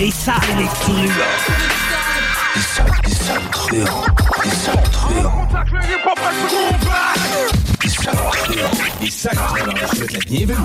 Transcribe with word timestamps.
Les 0.00 0.10
salles 0.10 0.36
et 0.50 0.62
les 0.62 0.64
truands. 0.64 0.96
Les 2.56 2.62
salles, 2.62 2.90
les 3.04 3.14
salles 3.14 3.50
truands. 3.52 4.02
Les 4.42 4.50
salles 4.50 4.82
truands. 4.90 5.46
Les 7.82 7.90
salles 7.90 8.16
truands. 8.16 8.64
Les 9.02 9.10
salles 9.10 9.36
truands. 9.36 9.76
Je 9.76 9.96
souhaite 9.96 10.12
la 10.14 10.20
bienvenue. 10.20 10.56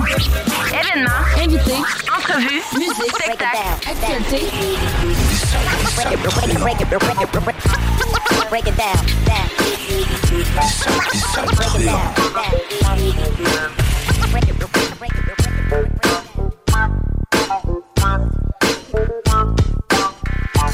Événements, 0.69 1.25
invités, 1.44 1.81
entrevues, 2.16 2.63
musique, 2.78 3.13
spectacle, 3.22 3.58
actualité. 3.91 4.39
Les 5.06 5.36
salles, 5.36 5.67
les 5.75 5.91
salles 5.91 6.06
truands. 6.06 6.72
Break 8.50 8.67
it 8.67 8.78
down, 8.78 8.95
down. 9.25 9.47
Les 10.31 10.45
salles, 10.45 11.03
les 11.11 11.19
salles 11.19 11.52
truands. 11.58 12.13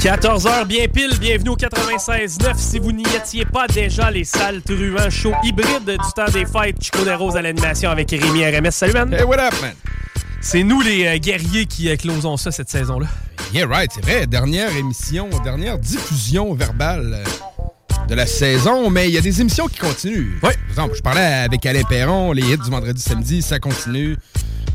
14h 0.02 0.66
bien 0.66 0.88
pile, 0.88 1.16
bienvenue 1.20 1.50
au 1.50 1.56
96.9. 1.56 2.54
Si 2.56 2.80
vous 2.80 2.90
n'y 2.90 3.04
étiez 3.16 3.44
pas 3.44 3.68
déjà, 3.68 4.10
les 4.10 4.24
salles 4.24 4.60
truands, 4.60 5.08
show 5.10 5.32
hybride 5.44 5.84
du 5.84 6.12
temps 6.16 6.24
des 6.24 6.44
fêtes, 6.44 6.82
Chico 6.82 7.04
des 7.04 7.14
Roses 7.14 7.36
à 7.36 7.42
l'animation 7.42 7.88
avec 7.88 8.10
Rémi 8.10 8.44
RMS. 8.44 8.72
Salut, 8.72 8.94
man! 8.94 9.14
Hey, 9.14 9.22
what 9.22 9.38
up, 9.38 9.54
man? 9.62 9.74
C'est 10.40 10.64
nous, 10.64 10.80
les 10.80 11.06
euh, 11.06 11.18
guerriers, 11.18 11.66
qui 11.66 11.88
euh, 11.88 11.94
closons 11.94 12.36
ça 12.36 12.50
cette 12.50 12.68
saison-là. 12.68 13.06
Yeah, 13.54 13.68
right, 13.68 13.92
c'est 13.94 14.04
vrai. 14.04 14.26
Dernière 14.26 14.76
émission, 14.76 15.30
dernière 15.44 15.78
diffusion 15.78 16.52
verbale 16.52 17.24
euh, 17.24 18.06
de 18.08 18.16
la 18.16 18.26
saison, 18.26 18.90
mais 18.90 19.08
il 19.08 19.14
y 19.14 19.18
a 19.18 19.20
des 19.20 19.40
émissions 19.40 19.68
qui 19.68 19.78
continuent. 19.78 20.34
Ouais. 20.42 20.54
Par 20.54 20.68
exemple, 20.70 20.94
je 20.96 21.02
parlais 21.02 21.44
avec 21.44 21.64
Alain 21.64 21.84
Perron, 21.84 22.32
les 22.32 22.42
hits 22.42 22.58
du 22.58 22.70
vendredi 22.70 23.00
samedi, 23.00 23.40
ça 23.40 23.60
continue. 23.60 24.16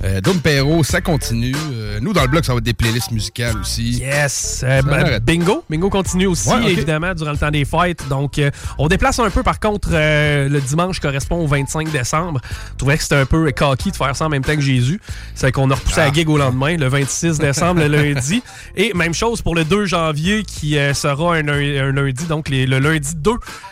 Euh, 0.04 0.22
Dom 0.22 0.40
Perrault, 0.40 0.84
ça 0.84 1.02
continue. 1.02 1.56
Euh, 1.74 2.00
nous, 2.00 2.14
dans 2.14 2.22
le 2.22 2.28
blog, 2.28 2.44
ça 2.46 2.54
va 2.54 2.60
être 2.60 2.64
des 2.64 2.74
playlists 2.74 3.10
musicales 3.12 3.58
aussi. 3.58 3.94
Yes! 4.00 4.64
Euh, 4.64 4.82
ben, 4.84 5.18
bingo! 5.20 5.64
Bingo 5.70 5.90
continue 5.90 6.28
aussi, 6.28 6.48
Ouais, 6.50 6.72
évidemment, 6.72 7.16
durant 7.16 7.32
le 7.32 7.38
temps 7.38 7.50
des 7.50 7.66
fêtes. 7.66 8.08
Donc, 8.08 8.38
euh, 8.38 8.52
on 8.78 8.88
déplace 8.88 9.18
un 9.18 9.32
peu, 9.32 9.42
par 9.42 9.60
contre, 9.60 9.90
euh, 9.92 10.48
le 10.50 10.62
dimanche 10.62 11.00
correspond 11.00 11.38
au 11.44 11.48
25 11.48 11.92
décembre. 11.92 12.42
Je 12.74 12.78
trouvais 12.78 12.96
que 12.98 13.02
c'était 13.04 13.16
un 13.16 13.26
peu 13.26 13.52
cocky 13.52 13.90
de 13.90 13.96
faire 13.96 14.16
ça 14.16 14.26
en 14.26 14.30
même 14.30 14.44
temps 14.44 14.56
que 14.56 14.62
Jésus. 14.62 15.02
C'est 15.34 15.52
qu'on 15.52 15.72
a 15.72 15.76
repoussé 15.76 16.00
la 16.02 16.14
gig 16.14 16.30
au 16.30 16.38
lendemain, 16.38 16.78
le 16.78 16.88
26 16.88 17.38
décembre, 17.40 17.82
le 17.82 17.88
lundi. 17.88 18.44
Et 18.76 18.94
même 18.94 19.16
chose 19.16 19.42
pour 19.42 19.56
le 19.56 19.64
2 19.66 19.86
janvier, 19.86 20.44
qui 20.44 20.78
euh, 20.78 20.94
sera 20.94 21.38
un, 21.38 21.48
un 21.48 21.92
lundi, 21.92 22.26
donc 22.26 22.50
les- 22.50 22.68
le 22.68 22.78
lundi 22.78 23.16
2 23.16 23.32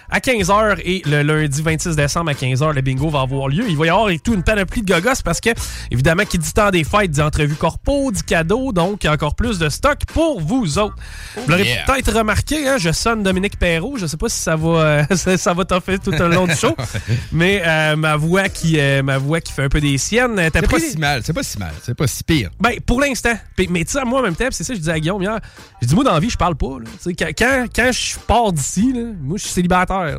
à 0.10 0.20
15h 0.20 0.80
et 0.84 1.02
le 1.06 1.22
lundi 1.24 1.62
26 1.62 1.96
décembre 1.96 2.32
à 2.32 2.34
15h, 2.34 2.74
le 2.74 2.82
bingo 2.82 3.10
va 3.10 3.22
avoir 3.22 3.48
lieu. 3.48 3.66
Il 3.68 3.78
va 3.78 3.86
y 3.86 3.90
avoir 3.90 4.10
et 4.10 4.20
tout 4.20 4.34
une 4.34 4.44
panoplie 4.44 4.82
de 4.82 4.94
gogos 4.94 5.22
parce 5.24 5.40
que, 5.42 5.50
évidemment, 5.92 6.24
qui 6.26 6.38
dit 6.38 6.54
temps 6.54 6.70
des 6.72 6.84
fêtes, 6.84 7.12
dit 7.12 7.22
entrevue 7.22 7.56
corpo, 7.56 8.12
dit 8.12 8.24
cadeau, 8.24 8.72
donc 8.72 9.06
encore 9.06 9.36
plus 9.36 9.60
de 9.60 9.70
stock 9.70 10.00
pour 10.14 10.40
vous 10.42 10.78
autres. 10.78 10.96
Vous 11.36 11.50
l'aurez 11.50 11.64
yeah. 11.64 11.84
peut-être 11.86 12.14
remarqué, 12.14 12.68
hein, 12.68 12.78
je 12.78 12.92
sonne 12.92 13.24
Dominique 13.24 13.58
Perrault. 13.58 13.98
Je 13.98 14.06
sais 14.06 14.18
pas 14.18 14.30
si 14.30 14.40
ça 14.40 14.56
va, 14.56 14.68
euh, 14.70 15.04
ça, 15.16 15.38
ça 15.38 15.54
va 15.54 15.66
t'offrir 15.66 16.00
tout 16.00 16.14
au 16.14 16.28
long 16.28 16.46
du 16.48 16.56
show, 16.56 16.76
mais 17.32 17.62
euh, 17.66 17.96
ma 17.96 18.16
voix 18.16 18.50
qui, 18.50 18.80
euh, 18.80 19.02
ma 19.04 19.18
voix 19.18 19.42
qui 19.42 19.52
fait 19.54 19.64
un 19.64 19.70
peu 19.70 19.82
des 19.82 19.98
siennes. 19.98 20.38
euh, 20.40 20.50
T'as 20.50 20.62
C'est 20.62 20.68
pas 20.70 20.80
si 20.80 20.98
mal, 20.98 21.22
c'est 21.24 21.34
pas 21.34 21.44
si 21.44 21.58
mal, 21.60 21.74
c'est 21.84 21.96
pas 21.96 22.08
si 22.08 22.24
pire. 22.24 22.50
ben, 22.60 22.74
pour 22.86 23.02
l'instant. 23.02 23.34
Mais 23.70 23.84
tu 23.86 23.92
sais, 23.94 24.04
moi, 24.06 24.20
en 24.20 24.24
même 24.24 24.36
temps, 24.36 24.46
c'est 24.52 24.64
ça 24.64 24.70
que 24.74 24.76
je 24.76 24.82
disais 24.82 24.92
à 24.92 25.00
Guillaume 25.00 25.22
hier. 25.22 25.40
Je 25.82 25.88
dis, 25.88 25.96
moi, 25.96 26.04
dans 26.04 26.14
la 26.14 26.20
vie, 26.20 26.30
je 26.30 26.38
parle 26.38 26.56
pas. 26.56 26.78
là. 26.80 26.86
Quand, 27.18 27.28
quand, 27.38 27.66
quand 27.76 27.92
je 27.92 28.20
pars 28.28 28.52
d'ici, 28.54 28.94
moi, 29.22 29.38
je 29.38 29.44
suis 29.44 29.52
célibataire. 29.52 29.95
Là. 30.04 30.18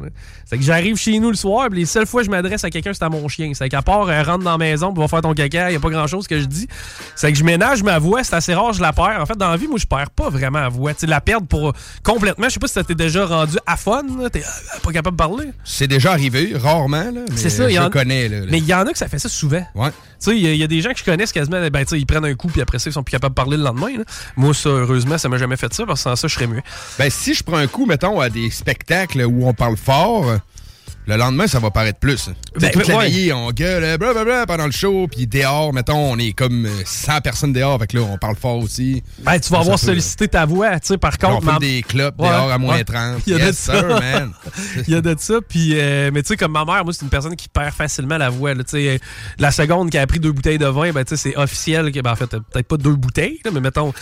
C'est 0.48 0.56
que 0.58 0.62
j'arrive 0.64 0.96
chez 0.96 1.18
nous 1.18 1.28
le 1.30 1.36
soir, 1.36 1.68
puis 1.70 1.80
les 1.80 1.86
seules 1.86 2.06
fois 2.06 2.20
que 2.22 2.26
je 2.26 2.30
m'adresse 2.30 2.62
à 2.64 2.70
quelqu'un, 2.70 2.92
c'est 2.94 3.02
à 3.02 3.08
mon 3.08 3.26
chien. 3.28 3.50
C'est 3.54 3.68
qu'à 3.68 3.82
part 3.82 4.08
euh, 4.08 4.22
rentre 4.22 4.44
dans 4.44 4.52
la 4.52 4.58
maison, 4.58 4.92
va 4.92 5.08
faire 5.08 5.20
ton 5.22 5.34
caca, 5.34 5.70
il 5.70 5.74
y 5.74 5.76
a 5.76 5.80
pas 5.80 5.90
grand-chose 5.90 6.26
que 6.28 6.38
je 6.40 6.44
dis. 6.46 6.68
C'est 7.16 7.32
que 7.32 7.38
je 7.38 7.44
ménage 7.44 7.82
ma 7.82 7.98
voix, 7.98 8.22
c'est 8.24 8.34
assez 8.36 8.54
rare, 8.54 8.72
je 8.72 8.80
la 8.80 8.92
perds. 8.92 9.18
En 9.20 9.26
fait, 9.26 9.36
dans 9.36 9.50
la 9.50 9.56
vie, 9.56 9.66
moi, 9.66 9.78
je 9.78 9.86
perds 9.86 10.10
pas 10.10 10.30
vraiment 10.30 10.60
la 10.60 10.68
voix. 10.68 10.94
Tu 10.94 11.06
la 11.06 11.20
perdre 11.20 11.46
pour 11.46 11.72
complètement, 12.02 12.46
je 12.48 12.54
sais 12.54 12.60
pas 12.60 12.68
si 12.68 12.74
ça 12.74 12.84
t'est 12.84 12.94
déjà 12.94 13.26
rendu 13.26 13.56
à 13.66 13.76
fun, 13.76 14.02
là. 14.20 14.30
t'es 14.30 14.40
euh, 14.42 14.78
pas 14.82 14.92
capable 14.92 15.16
de 15.16 15.22
parler. 15.22 15.50
C'est 15.64 15.88
déjà 15.88 16.12
arrivé, 16.12 16.52
rarement, 16.54 16.96
là, 17.04 17.10
mais 17.28 17.36
C'est 17.36 17.50
ça, 17.50 17.68
il 17.68 17.72
y 17.72 17.76
je 17.76 17.80
en- 17.82 17.90
connais. 17.90 18.28
Là, 18.28 18.46
Mais 18.50 18.58
il 18.58 18.66
y 18.66 18.74
en 18.74 18.86
a 18.86 18.92
que 18.92 18.98
ça 18.98 19.08
fait 19.08 19.18
ça 19.18 19.28
souvent. 19.28 19.64
Ouais. 19.74 19.90
Tu 20.18 20.30
sais, 20.30 20.36
il 20.38 20.56
y, 20.56 20.62
a- 20.62 20.66
des 20.66 20.80
gens 20.80 20.92
que 20.92 20.98
je 20.98 21.04
connais, 21.04 21.26
quasiment, 21.26 21.58
ben, 21.70 21.84
tu 21.84 21.96
ils 21.98 22.06
prennent 22.06 22.24
un 22.24 22.34
coup, 22.34 22.48
puis 22.48 22.60
après 22.60 22.78
ça, 22.78 22.88
ils 22.90 22.92
sont 22.92 23.02
plus 23.02 23.12
capables 23.12 23.34
de 23.34 23.36
parler 23.36 23.56
le 23.56 23.62
lendemain. 23.62 24.02
Moi, 24.36 24.52
heureusement, 24.64 25.18
ça 25.18 25.28
m'a 25.28 25.36
jamais 25.38 25.56
fait 25.56 25.72
ça, 25.72 25.84
parce 25.86 26.00
que 26.00 26.10
sans 26.10 26.16
ça, 26.16 26.28
je 26.28 26.34
serais 26.34 26.46
muet. 26.46 26.62
Ben, 26.98 27.10
si 27.10 27.34
je 27.34 27.42
prends 27.44 27.56
un 27.58 27.66
coup, 27.66 27.86
mettons, 27.86 28.20
à 28.20 28.30
des 28.30 28.50
spectacles 28.50 29.22
où 29.22 29.46
on 29.46 29.54
parle 29.54 29.76
fort, 29.76 30.38
le 31.06 31.16
lendemain, 31.16 31.46
ça 31.46 31.58
va 31.60 31.70
paraître 31.70 31.98
plus. 31.98 32.30
Ben, 32.60 32.70
toute 32.70 32.86
la 32.88 32.96
ouais. 32.96 33.04
veillée, 33.08 33.32
on 33.32 33.50
gueule 33.52 33.84
euh, 33.84 33.96
blablabla 33.98 34.46
pendant 34.46 34.66
le 34.66 34.72
show, 34.72 35.06
puis 35.10 35.26
dehors, 35.26 35.72
mettons, 35.72 36.12
on 36.12 36.18
est 36.18 36.32
comme 36.32 36.66
euh, 36.66 36.70
100 36.84 37.20
personnes 37.20 37.52
dehors, 37.52 37.78
fait 37.78 37.86
que 37.86 37.96
là, 37.98 38.02
on 38.10 38.18
parle 38.18 38.36
fort 38.36 38.58
aussi. 38.58 39.02
Ben, 39.20 39.38
tu 39.38 39.50
vas 39.50 39.60
avoir 39.60 39.78
sollicité 39.78 40.26
ta 40.28 40.44
voix, 40.46 40.78
tu 40.80 40.88
sais, 40.88 40.98
par 40.98 41.12
on 41.22 41.26
contre. 41.26 41.42
fume 41.42 41.52
ma- 41.52 41.58
des 41.58 41.82
clopes 41.82 42.14
Ouais, 42.20 42.28
dehors 42.28 42.50
à 42.50 42.58
moins 42.58 42.76
ouais. 42.76 42.84
30. 42.84 43.22
Il 43.26 43.32
y 43.32 43.36
a 43.36 43.38
de 43.38 43.44
yes, 43.44 43.56
ça. 43.58 43.78
sir, 43.78 43.88
man. 43.88 44.32
Il 44.88 44.92
y 44.92 44.96
a 44.96 45.00
de 45.00 45.14
ça, 45.18 45.34
puis 45.48 45.72
euh, 45.78 46.10
mais 46.12 46.22
tu 46.22 46.28
sais 46.28 46.36
comme 46.36 46.52
ma 46.52 46.64
mère, 46.64 46.84
moi 46.84 46.92
c'est 46.92 47.02
une 47.02 47.10
personne 47.10 47.36
qui 47.36 47.48
perd 47.48 47.72
facilement 47.72 48.18
la 48.18 48.30
voix. 48.30 48.54
Tu 48.54 48.62
sais, 48.66 48.88
euh, 48.88 48.98
la 49.38 49.50
seconde 49.50 49.90
qui 49.90 49.98
a 49.98 50.06
pris 50.06 50.18
deux 50.20 50.32
bouteilles 50.32 50.58
de 50.58 50.66
vin, 50.66 50.92
ben 50.92 51.04
tu 51.04 51.16
sais 51.16 51.30
c'est 51.30 51.36
officiel 51.36 51.92
que 51.92 52.00
ben 52.00 52.12
en 52.12 52.16
fait 52.16 52.32
euh, 52.34 52.40
peut-être 52.52 52.66
pas 52.68 52.76
deux 52.76 52.94
bouteilles, 52.96 53.38
là, 53.44 53.50
mais 53.52 53.60
mettons 53.60 53.92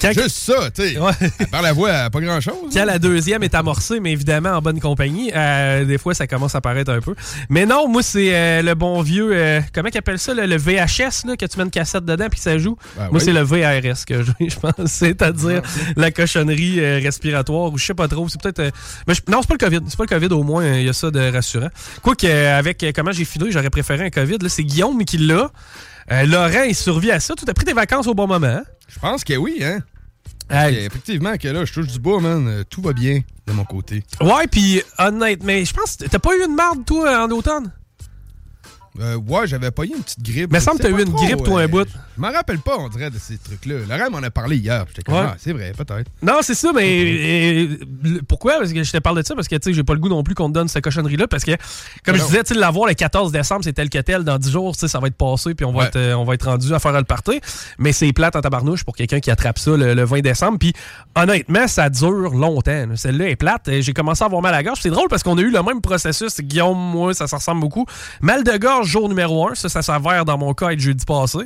quand, 0.00 0.12
Juste 0.14 0.36
ça, 0.38 0.70
tu 0.70 0.82
sais. 0.94 0.98
Ouais. 0.98 1.12
Parle 1.50 1.64
la 1.64 1.72
voix 1.72 2.08
pas 2.10 2.20
grand-chose. 2.20 2.72
quand 2.72 2.84
la 2.84 2.98
deuxième 2.98 3.42
est 3.42 3.54
amorcée, 3.54 4.00
mais 4.00 4.12
évidemment 4.12 4.50
en 4.50 4.62
bonne 4.62 4.80
compagnie, 4.80 5.30
euh, 5.34 5.84
des 5.84 5.98
fois 5.98 6.13
ça 6.14 6.26
commence 6.26 6.54
à 6.54 6.60
paraître 6.60 6.90
un 6.92 7.00
peu. 7.00 7.14
Mais 7.48 7.66
non, 7.66 7.88
moi 7.88 8.02
c'est 8.02 8.34
euh, 8.34 8.62
le 8.62 8.74
bon 8.74 9.02
vieux, 9.02 9.30
euh, 9.32 9.60
comment 9.74 9.88
qu'ils 9.90 9.98
appellent 9.98 10.18
ça, 10.18 10.32
le 10.34 10.56
VHS 10.56 11.26
là, 11.26 11.36
que 11.36 11.46
tu 11.46 11.58
mets 11.58 11.64
une 11.64 11.70
cassette 11.70 12.04
dedans 12.04 12.26
puis 12.30 12.38
que 12.38 12.44
ça 12.44 12.56
joue. 12.58 12.76
Ben 12.96 13.04
moi 13.10 13.10
oui. 13.14 13.20
c'est 13.20 13.32
le 13.32 13.42
VRS 13.42 14.04
que 14.06 14.22
je, 14.22 14.32
je 14.48 14.56
pense, 14.58 14.74
c'est-à-dire 14.86 15.62
la 15.96 16.10
cochonnerie 16.10 16.80
euh, 16.80 17.00
respiratoire 17.02 17.72
ou 17.72 17.78
je 17.78 17.84
sais 17.84 17.94
pas 17.94 18.08
trop. 18.08 18.28
C'est 18.28 18.40
peut-être, 18.40 18.60
euh, 18.60 18.70
mais 19.06 19.14
je- 19.14 19.20
non 19.28 19.40
c'est 19.42 19.48
pas 19.48 19.54
le 19.54 19.70
Covid, 19.70 19.80
c'est 19.88 19.96
pas 19.98 20.04
le 20.04 20.20
Covid 20.20 20.32
au 20.34 20.42
moins 20.42 20.66
il 20.74 20.84
y 20.84 20.88
a 20.88 20.92
ça 20.92 21.10
de 21.10 21.32
rassurant. 21.32 21.68
Quoique 22.02 22.26
avec 22.26 22.84
comment 22.94 23.12
j'ai 23.12 23.24
filé, 23.24 23.50
j'aurais 23.50 23.70
préféré 23.70 24.04
un 24.06 24.10
Covid. 24.10 24.38
Là 24.40 24.48
c'est 24.48 24.64
Guillaume 24.64 25.04
qui 25.04 25.18
l'a. 25.18 25.50
Laurent, 26.26 26.64
il 26.68 26.74
survit 26.74 27.10
à 27.10 27.18
ça. 27.20 27.34
Tu 27.34 27.48
as 27.48 27.54
pris 27.54 27.64
tes 27.64 27.72
vacances 27.72 28.06
au 28.06 28.14
bon 28.14 28.26
moment. 28.26 28.46
hein? 28.46 28.62
Je 28.88 28.98
pense 28.98 29.24
que 29.24 29.34
oui, 29.34 29.60
hein? 29.62 29.78
Hey. 30.50 30.84
Effectivement 30.84 31.36
que 31.36 31.48
là, 31.48 31.64
je 31.64 31.72
touche 31.72 31.86
du 31.88 31.98
bois, 31.98 32.20
man. 32.20 32.46
euh, 32.48 32.64
Tout 32.68 32.82
va 32.82 32.92
bien 32.92 33.20
de 33.46 33.52
mon 33.52 33.64
côté. 33.64 34.02
Ouais, 34.20 34.46
puis 34.50 34.82
honnêtement, 34.98 35.46
mais 35.46 35.64
je 35.64 35.72
pense 35.72 35.96
que 35.96 36.04
t'as 36.06 36.18
pas 36.18 36.36
eu 36.36 36.44
une 36.44 36.54
marde, 36.54 36.84
toi, 36.84 37.24
en 37.24 37.30
automne? 37.30 37.72
Euh, 39.00 39.16
ouais, 39.16 39.46
j'avais 39.46 39.70
pas 39.72 39.84
eu 39.84 39.88
une 39.88 40.02
petite 40.02 40.22
grippe. 40.22 40.54
Je 40.54 40.60
semble 40.60 40.78
que 40.78 40.84
t'as 40.84 40.90
eu 40.90 41.02
une 41.02 41.12
trop, 41.12 41.24
grippe, 41.24 41.42
toi, 41.42 41.60
un 41.60 41.64
euh, 41.64 41.68
bout. 41.68 41.88
Je 42.16 42.20
m'en 42.20 42.30
rappelle 42.30 42.58
pas, 42.60 42.76
on 42.78 42.88
dirait, 42.88 43.10
de 43.10 43.18
ces 43.18 43.38
trucs-là. 43.38 43.74
Laurent 43.88 44.10
m'en 44.10 44.18
a 44.24 44.30
parlé 44.30 44.56
hier. 44.56 44.84
J'étais 44.88 45.02
comme, 45.02 45.14
Ouais. 45.16 45.22
ah, 45.26 45.34
c'est 45.36 45.52
vrai, 45.52 45.72
peut-être. 45.76 46.08
Non, 46.22 46.38
c'est 46.42 46.54
ça, 46.54 46.70
mais 46.72 46.86
euh, 47.04 48.20
pourquoi? 48.28 48.58
Parce 48.58 48.72
que 48.72 48.82
je 48.84 48.92
te 48.92 48.98
parle 48.98 49.20
de 49.20 49.26
ça, 49.26 49.34
parce 49.34 49.48
que 49.48 49.56
tu 49.56 49.70
sais, 49.70 49.74
j'ai 49.74 49.82
pas 49.82 49.94
le 49.94 49.98
goût 50.00 50.08
non 50.08 50.22
plus 50.22 50.36
qu'on 50.36 50.48
te 50.48 50.54
donne 50.54 50.68
cette 50.68 50.84
cochonnerie-là, 50.84 51.26
parce 51.26 51.44
que, 51.44 51.52
comme 52.04 52.14
Ben 52.14 52.20
je 52.20 52.24
disais, 52.26 52.44
tu 52.44 52.54
sais, 52.54 52.60
l'avoir 52.60 52.86
le 52.88 52.94
14 52.94 53.32
décembre, 53.32 53.62
c'est 53.64 53.72
tel 53.72 53.90
que 53.90 53.98
tel, 53.98 54.22
dans 54.22 54.38
10 54.38 54.50
jours, 54.52 54.74
tu 54.74 54.80
sais, 54.80 54.88
ça 54.88 55.00
va 55.00 55.08
être 55.08 55.16
passé, 55.16 55.54
puis 55.54 55.64
on 55.66 55.72
va, 55.72 55.80
Ouais. 55.80 55.86
être, 55.88 56.14
on 56.14 56.24
va 56.24 56.34
être 56.34 56.46
rendu 56.48 56.72
à 56.72 56.78
faire 56.78 56.92
le 56.92 57.02
party. 57.02 57.40
Mais 57.78 57.92
c'est 57.92 58.12
plate 58.12 58.36
en 58.36 58.42
tabarnouche 58.42 58.84
pour 58.84 58.94
quelqu'un 58.94 59.18
qui 59.18 59.30
attrape 59.32 59.58
ça 59.58 59.76
le, 59.76 59.94
le 59.94 60.04
20 60.04 60.20
décembre, 60.20 60.58
puis 60.60 60.72
honnêtement, 61.16 61.66
ça 61.66 61.90
dure 61.90 62.30
longtemps. 62.32 62.86
là. 62.86 62.94
Celle-là 62.96 63.28
est 63.30 63.36
plate. 63.36 63.68
J'ai 63.80 63.92
commencé 63.92 64.22
à 64.22 64.26
avoir 64.26 64.40
mal 64.40 64.54
à 64.54 64.58
la 64.58 64.62
gorge. 64.62 64.78
C'est 64.80 64.90
drôle 64.90 65.08
parce 65.08 65.24
qu'on 65.24 65.36
a 65.36 65.40
eu 65.40 65.50
le 65.50 65.62
même 65.64 65.80
processus. 65.80 66.40
Guillaume, 66.40 66.78
moi, 66.78 67.12
ça, 67.12 67.26
se 67.26 67.34
ressemble 67.34 67.60
beaucoup. 67.60 67.86
Mal 68.20 68.44
de 68.44 68.56
gorge 68.56 68.83
gorge, 68.84 68.90
jour 68.90 69.08
numéro 69.08 69.48
1. 69.48 69.54
Ça, 69.54 69.68
ça 69.68 69.82
s'avère 69.82 70.24
dans 70.24 70.38
mon 70.38 70.54
cas 70.54 70.70
être 70.70 70.80
jeudi 70.80 71.04
passé. 71.04 71.38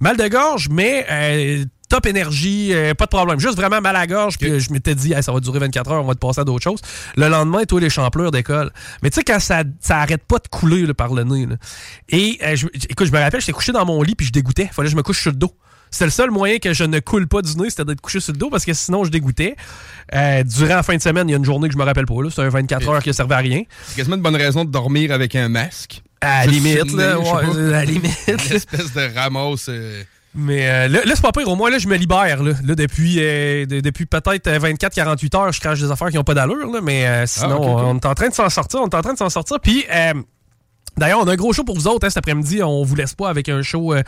Mal 0.00 0.16
de 0.16 0.28
gorge, 0.28 0.68
mais 0.70 1.06
euh, 1.10 1.64
top 1.88 2.06
énergie, 2.06 2.72
euh, 2.72 2.94
pas 2.94 3.04
de 3.04 3.10
problème. 3.10 3.38
Juste 3.38 3.56
vraiment 3.56 3.80
mal 3.80 3.96
à 3.96 4.06
gorge. 4.06 4.38
Puis 4.38 4.50
euh, 4.50 4.58
je 4.58 4.72
m'étais 4.72 4.94
dit, 4.94 5.12
Hey, 5.12 5.22
ça 5.22 5.32
va 5.32 5.40
durer 5.40 5.58
24 5.58 5.90
heures, 5.90 6.04
on 6.04 6.06
va 6.06 6.14
te 6.14 6.18
passer 6.20 6.40
à 6.40 6.44
d'autres 6.44 6.64
choses. 6.64 6.80
Le 7.16 7.28
lendemain, 7.28 7.64
toi, 7.64 7.80
les 7.80 7.90
champlures 7.90 8.30
d'école. 8.30 8.70
Mais 9.02 9.10
tu 9.10 9.16
sais, 9.16 9.24
quand 9.24 9.40
ça, 9.40 9.62
ça 9.80 9.98
arrête 9.98 10.24
pas 10.24 10.38
de 10.38 10.48
couler 10.48 10.86
là, 10.86 10.94
par 10.94 11.12
le 11.12 11.24
nez. 11.24 11.46
là. 11.46 11.56
Et 12.08 12.38
euh, 12.42 12.56
je, 12.56 12.66
écoute, 12.88 13.06
je 13.06 13.12
me 13.12 13.18
rappelle, 13.18 13.40
j'étais 13.40 13.52
couché 13.52 13.72
dans 13.72 13.84
mon 13.84 14.02
lit 14.02 14.14
puis 14.14 14.26
je 14.26 14.32
dégoûtais. 14.32 14.68
Fallait 14.72 14.86
que 14.86 14.92
je 14.92 14.96
me 14.96 15.02
couche 15.02 15.20
sur 15.20 15.30
le 15.30 15.36
dos. 15.36 15.52
C'était 15.90 16.06
le 16.06 16.10
seul 16.10 16.30
moyen 16.30 16.58
que 16.58 16.72
je 16.72 16.84
ne 16.84 17.00
coule 17.00 17.28
pas 17.28 17.42
du 17.42 17.54
nez, 17.58 17.68
c'était 17.68 17.84
d'être 17.84 18.00
couché 18.00 18.18
sur 18.18 18.32
le 18.32 18.38
dos 18.38 18.48
parce 18.48 18.64
que 18.64 18.72
sinon 18.72 19.04
je 19.04 19.10
dégoûtais. 19.10 19.56
Euh, 20.14 20.42
durant 20.42 20.76
la 20.76 20.82
fin 20.82 20.96
de 20.96 21.02
semaine, 21.02 21.28
il 21.28 21.32
y 21.32 21.34
a 21.34 21.36
une 21.36 21.44
journée 21.44 21.68
que 21.68 21.74
je 21.74 21.78
me 21.78 21.84
rappelle 21.84 22.06
pas. 22.06 22.14
C'était 22.30 22.40
un 22.40 22.48
24 22.48 22.88
heures 22.88 23.02
qui 23.02 23.12
servait 23.12 23.34
à 23.34 23.38
rien. 23.38 23.64
C'est 23.88 23.96
quasiment 23.96 24.16
une 24.16 24.22
bonne 24.22 24.36
raison 24.36 24.64
de 24.64 24.70
dormir 24.70 25.12
avec 25.12 25.36
un 25.36 25.50
masque. 25.50 26.02
À 26.22 26.46
la 26.46 26.52
limite, 26.52 26.92
là, 26.92 27.18
ouais, 27.18 27.28
à 27.58 27.70
la 27.70 27.84
limite. 27.84 28.16
Une 28.28 28.56
espèce 28.56 28.92
de 28.94 29.14
ramasse. 29.14 29.66
euh, 29.68 30.02
Mais 30.34 30.66
euh, 30.68 30.88
là, 30.88 31.00
là, 31.04 31.12
c'est 31.14 31.20
pas 31.22 31.32
pire. 31.32 31.48
Au 31.48 31.56
moins, 31.56 31.68
là, 31.70 31.78
je 31.78 31.88
me 31.88 31.96
libère. 31.96 32.42
Là, 32.42 32.52
Là, 32.64 32.74
depuis 32.74 33.16
euh, 33.18 33.66
de- 33.66 33.80
depuis 33.80 34.06
peut-être 34.06 34.46
euh, 34.46 34.58
24-48 34.58 35.36
heures, 35.36 35.52
je 35.52 35.60
crache 35.60 35.80
des 35.80 35.90
affaires 35.90 36.08
qui 36.08 36.16
n'ont 36.16 36.24
pas 36.24 36.34
d'allure. 36.34 36.70
là, 36.72 36.80
Mais 36.82 37.06
euh, 37.06 37.26
sinon, 37.26 37.56
ok. 37.56 37.64
on 37.84 37.96
est 37.98 38.06
en 38.06 38.14
train 38.14 38.28
de 38.28 38.34
s'en 38.34 38.48
sortir. 38.48 38.80
On 38.80 38.88
est 38.88 38.94
en 38.94 39.02
train 39.02 39.12
de 39.14 39.18
s'en 39.18 39.28
sortir. 39.30 39.58
Puis, 39.60 39.84
euh, 39.92 40.14
D'ailleurs, 41.02 41.18
on 41.18 41.26
a 41.26 41.32
un 41.32 41.34
gros 41.34 41.52
show 41.52 41.64
pour 41.64 41.74
vous 41.74 41.88
autres 41.88 42.06
hein, 42.06 42.10
cet 42.10 42.18
après-midi. 42.18 42.62
On 42.62 42.84
vous 42.84 42.94
laisse 42.94 43.14
pas 43.14 43.28
avec 43.28 43.48
un 43.48 43.60
show 43.62 43.92
euh, 43.92 44.04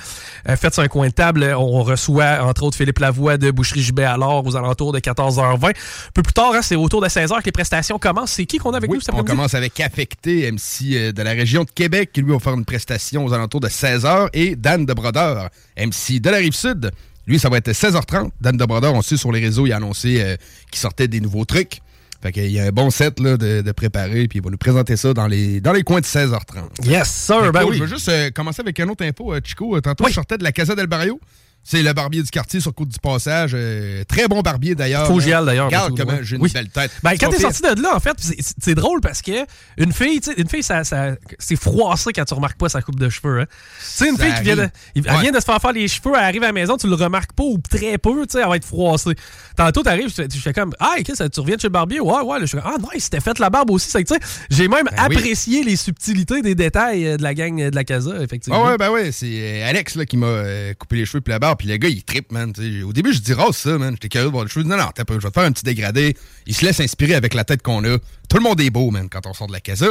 euh, 0.48 0.56
fait 0.56 0.72
sur 0.72 0.80
un 0.80 0.86
coin 0.86 1.08
de 1.08 1.12
table. 1.12 1.42
On 1.58 1.82
reçoit, 1.82 2.38
entre 2.44 2.62
autres, 2.62 2.76
Philippe 2.76 3.00
Lavoie 3.00 3.36
de 3.36 3.50
Boucherie 3.50 3.82
Gibet 3.82 4.04
alors 4.04 4.46
aux 4.46 4.54
alentours 4.54 4.92
de 4.92 5.00
14h20. 5.00 5.70
Un 5.70 5.72
peu 6.14 6.22
plus 6.22 6.32
tard, 6.32 6.52
hein, 6.54 6.62
c'est 6.62 6.76
autour 6.76 7.00
de 7.02 7.08
16h 7.08 7.40
que 7.40 7.46
les 7.46 7.50
prestations 7.50 7.98
commencent. 7.98 8.30
C'est 8.30 8.46
qui 8.46 8.58
qu'on 8.58 8.70
a 8.74 8.76
avec 8.76 8.88
Oui, 8.88 8.98
nous 8.98 9.00
cet 9.00 9.08
on 9.08 9.14
après-midi? 9.18 9.36
commence 9.36 9.54
avec 9.54 9.80
Affecté, 9.80 10.48
MC 10.52 10.92
euh, 10.92 11.10
de 11.10 11.20
la 11.22 11.32
région 11.32 11.64
de 11.64 11.70
Québec, 11.72 12.10
qui 12.12 12.22
lui 12.22 12.30
va 12.30 12.38
faire 12.38 12.54
une 12.54 12.64
prestation 12.64 13.24
aux 13.24 13.32
alentours 13.32 13.58
de 13.58 13.68
16h. 13.68 14.28
Et 14.32 14.54
Dan 14.54 14.86
de 14.86 14.94
Brodeur, 14.94 15.48
MC 15.76 16.20
de 16.20 16.30
la 16.30 16.36
Rive-Sud. 16.36 16.92
Lui, 17.26 17.40
ça 17.40 17.48
va 17.48 17.56
être 17.56 17.72
16h30. 17.72 18.30
Dan 18.40 18.56
de 18.56 18.64
Brodeur, 18.64 18.94
on 18.94 19.02
sait 19.02 19.16
sur 19.16 19.32
les 19.32 19.40
réseaux, 19.40 19.66
il 19.66 19.72
a 19.72 19.78
annoncé 19.78 20.22
euh, 20.22 20.36
qu'il 20.70 20.78
sortait 20.78 21.08
des 21.08 21.18
nouveaux 21.20 21.44
trucs. 21.44 21.80
Fait 22.24 22.32
qu'il 22.32 22.50
y 22.50 22.58
a 22.58 22.64
un 22.64 22.70
bon 22.70 22.88
set 22.88 23.20
là, 23.20 23.36
de, 23.36 23.60
de 23.60 23.72
préparer, 23.72 24.26
puis 24.28 24.38
il 24.38 24.42
va 24.42 24.48
nous 24.48 24.56
présenter 24.56 24.96
ça 24.96 25.12
dans 25.12 25.26
les, 25.26 25.60
dans 25.60 25.74
les 25.74 25.82
coins 25.82 26.00
de 26.00 26.06
16h30. 26.06 26.88
Yes, 26.88 27.06
sir. 27.06 27.52
Ben 27.52 27.60
cool, 27.60 27.72
oui. 27.72 27.76
Je 27.76 27.82
veux 27.82 27.88
juste 27.90 28.08
euh, 28.08 28.30
commencer 28.30 28.62
avec 28.62 28.80
un 28.80 28.88
autre 28.88 29.04
info, 29.04 29.34
euh, 29.34 29.40
Chico. 29.44 29.76
Euh, 29.76 29.82
Tantôt, 29.82 30.08
je 30.08 30.14
sortais 30.14 30.38
de 30.38 30.42
la 30.42 30.50
Casa 30.50 30.74
del 30.74 30.86
Barrio. 30.86 31.20
C'est 31.66 31.82
le 31.82 31.92
barbier 31.94 32.22
du 32.22 32.30
quartier 32.30 32.60
sur 32.60 32.74
Côte 32.74 32.90
du 32.90 32.98
Passage. 32.98 33.52
Euh, 33.54 34.04
très 34.04 34.28
bon 34.28 34.42
barbier 34.42 34.74
d'ailleurs. 34.74 35.10
J'y 35.20 35.32
aille, 35.32 35.46
d'ailleurs. 35.46 35.66
Regarde 35.66 35.96
comment 35.98 36.18
j'ai 36.22 36.36
une 36.36 36.42
Oui. 36.42 36.50
belle 36.52 36.68
tête. 36.68 36.90
Ben, 37.02 37.12
quand 37.18 37.30
t'es 37.30 37.38
sorti 37.40 37.62
de 37.62 37.80
là, 37.82 37.96
en 37.96 38.00
fait, 38.00 38.16
c'est- 38.18 38.74
drôle 38.74 39.00
parce 39.00 39.22
que 39.22 39.32
une 39.78 39.92
fille, 39.92 40.20
une 40.36 40.48
fille, 40.48 40.62
ça, 40.62 40.84
ça, 40.84 41.12
c'est 41.38 41.56
froissé 41.56 42.12
quand 42.12 42.24
tu 42.24 42.34
remarques 42.34 42.58
pas 42.58 42.68
sa 42.68 42.82
coupe 42.82 42.98
de 43.00 43.08
cheveux. 43.08 43.40
Hein. 43.40 43.46
Tu 43.46 43.84
sais, 43.84 44.08
une 44.10 44.16
Ça 44.16 44.24
fille 44.24 44.34
qui 44.34 44.42
vient 44.42 44.56
de, 44.56 44.68
elle 44.96 45.02
Ouais. 45.10 45.20
vient 45.22 45.32
de 45.32 45.38
se 45.40 45.44
faire 45.44 45.58
faire 45.60 45.72
les 45.72 45.88
cheveux, 45.88 46.12
elle 46.14 46.24
arrive 46.24 46.42
à 46.42 46.46
la 46.48 46.52
maison, 46.52 46.76
tu 46.76 46.86
le 46.86 46.94
remarques 46.96 47.32
pas 47.32 47.44
ou 47.44 47.58
très 47.70 47.96
peu, 47.98 48.26
tu 48.26 48.32
sais, 48.32 48.40
elle 48.42 48.48
va 48.48 48.56
être 48.56 48.64
froissée. 48.66 49.14
Tantôt, 49.56 49.82
t'arrives, 49.82 50.08
je 50.08 50.14
fais- 50.14 50.28
je 50.30 50.38
fais 50.40 50.52
comme, 50.52 50.72
ah, 50.80 50.96
qu'est-ce 51.04 51.22
que 51.22 51.28
tu 51.28 51.40
reviens 51.40 51.56
de 51.56 51.60
chez 51.60 51.68
le 51.68 51.72
barbier? 51.72 52.00
Ouais, 52.00 52.20
ouais, 52.20 52.40
là, 52.40 52.44
je 52.46 52.56
fais, 52.56 52.62
ah, 52.64 52.74
nice, 52.92 53.08
t'as 53.08 53.20
fait 53.20 53.38
la 53.38 53.48
barbe 53.50 53.70
aussi. 53.70 53.88
C'est 53.88 54.02
que, 54.04 54.12
tu 54.12 54.20
sais, 54.20 54.46
j'ai 54.50 54.68
même 54.68 54.84
Ben 54.90 55.06
oui. 55.08 55.16
apprécié 55.16 55.62
les 55.64 55.76
subtilités 55.76 56.42
des 56.42 56.54
détails 56.54 57.06
euh, 57.06 57.16
de 57.16 57.22
la 57.22 57.32
gang 57.34 57.58
euh, 57.60 57.70
de 57.70 57.76
la 57.76 57.84
casa, 57.84 58.10
effectivement. 58.20 58.64
Ah 58.66 58.70
ouais, 58.72 58.76
ben 58.76 58.90
ouais, 58.90 59.12
c'est 59.12 59.62
Alex 59.62 59.94
là, 59.94 60.04
qui 60.04 60.16
m'a 60.16 60.42
coupé 60.78 60.96
les 60.96 61.06
cheveux 61.06 61.20
puis 61.20 61.30
la 61.32 61.38
barbe, 61.38 61.53
puis 61.56 61.68
le 61.68 61.76
gars, 61.76 61.88
il 61.88 62.02
trippe, 62.02 62.32
man. 62.32 62.52
Au 62.84 62.92
début, 62.92 63.12
je 63.12 63.20
dis 63.20 63.32
rase 63.32 63.56
ça, 63.56 63.78
man. 63.78 63.94
J'étais 63.94 64.08
curieux 64.08 64.26
de 64.26 64.32
voir 64.32 64.44
les 64.44 64.50
cheveux. 64.50 64.64
Non, 64.64 64.76
non, 64.76 64.88
t'as 64.94 65.04
pas, 65.04 65.14
je 65.14 65.20
vais 65.20 65.28
te 65.28 65.34
faire 65.34 65.44
un 65.44 65.52
petit 65.52 65.64
dégradé. 65.64 66.16
Il 66.46 66.54
se 66.54 66.64
laisse 66.64 66.80
inspirer 66.80 67.14
avec 67.14 67.34
la 67.34 67.44
tête 67.44 67.62
qu'on 67.62 67.84
a. 67.84 67.98
Tout 68.28 68.36
le 68.36 68.42
monde 68.42 68.60
est 68.60 68.70
beau, 68.70 68.90
man, 68.90 69.08
quand 69.08 69.26
on 69.26 69.34
sort 69.34 69.46
de 69.46 69.52
la 69.52 69.60
casa. 69.60 69.88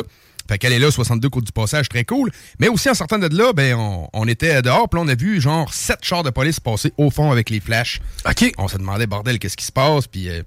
Fait 0.48 0.57
qu'elle 0.57 0.74
est 0.74 0.80
là, 0.80 0.92
62 0.92 1.30
côtes 1.30 1.45
du 1.45 1.51
passage, 1.54 1.88
très 1.88 2.04
cool. 2.04 2.30
Mais 2.60 2.68
aussi, 2.68 2.89
en 2.89 2.94
sortant 2.94 3.18
de 3.18 3.33
là, 3.33 3.54
ben, 3.54 3.75
on, 3.75 4.10
on 4.12 4.27
était 4.27 4.62
dehors, 4.62 4.89
puis 4.89 5.00
on 5.01 5.07
a 5.07 5.15
vu, 5.15 5.39
genre, 5.39 5.74
sept 5.74 6.00
chars 6.01 6.24
de 6.24 6.31
police 6.31 6.60
passer 6.60 6.92
au 6.98 7.10
fond 7.10 7.31
avec 7.31 7.50
les 7.50 7.62
flashs. 7.62 8.01
OK. 8.30 8.51
On 8.57 8.68
se 8.68 8.77
demandait, 8.77 9.07
bordel, 9.07 9.39
qu'est-ce 9.39 9.56
qui 9.56 9.63
se 9.66 9.71
passe? 9.71 10.07
Puis, 10.07 10.27
euh, 10.27 10.44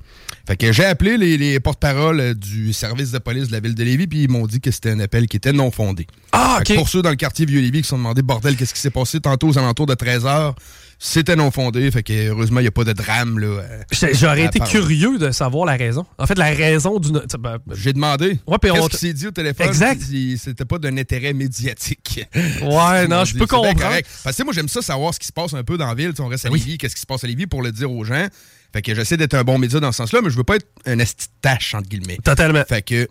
fait 0.47 0.59
que 0.59 0.71
j'ai 0.71 0.85
appelé 0.85 1.17
les, 1.17 1.39
les 1.39 1.59
porte-paroles 1.61 2.21
euh, 2.21 2.35
du 2.35 2.75
service 2.75 3.11
de 3.11 3.19
police 3.19 3.49
de 3.49 3.53
la 3.53 3.61
ville 3.61 3.75
de 3.75 3.85
Lévis, 3.85 4.07
puis 4.07 4.25
ils 4.25 4.31
m'ont 4.31 4.47
dit 4.47 4.61
que 4.61 4.71
c'était 4.71 4.91
un 4.91 5.01
appel 5.01 5.29
qui 5.29 5.39
était 5.39 5.53
non 5.53 5.71
fondé. 5.71 6.07
Ah, 6.33 6.59
OK. 6.61 6.75
Pour 6.75 6.91
ceux 6.91 7.01
dans 7.01 7.11
le 7.11 7.17
quartier 7.17 7.47
Vieux-Lévis 7.47 7.79
qui 7.79 7.85
se 7.85 7.91
sont 7.91 7.99
demandé, 7.99 8.21
bordel, 8.21 8.57
qu'est-ce 8.57 8.75
qui 8.75 8.81
s'est 8.81 8.91
passé 8.91 9.21
tantôt 9.21 9.49
aux 9.49 9.57
alentours 9.59 9.87
de 9.87 9.95
13h, 9.95 10.55
c'était 10.99 11.37
non 11.37 11.51
fondé. 11.51 11.91
Fait 11.91 12.03
que 12.03 12.29
heureusement, 12.29 12.61
il 12.61 12.65
n'y 12.65 12.69
a 12.69 12.73
pas 12.73 12.85
de 12.85 12.93
drame. 12.93 13.39
là. 13.39 13.47
euh, 13.47 13.83
J'ai- 13.93 14.15
J'aurais 14.15 14.45
été 14.47 14.61
curieux 14.61 15.19
de 15.19 15.31
savoir 15.31 15.67
la 15.67 15.77
raison. 15.77 16.07
En 16.19 16.27
fait, 16.27 16.39
la 16.39 16.47
raison 16.53 17.01
sais, 17.03 17.39
ben, 17.39 17.59
J'ai 17.75 17.93
demandé. 17.93 18.39
Ouais, 18.47 18.57
puis 18.61 18.71
on 18.71 18.75
Qu'est-ce 18.75 18.89
qui 18.89 18.97
s'est 18.99 19.13
dit 19.13 19.27
au 19.27 19.31
téléphone? 19.31 19.67
Exact. 19.67 20.01
C'était 20.39 20.65
pas 20.65 20.79
d'un 20.79 20.97
intérêt 20.97 21.33
médiatique. 21.33 22.27
Ouais, 22.63 23.07
non, 23.09 23.25
je 23.25 23.35
peux 23.37 23.47
comprendre. 23.47 23.79
correct. 23.81 24.09
Parce 24.25 24.37
que 24.37 24.43
moi, 24.43 24.53
j'aime 24.53 24.69
ça 24.69 24.83
savoir 24.83 25.13
ce 25.15 25.19
qui 25.19 25.27
se 25.27 25.33
passe 25.33 25.55
un 25.55 25.65
peu 25.65 25.77
dans 25.77 25.87
la 25.87 25.95
ville. 25.95 26.11
Tu 26.11 26.17
sais, 26.17 26.23
on 26.23 26.29
reste 26.29 26.47
à 26.47 26.49
Lévis, 26.51 26.79
qu'est-ce 26.79 26.95
qui 26.95 27.01
se 27.01 27.07
passe 27.07 27.25
à 27.25 27.27
Lévis 27.27 27.47
pour 27.47 27.63
le 27.63 27.73
dire 27.73 27.91
aux 27.91 28.05
gens. 28.05 28.27
Fait 28.73 28.83
que 28.83 28.95
j'essaie 28.95 29.17
d'être 29.17 29.35
un 29.35 29.45
bon 29.45 29.59
média 29.59 29.81
dans 29.81 29.93
ce 29.93 29.99
sens-là, 29.99 30.21
mais 30.23 30.31
je 30.31 30.37
veux 30.37 30.45
pas 30.45 30.57
être 30.57 30.67
un 30.87 30.99
esti 30.99 31.27
de 31.27 31.33
tâche, 31.41 31.75
entre 31.75 31.89
guillemets. 31.89 32.19
Totalement. 32.23 32.63
Fait 32.69 32.83
que 32.83 33.09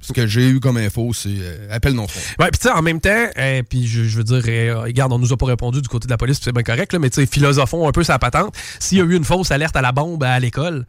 ce 0.00 0.12
que 0.12 0.26
j'ai 0.26 0.48
eu 0.48 0.60
comme 0.60 0.76
info, 0.76 1.12
c'est 1.12 1.28
euh, 1.28 1.68
appel 1.70 1.92
non 1.92 2.06
fondé. 2.06 2.24
Ouais, 2.38 2.50
puis 2.50 2.60
tu 2.60 2.68
sais, 2.68 2.74
en 2.74 2.82
même 2.82 3.00
temps, 3.00 3.26
euh, 3.36 3.62
puis 3.68 3.86
je, 3.86 4.04
je 4.04 4.16
veux 4.16 4.24
dire, 4.24 4.42
euh, 4.46 4.80
regarde, 4.80 5.12
on 5.12 5.18
nous 5.18 5.32
a 5.32 5.36
pas 5.36 5.46
répondu 5.46 5.82
du 5.82 5.88
côté 5.88 6.06
de 6.06 6.10
la 6.10 6.16
police, 6.16 6.38
puis 6.38 6.44
c'est 6.44 6.52
bien 6.52 6.62
correct, 6.62 6.92
là, 6.92 6.98
mais 6.98 7.10
tu 7.10 7.20
sais, 7.20 7.26
philosophons 7.26 7.88
un 7.88 7.92
peu 7.92 8.04
sa 8.04 8.18
patente. 8.18 8.54
S'il 8.78 8.98
y 8.98 9.00
a 9.00 9.04
eu 9.04 9.16
une 9.16 9.24
fausse 9.24 9.50
alerte 9.50 9.76
à 9.76 9.82
la 9.82 9.92
bombe 9.92 10.22
à 10.22 10.38
l'école, 10.38 10.86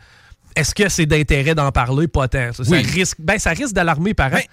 est-ce 0.56 0.75
que 0.75 0.89
c'est 0.89 1.06
d'intérêt 1.06 1.56
d'en 1.56 1.71
parler? 1.71 2.07
Pas 2.07 2.27
tant? 2.27 2.51
Ça, 2.53 2.75
risque, 2.75 3.17
ben, 3.19 3.39
ça 3.39 3.51
risque 3.51 3.73
d'alarmer 3.73 4.11
les 4.11 4.13
parents. 4.13 4.35
Ben, 4.35 4.44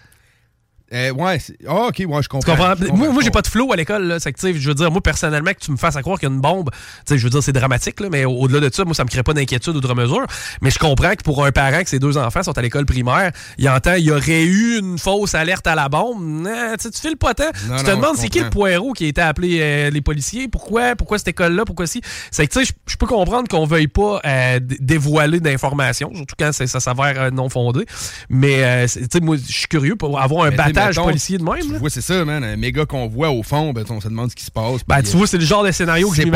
Euh, 0.92 1.10
ouais, 1.12 1.38
ah, 1.68 1.86
ok, 1.88 2.02
ouais, 2.06 2.22
je 2.22 2.28
comprends. 2.28 2.54
Je 2.54 2.84
comprends, 2.86 2.96
moi, 3.12 3.22
j'ai 3.22 3.30
pas 3.30 3.42
de 3.42 3.48
flow 3.48 3.72
à 3.72 3.76
l'école. 3.76 4.04
là. 4.04 4.20
C'est 4.20 4.32
que, 4.32 4.38
je 4.56 4.68
veux 4.68 4.74
dire, 4.74 4.90
moi, 4.90 5.00
personnellement, 5.00 5.50
que 5.52 5.58
tu 5.58 5.72
me 5.72 5.76
fasses 5.76 5.96
à 5.96 6.02
croire 6.02 6.18
qu'il 6.18 6.28
y 6.28 6.32
a 6.32 6.34
une 6.34 6.40
bombe, 6.40 6.70
tu 6.70 6.78
sais, 7.14 7.18
je 7.18 7.24
veux 7.24 7.30
dire, 7.30 7.42
c'est 7.42 7.52
dramatique, 7.52 7.98
là, 8.00 8.08
mais 8.10 8.24
au- 8.24 8.32
au-delà 8.42 8.60
de 8.68 8.72
ça, 8.72 8.84
moi, 8.84 8.94
ça 8.94 9.02
me 9.02 9.08
crée 9.08 9.24
pas 9.24 9.32
d'inquiétude 9.34 9.74
ou 9.74 9.80
de 9.80 9.92
mesure. 9.94 10.24
Mais 10.62 10.70
je 10.70 10.78
comprends 10.78 11.10
que 11.16 11.22
pour 11.24 11.44
un 11.44 11.50
parent 11.50 11.82
que 11.82 11.88
ses 11.88 11.98
deux 11.98 12.16
enfants 12.18 12.42
sont 12.44 12.56
à 12.56 12.62
l'école 12.62 12.86
primaire, 12.86 13.32
il 13.58 13.68
entend, 13.68 13.94
il 13.94 14.04
y 14.04 14.10
aurait 14.12 14.44
eu 14.44 14.78
une 14.78 14.96
fausse 14.98 15.34
alerte 15.34 15.66
à 15.66 15.74
la 15.74 15.88
bombe. 15.88 16.22
Non, 16.22 16.74
tu 16.80 16.88
files 17.00 17.16
pas 17.16 17.34
tant. 17.34 17.44
Non, 17.68 17.78
tu 17.78 17.84
te 17.84 17.90
non, 17.90 17.96
demandes 17.96 18.16
c'est 18.16 18.28
qui 18.28 18.38
le 18.40 18.50
poireau 18.50 18.92
qui 18.92 19.06
a 19.06 19.08
été 19.08 19.20
appelé 19.20 19.58
euh, 19.60 19.90
les 19.90 20.00
policiers? 20.00 20.46
Pourquoi? 20.48 20.94
Pourquoi 20.94 21.18
cette 21.18 21.28
école-là? 21.28 21.64
Pourquoi 21.64 21.86
si? 21.88 22.00
C'est 22.30 22.46
que, 22.46 22.52
tu 22.52 22.64
sais, 22.64 22.72
je- 22.86 22.96
peux 22.96 23.06
comprendre 23.06 23.46
qu'on 23.48 23.66
veuille 23.66 23.88
pas 23.88 24.20
euh, 24.24 24.58
dévoiler 24.60 25.38
d'informations, 25.40 26.10
surtout 26.14 26.34
quand 26.38 26.52
ça 26.52 26.66
s'avère 26.80 27.20
euh, 27.20 27.30
non 27.30 27.48
fondé. 27.50 27.84
Mais, 28.30 28.64
euh, 28.64 28.86
tu 28.86 29.00
sais, 29.12 29.20
moi, 29.20 29.36
je 29.36 29.52
suis 29.52 29.66
curieux 29.68 29.96
pour 29.96 30.18
avoir 30.20 30.46
un 30.46 30.50
Mais 30.50 30.56
mettons, 30.86 31.04
policier 31.04 31.38
de 31.38 31.42
même. 31.44 31.60
Tu 31.62 31.72
là. 31.72 31.78
vois, 31.78 31.90
c'est 31.90 32.00
ça, 32.00 32.24
man. 32.24 32.44
Un 32.44 32.56
méga 32.56 32.84
convoi 32.86 33.30
au 33.30 33.42
fond, 33.42 33.72
ben, 33.72 33.84
on 33.90 34.00
se 34.00 34.08
demande 34.08 34.30
ce 34.30 34.36
qui 34.36 34.44
se 34.44 34.50
passe. 34.50 34.80
Ben, 34.86 35.02
tu 35.02 35.16
vois, 35.16 35.26
c'est 35.26 35.38
le 35.38 35.44
genre 35.44 35.64
de 35.64 35.70
scénario 35.70 36.08
que 36.10 36.16
je 36.16 36.22
c'est 36.22 36.30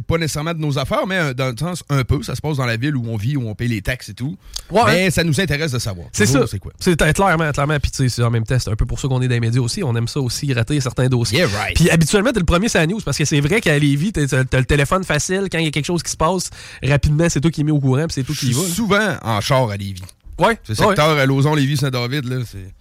pas- 0.00 0.14
C'est 0.14 0.18
nécessairement 0.18 0.54
de 0.54 0.60
nos 0.60 0.78
affaires, 0.78 1.06
mais 1.06 1.18
euh, 1.18 1.34
dans 1.34 1.46
le 1.48 1.56
sens 1.58 1.82
un 1.88 2.04
peu. 2.04 2.22
Ça 2.22 2.34
se 2.34 2.40
passe 2.40 2.56
dans 2.56 2.66
la 2.66 2.76
ville 2.76 2.96
où 2.96 3.04
on 3.08 3.16
vit, 3.16 3.36
où 3.36 3.48
on 3.48 3.54
paye 3.54 3.68
les 3.68 3.82
taxes 3.82 4.08
et 4.10 4.14
tout. 4.14 4.36
Ouais. 4.70 4.82
Mais 4.86 5.10
ça 5.10 5.24
nous 5.24 5.40
intéresse 5.40 5.72
de 5.72 5.78
savoir. 5.78 6.06
C'est 6.12 6.26
ça. 6.26 6.46
C'est 6.46 6.58
quoi? 6.58 6.72
C'est 6.78 6.96
clairement, 7.14 7.50
clairement. 7.52 7.78
Puis 7.80 7.90
tu 7.90 7.96
sais, 8.04 8.08
c'est 8.08 8.22
en 8.22 8.30
même 8.30 8.44
temps, 8.44 8.58
c'est 8.58 8.70
un 8.70 8.76
peu 8.76 8.86
pour 8.86 8.98
ça 9.00 9.08
qu'on 9.08 9.20
est 9.22 9.28
dans 9.28 9.34
les 9.34 9.40
médias 9.40 9.60
aussi. 9.60 9.82
On 9.82 9.94
aime 9.96 10.08
ça 10.08 10.20
aussi, 10.20 10.46
gratter 10.46 10.80
certains 10.80 11.08
dossiers. 11.08 11.38
Yeah, 11.38 11.48
right. 11.48 11.74
Puis 11.76 11.90
habituellement, 11.90 12.32
t'es 12.32 12.40
le 12.40 12.44
premier 12.46 12.68
sur 12.68 12.80
la 12.80 12.86
news 12.86 13.00
parce 13.04 13.18
que 13.18 13.24
c'est 13.24 13.40
vrai 13.40 13.60
qu'à 13.60 13.78
Lévis, 13.78 14.12
t'as 14.12 14.42
le 14.58 14.64
téléphone 14.64 15.04
facile. 15.04 15.48
Quand 15.50 15.58
il 15.58 15.64
y 15.64 15.68
a 15.68 15.70
quelque 15.70 15.84
chose 15.86 16.02
qui 16.02 16.10
se 16.10 16.16
passe, 16.16 16.50
rapidement, 16.82 17.26
c'est 17.28 17.40
toi 17.40 17.50
qui 17.50 17.60
es 17.60 17.64
mis 17.64 17.70
au 17.72 17.80
courant 17.80 18.04
puis 18.06 18.14
c'est 18.14 18.22
toi 18.24 18.34
qui 18.38 18.48
y 18.48 18.52
va. 18.52 18.60
souvent 18.62 19.16
en 19.22 19.40
char 19.40 19.68
à 19.70 19.76
Lévis. 19.76 20.02
Ouais. 20.38 20.58
C'est 20.64 20.78
ouais. 20.80 20.86
secteur 20.88 21.10
à 21.18 21.26
Lauson, 21.26 21.54
Lévis, 21.54 21.76
Saint-David, 21.76 22.24
là. 22.28 22.36
c'est- 22.50 22.74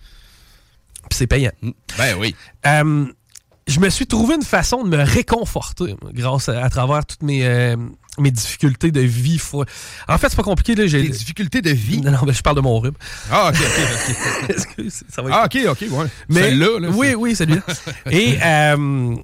Puis 1.13 1.17
c'est 1.19 1.27
payant. 1.27 1.51
Ben 1.97 2.15
oui. 2.19 2.35
Euh, 2.65 3.05
je 3.67 3.79
me 3.79 3.87
suis 3.91 4.07
trouvé 4.07 4.33
une 4.33 4.41
façon 4.41 4.83
de 4.83 4.89
me 4.89 5.03
réconforter 5.03 5.95
grâce 6.11 6.49
à, 6.49 6.63
à 6.65 6.69
travers 6.71 7.05
toutes 7.05 7.21
mes, 7.21 7.45
euh, 7.45 7.75
mes 8.17 8.31
difficultés 8.31 8.89
de 8.91 9.01
vie. 9.01 9.37
Faut- 9.37 9.63
En 10.07 10.17
fait, 10.17 10.29
c'est 10.29 10.35
pas 10.35 10.41
compliqué. 10.43 10.73
Là, 10.73 10.87
j'ai 10.87 11.03
Des 11.03 11.09
difficultés 11.09 11.61
de 11.61 11.69
vie? 11.69 12.01
Non, 12.01 12.11
non, 12.11 12.17
mais 12.25 12.33
je 12.33 12.41
parle 12.41 12.55
de 12.55 12.61
mon 12.61 12.79
rhume. 12.79 12.95
Ah, 13.31 13.51
ok, 13.53 13.59
ok, 13.61 14.15
ok. 14.41 14.49
Excuse, 14.49 15.03
ça 15.07 15.21
va 15.21 15.29
être 15.29 15.37
Ah, 15.39 15.45
ok, 15.45 15.57
ok, 15.83 15.91
ouais. 15.99 16.05
Mais 16.29 16.41
Celle-là, 16.41 16.79
là. 16.79 16.89
oui, 16.89 17.07
c'est- 17.09 17.15
oui, 17.15 17.35
celui-là. 17.35 17.61
Et 18.11 18.37
euh, 18.43 19.15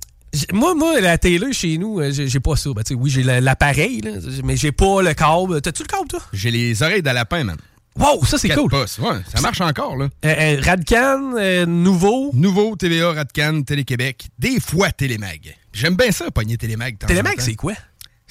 moi, 0.53 0.75
moi, 0.75 1.01
la 1.01 1.17
télé 1.17 1.51
chez 1.53 1.79
nous, 1.79 1.99
j'ai 2.11 2.39
pas 2.39 2.55
ça. 2.55 2.69
Ben, 2.75 2.83
oui, 2.95 3.09
j'ai 3.09 3.23
la- 3.23 3.41
l'appareil, 3.41 4.01
là, 4.01 4.11
mais 4.43 4.55
j'ai 4.55 4.71
pas 4.71 5.01
le 5.01 5.13
câble. 5.15 5.59
T'as-tu 5.59 5.81
le 5.81 5.87
câble, 5.87 6.07
toi? 6.07 6.19
J'ai 6.33 6.51
les 6.51 6.83
oreilles 6.83 7.01
de 7.01 7.09
lapin, 7.09 7.43
man. 7.43 7.57
Wow, 7.99 8.23
ça 8.25 8.37
c'est 8.37 8.49
cool. 8.49 8.73
Ouais, 8.73 8.85
ça 8.87 9.41
marche 9.41 9.59
encore, 9.59 9.97
là. 9.97 10.07
Euh, 10.23 10.27
euh, 10.27 10.61
Radcan, 10.63 11.33
euh, 11.37 11.65
nouveau. 11.65 12.31
Nouveau 12.33 12.77
TVA, 12.77 13.11
Radcan, 13.11 13.61
Télé-Québec, 13.63 14.29
des 14.39 14.61
fois 14.61 14.91
Télémag. 14.91 15.53
J'aime 15.73 15.95
bien 15.95 16.11
ça, 16.11 16.31
pogner 16.31 16.57
Télémag. 16.57 16.97
Télémag, 16.97 17.35
c'est 17.39 17.55
quoi? 17.55 17.73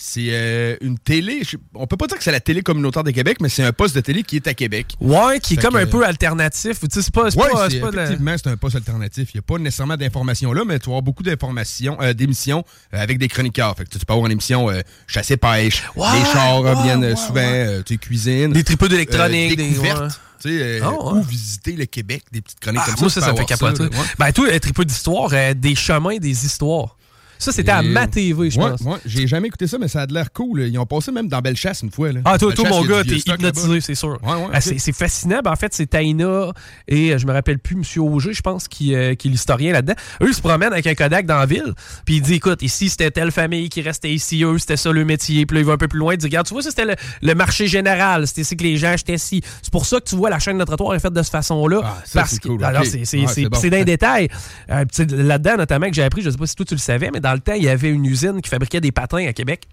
C'est 0.00 0.28
euh, 0.30 0.76
une 0.80 0.96
télé. 0.96 1.42
je- 1.42 1.56
on 1.74 1.88
peut 1.88 1.96
pas 1.96 2.06
dire 2.06 2.16
que 2.16 2.22
c'est 2.22 2.30
la 2.30 2.38
télé 2.40 2.62
communautaire 2.62 3.02
de 3.02 3.10
Québec, 3.10 3.38
mais 3.40 3.48
c'est 3.48 3.64
un 3.64 3.72
poste 3.72 3.96
de 3.96 4.00
télé 4.00 4.22
qui 4.22 4.36
est 4.36 4.46
à 4.46 4.54
Québec. 4.54 4.94
Ouais, 5.00 5.40
qui 5.40 5.54
est 5.54 5.56
Fait 5.56 5.62
comme 5.62 5.74
que- 5.74 5.78
un 5.80 5.86
peu 5.86 6.06
alternatif. 6.06 6.78
Tu 6.80 6.86
sais, 6.92 7.02
c'est 7.02 7.12
pas, 7.12 7.24
Ouais, 7.24 7.50
pas, 7.50 7.68
c'est- 7.68 7.80
pas 7.80 7.90
de 7.90 7.96
la- 7.96 8.04
effectivement, 8.04 8.34
c'est 8.36 8.48
un 8.48 8.56
poste 8.56 8.76
alternatif. 8.76 9.30
Il 9.34 9.38
n'y 9.38 9.40
a 9.40 9.42
pas 9.42 9.58
nécessairement 9.58 9.96
d'informations 9.96 10.52
là, 10.52 10.62
mais 10.64 10.78
tu 10.78 10.84
vas 10.86 10.92
avoir 10.92 11.02
beaucoup 11.02 11.24
d'informations, 11.24 11.98
euh, 12.00 12.12
d'émissions 12.12 12.64
euh, 12.94 13.02
avec 13.02 13.18
des 13.18 13.26
chroniqueurs. 13.28 13.76
Fait 13.76 13.84
que 13.84 13.90
tu 13.90 13.98
peux 13.98 14.12
avoir 14.12 14.26
une 14.26 14.32
émission 14.32 14.68
chassé-pêche, 15.08 15.82
Ouais, 15.96 16.06
les 16.18 16.24
chars 16.32 16.60
ouais, 16.60 16.72
reviennent 16.72 17.16
souvent, 17.16 17.82
tu 17.84 17.94
sais, 17.94 17.98
cuisine. 17.98 18.52
Des 18.52 18.62
tripeux 18.64 18.88
d'électronique, 18.88 19.56
des- 19.56 19.68
découvertes, 19.70 20.00
ouais. 20.02 20.08
tu 20.42 20.48
sais, 20.50 20.62
euh, 20.62 20.80
Ah, 20.84 20.90
ouais. 20.92 21.18
où 21.18 21.22
visiter 21.22 21.72
le 21.72 21.86
Québec, 21.86 22.22
des 22.30 22.40
petites 22.40 22.60
chroniques 22.60 22.82
Ah, 22.84 22.86
comme 22.90 22.96
ça. 22.96 23.00
moi, 23.02 23.10
ça, 23.10 23.20
ça 23.22 23.32
me 23.32 23.36
fait 23.38 23.44
capoter. 23.46 23.82
ouais. 23.84 23.90
Ben, 24.18 24.32
toi, 24.32 24.48
un 24.52 24.58
tripeux 24.58 24.84
d'histoire, 24.84 25.30
euh, 25.32 25.54
des 25.54 25.74
chemins, 25.74 26.18
des 26.18 26.44
histoires. 26.46 26.96
Ça, 27.38 27.52
c'était 27.52 27.70
à 27.70 27.82
ma 27.82 28.06
TV, 28.06 28.50
je 28.50 28.58
Ouais, 28.58 28.70
pense. 28.70 28.80
ouais, 28.82 28.98
j'ai 29.06 29.26
jamais 29.26 29.48
écouté 29.48 29.66
ça, 29.66 29.78
mais 29.78 29.88
ça 29.88 30.02
a 30.02 30.06
de 30.06 30.14
l'air 30.14 30.32
cool. 30.32 30.62
Ils 30.62 30.78
ont 30.78 30.86
passé 30.86 31.12
même 31.12 31.28
dans 31.28 31.40
Bellechasse 31.40 31.82
une 31.82 31.90
fois. 31.90 32.12
Là. 32.12 32.20
Ah, 32.24 32.38
toi, 32.38 32.52
mon 32.68 32.84
gars, 32.84 33.04
t'es 33.04 33.16
hypnotisé, 33.16 33.80
c'est 33.80 33.94
sûr. 33.94 34.18
Ouais, 34.22 34.32
ouais, 34.32 34.48
Ah, 34.52 34.60
c'est 34.60 34.78
c'est 34.78 34.92
fascinant. 34.92 35.40
Ben, 35.44 35.52
en 35.52 35.56
fait, 35.56 35.72
c'est 35.74 35.86
Taïna 35.86 36.52
et 36.88 37.12
euh, 37.12 37.18
je 37.18 37.26
me 37.26 37.32
rappelle 37.32 37.58
plus, 37.58 37.76
M. 37.76 37.82
Auger, 38.02 38.32
je 38.32 38.42
pense, 38.42 38.68
qui, 38.68 38.94
euh, 38.94 39.14
qui 39.14 39.28
est 39.28 39.30
l'historien 39.30 39.72
là-dedans. 39.72 39.94
Eux, 40.22 40.28
ils 40.28 40.34
se 40.34 40.40
promènent 40.40 40.72
avec 40.72 40.86
un 40.86 40.94
Kodak 40.94 41.26
dans 41.26 41.36
la 41.38 41.46
ville. 41.46 41.74
Puis 42.04 42.16
il 42.16 42.22
dit, 42.22 42.34
écoute, 42.34 42.62
ici, 42.62 42.88
c'était 42.88 43.10
telle 43.10 43.30
famille 43.30 43.68
qui 43.68 43.82
restait 43.82 44.12
ici. 44.12 44.42
Eux, 44.44 44.58
c'était 44.58 44.76
ça 44.76 44.90
le 44.92 45.04
métier. 45.04 45.46
Puis 45.46 45.54
là, 45.56 45.60
il 45.60 45.66
va 45.66 45.74
un 45.74 45.78
peu 45.78 45.88
plus 45.88 45.98
loin. 45.98 46.14
Il 46.14 46.18
dit, 46.18 46.26
regarde, 46.26 46.46
tu 46.46 46.54
vois, 46.54 46.62
ça, 46.62 46.70
c'était 46.70 46.86
le, 46.86 46.94
le 47.22 47.34
marché 47.34 47.66
général. 47.68 48.26
C'était 48.26 48.40
ici 48.42 48.56
que 48.56 48.64
les 48.64 48.76
gens 48.76 48.88
achetaient 48.92 49.14
ici. 49.14 49.42
C'est 49.62 49.72
pour 49.72 49.86
ça 49.86 50.00
que 50.00 50.04
tu 50.08 50.16
vois, 50.16 50.30
la 50.30 50.38
chaîne 50.38 50.58
de 50.58 50.64
trottoir 50.64 50.94
est 50.94 51.00
faite 51.00 51.12
de 51.12 51.22
cette 51.22 51.32
façon-là. 51.32 51.80
Ah, 51.84 51.98
ça, 52.04 52.20
parce 52.20 52.32
c'est 52.32 52.40
que- 52.40 52.48
cool, 52.48 52.64
Alors, 52.64 52.84
c'est 52.84 53.04
c'est- 53.04 53.18
Ouais, 53.18 53.26
c'est- 53.28 53.42
c'est 53.42 53.48
bon. 53.48 53.58
c'est 53.60 53.70
d'un 53.70 53.84
détail. 53.84 54.28
Euh, 54.70 54.84
là-dedans, 55.10 55.56
notamment, 55.58 55.88
que 55.88 55.94
j'ai 55.94 56.02
appris, 56.02 56.22
je 56.22 56.30
sais 56.30 56.36
pas 56.36 56.46
si 56.46 56.54
toi 56.54 56.66
tu 56.66 56.74
le 56.74 56.78
savais, 56.80 57.10
mais 57.12 57.20
dans 57.28 57.34
le 57.34 57.40
temps, 57.40 57.52
il 57.52 57.62
y 57.62 57.68
avait 57.68 57.90
une 57.90 58.06
usine 58.06 58.40
qui 58.40 58.48
fabriquait 58.48 58.80
des 58.80 58.90
patins 58.90 59.26
à 59.26 59.34
Québec. 59.34 59.64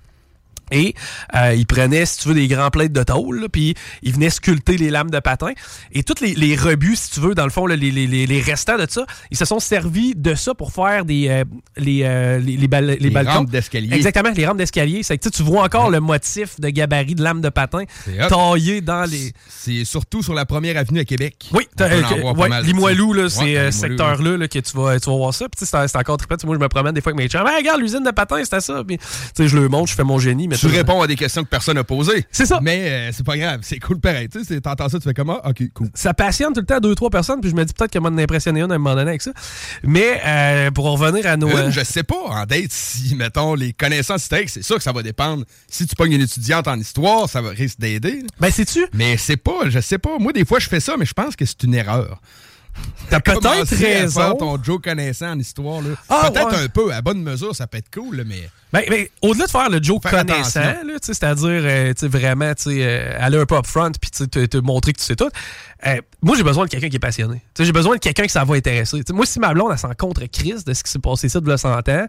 Et 0.71 0.95
euh, 1.35 1.53
ils 1.53 1.65
prenaient, 1.65 2.05
si 2.05 2.19
tu 2.19 2.27
veux, 2.29 2.33
des 2.33 2.47
grands 2.47 2.69
plates 2.69 2.91
de 2.91 3.03
tôle, 3.03 3.47
puis 3.51 3.75
ils 4.03 4.13
venaient 4.13 4.29
sculpter 4.29 4.77
les 4.77 4.89
lames 4.89 5.11
de 5.11 5.19
patin. 5.19 5.51
Et 5.91 6.03
tous 6.03 6.21
les, 6.21 6.33
les 6.33 6.55
rebuts, 6.55 6.95
si 6.95 7.11
tu 7.11 7.19
veux, 7.19 7.35
dans 7.35 7.43
le 7.45 7.51
fond, 7.51 7.65
là, 7.67 7.75
les, 7.75 7.91
les, 7.91 8.07
les, 8.07 8.25
les 8.25 8.41
restants 8.41 8.77
de 8.77 8.85
ça, 8.89 9.05
ils 9.31 9.37
se 9.37 9.45
sont 9.45 9.59
servis 9.59 10.15
de 10.15 10.33
ça 10.35 10.53
pour 10.53 10.71
faire 10.71 11.05
des 11.05 11.27
euh, 11.29 11.43
les, 11.77 12.01
euh, 12.03 12.39
les, 12.39 12.57
les, 12.57 12.67
bal- 12.67 12.85
les 12.85 12.97
Les 12.97 13.09
balcons. 13.09 13.31
rampes 13.31 13.49
d'escalier. 13.49 13.93
Exactement, 13.95 14.29
les 14.35 14.45
rampes 14.47 14.57
d'escalier. 14.57 15.03
C'est 15.03 15.17
que 15.17 15.29
tu 15.29 15.43
vois 15.43 15.63
encore 15.63 15.89
le 15.89 15.99
motif 15.99 16.59
de 16.59 16.69
gabarit 16.69 17.15
de 17.15 17.23
lame 17.23 17.41
de 17.41 17.49
patin 17.49 17.83
C'est 18.05 18.27
taillé 18.27 18.81
dans 18.81 19.09
les... 19.09 19.33
C'est 19.49 19.85
surtout 19.85 20.23
sur 20.23 20.33
la 20.33 20.45
première 20.45 20.77
avenue 20.77 20.99
à 20.99 21.05
Québec. 21.05 21.49
Oui, 21.53 21.67
euh, 21.81 22.01
ouais, 22.33 22.61
Limoilou, 22.63 23.13
là, 23.13 23.29
c'est 23.29 23.41
Ouais, 23.43 23.57
euh, 23.57 23.69
Limoilou, 23.69 23.71
ce 23.71 23.79
secteur-là 23.79 24.37
là, 24.37 24.47
que 24.47 24.59
tu 24.59 24.75
vas, 24.77 24.99
tu 24.99 25.09
vas 25.09 25.15
voir 25.17 25.33
ça. 25.33 25.45
Puis 25.49 25.65
c'est 25.65 25.87
c'est 25.87 25.97
encore 25.97 26.17
trippant. 26.17 26.35
Moi, 26.45 26.55
je 26.55 26.59
me 26.61 26.67
promène 26.67 26.93
des 26.93 27.01
fois 27.01 27.11
avec 27.11 27.21
mes 27.23 27.27
chums. 27.29 27.45
Hey, 27.47 27.57
regarde, 27.57 27.81
l'usine 27.81 28.03
de 28.03 28.11
patins, 28.11 28.43
c'était 28.43 28.61
ça. 28.61 28.83
Puis, 28.85 28.97
je 29.37 29.55
le 29.57 29.67
montre, 29.69 29.89
je 29.89 29.95
fais 29.95 30.03
mon 30.03 30.19
génie. 30.19 30.47
Mais 30.47 30.54
Tu 30.57 30.67
réponds 30.67 31.01
à 31.01 31.07
des 31.07 31.15
questions 31.15 31.43
que 31.43 31.49
personne 31.49 31.75
n'a 31.75 31.83
posées. 31.83 32.25
C'est 32.31 32.45
ça. 32.45 32.59
Mais 32.61 32.89
euh, 32.89 33.11
c'est 33.13 33.25
pas 33.25 33.37
grave, 33.37 33.59
c'est 33.63 33.79
cool 33.79 33.99
pareil. 33.99 34.29
Tu 34.29 34.43
sais, 34.43 34.59
t'entends 34.61 34.89
ça, 34.89 34.97
tu 34.99 35.03
fais 35.03 35.13
comment? 35.13 35.39
Ok, 35.45 35.63
cool. 35.73 35.89
ça 35.93 36.13
passionne 36.13 36.53
tout 36.53 36.61
le 36.61 36.65
temps 36.65 36.79
deux, 36.79 36.95
trois 36.95 37.09
personnes, 37.09 37.41
puis 37.41 37.49
je 37.49 37.55
me 37.55 37.63
dis 37.63 37.73
peut-être 37.73 37.91
qu'il 37.91 38.01
m'en 38.01 38.15
a 38.17 38.21
impressionné 38.21 38.61
une 38.61 38.71
à 38.71 38.75
un 38.75 38.77
moment 38.77 38.95
donné 38.95 39.09
avec 39.09 39.21
ça. 39.21 39.31
Mais 39.83 40.21
euh, 40.25 40.71
pour 40.71 40.85
en 40.87 40.95
revenir 40.95 41.25
à 41.27 41.37
nos. 41.37 41.49
Une, 41.49 41.57
euh, 41.57 41.71
je 41.71 41.83
sais 41.83 42.03
pas, 42.03 42.15
en 42.15 42.45
date, 42.45 42.71
si, 42.71 43.15
mettons, 43.15 43.55
les 43.55 43.73
connaissances 43.73 44.23
historiques, 44.23 44.49
c'est 44.49 44.63
sûr 44.63 44.77
que 44.77 44.83
ça 44.83 44.91
va 44.91 45.03
dépendre. 45.03 45.43
Si 45.67 45.85
tu 45.85 45.95
pognes 45.95 46.13
une 46.13 46.21
étudiante 46.21 46.67
en 46.67 46.79
histoire, 46.79 47.29
ça 47.29 47.41
va 47.41 47.49
risque 47.49 47.79
d'aider. 47.79 48.23
Ben, 48.39 48.51
sais-tu? 48.51 48.85
Mais 48.93 49.17
c'est 49.17 49.37
pas, 49.37 49.69
je 49.69 49.79
sais 49.79 49.97
pas. 49.97 50.17
Moi, 50.19 50.33
des 50.33 50.45
fois, 50.45 50.59
je 50.59 50.67
fais 50.67 50.79
ça, 50.79 50.95
mais 50.97 51.05
je 51.05 51.13
pense 51.13 51.35
que 51.35 51.45
c'est 51.45 51.63
une 51.63 51.75
erreur. 51.75 52.21
T'as 53.09 53.19
peut-être 53.19 53.45
à 53.45 53.53
raison. 53.53 54.21
faire 54.21 54.37
ton 54.37 54.61
Joe 54.61 54.79
connaissant 54.81 55.31
en 55.31 55.39
histoire, 55.39 55.81
là. 55.81 55.89
Ah, 56.09 56.29
Peut-être 56.31 56.51
ouais. 56.51 56.63
un 56.63 56.67
peu, 56.69 56.93
à 56.93 57.01
bonne 57.01 57.21
mesure, 57.21 57.55
ça 57.55 57.67
peut 57.67 57.77
être 57.77 57.93
cool, 57.93 58.17
là, 58.17 58.23
mais. 58.25 58.49
Ben, 58.73 58.83
ben, 58.89 59.07
au-delà 59.21 59.45
de 59.45 59.51
faire 59.51 59.69
le 59.69 59.79
Faire 60.01 60.25
connaissant, 60.25 60.73
c'est-à-dire 61.01 61.61
euh, 61.63 61.93
vraiment 62.03 62.51
euh, 62.67 63.17
aller 63.19 63.37
un 63.37 63.45
peu 63.45 63.55
up 63.55 63.67
front 63.67 63.91
puis 63.91 64.11
te, 64.11 64.45
te 64.45 64.57
montrer 64.57 64.91
que 64.91 64.99
tu 64.99 65.05
sais 65.05 65.15
tout, 65.15 65.29
euh, 65.87 66.01
moi 66.21 66.35
j'ai 66.35 66.43
besoin 66.43 66.65
de 66.65 66.69
quelqu'un 66.69 66.89
qui 66.89 66.97
est 66.97 66.99
passionné. 66.99 67.41
J'ai 67.57 67.71
besoin 67.71 67.95
de 67.95 68.01
quelqu'un 68.01 68.25
que 68.25 68.31
ça 68.31 68.43
va 68.43 68.55
intéresser. 68.55 69.01
Moi, 69.13 69.25
si 69.25 69.39
ma 69.39 69.53
blonde 69.53 69.69
elle 69.71 69.77
s'en 69.77 69.93
contre 69.93 70.25
crise 70.25 70.65
de 70.65 70.73
ce 70.73 70.83
qui 70.83 70.91
s'est 70.91 70.99
passé 70.99 71.29
ça 71.29 71.39
de 71.39 71.49
le 71.49 71.55
100 71.55 71.87
ans, 71.87 72.05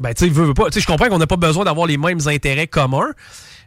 ben 0.00 0.14
tu 0.14 0.34
sais, 0.34 0.54
pas. 0.54 0.64
Je 0.74 0.86
comprends 0.86 1.08
qu'on 1.08 1.18
n'a 1.18 1.26
pas 1.26 1.36
besoin 1.36 1.64
d'avoir 1.64 1.86
les 1.86 1.98
mêmes 1.98 2.26
intérêts 2.26 2.66
communs. 2.66 3.10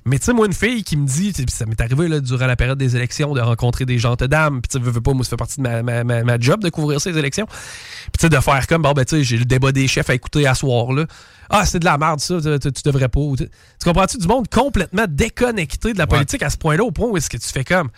Mais 0.05 0.19
tu 0.19 0.25
sais, 0.25 0.33
moi, 0.33 0.47
une 0.47 0.53
fille 0.53 0.83
qui 0.83 0.97
me 0.97 1.07
dit, 1.07 1.33
ça 1.47 1.65
m'est 1.65 1.79
arrivé 1.79 2.09
là, 2.09 2.19
durant 2.19 2.45
la 2.45 2.55
période 2.55 2.77
des 2.77 2.95
élections 2.95 3.33
de 3.33 3.39
rencontrer 3.39 3.85
des 3.85 3.99
gentes 3.99 4.23
dames, 4.23 4.61
puis 4.61 4.69
tu 4.69 4.77
sais, 4.77 4.83
veux, 4.83 4.91
veux 4.91 5.01
pas, 5.01 5.13
moi, 5.13 5.23
ça 5.23 5.31
fait 5.31 5.37
partie 5.37 5.57
de 5.57 5.61
ma, 5.61 5.81
ma, 5.81 6.03
ma, 6.03 6.23
ma 6.23 6.39
job 6.39 6.61
de 6.61 6.69
couvrir 6.69 6.99
ces 6.99 7.17
élections. 7.17 7.45
Puis 7.45 8.11
tu 8.19 8.21
sais, 8.21 8.29
de 8.29 8.39
faire 8.39 8.67
comme, 8.67 8.81
bon, 8.81 8.91
ben 8.91 9.05
tu 9.05 9.17
sais, 9.17 9.23
j'ai 9.23 9.37
le 9.37 9.45
débat 9.45 9.71
des 9.71 9.87
chefs 9.87 10.09
à 10.09 10.13
écouter 10.13 10.45
à 10.45 10.55
soir, 10.55 10.91
là. 10.91 11.05
Ah, 11.49 11.65
c'est 11.65 11.79
de 11.79 11.85
la 11.85 11.97
merde, 11.97 12.19
ça, 12.19 12.35
tu, 12.41 12.69
devrais 12.83 13.09
pas. 13.09 13.21
Tu, 13.37 13.45
tu 13.45 13.49
comprends-tu 13.85 14.17
du 14.17 14.27
monde 14.27 14.47
complètement 14.49 15.05
déconnecté 15.07 15.93
de 15.93 15.97
la 15.97 16.07
politique 16.07 16.41
à 16.43 16.49
ce 16.49 16.57
point-là, 16.57 16.83
au 16.83 16.91
point 16.91 17.07
où 17.07 17.17
est-ce 17.17 17.29
que 17.29 17.37
tu 17.37 17.47
fais 17.47 17.63
comme. 17.63 17.89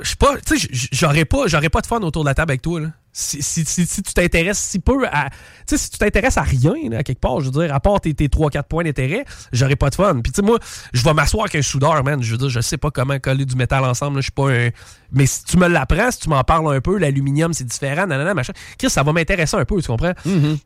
Je 0.00 0.10
sais 0.10 0.16
pas, 0.16 0.36
tu 0.38 0.58
sais, 0.58 0.68
j'aurais 0.92 1.24
pas, 1.24 1.46
j'aurais 1.46 1.68
pas 1.68 1.80
de 1.80 1.86
fun 1.86 2.00
autour 2.00 2.24
de 2.24 2.28
la 2.28 2.34
table 2.34 2.52
avec 2.52 2.62
toi, 2.62 2.80
là. 2.80 2.88
Si, 3.14 3.42
si, 3.42 3.64
si, 3.66 3.84
si 3.84 4.02
tu 4.02 4.14
t'intéresses 4.14 4.58
si 4.58 4.78
peu 4.78 5.06
à. 5.06 5.28
Tu 5.28 5.36
sais, 5.66 5.78
si 5.78 5.90
tu 5.90 5.98
t'intéresses 5.98 6.38
à 6.38 6.42
rien, 6.42 6.72
là, 6.88 6.98
à 6.98 7.02
quelque 7.02 7.20
part, 7.20 7.40
je 7.40 7.50
veux 7.50 7.50
dire, 7.50 7.74
à 7.74 7.78
part 7.78 8.00
tes, 8.00 8.14
tes 8.14 8.28
3-4 8.28 8.62
points 8.62 8.84
d'intérêt, 8.84 9.26
j'aurais 9.52 9.76
pas 9.76 9.90
de 9.90 9.94
fun. 9.96 10.20
Puis, 10.22 10.32
tu 10.32 10.36
sais, 10.36 10.42
moi, 10.42 10.58
je 10.94 11.04
vais 11.04 11.12
m'asseoir 11.12 11.44
avec 11.44 11.56
un 11.56 11.62
soudeur, 11.62 12.02
man. 12.04 12.22
Je 12.22 12.32
veux 12.32 12.38
dire, 12.38 12.48
je 12.48 12.60
sais 12.60 12.78
pas 12.78 12.90
comment 12.90 13.18
coller 13.18 13.44
du 13.44 13.54
métal 13.54 13.84
ensemble, 13.84 14.16
Je 14.16 14.22
suis 14.22 14.32
pas 14.32 14.50
un. 14.50 14.70
Mais 15.12 15.26
si 15.26 15.44
tu 15.44 15.58
me 15.58 15.68
l'apprends, 15.68 16.10
si 16.10 16.20
tu 16.20 16.30
m'en 16.30 16.42
parles 16.42 16.74
un 16.74 16.80
peu, 16.80 16.96
l'aluminium, 16.96 17.52
c'est 17.52 17.64
différent, 17.64 18.06
nanana, 18.06 18.32
machin. 18.32 18.54
Chris, 18.78 18.88
ça 18.88 19.02
va 19.02 19.12
m'intéresser 19.12 19.56
un 19.56 19.64
peu, 19.66 19.80
tu 19.82 19.88
comprends? 19.88 20.14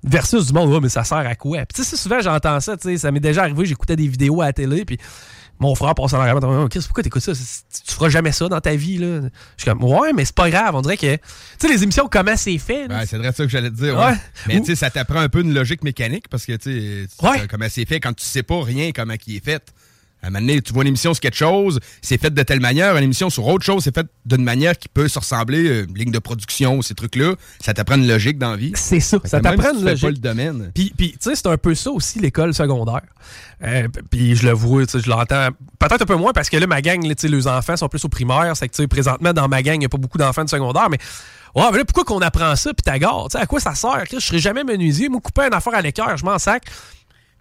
Versus 0.04 0.46
du 0.46 0.52
monde, 0.52 0.72
ouais, 0.72 0.80
mais 0.80 0.88
ça 0.88 1.02
sert 1.02 1.18
à 1.18 1.34
quoi? 1.34 1.58
Puis, 1.66 1.82
tu 1.82 1.84
sais, 1.84 1.96
souvent, 1.96 2.20
j'entends 2.20 2.60
ça, 2.60 2.76
tu 2.76 2.88
sais, 2.88 2.98
ça 2.98 3.10
m'est 3.10 3.18
déjà 3.18 3.42
arrivé, 3.42 3.66
j'écoutais 3.66 3.96
des 3.96 4.06
vidéos 4.06 4.40
à 4.40 4.46
la 4.46 4.52
télé, 4.52 4.84
puis 4.84 4.98
mon 5.58 5.74
frère 5.74 5.94
passe 5.94 6.12
en 6.12 6.20
arrière, 6.20 6.36
oh, 6.42 6.68
Chris, 6.68 6.80
pourquoi 6.86 7.02
t'écoutes 7.02 7.22
ça? 7.22 7.32
Tu 7.32 7.92
feras 7.94 8.08
jamais 8.08 8.32
ça 8.32 8.48
dans 8.48 8.60
ta 8.60 8.74
vie, 8.76 8.98
là. 8.98 9.20
Je 9.56 9.62
suis 9.62 9.70
comme, 9.70 9.82
ouais, 9.84 10.12
mais 10.14 10.24
c'est 10.24 10.34
pas 10.34 10.50
grave. 10.50 10.74
On 10.74 10.82
dirait 10.82 10.96
que, 10.96 11.16
tu 11.16 11.20
sais, 11.58 11.68
les 11.68 11.82
émissions, 11.82 12.08
comment 12.10 12.36
c'est 12.36 12.58
fait, 12.58 12.86
Ouais, 12.88 13.06
c'est 13.06 13.16
vrai 13.18 13.32
ça 13.32 13.44
que 13.44 13.48
j'allais 13.48 13.70
te 13.70 13.76
dire. 13.76 13.96
Ouais. 13.96 14.04
ouais. 14.06 14.16
Mais 14.48 14.60
tu 14.60 14.66
sais, 14.66 14.74
ça 14.76 14.90
t'apprend 14.90 15.20
un 15.20 15.28
peu 15.28 15.40
une 15.40 15.54
logique 15.54 15.82
mécanique 15.84 16.28
parce 16.28 16.44
que 16.46 16.52
tu 16.56 17.06
sais, 17.08 17.26
Ouais. 17.26 17.46
comment 17.48 17.66
c'est 17.70 17.86
fait 17.86 18.00
quand 18.00 18.12
tu 18.14 18.24
sais 18.24 18.42
pas 18.42 18.62
rien 18.62 18.90
comment 18.92 19.16
qui 19.16 19.36
est 19.36 19.44
fait. 19.44 19.62
Un 20.26 20.30
moment 20.30 20.40
donné, 20.40 20.60
tu 20.60 20.72
vois 20.72 20.82
une 20.82 20.88
émission 20.88 21.14
sur 21.14 21.20
quelque 21.20 21.36
chose, 21.36 21.78
c'est 22.02 22.20
fait 22.20 22.34
de 22.34 22.42
telle 22.42 22.58
manière. 22.60 22.96
Une 22.96 23.04
émission 23.04 23.30
sur 23.30 23.46
autre 23.46 23.64
chose, 23.64 23.84
c'est 23.84 23.94
fait 23.94 24.06
d'une 24.24 24.42
manière 24.42 24.76
qui 24.76 24.88
peut 24.88 25.06
se 25.06 25.18
ressembler, 25.18 25.68
euh, 25.68 25.86
ligne 25.94 26.10
de 26.10 26.18
production, 26.18 26.82
ces 26.82 26.94
trucs-là. 26.94 27.34
Ça 27.60 27.74
t'apprend 27.74 27.96
une 27.96 28.08
logique 28.08 28.36
dans 28.38 28.50
la 28.50 28.56
vie. 28.56 28.72
C'est 28.74 28.98
ça. 28.98 29.18
Ça 29.24 29.40
t'apprend 29.40 29.72
une 29.72 29.84
logique. 29.84 30.02
pas 30.02 30.10
le 30.10 30.16
domaine. 30.16 30.72
Puis, 30.74 30.92
puis, 30.96 31.12
tu 31.12 31.18
sais, 31.20 31.36
c'est 31.36 31.46
un 31.46 31.56
peu 31.56 31.76
ça 31.76 31.90
aussi, 31.90 32.18
l'école 32.18 32.54
secondaire. 32.54 33.02
Euh, 33.62 33.86
puis 34.10 34.34
je 34.34 34.46
le 34.46 34.52
vois, 34.52 34.84
tu 34.84 34.92
sais, 34.92 35.00
je 35.00 35.08
l'entends. 35.08 35.48
Peut-être 35.78 36.02
un 36.02 36.06
peu 36.06 36.16
moins 36.16 36.32
parce 36.32 36.50
que 36.50 36.56
là, 36.56 36.66
ma 36.66 36.82
gang, 36.82 37.04
là, 37.06 37.14
les 37.22 37.46
enfants 37.46 37.76
sont 37.76 37.88
plus 37.88 38.04
au 38.04 38.08
primaire. 38.08 38.52
C'est 38.56 38.68
que, 38.68 38.74
tu 38.74 38.82
sais, 38.82 38.88
présentement, 38.88 39.32
dans 39.32 39.48
ma 39.48 39.62
gang, 39.62 39.76
il 39.76 39.80
n'y 39.80 39.86
a 39.86 39.88
pas 39.88 39.98
beaucoup 39.98 40.18
d'enfants 40.18 40.44
de 40.44 40.50
secondaire. 40.50 40.90
Mais, 40.90 40.98
ouais, 41.54 41.70
mais 41.70 41.78
là, 41.78 41.84
pourquoi 41.84 42.04
qu'on 42.04 42.20
apprend 42.20 42.56
ça, 42.56 42.74
puis 42.74 42.82
t'agarres? 42.82 43.28
Tu 43.30 43.38
sais, 43.38 43.42
à 43.42 43.46
quoi 43.46 43.60
ça 43.60 43.74
sert? 43.74 44.04
Je 44.12 44.18
serais 44.18 44.38
jamais 44.40 44.64
menuisier. 44.64 45.08
Moi, 45.08 45.20
couper 45.20 45.42
une 45.42 45.54
affaire 45.54 45.74
à 45.74 45.82
l'écœur, 45.82 46.16
je 46.16 46.24
m'en 46.24 46.38
sac. 46.38 46.64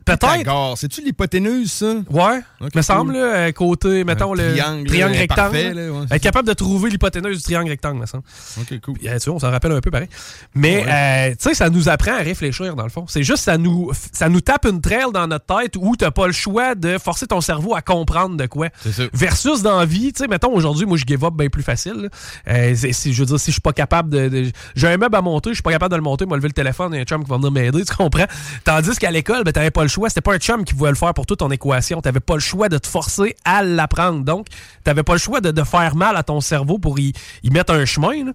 Peut-être. 0.05 0.37
D'accord. 0.37 0.77
C'est-tu 0.77 1.01
l'hypoténuse, 1.01 1.71
ça? 1.71 1.93
Ouais, 2.11 2.39
Ok, 2.61 2.75
me 2.75 2.81
semble, 2.83 3.11
cool. 3.13 3.19
là, 3.21 3.25
euh, 3.47 3.51
côté, 3.51 4.03
mettons, 4.03 4.33
le 4.35 4.53
triangle, 4.53 5.13
rectangle. 5.13 5.25
parfait, 5.35 5.73
là. 5.73 5.81
là, 5.87 5.91
ouais, 5.91 6.05
c'est 6.09 6.15
Être 6.15 6.21
capable 6.21 6.47
de 6.47 6.53
trouver 6.53 6.89
l'hypoténuse 6.91 7.37
du 7.37 7.43
triangle 7.43 7.69
rectangle, 7.69 7.99
me 8.01 8.05
semble. 8.05 8.23
Ok, 8.61 8.79
cool. 8.81 8.95
Euh, 9.05 9.17
tu 9.17 9.25
vois, 9.29 9.35
on 9.35 9.39
s'en 9.39 9.49
rappelle 9.49 9.71
un 9.71 9.81
peu 9.81 9.89
pareil. 9.89 10.07
Mais, 10.53 10.85
euh, 10.87 11.31
tu 11.31 11.37
sais, 11.49 11.53
ça 11.55 11.69
nous 11.71 11.89
apprend 11.89 12.13
à 12.13 12.19
réfléchir, 12.19 12.75
dans 12.75 12.83
le 12.83 12.89
fond. 12.89 13.05
C'est 13.07 13.23
juste, 13.23 13.43
ça 13.43 13.57
nous, 13.57 13.91
ça 14.11 14.29
nous 14.29 14.41
tape 14.41 14.65
une 14.65 14.79
trail 14.79 15.05
dans 15.11 15.25
notre 15.27 15.45
tête 15.59 15.73
où 15.79 15.95
t'as 15.95 16.11
pas 16.11 16.27
le 16.27 16.33
choix 16.33 16.75
de 16.75 16.97
forcer 16.99 17.25
ton 17.25 17.41
cerveau 17.41 17.73
à 17.75 17.81
comprendre 17.81 18.37
de 18.37 18.45
quoi. 18.45 18.67
C'est 18.83 18.91
ça. 18.91 19.03
Versus 19.11 19.63
dans 19.63 19.79
la 19.79 19.85
vie, 19.85 20.13
tu 20.13 20.21
sais, 20.21 20.27
mettons, 20.27 20.53
aujourd'hui, 20.53 20.85
moi, 20.85 20.97
je 20.97 21.05
give 21.07 21.23
up 21.25 21.33
bien 21.33 21.49
plus 21.49 21.63
facile. 21.63 22.09
Euh, 22.47 22.75
c'est- 22.75 23.11
je 23.11 23.19
veux 23.21 23.25
dire, 23.25 23.39
si 23.39 23.47
je 23.47 23.53
suis 23.53 23.61
pas 23.61 23.73
capable 23.73 24.09
de. 24.11 24.29
de- 24.29 24.51
J'ai 24.75 24.87
un 24.87 24.97
meuble 24.97 25.15
à 25.15 25.21
monter, 25.21 25.49
je 25.49 25.55
suis 25.55 25.63
pas 25.63 25.71
capable 25.71 25.91
de 25.91 25.97
le 25.97 26.03
monter, 26.03 26.25
moi, 26.27 26.37
lever 26.37 26.49
le 26.49 26.53
téléphone, 26.53 26.91
il 26.93 26.97
y 26.97 26.99
a 26.99 27.01
un 27.01 27.05
chum 27.05 27.23
qui 27.23 27.29
va 27.31 27.37
venir 27.37 27.51
m'aider, 27.51 27.83
tu 27.83 27.95
comprends? 27.95 28.25
Tandis 28.63 28.95
qu'à 28.97 29.09
l'école, 29.09 29.43
ben, 29.43 29.51
t'avais 29.51 29.71
pas 29.71 29.81
le 29.81 29.87
choix. 29.87 29.94
C'était 30.07 30.21
pas 30.21 30.33
un 30.33 30.37
chum 30.37 30.63
qui 30.65 30.73
pouvait 30.73 30.89
le 30.89 30.95
faire 30.95 31.13
pour 31.13 31.25
toute 31.25 31.39
ton 31.39 31.51
équation. 31.51 32.01
T'avais 32.01 32.19
pas 32.19 32.35
le 32.35 32.39
choix 32.39 32.69
de 32.69 32.77
te 32.77 32.87
forcer 32.87 33.35
à 33.45 33.63
l'apprendre. 33.63 34.23
Donc, 34.23 34.47
t'avais 34.83 35.03
pas 35.03 35.13
le 35.13 35.19
choix 35.19 35.41
de, 35.41 35.63
faire 35.63 35.95
mal 35.95 36.15
à 36.17 36.23
ton 36.23 36.41
cerveau 36.41 36.77
pour 36.77 36.99
y, 36.99 37.13
mettre 37.49 37.73
un 37.73 37.85
chemin. 37.85 38.31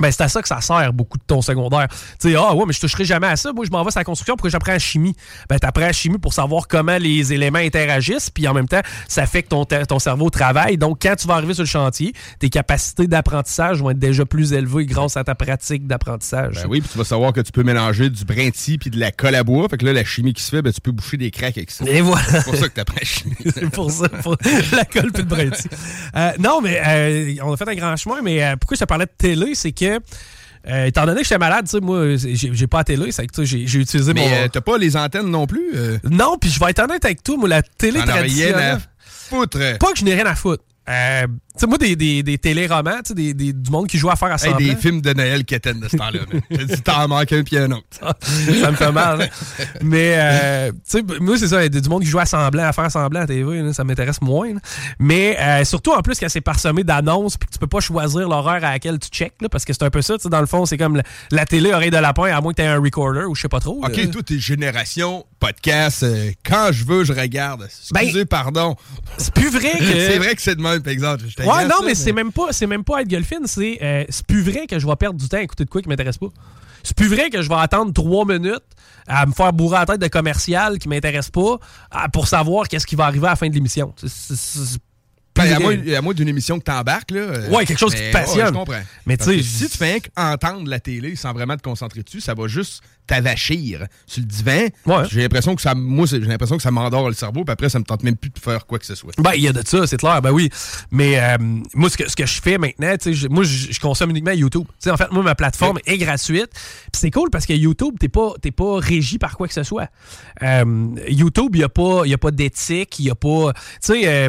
Ben, 0.00 0.10
c'est 0.10 0.22
à 0.22 0.28
ça 0.28 0.42
que 0.42 0.48
ça 0.48 0.60
sert 0.60 0.92
beaucoup 0.92 1.18
de 1.18 1.22
ton 1.26 1.42
secondaire. 1.42 1.88
Tu 2.20 2.30
sais, 2.30 2.36
ah 2.36 2.54
ouais, 2.54 2.64
mais 2.66 2.72
je 2.72 2.80
toucherai 2.80 3.04
jamais 3.04 3.26
à 3.26 3.36
ça. 3.36 3.52
Moi, 3.52 3.64
je 3.64 3.70
m'en 3.70 3.82
vais 3.82 3.90
sur 3.90 4.00
la 4.00 4.04
construction 4.04 4.36
pour 4.36 4.44
que 4.44 4.50
j'apprends 4.50 4.72
la 4.72 4.78
chimie? 4.78 5.14
Ben, 5.48 5.58
t'apprends 5.58 5.82
la 5.82 5.92
chimie 5.92 6.18
pour 6.18 6.32
savoir 6.32 6.68
comment 6.68 6.98
les 6.98 7.32
éléments 7.32 7.58
interagissent, 7.58 8.30
puis 8.30 8.46
en 8.48 8.54
même 8.54 8.68
temps, 8.68 8.80
ça 9.08 9.26
fait 9.26 9.42
que 9.42 9.48
ton, 9.48 9.64
ton 9.64 9.98
cerveau 9.98 10.30
travaille. 10.30 10.76
Donc, 10.78 10.98
quand 11.02 11.14
tu 11.16 11.26
vas 11.26 11.34
arriver 11.34 11.54
sur 11.54 11.64
le 11.64 11.68
chantier, 11.68 12.12
tes 12.38 12.50
capacités 12.50 13.06
d'apprentissage 13.06 13.80
vont 13.80 13.90
être 13.90 13.98
déjà 13.98 14.24
plus 14.24 14.52
élevées 14.52 14.86
grâce 14.86 15.16
à 15.16 15.24
ta 15.24 15.34
pratique 15.34 15.86
d'apprentissage. 15.86 16.54
Ben 16.54 16.66
oui, 16.68 16.80
puis 16.80 16.90
tu 16.90 16.98
vas 16.98 17.04
savoir 17.04 17.32
que 17.32 17.40
tu 17.40 17.52
peux 17.52 17.62
mélanger 17.62 18.10
du 18.10 18.24
brinti 18.24 18.78
puis 18.78 18.90
de 18.90 18.98
la 18.98 19.10
colle 19.10 19.34
à 19.34 19.44
bois. 19.44 19.68
Fait 19.68 19.78
que 19.78 19.84
là, 19.84 19.92
la 19.92 20.04
chimie 20.04 20.32
qui 20.32 20.42
se 20.42 20.50
fait, 20.50 20.62
ben, 20.62 20.72
tu 20.72 20.80
peux 20.80 20.92
boucher 20.92 21.16
des 21.16 21.30
craques 21.30 21.56
avec 21.56 21.70
ça. 21.70 21.84
Et 21.86 22.00
voilà. 22.00 22.24
C'est 22.26 22.44
pour 22.44 22.56
ça 22.56 22.68
que 22.68 22.74
t'apprends 22.74 22.98
la 23.00 23.06
chimie. 23.06 23.36
C'est 23.54 23.70
pour 23.70 23.90
ça, 23.90 24.08
pour 24.08 24.36
la 24.72 24.84
colle 24.84 25.12
puis 25.12 25.22
le 25.22 25.28
brinti. 25.28 25.68
Euh, 26.16 26.32
non, 26.38 26.60
mais 26.60 26.80
euh, 26.84 27.34
on 27.42 27.52
a 27.52 27.56
fait 27.56 27.68
un 27.68 27.74
grand 27.74 27.96
chemin, 27.96 28.22
mais 28.22 28.42
euh, 28.42 28.56
pourquoi 28.56 28.76
je 28.76 28.80
te 28.80 28.84
parlais 28.84 29.06
de 29.06 29.10
télé, 29.16 29.54
c'est 29.54 29.72
que 29.72 29.87
euh, 30.68 30.84
étant 30.86 31.06
donné 31.06 31.20
que 31.20 31.24
j'étais 31.26 31.38
malade, 31.38 31.64
tu 31.64 31.70
sais, 31.72 31.80
moi, 31.80 32.04
j'ai 32.16 32.66
pas 32.66 32.78
la 32.78 32.84
télé, 32.84 33.12
c'est 33.12 33.26
que 33.26 33.44
j'ai 33.44 33.62
utilisé 33.62 34.12
Mais 34.12 34.28
mon. 34.28 34.34
euh, 34.34 34.48
t'as 34.52 34.60
pas 34.60 34.76
les 34.78 34.96
antennes 34.96 35.30
non 35.30 35.46
plus? 35.46 35.70
euh, 35.74 35.98
Non, 36.10 36.36
puis 36.40 36.50
je 36.50 36.60
vais 36.60 36.70
être 36.70 36.80
honnête 36.82 37.04
avec 37.04 37.22
toi, 37.22 37.36
moi, 37.36 37.48
la 37.48 37.62
télé 37.62 38.00
as 38.00 38.04
rien 38.04 38.12
traditionnelle. 38.14 38.74
à 38.76 38.78
foutre. 38.98 39.58
Pas 39.78 39.92
que 39.92 39.98
je 39.98 40.04
n'ai 40.04 40.14
rien 40.14 40.26
à 40.26 40.34
foutre. 40.34 40.62
Tu 41.58 41.62
sais, 41.62 41.66
moi, 41.66 41.76
des, 41.78 41.96
des, 41.96 42.22
des 42.22 42.38
téléromans, 42.38 42.98
tu 43.04 43.08
sais, 43.08 43.14
des, 43.14 43.34
des- 43.34 43.52
du 43.52 43.70
monde 43.70 43.88
qui 43.88 43.98
joue 43.98 44.08
à 44.10 44.16
faire 44.16 44.28
à 44.28 44.34
Hey, 44.34 44.38
semblant. 44.52 44.58
des 44.58 44.76
films 44.76 45.00
de 45.00 45.12
Noël 45.12 45.44
qui 45.44 45.54
étaient 45.56 45.74
de 45.74 45.88
ce 45.88 45.96
temps-là. 45.96 46.20
dis, 46.50 46.82
t'en 46.82 47.08
manques 47.08 47.32
un 47.32 47.42
puis 47.42 47.58
un 47.58 47.70
autre. 47.72 47.84
ça 48.00 48.70
me 48.70 48.76
fait 48.76 48.92
mal. 48.92 49.22
hein. 49.22 49.26
Mais, 49.82 50.14
euh, 50.18 50.70
tu 50.72 50.78
sais, 50.98 51.02
moi, 51.20 51.36
c'est 51.36 51.48
ça, 51.48 51.68
du 51.68 51.88
monde 51.88 52.02
qui 52.02 52.08
joue 52.08 52.18
à 52.20 52.26
semblant, 52.26 52.62
à 52.64 52.72
faire 52.72 52.90
semblant 52.90 53.20
à 53.22 53.26
TV, 53.26 53.60
là, 53.62 53.72
ça 53.72 53.82
m'intéresse 53.84 54.20
moins. 54.22 54.54
là. 54.54 54.60
Mais 55.00 55.36
euh, 55.40 55.64
surtout, 55.64 55.92
en 55.92 56.00
plus, 56.02 56.18
quand 56.20 56.28
c'est 56.28 56.40
parsemé 56.40 56.84
d'annonces, 56.84 57.36
puis 57.36 57.48
que 57.48 57.52
tu 57.52 57.58
peux 57.58 57.66
pas 57.66 57.80
choisir 57.80 58.28
l'horaire 58.28 58.64
à 58.64 58.70
laquelle 58.72 58.98
tu 59.00 59.08
checkes, 59.08 59.40
là, 59.40 59.48
parce 59.48 59.64
que 59.64 59.72
c'est 59.72 59.82
un 59.82 59.90
peu 59.90 60.00
ça, 60.02 60.14
tu 60.16 60.22
sais, 60.22 60.28
dans 60.28 60.40
le 60.40 60.46
fond, 60.46 60.64
c'est 60.66 60.78
comme 60.78 60.96
la, 60.96 61.02
la 61.32 61.44
télé 61.46 61.72
oreille 61.72 61.90
de 61.90 61.96
lapin, 61.98 62.24
à 62.24 62.40
moins 62.40 62.52
que 62.52 62.58
tu 62.58 62.62
aies 62.62 62.66
un 62.68 62.78
recorder 62.80 63.24
ou 63.24 63.34
je 63.34 63.42
sais 63.42 63.48
pas 63.48 63.60
trop. 63.60 63.84
OK, 63.84 64.10
toi, 64.10 64.22
t'es 64.24 64.38
génération 64.38 65.26
podcast. 65.40 66.02
euh, 66.02 66.30
quand 66.44 66.68
je 66.72 66.84
veux, 66.84 67.04
je 67.04 67.12
regarde. 67.12 67.66
Excusez, 67.94 68.24
pardon. 68.24 68.74
Ben, 68.74 69.12
C'est 69.18 69.34
plus 69.34 69.50
vrai 69.50 69.72
que. 69.78 69.84
c'est 69.84 70.18
vrai 70.18 70.34
que 70.34 70.42
c'est 70.42 70.54
de 70.56 70.62
même, 70.62 70.82
par 70.82 70.92
exemple. 70.92 71.24
Ouais, 71.56 71.62
non, 71.68 71.76
mais 71.86 71.94
c'est 71.94 72.12
même 72.12 72.32
pas, 72.32 72.52
c'est 72.52 72.66
même 72.66 72.84
pas 72.84 73.00
être 73.02 73.08
gueulefine, 73.08 73.46
c'est 73.46 73.78
euh, 73.82 74.04
c'est 74.08 74.26
plus 74.26 74.42
vrai 74.42 74.66
que 74.66 74.78
je 74.78 74.86
vais 74.86 74.96
perdre 74.96 75.18
du 75.18 75.28
temps 75.28 75.36
à 75.38 75.42
écouter 75.42 75.64
de 75.64 75.70
quoi 75.70 75.82
qui 75.82 75.88
m'intéresse 75.88 76.18
pas. 76.18 76.28
C'est 76.82 76.96
plus 76.96 77.08
vrai 77.08 77.28
que 77.28 77.42
je 77.42 77.48
vais 77.48 77.54
attendre 77.56 77.92
trois 77.92 78.24
minutes 78.24 78.62
à 79.06 79.26
me 79.26 79.32
faire 79.32 79.52
bourrer 79.52 79.78
la 79.78 79.86
tête 79.86 80.00
de 80.00 80.08
commercial 80.08 80.78
qui 80.78 80.88
m'intéresse 80.88 81.28
pas 81.30 81.58
à- 81.90 82.08
pour 82.08 82.28
savoir 82.28 82.68
qu'est-ce 82.68 82.86
qui 82.86 82.94
va 82.94 83.04
arriver 83.06 83.26
à 83.26 83.30
la 83.30 83.36
fin 83.36 83.48
de 83.48 83.54
l'émission. 83.54 83.92
C'est- 83.96 84.08
c'est- 84.08 84.36
c'est 84.36 84.78
plus 85.38 85.48
Ben, 85.48 85.56
à 85.56 85.60
moins, 85.60 85.94
à 85.96 86.00
moins 86.02 86.14
d'une 86.14 86.28
émission 86.28 86.58
que 86.58 86.64
t'embarques, 86.64 87.10
là. 87.10 87.20
euh, 87.20 87.48
Ouais, 87.50 87.64
quelque 87.66 87.78
chose 87.78 87.94
qui 87.94 88.00
mais, 88.00 88.08
te 88.10 88.12
passionne. 88.12 88.40
ouais, 88.40 88.46
je 88.48 88.52
comprends. 88.52 88.80
Mais 89.06 89.16
tu 89.16 89.24
sais, 89.24 89.42
si 89.42 89.68
tu 89.70 89.76
fais 89.78 89.84
rien 89.92 89.98
qu'entendre 90.00 90.68
la 90.68 90.80
télé 90.80 91.16
sans 91.16 91.32
vraiment 91.32 91.56
te 91.56 91.62
concentrer 91.62 92.02
dessus, 92.02 92.20
ça 92.20 92.34
va 92.34 92.46
juste 92.48 92.82
t'avachir 93.06 93.86
sur 94.06 94.20
le 94.20 94.26
divan. 94.26 95.04
J'ai 95.10 95.22
l'impression 95.22 95.56
que 95.56 95.62
ça, 95.62 95.74
moi, 95.74 96.06
j'ai 96.06 96.18
l'impression 96.20 96.56
que 96.58 96.62
ça 96.62 96.70
m'endort 96.70 97.08
le 97.08 97.14
cerveau, 97.14 97.42
puis 97.44 97.52
après, 97.52 97.70
ça 97.70 97.78
me 97.78 97.84
tente 97.84 98.02
même 98.02 98.16
plus 98.16 98.28
de 98.30 98.38
faire 98.38 98.66
quoi 98.66 98.78
que 98.78 98.84
ce 98.84 98.94
soit. 98.94 99.12
Ben, 99.18 99.32
il 99.34 99.42
y 99.42 99.48
a 99.48 99.52
de 99.52 99.62
ça, 99.66 99.86
c'est 99.86 99.96
clair, 99.96 100.20
ben 100.20 100.30
oui. 100.30 100.50
Mais 100.90 101.18
euh, 101.18 101.36
moi, 101.74 101.88
ce 101.88 101.96
que, 101.96 102.08
ce 102.10 102.14
que 102.14 102.26
je 102.26 102.40
fais 102.42 102.58
maintenant, 102.58 102.92
tu 102.98 103.04
sais, 103.04 103.12
je- 103.14 103.28
moi, 103.28 103.44
je, 103.44 103.78
consomme 103.80 104.10
uniquement 104.10 104.32
YouTube. 104.32 104.64
Tu 104.68 104.74
sais, 104.80 104.90
en 104.90 104.96
fait, 104.98 105.10
moi, 105.10 105.22
ma 105.22 105.34
plateforme 105.34 105.78
est 105.86 105.96
gratuite. 105.96 106.50
Puis 106.52 107.00
c'est 107.00 107.10
cool 107.10 107.30
parce 107.30 107.46
que 107.46 107.54
YouTube, 107.54 107.94
t'es 107.98 108.08
pas, 108.08 108.32
pas 108.54 108.78
régi 108.78 109.18
par 109.18 109.36
quoi 109.38 109.48
que 109.48 109.54
ce 109.54 109.62
soit. 109.62 109.88
Euh, 110.42 110.88
YouTube, 111.08 111.50
il 111.54 111.58
n'y 111.58 111.64
a 111.64 111.68
pas, 111.70 112.02
y 112.04 112.12
a 112.12 112.18
pas 112.18 112.30
d'éthique, 112.30 112.98
il 112.98 113.06
n'y 113.06 113.10
a 113.10 113.14
pas. 113.14 113.52
Tu 113.54 113.60
sais, 113.80 114.02
euh, 114.06 114.28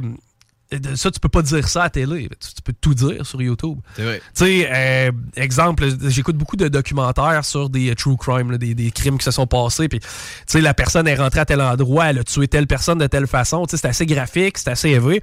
ça, 0.95 1.09
tu 1.09 1.19
peux 1.19 1.29
pas 1.29 1.41
dire 1.41 1.67
ça 1.67 1.83
à 1.83 1.89
télé. 1.89 2.29
Tu, 2.29 2.61
peux 2.63 2.73
tout 2.79 2.93
dire 2.93 3.25
sur 3.25 3.41
YouTube. 3.41 3.79
C'est 3.95 4.03
vrai. 4.03 4.21
Tu 4.35 4.45
sais, 4.45 4.69
euh, 4.71 5.11
exemple, 5.35 5.87
j'écoute 6.07 6.37
beaucoup 6.37 6.57
de 6.57 6.67
documentaires 6.67 7.43
sur 7.43 7.69
des 7.69 7.89
euh, 7.89 7.95
true 7.95 8.17
crime, 8.17 8.51
là, 8.51 8.57
des, 8.57 8.75
des 8.75 8.91
crimes 8.91 9.17
qui 9.17 9.25
se 9.25 9.31
sont 9.31 9.47
passés. 9.47 9.87
Puis, 9.87 9.99
tu 9.99 10.07
sais, 10.45 10.61
la 10.61 10.75
personne 10.75 11.07
est 11.07 11.15
rentrée 11.15 11.39
à 11.39 11.45
tel 11.45 11.61
endroit, 11.61 12.11
elle 12.11 12.19
a 12.19 12.23
tué 12.23 12.47
telle 12.47 12.67
personne 12.67 12.99
de 12.99 13.07
telle 13.07 13.27
façon. 13.27 13.65
Tu 13.65 13.71
sais, 13.71 13.81
c'est 13.81 13.87
assez 13.87 14.05
graphique, 14.05 14.57
c'est 14.59 14.69
assez 14.69 14.89
élevé. 14.89 15.21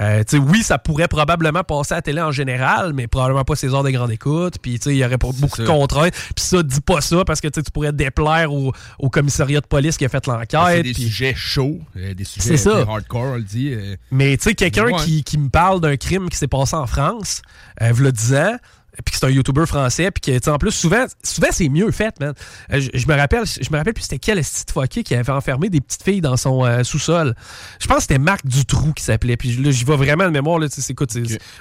Euh, 0.00 0.22
oui, 0.48 0.62
ça 0.62 0.78
pourrait 0.78 1.08
probablement 1.08 1.62
passer 1.64 1.92
à 1.92 1.96
la 1.98 2.02
télé 2.02 2.20
en 2.22 2.32
général, 2.32 2.92
mais 2.94 3.06
probablement 3.06 3.44
pas 3.44 3.56
ses 3.56 3.74
heures 3.74 3.82
de 3.82 3.90
grande 3.90 4.10
écoute. 4.10 4.54
Puis, 4.62 4.76
il 4.86 4.92
y 4.96 5.04
aurait 5.04 5.18
pas 5.18 5.28
beaucoup 5.38 5.60
de 5.60 5.66
contraintes. 5.66 6.14
Puis 6.34 6.44
ça, 6.44 6.62
dis 6.62 6.80
pas 6.80 7.00
ça 7.02 7.24
parce 7.26 7.40
que 7.42 7.48
tu 7.48 7.60
pourrais 7.72 7.92
déplaire 7.92 8.52
au, 8.52 8.72
au 8.98 9.10
commissariat 9.10 9.60
de 9.60 9.66
police 9.66 9.98
qui 9.98 10.04
a 10.04 10.08
fait 10.08 10.24
C'est 10.24 10.30
l'enquête. 10.30 10.82
des 10.84 10.92
puis- 10.94 11.02
sujets 11.04 11.34
chauds, 11.36 11.78
euh, 11.96 12.14
des 12.14 12.24
sujets 12.24 12.46
C'est 12.48 12.56
ça. 12.56 12.78
hardcore, 12.88 13.22
on 13.22 13.34
le 13.36 13.42
dit. 13.42 13.72
euh, 13.74 13.96
mais 14.10 14.36
tu 14.38 14.44
sais, 14.44 14.54
quelqu'un 14.54 14.86
Ouais. 14.86 15.04
qui, 15.04 15.24
qui 15.24 15.36
me 15.38 15.48
parle 15.50 15.80
d'un 15.80 15.96
crime 15.96 16.28
qui 16.30 16.36
s'est 16.38 16.48
passé 16.48 16.74
en 16.74 16.86
France, 16.86 17.42
euh, 17.82 17.92
v'là 17.92 18.10
10 18.12 18.34
ans, 18.34 18.56
puis 19.04 19.12
que 19.12 19.18
c'est 19.18 19.26
un 19.26 19.30
YouTuber 19.30 19.64
français, 19.66 20.10
puis 20.10 20.38
en 20.46 20.58
plus, 20.58 20.70
souvent, 20.70 21.04
souvent 21.22 21.48
c'est 21.50 21.68
mieux 21.68 21.90
fait, 21.92 22.18
man. 22.20 22.34
Euh, 22.72 22.80
je, 22.80 22.90
je 22.92 23.06
me 23.06 23.14
rappelle, 23.14 23.44
je 23.46 23.70
me 23.70 23.76
rappelle 23.78 23.94
plus 23.94 24.02
c'était 24.02 24.18
quel 24.18 24.38
esti 24.38 24.64
de 24.66 24.70
fucké 24.70 25.02
qui 25.02 25.14
avait 25.14 25.32
enfermé 25.32 25.70
des 25.70 25.80
petites 25.80 26.02
filles 26.02 26.20
dans 26.20 26.36
son 26.36 26.64
euh, 26.66 26.84
sous-sol. 26.84 27.34
Je 27.80 27.86
pense 27.86 27.96
que 27.98 28.02
c'était 28.02 28.18
Marc 28.18 28.46
Dutroux 28.46 28.92
qui 28.92 29.02
s'appelait, 29.02 29.36
puis 29.38 29.56
là, 29.56 29.70
j'y 29.70 29.84
vais 29.84 29.96
vraiment 29.96 30.24
de 30.24 30.30
mémoire, 30.30 30.58
là, 30.58 30.68
tu 30.68 30.74
sais, 30.74 30.80
c'est- 30.82 30.92
écoute, 30.92 31.16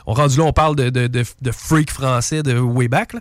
on 0.05 0.13
rendu 0.13 0.37
là, 0.37 0.43
on 0.43 0.53
parle 0.53 0.75
de, 0.75 0.89
de, 0.89 1.07
de, 1.07 1.23
de 1.41 1.51
freak 1.51 1.89
français 1.91 2.43
de 2.43 2.59
way 2.59 2.87
back, 2.89 3.13
là. 3.13 3.19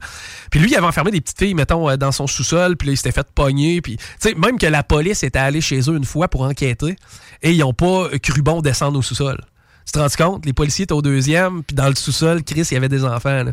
Puis 0.51 0.59
lui, 0.61 0.71
il 0.71 0.77
avait 0.77 0.87
enfermé 0.87 1.11
des 1.13 1.21
petites 1.21 1.39
filles, 1.39 1.55
mettons, 1.55 1.89
euh, 1.89 1.97
dans 1.97 2.11
son 2.13 2.27
sous-sol, 2.27 2.77
puis 2.77 2.89
là, 2.89 2.93
il 2.95 2.97
s'était 2.97 3.13
fait 3.13 3.27
pogner, 3.35 3.81
puis, 3.81 3.97
tu 3.97 4.05
sais, 4.19 4.35
même 4.35 4.59
que 4.59 4.67
la 4.67 4.83
police 4.83 5.23
était 5.23 5.39
allée 5.39 5.61
chez 5.61 5.81
eux 5.89 5.97
une 5.97 6.05
fois 6.05 6.27
pour 6.29 6.43
enquêter, 6.43 6.97
et 7.43 7.53
ils 7.53 7.63
ont 7.63 7.73
pas 7.75 8.09
cru 8.23 8.43
bon 8.43 8.61
descendre 8.61 8.99
au 8.99 9.03
sous-sol. 9.03 9.41
Tu 9.87 9.93
te 9.93 9.99
rends 9.99 10.09
compte? 10.33 10.47
Les 10.47 10.53
policiers 10.53 10.85
étaient 10.85 10.93
au 10.93 11.03
deuxième, 11.03 11.65
puis 11.65 11.75
dans 11.75 11.89
le 11.89 11.95
sous-sol, 11.97 12.45
Chris, 12.45 12.61
il 12.71 12.75
y 12.75 12.77
avait 12.77 12.89
des 12.89 13.05
enfants. 13.05 13.43
là. 13.45 13.53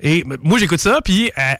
Et 0.00 0.24
moi, 0.42 0.58
j'écoute 0.58 0.80
ça, 0.80 1.00
puis 1.04 1.30
euh, 1.38 1.52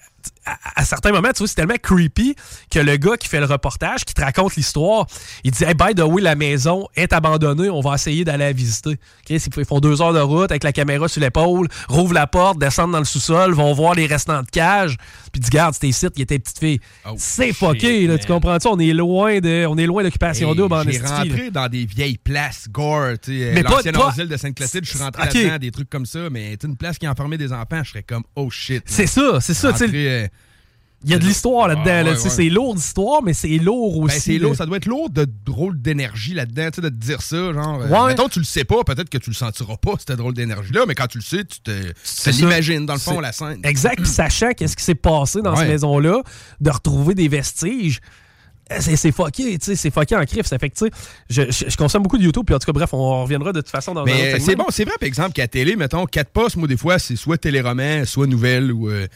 à, 0.44 0.56
à 0.76 0.84
certains 0.84 1.12
moments, 1.12 1.30
tu 1.32 1.38
vois, 1.38 1.48
c'est 1.48 1.54
tellement 1.54 1.76
creepy 1.80 2.34
que 2.70 2.78
le 2.80 2.96
gars 2.96 3.16
qui 3.16 3.28
fait 3.28 3.40
le 3.40 3.46
reportage, 3.46 4.04
qui 4.04 4.12
te 4.14 4.20
raconte 4.20 4.56
l'histoire, 4.56 5.06
il 5.44 5.50
dit 5.52 5.64
Hey, 5.64 5.74
by 5.74 5.94
the 5.94 6.00
way, 6.00 6.20
la 6.22 6.34
maison 6.34 6.86
est 6.96 7.12
abandonnée, 7.12 7.70
on 7.70 7.80
va 7.80 7.94
essayer 7.94 8.24
d'aller 8.24 8.44
la 8.44 8.52
visiter. 8.52 8.98
Ils 9.30 9.40
font 9.64 9.80
deux 9.80 10.02
heures 10.02 10.12
de 10.12 10.20
route 10.20 10.50
avec 10.50 10.64
la 10.64 10.72
caméra 10.72 11.08
sur 11.08 11.20
l'épaule, 11.20 11.68
rouvrent 11.88 12.12
la 12.14 12.26
porte, 12.26 12.58
descendent 12.58 12.92
dans 12.92 12.98
le 12.98 13.04
sous-sol, 13.04 13.54
vont 13.54 13.72
voir 13.72 13.94
les 13.94 14.06
restants 14.06 14.42
de 14.42 14.50
cage, 14.50 14.96
puis 15.32 15.40
dis 15.40 15.50
Garde, 15.50 15.74
c'était 15.74 15.88
ici, 15.88 16.06
il 16.16 16.22
était 16.22 16.38
petite 16.38 16.58
fille. 16.58 16.80
c'est 17.16 17.52
fucké, 17.52 18.06
là, 18.06 18.18
tu 18.18 18.26
comprends-tu? 18.26 18.66
On 18.68 18.78
est 18.78 18.92
loin 18.92 19.38
de, 19.40 19.66
on 19.66 19.76
est 19.78 19.86
loin 19.86 20.02
d'occupation 20.02 20.50
Hey, 20.50 20.56
double 20.56 20.74
en 20.74 20.82
J'ai 20.82 20.98
là. 20.98 21.18
rentré 21.18 21.50
dans 21.50 21.68
des 21.68 21.86
vieilles 21.86 22.18
places 22.18 22.68
gore, 22.70 23.12
tu 23.22 23.38
sais, 23.38 23.62
l'ancienne 23.62 23.96
asile 23.96 24.28
de 24.28 24.36
Sainte-Clotilde, 24.36 24.84
je 24.84 24.90
suis 24.90 24.98
rentré 24.98 25.22
Ok. 25.22 25.34
là-dedans, 25.34 25.58
des 25.58 25.70
trucs 25.70 25.90
comme 25.90 26.06
ça, 26.06 26.28
mais 26.30 26.56
une 26.62 26.76
place 26.76 26.98
qui 26.98 27.06
enfermait 27.08 27.38
des 27.38 27.52
enfants, 27.52 27.82
je 27.84 27.90
serais 27.90 28.02
comme, 28.02 28.22
oh 28.34 28.50
shit. 28.50 28.82
C'est 28.86 29.06
ça, 29.06 29.40
c'est 29.40 29.54
ça, 29.54 29.72
tu 29.72 29.78
sais. 29.78 29.84
Rentré, 29.86 30.08
euh, 30.10 30.26
Il 31.04 31.10
y 31.10 31.14
a 31.14 31.18
de 31.18 31.24
l'histoire 31.24 31.68
là-dedans. 31.68 31.84
Ah, 31.86 32.02
là, 32.02 32.10
ouais, 32.10 32.16
tu 32.16 32.22
sais, 32.22 32.28
ouais. 32.28 32.34
C'est 32.34 32.48
lourd 32.48 32.74
d'histoire, 32.74 33.22
mais 33.22 33.32
c'est 33.34 33.58
lourd 33.58 33.98
aussi. 33.98 34.14
Ben, 34.16 34.20
c'est 34.20 34.32
là. 34.32 34.38
lourd, 34.40 34.56
ça 34.56 34.66
doit 34.66 34.78
être 34.78 34.86
lourd 34.86 35.08
de 35.10 35.26
drôle 35.44 35.80
d'énergie 35.80 36.34
là-dedans, 36.34 36.68
tu 36.70 36.76
sais, 36.76 36.80
de 36.82 36.88
te 36.88 36.94
dire 36.94 37.22
ça, 37.22 37.52
genre. 37.52 37.80
euh, 37.82 37.88
Ouais. 37.88 38.08
mettons, 38.08 38.28
tu 38.28 38.38
le 38.40 38.44
sais 38.44 38.64
pas, 38.64 38.82
peut-être 38.82 39.08
que 39.10 39.18
tu 39.18 39.30
le 39.30 39.34
sentiras 39.36 39.76
pas, 39.76 39.92
cette 39.98 40.16
drôle 40.18 40.34
d'énergie-là, 40.34 40.84
mais 40.88 40.94
quand 40.94 41.06
tu 41.06 41.18
le 41.18 41.22
sais, 41.24 41.44
tu 41.44 41.60
te, 41.60 41.92
C'est 42.02 42.32
l'imagines, 42.32 42.86
dans 42.86 42.94
le 42.94 42.98
fond, 42.98 43.16
C'est- 43.16 43.20
la 43.20 43.32
scène. 43.32 43.60
Exact. 43.62 43.96
Puis 44.00 44.08
sachant 44.08 44.50
qu'est-ce 44.52 44.76
qui 44.76 44.82
s'est 44.84 44.94
passé 44.96 45.42
dans 45.42 45.54
cette 45.54 45.68
maison-là, 45.68 46.22
de 46.60 46.70
retrouver 46.70 47.14
des 47.14 47.28
vestiges. 47.28 48.00
Euh, 48.72 48.76
C'est 48.80 48.96
c'est 48.96 49.12
fucké, 49.12 49.58
tu 49.58 49.64
sais, 49.66 49.76
c'est 49.76 49.90
fucké 49.90 50.16
en 50.16 50.24
crif. 50.24 50.46
Ça 50.46 50.58
fait 50.58 50.70
que, 50.70 50.76
tu 50.76 50.84
sais, 50.86 50.90
je, 51.30 51.42
je- 51.50 51.70
je 51.70 51.76
consomme 51.76 52.02
beaucoup 52.02 52.18
de 52.18 52.24
YouTube, 52.24 52.44
puis 52.46 52.54
en 52.54 52.58
tout 52.58 52.66
cas, 52.66 52.72
bref, 52.72 52.90
on 52.92 53.22
reviendra 53.22 53.52
de 53.52 53.60
toute 53.60 53.70
façon 53.70 53.94
dans 53.94 54.02
un 54.02 54.04
Mais 54.06 54.40
c'est 54.40 54.56
bon, 54.56 54.66
c'est 54.70 54.84
vrai, 54.84 54.94
par 55.00 55.06
exemple, 55.06 55.32
qu'à 55.32 55.48
télé, 55.48 55.76
mettons, 55.76 56.04
quatre 56.06 56.30
postes, 56.30 56.56
moi, 56.56 56.66
des 56.68 56.76
fois, 56.76 56.98
c'est 56.98 57.16
soit 57.16 57.38
téléroman, 57.38 58.04
soit 58.04 58.26
nouvelle 58.26 58.72
ou. 58.72 58.88
Euh, 58.90 59.06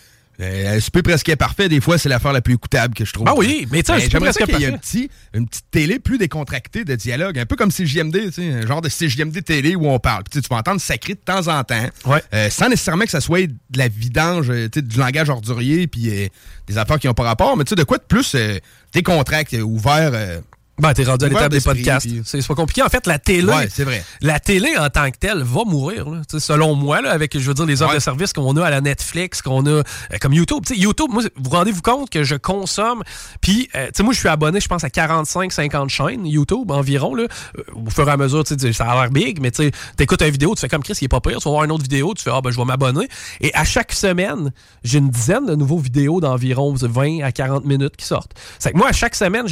euh, 0.42 0.80
Super 0.80 1.02
presque 1.02 1.36
parfait, 1.36 1.68
des 1.68 1.82
fois, 1.82 1.98
c'est 1.98 2.08
l'affaire 2.08 2.32
la 2.32 2.40
plus 2.40 2.54
écoutable 2.54 2.94
que 2.94 3.04
je 3.04 3.12
trouve. 3.12 3.26
Ah 3.28 3.34
oui, 3.36 3.68
mais 3.70 3.82
tu 3.82 3.88
sais, 3.88 3.92
un 3.92 4.00
Super 4.00 4.20
j'aimerais 4.32 4.32
qu'il 4.32 4.58
y 4.60 4.64
ait 4.64 4.72
un 4.72 4.78
petit, 4.78 5.10
une 5.34 5.46
petite 5.46 5.66
télé 5.70 5.98
plus 5.98 6.16
décontractée 6.16 6.82
de 6.86 6.94
dialogue, 6.94 7.38
un 7.38 7.44
peu 7.44 7.56
comme 7.56 7.70
CJMD, 7.70 8.16
tu 8.28 8.32
sais, 8.32 8.50
un 8.50 8.66
genre 8.66 8.80
de 8.80 8.88
CJMD 8.88 9.44
télé 9.44 9.74
où 9.76 9.86
on 9.86 9.98
parle. 9.98 10.22
Puis, 10.24 10.40
tu 10.40 10.48
peux 10.48 10.54
entendre 10.54 10.80
sacré 10.80 11.12
de 11.12 11.18
temps 11.18 11.46
en 11.48 11.62
temps, 11.62 11.86
euh, 12.32 12.48
sans 12.48 12.70
nécessairement 12.70 13.04
que 13.04 13.10
ça 13.10 13.20
soit 13.20 13.46
de 13.48 13.78
la 13.78 13.88
vidange, 13.88 14.48
euh, 14.48 14.66
tu 14.72 14.80
sais, 14.80 14.82
du 14.82 14.96
langage 14.98 15.28
ordurier, 15.28 15.86
puis 15.86 16.08
euh, 16.08 16.28
des 16.66 16.78
affaires 16.78 16.98
qui 16.98 17.06
n'ont 17.06 17.12
pas 17.12 17.24
rapport, 17.24 17.54
mais 17.58 17.64
tu 17.64 17.70
sais, 17.70 17.74
de 17.76 17.84
quoi 17.84 17.98
de 17.98 18.04
plus 18.04 18.32
euh, 18.34 18.56
décontracté, 18.92 19.62
ouvert. 19.62 20.12
euh, 20.14 20.40
Ben, 20.80 20.92
t'es 20.94 21.04
rendu 21.04 21.24
à 21.24 21.28
l'étape 21.28 21.52
des 21.52 21.60
podcasts. 21.84 22.06
puis- 22.08 22.22
C'est 22.24 22.46
pas 22.46 22.54
compliqué. 22.54 22.82
En 22.82 22.88
fait, 22.88 23.06
la 23.06 23.18
télé. 23.18 23.44
Ouais, 23.52 23.68
c'est 23.70 23.84
vrai. 23.84 24.02
La 24.20 24.40
télé 24.40 24.76
en 24.78 24.88
tant 24.88 25.10
que 25.10 25.16
telle 25.18 25.42
va 25.42 25.62
mourir, 25.66 26.08
là. 26.08 26.20
Selon 26.38 26.74
moi, 26.74 27.00
là, 27.00 27.10
avec, 27.12 27.38
je 27.38 27.46
veux 27.46 27.54
dire, 27.54 27.66
les 27.66 27.82
offres 27.82 27.94
de 27.94 28.00
services 28.00 28.32
qu'on 28.32 28.56
a 28.56 28.64
à 28.64 28.70
la 28.70 28.80
Netflix, 28.80 29.42
qu'on 29.42 29.64
a 29.66 29.70
euh, 29.70 29.82
comme 30.20 30.32
YouTube. 30.32 30.64
YouTube, 30.70 31.08
moi, 31.12 31.22
vous 31.36 31.50
rendez-vous 31.50 31.82
compte 31.82 32.10
que 32.10 32.24
je 32.24 32.34
consomme, 32.36 33.02
puis, 33.40 33.68
euh, 33.74 33.86
tu 33.86 33.92
sais, 33.96 34.02
moi, 34.02 34.12
je 34.12 34.18
suis 34.18 34.28
abonné, 34.28 34.60
je 34.60 34.68
pense, 34.68 34.84
à 34.84 34.88
45-50 34.88 35.88
chaînes 35.88 36.26
YouTube 36.26 36.70
environ, 36.70 37.14
là. 37.14 37.24
Euh, 37.58 37.62
au 37.86 37.90
fur 37.90 38.08
et 38.08 38.12
à 38.12 38.16
mesure, 38.16 38.44
tu 38.44 38.58
sais, 38.58 38.72
ça 38.72 38.84
a 38.90 38.94
l'air 39.02 39.10
big, 39.10 39.40
mais 39.40 39.50
tu 39.50 39.64
sais, 39.64 39.72
t'écoutes 39.96 40.22
une 40.22 40.30
vidéo, 40.30 40.54
tu 40.54 40.60
fais 40.60 40.68
comme 40.68 40.82
Chris, 40.82 40.96
il 41.00 41.04
est 41.04 41.08
pas 41.08 41.20
pire, 41.20 41.38
tu 41.38 41.44
vas 41.44 41.50
voir 41.50 41.64
une 41.64 41.72
autre 41.72 41.82
vidéo, 41.82 42.14
tu 42.16 42.22
fais, 42.22 42.30
ah, 42.32 42.40
ben, 42.42 42.50
je 42.50 42.56
vais 42.56 42.64
m'abonner. 42.64 43.08
Et 43.40 43.54
à 43.54 43.64
chaque 43.64 43.92
semaine, 43.92 44.52
j'ai 44.84 44.98
une 44.98 45.10
dizaine 45.10 45.46
de 45.46 45.54
nouveaux 45.54 45.78
vidéos 45.78 46.20
d'environ 46.20 46.74
20 46.74 47.22
à 47.22 47.32
40 47.32 47.64
minutes 47.64 47.96
qui 47.96 48.04
sortent. 48.06 48.32
C'est 48.58 48.72
que 48.72 48.76
moi, 48.76 48.88
à 48.88 48.92
chaque 48.92 49.14
semaine, 49.14 49.46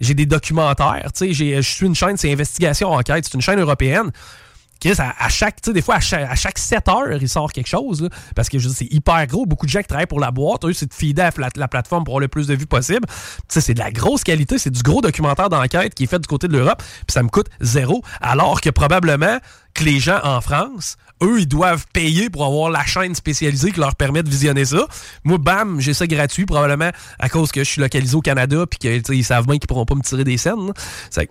j'ai 0.00 0.14
des 0.14 0.26
je 0.78 1.60
suis 1.60 1.86
une 1.86 1.94
chaîne, 1.94 2.16
c'est 2.16 2.32
Investigation 2.32 2.90
Enquête, 2.90 3.24
c'est 3.24 3.34
une 3.34 3.42
chaîne 3.42 3.60
européenne. 3.60 4.10
Chris, 4.80 4.94
à, 4.98 5.14
à 5.18 5.28
chaque, 5.28 5.62
des 5.70 5.80
fois, 5.80 5.96
à 5.96 6.00
chaque, 6.00 6.30
à 6.30 6.34
chaque 6.34 6.58
7 6.58 6.88
heures, 6.88 7.12
il 7.20 7.28
sort 7.28 7.52
quelque 7.52 7.68
chose, 7.68 8.08
parce 8.34 8.48
que 8.48 8.58
c'est 8.58 8.92
hyper 8.92 9.26
gros. 9.26 9.46
Beaucoup 9.46 9.66
de 9.66 9.70
gens 9.70 9.80
qui 9.80 9.86
travaillent 9.86 10.06
pour 10.06 10.20
la 10.20 10.30
boîte, 10.30 10.64
eux, 10.64 10.72
c'est 10.72 10.86
de 10.86 10.92
feeder 10.94 11.30
la, 11.38 11.48
la 11.56 11.68
plateforme 11.68 12.04
pour 12.04 12.12
avoir 12.12 12.20
le 12.20 12.28
plus 12.28 12.46
de 12.48 12.54
vues 12.54 12.66
possible. 12.66 13.06
C'est 13.48 13.72
de 13.72 13.78
la 13.78 13.90
grosse 13.90 14.24
qualité, 14.24 14.58
c'est 14.58 14.70
du 14.70 14.82
gros 14.82 15.00
documentaire 15.00 15.48
d'enquête 15.48 15.94
qui 15.94 16.04
est 16.04 16.06
fait 16.06 16.18
du 16.18 16.26
côté 16.26 16.48
de 16.48 16.52
l'Europe, 16.52 16.82
puis 17.06 17.12
ça 17.12 17.22
me 17.22 17.28
coûte 17.28 17.46
zéro, 17.60 18.02
alors 18.20 18.60
que 18.60 18.68
probablement 18.70 19.38
que 19.74 19.84
les 19.84 20.00
gens 20.00 20.20
en 20.22 20.40
France, 20.40 20.96
eux, 21.22 21.40
ils 21.40 21.48
doivent 21.48 21.86
payer 21.92 22.30
pour 22.30 22.44
avoir 22.44 22.70
la 22.70 22.84
chaîne 22.84 23.14
spécialisée 23.14 23.72
qui 23.72 23.80
leur 23.80 23.94
permet 23.94 24.22
de 24.22 24.28
visionner 24.28 24.64
ça. 24.64 24.86
Moi, 25.24 25.38
bam, 25.38 25.80
j'ai 25.80 25.94
ça 25.94 26.06
gratuit, 26.06 26.46
probablement 26.46 26.90
à 27.18 27.28
cause 27.28 27.52
que 27.52 27.62
je 27.62 27.68
suis 27.68 27.80
localisé 27.80 28.14
au 28.14 28.20
Canada, 28.20 28.66
puis 28.66 28.78
qu'ils 28.78 29.24
savent 29.24 29.46
bien 29.46 29.58
qu'ils 29.58 29.68
pourront 29.68 29.86
pas 29.86 29.94
me 29.94 30.02
tirer 30.02 30.24
des 30.24 30.36
scènes. 30.36 30.72
C'est 31.10 31.28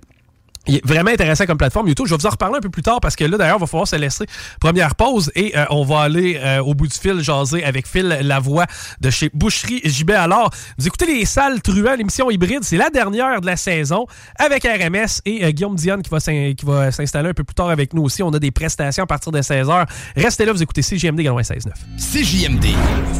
Il 0.65 0.75
est 0.75 0.85
vraiment 0.85 1.11
intéressant 1.11 1.45
comme 1.45 1.57
plateforme 1.57 1.87
YouTube. 1.87 2.05
Je 2.07 2.13
vais 2.13 2.17
vous 2.17 2.25
en 2.25 2.29
reparler 2.29 2.57
un 2.57 2.61
peu 2.61 2.69
plus 2.69 2.81
tard 2.81 3.01
parce 3.01 3.15
que 3.15 3.25
là, 3.25 3.37
d'ailleurs, 3.37 3.57
il 3.57 3.61
va 3.61 3.67
falloir 3.67 3.87
se 3.87 3.95
laisser 3.97 4.25
première 4.61 4.95
pause 4.95 5.31
et 5.35 5.57
euh, 5.57 5.65
on 5.69 5.83
va 5.83 6.01
aller 6.01 6.39
euh, 6.41 6.61
au 6.61 6.73
bout 6.73 6.87
du 6.87 6.97
fil 6.97 7.21
jaser 7.21 7.63
avec 7.63 7.87
Phil 7.87 8.17
Lavoie 8.21 8.65
de 9.01 9.09
chez 9.09 9.29
Boucherie 9.33 9.81
JB. 9.83 10.11
Alors, 10.11 10.51
vous 10.77 10.87
écoutez 10.87 11.05
les 11.05 11.25
salles 11.25 11.61
truands, 11.61 11.95
l'émission 11.97 12.31
hybride. 12.31 12.63
C'est 12.63 12.77
la 12.77 12.89
dernière 12.89 13.41
de 13.41 13.45
la 13.45 13.57
saison 13.57 14.05
avec 14.37 14.63
RMS 14.63 15.21
et 15.25 15.43
euh, 15.43 15.51
Guillaume 15.51 15.75
Dionne 15.75 16.01
qui 16.01 16.09
va 16.09 16.91
s'installer 16.91 17.29
un 17.29 17.33
peu 17.33 17.43
plus 17.43 17.55
tard 17.55 17.69
avec 17.69 17.93
nous 17.93 18.03
aussi. 18.03 18.23
On 18.23 18.29
a 18.29 18.39
des 18.39 18.51
prestations 18.51 19.03
à 19.03 19.07
partir 19.07 19.31
de 19.33 19.39
16h. 19.39 19.85
Restez 20.15 20.45
là, 20.45 20.53
vous 20.53 20.63
écoutez 20.63 20.81
CJMD 20.81 21.19
96.9. 21.19 21.71
CJMD, 21.97 22.65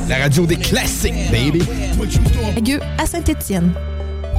la 0.07 0.17
radio 0.17 0.45
des 0.45 0.57
classiques, 0.57 1.13
baby. 1.29 1.61
À 2.97 3.05
Saint-Étienne. 3.05 3.73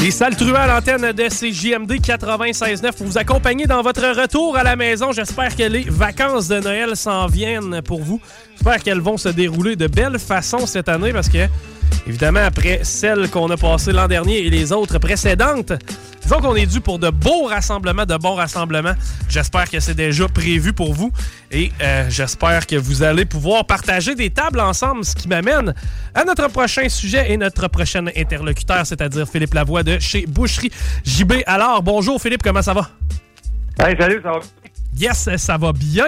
Les 0.00 0.10
salles 0.10 0.34
truands 0.34 0.54
à 0.54 0.66
l'antenne 0.66 1.12
de 1.12 1.28
CJMD 1.28 2.00
96.9 2.00 2.92
pour 2.96 3.06
vous 3.06 3.18
accompagner 3.18 3.66
dans 3.66 3.82
votre 3.82 4.18
retour 4.18 4.56
à 4.56 4.62
la 4.62 4.74
maison. 4.74 5.12
J'espère 5.12 5.54
que 5.54 5.64
les 5.64 5.82
vacances 5.82 6.48
de 6.48 6.58
Noël 6.58 6.96
s'en 6.96 7.26
viennent 7.26 7.82
pour 7.82 8.00
vous. 8.00 8.18
J'espère 8.54 8.82
qu'elles 8.82 9.00
vont 9.00 9.18
se 9.18 9.28
dérouler 9.28 9.76
de 9.76 9.88
belle 9.88 10.18
façon 10.18 10.64
cette 10.64 10.88
année 10.88 11.12
parce 11.12 11.28
que, 11.28 11.46
évidemment, 12.06 12.40
après 12.44 12.80
celles 12.82 13.30
qu'on 13.30 13.50
a 13.50 13.56
passées 13.56 13.92
l'an 13.92 14.08
dernier 14.08 14.46
et 14.46 14.50
les 14.50 14.72
autres 14.72 14.98
précédentes, 14.98 15.72
disons 16.22 16.40
qu'on 16.40 16.54
est 16.54 16.66
dû 16.66 16.80
pour 16.80 16.98
de 16.98 17.10
beaux 17.10 17.44
rassemblements, 17.44 18.06
de 18.06 18.16
bons 18.16 18.34
rassemblements. 18.34 18.94
J'espère 19.28 19.68
que 19.70 19.80
c'est 19.80 19.94
déjà 19.94 20.28
prévu 20.28 20.72
pour 20.72 20.94
vous 20.94 21.10
et 21.50 21.72
euh, 21.82 22.06
j'espère 22.08 22.66
que 22.66 22.76
vous 22.76 23.02
allez 23.02 23.24
pouvoir 23.24 23.64
partager 23.64 24.14
des 24.14 24.30
tables 24.30 24.60
ensemble, 24.60 25.04
ce 25.04 25.14
qui 25.14 25.28
m'amène 25.28 25.74
à 26.14 26.24
notre 26.24 26.48
prochain 26.48 26.88
sujet 26.88 27.32
et 27.32 27.36
notre 27.36 27.68
prochain 27.68 28.06
interlocuteur, 28.16 28.86
c'est-à-dire 28.86 29.28
Philippe 29.28 29.54
Lavoie 29.54 29.82
de 29.82 29.98
chez 29.98 30.26
Boucherie 30.26 30.70
JB. 31.04 31.32
Alors, 31.46 31.82
bonjour 31.82 32.20
Philippe, 32.20 32.42
comment 32.42 32.62
ça 32.62 32.74
va? 32.74 32.90
Hey, 33.78 33.96
salut, 33.98 34.20
ça 34.22 34.30
va 34.30 34.40
Yes, 34.96 35.28
ça 35.36 35.56
va 35.56 35.72
bien. 35.72 36.06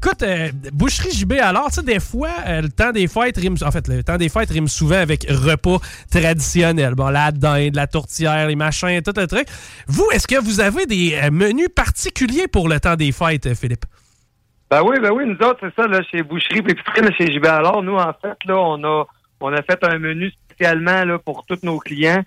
Écoute, 0.00 0.22
euh, 0.22 0.50
Boucherie 0.72 1.10
JB, 1.10 1.32
alors, 1.42 1.70
tu 1.70 1.74
sais, 1.74 1.82
des 1.82 1.98
fois, 1.98 2.30
euh, 2.46 2.60
le 2.60 2.68
temps 2.68 2.92
des 2.92 3.08
fêtes 3.08 3.36
rime... 3.36 3.56
En 3.64 3.72
fait, 3.72 3.88
le 3.88 4.04
temps 4.04 4.16
des 4.16 4.28
fêtes 4.28 4.50
rime 4.50 4.68
souvent 4.68 4.98
avec 4.98 5.26
repas 5.28 5.78
traditionnels. 6.08 6.94
Bon, 6.94 7.08
la 7.08 7.32
dinde, 7.32 7.74
la 7.74 7.88
tourtière, 7.88 8.46
les 8.46 8.54
machins, 8.54 9.02
tout 9.02 9.12
le 9.16 9.26
truc. 9.26 9.48
Vous, 9.88 10.08
est-ce 10.12 10.28
que 10.28 10.40
vous 10.40 10.60
avez 10.60 10.86
des 10.86 11.18
euh, 11.20 11.32
menus 11.32 11.68
particuliers 11.74 12.46
pour 12.46 12.68
le 12.68 12.78
temps 12.78 12.94
des 12.94 13.10
fêtes, 13.10 13.52
Philippe? 13.54 13.86
Ben 14.70 14.82
oui, 14.84 15.00
ben 15.00 15.10
oui, 15.10 15.24
nous 15.26 15.44
autres, 15.44 15.58
c'est 15.62 15.74
ça, 15.74 15.88
là, 15.88 16.00
chez 16.08 16.22
Boucherie 16.22 16.62
Pépiterie, 16.62 17.00
là, 17.00 17.10
chez 17.18 17.32
JB. 17.32 17.46
Alors, 17.46 17.82
nous, 17.82 17.96
en 17.96 18.12
fait, 18.22 18.38
là, 18.46 18.56
on 18.56 18.84
a, 18.84 19.04
on 19.40 19.52
a 19.52 19.62
fait 19.62 19.82
un 19.82 19.98
menu 19.98 20.32
spécialement, 20.48 21.04
là, 21.06 21.18
pour 21.18 21.44
tous 21.44 21.58
nos 21.64 21.80
clients, 21.80 22.22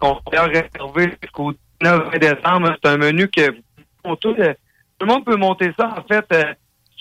qu'on 0.00 0.18
va 0.32 0.42
réserver 0.46 1.16
jusqu'au 1.22 1.52
19 1.80 2.18
décembre. 2.18 2.74
C'est 2.82 2.90
un 2.90 2.96
menu 2.96 3.28
que 3.28 3.52
tout, 4.20 4.34
le 4.34 5.06
monde 5.06 5.24
peut 5.24 5.36
monter 5.36 5.72
ça, 5.78 5.94
en 5.96 6.02
fait, 6.02 6.26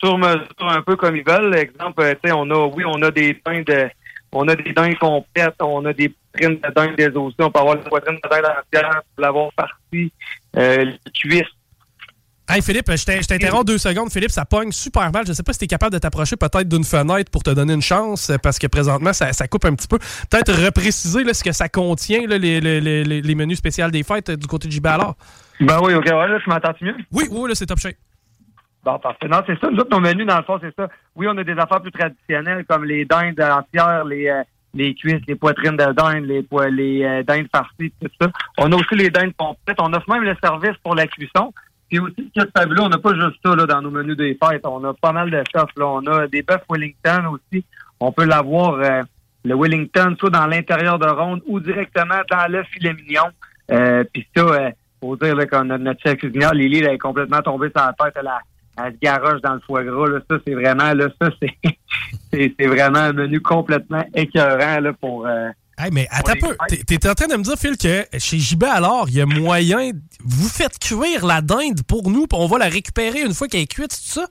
sur 0.01 0.17
mesure, 0.17 0.47
un 0.59 0.81
peu 0.81 0.95
comme 0.95 1.15
ils 1.15 1.23
veulent. 1.25 1.55
Exemple, 1.55 2.01
euh, 2.01 2.13
tu 2.23 2.29
sais, 2.29 2.35
on 2.35 2.49
a, 2.49 2.65
oui, 2.67 2.83
on 2.85 3.01
a 3.01 3.11
des 3.11 3.39
dindes, 3.45 3.89
on 4.31 4.47
a 4.47 4.55
des 4.55 4.73
dindes 4.73 4.97
complètes, 4.97 5.55
on 5.61 5.85
a 5.85 5.93
des 5.93 6.09
poitrines 6.33 6.59
de 6.59 6.73
dindes 6.75 6.95
des 6.95 7.07
aussi, 7.17 7.35
on 7.39 7.51
peut 7.51 7.59
avoir 7.59 7.75
la 7.75 7.81
poitrine 7.83 8.15
de 8.23 8.29
dinde 8.29 8.45
entière, 8.45 9.01
l'avoir 9.17 9.51
partie, 9.53 10.11
euh, 10.57 10.85
les 10.85 11.11
cuisses. 11.13 11.43
Hey 12.49 12.61
Philippe, 12.61 12.91
je 12.91 13.05
t'in- 13.05 13.21
je 13.21 13.27
t'interromps 13.27 13.63
deux 13.63 13.77
secondes. 13.77 14.11
Philippe, 14.11 14.31
ça 14.31 14.43
pogne 14.43 14.73
super 14.73 15.09
mal. 15.09 15.25
Je 15.25 15.31
sais 15.31 15.43
pas 15.43 15.53
si 15.53 15.59
tu 15.59 15.65
es 15.65 15.67
capable 15.69 15.93
de 15.93 15.99
t'approcher 15.99 16.35
peut-être 16.35 16.67
d'une 16.67 16.83
fenêtre 16.83 17.31
pour 17.31 17.43
te 17.43 17.49
donner 17.51 17.71
une 17.73 17.81
chance, 17.81 18.29
parce 18.43 18.59
que 18.59 18.67
présentement, 18.67 19.13
ça, 19.13 19.31
ça 19.31 19.47
coupe 19.47 19.63
un 19.63 19.73
petit 19.73 19.87
peu. 19.87 19.97
Peut-être 20.29 20.51
repréciser 20.65 21.23
là, 21.23 21.33
ce 21.33 21.45
que 21.45 21.53
ça 21.53 21.69
contient, 21.69 22.27
là, 22.27 22.37
les, 22.37 22.59
les- 22.59 22.81
les- 22.81 23.03
les- 23.05 23.21
les 23.21 23.35
menus 23.35 23.57
spéciaux 23.59 23.89
des 23.89 24.03
fêtes 24.03 24.31
euh, 24.31 24.35
du 24.35 24.47
côté 24.47 24.67
de 24.67 24.73
JB 24.73 24.85
alors? 24.87 25.15
Ben 25.61 25.79
oui, 25.81 25.93
OK, 25.93 26.03
ouais, 26.05 26.11
là, 26.27 26.39
tu 26.43 26.49
m'entends-tu 26.49 26.83
mieux? 26.85 26.95
Oui, 27.13 27.25
oui, 27.31 27.47
là, 27.47 27.55
c'est 27.55 27.67
top 27.67 27.79
shape. 27.79 27.95
Bon, 28.83 28.97
parfait. 28.99 29.27
Non, 29.27 29.41
c'est 29.45 29.59
ça. 29.59 29.69
Nous 29.69 29.77
autres, 29.79 29.91
nos 29.91 29.99
menus, 29.99 30.25
dans 30.25 30.37
le 30.37 30.43
fond, 30.43 30.57
c'est 30.61 30.73
ça. 30.75 30.87
Oui, 31.15 31.27
on 31.29 31.37
a 31.37 31.43
des 31.43 31.51
affaires 31.57 31.81
plus 31.81 31.91
traditionnelles 31.91 32.65
comme 32.67 32.83
les 32.85 33.05
dindes 33.05 33.39
entières, 33.39 34.05
les, 34.05 34.27
euh, 34.27 34.41
les 34.73 34.95
cuisses, 34.95 35.21
les 35.27 35.35
poitrines 35.35 35.77
de 35.77 35.91
dinde, 35.93 36.25
les, 36.25 36.43
les 36.71 37.03
euh, 37.03 37.23
dindes 37.23 37.47
farcies, 37.53 37.93
tout 38.01 38.09
ça. 38.19 38.27
On 38.57 38.71
a 38.71 38.75
aussi 38.75 38.95
les 38.95 39.09
dindes 39.11 39.35
complètes. 39.37 39.77
On 39.79 39.93
offre 39.93 40.09
même 40.09 40.23
le 40.23 40.35
service 40.43 40.75
pour 40.83 40.95
la 40.95 41.05
cuisson. 41.05 41.53
Puis 41.89 41.99
aussi, 41.99 42.31
ce 42.35 42.43
qu'il 42.43 42.79
on 42.79 42.89
n'a 42.89 42.97
pas 42.97 43.13
juste 43.13 43.37
ça 43.45 43.55
là, 43.55 43.65
dans 43.65 43.81
nos 43.81 43.91
menus 43.91 44.17
des 44.17 44.37
fêtes. 44.41 44.65
On 44.65 44.83
a 44.85 44.93
pas 44.95 45.11
mal 45.11 45.29
de 45.29 45.43
stuff. 45.49 45.69
Là. 45.75 45.85
On 45.87 46.05
a 46.07 46.27
des 46.27 46.41
bœufs 46.41 46.57
Wellington 46.69 47.33
aussi. 47.33 47.63
On 47.99 48.11
peut 48.11 48.25
l'avoir, 48.25 48.75
euh, 48.79 49.03
le 49.43 49.55
Wellington, 49.55 50.15
soit 50.19 50.29
dans 50.29 50.47
l'intérieur 50.47 50.97
de 50.97 51.07
ronde 51.07 51.41
ou 51.45 51.59
directement 51.59 52.21
dans 52.31 52.49
le 52.51 52.63
filet 52.63 52.93
mignon. 52.93 53.25
Euh, 53.71 54.03
Puis 54.11 54.25
ça, 54.35 54.71
faut 55.01 55.15
dire 55.17 55.35
là, 55.35 55.45
qu'on 55.45 55.69
a 55.69 55.77
notre 55.77 56.01
chef 56.01 56.17
cuisinière, 56.17 56.53
Lily, 56.53 56.79
elle 56.79 56.93
est 56.93 56.97
complètement 56.97 57.41
tombée 57.41 57.69
sur 57.75 57.85
la 57.85 57.93
tête. 57.93 58.13
Elle, 58.19 58.27
a- 58.27 58.39
elle 58.85 58.93
se 58.93 58.99
garoche 59.01 59.41
dans 59.41 59.53
le 59.55 59.59
foie 59.61 59.83
gras. 59.83 60.07
Là. 60.07 60.19
Ça, 60.29 60.37
c'est 60.45 60.53
vraiment, 60.53 60.93
là, 60.93 61.07
ça, 61.21 61.29
c'est, 61.41 61.53
c'est, 62.33 62.53
c'est 62.59 62.67
vraiment 62.67 62.99
un 62.99 63.13
menu 63.13 63.39
complètement 63.41 64.03
écœurant 64.13 64.79
là, 64.79 64.93
pour. 64.93 65.25
euh, 65.27 65.49
Hey, 65.77 65.89
mais 65.91 66.07
attends 66.11 66.33
un 66.33 66.47
peu. 66.49 66.55
T'es- 66.67 66.83
T'es 66.97 67.09
en 67.09 67.15
train 67.15 67.27
de 67.27 67.35
me 67.35 67.41
dire, 67.43 67.55
Phil, 67.57 67.75
que 67.75 68.05
chez 68.19 68.37
JB 68.37 68.65
alors, 68.65 69.05
il 69.07 69.15
y 69.15 69.21
a 69.21 69.25
moyen. 69.25 69.91
Vous 70.23 70.47
faites 70.47 70.77
cuire 70.77 71.25
la 71.25 71.41
dinde 71.41 71.81
pour 71.87 72.09
nous, 72.11 72.27
puis 72.27 72.37
on 72.39 72.45
va 72.45 72.59
la 72.59 72.67
récupérer 72.67 73.21
une 73.21 73.33
fois 73.33 73.47
qu'elle 73.47 73.61
est 73.61 73.71
cuite, 73.73 73.91
c'est 73.91 74.19
ça? 74.19 74.27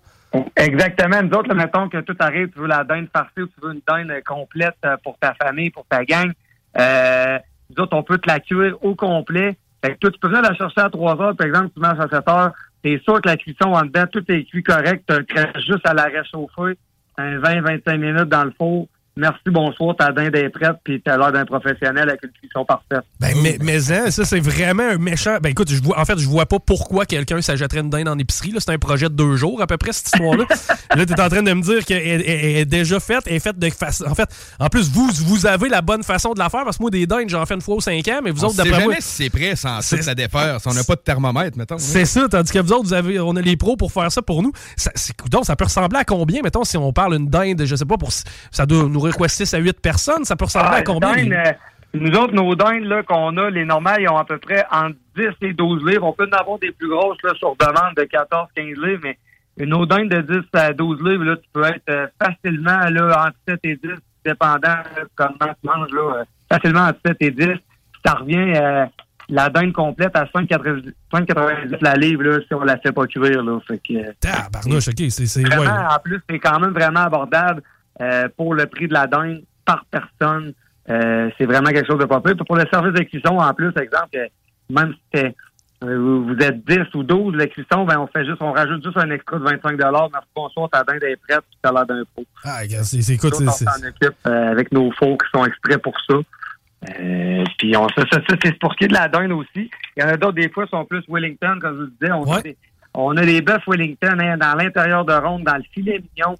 Exactement. 0.56 1.22
Nous 1.22 1.36
autres, 1.36 1.48
là, 1.48 1.54
mettons 1.54 1.88
que 1.88 1.98
tout 2.02 2.14
arrive, 2.20 2.50
tu 2.50 2.60
veux 2.60 2.68
la 2.68 2.84
dinde 2.84 3.08
farcie 3.12 3.40
ou 3.40 3.46
tu 3.46 3.54
veux 3.62 3.72
une 3.72 3.80
dinde 3.88 4.10
euh, 4.10 4.20
complète 4.24 4.76
euh, 4.84 4.96
pour 5.02 5.18
ta 5.18 5.34
famille, 5.34 5.70
pour 5.70 5.84
ta 5.88 6.04
gang. 6.04 6.30
Euh, 6.78 7.38
nous 7.70 7.82
autres, 7.82 7.96
on 7.96 8.02
peut 8.04 8.18
te 8.18 8.28
la 8.28 8.38
cuire 8.38 8.76
au 8.84 8.94
complet. 8.94 9.56
Fait 9.84 9.94
que 9.94 9.98
toi, 9.98 10.10
tu 10.12 10.18
peux 10.20 10.28
venir 10.28 10.42
la 10.42 10.54
chercher 10.54 10.82
à 10.82 10.90
3 10.90 11.20
heures, 11.20 11.36
par 11.36 11.46
exemple, 11.48 11.70
tu 11.74 11.80
manges 11.80 11.98
à 11.98 12.08
7 12.08 12.28
heures. 12.28 12.52
T'es 12.82 12.98
sûr 13.04 13.20
que 13.20 13.28
la 13.28 13.36
cuisson 13.36 13.72
en 13.72 13.82
dedans, 13.82 14.06
tout 14.10 14.24
est 14.28 14.44
cuit 14.44 14.62
correct. 14.62 15.12
Tu 15.28 15.36
juste 15.66 15.86
à 15.86 15.94
la 15.94 16.04
réchauffer 16.04 16.78
un 17.18 17.38
20-25 17.38 17.96
minutes 17.98 18.28
dans 18.28 18.44
le 18.44 18.52
four. 18.52 18.88
Merci, 19.16 19.40
bonsoir, 19.46 19.96
ta 19.96 20.12
dinde 20.12 20.35
est 20.37 20.49
prête, 20.51 20.77
puis 20.85 21.03
t'as 21.05 21.16
l'air 21.18 21.33
d'un 21.33 21.44
professionnel 21.44 22.09
avec 22.09 22.23
une 22.23 22.31
cuisson 22.31 22.64
parfaite. 22.64 23.05
Ben, 23.18 23.35
mais, 23.42 23.59
mais 23.61 23.92
hein, 23.92 24.11
ça, 24.11 24.25
c'est 24.25 24.38
vraiment 24.40 24.85
un 24.85 24.99
méchant. 24.99 25.38
Ben, 25.42 25.51
écoute, 25.51 25.68
je 25.70 25.83
vois, 25.83 25.99
en 26.01 26.05
fait, 26.05 26.18
je 26.18 26.27
vois 26.27 26.46
pas 26.46 26.59
pourquoi 26.59 27.05
quelqu'un 27.07 27.42
s'achèterait 27.42 27.81
une 27.81 27.90
dinde 27.90 28.09
en 28.09 28.18
épicerie. 28.18 28.53
là. 28.53 28.61
C'est 28.61 28.70
un 28.73 28.79
projet 28.79 29.09
de 29.09 29.14
deux 29.14 29.37
jours, 29.37 29.61
à 29.61 29.66
peu 29.66 29.77
près, 29.77 29.92
cette 29.92 30.07
histoire-là. 30.07 30.44
là, 30.96 31.07
t'es 31.07 31.20
en 31.20 31.29
train 31.29 31.42
de 31.42 31.53
me 31.53 31.61
dire 31.61 31.85
qu'elle 31.85 32.07
elle- 32.07 32.23
elle 32.27 32.57
est 32.57 32.64
déjà 32.64 33.01
faite, 33.01 33.25
elle 33.27 33.35
est 33.35 33.40
faite 33.40 33.59
de 33.59 33.68
façon. 33.70 34.05
En 34.07 34.14
fait, 34.14 34.29
en 34.59 34.68
plus, 34.68 34.88
vous, 34.90 35.11
vous 35.27 35.44
avez 35.44 35.68
la 35.68 35.83
bonne 35.83 36.03
façon 36.05 36.33
de 36.33 36.38
la 36.38 36.49
faire, 36.49 36.64
parce 36.64 36.79
que 36.79 36.83
moi, 36.83 36.90
des 36.90 37.07
dindes, 37.07 37.29
j'en 37.29 37.44
fais 37.46 37.55
une 37.55 37.61
fois 37.61 37.75
aux 37.75 37.81
cinq 37.81 38.07
ans, 38.09 38.20
mais 38.25 38.31
vous 38.31 38.44
On 38.44 38.49
autres, 38.49 38.57
d'après 38.57 38.70
moi. 38.85 38.92
jamais 38.92 39.01
si 39.01 39.25
c'est 39.25 39.31
prêt 39.31 39.57
sans 39.57 39.81
C'est- 39.83 39.99
tout 39.99 40.07
la 40.07 40.14
défaire, 40.14 40.61
si 40.61 40.68
on 40.68 40.73
n'a 40.73 40.85
pas 40.85 40.94
de 40.94 41.01
thermomètre, 41.01 41.59
mettons. 41.59 41.79
C'est 41.79 42.05
ça, 42.07 42.27
tandis 42.29 42.53
que 42.53 42.59
vous 42.61 42.73
autres, 42.73 42.85
vous 42.85 42.94
avez, 42.94 43.18
on 43.20 43.35
a 43.37 43.40
les 43.40 43.57
pros 43.57 43.77
pour 43.77 43.90
faire 43.92 44.11
ça 44.12 44.23
pour 44.23 44.42
nous. 44.42 44.53
Ça, 44.77 44.92
c'est- 44.94 45.14
donc, 45.29 45.44
ça 45.46 45.57
peut 45.57 45.64
ressembler 45.64 45.99
à 45.99 46.05
combien, 46.05 46.40
mettons, 46.42 46.64
si 46.64 46.77
on 46.77 46.92
parle 46.92 47.14
une 47.16 47.29
dinde, 47.29 47.62
je 47.64 47.75
sais 47.77 47.85
pas, 47.85 47.99
pour 47.99 48.12
ça 48.12 48.66
doit 48.66 48.85
nourrir 49.00 49.16
quoi, 49.16 49.28
6 49.28 49.52
à 49.54 49.58
8 49.58 49.80
personnes, 49.80 50.24
ça 50.24 50.36
peut 50.36 50.44
ressembler 50.44 50.68
Ah, 50.72 50.76
à 50.76 50.82
combien? 50.82 51.14
les 51.14 51.22
dindes, 51.24 51.32
euh, 51.32 51.52
nous 51.94 52.16
autres, 52.18 52.34
nos 52.34 52.54
dindes 52.54 53.02
qu'on 53.06 53.36
a, 53.36 53.50
les 53.50 53.64
normales, 53.64 54.00
ils 54.00 54.08
ont 54.08 54.16
à 54.18 54.24
peu 54.24 54.38
près 54.38 54.64
entre 54.70 54.96
10 55.16 55.24
et 55.42 55.52
12 55.52 55.84
livres. 55.84 56.06
On 56.06 56.12
peut 56.12 56.28
en 56.32 56.36
avoir 56.38 56.58
des 56.58 56.70
plus 56.72 56.88
grosses 56.88 57.18
là, 57.24 57.32
sur 57.36 57.56
demande 57.56 57.94
de 57.96 58.02
14-15 58.02 58.86
livres, 58.86 59.00
mais 59.02 59.66
nos 59.66 59.84
dindes 59.86 60.08
de 60.08 60.20
10 60.20 60.38
à 60.54 60.72
12 60.72 60.98
livres, 61.02 61.24
là, 61.24 61.36
tu 61.36 61.48
peux 61.52 61.64
être 61.64 61.82
euh, 61.90 62.06
facilement 62.22 62.78
là, 62.90 63.26
entre 63.26 63.36
7 63.48 63.60
et 63.64 63.76
10, 63.76 63.90
dépendant 64.24 64.58
là, 64.68 64.84
comment 65.16 65.30
tu 65.38 65.66
manges, 65.68 65.90
là, 65.92 66.14
euh, 66.20 66.24
facilement 66.50 66.82
entre 66.86 66.98
7 67.06 67.16
et 67.20 67.30
10. 67.30 67.46
Ça 68.06 68.14
revient 68.14 68.52
euh, 68.56 68.86
la 69.28 69.48
dinde 69.50 69.72
complète 69.72 70.16
à 70.16 70.24
5,90 70.24 70.92
5,90 71.12 71.76
la 71.82 71.94
livre 71.94 72.22
là, 72.22 72.38
si 72.46 72.54
on 72.54 72.62
la 72.62 72.78
fait 72.78 72.92
pas 72.92 73.06
cuire. 73.06 73.42
Là, 73.42 73.58
fait 73.66 73.78
que, 73.78 73.94
euh, 73.94 74.12
Tabarnouche, 74.20 74.88
ok, 74.88 75.02
c'est. 75.10 75.44
ouais. 75.58 75.68
En 75.68 75.98
plus, 76.02 76.20
c'est 76.30 76.38
quand 76.38 76.58
même 76.60 76.72
vraiment 76.72 77.00
abordable 77.00 77.62
euh, 78.00 78.28
pour 78.36 78.54
le 78.54 78.66
prix 78.66 78.88
de 78.88 78.94
la 78.94 79.06
dinde 79.06 79.42
par 79.64 79.84
personne. 79.90 80.52
Euh, 80.88 81.30
c'est 81.38 81.44
vraiment 81.46 81.70
quelque 81.70 81.86
chose 81.86 82.00
de 82.00 82.06
pas 82.06 82.20
peu. 82.20 82.34
Pour 82.34 82.56
le 82.56 82.64
service 82.72 82.94
de 82.94 83.02
cuisson, 83.04 83.38
en 83.38 83.54
plus, 83.54 83.68
exemple, 83.76 84.16
euh, 84.16 84.26
même 84.70 84.94
si 85.14 85.22
vous 85.82 86.36
êtes 86.40 86.64
10 86.66 86.94
ou 86.94 87.02
12, 87.02 87.34
la 87.36 87.46
cuisson, 87.46 87.84
ben 87.84 87.98
on 87.98 88.06
fait 88.06 88.24
juste, 88.26 88.42
on 88.42 88.52
rajoute 88.52 88.84
juste 88.84 88.98
un 88.98 89.10
extra 89.10 89.38
de 89.38 89.44
25 89.44 89.78
Merci, 89.78 90.28
bonsoir, 90.34 90.68
ta 90.70 90.84
dinde 90.84 91.02
est 91.04 91.16
prête, 91.16 91.40
puis 91.48 91.58
t'as 91.62 91.72
l'air 91.72 91.86
d'un 91.86 92.02
pot. 92.14 92.24
Ah, 92.44 92.58
c'est 92.82 93.00
c'est- 93.38 93.48
on 93.66 93.70
s'en 93.70 93.86
occupe 93.88 94.16
euh, 94.26 94.50
avec 94.50 94.72
nos 94.72 94.90
fours 94.92 95.16
qui 95.16 95.30
sont 95.34 95.44
extraits 95.46 95.78
pour 95.82 95.94
ça. 96.08 96.16
Euh, 96.98 97.44
puis 97.58 97.76
on 97.76 97.88
ça, 97.90 98.02
ça, 98.10 98.20
ça, 98.28 98.36
c'est 98.42 98.58
pour 98.58 98.72
ce 98.72 98.78
qui 98.78 98.84
est 98.84 98.88
de 98.88 98.94
la 98.94 99.08
dinde 99.08 99.32
aussi. 99.32 99.70
Il 99.96 100.02
y 100.02 100.02
en 100.02 100.08
a 100.08 100.16
d'autres 100.16 100.34
des 100.34 100.48
fois 100.50 100.64
qui 100.64 100.70
sont 100.70 100.84
plus 100.84 101.02
Wellington, 101.08 101.58
comme 101.60 101.76
je 101.76 101.82
vous 101.84 101.90
disais. 102.00 102.12
On, 102.12 102.24
a 102.24 102.42
des, 102.42 102.56
On 102.94 103.16
a 103.16 103.24
des 103.24 103.40
bœufs 103.42 103.60
Wellington 103.66 104.18
hein, 104.18 104.36
dans 104.38 104.54
l'intérieur 104.56 105.04
de 105.04 105.12
ronde, 105.12 105.44
dans 105.44 105.56
le 105.56 105.62
filet 105.72 106.02
mignon. 106.16 106.36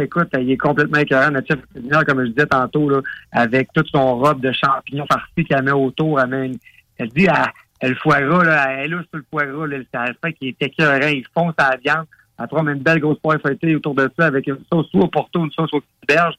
Écoute, 0.00 0.28
il 0.38 0.50
est 0.50 0.56
complètement 0.56 0.98
chef 0.98 1.60
cuisinière, 1.72 2.04
comme 2.04 2.24
je 2.24 2.30
disais 2.30 2.46
tantôt, 2.46 2.90
avec 3.32 3.72
toute 3.72 3.88
son 3.88 4.16
robe 4.18 4.40
de 4.40 4.52
champignons 4.52 5.06
farcis 5.10 5.44
qu'elle 5.44 5.62
met 5.62 5.72
autour, 5.72 6.20
elle, 6.20 6.28
met 6.28 6.46
une- 6.46 6.58
elle 6.98 7.08
dit, 7.08 7.24
elle, 7.26 7.50
elle, 7.80 7.90
le 7.90 7.96
foie 7.96 8.20
gras, 8.22 8.44
là, 8.44 8.72
elle 8.72 8.90
là 8.92 9.02
sur 9.10 9.20
le 9.20 9.24
gras, 9.32 9.66
là, 9.66 9.76
c'est 9.92 10.18
fait 10.24 10.32
qu'il 10.34 10.48
est 10.48 10.62
écœurant, 10.62 11.08
il 11.08 11.24
fonce 11.34 11.54
à 11.58 11.70
la 11.70 11.76
viande. 11.76 12.06
Après, 12.38 12.58
on 12.60 12.62
met 12.62 12.72
une 12.72 12.78
belle 12.82 12.98
grosse 13.00 13.18
poire 13.18 13.38
feuilletée 13.40 13.76
autour 13.76 13.94
de 13.94 14.10
ça 14.18 14.26
avec 14.26 14.46
une 14.46 14.58
sauce 14.72 14.88
soit 14.90 15.02
au 15.04 15.08
porto, 15.08 15.44
une 15.44 15.50
sauce 15.52 15.72
aux 15.72 15.80
petites 15.80 16.08
berges. 16.08 16.34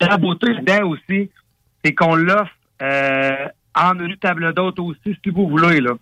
La 0.00 0.16
beauté 0.16 0.54
dedans 0.54 0.88
aussi, 0.88 1.30
c'est 1.84 1.94
qu'on 1.94 2.14
l'offre 2.14 2.52
euh, 2.82 3.46
en 3.74 3.94
menu 3.94 4.16
table 4.18 4.52
d'hôte 4.52 4.78
aussi, 4.78 5.16
si 5.24 5.30
vous 5.30 5.48
voulez. 5.48 5.80
Là. 5.80 5.92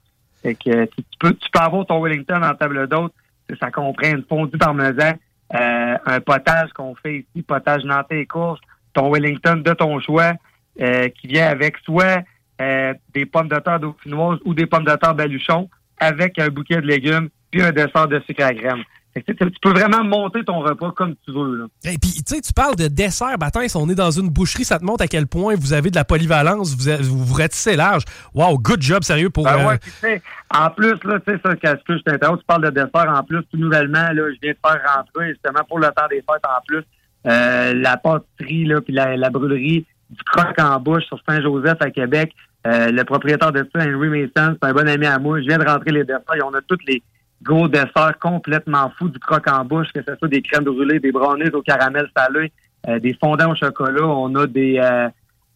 Que 0.42 0.50
euh, 0.70 0.86
tu 0.96 1.04
peux, 1.20 1.32
tu 1.34 1.48
peux 1.50 1.60
avoir 1.60 1.86
ton 1.86 2.02
Wellington 2.02 2.42
en 2.42 2.54
table 2.54 2.88
d'hôte. 2.88 3.12
Ça 3.60 3.70
comprend 3.70 4.08
une 4.10 4.24
fondue 4.24 4.56
parmesan, 4.58 5.12
euh, 5.54 5.96
un 6.06 6.20
potage 6.20 6.70
qu'on 6.72 6.94
fait 6.94 7.26
ici, 7.34 7.42
potage 7.42 7.84
nantais 7.84 8.20
et 8.20 8.26
courge, 8.26 8.58
ton 8.94 9.10
Wellington 9.10 9.56
de 9.56 9.72
ton 9.72 10.00
choix, 10.00 10.32
euh, 10.80 11.08
qui 11.08 11.26
vient 11.26 11.48
avec 11.48 11.76
soit 11.78 12.22
euh, 12.60 12.94
des 13.14 13.26
pommes 13.26 13.48
de 13.48 13.58
terre 13.58 13.80
dauphinoises 13.80 14.38
ou 14.44 14.54
des 14.54 14.66
pommes 14.66 14.84
de 14.84 14.96
terre 14.96 15.14
baluchon, 15.14 15.68
avec 15.98 16.38
un 16.38 16.48
bouquet 16.48 16.76
de 16.76 16.86
légumes, 16.86 17.28
puis 17.50 17.62
un 17.62 17.72
dessert 17.72 18.08
de 18.08 18.20
sucre 18.20 18.44
à 18.44 18.54
crème. 18.54 18.82
Que, 19.14 19.20
tu 19.32 19.50
peux 19.60 19.70
vraiment 19.72 20.02
monter 20.04 20.42
ton 20.42 20.60
repas 20.60 20.90
comme 20.92 21.14
tu 21.24 21.32
veux. 21.32 21.56
Là. 21.56 21.64
Et 21.84 21.98
puis, 21.98 22.12
tu 22.12 22.34
sais, 22.34 22.40
tu 22.40 22.52
parles 22.54 22.76
de 22.76 22.88
dessert, 22.88 23.36
Baptiste, 23.38 23.76
on 23.76 23.88
est 23.90 23.94
dans 23.94 24.10
une 24.10 24.30
boucherie, 24.30 24.64
ça 24.64 24.78
te 24.78 24.84
montre 24.84 25.04
à 25.04 25.06
quel 25.06 25.26
point 25.26 25.54
vous 25.54 25.74
avez 25.74 25.90
de 25.90 25.96
la 25.96 26.04
polyvalence, 26.04 26.74
vous 26.74 26.88
avez- 26.88 27.02
vous, 27.02 27.24
vous 27.24 27.34
ratissez 27.34 27.76
large. 27.76 28.04
Wow, 28.34 28.58
good 28.58 28.80
job, 28.80 29.02
sérieux, 29.02 29.28
pour... 29.28 29.44
Ben 29.44 29.58
euh, 29.58 29.76
ouais, 30.02 30.22
en 30.54 30.70
plus, 30.70 30.94
là, 31.04 31.20
tu 31.26 31.32
sais, 31.32 31.40
ça, 31.44 31.54
qu'est-ce 31.56 31.84
que 31.84 31.98
je 31.98 32.02
t'interromps, 32.04 32.40
tu 32.40 32.46
parles 32.46 32.64
de 32.64 32.70
dessert 32.70 33.14
en 33.14 33.22
plus, 33.22 33.42
tout 33.50 33.58
nouvellement, 33.58 34.08
là, 34.12 34.30
je 34.32 34.38
viens 34.42 34.52
de 34.52 34.58
faire 34.66 34.80
rentrer, 34.96 35.28
justement, 35.30 35.64
pour 35.68 35.78
le 35.78 35.88
temps 35.88 36.08
des 36.08 36.16
fêtes 36.16 36.44
en 36.44 36.62
plus, 36.66 36.82
euh, 37.26 37.74
la 37.74 37.96
pâtisserie, 37.98 38.64
là, 38.64 38.80
puis 38.80 38.94
la, 38.94 39.16
la 39.16 39.28
brûlerie 39.30 39.84
du 40.10 40.22
croc 40.24 40.58
en 40.58 40.78
bouche 40.80 41.04
sur 41.04 41.18
Saint-Joseph 41.28 41.78
à 41.80 41.90
Québec. 41.90 42.32
Euh, 42.66 42.90
le 42.92 43.02
propriétaire 43.04 43.50
de 43.50 43.66
ça, 43.74 43.82
Henry 43.82 44.08
Mason, 44.08 44.56
c'est 44.60 44.68
un 44.68 44.72
bon 44.72 44.88
ami 44.88 45.06
à 45.06 45.18
moi. 45.18 45.40
Je 45.40 45.46
viens 45.46 45.58
de 45.58 45.64
rentrer 45.66 45.90
les 45.90 46.04
desserts. 46.04 46.22
Et 46.36 46.42
on 46.42 46.54
a 46.54 46.60
tous 46.62 46.78
les 46.86 47.02
gros 47.42 47.68
desserts 47.68 48.18
complètement 48.20 48.92
fous 48.98 49.08
du 49.08 49.18
croc 49.18 49.46
en 49.48 49.64
bouche, 49.64 49.88
que 49.94 50.00
ce 50.06 50.14
soit 50.16 50.28
des 50.28 50.42
crèmes 50.42 50.64
brûlées, 50.64 51.00
des 51.00 51.12
brownies 51.12 51.50
au 51.50 51.62
caramel 51.62 52.08
salé, 52.16 52.52
euh, 52.88 52.98
des 52.98 53.16
fondants 53.22 53.52
au 53.52 53.54
chocolat. 53.54 54.06
On 54.06 54.34
a 54.36 54.46
des, 54.46 54.78
euh, 54.78 55.08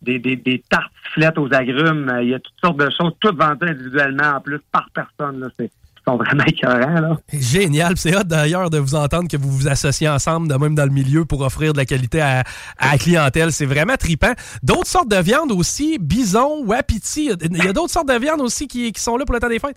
des, 0.03 0.18
des, 0.18 0.62
sifflettes 1.05 1.38
aux 1.38 1.53
agrumes. 1.53 2.18
Il 2.22 2.29
y 2.29 2.35
a 2.35 2.38
toutes 2.38 2.61
sortes 2.62 2.79
de 2.79 2.90
choses, 2.90 3.12
toutes 3.20 3.38
vendues 3.38 3.68
individuellement 3.68 4.37
en 4.37 4.40
plus 4.40 4.61
par 4.72 4.88
personne. 4.92 5.40
Là. 5.40 5.49
C'est, 5.59 5.70
sont 6.09 6.16
vraiment 6.16 6.44
écœurants. 6.44 7.01
Là. 7.01 7.16
Génial. 7.33 7.96
C'est 7.96 8.16
hot 8.16 8.22
d'ailleurs 8.25 8.70
de 8.70 8.79
vous 8.79 8.94
entendre 8.94 9.29
que 9.29 9.37
vous 9.37 9.51
vous 9.51 9.68
associez 9.68 10.09
ensemble, 10.09 10.49
de 10.49 10.55
même 10.55 10.75
dans 10.75 10.85
le 10.85 10.92
milieu, 10.92 11.25
pour 11.25 11.40
offrir 11.40 11.72
de 11.72 11.79
la 11.79 11.85
qualité 11.85 12.20
à, 12.20 12.44
à 12.79 12.92
la 12.92 12.99
clientèle. 12.99 13.53
C'est 13.53 13.66
vraiment 13.66 13.96
trippant. 13.96 14.33
D'autres 14.62 14.87
sortes 14.87 15.11
de 15.11 15.20
viandes 15.20 15.53
aussi, 15.53 15.99
bison, 15.99 16.64
wapiti. 16.64 17.31
Il 17.51 17.57
y 17.57 17.68
a 17.68 17.72
d'autres 17.72 17.92
sortes 17.92 18.09
de 18.09 18.18
viandes 18.18 18.40
aussi 18.40 18.68
qui, 18.68 18.92
qui 18.92 19.01
sont 19.01 19.16
là 19.16 19.25
pour 19.25 19.35
le 19.35 19.40
temps 19.40 19.49
des 19.49 19.59
fêtes. 19.59 19.77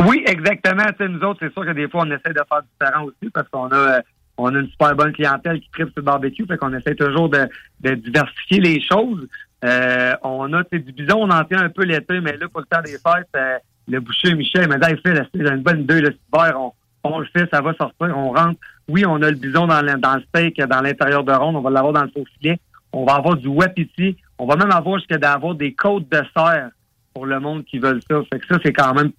Oui, 0.00 0.22
exactement. 0.26 0.84
Tu 0.84 1.04
sais, 1.04 1.08
nous 1.08 1.20
autres, 1.20 1.40
c'est 1.42 1.52
sûr 1.52 1.64
que 1.64 1.72
des 1.72 1.88
fois, 1.88 2.02
on 2.04 2.10
essaie 2.10 2.32
de 2.32 2.42
faire 2.48 2.62
différent 2.62 3.04
aussi 3.04 3.30
parce 3.32 3.48
qu'on 3.48 3.68
a, 3.68 3.98
euh, 3.98 4.00
on 4.36 4.54
a 4.54 4.58
une 4.58 4.68
super 4.68 4.94
bonne 4.96 5.12
clientèle 5.12 5.60
qui 5.60 5.70
tripe 5.70 5.88
sur 5.88 5.98
le 5.98 6.02
barbecue. 6.02 6.44
Fait 6.46 6.56
qu'on 6.56 6.74
essaie 6.74 6.94
toujours 6.94 7.28
de, 7.28 7.48
de 7.80 7.94
diversifier 7.94 8.60
les 8.60 8.80
choses. 8.80 9.28
Euh, 9.64 10.14
on 10.22 10.52
a 10.52 10.62
du 10.64 10.92
bison, 10.92 11.22
on 11.22 11.30
en 11.30 11.44
tient 11.44 11.62
un 11.62 11.70
peu 11.70 11.84
l'été, 11.84 12.20
mais 12.20 12.36
là, 12.36 12.48
pour 12.48 12.60
le 12.60 12.66
temps 12.66 12.82
des 12.82 12.92
fêtes, 12.92 13.28
euh, 13.36 13.58
le 13.88 14.00
boucher 14.00 14.34
Michel 14.34 14.68
m'a 14.68 14.78
dit 14.78 14.90
Hey, 14.90 15.00
Phil, 15.04 15.28
j'ai 15.34 15.48
une 15.48 15.62
bonne 15.62 15.82
idée, 15.82 16.00
le 16.00 16.10
hiver, 16.10 16.60
on, 16.60 16.72
on 17.04 17.20
le 17.20 17.26
fait, 17.26 17.48
ça 17.50 17.60
va 17.60 17.72
sortir, 17.74 18.16
on 18.16 18.32
rentre. 18.32 18.58
Oui, 18.88 19.04
on 19.06 19.22
a 19.22 19.30
le 19.30 19.36
bison 19.36 19.66
dans 19.66 19.80
le, 19.80 19.94
dans 19.98 20.16
le 20.16 20.22
steak, 20.22 20.60
dans 20.60 20.82
l'intérieur 20.82 21.24
de 21.24 21.32
ronde, 21.32 21.56
on 21.56 21.60
va 21.60 21.70
l'avoir 21.70 21.92
dans 21.94 22.02
le 22.02 22.10
faux. 22.10 22.24
On 22.92 23.04
va 23.04 23.14
avoir 23.14 23.36
du 23.36 23.48
wapiti. 23.48 24.16
On 24.38 24.46
va 24.46 24.56
même 24.56 24.70
avoir 24.70 24.98
jusqu'à 24.98 25.18
d'avoir 25.18 25.54
des 25.54 25.72
côtes 25.72 26.08
de 26.10 26.22
serre 26.36 26.70
pour 27.12 27.26
le 27.26 27.40
monde 27.40 27.64
qui 27.64 27.78
veut 27.78 27.98
ça. 28.08 28.20
Fait 28.32 28.38
que 28.38 28.46
ça, 28.46 28.58
c'est 28.62 28.72
quand 28.72 28.94
même 28.94 29.12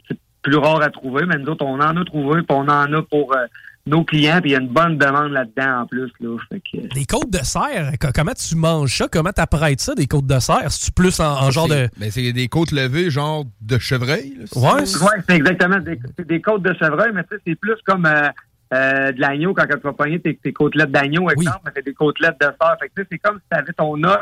plus 0.45 0.57
rare 0.57 0.81
à 0.81 0.89
trouver, 0.89 1.25
mais 1.25 1.37
nous 1.37 1.47
autres, 1.51 1.65
on 1.65 1.79
en 1.81 1.97
a 1.97 2.05
trouvé, 2.05 2.41
puis 2.43 2.47
on 2.57 2.67
en 2.67 2.93
a 2.93 3.01
pour 3.01 3.35
euh, 3.35 3.45
nos 3.87 4.03
clients, 4.03 4.39
puis 4.41 4.51
il 4.51 4.53
y 4.53 4.55
a 4.55 4.59
une 4.59 4.69
bonne 4.69 4.97
demande 4.97 5.31
là-dedans 5.31 5.81
en 5.81 5.85
plus. 5.87 6.11
Là. 6.19 6.37
Fait 6.49 6.59
que, 6.61 6.93
Des 6.93 7.05
côtes 7.05 7.29
de 7.31 7.39
serre, 7.43 7.91
co- 7.99 8.07
comment 8.13 8.33
tu 8.33 8.55
manges 8.55 8.95
ça? 8.97 9.07
Comment 9.11 9.31
t'apprêtes 9.31 9.79
ça, 9.81 9.93
des 9.95 10.07
côtes 10.07 10.25
de 10.27 10.39
serre? 10.39 10.71
C'est-tu 10.71 10.91
plus 10.91 11.19
en, 11.19 11.41
en 11.43 11.51
genre 11.51 11.67
de. 11.67 11.87
Mais 11.99 12.09
c'est 12.11 12.31
des 12.33 12.47
côtes 12.47 12.71
levées, 12.71 13.09
genre 13.09 13.45
de 13.61 13.77
chevreuil. 13.79 14.35
là, 14.39 14.45
c'est 14.47 14.59
Ouais, 14.59 15.21
c'est 15.27 15.35
exactement 15.35 15.79
des, 15.79 15.99
c'est 16.17 16.27
des 16.27 16.41
côtes 16.41 16.61
de 16.63 16.73
chevreuil, 16.79 17.11
mais 17.13 17.23
tu 17.23 17.35
sais, 17.35 17.41
c'est 17.45 17.55
plus 17.55 17.75
comme 17.85 18.05
euh, 18.05 18.29
euh, 18.73 19.11
de 19.11 19.19
l'agneau 19.21 19.53
quand 19.53 19.65
tu 19.67 19.77
vas 19.83 19.93
pogner 19.93 20.19
tes, 20.19 20.35
tes 20.35 20.53
côtelettes 20.53 20.91
d'agneau, 20.91 21.29
exemple, 21.29 21.59
mais 21.65 21.71
c'est 21.75 21.85
des 21.85 21.93
côtelettes 21.93 22.39
de 22.39 22.45
serre. 22.59 22.77
Fait 22.79 22.89
que 22.89 22.93
tu 22.95 23.01
sais, 23.01 23.07
c'est 23.11 23.17
comme 23.19 23.37
si 23.37 23.45
tu 23.51 23.57
avais 23.57 23.73
ton 23.73 24.03
os 24.03 24.17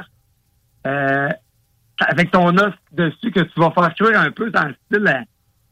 euh, 0.87 1.29
avec 1.99 2.31
ton 2.31 2.49
os 2.57 2.73
dessus 2.91 3.31
que 3.31 3.39
tu 3.41 3.59
vas 3.59 3.71
faire 3.71 3.93
cuire 3.95 4.19
un 4.19 4.31
peu 4.31 4.49
dans 4.51 4.65
le 4.65 4.75
style 4.87 5.07
euh, 5.07 5.21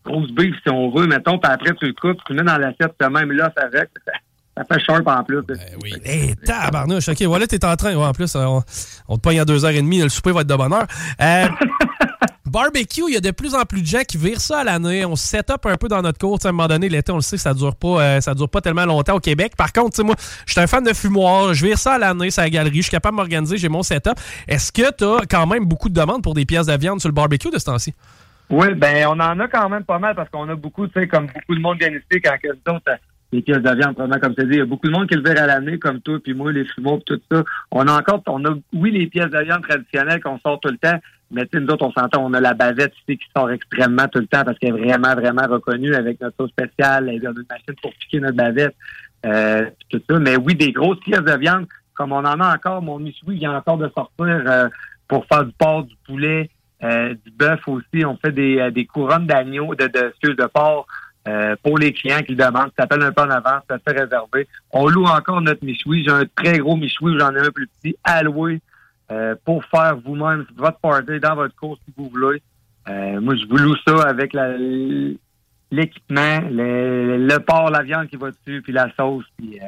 grosse 0.05 0.31
beef 0.31 0.55
si 0.63 0.69
on 0.69 0.89
veut, 0.91 1.07
mettons, 1.07 1.37
puis 1.37 1.51
après 1.51 1.73
tu 1.79 1.85
le 1.87 1.93
coupes, 1.93 2.19
tu 2.25 2.33
le 2.33 2.43
mets 2.43 2.51
dans 2.51 2.57
l'assiette 2.57 2.93
toi 2.99 3.09
même 3.09 3.31
l'os 3.31 3.49
avec. 3.55 3.89
Ça, 4.05 4.11
ça 4.57 4.63
fait 4.65 4.83
sharp 4.83 5.07
en 5.07 5.23
plus. 5.23 5.39
oui. 5.81 5.93
Hé, 6.03 6.35
tabarnouche. 6.45 7.07
OK, 7.09 7.21
voilà, 7.23 7.47
t'es 7.47 7.63
en 7.63 7.75
train. 7.75 7.95
Ouais, 7.95 8.05
en 8.05 8.11
plus, 8.11 8.35
euh, 8.35 8.43
on, 8.45 8.63
on 9.07 9.15
te 9.17 9.21
pogne 9.21 9.39
à 9.39 9.45
2h30, 9.45 10.03
le 10.03 10.09
souper 10.09 10.31
va 10.31 10.41
être 10.41 10.47
de 10.47 10.55
bonne 10.55 10.73
heure. 10.73 10.87
Euh, 11.21 11.47
barbecue, 12.45 13.03
il 13.07 13.13
y 13.13 13.17
a 13.17 13.21
de 13.21 13.31
plus 13.31 13.55
en 13.55 13.63
plus 13.63 13.81
de 13.81 13.87
gens 13.87 14.01
qui 14.05 14.17
virent 14.17 14.41
ça 14.41 14.59
à 14.59 14.63
l'année. 14.65 15.05
On 15.05 15.15
se 15.15 15.25
set 15.25 15.49
up 15.49 15.65
un 15.65 15.75
peu 15.77 15.87
dans 15.87 16.01
notre 16.01 16.19
cours. 16.19 16.37
Tu 16.37 16.47
À 16.47 16.49
un 16.49 16.53
moment 16.53 16.67
donné, 16.67 16.89
l'été, 16.89 17.11
on 17.11 17.15
le 17.15 17.21
sait, 17.21 17.37
ça 17.37 17.53
dure 17.53 17.75
pas, 17.75 18.01
euh, 18.01 18.21
ça 18.21 18.33
dure 18.33 18.49
pas 18.49 18.59
tellement 18.59 18.85
longtemps 18.85 19.15
au 19.15 19.19
Québec. 19.19 19.53
Par 19.55 19.71
contre, 19.71 19.95
tu 19.95 20.03
moi, 20.03 20.15
je 20.45 20.51
suis 20.51 20.61
un 20.61 20.67
fan 20.67 20.83
de 20.83 20.93
fumoir. 20.93 21.53
Je 21.53 21.65
vire 21.65 21.77
ça 21.77 21.93
à 21.93 21.97
l'année, 21.97 22.29
c'est 22.29 22.41
la 22.41 22.49
galerie. 22.49 22.77
Je 22.77 22.81
suis 22.81 22.91
capable 22.91 23.15
de 23.15 23.21
m'organiser, 23.21 23.57
j'ai 23.57 23.69
mon 23.69 23.83
setup. 23.83 24.19
Est-ce 24.49 24.71
que 24.73 24.91
tu 24.95 25.05
as 25.05 25.25
quand 25.29 25.47
même 25.47 25.65
beaucoup 25.65 25.87
de 25.87 25.93
demandes 25.93 26.23
pour 26.23 26.33
des 26.33 26.45
pièces 26.45 26.65
de 26.65 26.77
viande 26.77 26.99
sur 26.99 27.07
le 27.09 27.13
barbecue 27.13 27.49
de 27.49 27.57
ce 27.57 27.65
temps-ci? 27.65 27.93
Oui, 28.51 28.73
ben 28.75 29.07
on 29.07 29.19
en 29.21 29.39
a 29.39 29.47
quand 29.47 29.69
même 29.69 29.85
pas 29.85 29.97
mal 29.97 30.13
parce 30.13 30.29
qu'on 30.29 30.49
a 30.49 30.55
beaucoup, 30.55 30.85
tu 30.87 30.99
sais, 30.99 31.07
comme 31.07 31.27
beaucoup 31.27 31.55
de 31.55 31.61
monde 31.61 31.77
vient 31.79 31.89
ici 31.89 32.21
quand 32.21 32.37
que 32.37 32.49
nous 32.49 32.75
autres, 32.75 32.89
euh, 32.89 32.95
les 33.31 33.41
pièces 33.41 33.61
de 33.61 33.75
viande, 33.75 33.93
probablement, 33.93 34.19
comme 34.19 34.35
tu 34.35 34.43
dis, 34.43 34.55
il 34.55 34.57
y 34.57 34.61
a 34.61 34.65
beaucoup 34.65 34.87
de 34.87 34.91
monde 34.91 35.07
qui 35.07 35.15
le 35.15 35.21
verra 35.21 35.43
à 35.43 35.47
l'année, 35.47 35.79
comme 35.79 36.01
toi, 36.01 36.19
puis 36.21 36.33
moi, 36.33 36.51
les 36.51 36.65
fumeaux, 36.65 36.97
puis 36.97 37.15
tout 37.15 37.21
ça. 37.31 37.45
On 37.71 37.87
a 37.87 37.97
encore, 37.97 38.21
on 38.27 38.43
a, 38.43 38.53
oui, 38.73 38.91
les 38.91 39.07
pièces 39.07 39.29
de 39.29 39.39
viande 39.39 39.61
traditionnelles 39.61 40.21
qu'on 40.21 40.37
sort 40.39 40.59
tout 40.59 40.67
le 40.67 40.77
temps, 40.77 40.99
mais 41.31 41.45
tu 41.45 41.57
sais, 41.57 41.63
nous 41.63 41.71
autres, 41.71 41.85
on 41.85 41.93
s'entend, 41.93 42.25
on 42.25 42.33
a 42.33 42.41
la 42.41 42.53
bavette 42.53 42.91
ici 42.97 43.17
qui 43.17 43.25
sort 43.33 43.49
extrêmement 43.51 44.09
tout 44.09 44.19
le 44.19 44.27
temps 44.27 44.43
parce 44.43 44.59
qu'elle 44.59 44.75
est 44.75 44.79
vraiment, 44.79 45.15
vraiment 45.15 45.47
reconnue 45.47 45.95
avec 45.95 46.19
notre 46.19 46.35
sauce 46.35 46.49
spéciale, 46.49 47.07
et 47.07 47.15
une 47.15 47.45
machine 47.49 47.75
pour 47.81 47.93
piquer 48.01 48.19
notre 48.19 48.35
bavette, 48.35 48.75
euh, 49.25 49.65
tout 49.89 50.01
ça. 50.09 50.19
Mais 50.19 50.35
oui, 50.35 50.55
des 50.55 50.73
grosses 50.73 50.99
pièces 50.99 51.23
de 51.23 51.37
viande, 51.37 51.67
comme 51.93 52.11
on 52.11 52.17
en 52.17 52.41
a 52.41 52.53
encore, 52.53 52.81
mon 52.81 52.99
Michoui 52.99 53.37
vient 53.37 53.55
encore 53.55 53.77
de 53.77 53.89
sortir 53.95 54.11
euh, 54.19 54.67
pour 55.07 55.25
faire 55.27 55.45
du 55.45 55.53
porc, 55.53 55.83
du 55.83 55.95
poulet, 56.05 56.49
euh, 56.83 57.13
du 57.25 57.31
bœuf 57.31 57.67
aussi. 57.67 58.05
On 58.05 58.17
fait 58.17 58.31
des, 58.31 58.59
euh, 58.59 58.71
des 58.71 58.85
couronnes 58.85 59.27
d'agneau, 59.27 59.75
de, 59.75 59.85
de, 59.87 60.33
de 60.33 60.45
porc 60.47 60.87
euh, 61.27 61.55
pour 61.63 61.77
les 61.77 61.93
clients 61.93 62.21
qui 62.21 62.33
le 62.35 62.43
demandent. 62.43 62.71
Ça 62.77 62.83
s'appelle 62.83 63.03
un 63.03 63.11
peu 63.11 63.21
en 63.21 63.29
avance, 63.29 63.63
ça 63.69 63.77
fait 63.79 63.99
réservé. 63.99 64.47
On 64.71 64.87
loue 64.87 65.05
encore 65.05 65.41
notre 65.41 65.63
michoui. 65.63 66.03
J'ai 66.03 66.11
un 66.11 66.25
très 66.35 66.57
gros 66.59 66.75
michoui, 66.75 67.15
j'en 67.19 67.35
ai 67.35 67.39
un 67.39 67.51
plus 67.51 67.67
petit, 67.67 67.95
à 68.03 68.23
louer 68.23 68.59
euh, 69.11 69.35
pour 69.45 69.63
faire 69.65 69.97
vous-même 70.03 70.45
votre 70.55 70.79
party 70.79 71.19
dans 71.19 71.35
votre 71.35 71.55
course 71.55 71.79
si 71.85 71.93
vous 71.95 72.09
voulez. 72.09 72.41
Euh, 72.89 73.21
moi, 73.21 73.35
je 73.35 73.45
vous 73.45 73.57
loue 73.57 73.75
ça 73.87 74.01
avec 74.07 74.33
la- 74.33 74.57
l'équipement, 75.71 76.39
le, 76.49 77.17
le 77.17 77.39
porc, 77.39 77.69
la 77.69 77.83
viande 77.83 78.07
qui 78.07 78.15
va 78.17 78.31
dessus, 78.31 78.61
puis 78.61 78.73
la 78.73 78.89
sauce, 78.95 79.25
puis 79.37 79.59
euh, 79.61 79.65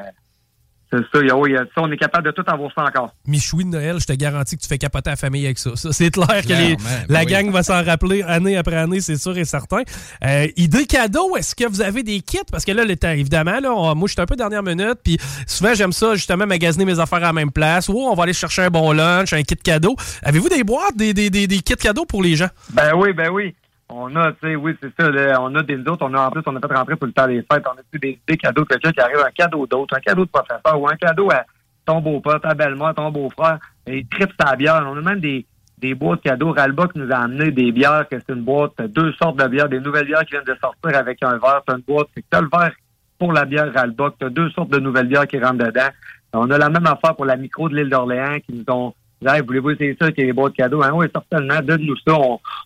c'est 0.97 1.17
ça, 1.17 1.21
il 1.23 1.27
y 1.27 1.31
a- 1.31 1.35
oui, 1.37 1.51
il 1.51 1.53
y 1.53 1.57
a 1.57 1.63
ça. 1.63 1.81
On 1.81 1.91
est 1.91 1.97
capable 1.97 2.25
de 2.25 2.31
tout 2.31 2.43
avoir 2.47 2.71
ça 2.75 2.83
encore. 2.83 3.13
Michoui 3.27 3.63
de 3.65 3.69
Noël, 3.69 3.97
je 3.99 4.05
te 4.05 4.13
garantis 4.13 4.55
que 4.57 4.61
tu 4.61 4.67
fais 4.67 4.77
capoter 4.77 5.09
la 5.09 5.15
famille 5.15 5.45
avec 5.45 5.57
ça. 5.57 5.71
Ça, 5.75 5.91
c'est 5.91 6.11
clair 6.11 6.27
que 6.43 6.47
les- 6.53 6.75
la 7.09 7.19
ben 7.19 7.25
oui. 7.25 7.25
gang 7.25 7.51
va 7.51 7.63
s'en 7.63 7.83
rappeler 7.83 8.21
année 8.23 8.55
après 8.57 8.75
année, 8.77 9.01
c'est 9.01 9.17
sûr 9.17 9.37
et 9.37 9.45
certain. 9.45 9.81
Euh, 10.23 10.47
idée 10.57 10.85
cadeau, 10.85 11.35
est-ce 11.37 11.55
que 11.55 11.67
vous 11.67 11.81
avez 11.81 12.03
des 12.03 12.19
kits? 12.21 12.37
Parce 12.51 12.63
que 12.65 12.71
là, 12.71 12.85
le 12.85 12.95
temps, 12.95 13.09
évidemment, 13.09 13.59
là, 13.59 13.71
on- 13.73 13.95
moi, 13.95 14.07
je 14.07 14.13
suis 14.13 14.21
un 14.21 14.25
peu 14.25 14.35
dernière 14.35 14.63
minute, 14.63 14.99
puis 15.03 15.17
souvent, 15.47 15.73
j'aime 15.73 15.91
ça, 15.91 16.15
justement, 16.15 16.45
magasiner 16.45 16.85
mes 16.85 16.99
affaires 16.99 17.19
à 17.19 17.27
la 17.27 17.33
même 17.33 17.51
place. 17.51 17.89
Ou 17.89 17.97
on 17.97 18.13
va 18.13 18.23
aller 18.23 18.33
chercher 18.33 18.63
un 18.63 18.69
bon 18.69 18.91
lunch, 18.91 19.33
un 19.33 19.43
kit 19.43 19.55
cadeau. 19.55 19.95
Avez-vous 20.21 20.49
des 20.49 20.63
boîtes, 20.63 20.95
des, 20.95 21.13
des, 21.13 21.29
des, 21.29 21.47
des 21.47 21.59
kits 21.59 21.75
cadeaux 21.75 22.05
pour 22.05 22.21
les 22.23 22.35
gens? 22.35 22.49
Ben 22.71 22.93
oui, 22.95 23.13
ben 23.13 23.29
oui. 23.29 23.55
On 23.95 24.15
a, 24.15 24.31
tu 24.31 24.39
sais, 24.41 24.55
oui, 24.55 24.75
c'est 24.81 24.91
ça. 24.99 25.41
on 25.41 25.53
a 25.53 25.61
des 25.61 25.77
autres, 25.87 26.05
on 26.05 26.13
a 26.15 26.27
en 26.27 26.31
plus, 26.31 26.41
on 26.47 26.55
a 26.55 26.59
fait 26.59 26.73
rentrer 26.73 26.95
pour 26.95 27.05
le 27.05 27.13
temps 27.13 27.27
des 27.27 27.41
fêtes. 27.41 27.63
On 27.65 27.77
a 27.77 27.81
eu 27.93 27.99
des, 27.99 28.19
des 28.27 28.37
cadeaux 28.37 28.63
de 28.63 28.67
quelqu'un 28.67 28.91
qui 28.91 28.99
arrive, 28.99 29.17
un 29.17 29.31
cadeau 29.31 29.67
d'autre, 29.67 29.95
un 29.95 29.99
cadeau 29.99 30.25
de 30.25 30.29
professeur 30.31 30.81
ou 30.81 30.87
un 30.87 30.95
cadeau 30.95 31.29
à 31.31 31.43
ton 31.85 32.01
beau-père, 32.01 32.41
ta 32.41 32.55
belle-mère, 32.55 32.95
ton 32.95 33.11
beau-frère. 33.11 33.59
Et 33.85 34.03
trippent 34.05 34.33
sa 34.39 34.55
bière. 34.55 34.83
On 34.87 34.97
a 34.97 35.01
même 35.01 35.19
des, 35.19 35.45
des 35.77 35.93
boîtes 35.93 36.21
cadeaux. 36.21 36.53
Ralba 36.53 36.87
qui 36.87 36.99
nous 36.99 37.11
a 37.11 37.17
amené 37.17 37.51
des 37.51 37.71
bières, 37.71 38.07
que 38.09 38.17
c'est 38.19 38.33
une 38.33 38.43
boîte, 38.43 38.81
deux 38.81 39.11
sortes 39.13 39.37
de 39.37 39.47
bières, 39.47 39.69
des 39.69 39.79
nouvelles 39.79 40.07
bières 40.07 40.25
qui 40.25 40.31
viennent 40.31 40.43
de 40.43 40.57
sortir 40.59 40.97
avec 40.97 41.21
un 41.21 41.37
verre. 41.37 41.61
C'est 41.67 41.75
une 41.75 41.81
boîte. 41.81 42.07
C'est 42.15 42.21
que 42.21 42.27
t'as 42.29 42.41
le 42.41 42.49
verre 42.51 42.73
pour 43.19 43.31
la 43.31 43.45
bière 43.45 43.71
Ralba, 43.73 44.09
que 44.09 44.15
t'as 44.19 44.29
deux 44.29 44.49
sortes 44.51 44.71
de 44.71 44.79
nouvelles 44.79 45.07
bières 45.07 45.27
qui 45.27 45.39
rentrent 45.39 45.65
dedans. 45.65 45.89
On 46.33 46.49
a 46.49 46.57
la 46.57 46.69
même 46.69 46.87
affaire 46.87 47.15
pour 47.15 47.25
la 47.25 47.35
micro 47.35 47.69
de 47.69 47.75
l'île 47.75 47.89
d'Orléans 47.89 48.39
qui 48.39 48.53
nous 48.53 48.73
ont 48.73 48.93
Hey, 49.25 49.41
voulez-vous 49.41 49.71
essayer 49.71 49.97
ça, 49.99 50.11
qu'il 50.11 50.21
y 50.21 50.23
a 50.23 50.27
des 50.27 50.33
boîtes 50.33 50.53
cadeaux? 50.53 50.83
Hein, 50.83 50.91
oui, 50.93 51.07
certainement, 51.13 51.61
donne-nous 51.61 51.97
ça, 52.05 52.17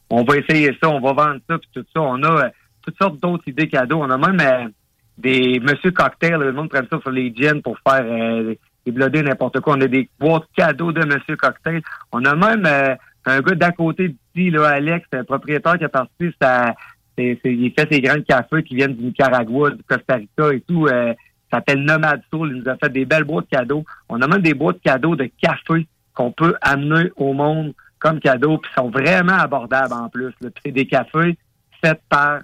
on, 0.09 0.23
va 0.23 0.37
essayer 0.37 0.75
ça, 0.81 0.89
on 0.89 0.99
va 0.99 1.13
vendre 1.13 1.39
ça, 1.49 1.57
puis 1.57 1.69
tout 1.73 1.85
ça. 1.93 2.01
On 2.01 2.21
a 2.23 2.45
euh, 2.45 2.49
toutes 2.81 2.97
sortes 2.97 3.19
d'autres 3.21 3.47
idées 3.47 3.67
cadeaux. 3.67 4.01
On 4.01 4.09
a 4.09 4.17
même, 4.17 4.39
euh, 4.39 4.67
des 5.17 5.59
Monsieur 5.59 5.91
Cocktail. 5.91 6.39
Le 6.39 6.53
monde 6.53 6.69
prend 6.69 6.81
ça 6.89 6.99
sur 7.01 7.11
les 7.11 7.33
gins 7.35 7.61
pour 7.61 7.77
faire 7.79 8.05
euh, 8.05 8.55
des 8.85 8.91
blodés, 8.91 9.23
n'importe 9.23 9.59
quoi. 9.59 9.75
On 9.77 9.81
a 9.81 9.87
des 9.87 10.09
boîtes 10.19 10.47
cadeaux 10.55 10.91
de 10.91 11.05
Monsieur 11.05 11.35
Cocktail. 11.35 11.81
On 12.11 12.23
a 12.25 12.35
même 12.35 12.65
euh, 12.65 12.95
un 13.25 13.41
gars 13.41 13.55
d'à 13.55 13.71
côté 13.71 14.09
d'ici, 14.09 14.51
là, 14.51 14.69
Alex, 14.69 15.07
un 15.13 15.23
propriétaire 15.23 15.77
qui 15.77 15.85
a 15.85 15.89
parti 15.89 16.31
il 17.19 17.73
fait 17.75 17.91
ses 17.91 17.99
grains 17.99 18.17
de 18.17 18.21
café 18.21 18.61
qui 18.61 18.75
viennent 18.75 18.93
du 18.93 19.05
Nicaragua, 19.05 19.71
du 19.71 19.83
Costa 19.83 20.15
Rica 20.15 20.53
et 20.53 20.61
tout. 20.61 20.85
Euh, 20.85 21.13
s'appelle 21.51 21.81
Nomad 21.81 22.21
Soul. 22.31 22.51
Il 22.51 22.61
nous 22.61 22.69
a 22.69 22.75
fait 22.75 22.91
des 22.91 23.05
belles 23.05 23.23
boîtes 23.23 23.47
cadeaux. 23.49 23.83
On 24.07 24.21
a 24.21 24.27
même 24.27 24.41
des 24.41 24.53
boîtes 24.53 24.81
cadeaux 24.81 25.15
de 25.15 25.27
café 25.41 25.87
qu'on 26.17 26.31
peut 26.31 26.55
amener 26.61 27.11
au 27.15 27.33
monde 27.33 27.73
comme 27.99 28.19
cadeau, 28.19 28.57
puis 28.57 28.71
sont 28.75 28.89
vraiment 28.89 29.37
abordables 29.37 29.93
en 29.93 30.09
plus. 30.09 30.33
Là. 30.41 30.49
Puis 30.49 30.61
c'est 30.65 30.71
des 30.71 30.87
cafés 30.87 31.37
faits 31.79 32.01
par 32.09 32.39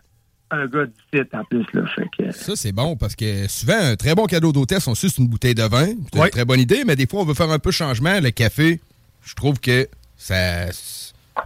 un 0.52 0.68
gars 0.68 0.86
du 0.86 0.94
site 1.12 1.34
en 1.34 1.44
plus. 1.44 1.66
Là. 1.74 1.82
Fait 1.96 2.08
que, 2.16 2.32
Ça, 2.32 2.56
c'est 2.56 2.72
bon 2.72 2.96
parce 2.96 3.16
que 3.16 3.48
souvent, 3.48 3.80
un 3.80 3.96
très 3.96 4.14
bon 4.14 4.28
cadeau 4.28 4.52
d'hôtesse, 4.52 4.88
on 4.88 4.94
suit 4.94 5.10
c'est 5.10 5.22
une 5.22 5.28
bouteille 5.28 5.56
de 5.56 5.64
vin. 5.64 5.88
C'est 6.12 6.20
une 6.20 6.30
très 6.30 6.46
bonne 6.46 6.60
idée, 6.60 6.84
mais 6.86 6.96
des 6.96 7.08
fois, 7.08 7.22
on 7.22 7.26
veut 7.26 7.34
faire 7.34 7.50
un 7.50 7.58
peu 7.58 7.72
de 7.72 7.76
changement. 7.76 8.20
Le 8.22 8.30
café, 8.30 8.80
je 9.24 9.34
trouve 9.34 9.60
que 9.60 9.88
ça, 10.18 10.72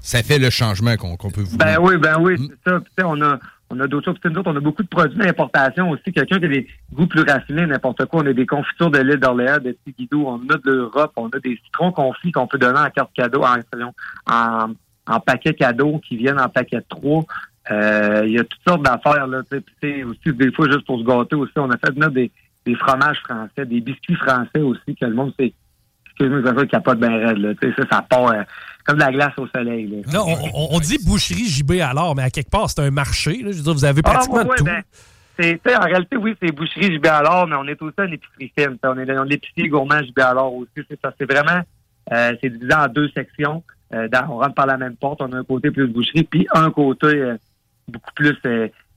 ça 0.02 0.22
fait 0.22 0.40
le 0.40 0.50
changement 0.50 0.98
qu'on 0.98 1.16
qu'on 1.16 1.32
peut 1.32 1.44
vouloir. 1.44 1.66
Ben 1.66 1.78
oui, 1.80 1.98
ben 1.98 2.18
oui, 2.20 2.36
c'est 2.38 2.70
ça. 2.70 2.80
Puis, 2.82 2.92
tu 2.98 3.02
sais, 3.02 3.08
on 3.08 3.22
a, 3.22 3.40
on 3.70 3.80
a 3.80 3.88
d'autres 3.88 4.06
choses. 4.06 4.20
Nous 4.24 4.38
autres, 4.40 4.52
on 4.52 4.56
a 4.56 4.60
beaucoup 4.62 4.84
de 4.84 4.88
produits 4.88 5.18
d'importation 5.18 5.90
aussi. 5.90 6.14
Quelqu'un 6.14 6.40
qui 6.40 6.46
a 6.46 6.48
des 6.48 6.68
goûts 6.94 7.08
plus 7.08 7.24
raffinés, 7.24 7.66
n'importe 7.66 8.06
quoi. 8.06 8.22
On 8.24 8.26
a 8.26 8.34
des 8.34 8.46
confitures 8.46 8.90
de 8.90 9.00
l'île 9.00 9.20
d'Orléans, 9.20 9.60
de 9.60 9.76
Tigidou, 9.84 10.26
on 10.26 10.38
a 10.50 10.58
de 10.58 10.72
l'Europe, 10.72 11.12
on 11.18 11.28
a 11.30 11.40
des 11.40 11.60
citrons 11.66 11.92
confits 11.92 12.32
qu'on 12.32 12.48
peut 12.48 12.58
donner 12.58 12.80
en 12.80 12.90
carte 12.90 13.12
cadeau, 13.14 13.44
en, 13.44 13.58
en, 14.32 14.74
en 15.08 15.20
paquet 15.20 15.54
cadeau 15.54 16.00
qui 16.00 16.16
viennent 16.16 16.40
en 16.40 16.50
paquet 16.50 16.78
de 16.78 16.86
trois. 16.88 17.26
Euh, 17.70 18.24
Il 18.26 18.32
y 18.32 18.40
a 18.40 18.46
toutes 18.46 18.62
sortes 18.66 18.84
d'affaires, 18.84 19.28
là. 19.28 19.42
Aussi, 19.50 20.34
des 20.34 20.52
fois, 20.54 20.68
juste 20.72 20.86
pour 20.86 21.00
se 21.00 21.04
gâter 21.04 21.36
aussi, 21.36 21.54
on 21.58 21.70
a 21.70 21.78
fait 21.78 21.92
venir 21.92 22.10
des, 22.12 22.32
des 22.66 22.76
fromages 22.76 23.20
français, 23.20 23.66
des 23.66 23.82
biscuits 23.82 24.16
français 24.16 24.62
aussi, 24.62 24.96
que 24.96 25.06
le 25.06 25.14
monde, 25.14 25.34
c'est, 25.38 25.54
excuse-moi, 26.06 26.42
ça 26.44 26.66
capote 26.66 27.00
bien 27.00 27.18
raide, 27.18 27.38
là. 27.40 27.54
Ça, 27.62 27.84
ça 27.92 28.02
part 28.02 28.32
euh, 28.32 28.44
comme 28.88 28.98
de 28.98 29.04
la 29.04 29.12
glace 29.12 29.34
au 29.38 29.48
soleil, 29.48 29.88
là. 29.88 29.98
Là, 30.14 30.24
on, 30.26 30.34
on- 30.54 30.68
on 30.76 30.80
dit 30.80 30.98
boucherie 31.06 31.46
JB 31.48 31.74
alors, 31.82 32.16
mais 32.16 32.24
à 32.24 32.30
quelque 32.30 32.50
part, 32.50 32.70
c'est 32.70 32.82
un 32.82 32.90
marché. 32.92 33.34
là. 33.44 33.52
Je 33.52 33.58
veux 33.58 33.64
dire, 33.64 33.74
vous 33.74 33.86
avez 33.86 34.02
pratiquement 34.02 34.38
Ah, 34.40 34.44
ouais, 34.44 34.50
ouais, 34.50 34.58
tout. 34.58 34.64
ben, 34.66 35.78
en 35.80 35.86
réalité, 35.86 36.16
oui, 36.18 36.36
c'est 36.42 36.52
boucherie 36.52 36.96
JB 36.96 37.06
alors, 37.08 37.46
mais 37.48 37.56
on 37.56 37.66
est 37.66 37.80
aussi 37.82 37.94
une 38.00 38.14
épicerie 38.14 38.52
fine. 38.58 38.78
On 38.84 38.98
est 38.98 39.06
dans 39.06 39.24
l'épicier 39.24 39.68
gourmand 39.70 40.02
JB 40.02 40.20
alors 40.20 40.54
aussi. 40.56 40.72
C'est 40.90 41.00
ça. 41.04 41.14
C'est 41.20 41.32
vraiment, 41.32 41.62
euh, 42.14 42.36
c'est 42.42 42.50
divisé 42.50 42.74
en 42.74 42.88
deux 42.88 43.10
sections. 43.10 43.64
Euh, 43.94 44.08
dans- 44.08 44.28
on 44.32 44.38
rentre 44.40 44.56
par 44.56 44.66
la 44.66 44.78
même 44.78 44.96
porte. 44.96 45.22
On 45.22 45.32
a 45.34 45.38
un 45.38 45.44
côté 45.44 45.70
plus 45.72 45.88
boucherie, 45.88 46.24
puis 46.24 46.48
un 46.54 46.72
côté 46.72 47.08
euh, 47.08 47.38
beaucoup 47.88 48.12
plus 48.16 48.36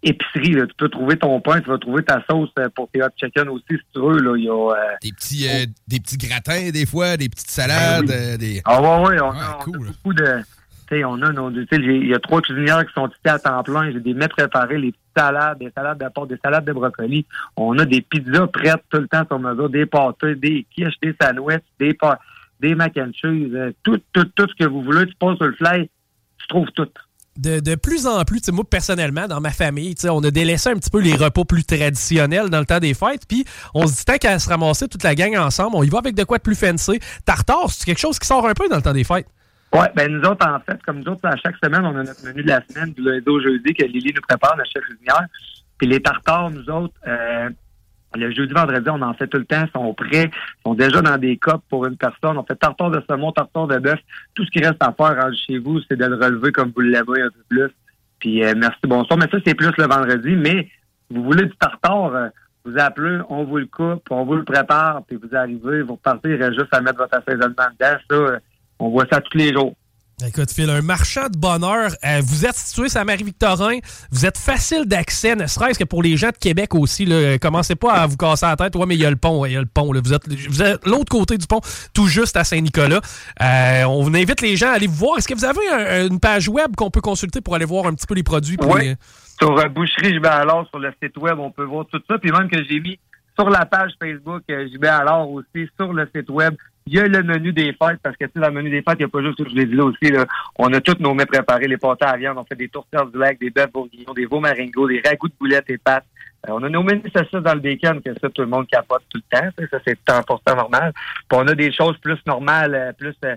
épicerie. 0.02 0.52
là. 0.52 0.66
Tu 0.66 0.74
peux 0.76 0.88
trouver 0.88 1.16
ton 1.16 1.40
pain, 1.40 1.60
tu 1.60 1.68
vas 1.68 1.78
trouver 1.78 2.02
ta 2.02 2.22
sauce 2.28 2.50
euh, 2.58 2.68
pour 2.74 2.88
tes 2.90 3.02
hot 3.02 3.08
chicken 3.16 3.48
aussi, 3.48 3.64
si 3.70 3.78
tu 3.94 4.00
veux. 4.00 4.20
Là. 4.20 4.36
Il 4.36 4.44
y 4.44 4.48
a, 4.48 4.52
euh, 4.52 4.74
Des 5.02 5.12
petits, 5.12 5.46
euh, 5.48 5.66
des 5.88 6.00
petits 6.00 6.16
gratins, 6.18 6.70
des 6.70 6.86
fois, 6.86 7.16
des 7.16 7.28
petites 7.28 7.50
salades. 7.50 8.06
Ben 8.06 8.14
oui. 8.14 8.32
euh, 8.34 8.36
des... 8.36 8.62
Ah 8.64 8.80
ouais, 8.80 9.08
ouais, 9.08 9.20
on, 9.20 9.30
a, 9.30 9.58
on 9.66 9.72
a 9.72 9.76
beaucoup 9.86 10.14
de. 10.14 10.42
Tu 10.88 10.96
sais, 10.96 11.04
on 11.04 11.22
a 11.22 11.30
nos. 11.30 11.50
Il 11.50 12.06
y 12.08 12.14
a 12.14 12.18
trois 12.18 12.40
cuisinières 12.40 12.84
qui 12.86 12.92
sont 12.94 13.06
ici 13.08 13.18
à 13.26 13.38
temps 13.38 13.62
plein. 13.62 13.92
J'ai 13.92 14.00
des 14.00 14.14
mets 14.14 14.26
préparés, 14.28 14.76
les 14.78 14.90
petites 14.90 15.04
salades, 15.16 15.58
des 15.58 15.70
salades 15.76 15.98
de 16.02 16.08
porc, 16.08 16.26
des 16.26 16.38
salades 16.42 16.64
de 16.64 16.72
brocoli. 16.72 17.26
On 17.56 17.78
a 17.78 17.84
des 17.84 18.00
pizzas 18.00 18.48
prêtes 18.48 18.82
tout 18.90 18.98
le 18.98 19.06
temps 19.06 19.24
sur 19.26 19.38
mesure, 19.38 19.70
des 19.70 19.86
pâtés, 19.86 20.34
des 20.34 20.66
quiches, 20.74 20.98
des 21.00 21.14
sandwichs, 21.20 21.62
des 21.78 21.96
des 22.60 22.74
mac 22.74 22.96
and 22.98 23.12
cheese, 23.14 23.54
euh, 23.54 23.72
tout, 23.82 23.98
tout, 24.12 24.24
tout 24.34 24.46
ce 24.48 24.54
que 24.64 24.68
vous 24.68 24.82
voulez. 24.82 25.06
Tu 25.06 25.14
passes 25.14 25.36
sur 25.36 25.46
le 25.46 25.54
fly, 25.54 25.88
tu 26.38 26.46
trouves 26.48 26.70
tout. 26.74 26.88
De, 27.36 27.60
de 27.60 27.74
plus 27.76 28.06
en 28.06 28.24
plus, 28.24 28.48
moi 28.48 28.64
personnellement, 28.68 29.28
dans 29.28 29.40
ma 29.40 29.50
famille, 29.50 29.94
on 30.04 30.22
a 30.24 30.30
délaissé 30.30 30.68
un 30.68 30.74
petit 30.74 30.90
peu 30.90 31.00
les 31.00 31.14
repas 31.14 31.44
plus 31.44 31.64
traditionnels 31.64 32.50
dans 32.50 32.58
le 32.58 32.66
temps 32.66 32.80
des 32.80 32.92
fêtes, 32.92 33.22
puis 33.26 33.44
on 33.72 33.86
se 33.86 33.96
dit 33.96 34.04
tant 34.04 34.18
qu'à 34.18 34.38
se 34.38 34.48
ramasser 34.48 34.88
toute 34.88 35.04
la 35.04 35.14
gang 35.14 35.36
ensemble, 35.36 35.76
on 35.76 35.82
y 35.82 35.88
va 35.88 35.98
avec 35.98 36.16
de 36.16 36.24
quoi 36.24 36.38
de 36.38 36.42
plus 36.42 36.56
fancy. 36.56 36.98
Tartare, 37.24 37.70
c'est 37.70 37.84
quelque 37.84 38.00
chose 38.00 38.18
qui 38.18 38.26
sort 38.26 38.46
un 38.46 38.52
peu 38.54 38.68
dans 38.68 38.76
le 38.76 38.82
temps 38.82 38.92
des 38.92 39.04
fêtes? 39.04 39.26
Ouais, 39.72 39.88
ben 39.94 40.10
nous 40.10 40.28
autres, 40.28 40.46
en 40.46 40.58
fait, 40.58 40.82
comme 40.82 40.98
nous 40.98 41.12
autres, 41.12 41.24
à 41.24 41.36
chaque 41.36 41.54
semaine, 41.62 41.84
on 41.84 41.96
a 41.96 42.02
notre 42.02 42.24
menu 42.26 42.42
de 42.42 42.48
la 42.48 42.60
semaine, 42.68 42.92
du 42.92 43.02
lundi 43.02 43.28
au 43.28 43.40
jeudi, 43.40 43.72
que 43.74 43.84
Lily 43.84 44.12
nous 44.14 44.22
prépare, 44.22 44.56
notre 44.56 44.70
chef 44.70 44.82
cuisinière. 44.82 45.26
Puis 45.78 45.86
les 45.86 46.02
tartares, 46.02 46.50
nous 46.50 46.68
autres, 46.68 46.94
euh, 47.06 47.48
le 48.14 48.30
jeudi, 48.32 48.52
vendredi, 48.52 48.88
on 48.90 49.02
en 49.02 49.14
fait 49.14 49.28
tout 49.28 49.38
le 49.38 49.44
temps, 49.44 49.64
sont 49.72 49.94
prêts, 49.94 50.30
sont 50.66 50.74
déjà 50.74 51.00
dans 51.00 51.16
des 51.16 51.36
copes 51.36 51.62
pour 51.68 51.86
une 51.86 51.96
personne. 51.96 52.38
On 52.38 52.44
fait 52.44 52.56
tartare 52.56 52.90
de 52.90 53.02
saumon, 53.08 53.32
tartare 53.32 53.68
de 53.68 53.78
bœuf. 53.78 54.00
Tout 54.34 54.44
ce 54.44 54.50
qui 54.50 54.58
reste 54.58 54.82
à 54.82 54.92
faire 54.92 55.22
rendu 55.22 55.36
chez 55.36 55.58
vous, 55.58 55.80
c'est 55.88 55.96
de 55.96 56.04
le 56.04 56.16
relever 56.16 56.50
comme 56.50 56.72
vous 56.74 56.80
l'aimez 56.80 57.22
un 57.22 57.30
peu 57.30 57.44
plus. 57.48 57.70
Puis 58.18 58.44
euh, 58.44 58.54
merci, 58.56 58.80
bonsoir. 58.84 59.18
Mais 59.18 59.28
ça, 59.30 59.38
c'est 59.44 59.54
plus 59.54 59.72
le 59.78 59.86
vendredi. 59.86 60.34
Mais 60.36 60.68
vous 61.10 61.22
voulez 61.22 61.46
du 61.46 61.56
tartare, 61.56 62.14
euh, 62.14 62.28
vous 62.64 62.78
appelez, 62.78 63.20
on 63.28 63.44
vous 63.44 63.58
le 63.58 63.66
coupe, 63.66 64.02
on 64.10 64.24
vous 64.24 64.34
le 64.34 64.44
prépare, 64.44 65.02
puis 65.06 65.16
vous 65.16 65.34
arrivez, 65.34 65.82
vous 65.82 65.94
repartez, 65.94 66.30
il 66.30 66.42
reste 66.42 66.58
juste 66.58 66.74
à 66.74 66.80
mettre 66.80 66.98
votre 66.98 67.16
assaisonnement 67.16 67.68
dedans. 67.78 67.98
Ça, 68.10 68.16
euh, 68.16 68.38
on 68.78 68.90
voit 68.90 69.06
ça 69.10 69.20
tous 69.20 69.38
les 69.38 69.52
jours. 69.52 69.74
Écoute, 70.26 70.50
Phil, 70.52 70.68
un 70.68 70.82
marchand 70.82 71.28
de 71.28 71.38
bonheur. 71.38 71.92
Euh, 72.04 72.20
vous 72.22 72.44
êtes 72.44 72.54
situé 72.54 72.88
à 72.94 73.04
Marie-Victorin. 73.04 73.78
Vous 74.10 74.26
êtes 74.26 74.36
facile 74.36 74.84
d'accès, 74.84 75.34
ne 75.34 75.46
serait-ce 75.46 75.78
que 75.78 75.84
pour 75.84 76.02
les 76.02 76.16
gens 76.18 76.28
de 76.28 76.36
Québec 76.36 76.74
aussi. 76.74 77.06
Là. 77.06 77.14
Euh, 77.14 77.38
Commencez 77.38 77.74
pas 77.74 77.92
à 77.94 78.06
vous 78.06 78.16
casser 78.18 78.44
la 78.44 78.56
tête. 78.56 78.76
Ouais, 78.76 78.84
mais 78.86 78.96
il 78.96 79.00
y 79.00 79.06
a 79.06 79.10
le 79.10 79.16
pont. 79.16 79.40
ouais, 79.40 79.50
Il 79.50 79.54
y 79.54 79.56
a 79.56 79.60
le 79.60 79.66
pont. 79.66 79.92
là. 79.92 80.00
Vous 80.04 80.12
êtes, 80.12 80.28
vous 80.28 80.62
êtes 80.62 80.86
l'autre 80.86 81.08
côté 81.10 81.38
du 81.38 81.46
pont, 81.46 81.60
tout 81.94 82.06
juste 82.06 82.36
à 82.36 82.44
Saint-Nicolas. 82.44 83.00
Euh, 83.42 83.84
on 83.84 84.12
invite 84.12 84.42
les 84.42 84.56
gens 84.56 84.68
à 84.68 84.72
aller 84.72 84.86
vous 84.88 84.94
voir. 84.96 85.16
Est-ce 85.18 85.28
que 85.28 85.34
vous 85.34 85.44
avez 85.44 85.68
un- 85.72 86.08
une 86.08 86.20
page 86.20 86.48
web 86.48 86.76
qu'on 86.76 86.90
peut 86.90 87.00
consulter 87.00 87.40
pour 87.40 87.54
aller 87.54 87.64
voir 87.64 87.86
un 87.86 87.94
petit 87.94 88.06
peu 88.06 88.14
les 88.14 88.22
produits? 88.22 88.58
Oui. 88.62 88.80
les- 88.80 88.96
Sur 89.38 89.56
euh, 89.58 89.68
Boucherie 89.68 90.14
JB 90.16 90.26
Alors, 90.26 90.66
sur 90.68 90.78
le 90.80 90.92
site 91.02 91.16
web, 91.16 91.38
on 91.38 91.50
peut 91.50 91.64
voir 91.64 91.86
tout 91.90 92.00
ça. 92.08 92.18
Puis 92.18 92.30
même 92.30 92.48
que 92.50 92.62
j'ai 92.68 92.78
mis 92.80 92.98
sur 93.38 93.48
la 93.48 93.64
page 93.64 93.92
Facebook 94.02 94.42
euh, 94.50 94.68
JB 94.68 94.84
Alors 94.84 95.30
aussi, 95.30 95.66
sur 95.78 95.92
le 95.94 96.06
site 96.14 96.28
web, 96.28 96.54
il 96.86 96.94
y 96.94 96.98
a 96.98 97.06
le 97.06 97.22
menu 97.22 97.52
des 97.52 97.72
fêtes, 97.72 98.00
parce 98.02 98.16
que 98.16 98.24
tu 98.24 98.32
sais, 98.34 98.40
dans 98.40 98.48
le 98.48 98.54
menu 98.54 98.70
des 98.70 98.82
fêtes, 98.82 98.96
il 98.98 99.02
n'y 99.02 99.04
a 99.04 99.08
pas 99.08 99.22
juste, 99.22 99.48
je 99.48 99.54
l'ai 99.54 99.66
dit 99.66 99.74
là 99.74 99.84
aussi, 99.84 100.10
là, 100.10 100.26
on 100.58 100.72
a 100.72 100.80
tous 100.80 100.96
nos 101.00 101.14
mets 101.14 101.26
préparés, 101.26 101.68
les 101.68 101.76
pâtés 101.76 102.06
à 102.06 102.16
viande, 102.16 102.38
on 102.38 102.44
fait 102.44 102.56
des 102.56 102.68
tourtières 102.68 103.06
du 103.06 103.18
lac, 103.18 103.38
des 103.38 103.50
bœufs 103.50 103.66
bourguignons, 103.72 104.14
des 104.14 104.26
veaux 104.26 104.40
maringos, 104.40 104.88
des 104.88 105.02
ragoûts 105.04 105.28
de 105.28 105.34
boulettes 105.38 105.70
et 105.70 105.78
pâtes. 105.78 106.04
Euh, 106.48 106.52
on 106.52 106.62
a 106.62 106.68
nos 106.68 106.82
menus 106.82 107.12
saucisses 107.14 107.42
dans 107.42 107.54
le 107.54 107.60
bacon, 107.60 108.00
que 108.00 108.12
ça, 108.18 108.30
tout 108.30 108.42
le 108.42 108.48
monde 108.48 108.66
capote 108.66 109.02
tout 109.10 109.20
le 109.30 109.38
temps. 109.38 109.46
sais, 109.58 109.68
Ça, 109.70 109.78
c'est 109.84 109.98
100% 110.08 110.56
normal. 110.56 110.92
Puis 110.94 111.38
on 111.38 111.46
a 111.46 111.54
des 111.54 111.72
choses 111.72 111.96
plus 111.98 112.18
normales, 112.26 112.74
euh, 112.74 112.92
plus 112.92 113.14
euh, 113.24 113.36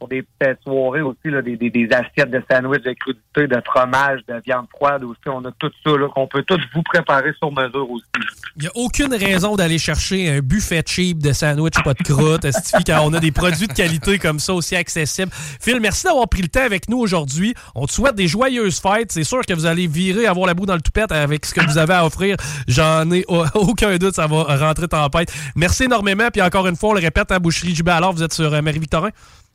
pour 0.00 0.08
des 0.08 0.22
petites 0.22 0.62
soirées 0.64 1.02
aussi, 1.02 1.18
là, 1.26 1.42
des, 1.42 1.56
des, 1.56 1.68
des 1.68 1.86
assiettes 1.92 2.30
de 2.30 2.42
sandwich 2.50 2.82
de 2.82 2.94
crudité, 2.94 3.46
de 3.46 3.62
fromage, 3.66 4.20
de 4.26 4.40
viande 4.44 4.66
froide 4.74 5.04
aussi. 5.04 5.20
On 5.26 5.44
a 5.44 5.52
tout 5.58 5.70
ça, 5.84 5.90
qu'on 6.14 6.26
peut 6.26 6.42
tout 6.42 6.58
vous 6.74 6.82
préparer 6.82 7.32
sur 7.38 7.52
mesure 7.52 7.88
aussi. 7.90 8.04
Il 8.56 8.62
n'y 8.62 8.68
a 8.68 8.70
aucune 8.74 9.14
raison 9.14 9.56
d'aller 9.56 9.78
chercher 9.78 10.30
un 10.30 10.40
buffet 10.40 10.82
cheap 10.86 11.18
de 11.18 11.32
sandwich 11.32 11.74
pas 11.84 11.92
de 11.92 12.02
croûte. 12.02 12.46
quand 12.86 13.00
on 13.04 13.12
a 13.12 13.20
des 13.20 13.30
produits 13.30 13.68
de 13.68 13.72
qualité 13.74 14.18
comme 14.18 14.38
ça 14.38 14.54
aussi 14.54 14.74
accessibles. 14.74 15.30
Phil, 15.32 15.80
merci 15.80 16.04
d'avoir 16.06 16.28
pris 16.28 16.40
le 16.42 16.48
temps 16.48 16.64
avec 16.64 16.88
nous 16.88 16.98
aujourd'hui. 16.98 17.54
On 17.74 17.86
te 17.86 17.92
souhaite 17.92 18.14
des 18.14 18.26
joyeuses 18.26 18.80
fêtes. 18.80 19.12
C'est 19.12 19.24
sûr 19.24 19.42
que 19.42 19.52
vous 19.52 19.66
allez 19.66 19.86
virer, 19.86 20.26
avoir 20.26 20.46
la 20.46 20.54
boue 20.54 20.64
dans 20.66 20.74
le 20.74 20.80
toupette 20.80 21.12
avec 21.12 21.44
ce 21.44 21.52
que 21.52 21.60
vous 21.64 21.76
avez 21.76 21.94
à 21.94 22.06
offrir. 22.06 22.36
J'en 22.66 23.10
ai 23.10 23.24
au- 23.28 23.44
aucun 23.54 23.94
doute, 23.98 24.14
ça 24.14 24.26
va 24.26 24.44
rentrer 24.56 24.88
tempête. 24.88 25.30
Merci 25.54 25.84
énormément. 25.84 26.28
Puis 26.32 26.40
encore 26.40 26.66
une 26.66 26.76
fois, 26.76 26.90
on 26.90 26.94
le 26.94 27.00
répète, 27.00 27.30
à 27.30 27.38
Boucherie 27.38 27.74
JB, 27.74 27.88
alors 27.90 28.14
vous 28.14 28.22
êtes 28.22 28.32
sur 28.32 28.52
euh, 28.52 28.62
Marie-Victorin? 28.62 29.10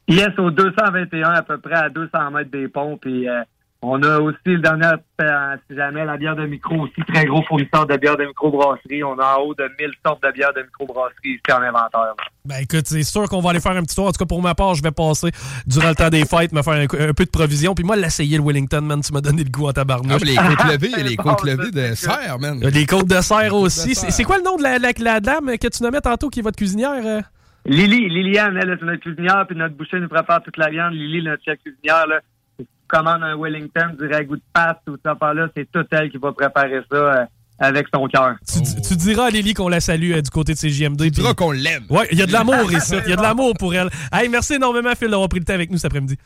Yes, 0.07 0.29
au 0.37 0.51
221, 0.51 1.29
à 1.31 1.41
peu 1.41 1.57
près 1.57 1.73
à 1.75 1.89
200 1.89 2.31
mètres 2.31 2.51
des 2.51 2.67
ponts. 2.67 2.97
Puis 2.97 3.27
euh, 3.27 3.41
on 3.81 4.01
a 4.03 4.19
aussi 4.19 4.37
le 4.45 4.59
dernier, 4.59 4.85
euh, 5.21 5.55
si 5.69 5.75
jamais, 5.75 6.05
la 6.05 6.17
bière 6.17 6.35
de 6.35 6.45
micro 6.45 6.75
aussi, 6.81 7.01
très 7.11 7.25
gros 7.25 7.41
fournisseur 7.43 7.87
de 7.87 7.97
bière 7.97 8.15
de 8.17 8.25
microbrasserie. 8.25 9.03
On 9.03 9.17
a 9.19 9.37
en 9.37 9.41
haut 9.41 9.55
de 9.55 9.63
1000 9.79 9.91
sortes 10.05 10.21
de 10.23 10.31
bières 10.31 10.53
de 10.53 10.61
microbrasserie 10.61 11.15
ici 11.31 11.41
en 11.51 11.61
inventaire. 11.61 12.13
Ben 12.45 12.57
écoute, 12.61 12.85
c'est 12.85 13.01
sûr 13.03 13.27
qu'on 13.27 13.41
va 13.41 13.49
aller 13.49 13.59
faire 13.59 13.71
un 13.75 13.81
petit 13.81 13.95
tour. 13.95 14.05
En 14.07 14.11
tout 14.11 14.19
cas, 14.19 14.25
pour 14.27 14.41
ma 14.43 14.53
part, 14.53 14.75
je 14.75 14.83
vais 14.83 14.91
passer 14.91 15.31
durant 15.65 15.89
le 15.89 15.95
temps 15.95 16.09
des 16.09 16.25
fêtes, 16.25 16.51
me 16.51 16.61
faire 16.61 16.73
un, 16.73 16.83
un 17.09 17.13
peu 17.13 17.25
de 17.25 17.31
provision. 17.31 17.73
Puis 17.73 17.83
moi, 17.83 17.95
l'essayer 17.95 18.37
le 18.37 18.43
Wellington, 18.43 18.81
man, 18.81 19.01
tu 19.01 19.11
m'as 19.11 19.21
donné 19.21 19.43
le 19.43 19.49
goût 19.49 19.67
à 19.69 19.73
tabarnouche. 19.73 20.13
Ah, 20.13 20.17
mais 20.23 20.29
les 20.31 20.35
côtes 20.35 20.71
levées, 20.71 21.03
les 21.03 21.15
côtes 21.15 21.43
levées 21.43 21.71
de 21.71 21.95
serre, 21.95 22.37
man. 22.39 22.57
Il 22.59 22.63
y 22.63 22.67
a 22.67 22.69
Les 22.69 22.85
côtes 22.85 23.07
de 23.07 23.21
serre 23.21 23.55
aussi. 23.55 23.95
C'est 23.95 24.23
quoi 24.23 24.37
le 24.37 24.43
nom 24.43 24.55
de 24.57 24.61
la, 24.63 24.77
la- 24.77 24.91
la 24.99 25.19
dame 25.19 25.57
que 25.57 25.67
tu 25.67 25.81
nommais 25.81 26.01
tantôt 26.01 26.29
qui 26.29 26.39
est 26.41 26.43
votre 26.43 26.57
cuisinière? 26.57 27.23
Lily, 27.65 28.09
Liliane, 28.09 28.57
elle, 28.61 28.77
c'est 28.79 28.85
notre 28.85 29.01
cuisinière, 29.01 29.45
puis 29.47 29.57
notre 29.57 29.75
boucher 29.75 29.99
nous 29.99 30.07
prépare 30.07 30.43
toute 30.43 30.57
la 30.57 30.69
viande. 30.69 30.93
Lily, 30.93 31.23
notre 31.23 31.43
chef 31.43 31.57
cuisinière, 31.59 32.05
là, 32.07 32.19
si 32.59 32.65
tu 32.65 32.71
commandes 32.87 33.23
un 33.23 33.35
Wellington, 33.35 33.95
du 33.99 34.07
ragoût 34.07 34.35
de 34.35 34.41
pâte, 34.53 34.81
tout 34.85 34.97
ça, 35.03 35.15
par 35.15 35.33
là, 35.33 35.47
c'est 35.55 35.69
tout 35.71 35.85
elle 35.91 36.11
qui 36.11 36.17
va 36.17 36.31
préparer 36.31 36.81
ça 36.91 36.95
euh, 36.97 37.25
avec 37.57 37.87
son 37.93 38.07
cœur. 38.07 38.35
Tu, 38.47 38.59
tu 38.87 38.95
diras 38.95 39.25
à 39.25 39.29
Lily 39.31 39.55
qu'on 39.55 39.67
la 39.67 39.79
salue 39.79 40.11
euh, 40.11 40.21
du 40.21 40.29
côté 40.29 40.53
de 40.53 40.59
CJMD. 40.59 41.01
Tu 41.05 41.09
diras 41.09 41.33
qu'on 41.33 41.51
l'aime. 41.51 41.85
Ouais, 41.89 42.07
il 42.11 42.19
y 42.19 42.21
a 42.21 42.27
de 42.27 42.33
l'amour 42.33 42.71
ici. 42.71 42.95
Il 43.05 43.09
y 43.09 43.13
a 43.13 43.15
de 43.15 43.21
l'amour 43.23 43.53
pour 43.57 43.73
elle. 43.73 43.89
Hey, 44.13 44.29
merci 44.29 44.55
énormément, 44.55 44.93
Phil, 44.95 45.09
d'avoir 45.09 45.29
pris 45.29 45.39
le 45.39 45.45
temps 45.45 45.53
avec 45.53 45.71
nous 45.71 45.77
cet 45.77 45.85
après-midi. 45.85 46.17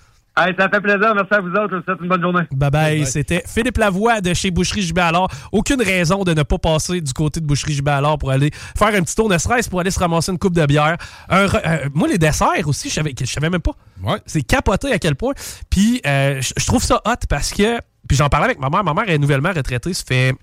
Hey, 0.41 0.55
ça 0.57 0.69
fait 0.69 0.79
plaisir. 0.79 1.13
Merci 1.13 1.33
à 1.33 1.41
vous 1.41 1.49
autres. 1.49 1.69
Je 1.71 1.75
vous 1.75 1.83
souhaite 1.83 1.99
une 2.01 2.07
bonne 2.07 2.21
journée. 2.21 2.43
Bye 2.51 2.71
bye. 2.71 3.05
C'était 3.05 3.43
Philippe 3.45 3.77
Lavoie 3.77 4.21
de 4.21 4.33
chez 4.33 4.51
Boucherie 4.51 4.83
JB 4.83 4.99
alors. 4.99 5.29
Aucune 5.51 5.81
raison 5.81 6.23
de 6.23 6.33
ne 6.33 6.43
pas 6.43 6.57
passer 6.57 7.01
du 7.01 7.11
côté 7.11 7.41
de 7.41 7.45
Boucherie 7.45 7.73
JB 7.73 7.89
alors 7.89 8.17
pour 8.17 8.31
aller 8.31 8.49
faire 8.77 8.87
un 8.95 9.01
petit 9.01 9.15
tour, 9.15 9.27
ne 9.27 9.37
serait-ce 9.37 9.69
pour 9.69 9.81
aller 9.81 9.91
se 9.91 9.99
ramasser 9.99 10.31
une 10.31 10.39
coupe 10.39 10.55
de 10.55 10.65
bière. 10.65 10.95
Un 11.27 11.45
euh, 11.45 11.89
moi, 11.93 12.07
les 12.07 12.17
desserts 12.17 12.67
aussi, 12.67 12.89
je 12.89 12.93
savais, 12.93 13.13
je 13.19 13.25
savais 13.25 13.49
même 13.49 13.61
pas. 13.61 13.73
C'est 14.25 14.43
capoté 14.43 14.93
à 14.93 14.99
quel 14.99 15.15
point. 15.15 15.33
Puis, 15.69 16.01
euh, 16.05 16.41
je 16.41 16.65
trouve 16.65 16.83
ça 16.83 17.01
hot 17.05 17.25
parce 17.27 17.51
que. 17.51 17.79
Puis 18.07 18.17
j'en 18.17 18.29
parlais 18.29 18.45
avec 18.45 18.59
ma 18.59 18.69
mère. 18.69 18.83
Ma 18.83 18.93
mère 18.93 19.09
est 19.09 19.17
nouvellement 19.17 19.51
retraitée. 19.51 19.93
Ça 19.93 20.03
fait 20.07 20.33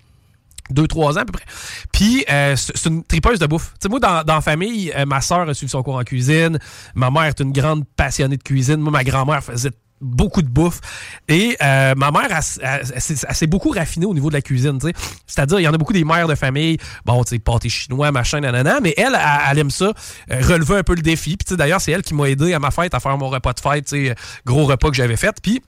2-3 0.72 1.14
ans 1.14 1.16
à 1.16 1.24
peu 1.24 1.32
près. 1.32 1.44
Puis, 1.92 2.24
euh, 2.30 2.54
c'est 2.56 2.76
c'est 2.76 2.88
une 2.88 3.02
tripeuse 3.04 3.38
de 3.38 3.46
bouffe. 3.46 3.72
Tu 3.74 3.84
sais, 3.84 3.88
moi, 3.88 4.00
dans, 4.00 4.22
dans 4.22 4.34
la 4.34 4.40
famille, 4.40 4.92
euh, 4.96 5.06
ma 5.06 5.20
soeur 5.20 5.48
a 5.48 5.54
suivi 5.54 5.70
son 5.70 5.82
cours 5.82 5.96
en 5.96 6.04
cuisine. 6.04 6.58
Ma 6.94 7.10
mère 7.10 7.24
est 7.24 7.40
une 7.40 7.52
grande 7.52 7.84
passionnée 7.96 8.36
de 8.36 8.42
cuisine. 8.42 8.76
Moi, 8.76 8.90
ma 8.90 9.04
grand-mère 9.04 9.42
faisait 9.42 9.70
beaucoup 10.00 10.42
de 10.42 10.48
bouffe. 10.48 10.80
Et 11.28 11.56
euh, 11.62 11.94
ma 11.96 12.10
mère, 12.10 12.28
elle, 12.30 13.00
s'est- 13.00 13.46
beaucoup 13.46 13.70
raffinée 13.70 14.06
au 14.06 14.14
niveau 14.14 14.28
de 14.28 14.34
la 14.34 14.42
cuisine. 14.42 14.78
C'est-à-dire, 15.26 15.60
il 15.60 15.62
y 15.62 15.68
en 15.68 15.74
a 15.74 15.78
beaucoup 15.78 15.92
des 15.92 16.04
mères 16.04 16.28
de 16.28 16.34
famille, 16.34 16.78
bon, 17.04 17.22
tu 17.24 17.30
sais, 17.30 17.38
pâté 17.38 17.68
chinois, 17.68 18.10
machin, 18.12 18.40
nanana, 18.40 18.80
mais 18.80 18.94
elle, 18.96 19.18
elle, 19.50 19.58
aime 19.58 19.70
ça, 19.70 19.92
euh, 20.30 20.40
relever 20.42 20.76
un 20.76 20.82
peu 20.82 20.94
le 20.94 21.02
défi. 21.02 21.36
Puis, 21.36 21.44
tu 21.46 21.50
sais, 21.50 21.56
d'ailleurs, 21.56 21.80
c'est 21.80 21.92
elle 21.92 22.02
qui 22.02 22.14
m'a 22.14 22.28
aidé 22.28 22.52
à 22.52 22.58
ma 22.58 22.70
fête 22.70 22.94
à 22.94 23.00
faire 23.00 23.16
mon 23.16 23.28
repas 23.28 23.52
de 23.52 23.60
fête, 23.60 23.88
sais, 23.88 24.14
gros 24.44 24.64
repas 24.66 24.90
que 24.90 24.96
j'avais 24.96 25.16
fait. 25.16 25.36
Puis, 25.42 25.62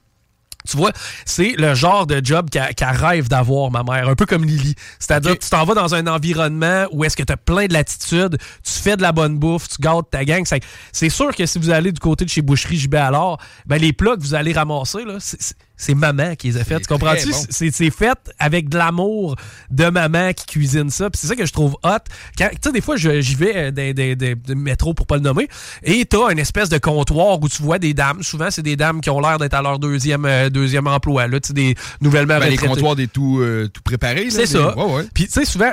tu 0.70 0.76
vois, 0.76 0.92
c'est 1.24 1.54
le 1.58 1.74
genre 1.74 2.06
de 2.06 2.20
job 2.22 2.50
qu'elle 2.50 2.74
qu'elle 2.74 2.88
rêve 2.90 3.28
d'avoir, 3.28 3.70
ma 3.70 3.82
mère, 3.82 4.08
un 4.08 4.14
peu 4.14 4.26
comme 4.26 4.44
Lily. 4.44 4.74
C'est-à-dire, 4.98 5.38
tu 5.38 5.48
t'en 5.50 5.64
vas 5.64 5.74
dans 5.74 5.94
un 5.94 6.06
environnement 6.06 6.86
où 6.92 7.04
est-ce 7.04 7.16
que 7.16 7.22
tu 7.22 7.32
as 7.32 7.36
plein 7.36 7.66
de 7.66 7.72
latitude, 7.72 8.36
tu 8.62 8.72
fais 8.72 8.96
de 8.96 9.02
la 9.02 9.12
bonne 9.12 9.38
bouffe, 9.38 9.68
tu 9.68 9.76
gâtes 9.80 10.10
ta 10.10 10.24
gang. 10.24 10.44
C'est- 10.44 10.62
C'est 10.92 11.10
sûr 11.10 11.34
que 11.34 11.46
si 11.46 11.58
vous 11.58 11.70
allez 11.70 11.92
du 11.92 12.00
côté 12.00 12.24
de 12.24 12.30
chez 12.30 12.42
Boucherie 12.42 12.76
JB 12.78 12.94
alors, 12.96 13.38
ben 13.66 13.80
les 13.80 13.92
plats 13.92 14.16
que 14.16 14.20
vous 14.22 14.34
allez 14.34 14.52
ramasser, 14.52 15.04
là, 15.04 15.18
c'est- 15.78 15.94
maman 15.94 16.34
qui 16.34 16.48
les 16.48 16.56
a 16.58 16.64
fait. 16.64 16.78
Tu 16.80 16.86
comprends-tu? 16.86 17.30
bon. 17.30 17.36
C'est 17.48 17.70
c'est 17.74 17.90
fait 17.90 18.18
avec 18.38 18.68
de 18.68 18.76
l'amour 18.76 19.36
de 19.70 19.88
maman 19.88 20.32
qui 20.34 20.44
cuisine 20.46 20.90
ça. 20.90 21.08
Puis 21.08 21.18
c'est 21.20 21.28
ça 21.28 21.36
que 21.36 21.46
je 21.46 21.52
trouve 21.52 21.76
hot. 21.82 21.90
Tu 22.36 22.44
sais, 22.62 22.72
des 22.72 22.80
fois, 22.82 22.96
j'y 22.96 23.34
vais 23.34 23.56
euh, 23.56 23.70
dans 23.70 23.94
des, 23.94 24.14
des- 24.16 24.34
des 24.34 24.54
métros 24.54 24.92
pour 24.92 25.06
pas 25.06 25.16
le 25.16 25.22
nommer, 25.22 25.48
et 25.82 26.04
t'as 26.04 26.30
une 26.30 26.38
espèce 26.38 26.68
de 26.68 26.78
comptoir 26.78 27.40
où 27.40 27.48
tu 27.48 27.62
vois 27.62 27.78
des 27.78 27.94
dames. 27.94 28.22
Souvent, 28.22 28.50
c'est 28.50 28.62
des 28.62 28.76
dames 28.76 29.00
qui 29.00 29.08
ont 29.10 29.20
l'air 29.20 29.38
d'être 29.38 29.54
à 29.54 29.62
leur 29.62 29.78
deuxième, 29.78 30.24
euh, 30.26 30.50
deuxième 30.50 30.86
emploi. 30.86 31.26
Là, 31.28 31.40
tu 31.40 31.52
des 31.52 31.74
nouvellement 32.00 32.38
Ben, 32.38 32.50
les 32.50 32.56
comptoirs 32.56 32.96
des 32.96 33.08
tout, 33.08 33.38
euh, 33.40 33.68
tout 33.68 33.80
préparés. 33.82 34.30
C'est 34.30 34.40
des- 34.40 34.46
ça. 34.46 34.76
Ouais, 34.76 34.92
ouais. 34.96 35.04
Puis, 35.14 35.26
tu 35.26 35.32
sais, 35.32 35.44
souvent, 35.44 35.70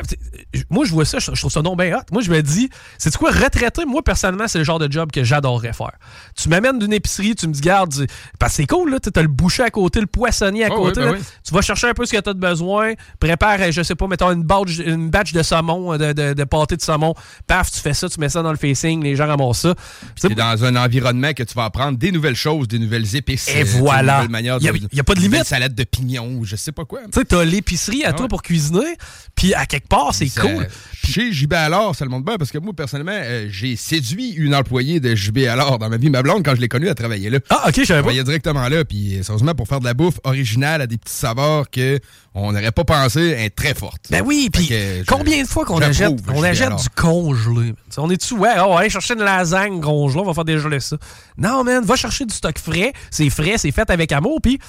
moi, 0.70 0.86
je 0.86 0.91
vois 0.91 1.06
ça, 1.06 1.20
je 1.20 1.32
je 1.34 1.39
trouve 1.39 1.51
ça 1.51 1.62
non 1.62 1.76
bien 1.76 1.97
hot. 1.97 2.01
Moi, 2.12 2.22
je 2.22 2.32
me 2.32 2.41
dis, 2.41 2.70
c'est 2.97 3.16
quoi, 3.18 3.32
retraité, 3.32 3.84
moi, 3.86 4.01
personnellement, 4.03 4.47
c'est 4.47 4.58
le 4.60 4.64
genre 4.64 4.80
de 4.80 4.91
job 4.91 5.12
que 5.12 5.24
j'adorerais 5.24 5.74
faire. 5.74 5.91
Tu 6.36 6.47
m'amènes 6.49 6.80
d'une 6.80 6.93
épicerie, 6.93 7.36
tu 7.36 7.47
me 7.47 7.53
dis, 7.53 7.62
garde, 7.62 7.93
parce 8.39 8.53
que 8.53 8.56
c'est 8.58 8.68
cool, 8.68 8.91
là, 8.91 8.99
tu 8.99 9.10
as 9.14 9.22
le 9.22 9.28
boucher 9.28 9.64
à 9.64 9.70
côté, 9.70 9.95
le 10.02 10.08
poissonnier 10.08 10.66
à 10.66 10.70
Ouais, 10.70 10.76
côté. 10.76 11.02
ben 11.02 11.12
là. 11.14 11.18
Tu 11.48 11.54
vas 11.54 11.62
chercher 11.62 11.88
un 11.88 11.93
peu 11.93 12.06
ce 12.06 12.12
que 12.16 12.22
tu 12.22 12.30
as 12.30 12.34
de 12.34 12.39
besoin, 12.39 12.93
prépare, 13.20 13.72
je 13.72 13.82
sais 13.84 13.96
pas, 13.96 14.08
mettons 14.08 14.32
une 14.32 14.43
batch, 14.43 14.80
une 14.80 15.10
batch 15.10 15.34
de 15.34 15.43
saumon, 15.43 15.93
euh, 15.93 15.98
de, 15.98 16.14
de, 16.14 16.34
de 16.34 16.43
pâté 16.43 16.76
de 16.78 16.82
saumon. 16.82 17.14
Paf, 17.48 17.72
tu 17.72 17.80
fais 17.80 17.93
ça, 17.93 18.10
tu 18.10 18.20
mets 18.20 18.30
ça 18.30 18.41
dans 18.41 18.52
le 18.52 18.58
facing, 18.58 19.04
les 19.04 19.16
gens 19.16 19.28
ramassent 19.28 19.60
ça. 19.62 19.76
C'est 20.16 20.34
dans 20.36 20.64
un 20.66 20.76
environnement 20.76 21.34
que 21.34 21.43
tu 21.43 21.54
vas 21.54 21.66
apprendre 21.66 21.98
des 21.98 22.12
nouvelles 22.12 22.36
choses, 22.36 22.68
des 22.68 22.80
nouvelles 22.80 23.16
épices. 23.16 23.48
Et 23.50 23.62
euh, 23.62 23.66
voilà. 23.78 24.16
nouvelles 24.18 24.32
manières 24.32 24.58
Y 24.62 24.68
a- 24.70 25.00
a 25.02 25.04
pas 25.04 25.14
de 25.16 25.20
limite. 25.20 25.43
salade 25.46 25.76
de 25.76 25.84
pignons 25.84 26.36
ou 26.38 26.46
je 26.46 26.56
sais 26.56 26.72
pas 26.72 26.86
quoi. 26.86 27.02
Tu 27.12 27.20
sais, 27.20 27.26
t'as 27.26 27.43
l'épicerie 27.43 28.04
à 28.04 28.10
Ah 28.10 28.14
toi 28.14 28.24
ouais. 28.24 28.28
pour 28.30 28.41
cuisiner, 28.41 28.96
puis 29.36 29.54
à 29.54 29.66
quelque 29.66 29.88
part, 29.88 30.14
c'est 30.14 30.30
cool. 30.30 30.68
Chez 31.04 31.32
JB 31.32 31.54
alors, 31.54 31.96
ça 31.96 32.04
le 32.06 32.10
montre 32.12 32.26
bien 32.26 32.38
parce 32.38 32.52
que 32.52 32.58
moi, 32.58 32.74
personnellement, 32.74 33.12
euh, 33.14 33.48
j'ai 33.50 33.76
séduit 33.76 34.32
une 34.32 34.56
employée 34.56 35.00
de 35.00 35.14
JB 35.16 35.39
alors 35.50 35.78
dans 35.80 35.89
ma 35.89 35.98
vie. 35.98 36.10
Ma 36.10 36.22
blonde, 36.24 36.43
quand 36.43 36.56
je 36.56 36.62
l'ai 36.62 36.68
connue, 36.68 36.88
elle 36.88 36.96
travaillait 36.96 37.30
là. 37.30 37.39
Ah, 37.50 37.66
ok, 37.68 37.74
je 37.78 37.84
savais 37.84 37.84
Elle 37.84 37.88
pas. 37.88 38.02
travaillait 38.02 38.24
directement 38.24 38.68
là. 38.68 38.84
Puis, 38.86 39.20
sérieusement, 39.22 39.54
pour 39.54 39.68
faire 39.68 39.80
de 39.80 39.85
la 39.86 39.94
bouffe 39.94 40.20
originale 40.24 40.82
à 40.82 40.88
des 40.88 40.98
petits 40.98 41.14
saveurs 41.14 41.70
que 41.70 42.00
on 42.34 42.52
n'aurait 42.52 42.72
pas 42.72 42.84
pensé 42.84 43.22
être 43.22 43.56
très 43.56 43.74
forte. 43.74 44.08
Ben 44.10 44.22
oui, 44.26 44.50
puis 44.52 44.72
combien 45.08 45.42
de 45.42 45.48
fois 45.48 45.66
qu'on 45.66 45.80
achète, 45.80 46.12
on 46.34 46.44
achète 46.44 46.76
du 46.76 46.90
congelé? 46.90 47.74
T'sais, 47.90 48.00
On 48.00 48.10
est-tu, 48.10 48.34
ouais, 48.34 48.50
oh, 48.58 48.64
on 48.68 48.74
va 48.74 48.82
aller 48.82 48.90
chercher 48.90 49.14
une 49.14 49.24
lasagne 49.24 49.80
congelée, 49.80 50.20
on 50.20 50.26
va 50.26 50.34
faire 50.34 50.46
dégeler 50.46 50.80
ça. 50.82 50.98
Non, 51.38 51.64
man, 51.64 51.84
va 51.86 51.96
chercher 51.96 52.26
du 52.26 52.34
stock 52.34 52.58
frais. 52.60 52.92
C'est 53.10 53.30
frais, 53.30 53.58
c'est 53.58 53.72
fait 53.72 53.90
avec 53.90 54.12
amour, 54.12 54.40
puis 54.42 54.60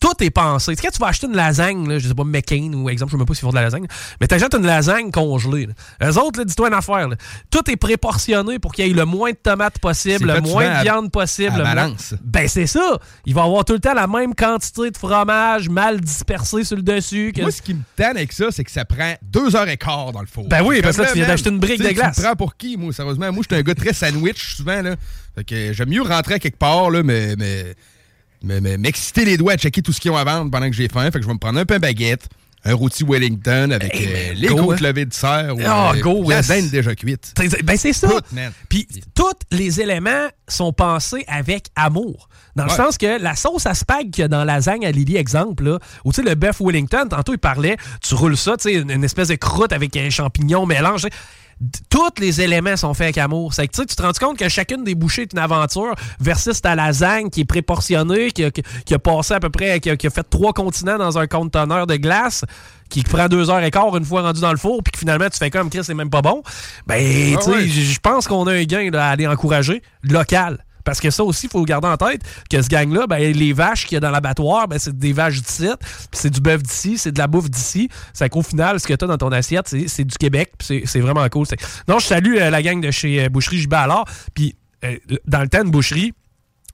tout 0.00 0.12
est 0.22 0.30
pensé. 0.30 0.72
Tu 0.72 0.76
sais, 0.76 0.86
quand 0.86 0.92
tu 0.92 0.98
vas 0.98 1.06
acheter 1.08 1.26
une 1.26 1.36
lasagne, 1.36 1.88
là, 1.88 1.98
je 1.98 2.08
sais 2.08 2.14
pas, 2.14 2.24
McCain 2.24 2.70
ou 2.74 2.88
exemple, 2.90 3.10
je 3.10 3.16
sais 3.16 3.18
même 3.18 3.26
pas 3.26 3.34
s'ils 3.34 3.42
font 3.42 3.50
de 3.50 3.54
la 3.54 3.62
lasagne, 3.62 3.86
mais 4.20 4.26
t'achètes 4.26 4.54
une 4.54 4.66
lasagne 4.66 5.10
congelée. 5.10 5.66
là. 5.66 6.10
Eux 6.10 6.18
autres, 6.18 6.44
dis-toi 6.44 6.68
une 6.68 6.74
affaire. 6.74 7.08
là. 7.08 7.16
Tout 7.50 7.70
est 7.70 7.76
préportionné 7.76 8.58
pour 8.58 8.72
qu'il 8.74 8.86
y 8.86 8.90
ait 8.90 8.92
le 8.92 9.04
moins 9.06 9.30
de 9.30 9.36
tomates 9.36 9.78
possible, 9.78 10.32
le 10.32 10.40
moins 10.42 10.64
de 10.64 10.70
à- 10.70 10.82
viande 10.82 11.10
possible. 11.10 11.60
à 11.60 11.62
balance. 11.64 12.14
Ben, 12.22 12.46
c'est 12.48 12.66
ça. 12.66 12.98
Il 13.24 13.34
va 13.34 13.44
avoir 13.44 13.64
tout 13.64 13.72
le 13.72 13.80
temps 13.80 13.94
la 13.94 14.06
même 14.06 14.34
quantité 14.34 14.90
de 14.90 14.96
fromage 14.96 15.68
mal 15.68 16.00
dispersé 16.00 16.64
sur 16.64 16.76
le 16.76 16.82
dessus. 16.82 17.32
Que... 17.34 17.40
Moi, 17.42 17.50
ce 17.50 17.62
qui 17.62 17.74
me 17.74 17.80
tanne 17.96 18.16
avec 18.16 18.32
ça, 18.32 18.46
c'est 18.50 18.64
que 18.64 18.70
ça 18.70 18.84
prend 18.84 19.14
deux 19.22 19.56
heures 19.56 19.68
et 19.68 19.76
quart 19.76 20.12
dans 20.12 20.20
le 20.20 20.26
four. 20.26 20.46
Ben 20.48 20.62
oui, 20.62 20.80
parce 20.82 20.96
que 20.96 21.02
là, 21.02 21.08
tu 21.08 21.14
viens 21.18 21.26
d'acheter 21.26 21.50
une 21.50 21.58
brique 21.58 21.82
de 21.82 21.88
glace. 21.88 22.16
Tu 22.16 22.20
me 22.22 22.26
prends 22.26 22.36
pour 22.36 22.56
qui, 22.56 22.76
moi, 22.76 22.92
sérieusement? 22.92 23.32
Moi, 23.32 23.42
je 23.48 23.54
suis 23.54 23.60
un 23.60 23.64
gars 23.64 23.74
très 23.74 23.92
sandwich, 23.92 24.56
souvent, 24.56 24.82
là. 24.82 24.96
Fait 25.34 25.44
que 25.44 25.72
j'aime 25.72 25.88
mieux 25.88 26.02
rentrer 26.02 26.34
à 26.34 26.38
quelque 26.38 26.58
part, 26.58 26.90
là, 26.90 27.02
mais 27.02 27.34
m'exciter 28.42 29.24
les 29.24 29.36
doigts 29.36 29.52
à 29.52 29.56
checker 29.56 29.82
tout 29.82 29.92
ce 29.92 30.00
qu'ils 30.00 30.10
ont 30.10 30.16
à 30.16 30.24
vendre 30.24 30.50
pendant 30.50 30.68
que 30.68 30.76
j'ai 30.76 30.88
faim. 30.88 31.04
Fait 31.10 31.18
que 31.18 31.22
je 31.22 31.26
vais 31.26 31.34
me 31.34 31.38
prendre 31.38 31.58
un 31.58 31.64
pain 31.64 31.78
baguette, 31.78 32.28
un 32.64 32.74
rôti 32.74 33.04
Wellington 33.04 33.70
avec 33.70 33.94
Hey, 33.94 34.06
euh, 34.08 34.34
les 34.34 34.48
go, 34.48 34.56
côtes 34.56 34.82
hein. 34.82 34.88
levées 34.88 35.06
de 35.06 35.14
serre 35.14 35.54
ou 35.56 35.60
euh, 35.60 36.00
go, 36.00 36.28
la 36.28 36.36
yes. 36.36 36.48
dinde 36.48 36.70
déjà 36.70 36.94
cuite. 36.94 37.32
Ben, 37.64 37.76
c'est 37.76 37.92
ça. 37.92 38.08
Puis, 38.68 38.88
tous 39.14 39.24
les 39.50 39.80
éléments 39.80 40.28
sont 40.48 40.72
pensés 40.72 41.24
avec 41.28 41.66
amour. 41.76 42.28
Dans 42.56 42.64
le 42.64 42.70
sens 42.70 42.96
que 42.96 43.20
la 43.20 43.36
sauce 43.36 43.66
à 43.66 43.74
spag 43.74 44.10
qu'il 44.10 44.22
y 44.22 44.24
a 44.24 44.28
dans 44.28 44.38
la 44.38 44.54
lasagne 44.54 44.86
à 44.86 44.90
Lily, 44.90 45.16
exemple, 45.16 45.64
là, 45.64 45.78
ou 46.06 46.12
tu 46.12 46.22
sais, 46.22 46.28
le 46.28 46.34
bœuf 46.34 46.60
Wellington, 46.60 47.06
tantôt 47.10 47.34
il 47.34 47.38
parlait, 47.38 47.76
tu 48.02 48.14
roules 48.14 48.36
ça, 48.36 48.56
tu 48.56 48.70
sais, 48.70 48.74
une, 48.76 48.90
une 48.90 49.04
espèce 49.04 49.28
de 49.28 49.34
croûte 49.34 49.72
avec 49.72 49.94
un 49.96 50.08
champignon 50.08 50.64
mélange. 50.64 51.06
Tous 51.88 52.20
les 52.20 52.42
éléments 52.42 52.76
sont 52.76 52.92
faits 52.92 53.06
avec 53.06 53.18
amour. 53.18 53.54
C'est 53.54 53.66
que 53.66 53.72
tu 53.80 53.86
te 53.86 54.02
rends 54.02 54.12
compte 54.12 54.38
que 54.38 54.46
chacune 54.48 54.84
des 54.84 54.94
bouchées 54.94 55.22
est 55.22 55.32
une 55.32 55.38
aventure 55.38 55.94
versus 56.20 56.60
ta 56.60 56.74
lasagne 56.74 57.30
qui 57.30 57.40
est 57.40 57.44
préportionnée, 57.46 58.30
qui 58.30 58.44
a, 58.44 58.50
qui- 58.50 58.62
qui 58.84 58.92
a 58.94 58.98
passé 58.98 59.32
à 59.34 59.40
peu 59.40 59.48
près, 59.48 59.80
qui 59.80 59.88
a, 59.88 59.96
qui 59.96 60.06
a 60.06 60.10
fait 60.10 60.22
trois 60.28 60.52
continents 60.52 60.98
dans 60.98 61.16
un 61.18 61.26
conteneur 61.26 61.86
de 61.86 61.96
glace, 61.96 62.44
qui 62.90 63.02
prend 63.02 63.26
deux 63.28 63.48
heures 63.48 63.62
et 63.62 63.70
quart 63.70 63.96
une 63.96 64.04
fois 64.04 64.20
rendu 64.22 64.40
dans 64.42 64.50
le 64.52 64.58
four, 64.58 64.82
puis 64.82 64.92
que 64.92 64.98
finalement 64.98 65.30
tu 65.30 65.38
fais 65.38 65.48
comme 65.50 65.70
Chris, 65.70 65.80
c'est 65.82 65.94
même 65.94 66.10
pas 66.10 66.20
bon. 66.22 66.42
Ben, 66.86 67.34
Ah 67.38 67.40
tu 67.42 67.50
sais, 67.52 67.68
je 67.68 67.80
je 67.92 68.00
pense 68.00 68.28
qu'on 68.28 68.46
a 68.46 68.52
un 68.52 68.64
gain 68.64 68.90
là, 68.90 69.08
à 69.08 69.10
aller 69.12 69.26
encourager 69.26 69.82
local. 70.02 70.62
Parce 70.86 71.00
que 71.00 71.10
ça 71.10 71.22
aussi, 71.24 71.46
il 71.46 71.50
faut 71.50 71.62
garder 71.64 71.88
en 71.88 71.96
tête, 71.98 72.22
que 72.48 72.62
ce 72.62 72.68
gang-là, 72.68 73.06
ben, 73.06 73.18
les 73.18 73.52
vaches 73.52 73.84
qu'il 73.84 73.96
y 73.96 73.98
a 73.98 74.00
dans 74.00 74.10
l'abattoir, 74.10 74.68
ben, 74.68 74.78
c'est 74.78 74.96
des 74.96 75.12
vaches 75.12 75.42
d'ici, 75.42 75.68
c'est 76.12 76.30
du 76.30 76.40
bœuf 76.40 76.62
d'ici, 76.62 76.96
c'est 76.96 77.12
de 77.12 77.18
la 77.18 77.26
bouffe 77.26 77.50
d'ici. 77.50 77.90
C'est 78.14 78.28
qu'au 78.30 78.42
final, 78.42 78.80
ce 78.80 78.86
que 78.86 78.94
tu 78.94 79.04
as 79.04 79.08
dans 79.08 79.18
ton 79.18 79.32
assiette, 79.32 79.68
c'est 79.88 80.04
du 80.04 80.16
Québec, 80.16 80.52
c'est- 80.60 81.00
vraiment 81.00 81.28
cool. 81.28 81.46
Non, 81.88 81.98
je 81.98 82.06
salue 82.06 82.36
euh, 82.38 82.48
la 82.50 82.62
gang 82.62 82.80
de 82.80 82.90
chez 82.90 83.24
euh, 83.24 83.28
Boucherie 83.28 83.58
JB 83.58 83.74
alors, 83.74 84.06
puis 84.32 84.54
euh, 84.84 84.96
dans 85.26 85.40
le 85.42 85.48
temps 85.48 85.64
de 85.64 85.70
boucherie, 85.70 86.12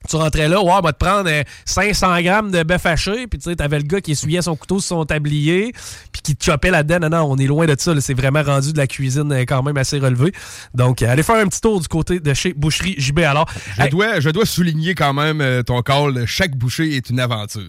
tu 0.09 0.17
rentrais 0.17 0.49
là, 0.49 0.61
ouais, 0.63 0.73
on 0.73 0.81
va 0.81 0.93
te 0.93 0.99
prendre 1.05 1.29
euh, 1.29 1.43
500 1.65 2.21
grammes 2.23 2.51
de 2.51 2.63
bœuf 2.63 2.85
haché, 2.87 3.27
puis 3.27 3.39
tu 3.39 3.51
sais, 3.51 3.57
t'avais 3.57 3.79
le 3.79 3.85
gars 3.85 4.01
qui 4.01 4.13
essuyait 4.13 4.43
son 4.43 4.57
couteau 4.57 4.81
sur 4.81 4.97
son 4.99 5.05
tablier, 5.05 5.73
puis 6.13 6.23
qui 6.23 6.37
te 6.37 6.45
chopait 6.45 6.71
là-dedans. 6.71 7.09
Non, 7.09 7.17
non, 7.19 7.33
on 7.33 7.37
est 7.39 7.47
loin 7.47 7.67
de 7.67 7.75
ça. 7.79 7.93
C'est 8.01 8.15
vraiment 8.15 8.43
rendu 8.43 8.73
de 8.73 8.79
la 8.79 8.87
cuisine 8.87 9.33
euh, 9.33 9.45
quand 9.47 9.63
même 9.63 9.77
assez 9.77 9.99
relevée. 9.99 10.33
Donc, 10.75 11.03
euh, 11.03 11.09
allez 11.09 11.23
faire 11.23 11.37
un 11.37 11.47
petit 11.47 11.61
tour 11.61 11.81
du 11.81 11.89
côté 11.89 12.21
de 12.21 12.35
chez 12.35 12.53
Boucherie 12.53 12.95
JB 12.99 13.21
alors. 13.21 13.49
Je, 13.77 13.83
Hey, 13.83 13.91
dois, 13.91 14.21
je 14.21 14.31
dois 14.31 14.47
souligner 14.47 14.95
quand 14.95 15.13
même 15.13 15.41
euh, 15.41 15.63
ton 15.63 15.81
call. 15.83 16.25
Chaque 16.27 16.57
bouchée 16.57 16.97
est 16.97 17.11
une 17.11 17.21
aventure. 17.21 17.63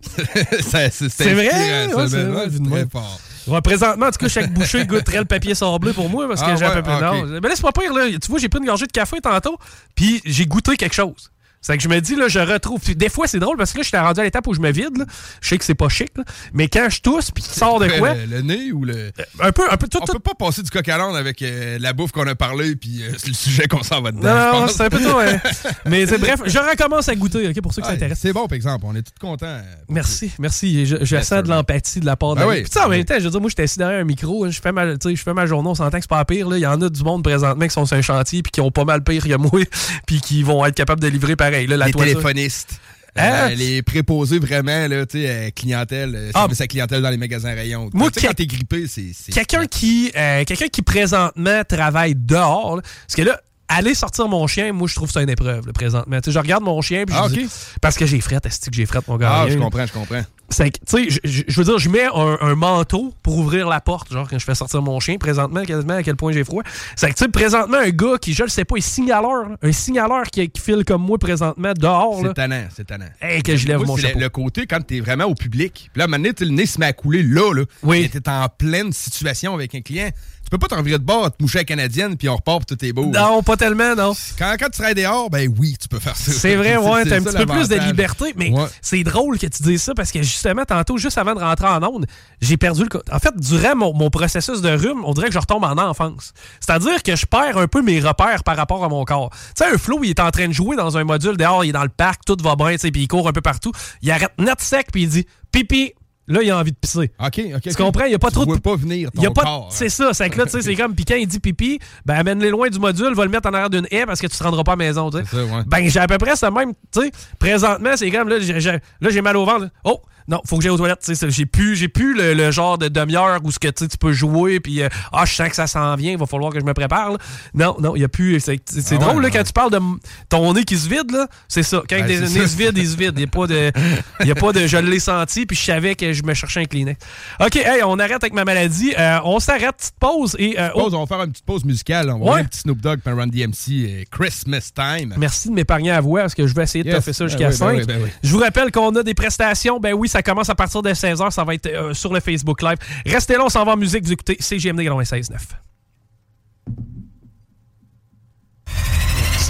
C'est 0.00 1.34
vrai? 1.34 1.48
Ouais, 1.48 1.88
ça, 1.94 2.08
c'est 2.08 2.60
Ouais, 2.60 2.86
fort. 2.90 3.20
Ouais, 3.46 3.60
présentement, 3.60 4.06
en 4.06 4.10
tout 4.10 4.18
cas, 4.18 4.28
chaque 4.28 4.52
bouchée 4.52 4.84
goûterait 4.86 5.18
le 5.18 5.24
papier 5.24 5.54
sablé 5.54 5.92
pour 5.92 6.08
moi 6.10 6.26
parce 6.28 6.40
que 6.42 6.50
Ah 6.50 6.56
j'ai 6.56 6.64
un 6.64 6.70
peu 6.70 6.82
plus. 6.82 6.92
Ah. 6.92 7.12
Mais 7.42 7.48
laisse-moi 7.48 7.72
pas 7.72 7.82
là. 7.82 8.08
Tu 8.10 8.28
vois, 8.28 8.38
j'ai 8.38 8.48
pris 8.48 8.58
une 8.60 8.66
gorgée 8.66 8.86
de 8.86 8.92
café 8.92 9.20
tantôt, 9.20 9.56
puis 9.94 10.20
j'ai 10.24 10.46
goûté 10.46 10.76
quelque 10.76 10.94
chose. 10.94 11.30
C'est 11.66 11.76
que 11.76 11.82
je 11.82 11.88
me 11.88 12.00
dis, 12.00 12.14
là, 12.14 12.28
je 12.28 12.38
retrouve. 12.38 12.80
Des 12.94 13.08
fois, 13.08 13.26
c'est 13.26 13.40
drôle 13.40 13.56
parce 13.56 13.72
que 13.72 13.78
là, 13.78 13.82
je 13.82 13.88
suis 13.88 13.96
rendu 13.96 14.20
à 14.20 14.22
l'étape 14.22 14.46
où 14.46 14.54
je 14.54 14.60
me 14.60 14.70
vide. 14.70 14.98
là. 14.98 15.04
Je 15.40 15.48
sais 15.48 15.58
que 15.58 15.64
c'est 15.64 15.74
pas 15.74 15.88
chic, 15.88 16.10
là. 16.16 16.22
mais 16.52 16.68
quand 16.68 16.86
je 16.88 17.00
tousse, 17.00 17.30
puis 17.32 17.42
qu'il 17.42 17.52
sort 17.54 17.80
de 17.80 17.88
quoi, 17.98 18.14
Le, 18.14 18.24
le 18.36 18.42
nez 18.42 18.70
ou 18.72 18.84
le. 18.84 19.10
un 19.40 19.50
peu, 19.50 19.62
un 19.70 19.76
peu 19.76 19.88
tout, 19.88 19.98
On 20.00 20.04
tout. 20.06 20.12
peut 20.12 20.18
pas 20.20 20.34
passer 20.34 20.62
du 20.62 20.70
coq 20.70 20.88
à 20.88 20.96
l'âne 20.98 21.16
avec 21.16 21.42
euh, 21.42 21.78
la 21.80 21.92
bouffe 21.92 22.12
qu'on 22.12 22.26
a 22.28 22.34
parlé 22.36 22.76
puis 22.76 23.02
euh, 23.02 23.10
c'est 23.18 23.26
le 23.28 23.34
sujet 23.34 23.66
qu'on 23.66 23.82
s'en 23.82 24.00
va 24.00 24.12
dedans. 24.12 24.60
Non, 24.60 24.68
c'est 24.68 24.82
un 24.84 24.88
peu 24.90 25.00
trop. 25.00 25.18
hein. 25.18 25.38
mais 25.86 26.06
bref, 26.06 26.40
je 26.46 26.58
recommence 26.58 27.08
à 27.08 27.14
goûter, 27.16 27.48
ok, 27.48 27.60
pour 27.60 27.74
ceux 27.74 27.82
qui 27.82 27.88
s'intéressent. 27.88 28.20
c'est 28.22 28.32
bon, 28.32 28.46
par 28.46 28.54
exemple. 28.56 28.84
On 28.88 28.94
est 28.94 29.02
tous 29.02 29.18
contents. 29.20 29.46
euh, 29.46 29.62
Merci, 29.88 30.30
merci. 30.38 30.86
Je, 30.86 31.16
sens 31.20 31.42
de 31.42 31.48
l'empathie 31.48 31.98
de 32.00 32.06
la 32.06 32.14
part 32.16 32.34
de 32.36 32.40
Ben 32.40 32.46
oui. 32.46 32.64
Sais, 32.70 32.80
en 32.80 32.88
même 32.88 33.04
temps, 33.04 33.14
je 33.18 33.24
veux 33.24 33.30
dire, 33.30 33.40
moi, 33.40 33.50
j'étais 33.50 33.64
assis 33.64 33.78
derrière 33.78 34.00
un 34.00 34.04
micro, 34.04 34.44
hein, 34.44 34.50
je 34.50 34.60
fais 34.60 34.70
ma, 34.70 34.84
je 34.94 35.16
fais 35.16 35.34
ma 35.34 35.46
journée, 35.46 35.68
on 35.68 35.74
s'entend 35.74 35.96
que 35.96 36.02
c'est 36.02 36.08
pas 36.08 36.24
pire. 36.24 36.48
là. 36.48 36.58
Il 36.58 36.60
y 36.62 36.66
en 36.66 36.80
a 36.80 36.88
du 36.88 37.02
monde 37.02 37.24
présentement 37.24 37.64
qui 37.66 37.72
sont 37.72 37.86
sur 37.86 37.96
un 37.96 38.02
chantier 38.02 38.42
puis 38.42 38.52
qui 38.52 38.60
ont 38.60 38.70
pas 38.70 38.84
mal 38.84 39.02
pire 39.02 39.24
que 39.24 39.36
moi, 39.36 39.50
puis 40.06 40.20
qui 40.20 40.42
vont 40.42 40.64
être 40.64 40.74
capables 40.76 41.00
de 41.00 41.08
livrer 41.08 41.34
pareil. 41.34 41.55
Là, 41.66 41.76
la 41.76 41.86
les 41.86 41.92
toiture. 41.92 42.12
téléphonistes. 42.20 42.80
Hein? 43.18 43.48
Euh, 43.50 43.54
les 43.54 43.80
préposés 43.80 44.38
vraiment, 44.38 44.86
là, 44.88 45.06
tu 45.06 45.22
sais, 45.22 45.26
euh, 45.30 45.50
clientèle, 45.56 46.12
euh, 46.14 46.30
Ah. 46.34 46.46
à 46.60 46.66
clientèle 46.66 47.00
dans 47.00 47.08
les 47.08 47.16
magasins 47.16 47.54
rayons. 47.54 47.88
Moi, 47.94 48.10
tu 48.10 48.14
sais, 48.14 48.20
que- 48.20 48.26
quand 48.26 48.34
t'es 48.34 48.46
grippé, 48.46 48.86
c'est. 48.88 49.06
c'est- 49.14 49.32
Quelqu'un 49.32 49.64
qui, 49.66 50.12
euh, 50.14 50.44
quelqu'un 50.44 50.68
qui 50.68 50.82
présentement 50.82 51.62
travaille 51.66 52.14
dehors, 52.14 52.76
là, 52.76 52.82
parce 52.82 53.14
que 53.16 53.22
là, 53.22 53.40
aller 53.68 53.94
sortir 53.94 54.28
mon 54.28 54.46
chien, 54.46 54.72
moi, 54.72 54.88
je 54.88 54.94
trouve 54.94 55.10
ça 55.10 55.22
une 55.22 55.30
épreuve, 55.30 55.66
là, 55.66 55.72
présentement. 55.72 56.18
Je 56.26 56.38
regarde 56.38 56.62
mon 56.62 56.80
chien, 56.82 57.04
puis 57.04 57.14
je 57.14 57.20
Ah, 57.20 57.28
dis- 57.28 57.48
parce 57.80 57.96
que 57.96 58.06
j'ai 58.06 58.20
fret, 58.20 58.38
est-ce 58.44 58.60
que 58.70 58.74
j'ai 58.76 58.86
fret, 58.86 59.00
mon 59.08 59.16
gars? 59.16 59.42
Ah, 59.44 59.46
je 59.48 59.58
comprends, 59.58 59.86
je 59.86 59.92
comprends. 59.92 60.22
C'est 60.48 60.70
que, 60.70 60.78
tu 60.86 61.10
sais, 61.10 61.20
je- 61.24 61.58
veux 61.58 61.64
dire, 61.64 61.78
je 61.78 61.88
mets 61.88 62.04
un, 62.04 62.38
un 62.40 62.54
manteau 62.54 63.12
pour 63.24 63.36
ouvrir 63.38 63.68
la 63.68 63.80
porte, 63.80 64.12
genre 64.12 64.28
quand 64.30 64.38
je 64.38 64.44
fais 64.44 64.54
sortir 64.54 64.80
mon 64.80 65.00
chien, 65.00 65.16
présentement, 65.18 65.64
quasiment 65.64 65.94
à 65.94 66.04
quel 66.04 66.14
point 66.14 66.30
j'ai 66.30 66.44
froid. 66.44 66.62
C'est 66.94 67.08
que, 67.08 67.14
tu 67.14 67.24
sais, 67.24 67.28
présentement, 67.30 67.78
un 67.78 67.90
gars 67.90 68.16
qui, 68.20 68.32
je 68.32 68.44
le 68.44 68.48
sais 68.48 68.64
pas, 68.64 68.76
est 68.76 68.80
signaleur, 68.80 69.48
là, 69.48 69.56
un 69.60 69.72
signaleur 69.72 70.22
qui, 70.30 70.48
qui 70.48 70.60
file 70.62 70.84
comme 70.84 71.02
moi 71.02 71.18
présentement 71.18 71.72
dehors. 71.76 72.20
C'est 72.22 72.34
tannant, 72.34 72.62
c'est 72.76 72.84
tannant. 72.86 73.08
Hey, 73.20 73.42
que 73.42 73.56
je 73.56 73.66
lève 73.66 73.78
Moi, 73.78 73.86
mon 73.88 73.96
le- 73.96 74.02
chapeau. 74.02 74.20
Le 74.20 74.28
côté 74.28 74.66
quand 74.68 74.80
t'es 74.86 75.00
vraiment 75.00 75.24
au 75.24 75.34
public. 75.34 75.90
Puis 75.92 75.98
là, 75.98 76.04
à 76.04 76.06
un 76.06 76.10
moment 76.10 76.18
donné, 76.22 76.32
tu 76.32 76.44
sais, 76.44 76.48
le 76.50 76.54
nez 76.56 76.66
se 76.66 76.78
met 76.78 76.86
à 76.86 76.92
couler 76.92 77.24
là, 77.24 77.52
là. 77.52 77.64
Oui. 77.82 78.08
T'es 78.08 78.28
en 78.28 78.46
pleine 78.48 78.92
situation 78.92 79.52
avec 79.52 79.74
un 79.74 79.80
client. 79.80 80.10
Tu 80.46 80.50
peux 80.50 80.58
pas 80.58 80.68
t'en 80.68 80.80
virer 80.80 81.00
de 81.00 81.04
bord, 81.04 81.28
te 81.28 81.42
moucher 81.42 81.58
à 81.58 81.60
la 81.62 81.64
canadienne, 81.64 82.16
puis 82.16 82.28
on 82.28 82.36
repart, 82.36 82.64
puis 82.64 82.76
tout 82.76 82.84
est 82.84 82.92
beau. 82.92 83.06
Non, 83.06 83.42
pas 83.42 83.56
tellement, 83.56 83.96
non. 83.96 84.12
Quand, 84.38 84.54
quand 84.60 84.68
tu 84.70 84.78
serais 84.78 84.94
dehors, 84.94 85.28
ben 85.28 85.52
oui, 85.58 85.76
tu 85.80 85.88
peux 85.88 85.98
faire 85.98 86.16
ça. 86.16 86.30
C'est 86.30 86.54
vrai, 86.54 86.76
ouais, 86.76 87.04
t'as 87.04 87.16
un 87.16 87.22
petit 87.22 87.36
peu 87.36 87.46
plus 87.46 87.68
de 87.68 87.74
liberté, 87.74 88.32
mais 88.36 88.52
Ouais. 88.52 88.66
c'est 88.80 89.02
drôle 89.02 89.40
que 89.40 89.46
tu 89.48 89.64
dises 89.64 89.82
ça 89.82 89.92
parce 89.94 90.12
que 90.12 90.22
justement, 90.22 90.64
tantôt, 90.64 90.98
juste 90.98 91.18
avant 91.18 91.34
de 91.34 91.40
rentrer 91.40 91.66
en 91.66 91.82
onde, 91.82 92.06
j'ai 92.40 92.56
perdu 92.56 92.84
le. 92.84 93.02
En 93.12 93.18
fait, 93.18 93.36
durant 93.36 93.74
mon, 93.74 93.92
mon 93.92 94.08
processus 94.08 94.60
de 94.60 94.70
rhume, 94.70 95.04
on 95.04 95.14
dirait 95.14 95.26
que 95.26 95.34
je 95.34 95.40
retombe 95.40 95.64
en 95.64 95.76
enfance. 95.78 96.32
C'est-à-dire 96.60 97.02
que 97.02 97.16
je 97.16 97.26
perds 97.26 97.58
un 97.58 97.66
peu 97.66 97.82
mes 97.82 97.98
repères 97.98 98.44
par 98.44 98.56
rapport 98.56 98.84
à 98.84 98.88
mon 98.88 99.04
corps. 99.04 99.30
Tu 99.56 99.64
sais, 99.64 99.74
un 99.74 99.78
flow, 99.78 99.98
il 100.04 100.10
est 100.10 100.20
en 100.20 100.30
train 100.30 100.46
de 100.46 100.52
jouer 100.52 100.76
dans 100.76 100.96
un 100.96 101.02
module 101.02 101.36
dehors, 101.36 101.64
il 101.64 101.70
est 101.70 101.72
dans 101.72 101.82
le 101.82 101.88
parc, 101.88 102.24
tout 102.24 102.36
va 102.40 102.54
bien, 102.54 102.70
tu 102.74 102.78
sais, 102.78 102.90
puis 102.92 103.02
il 103.02 103.08
court 103.08 103.26
un 103.28 103.32
peu 103.32 103.40
partout. 103.40 103.72
Il 104.00 104.12
arrête 104.12 104.30
net 104.38 104.60
sec, 104.60 104.86
puis 104.92 105.02
il 105.02 105.08
dit 105.08 105.26
pipi. 105.50 105.92
Là, 106.28 106.42
il 106.42 106.50
a 106.50 106.58
envie 106.58 106.72
de 106.72 106.76
pisser. 106.76 107.12
OK, 107.24 107.40
OK. 107.54 107.60
Tu 107.62 107.74
comprends? 107.74 108.04
Il 108.04 108.08
n'y 108.08 108.14
a 108.14 108.18
pas 108.18 108.28
tu 108.28 108.34
trop 108.34 108.46
de. 108.46 108.60
pas 108.60 108.74
venir 108.76 109.10
ton 109.12 109.20
Il 109.20 109.24
y 109.24 109.26
a 109.26 109.30
pas 109.30 109.42
corps. 109.42 109.64
hein. 109.66 109.74
C'est 109.74 109.88
ça, 109.88 110.12
c'est 110.12 110.28
que 110.28 110.38
là, 110.38 110.44
tu 110.44 110.50
sais, 110.52 110.62
c'est 110.62 110.74
comme, 110.74 110.94
puis 110.94 111.04
quand 111.04 111.14
il 111.14 111.26
dit 111.28 111.38
pipi, 111.40 111.78
ben 112.04 112.14
amène-les 112.16 112.50
loin 112.50 112.68
du 112.68 112.78
module, 112.78 113.14
va 113.14 113.24
le 113.24 113.30
mettre 113.30 113.48
en 113.48 113.52
arrière 113.52 113.70
d'une 113.70 113.86
haie 113.90 114.06
parce 114.06 114.20
que 114.20 114.26
tu 114.26 114.36
te 114.36 114.42
rendras 114.42 114.64
pas 114.64 114.72
à 114.72 114.76
la 114.76 114.84
maison, 114.84 115.10
tu 115.10 115.18
sais. 115.18 115.24
C'est 115.30 115.36
ça, 115.36 115.44
ouais. 115.44 115.62
Ben, 115.66 115.88
j'ai 115.88 116.00
à 116.00 116.06
peu 116.06 116.18
près 116.18 116.34
ça 116.36 116.50
même, 116.50 116.72
tu 116.92 117.00
sais. 117.02 117.10
Présentement, 117.38 117.90
c'est 117.96 118.10
comme, 118.10 118.28
là, 118.28 118.40
j'ai, 118.40 118.60
j'ai- 118.60 118.70
là, 118.72 119.10
j'ai 119.10 119.22
mal 119.22 119.36
au 119.36 119.44
ventre. 119.44 119.60
là. 119.62 119.68
Oh! 119.84 120.00
Non, 120.28 120.40
faut 120.46 120.56
que 120.56 120.62
j'aille 120.62 120.72
aux 120.72 120.76
toilettes. 120.76 121.00
tu 121.04 121.14
sais, 121.14 121.30
J'ai 121.30 121.46
plus, 121.46 121.76
j'ai 121.76 121.88
plus 121.88 122.14
le, 122.14 122.34
le 122.34 122.50
genre 122.50 122.78
de 122.78 122.88
demi-heure 122.88 123.38
où 123.44 123.50
ce 123.52 123.58
que 123.58 123.68
tu 123.68 123.86
peux 123.98 124.12
jouer, 124.12 124.60
puis 124.60 124.82
euh, 124.82 124.88
ah, 125.12 125.24
je 125.24 125.34
sens 125.34 125.48
que 125.48 125.56
ça 125.56 125.66
s'en 125.66 125.94
vient, 125.96 126.12
il 126.12 126.18
va 126.18 126.26
falloir 126.26 126.52
que 126.52 126.60
je 126.60 126.64
me 126.64 126.74
prépare. 126.74 127.12
là. 127.12 127.18
Non, 127.54 127.76
non, 127.80 127.94
il 127.96 128.02
y 128.02 128.04
a 128.04 128.08
plus. 128.08 128.40
C'est, 128.40 128.60
Ah 128.68 128.92
ouais, 128.92 128.98
drôle 128.98 129.22
là, 129.22 129.28
ouais. 129.28 129.30
quand 129.30 129.44
tu 129.44 129.52
parles 129.52 129.70
de 129.72 129.80
ton 130.28 130.52
nez 130.54 130.64
qui 130.64 130.76
se 130.76 130.88
vide, 130.88 131.10
là. 131.12 131.28
C'est 131.48 131.62
ça. 131.62 131.82
Quand 131.88 131.96
Ben, 131.98 132.06
des 132.06 132.20
nez 132.20 132.26
se 132.46 132.56
vident, 132.56 132.72
ils 132.76 132.88
se 132.88 132.96
vident. 132.96 133.12
Il 133.14 133.18
n'y 133.18 133.24
a 133.24 133.26
pas 133.28 133.46
de. 133.46 133.72
Il 134.20 134.26
y 134.26 134.30
a 134.30 134.34
pas 134.34 134.52
de. 134.52 134.66
Je 134.66 134.76
l'ai 134.76 134.98
senti, 134.98 135.46
puis 135.46 135.56
je 135.56 135.62
savais 135.64 135.94
que 135.94 136.12
je 136.12 136.22
me 136.22 136.34
cherchais 136.34 136.60
un 136.60 136.64
Kleenex. 136.64 136.98
OK, 137.40 137.56
hey, 137.56 137.82
on 137.84 137.98
arrête 137.98 138.22
avec 138.22 138.32
ma 138.34 138.44
maladie. 138.44 138.94
Euh, 138.98 139.18
on 139.24 139.38
s'arrête, 139.40 139.76
petite 139.76 139.94
pause 140.00 140.36
et. 140.38 140.58
euh, 140.58 140.70
Pause, 140.70 140.94
on 140.94 141.00
va 141.00 141.06
faire 141.06 141.22
une 141.24 141.30
petite 141.32 141.44
pause 141.46 141.64
musicale. 141.64 142.10
On 142.10 142.14
va 142.14 142.18
Ouais. 142.18 142.24
voir 142.24 142.36
un 142.38 142.44
petit 142.44 142.60
Snoop 142.60 142.80
Dogg 142.80 143.00
Run 143.06 143.28
DMC 143.28 143.54
euh, 143.70 144.02
Christmas 144.10 144.70
Time. 144.74 145.14
Merci 145.16 145.48
de 145.48 145.54
m'épargner 145.54 145.90
à 145.92 146.00
voix 146.00 146.20
parce 146.22 146.34
que 146.34 146.46
je 146.46 146.54
vais 146.54 146.64
essayer 146.64 146.82
de 146.84 146.88
Yes. 146.88 146.96
toffer 146.96 147.12
ça 147.12 147.24
Ben 147.24 147.28
jusqu'à 147.30 147.48
oui, 147.48 147.50
ben 147.50 147.56
5. 147.56 147.76
oui, 147.78 147.84
ben 147.86 148.00
oui. 148.04 148.10
Je 148.22 148.32
vous 148.32 148.38
rappelle 148.38 148.70
qu'on 148.72 148.94
a 148.96 149.02
des 149.02 149.14
prestations. 149.14 149.78
Ben 149.80 149.92
oui, 149.94 150.08
ça 150.16 150.22
commence 150.22 150.48
à 150.48 150.54
partir 150.54 150.80
de 150.80 150.90
16h. 150.90 151.30
Ça 151.30 151.44
va 151.44 151.52
être 151.52 151.66
euh, 151.66 151.92
sur 151.92 152.10
le 152.10 152.20
Facebook 152.20 152.62
Live. 152.62 152.78
Restez 153.04 153.34
là, 153.34 153.44
on 153.44 153.50
s'en 153.50 153.64
va 153.64 153.72
en 153.72 153.76
musique. 153.76 154.02
Vous 154.04 154.12
écoutez 154.12 154.38
CGMD 154.40 154.80
96.9. 154.80 155.36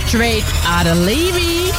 Straight 0.09 0.45
out 0.67 0.87
of 0.87 0.99
Levy. 1.07 1.71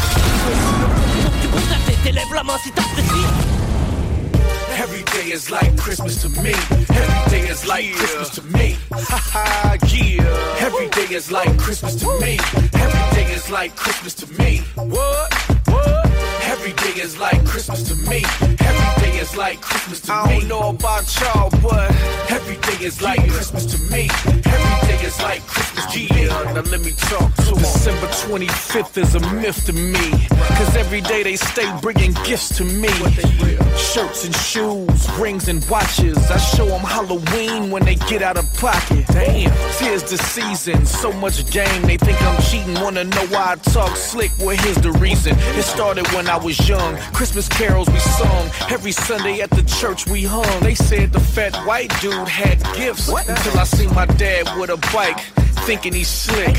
Every 4.79 5.03
day 5.03 5.33
is 5.33 5.51
like 5.51 5.75
Christmas 5.77 6.21
to 6.21 6.29
me. 6.41 6.51
Every 6.51 7.29
day 7.29 7.49
is 7.49 7.67
like 7.67 7.93
Christmas 7.93 8.29
to 8.35 8.41
me. 8.43 8.77
Ha 8.93 9.75
yeah. 9.91 10.65
Every 10.65 10.87
day 10.89 11.13
is 11.13 11.29
like 11.29 11.57
Christmas 11.57 11.95
to 11.95 12.05
me. 12.21 12.39
Every 12.73 13.15
day 13.15 13.33
is 13.33 13.49
like 13.51 13.75
Christmas 13.75 14.13
to 14.13 14.27
me. 14.41 14.61
What? 14.75 15.33
What? 15.67 16.06
Every 16.59 16.73
day 16.73 17.01
is 17.01 17.19
like 17.19 17.45
Christmas 17.45 17.83
to 17.83 17.95
me. 18.09 18.23
Every 18.41 19.03
day 19.03 19.19
is 19.19 19.37
like 19.37 19.61
Christmas 19.61 20.01
to 20.01 20.11
me. 20.11 20.17
I 20.17 20.39
don't 20.39 20.47
know 20.47 20.69
about 20.69 21.05
y'all, 21.21 21.51
but 21.61 21.91
every 22.31 22.57
day 22.57 22.83
is 22.83 22.99
like 22.99 23.21
Christmas 23.29 23.65
to 23.67 23.81
me. 23.91 24.09
Every 24.25 24.87
day 24.87 25.05
is 25.05 25.21
like 25.21 25.45
Christmas 25.45 25.85
to 25.93 25.99
me. 26.15 26.27
Now 26.27 26.61
let 26.61 26.81
me 26.81 26.91
talk 26.91 27.33
to 27.35 27.51
'em. 27.51 27.57
December 27.59 28.07
25th 28.25 28.97
is 28.97 29.13
a 29.13 29.19
myth 29.35 29.65
to 29.65 29.73
me. 29.73 30.09
Cause 30.57 30.75
every 30.75 31.01
day 31.01 31.21
they 31.21 31.35
stay 31.35 31.69
bringing 31.79 32.13
gifts 32.25 32.49
to 32.57 32.63
me. 32.65 32.89
Shirts 33.77 34.25
and 34.25 34.35
shoes, 34.35 35.09
rings 35.19 35.47
and 35.47 35.63
watches. 35.69 36.17
I 36.31 36.37
show 36.37 36.65
them 36.65 36.81
Halloween 36.81 37.69
when 37.69 37.85
they 37.85 37.95
get 38.11 38.23
out 38.23 38.37
of 38.37 38.51
pocket. 38.55 39.05
Damn, 39.09 39.51
tis 39.77 40.01
the 40.03 40.17
season, 40.17 40.85
so 40.87 41.13
much 41.13 41.37
game. 41.51 41.81
They 41.83 41.97
think 41.97 42.19
I'm 42.23 42.41
cheating, 42.41 42.73
wanna 42.81 43.03
know 43.03 43.25
why 43.27 43.53
I 43.53 43.55
talk 43.71 43.95
slick. 43.95 44.31
Well, 44.39 44.57
here's 44.57 44.81
the 44.87 44.91
reason. 44.93 45.37
It 45.59 45.63
started 45.63 46.07
when 46.13 46.27
I 46.27 46.37
was 46.37 46.46
young. 46.51 46.97
Christmas 47.13 47.47
carols 47.49 47.89
we 47.89 47.99
sung. 47.99 48.49
Every 48.69 48.91
Sunday 48.91 49.41
at 49.41 49.49
the 49.49 49.63
church 49.63 50.07
we 50.07 50.23
hung. 50.23 50.61
They 50.61 50.75
said 50.75 51.11
the 51.11 51.19
fat 51.19 51.55
white 51.65 51.91
dude 52.01 52.27
had 52.27 52.57
gifts. 52.75 53.09
Until 53.09 53.59
I 53.59 53.63
seen 53.63 53.93
my 53.93 54.05
dad 54.05 54.59
with 54.59 54.69
a 54.69 54.77
bike. 54.93 55.19
Thinking 55.67 55.95
he's 55.95 56.07
slick. 56.07 56.55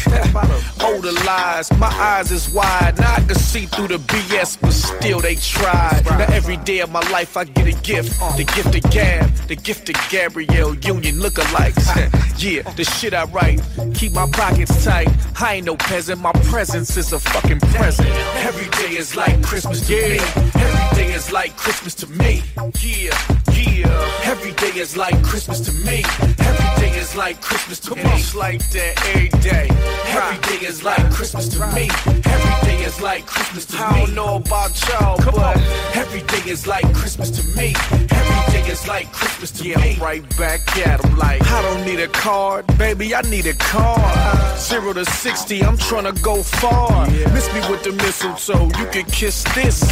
Older 0.84 1.12
lies, 1.24 1.72
my 1.78 1.86
eyes 1.86 2.30
is 2.30 2.50
wide. 2.50 2.98
Now 2.98 3.14
I 3.14 3.20
can 3.20 3.36
see 3.36 3.64
through 3.64 3.88
the 3.88 3.96
BS, 3.96 4.60
but 4.60 4.72
still 4.72 5.20
they 5.20 5.34
tried. 5.36 6.02
Now 6.04 6.26
every 6.30 6.58
day 6.58 6.80
of 6.80 6.90
my 6.90 7.00
life 7.08 7.34
I 7.34 7.44
get 7.44 7.66
a 7.68 7.80
gift. 7.80 8.20
The 8.36 8.44
gift 8.44 8.74
of 8.74 8.92
Gab, 8.92 9.34
the 9.48 9.56
gift 9.56 9.88
of 9.88 9.96
Gabrielle 10.10 10.74
Union 10.74 11.14
lookalikes. 11.20 11.88
yeah, 12.38 12.70
the 12.72 12.84
shit 12.84 13.14
I 13.14 13.24
write. 13.24 13.62
Keep 13.94 14.12
my 14.12 14.28
pockets 14.28 14.84
tight. 14.84 15.08
I 15.40 15.54
ain't 15.54 15.64
no 15.64 15.76
peasant, 15.76 16.20
my 16.20 16.32
presence 16.50 16.94
is 16.98 17.10
a 17.14 17.18
fucking 17.18 17.60
present. 17.60 18.10
Every 18.44 18.68
day 18.82 18.98
is 18.98 19.16
like 19.16 19.42
Christmas 19.42 19.86
to 19.86 19.94
me. 19.94 20.18
Every 20.18 20.96
day 20.98 21.14
is 21.14 21.32
like 21.32 21.56
Christmas 21.56 21.94
to 21.94 22.06
me. 22.08 22.42
Yeah, 22.82 23.16
yeah. 23.64 24.20
Every 24.24 24.52
day 24.52 24.78
is 24.78 24.96
like 24.96 25.22
Christmas 25.22 25.60
to 25.60 25.72
me. 25.72 26.02
Every 26.38 26.82
day 26.82 26.98
is 26.98 27.16
like 27.16 27.40
Christmas 27.40 27.80
to 27.80 27.94
me. 27.94 28.02
It's 28.04 28.34
like 28.34 28.68
that 28.70 29.06
every 29.14 29.28
day. 29.40 29.68
Every 30.06 30.38
day 30.48 30.66
is 30.66 30.82
like 30.84 31.10
Christmas 31.10 31.48
to 31.48 31.66
me. 31.74 31.88
Every 32.06 32.68
day 32.68 32.84
is 32.84 33.00
like 33.00 33.26
Christmas 33.26 33.64
to 33.66 33.76
me. 33.76 33.82
I 33.82 34.04
don't 34.04 34.14
know 34.14 34.36
about 34.36 34.72
y'all, 34.88 35.16
but 35.24 35.56
every 35.94 36.22
day 36.22 36.50
is 36.50 36.66
like 36.66 36.92
Christmas 36.94 37.30
to 37.30 37.42
me. 37.56 37.74
Every 38.10 38.47
is 38.68 38.86
like 38.86 39.10
Christmas 39.12 39.50
to 39.52 39.64
me. 39.64 39.74
I'm 39.74 40.00
right 40.00 40.36
back 40.36 40.76
at 40.86 41.02
like 41.16 41.42
I 41.42 41.62
don't 41.62 41.84
need 41.84 42.00
a 42.00 42.08
card, 42.08 42.66
baby. 42.78 43.14
I 43.14 43.22
need 43.22 43.46
a 43.46 43.54
car. 43.54 44.56
Zero 44.56 44.92
to 44.92 45.04
sixty, 45.04 45.62
I'm 45.62 45.76
tryna 45.78 46.20
go 46.22 46.42
far. 46.42 47.06
Miss 47.08 47.52
me 47.54 47.60
with 47.70 47.82
the 47.82 47.92
mistletoe, 47.92 48.66
you 48.78 48.86
can 48.86 49.04
kiss 49.06 49.44
this. 49.54 49.82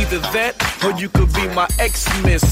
Either 0.00 0.18
that 0.34 0.54
or 0.84 0.92
you 0.98 1.08
could 1.08 1.32
be 1.32 1.46
my 1.48 1.68
ex-miss. 1.78 2.44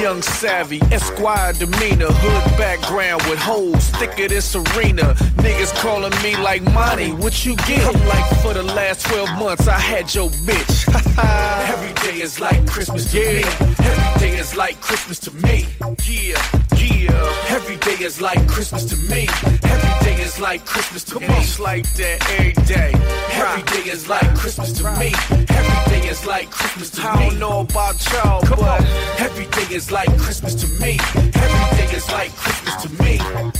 Young 0.00 0.22
savvy, 0.22 0.80
Esquire 0.92 1.52
demeanor, 1.54 2.10
hood 2.10 2.58
background 2.58 3.22
with 3.28 3.38
holes 3.38 3.88
thicker 3.98 4.28
than 4.28 4.40
Serena. 4.40 5.14
Niggas 5.42 5.74
calling 5.80 6.14
me 6.22 6.36
like 6.36 6.62
Monty, 6.72 7.12
what 7.12 7.44
you 7.44 7.56
get? 7.56 7.82
I'm 7.84 8.08
like 8.08 8.42
for 8.42 8.54
the 8.54 8.62
last 8.62 9.06
12 9.06 9.38
months 9.38 9.66
I 9.66 9.78
had 9.78 10.14
your 10.14 10.30
bitch. 10.46 10.88
Every 11.72 11.92
day 11.94 12.22
is 12.22 12.40
like 12.40 12.66
Christmas 12.66 13.10
to 13.12 13.18
me. 13.18 13.42
Every 13.42 14.20
day 14.20 14.38
is 14.38 14.56
like 14.56 14.80
Christmas 14.80 14.99
to 15.00 15.34
me. 15.36 15.66
Yeah, 16.04 16.40
yeah. 16.76 17.46
Every 17.48 17.76
day 17.76 18.04
is 18.04 18.20
like 18.20 18.46
Christmas 18.46 18.84
to 18.84 18.96
me. 18.96 19.26
Every 19.64 20.04
day 20.04 20.22
is 20.22 20.38
like 20.38 20.64
Christmas 20.64 21.04
to 21.04 21.20
me. 21.20 21.26
It's 21.30 21.58
like 21.58 21.90
that 21.94 22.30
every 22.38 22.52
day. 22.64 22.92
Every 23.32 23.62
day 23.62 23.90
is 23.90 24.08
like 24.08 24.34
Christmas 24.36 24.72
to 24.74 24.84
me. 24.98 25.12
Every 25.48 26.00
day 26.00 26.08
is 26.08 26.26
like 26.26 26.50
Christmas 26.50 26.90
to 26.90 27.00
me. 27.00 27.06
I 27.06 27.28
don't 27.28 27.38
know 27.38 27.60
about 27.60 27.96
y'all, 28.12 28.40
but 28.48 28.84
every 29.18 29.46
day 29.46 29.74
is 29.74 29.90
like 29.90 30.14
Christmas 30.18 30.54
to 30.56 30.68
me. 30.80 30.98
Every 31.16 31.76
day 31.78 31.96
is 31.96 32.10
like 32.12 32.30
Christmas 32.36 32.76
to 32.82 33.02
me. 33.02 33.59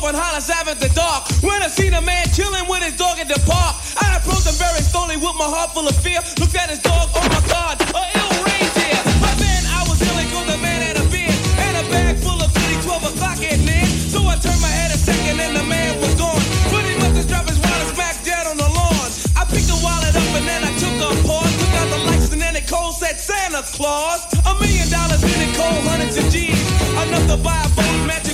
24th 0.00 0.08
on 0.08 0.14
Hollis 0.14 0.50
Avenue, 0.50 0.80
the 0.80 0.88
dark. 0.94 1.28
When 1.42 1.62
I 1.62 1.68
seen 1.68 1.94
a 1.94 2.00
man 2.00 2.26
chilling 2.32 2.66
with 2.68 2.82
his 2.82 2.96
dog 2.96 3.18
at 3.18 3.28
the 3.28 3.38
park, 3.44 3.76
I 4.00 4.16
approached 4.16 4.46
him 4.46 4.56
very 4.56 4.80
slowly 4.80 5.16
with 5.16 5.36
my 5.36 5.44
heart 5.44 5.72
full 5.72 5.86
of 5.86 5.96
fear. 5.96 6.20
Looked 6.40 6.56
at 6.56 6.70
his 6.70 6.80
dog, 6.80 7.08
oh 7.14 7.24
my 7.28 7.40
god, 7.48 7.76
a 7.80 8.02
ill 8.16 8.32
reindeer. 8.40 9.00
But 9.20 9.36
then 9.36 9.62
I 9.68 9.84
was 9.88 10.00
ill 10.00 10.16
cause 10.32 10.48
the 10.48 10.58
man 10.60 10.80
had 10.80 10.96
a 10.96 11.04
beard 11.12 11.36
and 11.60 11.74
a 11.76 11.84
bag 11.92 12.16
full 12.24 12.40
of 12.40 12.48
goodies, 12.52 12.84
12 12.84 13.12
o'clock 13.12 13.40
at 13.44 13.60
night. 13.60 13.92
So 14.08 14.24
I 14.24 14.36
turned 14.40 14.60
my 14.60 14.72
head 14.72 14.90
a 14.94 14.98
second 14.98 15.36
and 15.40 15.52
the 15.56 15.64
man 15.68 16.00
was 16.00 16.14
gone. 16.16 16.40
But 16.72 16.84
he 16.88 16.96
must 16.96 17.16
have 17.20 17.28
dropped 17.28 17.48
his 17.52 17.60
wallet 17.60 17.88
smack 17.92 18.16
dead 18.24 18.46
on 18.48 18.56
the 18.56 18.68
lawn. 18.68 19.08
I 19.36 19.44
picked 19.44 19.68
the 19.68 19.78
wallet 19.84 20.16
up 20.16 20.30
and 20.38 20.46
then 20.48 20.64
I 20.64 20.72
took 20.80 20.96
a 20.96 21.10
pause, 21.28 21.52
took 21.60 21.74
out 21.76 21.88
the 21.92 22.00
lights 22.08 22.32
and 22.32 22.40
then 22.40 22.56
it 22.56 22.64
cold 22.64 22.96
said 22.96 23.20
Santa 23.20 23.62
Claus. 23.76 24.24
A 24.48 24.52
million 24.56 24.88
dollars 24.88 25.20
in 25.22 25.36
it, 25.44 25.52
cold 25.56 25.84
hundreds 25.84 26.16
of 26.16 26.26
G's. 26.32 26.56
Enough 27.04 27.26
to 27.28 27.36
buy 27.42 27.58
a 27.64 27.68
boat, 27.76 28.00
magic 28.08 28.29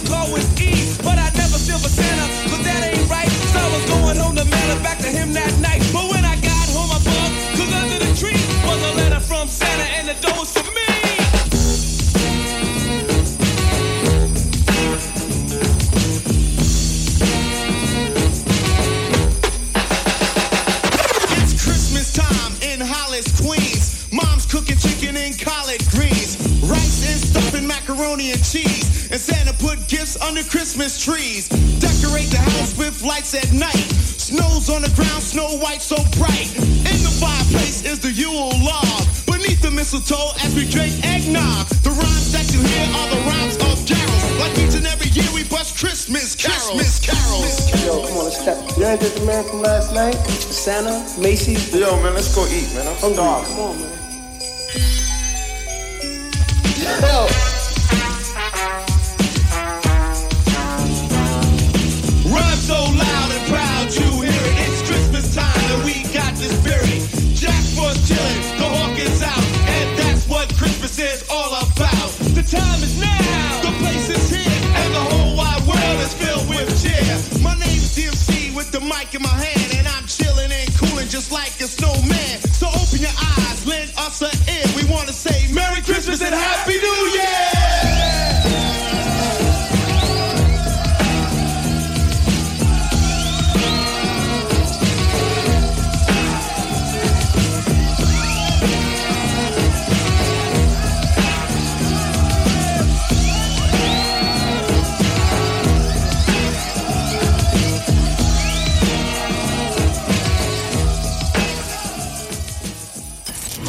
I 1.76 1.78
never 1.78 1.88
Santa, 1.90 2.48
cause 2.48 2.64
that 2.64 2.88
ain't 2.88 3.10
right. 3.10 3.28
So 3.52 3.58
I 3.60 3.68
was 3.68 3.84
going 3.84 4.36
to 4.36 4.44
mail 4.48 4.70
it 4.76 4.82
back 4.82 4.96
to 5.00 5.08
him 5.08 5.34
that 5.34 5.52
night. 5.60 5.84
But 5.92 6.08
when 6.08 6.24
I 6.24 6.36
got 6.40 6.66
home, 6.72 6.88
I 6.88 6.96
bugged, 7.04 7.36
cause 7.52 7.68
under 7.68 7.98
the 8.00 8.16
tree 8.16 8.40
was 8.64 8.80
a 8.80 8.96
letter 8.96 9.20
from 9.20 9.46
Santa 9.46 9.84
and 10.00 10.08
the 10.08 10.14
door 10.24 10.38
was 10.40 10.56
for 10.56 10.64
me. 10.72 10.88
It's 21.44 21.62
Christmas 21.62 22.08
time 22.14 22.52
in 22.62 22.80
Hollis, 22.80 23.28
Queens. 23.38 24.08
Mom's 24.12 24.46
cooking 24.46 24.78
chicken 24.78 25.14
and 25.18 25.38
collard 25.38 25.84
greens, 25.90 26.40
rice 26.64 27.04
and 27.04 27.20
stuffing 27.20 27.66
macaroni 27.66 28.32
and 28.32 28.42
cheese. 28.42 29.12
And 29.12 29.20
Santa 29.20 29.45
gifts 29.88 30.20
under 30.20 30.42
Christmas 30.42 31.02
trees. 31.02 31.48
Decorate 31.78 32.30
the 32.30 32.38
house 32.38 32.76
with 32.76 33.02
lights 33.02 33.34
at 33.34 33.52
night. 33.52 33.86
Snow's 34.18 34.68
on 34.68 34.82
the 34.82 34.90
ground, 34.94 35.22
snow 35.22 35.56
white 35.58 35.80
so 35.80 35.96
bright. 36.18 36.50
In 36.58 36.98
the 37.06 37.14
fireplace 37.20 37.84
is 37.84 38.00
the 38.00 38.10
Yule 38.10 38.50
log. 38.62 39.06
Beneath 39.26 39.62
the 39.62 39.70
mistletoe 39.70 40.34
as 40.42 40.54
we 40.54 40.68
drink 40.68 40.92
eggnog. 41.04 41.66
The 41.86 41.90
rhymes 41.90 42.32
that 42.32 42.50
you 42.50 42.60
hear 42.62 42.86
are 42.90 43.08
the 43.14 43.22
rhymes 43.30 43.56
of 43.62 43.78
carols. 43.86 44.24
Like 44.42 44.58
each 44.58 44.74
and 44.74 44.86
every 44.86 45.10
year 45.14 45.30
we 45.32 45.44
bust 45.44 45.78
Christmas 45.78 46.34
carols. 46.34 46.82
Christmas 46.82 47.00
carols. 47.06 47.84
Yo, 47.84 48.02
come 48.06 48.18
on, 48.18 48.24
let's 48.24 48.40
step. 48.40 48.58
You 48.76 48.86
ain't 48.86 49.00
just 49.00 49.16
the 49.16 49.26
man 49.26 49.44
from 49.44 49.62
last 49.62 49.94
night? 49.94 50.16
Santa, 50.50 51.06
Macy's. 51.20 51.74
Yo, 51.74 51.94
man, 52.02 52.14
let's 52.14 52.34
go 52.34 52.44
eat, 52.46 52.66
man. 52.74 52.86
I'm 52.88 52.96
oh, 53.02 53.14
hungry. 53.14 53.50
Come 53.54 53.60
on, 53.62 53.78
man. 53.78 53.92
Yo. 57.02 57.55
So 62.66 62.74
loud 62.74 63.30
and 63.30 63.46
proud 63.46 63.86
you 63.94 64.26
hear 64.26 64.42
it. 64.50 64.56
It's 64.66 64.82
Christmas 64.82 65.30
time 65.30 65.66
and 65.70 65.84
we 65.86 66.02
got 66.10 66.34
the 66.34 66.50
spirit. 66.50 66.98
Jack 67.30 67.62
was 67.78 67.94
chilling, 68.10 68.42
the 68.58 68.66
hawk 68.66 68.98
is 68.98 69.22
out, 69.22 69.46
and 69.70 69.86
that's 69.94 70.26
what 70.26 70.50
Christmas 70.58 70.98
is 70.98 71.22
all 71.30 71.54
about. 71.62 72.10
The 72.34 72.42
time 72.42 72.82
is 72.82 72.98
now, 72.98 73.62
the 73.62 73.70
place 73.78 74.10
is 74.10 74.26
here, 74.34 74.60
and 74.82 74.90
the 74.98 75.04
whole 75.14 75.36
wide 75.38 75.62
world 75.62 75.98
is 76.02 76.10
filled 76.18 76.48
with 76.50 76.66
cheer. 76.82 77.06
My 77.38 77.54
name's 77.54 77.94
DMC 77.94 78.56
with 78.56 78.72
the 78.72 78.80
mic 78.80 79.14
in 79.14 79.22
my 79.22 79.36
hand, 79.46 79.70
and 79.78 79.86
I'm 79.86 80.06
chilling 80.10 80.50
and 80.50 80.66
cooling 80.74 81.06
just 81.06 81.30
like 81.30 81.54
a 81.62 81.70
snowman. 81.70 82.42
So 82.50 82.66
open 82.66 82.98
your 82.98 83.14
eyes, 83.14 83.62
lend 83.62 83.94
us 83.94 84.26
an 84.26 84.34
ear. 84.50 84.66
We 84.74 84.82
want 84.90 85.06
to 85.06 85.14
say 85.14 85.46
Merry 85.54 85.82
Christmas 85.86 86.18
and 86.20 86.34
Happy 86.34 86.82
New 86.82 87.02
Year! 87.14 87.45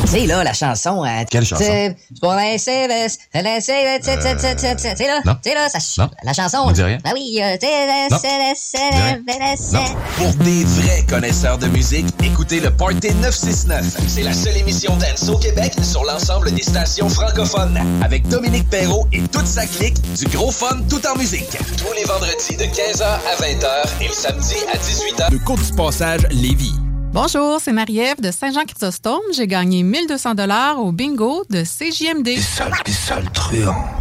Tu 0.10 0.14
sais, 0.14 0.26
là, 0.26 0.42
la 0.42 0.54
chanson. 0.54 1.04
euh, 1.04 1.26
Quelle 1.30 1.46
chanson? 1.46 1.62
c'est 1.66 1.94
Pour 2.22 2.34
tu 4.80 5.00
sais, 5.00 5.04
là, 5.08 5.22
sais, 5.44 5.54
là, 5.54 5.68
ça, 5.70 5.80
Non. 5.98 6.10
la 6.24 6.32
chanson. 6.34 6.66
Me 6.68 6.74
dit 6.74 6.82
rien. 6.84 6.98
Ah 7.04 7.12
oui, 7.14 7.42
laisser. 9.40 9.94
Pour 10.16 10.34
des 10.46 10.64
vrais 10.64 11.04
connaisseurs 11.10 11.58
de 11.58 11.68
musique, 11.68 12.06
écoutez 12.24 12.62
le 12.62 12.72
Party 12.72 13.14
969. 13.16 13.98
C'est 14.08 14.24
la 14.24 14.34
seule 14.34 14.56
émission 14.56 14.96
dance 14.96 15.28
au 15.28 15.38
Québec 15.38 15.74
sur 15.84 16.06
l'ensemble 16.06 16.52
des 16.54 16.64
stations 16.64 17.10
francophones. 17.10 17.78
Avec 18.02 18.26
Dominique 18.30 18.70
Perrault 18.70 19.08
et 19.12 19.22
toute 19.24 19.46
sa 19.48 19.66
clique, 19.66 20.02
du 20.14 20.26
gros 20.28 20.52
fun 20.52 20.78
tout 20.90 21.06
en 21.06 21.18
musique. 21.18 21.50
Tous 21.78 21.94
les 21.98 22.06
vendredis 22.06 22.56
de 22.56 22.64
15h 22.64 23.04
à 23.04 23.42
20h 23.42 23.68
et 24.02 24.08
le 24.08 24.14
samedi 24.14 24.56
à 24.74 24.78
18h. 24.78 25.32
Le 25.34 25.40
Côte 25.40 25.62
du 25.66 25.74
Passage 25.74 26.22
Lévis. 26.32 26.76
Bonjour, 27.14 27.60
c'est 27.60 27.72
Marie-Ève 27.74 28.22
de 28.22 28.32
Saint-Jean-Chrysostome. 28.32 29.22
J'ai 29.34 29.48
gagné 29.48 29.82
1200 29.84 30.36
dollars 30.36 30.80
au 30.80 30.92
bingo 30.92 31.44
de 31.50 31.64
CJMD. 31.64 32.24
Des 32.24 32.38
sales 32.38 33.32
truands. 33.34 33.98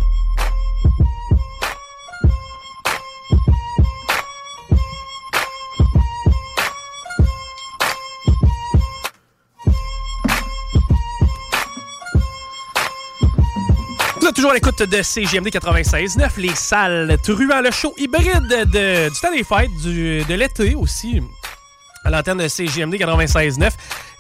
Vous 14.21 14.27
êtes 14.27 14.35
toujours 14.35 14.51
à 14.51 14.55
l'écoute 14.55 14.83
de 14.83 15.03
CGMD 15.03 15.49
96.9, 15.49 16.41
les 16.41 16.55
salles 16.57 17.17
truands, 17.23 17.61
le 17.63 17.71
show 17.71 17.95
hybride 17.97 18.43
de, 18.49 19.09
du 19.09 19.21
temps 19.21 19.31
des 19.31 19.45
fêtes, 19.45 19.71
du, 19.85 20.25
de 20.25 20.35
l'été 20.35 20.75
aussi, 20.75 21.21
à 22.07 22.11
l'antenne 22.11 22.39
de 22.39 22.47
CGMD 22.47 22.95
96.9. 22.95 23.71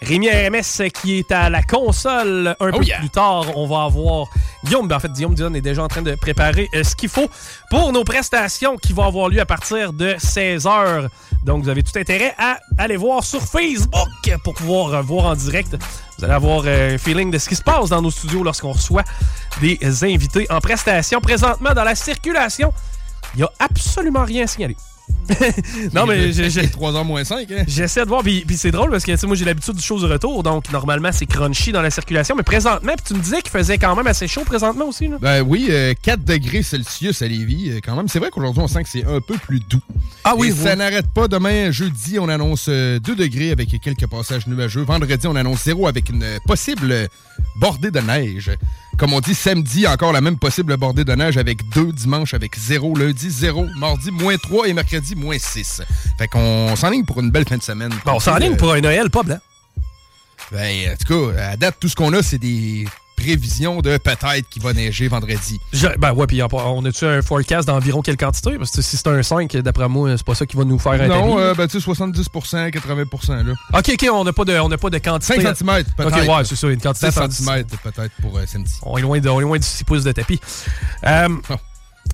Rémi 0.02 0.28
RMS 0.28 0.90
qui 0.90 1.18
est 1.18 1.30
à 1.30 1.48
la 1.48 1.62
console 1.62 2.56
un 2.58 2.70
peu 2.72 2.80
plus 2.80 3.10
tard. 3.10 3.56
On 3.56 3.66
va 3.66 3.84
avoir 3.84 4.26
Guillaume. 4.64 4.88
Ben, 4.88 4.96
en 4.96 5.00
fait, 5.00 5.12
Guillaume 5.12 5.34
Dion 5.34 5.54
est 5.54 5.60
déjà 5.60 5.84
en 5.84 5.88
train 5.88 6.02
de 6.02 6.14
préparer 6.16 6.68
euh, 6.74 6.82
ce 6.82 6.96
qu'il 6.96 7.08
faut 7.08 7.30
pour 7.70 7.92
nos 7.92 8.02
prestations 8.02 8.76
qui 8.76 8.92
vont 8.92 9.04
avoir 9.04 9.28
lieu 9.28 9.40
à 9.40 9.46
partir 9.46 9.92
de 9.92 10.14
16h. 10.14 11.08
Donc, 11.44 11.62
vous 11.62 11.68
avez 11.68 11.84
tout 11.84 11.96
intérêt 11.96 12.34
à 12.38 12.58
aller 12.76 12.96
voir 12.96 13.22
sur 13.22 13.40
Facebook 13.40 14.08
pour 14.42 14.54
pouvoir 14.54 14.92
euh, 14.94 15.02
voir 15.02 15.26
en 15.26 15.34
direct. 15.36 15.76
Vous 16.18 16.24
allez 16.24 16.34
avoir 16.34 16.64
euh, 16.66 16.94
un 16.94 16.98
feeling 16.98 17.30
de 17.30 17.38
ce 17.38 17.48
qui 17.48 17.56
se 17.56 17.62
passe 17.62 17.90
dans 17.90 18.02
nos 18.02 18.10
studios 18.10 18.42
lorsqu'on 18.42 18.72
reçoit 18.72 19.04
des 19.60 19.78
invités 20.02 20.46
en 20.50 20.60
prestation. 20.60 21.20
Présentement, 21.20 21.72
dans 21.72 21.84
la 21.84 21.94
circulation, 21.94 22.72
il 23.34 23.38
n'y 23.38 23.44
a 23.44 23.52
absolument 23.60 24.24
rien 24.24 24.44
à 24.44 24.46
signaler. 24.48 24.76
non, 25.92 26.06
mais 26.06 26.32
j'ai- 26.32 26.50
j'ai- 26.50 26.66
3h 26.66 27.04
moins 27.04 27.24
5, 27.24 27.50
hein? 27.50 27.64
J'essaie 27.66 28.02
de 28.04 28.08
voir, 28.08 28.22
puis, 28.22 28.44
c'est 28.56 28.70
drôle 28.70 28.90
parce 28.90 29.04
que 29.04 29.10
tu 29.12 29.18
sais, 29.18 29.26
moi 29.26 29.34
j'ai 29.36 29.44
l'habitude 29.44 29.74
du 29.74 29.82
show 29.82 29.98
du 29.98 30.04
retour, 30.04 30.42
donc 30.42 30.70
normalement 30.72 31.10
c'est 31.12 31.26
crunchy 31.26 31.72
dans 31.72 31.82
la 31.82 31.90
circulation, 31.90 32.36
mais 32.36 32.42
présentement, 32.44 32.92
puis 32.96 33.04
tu 33.08 33.14
me 33.14 33.20
disais 33.20 33.42
qu'il 33.42 33.50
faisait 33.50 33.76
quand 33.78 33.94
même 33.96 34.06
assez 34.06 34.28
chaud 34.28 34.42
présentement 34.44 34.86
aussi. 34.86 35.08
Là. 35.08 35.16
Ben 35.20 35.42
oui, 35.42 35.66
euh, 35.70 35.94
4 36.00 36.24
degrés 36.24 36.62
Celsius 36.62 37.22
à 37.22 37.28
Lévis, 37.28 37.70
euh, 37.70 37.80
quand 37.84 37.96
même. 37.96 38.08
C'est 38.08 38.18
vrai 38.20 38.30
qu'aujourd'hui, 38.30 38.62
on 38.62 38.68
sent 38.68 38.82
que 38.84 38.88
c'est 38.88 39.04
un 39.04 39.20
peu 39.20 39.36
plus 39.36 39.60
doux. 39.68 39.80
Ah 40.24 40.34
oui, 40.36 40.48
Et 40.48 40.52
oui. 40.52 40.58
ça 40.62 40.76
n'arrête 40.76 41.08
pas. 41.12 41.26
Demain, 41.28 41.70
jeudi, 41.72 42.18
on 42.20 42.28
annonce 42.28 42.66
euh, 42.68 42.98
2 43.00 43.16
degrés 43.16 43.50
avec 43.50 43.68
quelques 43.80 44.06
passages 44.06 44.46
nuageux. 44.46 44.82
Vendredi, 44.82 45.26
on 45.26 45.34
annonce 45.36 45.64
0 45.64 45.86
avec 45.88 46.08
une 46.08 46.22
euh, 46.22 46.38
possible 46.46 46.90
euh, 46.92 47.06
bordée 47.60 47.90
de 47.90 48.00
neige. 48.00 48.50
Comme 48.98 49.12
on 49.12 49.20
dit, 49.20 49.34
samedi, 49.34 49.86
encore 49.86 50.12
la 50.12 50.22
même 50.22 50.38
possible 50.38 50.74
bordée 50.78 51.04
de 51.04 51.12
neige 51.12 51.36
avec 51.36 51.68
2, 51.70 51.92
dimanche 51.92 52.32
avec 52.32 52.56
0, 52.58 52.96
lundi 52.96 53.30
0, 53.30 53.66
mardi 53.78 54.10
moins 54.10 54.36
3 54.38 54.68
et 54.68 54.72
mercredi 54.72 55.14
moins 55.14 55.38
6. 55.38 55.82
Fait 56.18 56.28
qu'on 56.28 56.74
s'enligne 56.76 57.04
pour 57.04 57.20
une 57.20 57.30
belle 57.30 57.46
fin 57.46 57.58
de 57.58 57.62
semaine. 57.62 57.92
Bon, 58.06 58.12
on 58.14 58.20
s'enligne 58.20 58.54
Euh, 58.54 58.56
pour 58.56 58.72
un 58.72 58.80
Noël 58.80 59.10
pas 59.10 59.22
blanc. 59.22 59.38
Ben, 60.50 60.92
en 60.92 60.96
tout 60.96 61.32
cas, 61.34 61.42
à 61.50 61.56
date, 61.58 61.76
tout 61.78 61.88
ce 61.88 61.94
qu'on 61.96 62.12
a, 62.14 62.22
c'est 62.22 62.38
des 62.38 62.86
prévisions 63.16 63.80
de 63.80 63.96
peut-être 63.98 64.48
qu'il 64.50 64.62
va 64.62 64.72
neiger 64.72 65.08
vendredi. 65.08 65.60
Je- 65.72 65.88
ben 65.98 66.12
ouais, 66.12 66.26
puis 66.26 66.40
on 66.42 66.84
a-tu 66.84 67.04
un 67.04 67.22
forecast 67.22 67.66
d'environ 67.66 68.02
quelle 68.02 68.16
quantité? 68.16 68.56
Parce 68.58 68.70
que 68.70 68.82
si 68.82 68.96
c'est 68.96 69.08
un 69.08 69.22
5, 69.22 69.56
d'après 69.56 69.88
moi, 69.88 70.16
c'est 70.16 70.24
pas 70.26 70.34
ça 70.34 70.46
qui 70.46 70.56
va 70.56 70.64
nous 70.64 70.78
faire 70.78 70.92
un 70.92 71.06
Non, 71.08 71.38
euh, 71.38 71.54
ben, 71.54 71.66
tu 71.66 71.80
sais, 71.80 71.84
70% 71.84 72.70
80 72.70 73.42
là. 73.42 73.54
Ok, 73.74 73.90
ok, 73.94 74.08
on 74.12 74.24
n'a 74.24 74.32
pas, 74.32 74.44
de- 74.44 74.58
on 74.58 74.68
n'a 74.68 74.78
pas 74.78 74.90
de 74.90 74.98
quantité. 74.98 75.40
5 75.40 75.56
cm, 75.56 75.84
peut-être. 75.96 76.06
Ok, 76.06 76.28
ouais, 76.36 76.44
c'est 76.44 76.56
ça, 76.56 76.68
une 76.68 76.80
quantité. 76.80 77.10
6 77.10 77.18
attendue. 77.18 77.34
cm, 77.34 77.64
peut-être, 77.82 78.12
pour 78.20 78.36
euh, 78.38 78.44
samedi. 78.46 78.72
On 78.82 78.96
est 78.98 79.02
loin 79.02 79.18
de, 79.18 79.28
on 79.28 79.40
est 79.40 79.44
loin 79.44 79.58
du 79.58 79.66
6 79.66 79.84
pouces 79.84 80.04
de 80.04 80.12
tapis. 80.12 80.40
Euh, 81.04 81.28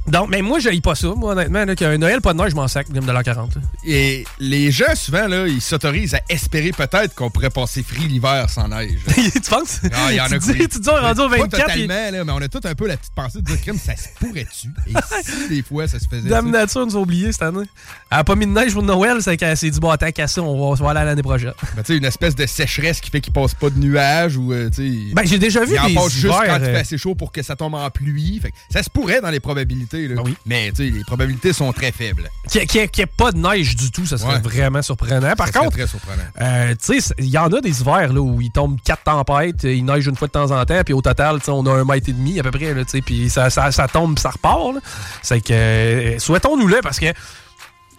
Donc, 0.06 0.30
mais 0.30 0.42
moi, 0.42 0.58
je 0.58 0.80
pas 0.80 0.94
ça, 0.94 1.08
moi, 1.16 1.32
honnêtement. 1.32 1.64
Là, 1.64 1.76
qu'un 1.76 1.96
Noël, 1.96 2.20
pas 2.20 2.32
de 2.32 2.38
neige, 2.38 2.50
je 2.50 2.56
m'en 2.56 2.66
sac, 2.66 2.90
de 2.90 3.12
la 3.12 3.22
40. 3.22 3.52
Et 3.84 4.24
les 4.40 4.70
gens, 4.72 4.94
souvent, 4.96 5.28
là, 5.28 5.46
ils 5.46 5.60
s'autorisent 5.60 6.14
à 6.14 6.20
espérer 6.28 6.72
peut-être 6.72 7.14
qu'on 7.14 7.30
pourrait 7.30 7.50
passer 7.50 7.82
frit 7.82 8.08
l'hiver 8.08 8.50
sans 8.50 8.68
neige. 8.68 8.98
tu 9.32 9.40
penses? 9.42 9.80
Ah, 9.92 10.08
il 10.10 10.16
y 10.16 10.20
en 10.20 10.24
a 10.24 10.38
tu 10.38 10.52
dis, 10.52 10.68
tu 10.68 10.80
dis, 10.80 10.88
on 10.88 10.96
est 10.96 11.00
rendu 11.00 11.20
au 11.20 11.28
Pas 11.28 11.38
24. 11.38 11.66
totalement, 11.66 12.10
là, 12.10 12.24
mais 12.24 12.32
on 12.32 12.42
a 12.42 12.48
tout 12.48 12.60
un 12.64 12.74
peu 12.74 12.86
la 12.86 12.96
petite 12.96 13.14
pensée 13.14 13.38
de 13.38 13.44
dire, 13.44 13.60
crime, 13.60 13.78
ça 13.78 13.94
se 13.96 14.08
pourrait-tu? 14.18 14.68
Et 14.88 14.92
si 15.24 15.48
des 15.48 15.62
fois, 15.62 15.86
ça 15.86 15.98
se 15.98 16.08
faisait. 16.08 16.28
Dame 16.28 16.46
ça? 16.46 16.58
Nature 16.58 16.86
nous 16.86 16.96
a 16.96 17.00
oubliés 17.00 17.32
cette 17.32 17.42
année. 17.42 17.66
Elle 18.10 18.18
a 18.18 18.24
pas 18.24 18.34
mis 18.34 18.46
de 18.46 18.52
neige 18.52 18.72
pour 18.72 18.82
Noël, 18.82 19.18
c'est 19.20 19.36
qu'elle 19.36 19.56
s'est 19.56 19.70
dit, 19.70 19.80
bon, 19.80 19.90
attends, 19.90 20.10
cassé, 20.10 20.40
on 20.40 20.70
va 20.70 20.76
se 20.76 20.82
voir 20.82 20.94
là 20.94 21.04
l'année 21.04 21.22
prochaine. 21.22 21.52
Ben, 21.74 21.82
tu 21.82 21.94
sais, 21.94 21.98
une 21.98 22.04
espèce 22.04 22.34
de 22.34 22.44
sécheresse 22.44 23.00
qui 23.00 23.08
fait 23.08 23.22
qu'il 23.22 23.32
passe 23.32 23.54
pas 23.54 23.70
de 23.70 23.78
nuages 23.78 24.36
ou, 24.36 24.52
euh, 24.52 24.68
tu 24.68 25.08
sais. 25.08 25.14
Ben, 25.14 25.24
j'ai 25.24 25.38
déjà 25.38 25.64
vu 25.64 25.72
Il 25.72 25.78
en 25.78 25.86
des 25.86 25.94
passe 25.94 26.12
juste 26.12 26.26
quand 26.26 26.56
il 26.56 26.62
euh, 26.62 26.74
fait 26.74 26.80
assez 26.80 26.98
chaud 26.98 27.14
pour 27.14 27.32
que 27.32 27.42
ça 27.42 27.56
tombe 27.56 27.74
en 27.74 27.88
pluie. 27.88 28.40
Fait 28.40 28.50
que 28.50 28.56
ça 28.70 28.82
se 28.82 28.90
pourrait 28.90 29.22
dans 29.22 29.30
les 29.30 29.40
probabilités, 29.40 29.91
Ben 29.92 30.14
là. 30.16 30.22
Mais, 30.46 30.70
tu 30.70 30.76
sais, 30.88 30.90
les 30.90 31.04
probabilités 31.04 31.52
sont 31.52 31.72
très 31.72 31.92
faibles. 31.92 32.28
Qu'il 32.50 32.62
n'y 32.72 32.80
ait, 33.00 33.06
pas 33.06 33.32
de 33.32 33.38
neige 33.38 33.76
du 33.76 33.90
tout, 33.90 34.06
ça 34.06 34.18
serait 34.18 34.34
Ouais. 34.34 34.40
vraiment 34.40 34.82
surprenant. 34.82 35.34
Par 35.36 35.48
Ça 35.48 35.60
contre, 35.60 35.72
très 35.76 35.86
surprenant. 35.86 36.22
euh, 36.40 36.74
il 37.18 37.28
y 37.28 37.38
en 37.38 37.52
a 37.52 37.60
des 37.60 37.80
hivers 37.80 38.12
là, 38.12 38.20
où 38.20 38.40
il 38.40 38.50
tombe 38.50 38.78
quatre 38.84 39.04
tempêtes, 39.04 39.64
il 39.64 39.84
neige 39.84 40.06
une 40.06 40.16
fois 40.16 40.28
de 40.28 40.32
temps 40.32 40.50
en 40.50 40.64
temps, 40.64 40.82
puis 40.84 40.94
au 40.94 41.02
total, 41.02 41.38
on 41.48 41.66
a 41.66 41.72
un 41.72 41.84
mètre 41.84 42.08
et 42.08 42.12
demi 42.12 42.38
à 42.40 42.42
peu 42.42 42.50
près, 42.50 42.74
puis 43.04 43.28
ça, 43.30 43.50
ça, 43.50 43.70
ça 43.72 43.88
tombe, 43.88 44.18
ça 44.18 44.30
repart. 44.30 44.76
C'est 45.22 45.40
que, 45.40 45.52
euh, 45.52 46.18
souhaitons-nous-le, 46.18 46.80
parce 46.82 46.98
que 46.98 47.06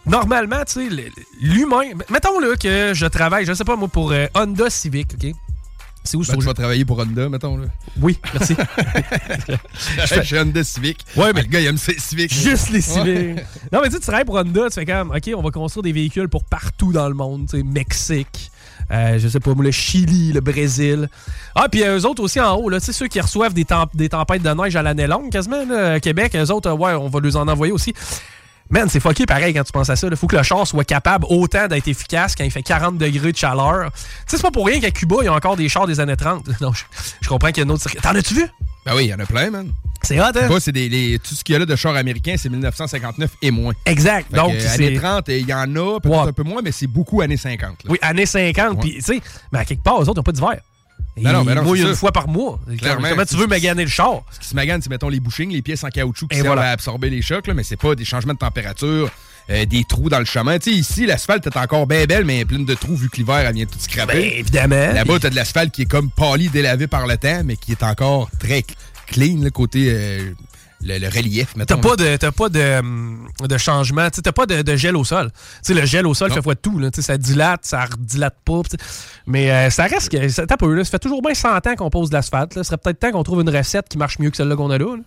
normalement, 0.05 0.63
tu 0.65 0.89
sais, 0.89 1.11
l'humain, 1.41 1.83
mettons 2.09 2.39
là 2.39 2.55
que 2.55 2.93
je 2.93 3.05
travaille, 3.05 3.45
je 3.45 3.53
sais 3.53 3.63
pas 3.63 3.75
moi, 3.75 3.87
pour 3.87 4.11
euh, 4.11 4.27
Honda 4.35 4.69
Civic, 4.69 5.13
OK? 5.13 5.33
C'est 6.03 6.17
où 6.17 6.19
Ben, 6.21 6.25
sur 6.25 6.37
tu 6.37 6.45
vas 6.45 6.53
travailler 6.53 6.83
pour 6.85 6.99
Honda, 6.99 7.29
mettons, 7.29 7.57
là. 7.57 7.65
Oui, 8.01 8.19
merci. 8.33 8.55
Je 10.01 10.05
fais 10.07 10.23
chez 10.25 10.39
Honda 10.39 10.63
Civic. 10.63 11.05
Ouais, 11.15 11.25
Ah, 11.29 11.31
mais- 11.33 11.41
le 11.43 11.47
gars, 11.47 11.59
il 11.61 11.67
aime 11.67 11.77
ses 11.77 11.97
Civic. 11.97 12.33
Juste 12.33 12.69
les 12.71 12.75
Ouais. 12.75 12.81
Civics. 12.81 13.45
Non, 13.71 13.79
mais 13.81 13.87
tu 13.87 13.93
sais, 13.93 13.99
tu 13.99 14.05
travailles 14.05 14.25
pour 14.25 14.35
Honda, 14.35 14.67
tu 14.69 14.73
fais 14.75 14.85
comme, 14.85 15.11
OK, 15.11 15.31
on 15.35 15.41
va 15.41 15.49
construire 15.51 15.83
des 15.83 15.91
véhicules 15.93 16.27
pour 16.27 16.43
partout 16.43 16.91
dans 16.91 17.07
le 17.07 17.15
monde, 17.15 17.47
tu 17.49 17.57
sais, 17.57 17.63
Mexique, 17.63 18.51
euh, 18.91 19.17
je 19.17 19.27
sais 19.29 19.39
pas, 19.39 19.53
le 19.57 19.71
Chili, 19.71 20.33
le 20.33 20.41
Brésil. 20.41 21.07
Ah, 21.55 21.67
puis 21.71 21.83
euh, 21.83 21.97
eux 21.99 22.05
autres 22.05 22.21
aussi 22.21 22.39
en 22.41 22.53
haut, 22.55 22.69
là, 22.69 22.79
tu 22.79 22.87
sais, 22.87 22.93
ceux 22.93 23.07
qui 23.07 23.21
reçoivent 23.21 23.53
des, 23.53 23.65
temp- 23.65 23.95
des 23.95 24.09
tempêtes 24.09 24.41
de 24.43 24.49
neige 24.49 24.75
à 24.75 24.81
l'année 24.83 25.07
longue, 25.07 25.31
quasiment, 25.31 25.63
là, 25.65 25.93
à 25.93 25.99
Québec, 26.01 26.35
eux 26.35 26.51
autres, 26.51 26.69
euh, 26.69 26.75
ouais, 26.75 26.93
on 26.93 27.07
va 27.07 27.19
les 27.21 27.35
en 27.37 27.47
envoyer 27.47 27.71
aussi. 27.71 27.93
Man, 28.73 28.89
c'est 28.89 28.99
fucké 28.99 29.27
pareil 29.27 29.53
quand 29.53 29.63
tu 29.63 29.71
penses 29.71 29.89
à 29.91 29.95
ça. 29.95 30.07
Il 30.09 30.17
faut 30.17 30.25
que 30.25 30.35
le 30.35 30.41
char 30.41 30.65
soit 30.65 30.83
capable 30.83 31.25
autant 31.29 31.67
d'être 31.67 31.87
efficace 31.87 32.33
quand 32.35 32.43
il 32.43 32.49
fait 32.49 32.63
40 32.63 32.97
degrés 32.97 33.31
de 33.31 33.37
chaleur. 33.37 33.91
Tu 33.93 33.99
sais, 34.25 34.37
c'est 34.37 34.41
pas 34.41 34.49
pour 34.49 34.65
rien 34.65 34.79
qu'à 34.79 34.89
Cuba, 34.89 35.17
il 35.21 35.25
y 35.25 35.27
a 35.27 35.33
encore 35.33 35.55
des 35.55 35.69
chars 35.69 35.85
des 35.85 35.99
années 35.99 36.17
30. 36.17 36.49
Non, 36.61 36.73
je, 36.73 36.83
je 37.21 37.29
comprends 37.29 37.49
qu'il 37.49 37.57
y 37.57 37.61
a 37.61 37.63
une 37.65 37.71
autre... 37.71 37.83
circuit. 37.83 37.99
T'en 38.01 38.15
as-tu 38.15 38.33
vu? 38.33 38.47
Ben 38.85 38.95
oui, 38.95 39.05
il 39.05 39.09
y 39.09 39.13
en 39.13 39.19
a 39.19 39.25
plein, 39.27 39.51
man. 39.51 39.71
C'est 40.01 40.19
hot, 40.19 40.23
hein? 40.35 40.57
C'est 40.59 40.71
des, 40.71 40.89
les- 40.89 41.19
tout 41.19 41.35
ce 41.35 41.43
qu'il 41.43 41.53
y 41.53 41.55
a 41.55 41.59
là 41.59 41.65
de 41.67 41.75
chars 41.75 41.95
américains, 41.95 42.35
c'est 42.37 42.49
1959 42.49 43.29
et 43.43 43.51
moins. 43.51 43.73
Exact. 43.85 44.27
Fait 44.31 44.37
Donc, 44.37 44.53
c'est- 44.57 44.67
années 44.83 44.95
30, 44.95 45.25
il 45.29 45.47
y 45.47 45.53
en 45.53 45.61
a, 45.75 45.99
peut-être 46.01 46.23
Ouais. 46.23 46.29
un 46.29 46.33
peu 46.33 46.43
moins, 46.43 46.61
mais 46.63 46.71
c'est 46.71 46.87
beaucoup 46.87 47.21
années 47.21 47.37
50. 47.37 47.83
là. 47.83 47.91
Oui, 47.91 47.99
années 48.01 48.25
50. 48.25 48.81
Puis, 48.81 48.95
tu 48.95 49.01
sais, 49.01 49.21
mais 49.51 49.59
à 49.59 49.65
quelque 49.65 49.83
part, 49.83 49.97
eux 50.01 50.09
autres, 50.09 50.13
ils 50.15 50.17
n'ont 50.17 50.23
pas 50.23 50.31
d'hiver. 50.31 50.61
Non, 51.17 51.43
non, 51.43 51.63
mouillent 51.63 51.81
c'est 51.81 51.89
une 51.89 51.95
fois 51.95 52.11
par 52.11 52.27
mois. 52.27 52.59
Clairement. 52.77 53.09
Comment 53.09 53.25
tu 53.25 53.35
veux 53.35 53.47
maganer 53.47 53.83
le 53.83 53.89
char? 53.89 54.21
Ce 54.31 54.39
qui 54.39 54.47
se 54.47 54.55
magane, 54.55 54.81
c'est, 54.81 54.89
mettons, 54.89 55.09
les 55.09 55.19
bushings, 55.19 55.51
les 55.51 55.61
pièces 55.61 55.83
en 55.83 55.89
caoutchouc 55.89 56.27
qui 56.27 56.37
Et 56.37 56.41
servent 56.41 56.55
voilà. 56.55 56.69
à 56.69 56.71
absorber 56.71 57.09
les 57.09 57.21
chocs, 57.21 57.45
là, 57.47 57.53
mais 57.53 57.63
c'est 57.63 57.77
pas 57.77 57.93
des 57.93 58.05
changements 58.05 58.33
de 58.33 58.39
température, 58.39 59.11
euh, 59.49 59.65
des 59.65 59.83
trous 59.83 60.09
dans 60.09 60.19
le 60.19 60.25
chemin. 60.25 60.57
Tu 60.57 60.71
sais, 60.71 60.77
ici, 60.77 61.05
l'asphalte 61.05 61.45
est 61.45 61.57
encore 61.57 61.85
bien 61.85 62.05
belle, 62.05 62.25
mais 62.25 62.45
pleine 62.45 62.65
de 62.65 62.73
trous 62.73 62.95
vu 62.95 63.09
que 63.09 63.17
l'hiver, 63.17 63.35
elle 63.39 63.53
vient 63.53 63.65
tout 63.65 63.77
scraper. 63.77 64.13
Ben, 64.13 64.39
évidemment. 64.39 64.93
Là-bas, 64.93 65.19
t'as 65.19 65.29
de 65.29 65.35
l'asphalte 65.35 65.71
qui 65.71 65.83
est 65.83 65.85
comme 65.85 66.09
pâli, 66.09 66.49
délavé 66.49 66.87
par 66.87 67.05
le 67.05 67.15
temps, 67.17 67.41
mais 67.45 67.57
qui 67.57 67.73
est 67.73 67.83
encore 67.83 68.29
très 68.39 68.61
cl- 68.61 68.73
clean, 69.05 69.43
le 69.43 69.51
côté 69.51 69.87
euh, 69.91 70.31
le, 70.85 70.97
le 70.99 71.07
relief. 71.07 71.53
T'as 71.67 71.77
pas 71.77 71.95
de, 71.95 72.17
t'as 72.17 72.31
pas 72.31 72.49
de, 72.49 72.81
de 73.47 73.57
changement. 73.57 74.09
T'as 74.09 74.31
pas 74.31 74.45
de, 74.45 74.61
de 74.61 74.75
gel 74.75 74.95
au 74.95 75.03
sol. 75.03 75.31
Tu 75.31 75.39
sais, 75.61 75.73
le 75.73 75.85
gel 75.85 76.05
au 76.07 76.13
sol 76.13 76.29
Non. 76.29 76.35
fait 76.35 76.41
fois 76.41 76.55
de 76.55 76.59
tout. 76.59 76.79
Là. 76.79 76.89
Ça 76.93 77.17
dilate, 77.17 77.61
ça 77.65 77.85
redilate 77.85 78.35
pas. 78.45 78.61
Mais 79.25 79.51
euh, 79.51 79.69
ça 79.69 79.83
reste 79.85 80.09
que. 80.09 80.27
Ça, 80.29 80.45
peu, 80.45 80.73
là. 80.73 80.83
ça 80.83 80.91
fait 80.91 80.99
toujours 80.99 81.21
bien 81.21 81.33
100 81.33 81.67
ans 81.67 81.75
qu'on 81.77 81.89
pose 81.89 82.09
de 82.09 82.15
l'asphalte. 82.15 82.53
Ce 82.53 82.63
serait 82.63 82.77
peut-être 82.77 82.99
temps 82.99 83.11
qu'on 83.11 83.23
trouve 83.23 83.41
une 83.41 83.49
recette 83.49 83.87
qui 83.89 83.97
marche 83.97 84.19
mieux 84.19 84.29
que 84.29 84.37
celle-là 84.37 84.55
qu'on 84.55 84.69
a 84.71 84.77
là. 84.77 84.95
là. 84.97 85.01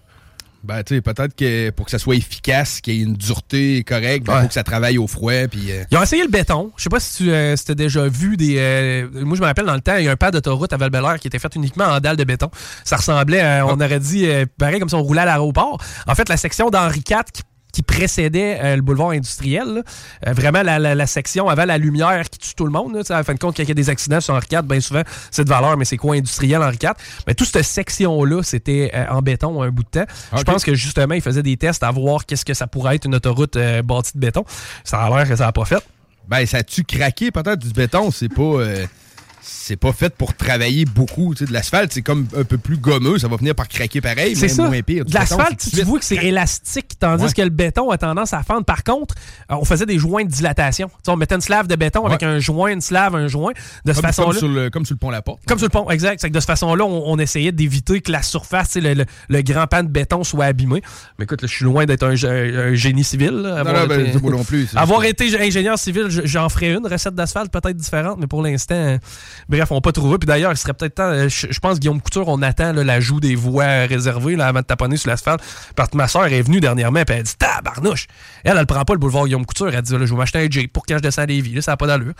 Ben, 0.64 0.82
tu 0.82 0.96
sais, 0.96 1.00
peut-être 1.00 1.36
que 1.36 1.70
pour 1.70 1.84
que 1.84 1.90
ça 1.92 1.98
soit 1.98 2.16
efficace, 2.16 2.80
qu'il 2.80 2.94
y 2.94 3.00
ait 3.00 3.02
une 3.04 3.14
dureté 3.14 3.84
correcte, 3.84 4.26
il 4.26 4.34
Ouais. 4.34 4.42
faut 4.42 4.48
que 4.48 4.54
ça 4.54 4.64
travaille 4.64 4.98
au 4.98 5.07
froid, 5.07 5.46
puis... 5.50 5.70
euh, 5.70 5.84
Ils 5.92 5.96
ont 5.96 6.02
essayé 6.02 6.22
le 6.22 6.28
béton. 6.28 6.72
Je 6.76 6.82
sais 6.82 6.88
pas 6.88 6.98
si 6.98 7.18
tu 7.18 7.30
euh, 7.30 7.54
si 7.57 7.64
t'as 7.66 7.74
déjà 7.74 8.09
vu 8.09 8.36
des. 8.36 8.57
euh, 8.59 9.09
moi, 9.24 9.36
je 9.36 9.42
me 9.42 9.46
rappelle 9.46 9.66
dans 9.66 9.74
le 9.74 9.80
temps, 9.80 9.96
il 9.96 10.04
y 10.04 10.09
a 10.09 10.11
un 10.12 10.16
pad 10.16 10.32
d'autoroute 10.32 10.72
à 10.72 10.76
val 10.76 10.90
qui 11.20 11.28
était 11.28 11.38
fait 11.38 11.54
uniquement 11.54 11.84
en 11.84 12.00
dalles 12.00 12.16
de 12.16 12.24
béton. 12.24 12.50
Ça 12.84 12.96
ressemblait, 12.96 13.40
à, 13.40 13.64
on 13.66 13.80
aurait 13.80 14.00
dit, 14.00 14.26
euh, 14.26 14.44
pareil 14.59 14.80
comme 14.80 14.88
si 14.88 14.94
on 14.96 15.02
roulait 15.02 15.20
à 15.20 15.26
l'aéroport. 15.26 15.78
En 16.09 16.14
fait, 16.16 16.28
la 16.28 16.36
section 16.36 16.70
d'Henri 16.70 17.02
IV 17.09 17.16
qui 17.32 17.42
qui 17.77 17.83
précédait 17.83 18.59
euh, 18.62 18.77
le 18.77 18.81
boulevard 18.81 19.11
industriel. 19.11 19.66
là. 19.66 19.83
Euh, 20.27 20.33
vraiment, 20.33 20.62
la, 20.62 20.79
la- 20.79 20.95
la 20.95 21.07
section 21.07 21.47
avant 21.51 21.66
la 21.66 21.77
lumière 21.77 22.22
qui 22.31 22.39
tue 22.39 22.55
tout 22.55 22.64
le 22.64 22.70
monde. 22.70 22.95
Là, 22.95 23.03
à 23.11 23.18
la 23.18 23.22
fin 23.22 23.35
de 23.35 23.39
compte, 23.39 23.55
quand 23.55 23.62
il 23.64 23.68
y 23.68 23.72
a 23.72 23.74
des 23.74 23.91
accidents 23.91 24.22
sur 24.22 24.33
Henri 24.33 24.47
IV, 24.51 24.62
bien 24.62 24.81
souvent, 24.81 25.03
c'est 25.31 25.45
de 25.45 25.51
valeur, 25.51 25.77
mais 25.77 25.85
c'est 25.85 25.99
quoi 25.99 26.14
industriel 26.16 26.62
Henri 26.62 26.79
IV? 26.83 26.93
Mais 27.27 27.35
toute 27.35 27.49
cette 27.49 27.66
section-là, 27.66 28.43
c'était 28.43 28.91
euh, 28.95 29.05
en 29.11 29.20
béton 29.20 29.61
un 29.62 29.68
bout 29.68 29.83
de 29.83 29.89
temps. 29.91 30.07
Je 30.35 30.43
pense 30.43 30.64
que 30.64 30.74
justement, 30.74 31.12
ils 31.14 31.20
faisaient 31.20 31.43
des 31.43 31.59
tests 31.59 31.83
à 31.83 31.91
voir 31.91 32.24
qu'est-ce 32.24 32.47
que 32.47 32.55
ça 32.55 32.66
pourrait 32.66 32.97
être 32.97 33.05
une 33.05 33.14
autoroute 33.14 33.59
bâtie 33.85 34.12
de 34.14 34.20
béton. 34.20 34.45
Ça 34.85 35.03
a 35.03 35.11
l'air 35.11 35.29
que 35.29 35.37
ça 35.37 35.45
n'a 35.45 35.53
pas 35.53 35.66
fait. 35.66 35.85
Ben, 36.29 36.47
ça 36.47 36.57
a-tu 36.57 36.83
craqué 36.85 37.31
peut-être 37.31 37.59
du 37.59 37.68
béton? 37.74 38.11
C'est 38.11 38.31
pas. 38.33 38.62
C'est 39.49 39.76
pas 39.76 39.92
fait 39.92 40.12
pour 40.14 40.34
travailler 40.34 40.84
beaucoup. 40.84 41.34
Tu 41.34 41.44
sais, 41.44 41.49
de 41.49 41.53
l'asphalte, 41.53 41.92
c'est 41.92 42.03
comme 42.03 42.26
un 42.36 42.42
peu 42.42 42.59
plus 42.59 42.76
gommeux. 42.76 43.18
Ça 43.18 43.28
va 43.28 43.38
finir 43.38 43.55
par 43.55 43.68
craquer 43.68 44.01
pareil, 44.01 44.34
C'est 44.34 44.42
mais 44.42 44.49
ça. 44.49 44.66
moins 44.68 44.82
pire. 44.82 45.05
De 45.05 45.14
l'asphalte, 45.14 45.68
tu 45.72 45.82
vois 45.82 45.99
que 46.01 46.05
c'est 46.05 46.16
élastique, 46.16 46.99
tandis 46.99 47.24
Ouais. 47.24 47.32
que 47.32 47.42
le 47.42 47.51
béton 47.51 47.90
a 47.90 47.99
tendance 47.99 48.32
à 48.32 48.42
fendre. 48.42 48.64
Par 48.64 48.82
contre, 48.82 49.14
euh, 49.51 49.55
on 49.61 49.64
faisait 49.64 49.86
des 49.86 49.99
joints 49.99 50.24
de 50.24 50.30
dilatation. 50.30 50.88
Tu 50.88 50.94
sais, 51.05 51.11
on 51.12 51.16
mettait 51.16 51.36
une 51.36 51.40
slave 51.40 51.68
de 51.68 51.76
béton 51.76 52.05
avec 52.07 52.22
un 52.24 52.38
joint, 52.40 52.72
une 52.72 52.80
slave, 52.80 53.14
un 53.14 53.28
joint. 53.28 53.53
De 53.84 53.92
cette 53.92 54.03
comme 54.03 54.03
façon-là. 54.12 54.38
sur 54.38 54.49
le, 54.49 54.70
comme 54.70 54.84
sur 54.84 54.94
le 54.94 54.99
pont 54.99 55.11
La 55.11 55.22
Porte. 55.22 55.40
Comme 55.47 55.59
sur 55.59 55.66
le 55.66 55.70
pont, 55.70 55.88
exact. 55.90 56.20
C'est 56.20 56.28
que 56.28 56.34
de 56.34 56.40
cette 56.40 56.47
façon-là, 56.49 56.84
on, 56.84 57.05
on 57.12 57.18
essayait 57.18 57.53
d'éviter 57.53 58.01
que 58.01 58.11
la 58.11 58.22
surface, 58.22 58.74
le, 58.76 58.94
le- 58.94 59.05
le 59.28 59.42
grand 59.42 59.66
pan 59.68 59.82
de 59.84 59.88
béton 59.88 60.24
soit 60.24 60.47
abîmé. 60.47 60.82
Mais 61.18 61.24
écoute, 61.24 61.42
là, 61.42 61.49
je 61.49 61.55
suis 61.55 61.64
loin 61.64 61.86
d'être 61.86 62.03
un, 62.03 62.14
un 62.14 62.74
génie 62.74 63.05
civil. 63.05 63.30
là, 63.30 63.51
Non, 63.51 63.57
avoir 63.57 63.74
non, 63.82 63.86
ben, 63.86 64.07
été- 64.07 64.18
moi 64.18 64.32
non 64.32 64.44
plus, 64.44 64.68
avoir 64.76 65.05
été 65.05 65.38
ingénieur 65.40 65.78
civil, 65.78 66.07
je- 66.09 66.22
j'en 66.24 66.49
ferais 66.49 66.72
une 66.74 66.86
recette 66.86 67.14
d'asphalte 67.14 67.53
peut-être 67.53 67.76
différente, 67.76 68.18
mais 68.18 68.26
pour 68.26 68.42
l'instant, 68.42 68.99
bref, 69.49 69.70
on 69.70 69.80
pas 69.80 69.93
trouvé. 69.93 70.18
Puis 70.18 70.26
d'ailleurs, 70.26 70.53
il 70.53 70.57
serait 70.57 70.74
peut-être 70.74 70.95
temps, 70.95 71.11
euh, 71.11 71.28
je, 71.28 71.59
pense, 71.59 71.80
Guillaume 71.80 72.01
Couture, 72.01 72.28
on 72.28 72.43
attend 72.43 72.72
l'ajout 72.72 73.20
des 73.20 73.34
voies 73.34 73.87
réservées 73.87 74.37
là, 74.37 74.49
avant 74.49 74.61
de 74.61 74.64
taponner 74.64 74.97
sur 74.97 75.11
l'asphalte. 75.11 75.41
Parce 75.74 75.91
que 75.91 75.97
ma 75.97 76.09
soeur 76.09 76.26
est 76.26 76.43
venue 76.43 76.61
dernièrement, 76.61 77.05
puis 77.05 77.16
elle 77.16 77.22
dit 77.22 77.37
Tabarnouche 77.37 78.07
Elle, 78.45 78.57
elle 78.59 78.66
prend 78.66 78.84
pas 78.84 78.95
le 78.95 78.99
boulevard 78.99 79.24
Guillaume 79.24 79.47
Couture. 79.47 79.72
Elle 79.72 79.82
dit 79.82 79.93
là, 79.93 80.05
Je 80.05 80.12
vais 80.12 80.16
m'acheter 80.16 80.39
un 80.39 80.51
Jeep 80.51 80.72
pour 80.72 80.84
quand 80.87 80.97
je 80.97 81.03
descends 81.03 81.22
à 81.22 81.26
Lévis. 81.26 81.55
Là, 81.55 81.62
ça 81.62 81.72
n'a 81.72 81.76
pas 81.76 81.87
d'allure. 81.87 82.14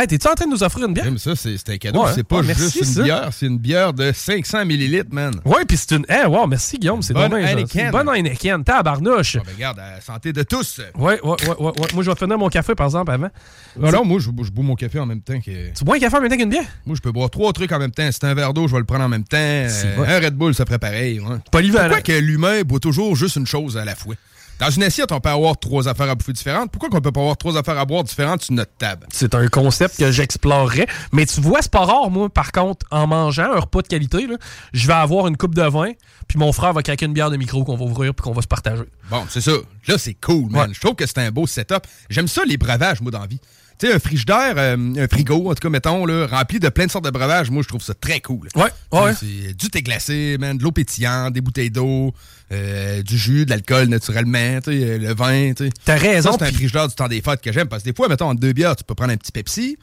Hey, 0.00 0.06
t'es-tu 0.06 0.28
en 0.28 0.34
train 0.34 0.46
de 0.46 0.52
nous 0.52 0.62
offrir 0.62 0.86
une 0.86 0.94
bière? 0.94 1.06
Ça, 1.16 1.34
c'est 1.34 1.70
un 1.70 1.76
cadeau. 1.76 2.04
Ouais, 2.04 2.12
c'est 2.14 2.22
pas 2.22 2.36
ouais, 2.36 2.46
merci, 2.46 2.62
juste 2.62 2.76
une 2.76 2.84
ça. 2.84 3.02
bière, 3.02 3.30
c'est 3.32 3.46
une 3.46 3.58
bière 3.58 3.92
de 3.92 4.12
500 4.12 4.64
millilitres, 4.64 5.12
man. 5.12 5.34
Oui, 5.44 5.56
puis 5.66 5.76
c'est 5.76 5.96
une. 5.96 6.06
Eh, 6.08 6.24
wow, 6.24 6.46
merci 6.46 6.78
Guillaume, 6.78 7.02
c'est 7.02 7.14
Bonne 7.14 7.28
donc 7.28 7.40
bien 7.40 7.48
Heineken. 7.48 7.90
Bonne 7.90 8.08
Heineken, 8.08 8.62
tabarnouche. 8.62 9.38
Ben, 9.38 9.42
regarde, 9.56 9.80
à 9.80 9.96
la 9.96 10.00
santé 10.00 10.32
de 10.32 10.44
tous. 10.44 10.80
Ouais, 10.96 11.20
ouais, 11.20 11.30
ouais, 11.30 11.36
ouais, 11.48 11.56
ouais. 11.58 11.88
Moi, 11.94 12.04
je 12.04 12.10
vais 12.10 12.16
finir 12.16 12.38
mon 12.38 12.48
café, 12.48 12.76
par 12.76 12.86
exemple, 12.86 13.10
avant. 13.10 13.28
Non, 13.76 13.90
non, 13.90 14.04
moi, 14.04 14.20
je, 14.20 14.26
je 14.26 14.50
bois 14.52 14.64
mon 14.64 14.76
café 14.76 15.00
en 15.00 15.06
même 15.06 15.20
temps 15.20 15.40
que. 15.40 15.74
Tu 15.76 15.84
bois 15.84 15.96
un 15.96 15.98
café 15.98 16.16
en 16.16 16.20
même 16.20 16.30
temps 16.30 16.36
qu'une 16.36 16.50
bière? 16.50 16.66
Moi, 16.86 16.94
je 16.94 17.00
peux 17.00 17.10
boire 17.10 17.28
trois 17.28 17.52
trucs 17.52 17.72
en 17.72 17.80
même 17.80 17.90
temps. 17.90 18.08
C'est 18.12 18.22
un 18.22 18.34
verre 18.34 18.54
d'eau, 18.54 18.68
je 18.68 18.74
vais 18.74 18.78
le 18.78 18.84
prendre 18.84 19.02
en 19.02 19.08
même 19.08 19.24
temps. 19.24 19.36
Euh, 19.36 19.96
bon. 19.96 20.04
un 20.04 20.20
Red 20.20 20.34
Bull, 20.34 20.54
ça 20.54 20.64
ferait 20.64 20.78
pareil. 20.78 21.18
Ouais. 21.18 21.38
Polyvalent. 21.50 21.88
Pourquoi 21.88 22.02
que 22.02 22.20
l'humain 22.20 22.62
boit 22.62 22.78
toujours 22.78 23.16
juste 23.16 23.34
une 23.34 23.48
chose 23.48 23.76
à 23.76 23.84
la 23.84 23.96
fois? 23.96 24.14
Dans 24.58 24.70
une 24.70 24.82
assiette, 24.82 25.12
on 25.12 25.20
peut 25.20 25.28
avoir 25.28 25.56
trois 25.58 25.86
affaires 25.86 26.10
à 26.10 26.14
bouffer 26.14 26.32
différentes. 26.32 26.70
Pourquoi 26.72 26.88
qu'on 26.90 27.00
peut 27.00 27.12
pas 27.12 27.20
avoir 27.20 27.36
trois 27.36 27.56
affaires 27.56 27.78
à 27.78 27.84
boire 27.84 28.02
différentes 28.02 28.42
sur 28.42 28.54
notre 28.54 28.72
table? 28.76 29.06
C'est 29.12 29.34
un 29.34 29.46
concept 29.48 29.98
que 29.98 30.10
j'explorerais. 30.10 30.86
Mais 31.12 31.26
tu 31.26 31.40
vois, 31.40 31.62
c'est 31.62 31.70
pas 31.70 31.84
rare, 31.84 32.10
moi, 32.10 32.28
par 32.28 32.50
contre, 32.50 32.84
en 32.90 33.06
mangeant 33.06 33.52
un 33.52 33.60
repas 33.60 33.82
de 33.82 33.88
qualité, 33.88 34.26
là, 34.26 34.36
je 34.72 34.86
vais 34.86 34.94
avoir 34.94 35.28
une 35.28 35.36
coupe 35.36 35.54
de 35.54 35.62
vin, 35.62 35.92
puis 36.26 36.38
mon 36.38 36.52
frère 36.52 36.72
va 36.72 36.82
craquer 36.82 37.06
une 37.06 37.12
bière 37.12 37.30
de 37.30 37.36
micro 37.36 37.64
qu'on 37.64 37.76
va 37.76 37.84
ouvrir 37.84 38.14
puis 38.14 38.24
qu'on 38.24 38.32
va 38.32 38.42
se 38.42 38.48
partager. 38.48 38.84
Bon, 39.10 39.24
c'est 39.28 39.40
ça. 39.40 39.52
Là, 39.86 39.96
c'est 39.96 40.14
cool, 40.14 40.50
man. 40.50 40.68
Ouais. 40.68 40.74
Je 40.74 40.80
trouve 40.80 40.94
que 40.94 41.06
c'est 41.06 41.18
un 41.18 41.30
beau 41.30 41.46
setup. 41.46 41.86
J'aime 42.10 42.28
ça, 42.28 42.42
les 42.44 42.56
breuvages, 42.56 43.00
moi, 43.00 43.10
dans 43.10 43.20
la 43.20 43.26
vie. 43.26 43.40
Tu 43.78 43.86
sais, 43.86 43.92
un 43.92 43.98
frigidaire, 44.00 44.54
euh, 44.56 44.76
un 44.76 45.08
frigo, 45.08 45.50
en 45.50 45.54
tout 45.54 45.60
cas, 45.60 45.68
mettons, 45.68 46.04
là, 46.04 46.26
rempli 46.26 46.58
de 46.58 46.68
plein 46.68 46.86
de 46.86 46.90
sortes 46.90 47.04
de 47.04 47.10
breuvages, 47.10 47.50
moi, 47.50 47.62
je 47.62 47.68
trouve 47.68 47.82
ça 47.82 47.94
très 47.94 48.20
cool. 48.20 48.48
Ouais, 48.56 48.70
ouais. 48.92 49.14
C'est 49.14 49.54
du 49.54 49.70
thé 49.70 49.82
glacé, 49.82 50.36
man, 50.38 50.58
de 50.58 50.64
l'eau 50.64 50.72
pétillante, 50.72 51.32
des 51.32 51.40
bouteilles 51.40 51.70
d'eau, 51.70 52.12
euh, 52.50 53.02
du 53.02 53.16
jus, 53.16 53.44
de 53.44 53.50
l'alcool, 53.50 53.86
naturellement, 53.86 54.60
tu 54.62 54.72
sais, 54.72 54.84
euh, 54.84 54.98
le 54.98 55.14
vin, 55.14 55.52
tu 55.54 55.66
sais. 55.66 55.70
T'as 55.84 55.96
raison, 55.96 56.32
Ça, 56.32 56.38
c'est 56.40 56.46
un 56.46 56.52
frigidaire 56.52 56.88
du 56.88 56.94
temps 56.94 57.08
des 57.08 57.20
fêtes 57.20 57.40
que 57.40 57.52
j'aime, 57.52 57.68
parce 57.68 57.84
que 57.84 57.90
des 57.90 57.94
fois, 57.94 58.08
mettons, 58.08 58.30
en 58.30 58.34
deux 58.34 58.52
bières, 58.52 58.74
tu 58.74 58.82
peux 58.82 58.96
prendre 58.96 59.12
un 59.12 59.16
petit 59.16 59.32
Pepsi. 59.32 59.78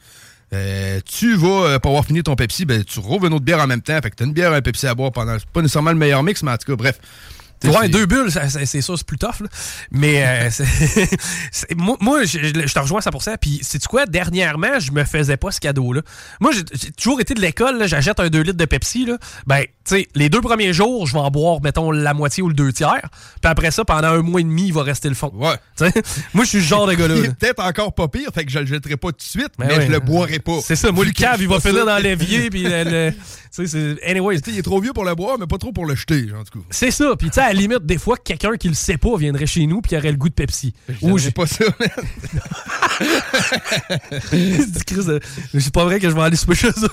Euh, 0.52 1.00
tu 1.04 1.34
vas, 1.34 1.80
pour 1.80 1.90
avoir 1.90 2.04
fini 2.04 2.22
ton 2.22 2.36
Pepsi, 2.36 2.66
ben, 2.66 2.84
tu 2.84 3.00
rouvres 3.00 3.26
une 3.26 3.32
autre 3.32 3.44
bière 3.44 3.60
en 3.60 3.66
même 3.66 3.82
temps. 3.82 3.98
Fait 4.02 4.10
que 4.10 4.16
t'as 4.16 4.26
une 4.26 4.32
bière 4.32 4.52
et 4.52 4.56
un 4.56 4.62
Pepsi 4.62 4.86
à 4.86 4.94
boire 4.94 5.10
pendant. 5.10 5.38
C'est 5.38 5.48
pas 5.48 5.62
nécessairement 5.62 5.90
le 5.90 5.96
meilleur 5.96 6.22
mix, 6.22 6.42
mais 6.42 6.52
en 6.52 6.56
tout 6.56 6.70
cas, 6.70 6.76
bref. 6.76 7.00
Ouais, 7.64 7.88
deux 7.88 8.06
bulles, 8.06 8.30
c'est 8.30 8.66
ça, 8.82 8.92
c'est 8.96 9.06
plus 9.06 9.18
tough. 9.18 9.40
là. 9.40 9.48
Mais 9.90 10.24
euh, 10.26 10.50
c'est- 10.50 11.08
c'est- 11.50 11.74
moi, 11.74 11.96
moi, 12.00 12.24
je, 12.24 12.38
je 12.38 12.72
te 12.74 12.78
rejoins 12.78 13.00
à 13.00 13.02
100%. 13.02 13.36
Puis, 13.40 13.60
sais-tu 13.62 13.88
quoi? 13.88 14.06
Dernièrement, 14.06 14.78
je 14.78 14.92
me 14.92 15.04
faisais 15.04 15.36
pas 15.36 15.50
ce 15.50 15.60
cadeau-là? 15.60 16.02
Moi, 16.40 16.52
j'ai 16.52 16.90
toujours 16.92 17.20
été 17.20 17.34
de 17.34 17.40
l'école. 17.40 17.86
J'achète 17.86 18.20
un 18.20 18.28
2 18.28 18.40
litres 18.42 18.56
de 18.58 18.64
Pepsi. 18.64 19.06
Là. 19.06 19.16
Ben, 19.46 19.62
tu 19.62 19.96
sais, 19.96 20.08
les 20.14 20.28
deux 20.28 20.40
premiers 20.40 20.72
jours, 20.72 21.06
je 21.06 21.12
vais 21.14 21.18
en 21.20 21.30
boire, 21.30 21.60
mettons, 21.62 21.90
la 21.90 22.12
moitié 22.14 22.42
ou 22.42 22.48
le 22.48 22.54
deux 22.54 22.72
tiers. 22.72 23.00
Puis 23.40 23.50
après 23.50 23.70
ça, 23.70 23.84
pendant 23.84 24.08
un 24.08 24.22
mois 24.22 24.40
et 24.40 24.44
demi, 24.44 24.66
il 24.68 24.72
va 24.72 24.82
rester 24.82 25.08
le 25.08 25.14
fond. 25.14 25.32
Ouais. 25.34 25.56
moi, 26.34 26.44
je 26.44 26.48
suis 26.50 26.60
ce 26.62 26.66
genre 26.68 26.86
de 26.86 26.94
gars-là. 26.94 27.14
Il 27.16 27.22
là. 27.22 27.28
est 27.28 27.34
peut-être 27.34 27.62
encore 27.62 27.94
pas 27.94 28.08
pire, 28.08 28.30
fait 28.34 28.44
que 28.44 28.50
je 28.52 28.58
le 28.58 28.66
jetterai 28.66 28.96
pas 28.96 29.08
tout 29.08 29.18
de 29.18 29.22
suite, 29.22 29.50
Ben 29.58 29.66
mais 29.68 29.78
ouais. 29.78 29.86
je 29.86 29.92
le 29.92 30.00
boirai 30.00 30.38
pas. 30.40 30.58
C'est 30.62 30.76
ça, 30.76 30.92
moi, 30.92 31.04
le 31.04 31.12
cave, 31.12 31.40
il 31.40 31.48
va 31.48 31.60
finir 31.60 31.86
dans 31.86 31.98
l'évier. 31.98 32.50
Puis, 32.50 32.64
le, 32.64 32.84
le- 32.84 33.12
sais, 33.56 33.66
c'est. 33.66 34.08
Anyway, 34.08 34.38
Il 34.46 34.58
est 34.58 34.62
trop 34.62 34.80
vieux 34.80 34.92
pour 34.92 35.04
le 35.04 35.14
boire, 35.14 35.38
mais 35.38 35.46
pas 35.46 35.58
trop 35.58 35.72
pour 35.72 35.86
le 35.86 35.94
jeter, 35.94 36.28
en 36.32 36.44
tout 36.44 36.58
cas. 36.58 36.64
C'est 36.70 36.90
ça. 36.90 37.14
Puis, 37.16 37.28
tu 37.28 37.34
sais, 37.34 37.40
à 37.40 37.48
la 37.48 37.54
limite, 37.54 37.86
des 37.86 37.98
fois, 37.98 38.16
quelqu'un 38.16 38.56
qui 38.56 38.68
le 38.68 38.74
sait 38.74 38.98
pas 38.98 39.16
viendrait 39.16 39.46
chez 39.46 39.66
nous 39.66 39.80
puis 39.80 39.96
aurait 39.96 40.10
le 40.10 40.16
goût 40.16 40.28
de 40.28 40.34
Pepsi. 40.34 40.74
Ou 41.02 41.18
J'aimerais 41.18 41.32
pas 41.32 41.46
ça. 41.46 41.64
C'est 45.58 45.72
pas 45.72 45.84
vrai 45.84 46.00
que 46.00 46.08
je 46.08 46.14
vais 46.14 46.22
aller 46.22 46.36
souper 46.36 46.54
chez 46.54 46.68
eux. 46.68 46.90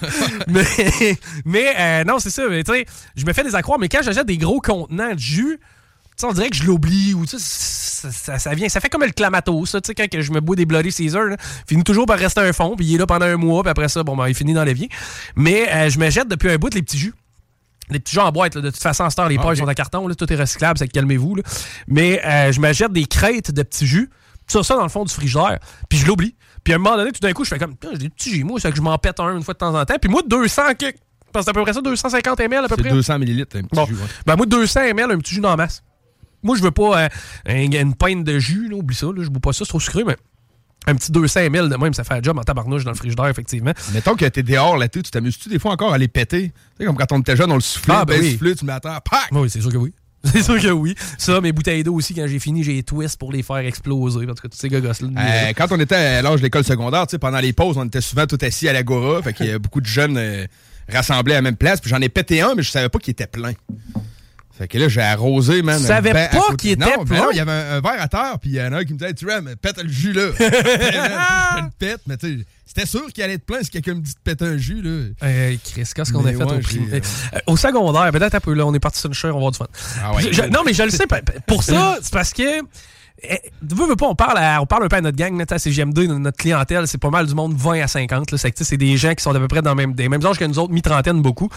mais 0.47 1.18
mais 1.45 1.74
euh, 1.78 2.03
non, 2.03 2.20
c'est 2.20 2.30
ça. 2.30 2.43
Tu 2.47 2.64
sais, 2.66 2.86
je 3.16 3.26
me 3.26 3.34
fais 3.34 3.43
des 3.43 3.55
accrocs, 3.55 3.80
mais 3.80 3.89
quand 3.89 4.01
j'achète 4.03 4.28
des 4.28 4.38
gros 4.38 4.59
contenants 4.59 5.14
de 5.14 5.20
jus, 5.20 5.59
tu 6.18 6.26
on 6.26 6.34
dirait 6.34 6.49
que 6.49 6.55
je 6.55 6.64
l'oublie 6.64 7.14
ou 7.14 7.26
tu 7.26 7.38
sais, 7.38 7.39
ça, 8.11 8.53
vient. 8.55 8.69
Ça 8.69 8.79
fait 8.79 8.89
comme 8.89 9.03
le 9.03 9.11
clamato, 9.11 9.65
ça. 9.65 9.79
Tu 9.81 9.87
sais, 9.87 9.95
quand 9.95 10.21
je 10.21 10.31
me 10.31 10.39
bois 10.41 10.55
des 10.55 10.65
Bloody 10.65 10.91
Caesar, 10.91 11.23
là, 11.25 11.37
finit 11.67 11.83
toujours 11.83 12.05
par 12.05 12.17
rester 12.19 12.41
un 12.41 12.53
fond, 12.53 12.75
puis 12.75 12.85
il 12.85 12.95
est 12.95 12.97
là 12.97 13.05
pendant 13.05 13.25
un 13.25 13.37
mois, 13.37 13.63
puis 13.63 13.69
après 13.71 13.89
ça, 13.89 14.03
bon, 14.03 14.15
ben, 14.15 14.27
il 14.27 14.35
finit 14.35 14.53
dans 14.53 14.63
l'évier. 14.63 14.89
Mais 15.35 15.69
euh, 15.73 15.89
je 15.89 15.99
me 15.99 16.09
jette 16.09 16.27
depuis 16.27 16.49
un 16.51 16.57
bout 16.57 16.73
les 16.73 16.81
petits 16.83 16.97
jus. 16.97 17.13
Les 17.89 17.99
petits 17.99 18.13
jus 18.13 18.19
en 18.19 18.31
boîte, 18.31 18.55
là, 18.55 18.61
de 18.61 18.69
toute 18.69 18.81
façon, 18.81 19.03
en 19.03 19.09
ce 19.09 19.15
temps, 19.15 19.27
les 19.27 19.37
Ah, 19.37 19.55
sont 19.55 19.67
en 19.67 19.73
carton, 19.73 20.07
là, 20.07 20.15
tout 20.15 20.31
est 20.31 20.35
recyclable, 20.37 20.79
ça 20.79 20.87
calmez-vous. 20.87 21.35
là. 21.35 21.43
Mais 21.87 22.21
euh, 22.25 22.51
je 22.51 22.59
me 22.61 22.71
jette 22.73 22.93
des 22.93 23.05
crêtes 23.05 23.51
de 23.51 23.61
petits 23.63 23.85
jus, 23.85 24.09
ça, 24.47 24.63
ça 24.63 24.75
dans 24.75 24.83
le 24.83 24.89
fond 24.89 25.03
du 25.03 25.13
frigidaire, 25.13 25.59
puis 25.89 25.97
je 25.99 26.05
l'oublie. 26.05 26.35
Puis 26.63 26.71
à 26.71 26.77
un 26.77 26.79
moment 26.79 26.95
donné, 26.95 27.11
tout 27.11 27.19
d'un 27.19 27.33
coup, 27.33 27.43
je 27.43 27.49
fais 27.49 27.59
comme, 27.59 27.75
Putain, 27.75 27.89
j'ai 27.93 27.97
des 27.99 28.09
petits 28.09 28.31
jus, 28.33 28.43
moi, 28.45 28.57
ça 28.59 28.69
fait 28.69 28.71
que 28.71 28.77
je 28.77 28.81
m'en 28.81 28.97
pète 28.97 29.19
un 29.19 29.35
une 29.35 29.43
fois 29.43 29.53
de 29.53 29.59
temps 29.59 29.77
en 29.77 29.83
temps. 29.83 29.95
Puis 30.01 30.09
moi, 30.09 30.21
200, 30.25 30.61
que- 30.79 30.85
parce 31.33 31.45
que 31.45 31.45
c'est 31.45 31.49
à 31.49 31.53
peu 31.53 31.61
près 31.63 31.73
ça, 31.73 31.81
250 31.81 32.39
ml 32.39 32.63
à 32.65 32.67
peu 32.69 32.75
C'est 32.77 32.81
près. 32.83 32.91
200 32.91 33.19
millilitres, 33.19 33.57
un 33.57 33.63
petit 33.63 33.75
Bon. 33.75 33.85
jus. 33.85 33.95
ouais. 33.95 33.99
Ben 34.25 34.35
moi, 34.37 34.45
200 34.45 34.79
ml, 34.81 35.11
un 35.11 35.17
petit 35.17 35.35
jus 35.35 35.43
en 35.45 35.55
masse. 35.57 35.83
Moi, 36.43 36.55
je 36.57 36.61
veux 36.61 36.71
pas 36.71 37.03
euh, 37.03 37.09
un- 37.47 37.71
une 37.71 37.95
pinte 37.95 38.23
de 38.23 38.37
jus, 38.39 38.67
là, 38.69 38.75
oublie 38.77 38.95
ça, 38.95 39.07
là, 39.07 39.23
je 39.23 39.29
bois 39.29 39.39
pas 39.41 39.53
ça, 39.53 39.59
c'est 39.65 39.69
trop 39.69 39.79
sucré, 39.79 40.03
mais 40.03 40.15
un 40.85 40.95
petit 40.95 41.11
200 41.11 41.39
ml 41.41 41.69
de 41.69 41.75
même, 41.77 41.93
ça 41.93 42.03
fait 42.03 42.15
un 42.15 42.21
job 42.21 42.37
en 42.37 42.43
tabarnouche 42.43 42.83
dans 42.83 42.91
le 42.91 42.97
frigidaire, 42.97 43.27
effectivement. 43.27 43.71
Mettons 43.93 44.15
que 44.15 44.25
t'es 44.25 44.43
dehors 44.43 44.77
l'été, 44.77 45.01
tu 45.01 45.11
t'amuses-tu 45.11 45.47
des 45.49 45.57
fois 45.59 45.71
encore 45.71 45.93
à 45.93 45.97
les 45.97 46.09
péter? 46.09 46.49
Tu 46.49 46.53
sais, 46.79 46.85
comme 46.85 46.97
quand 46.97 47.11
on 47.13 47.19
était 47.21 47.37
jeune, 47.37 47.51
on 47.51 47.55
le 47.55 47.61
soufflait, 47.61 47.93
Ah, 47.97 48.03
ben 48.05 48.17
ben 48.19 48.21
oui. 48.25 48.31
soufflé, 48.33 48.55
tu 48.55 48.65
m'attends, 48.65 48.99
pac! 49.09 49.29
Oui, 49.31 49.49
c'est 49.49 49.61
sûr 49.61 49.71
que 49.71 49.77
oui. 49.77 49.93
C'est 50.25 50.41
sûr 50.41 50.57
que 50.57 50.69
oui. 50.69 50.95
Ça, 51.17 51.41
mes 51.41 51.51
bouteilles 51.51 51.83
d'eau 51.83 51.95
aussi, 51.95 52.13
quand 52.13 52.25
j'ai 52.27 52.39
fini, 52.39 52.63
j'ai 52.63 52.75
les 52.75 52.83
twist 52.83 53.17
pour 53.19 53.33
les 53.33 53.43
faire 53.43 53.57
exploser. 53.57 54.19
En 54.23 54.33
tout 54.33 54.41
cas, 54.41 54.47
tous 54.47 54.57
ces 54.57 54.69
gogos-là. 54.69 55.09
Euh, 55.17 55.51
quand 55.53 55.67
on 55.71 55.79
était 55.81 55.95
à 55.95 56.21
l'âge 56.21 56.39
de 56.39 56.43
l'école 56.43 56.63
secondaire, 56.63 57.05
tu 57.07 57.11
sais, 57.11 57.17
pendant 57.19 57.39
les 57.39 57.51
pauses, 57.51 57.77
on 57.77 57.83
était 57.85 57.99
souvent 57.99 58.25
tout 58.25 58.37
assis 58.41 58.69
à 58.69 58.73
l'agora. 58.73 59.21
Fait 59.21 59.33
qu'il 59.33 59.47
y 59.47 59.51
a 59.51 59.59
beaucoup 59.59 59.81
de 59.81 59.85
jeunes 59.85 60.15
euh, 60.17 60.45
rassemblés 60.89 61.33
à 61.33 61.37
la 61.37 61.41
même 61.41 61.57
place. 61.57 61.81
Puis 61.81 61.89
j'en 61.89 61.99
ai 61.99 62.07
pété 62.07 62.39
un, 62.41 62.55
mais 62.55 62.63
je 62.63 62.71
savais 62.71 62.87
pas 62.87 62.99
qu'il 62.99 63.11
était 63.11 63.27
plein. 63.27 63.51
Fait 64.57 64.67
que 64.67 64.77
là, 64.77 64.87
j'ai 64.87 65.01
arrosé, 65.01 65.61
man. 65.63 65.79
Tu 65.79 65.87
savais 65.87 66.11
pas 66.13 66.29
qu'il 66.57 66.71
était 66.71 66.85
non, 66.97 67.03
plein? 67.05 67.17
non, 67.23 67.27
il 67.31 67.37
y 67.37 67.39
avait 67.39 67.51
un, 67.51 67.77
un 67.77 67.81
verre 67.81 68.01
à 68.01 68.07
terre, 68.07 68.37
puis 68.39 68.51
il 68.51 68.55
y 68.55 68.61
en 68.61 68.71
a 68.71 68.77
un 68.77 68.83
qui 68.83 68.93
me 68.93 68.99
disait, 68.99 69.13
tu 69.15 69.25
mais 69.25 69.55
pète 69.55 69.81
le 69.81 69.89
jus, 69.89 70.13
là. 70.13 70.27
Je 70.39 71.63
le 71.63 71.69
pète, 71.79 72.01
mais 72.05 72.17
tu 72.17 72.39
sais, 72.39 72.45
c'était 72.65 72.85
sûr 72.87 73.07
qu'il 73.11 73.23
allait 73.23 73.33
être 73.33 73.45
plein 73.45 73.61
si 73.63 73.69
quelqu'un 73.71 73.95
me 73.95 74.01
dit 74.01 74.13
de 74.13 74.19
péter 74.23 74.45
un 74.45 74.57
jus, 74.57 74.81
là. 74.81 75.27
Hey, 75.27 75.57
Chris, 75.59 75.89
qu'est-ce 75.95 76.13
qu'on 76.13 76.25
a 76.25 76.29
fait 76.31 76.35
ouais, 76.37 76.43
au 76.53 76.59
primaire? 76.59 76.93
euh, 76.93 76.99
Euh, 77.35 77.39
Au 77.47 77.57
secondaire, 77.57 78.11
peut-être 78.11 78.35
un 78.35 78.39
peu 78.39 78.53
là, 78.53 78.65
on 78.65 78.73
est 78.73 78.79
parti 78.79 78.99
sur 78.99 79.09
une 79.09 79.15
chaire, 79.15 79.35
on 79.35 79.39
va 79.39 79.47
avoir 79.47 79.51
du 79.51 79.57
fun. 79.57 79.67
Ah 80.03 80.13
ouais. 80.15 80.21
Je- 80.23 80.31
je- 80.33 80.41
non, 80.43 80.61
mais 80.65 80.73
je 80.73 80.83
le 80.83 80.89
sais. 80.91 81.05
Pour 81.47 81.63
ça, 81.63 81.97
c'est 82.01 82.13
parce 82.13 82.31
que. 82.33 82.43
eh, 83.21 83.39
veux, 83.61 83.87
veux 83.87 83.95
pas, 83.95 84.07
on 84.07 84.15
parle, 84.15 84.37
à- 84.37 84.61
on 84.61 84.65
parle 84.65 84.85
un 84.85 84.87
peu 84.87 84.95
à 84.97 85.01
notre 85.01 85.17
gang, 85.17 85.39
à 85.41 85.55
CGM2, 85.57 86.07
notre- 86.07 86.37
clientèle, 86.37 86.87
c'est 86.87 86.97
pas 86.97 87.09
mal 87.11 87.25
du 87.27 87.35
monde 87.35 87.53
20 87.55 87.81
à 87.81 87.87
50. 87.87 88.31
là. 88.31 88.37
C'est 88.37 88.63
c'est 88.63 88.75
des 88.77 88.97
gens 88.97 89.13
qui 89.13 89.23
sont 89.23 89.33
à 89.35 89.39
peu 89.39 89.47
près 89.47 89.61
dans 89.61 89.69
le 89.71 89.75
même, 89.77 89.93
des 89.93 90.09
mêmes 90.09 90.25
âges 90.25 90.37
que 90.39 90.45
nous 90.45 90.57
autres, 90.59 90.73
mi-trentaine 90.73 91.21
beaucoup. 91.21 91.49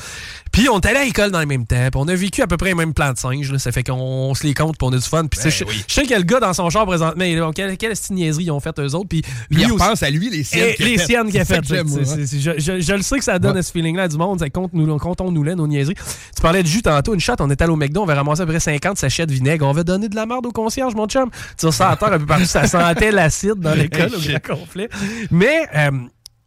Puis 0.57 0.71
on 0.71 0.81
est 0.81 0.87
allé 0.87 0.97
à 1.01 1.05
l'école 1.05 1.31
dans 1.31 1.41
le 1.41 1.45
même 1.45 1.67
temps, 1.67 1.77
puis 1.93 2.01
on 2.03 2.09
a 2.09 2.15
vécu 2.15 2.41
à 2.41 2.47
peu 2.47 2.57
près 2.57 2.71
le 2.71 2.77
même 2.77 2.95
plan 2.95 3.13
de 3.13 3.19
singe. 3.19 3.53
là. 3.53 3.59
Ça 3.59 3.73
fait 3.73 3.83
qu'on 3.83 4.33
se 4.35 4.43
les 4.47 4.55
compte, 4.55 4.79
puis 4.79 4.89
on 4.89 4.93
a 4.93 4.97
du 4.97 5.03
fun. 5.03 5.27
Puis 5.27 5.39
Ben 5.45 5.51
je 5.51 5.65
oui. 5.65 5.85
je 5.87 5.93
sais 5.93 6.01
qu'il 6.03 6.13
y 6.13 6.15
a 6.15 6.19
le 6.19 6.25
gars 6.25 6.41
dans 6.41 6.55
son 6.55 6.71
char 6.71 6.87
présentement, 6.87 7.25
il 7.25 7.33
est 7.33 7.37
là, 7.41 7.51
quelle, 7.55 7.77
quelle 7.77 7.93
niaiserie 8.09 8.45
ils 8.45 8.51
ont 8.51 8.59
fait 8.61 8.75
eux 8.81 8.95
autres? 8.95 9.07
Puis 9.11 9.21
lui 9.51 9.63
il 9.65 9.71
repense 9.71 10.03
à 10.03 10.09
lui, 10.09 10.31
les 10.31 10.45
siennes 10.45 10.69
eh, 10.71 10.75
qu'il 10.77 10.87
les 10.87 10.97
siennes 10.97 11.31
qu'il 11.31 11.39
a 11.41 11.45
faites. 11.45 11.67
c'est- 11.67 12.27
c'est- 12.27 12.41
Je, 12.81 12.93
le 12.95 13.03
sais 13.03 13.19
que 13.19 13.25
ça 13.25 13.39
donne 13.39 13.57
Ouais. 13.57 13.63
ce 13.63 13.71
feeling-là 13.71 14.05
à 14.05 14.09
du 14.09 14.17
monde. 14.17 14.39
c'est 14.41 14.49
Compte-nous 14.49 14.97
comptons-nous 14.97 15.43
là, 15.43 15.55
nos 15.55 15.67
niaiseries. 15.67 15.95
Tu 15.95 16.41
parlais 16.41 16.63
de 16.63 16.69
jus 16.69 16.81
tantôt, 16.81 17.13
une 17.13 17.21
shot, 17.21 17.35
on 17.41 17.51
était 17.51 17.65
allé 17.65 17.73
au 17.73 17.77
McDo, 17.77 18.01
on 18.01 18.05
avait 18.05 18.15
ramassé 18.15 18.41
à 18.41 18.47
peu 18.47 18.53
près 18.53 18.61
50 18.61 18.97
sachets 18.97 19.27
de 19.27 19.33
vinaigre. 19.35 19.67
On 19.67 19.73
va 19.73 19.85
donner 19.85 20.09
de 20.09 20.17
la 20.17 20.25
merde 20.25 20.47
au 20.47 20.53
concierge, 20.53 20.95
mon 20.95 21.07
chum. 21.07 21.29
Tu 21.59 21.71
ça 21.71 21.91
à 21.91 21.97
terre 21.97 22.15
un 22.15 22.19
peu 22.19 22.25
partout, 22.25 22.47
ça 22.47 22.67
sentait 22.67 23.11
l'acide 23.13 23.57
dans 23.61 23.75
l'école 23.79 24.11
au 24.15 24.19
grand 24.21 24.57
complet. 24.57 24.89
Mais, 25.31 25.67
euh, 25.77 25.91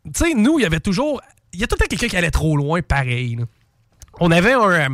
tu 0.06 0.12
sais, 0.26 0.34
nous, 0.34 0.58
il 0.58 0.64
y 0.64 0.66
avait 0.66 0.80
toujours. 0.80 1.22
Il 1.54 1.60
y 1.60 1.64
a 1.64 1.68
tout 1.68 1.76
le 1.80 1.84
temps 1.86 1.90
quelqu'un 1.90 2.08
qui 2.08 2.18
allait 2.18 2.32
trop 2.32 2.58
loin, 2.58 2.82
pareil. 2.82 3.36
là. 3.36 3.46
On 4.20 4.32
avait 4.32 4.54
un, 4.54 4.70
euh, 4.72 4.88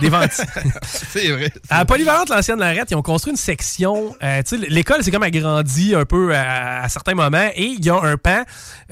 des 0.00 0.08
ventiles. 0.08 0.44
C'est 0.82 1.28
vrai. 1.30 1.52
À 1.70 1.84
Polyvalente, 1.84 2.28
l'ancienne 2.30 2.58
Larette, 2.58 2.90
ils 2.90 2.94
ont 2.96 3.02
construit 3.02 3.30
une 3.32 3.36
section. 3.36 4.14
euh, 4.22 4.42
tu 4.42 4.58
sais, 4.58 4.66
l'école, 4.68 5.02
c'est 5.02 5.10
comme 5.10 5.22
agrandi 5.22 5.94
un 5.94 6.04
peu 6.04 6.34
à, 6.34 6.82
à 6.82 6.88
certains 6.88 7.14
moments. 7.14 7.48
Et 7.54 7.64
il 7.66 7.84
y 7.84 7.90
a 7.90 7.96
un 8.00 8.16
pan. 8.16 8.42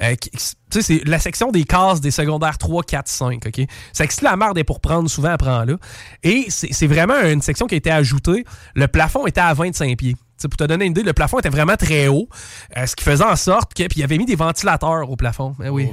euh, 0.03 0.15
qui- 0.15 0.31
tu 0.31 0.81
sais, 0.81 0.83
c'est 0.83 1.09
la 1.09 1.19
section 1.19 1.51
des 1.51 1.65
cases 1.65 2.01
des 2.01 2.13
secondaires 2.13 2.57
3, 2.57 2.85
4, 2.85 3.09
5. 3.09 3.43
OK? 3.47 3.67
C'est 3.93 4.07
que 4.07 4.15
si 4.15 4.23
la 4.23 4.37
marde 4.37 4.57
est 4.59 4.63
pour 4.65 4.81
prendre, 4.81 5.11
souvent, 5.11 5.33
elle 5.33 5.37
prend 5.39 5.65
là. 5.65 5.75
Et 6.23 6.47
c'est 6.49 6.73
c'est 6.73 6.87
vraiment 6.87 7.21
une 7.23 7.43
section 7.43 7.67
qui 7.67 7.75
a 7.75 7.79
été 7.79 7.91
ajoutée. 7.91 8.45
Le 8.75 8.87
plafond 8.87 9.27
était 9.27 9.41
à 9.41 9.53
25 9.53 9.97
pieds. 9.99 10.15
Pour 10.49 10.57
te 10.57 10.65
donner 10.65 10.85
une 10.87 10.93
idée, 10.93 11.03
le 11.03 11.13
plafond 11.13 11.39
était 11.39 11.49
vraiment 11.51 11.77
très 11.77 12.09
haut, 12.09 12.29
euh, 12.77 12.87
ce 12.87 12.97
qui 12.97 13.05
faisait 13.05 13.25
en 13.25 13.37
sorte 13.37 13.75
que. 13.75 13.83
Puis 13.89 14.01
il 14.01 14.05
avait 14.05 14.19
mis 14.19 14.27
des 14.27 14.37
ventilateurs 14.37 15.11
au 15.11 15.17
plafond. 15.17 15.55
Ben 15.59 15.71
oui. 15.71 15.89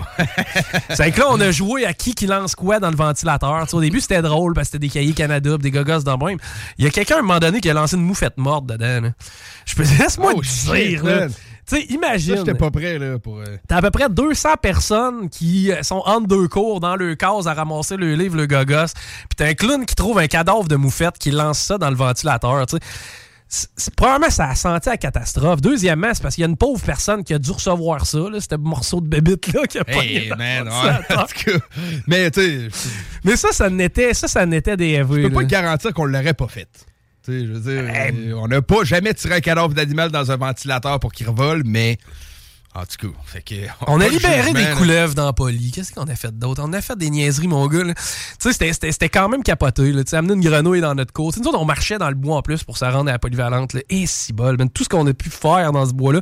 C'est 0.94 1.12
que 1.12 1.20
là, 1.20 1.28
on 1.30 1.40
a 1.42 1.52
joué 1.52 1.86
à 1.86 1.94
qui 1.94 2.14
qui 2.16 2.28
lance 2.28 2.56
quoi 2.56 2.80
dans 2.80 2.90
le 2.90 2.96
ventilateur. 2.96 3.66
Au 3.74 3.82
début, 3.82 4.00
c'était 4.02 4.22
drôle 4.22 4.54
parce 4.54 4.68
que 4.68 4.72
c'était 4.74 4.88
des 4.88 4.90
cahiers 4.94 5.14
Canada, 5.14 5.58
des 5.58 5.72
gogos 5.72 6.00
dans 6.04 6.18
le 6.18 6.26
même. 6.26 6.38
Il 6.78 6.86
y 6.86 6.88
a 6.88 6.92
quelqu'un 6.92 7.16
à 7.16 7.20
un 7.20 7.22
moment 7.24 7.40
donné 7.40 7.60
qui 7.62 7.70
a 7.70 7.74
lancé 7.74 7.96
une 7.96 8.04
moufette 8.04 8.38
morte 8.38 8.66
dedans. 8.66 9.02
là. 9.02 9.10
Je 9.66 9.76
peux 9.76 9.84
laisse-moi 10.00 10.34
Oh, 10.36 10.42
dire, 10.74 11.04
là. 11.04 11.28
Tu 11.70 11.76
sais, 11.76 11.84
imagine. 11.90 12.38
J'étais 12.38 12.54
pas 12.54 12.72
prêt, 12.72 12.98
là, 12.98 13.20
pour... 13.20 13.40
euh, 13.40 13.58
T'as 13.68 13.78
à 13.78 13.82
peu 13.82 13.92
près 13.92 14.08
200 14.08 14.52
personnes 14.62 15.30
qui 15.30 15.70
euh, 15.70 15.84
sont 15.84 16.02
entre 16.06 16.26
deux 16.28 16.48
cours 16.48 16.80
dans 16.80 16.96
le 16.96 17.16
case 17.16 17.46
à 17.46 17.54
ramasser 17.54 17.98
le 17.98 18.16
livre, 18.16 18.38
le 18.38 18.48
gogos. 18.48 18.86
Puis 18.94 19.36
t'as 19.36 19.48
un 19.48 19.54
clown 19.54 19.86
qui 19.86 19.94
trouve 19.94 20.18
un 20.20 20.28
cadavre 20.28 20.70
de 20.70 20.78
moufette 20.78 21.18
qui 21.18 21.30
lance 21.32 21.60
ça 21.60 21.78
dans 21.78 21.90
le 21.90 21.98
ventilateur. 21.98 22.66
tu 22.68 22.78
sais. 22.78 22.84
Premièrement, 23.96 24.30
ça 24.30 24.50
a 24.50 24.56
senti 24.56 24.90
la 24.90 24.98
catastrophe. 24.98 25.62
Deuxièmement, 25.62 26.14
c'est 26.14 26.22
parce 26.22 26.36
qu'il 26.36 26.42
y 26.42 26.46
a 26.46 26.50
une 26.50 26.58
pauvre 26.58 26.84
personne 26.84 27.24
qui 27.24 27.34
a 27.34 27.40
dû 27.40 27.52
recevoir 27.52 28.06
ça, 28.06 28.18
là, 28.30 28.40
ce 28.42 28.56
morceau 28.58 29.00
de 29.00 29.08
bébite-là 29.08 29.66
qui 29.68 29.78
a 29.80 29.86
pas 29.86 30.04
Hey, 30.04 30.30
man, 30.38 30.68
ouais. 30.68 31.54
Mais, 32.08 32.30
tu 32.30 32.70
Mais 33.24 33.38
ça, 33.38 33.50
ça 33.54 33.70
n'était, 33.70 34.14
ça, 34.14 34.28
ça 34.28 34.46
n'était 34.46 34.76
des 34.76 34.98
je 34.98 35.04
peux 35.04 35.22
là. 35.22 35.30
pas 35.30 35.44
te 35.44 35.50
garantir 35.50 35.94
qu'on 35.94 36.06
l'aurait 36.06 36.34
pas 36.34 36.48
fait. 36.48 36.68
Je 37.28 37.46
veux 37.46 37.60
dire, 37.60 37.94
euh, 37.94 38.34
on 38.38 38.48
n'a 38.48 38.62
pas 38.62 38.84
jamais 38.84 39.14
tiré 39.14 39.36
un 39.36 39.42
cadavre 39.42 39.74
d'animal 39.74 40.12
dans 40.12 40.32
un 40.32 40.38
ventilateur 40.38 41.00
pour 41.00 41.12
qu'il 41.12 41.28
revole, 41.28 41.64
mais 41.66 41.98
en 42.78 42.86
tout 42.86 43.08
cas, 43.12 43.18
fait 43.26 43.42
que, 43.42 43.56
On 43.88 44.00
a 44.00 44.08
libéré 44.08 44.44
jugement, 44.44 44.60
des 44.60 44.76
couleuvres 44.78 45.16
dans 45.16 45.34
Poly. 45.34 45.72
Qu'est-ce 45.72 45.92
qu'on 45.92 46.04
a 46.04 46.16
fait 46.16 46.38
d'autre? 46.38 46.62
On 46.64 46.72
a 46.74 46.82
fait 46.82 46.98
des 46.98 47.10
niaiseries, 47.10 47.48
mon 47.48 47.66
gars. 47.68 47.84
Tu 48.42 48.54
sais, 48.54 48.74
c'était- 48.74 49.10
quand 49.10 49.30
même 49.30 49.42
capoté. 49.44 49.94
Tu 50.06 50.16
amener 50.16 50.34
une 50.34 50.42
grenouille 50.42 50.82
dans 50.82 50.94
notre 50.94 51.12
cour. 51.14 51.32
Nous 51.38 51.48
autres, 51.48 51.60
on 51.60 51.66
marchait 51.66 51.98
dans 51.98 52.10
le 52.10 52.16
bois 52.16 52.38
en 52.38 52.42
plus 52.42 52.64
pour 52.64 52.78
se 52.78 52.86
rendre 52.86 53.10
à 53.10 53.14
la 53.14 53.20
polyvalente. 53.20 53.74
Là. 53.74 53.82
Et 53.90 54.06
si 54.06 54.32
bol. 54.34 54.58
man. 54.58 54.70
Tout 54.70 54.84
ce 54.84 54.90
qu'on 54.90 55.08
a 55.08 55.14
pu 55.14 55.30
faire 55.30 55.72
dans 55.72 55.86
ce 55.86 55.94
bois-là. 55.94 56.22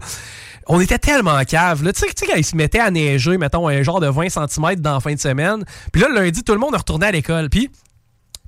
On 0.68 0.80
était 0.80 0.98
tellement 1.00 1.44
cave. 1.44 1.84
là. 1.84 1.92
Tu 1.94 2.00
sais, 2.00 2.26
quand 2.26 2.36
il 2.38 2.46
se 2.46 2.56
mettait 2.56 2.80
à 2.80 2.90
neiger, 2.90 3.38
mettons, 3.38 3.68
un 3.68 3.84
genre 3.84 4.00
de 4.00 4.08
20 4.08 4.30
cm 4.30 4.76
dans 4.78 4.94
la 4.94 5.00
fin 5.00 5.14
de 5.14 5.20
semaine. 5.20 5.64
Puis 5.92 6.02
là, 6.02 6.08
le 6.10 6.16
lundi, 6.16 6.44
tout 6.44 6.54
le 6.54 6.60
monde 6.60 6.76
retournait 6.76 7.08
à 7.08 7.12
l'école. 7.12 7.50
Puis 7.50 7.70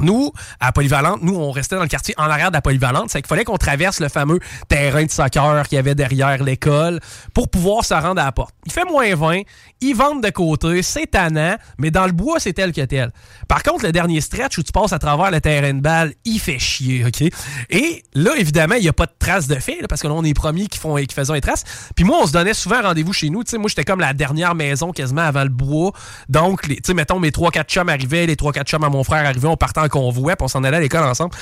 nous, 0.02 0.32
à 0.60 0.72
Polyvalente, 0.72 1.22
nous, 1.22 1.36
on 1.36 1.52
restait 1.52 1.76
dans 1.76 1.82
le 1.82 1.88
quartier 1.88 2.14
en 2.18 2.24
arrière 2.24 2.52
de 2.52 2.56
la 2.56 2.62
Polyvalente. 2.62 3.10
C'est 3.10 3.22
qu'il 3.22 3.28
fallait 3.28 3.44
qu'on 3.44 3.58
traverse 3.58 4.00
le 4.00 4.10
fameux 4.10 4.40
terrain 4.68 5.04
de 5.04 5.12
soccer 5.12 5.68
qu'il 5.68 5.76
y 5.76 5.80
avait 5.80 5.96
derrière 5.96 6.44
l'école 6.44 7.00
pour 7.34 7.50
pouvoir 7.50 7.86
se 7.86 7.94
rendre 7.94 8.22
à 8.22 8.26
la 8.26 8.32
porte. 8.32 8.54
Il 8.66 8.72
fait 8.72 8.86
moins 8.86 9.14
20, 9.16 9.42
ils 9.82 9.96
vendent 9.96 10.24
de 10.24 10.30
côté, 10.30 10.82
c'est 10.82 11.08
tannant, 11.08 11.56
mais 11.78 11.92
dans 11.92 12.06
le 12.06 12.12
bois, 12.12 12.40
c'est 12.40 12.54
tel 12.54 12.72
que 12.72 12.82
tel. 12.82 13.12
Par 13.48 13.64
contre, 13.64 13.86
le 13.86 13.92
dernier 13.92 14.22
stretch 14.22 14.58
où 14.58 14.64
tu 14.64 14.72
passes 14.72 14.94
à 14.94 15.00
travers 15.00 15.32
le 15.32 15.42
terrain 15.42 15.74
de 15.74 15.82
balle, 15.82 16.14
il 16.26 16.40
fait 16.40 16.60
chier, 16.60 17.06
OK? 17.06 17.22
Et 17.70 18.04
là, 18.14 18.32
évidemment, 18.38 18.76
il 18.76 18.82
n'y 18.82 18.90
a 18.90 18.94
pas 18.94 19.06
de 19.06 19.14
traces 19.18 19.48
de 19.48 19.56
fait, 19.56 19.80
parce 19.88 20.02
que 20.02 20.08
là, 20.08 20.14
on 20.14 20.24
est 20.24 20.34
premiers 20.34 20.68
qui, 20.68 20.80
font, 20.80 20.96
qui 20.96 21.14
faisaient 21.14 21.34
les 21.34 21.42
traces. 21.42 21.64
Puis 21.96 22.06
moi, 22.06 22.20
on 22.22 22.28
se 22.28 22.34
donnait 22.34 22.54
souvent 22.54 22.82
rendez-vous 22.82 23.14
chez 23.14 23.30
nous. 23.30 23.44
Tu 23.44 23.52
sais, 23.52 23.58
moi, 23.58 23.70
j'étais 23.70 23.84
comme 23.84 24.00
la 24.00 24.14
dernière 24.14 24.56
maison 24.56 24.92
quasiment 24.92 25.22
avant 25.22 25.44
le 25.44 25.50
bois. 25.50 25.92
Donc, 26.30 26.62
tu 26.64 26.78
sais, 26.84 26.94
mettons, 26.94 27.20
mes 27.20 27.30
3-4 27.30 27.66
chums 27.66 27.90
arrivaient, 27.90 28.26
les 28.26 28.36
3-4 28.36 28.66
chums 28.66 28.84
à 28.84 28.90
mon 28.90 29.04
frère 29.04 29.26
arrivaient, 29.26 29.48
on 29.48 29.58
partait 29.58 29.87
en 29.88 30.02
convoi, 30.02 30.36
puis 30.36 30.44
on 30.46 30.48
s'en 30.48 30.64
allait 30.64 30.78
à 30.78 30.80
l'école 30.80 31.04
ensemble. 31.04 31.36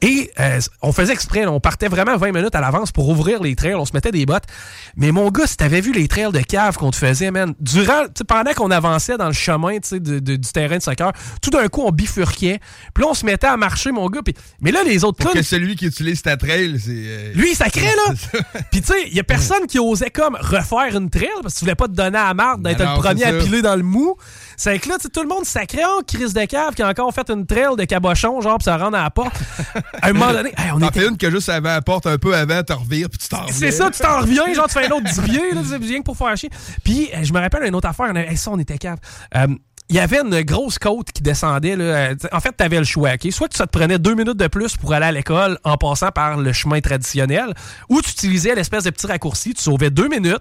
Et 0.00 0.30
euh, 0.40 0.60
on 0.82 0.92
faisait 0.92 1.12
exprès, 1.12 1.42
là, 1.42 1.52
on 1.52 1.60
partait 1.60 1.88
vraiment 1.88 2.16
20 2.16 2.32
minutes 2.32 2.54
à 2.54 2.60
l'avance 2.60 2.92
pour 2.92 3.08
ouvrir 3.08 3.42
les 3.42 3.54
trails, 3.54 3.74
on 3.74 3.84
se 3.84 3.92
mettait 3.94 4.10
des 4.12 4.26
bottes. 4.26 4.44
Mais 4.96 5.12
mon 5.12 5.30
gars, 5.30 5.46
si 5.46 5.56
t'avais 5.56 5.80
vu 5.80 5.92
les 5.92 6.08
trails 6.08 6.32
de 6.32 6.40
cave 6.40 6.76
qu'on 6.76 6.90
te 6.90 6.96
faisait, 6.96 7.30
man, 7.30 7.54
durant, 7.60 8.04
pendant 8.26 8.52
qu'on 8.52 8.70
avançait 8.70 9.16
dans 9.16 9.26
le 9.28 9.32
chemin 9.32 9.76
de- 9.92 10.18
de- 10.18 10.36
du 10.36 10.52
terrain 10.52 10.78
de 10.78 10.82
soccer, 10.82 11.12
tout 11.40 11.50
d'un 11.50 11.68
coup, 11.68 11.82
on 11.84 11.90
bifurquait, 11.90 12.60
puis 12.94 13.04
là, 13.04 13.10
on 13.10 13.14
se 13.14 13.24
mettait 13.24 13.46
à 13.46 13.56
marcher, 13.56 13.92
mon 13.92 14.08
gars. 14.08 14.20
mais 14.60 14.70
là, 14.72 14.82
les 14.84 15.04
autres 15.04 15.18
Pour 15.18 15.32
que 15.32 15.42
celui 15.42 15.76
qui 15.76 15.86
utilise 15.86 16.22
ta 16.22 16.36
trail, 16.36 16.78
c'est. 16.78 16.90
euh, 16.90 17.32
lui, 17.34 17.50
il 17.52 17.56
sacrait, 17.56 17.94
là. 18.06 18.14
Puis, 18.70 18.80
tu 18.80 18.88
sais, 18.92 19.02
il 19.06 19.14
y 19.14 19.20
a 19.20 19.24
personne 19.24 19.66
qui 19.66 19.78
osait 19.78 20.10
comme 20.10 20.36
refaire 20.40 20.96
une 20.96 21.10
trail 21.10 21.28
parce 21.42 21.54
que 21.54 21.58
tu 21.58 21.64
voulais 21.64 21.74
pas 21.74 21.86
te 21.88 21.92
donner 21.92 22.18
à 22.18 22.32
marde 22.34 22.62
d'être 22.62 22.78
le 22.80 22.98
premier 23.00 23.24
à 23.24 23.32
piler 23.44 23.62
dans 23.62 23.76
le 23.76 23.82
mou. 23.82 24.16
C'est 24.56 24.78
que 24.78 24.88
là, 24.88 24.96
tout 25.12 25.22
le 25.22 25.28
monde 25.28 25.44
sacrait 25.44 25.84
en 25.84 26.02
crise 26.06 26.32
de 26.34 26.44
cave 26.44 26.74
qui 26.74 26.82
a 26.82 26.88
encore 26.88 27.12
fait 27.12 27.28
une 27.30 27.46
trail 27.46 27.76
de 27.76 27.81
cabochon, 27.86 28.40
genre, 28.40 28.58
puis 28.58 28.64
ça 28.64 28.76
rentre 28.76 28.96
à 28.96 29.02
la 29.04 29.10
porte. 29.10 29.34
à 30.00 30.08
un 30.08 30.12
moment 30.12 30.32
donné, 30.32 30.50
hey, 30.56 30.70
on 30.74 30.78
T'en 30.80 30.88
était. 30.88 31.00
fais 31.00 31.08
une 31.08 31.16
que 31.16 31.30
juste 31.30 31.48
avant 31.48 31.70
la 31.70 31.82
porte 31.82 32.06
un 32.06 32.18
peu 32.18 32.34
avant, 32.34 32.62
tu 32.62 32.72
revires, 32.72 33.08
puis 33.08 33.18
tu 33.18 33.28
t'en 33.28 33.42
reviens. 33.42 33.52
C'est 33.54 33.70
ça, 33.70 33.90
tu 33.90 34.00
t'en 34.00 34.20
reviens, 34.20 34.52
genre, 34.54 34.66
tu 34.66 34.74
fais 34.74 34.86
un 34.86 34.90
autre 34.90 35.04
10 35.04 35.20
pieds, 35.22 35.52
là, 35.52 35.60
rien 35.80 35.98
que 35.98 36.04
pour 36.04 36.16
faire 36.16 36.36
chier. 36.36 36.50
Puis, 36.84 37.10
euh, 37.14 37.18
je 37.22 37.32
me 37.32 37.40
rappelle 37.40 37.64
une 37.64 37.74
autre 37.74 37.88
affaire, 37.88 38.06
on 38.10 38.16
avait- 38.16 38.28
hey, 38.30 38.36
ça, 38.36 38.50
on 38.50 38.58
était 38.58 38.78
cave. 38.78 38.98
Euh, 39.36 39.46
il 39.88 39.96
y 39.96 40.00
avait 40.00 40.20
une 40.20 40.40
grosse 40.42 40.78
côte 40.78 41.12
qui 41.12 41.22
descendait. 41.22 41.76
Là. 41.76 41.84
Euh, 41.84 42.14
En 42.32 42.40
fait, 42.40 42.54
tu 42.56 42.64
avais 42.64 42.78
le 42.78 42.84
choix. 42.84 43.10
ok? 43.14 43.30
Soit 43.30 43.48
que 43.48 43.56
ça 43.56 43.66
te 43.66 43.76
prenait 43.76 43.98
deux 43.98 44.14
minutes 44.14 44.38
de 44.38 44.46
plus 44.46 44.76
pour 44.76 44.94
aller 44.94 45.04
à 45.06 45.12
l'école 45.12 45.58
en 45.64 45.76
passant 45.76 46.10
par 46.10 46.38
le 46.38 46.52
chemin 46.54 46.80
traditionnel, 46.80 47.52
ou 47.90 48.00
tu 48.00 48.10
utilisais 48.10 48.54
l'espèce 48.54 48.84
de 48.84 48.90
petit 48.90 49.06
raccourci, 49.06 49.52
tu 49.52 49.62
sauvais 49.62 49.90
deux 49.90 50.08
minutes. 50.08 50.40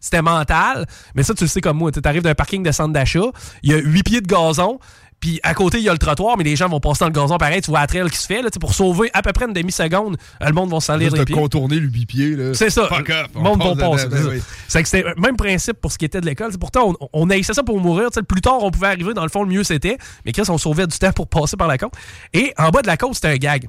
C'était 0.00 0.22
mental, 0.22 0.86
mais 1.16 1.24
ça, 1.24 1.34
tu 1.34 1.42
le 1.44 1.48
sais 1.48 1.60
comme 1.60 1.76
moi. 1.76 1.90
Tu 1.90 2.00
arrives 2.04 2.22
d'un 2.22 2.34
parking 2.36 2.62
de 2.62 2.70
centre 2.70 2.92
d'achat, 2.92 3.18
il 3.64 3.72
y 3.72 3.74
a 3.74 3.78
huit 3.78 4.04
pieds 4.04 4.20
de 4.20 4.28
gazon, 4.28 4.78
puis 5.20 5.40
à 5.42 5.54
côté, 5.54 5.78
il 5.78 5.84
y 5.84 5.88
a 5.88 5.92
le 5.92 5.98
trottoir, 5.98 6.36
mais 6.36 6.44
les 6.44 6.56
gens 6.56 6.68
vont 6.68 6.80
passer 6.80 7.00
dans 7.00 7.06
le 7.06 7.12
gazon 7.12 7.38
pareil. 7.38 7.60
Tu 7.60 7.70
vois 7.70 7.80
la 7.80 7.86
trail 7.86 8.08
qui 8.10 8.16
se 8.18 8.26
fait. 8.26 8.42
Là, 8.42 8.48
pour 8.60 8.74
sauver 8.74 9.10
à 9.12 9.22
peu 9.22 9.32
près 9.32 9.46
une 9.46 9.52
demi-seconde, 9.52 10.16
euh, 10.42 10.46
le 10.46 10.52
monde 10.52 10.70
va 10.70 10.78
Juste 10.78 10.90
les 10.98 11.10
de 11.10 11.24
pieds. 11.24 11.34
contourner 11.34 11.80
le 11.80 11.88
bipied, 11.88 12.36
là. 12.36 12.54
C'est 12.54 12.70
ça. 12.70 12.86
Fuck 12.88 13.08
off. 13.10 13.26
Le 13.34 13.40
monde 13.40 13.62
va 13.62 13.74
passe 13.74 14.04
passer. 14.06 14.42
c'est 14.68 14.78
ben 14.78 14.82
que 14.82 14.88
c'était 14.88 15.08
le 15.08 15.14
même 15.20 15.36
principe 15.36 15.80
pour 15.80 15.92
ce 15.92 15.98
qui 15.98 16.04
était 16.04 16.20
de 16.20 16.26
l'école. 16.26 16.56
Pourtant, 16.58 16.94
on, 17.00 17.08
on 17.12 17.30
haïssait 17.30 17.54
ça 17.54 17.62
pour 17.62 17.80
mourir. 17.80 18.10
Tu 18.10 18.14
sais, 18.14 18.20
Le 18.20 18.26
plus 18.26 18.40
tard 18.40 18.58
on 18.62 18.70
pouvait 18.70 18.88
arriver, 18.88 19.14
dans 19.14 19.22
le 19.24 19.28
fond, 19.28 19.42
le 19.42 19.48
mieux 19.50 19.64
c'était. 19.64 19.98
Mais 20.24 20.32
Chris, 20.32 20.44
on 20.48 20.58
sauvait 20.58 20.86
du 20.86 20.98
temps 20.98 21.12
pour 21.12 21.26
passer 21.28 21.56
par 21.56 21.68
la 21.68 21.78
côte. 21.78 21.92
Et 22.32 22.52
en 22.56 22.70
bas 22.70 22.82
de 22.82 22.86
la 22.86 22.96
côte, 22.96 23.14
c'était 23.14 23.28
un 23.28 23.36
gag. 23.36 23.68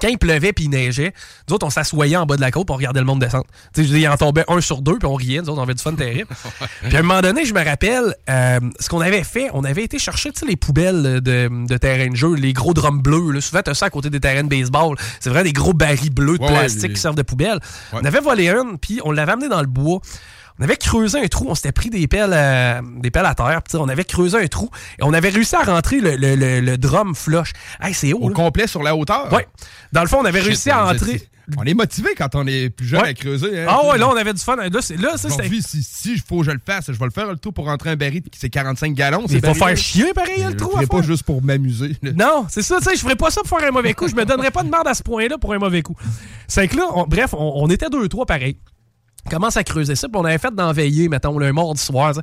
Quand 0.00 0.08
il 0.08 0.18
pleuvait 0.18 0.52
puis 0.52 0.64
il 0.64 0.70
neigeait, 0.70 1.12
nous 1.48 1.54
autres, 1.54 1.66
on 1.66 1.70
s'assoyait 1.70 2.16
en 2.16 2.26
bas 2.26 2.36
de 2.36 2.40
la 2.40 2.50
côte 2.50 2.66
pour 2.66 2.76
regarder 2.76 3.00
le 3.00 3.06
monde 3.06 3.20
descendre. 3.20 3.44
Tu 3.74 3.82
sais, 3.84 3.88
je 3.88 3.96
il 3.96 4.08
en 4.08 4.16
tombait 4.16 4.44
un 4.48 4.60
sur 4.60 4.82
deux 4.82 4.98
puis 4.98 5.06
on 5.06 5.14
riait. 5.14 5.40
Nous 5.40 5.48
autres, 5.50 5.60
on 5.60 5.62
avait 5.62 5.74
du 5.74 5.82
fun 5.82 5.94
terrible. 5.94 6.28
puis 6.82 6.96
à 6.96 7.00
un 7.00 7.02
moment 7.02 7.20
donné, 7.20 7.44
je 7.44 7.54
me 7.54 7.64
rappelle, 7.64 8.14
euh, 8.28 8.60
ce 8.80 8.88
qu'on 8.88 9.00
avait 9.00 9.24
fait, 9.24 9.48
on 9.54 9.64
avait 9.64 9.84
été 9.84 9.98
chercher 9.98 10.32
tu 10.32 10.40
sais, 10.40 10.46
les 10.46 10.56
poubelles 10.56 11.20
de, 11.20 11.48
de 11.66 11.76
terrain 11.76 12.08
de 12.08 12.16
jeu, 12.16 12.34
les 12.34 12.52
gros 12.52 12.74
drums 12.74 13.00
bleus. 13.02 13.30
Là. 13.32 13.40
Souvent, 13.40 13.62
tu 13.62 13.70
as 13.70 13.74
ça 13.74 13.86
à 13.86 13.90
côté 13.90 14.10
des 14.10 14.20
terrains 14.20 14.42
de 14.44 14.48
baseball. 14.48 14.96
C'est 15.20 15.30
vraiment 15.30 15.44
des 15.44 15.52
gros 15.52 15.72
barils 15.72 16.10
bleus 16.12 16.38
de 16.38 16.42
Ouais, 16.42 16.50
ouais, 16.50 16.58
plastique 16.58 16.82
les- 16.88 16.94
qui 16.94 17.00
servent 17.00 17.14
de 17.14 17.22
poubelle. 17.22 17.60
On 17.92 18.04
avait 18.04 18.20
volé 18.20 18.48
une, 18.48 18.78
puis 18.78 19.00
on 19.04 19.12
l'avait 19.12 19.32
amené 19.32 19.48
dans 19.48 19.60
le 19.60 19.66
bois. 19.66 20.00
On 20.60 20.62
avait 20.64 20.76
creusé 20.76 21.18
un 21.20 21.26
trou, 21.26 21.46
on 21.48 21.54
s'était 21.56 21.72
pris 21.72 21.90
des 21.90 22.06
pelles, 22.06 22.30
euh, 22.32 22.80
des 23.00 23.10
pelles 23.10 23.26
à 23.26 23.34
terre, 23.34 23.60
on 23.74 23.88
avait 23.88 24.04
creusé 24.04 24.38
un 24.38 24.46
trou 24.46 24.70
et 25.00 25.02
on 25.02 25.12
avait 25.12 25.30
réussi 25.30 25.56
à 25.56 25.62
rentrer 25.62 25.98
le, 26.00 26.14
le- 26.16 26.36
le- 26.36 26.60
le 26.60 26.78
drum 26.78 27.14
flush. 27.16 27.52
Hey, 27.80 27.92
c'est 27.92 28.12
haut. 28.12 28.18
Au 28.20 28.28
là. 28.28 28.34
complet 28.34 28.66
sur 28.68 28.82
la 28.84 28.94
hauteur? 28.94 29.32
Ouais. 29.32 29.48
Dans 29.92 30.02
le 30.02 30.08
fond, 30.08 30.18
on 30.20 30.24
avait 30.24 30.38
Shit, 30.40 30.46
réussi 30.48 30.70
à 30.70 30.86
entrer. 30.86 31.22
On 31.58 31.64
est 31.64 31.74
motivé 31.74 32.10
quand 32.16 32.36
on 32.36 32.46
est 32.46 32.70
plus 32.70 32.86
jeune 32.86 33.02
Ouais. 33.02 33.08
à 33.08 33.14
creuser. 33.14 33.60
Hein, 33.62 33.66
Ah 33.68 33.86
ouais, 33.86 33.98
là, 33.98 34.08
on 34.08 34.16
avait 34.16 34.32
du 34.32 34.40
fun. 34.40 34.56
Là, 34.56 34.68
c'est, 34.80 34.96
là, 34.98 35.14
Aujourd'hui, 35.22 35.60
si, 35.60 35.82
si 35.82 36.12
il 36.12 36.20
faut 36.26 36.38
que 36.38 36.44
je 36.46 36.52
le 36.52 36.60
fasse, 36.64 36.86
je 36.86 36.92
vais 36.98 37.04
le 37.04 37.10
faire 37.10 37.26
le 37.30 37.36
tour 37.36 37.52
pour 37.52 37.66
rentrer 37.66 37.90
un 37.90 37.96
baril 37.96 38.22
qui 38.22 38.38
c'est 38.38 38.48
45 38.48 38.94
gallons. 38.94 39.24
Il 39.28 39.44
faut 39.44 39.52
faire 39.54 39.76
chier, 39.76 40.14
pareil, 40.14 40.36
Je 40.42 40.46
le 40.50 40.56
trou 40.56 40.70
à 40.70 40.74
ferai 40.76 40.86
pas 40.86 40.96
faire. 40.98 41.06
juste 41.06 41.24
pour 41.24 41.42
m'amuser. 41.42 41.96
Non, 42.02 42.46
c'est 42.48 42.62
ça, 42.62 42.78
tu 42.78 42.84
sais, 42.84 42.96
je 42.96 43.00
ferais 43.00 43.16
pas 43.16 43.30
ça 43.30 43.42
pour 43.44 43.58
faire 43.58 43.68
un 43.68 43.72
mauvais 43.72 43.92
coup. 43.92 44.08
Je 44.08 44.14
me 44.14 44.24
donnerais 44.24 44.52
pas 44.52 44.62
de 44.62 44.70
merde 44.70 44.86
à 44.88 44.94
ce 44.94 45.02
point-là 45.02 45.36
pour 45.36 45.52
un 45.52 45.58
mauvais 45.58 45.82
coup. 45.82 45.96
C'est 46.48 46.66
que 46.68 46.76
là, 46.76 46.84
on- 46.94 47.04
bref, 47.06 47.34
on, 47.34 47.52
on 47.56 47.68
était 47.68 47.90
deux, 47.90 48.08
trois 48.08 48.24
pareil. 48.24 48.56
Commence 49.30 49.56
à 49.56 49.64
creuser 49.64 49.94
ça, 49.96 50.08
puis 50.08 50.20
on 50.20 50.24
avait 50.24 50.38
fait 50.38 50.54
d'enveiller, 50.54 51.08
mettons, 51.08 51.40
un 51.40 51.52
mardi 51.52 51.80
soir. 51.80 52.14
ça. 52.14 52.22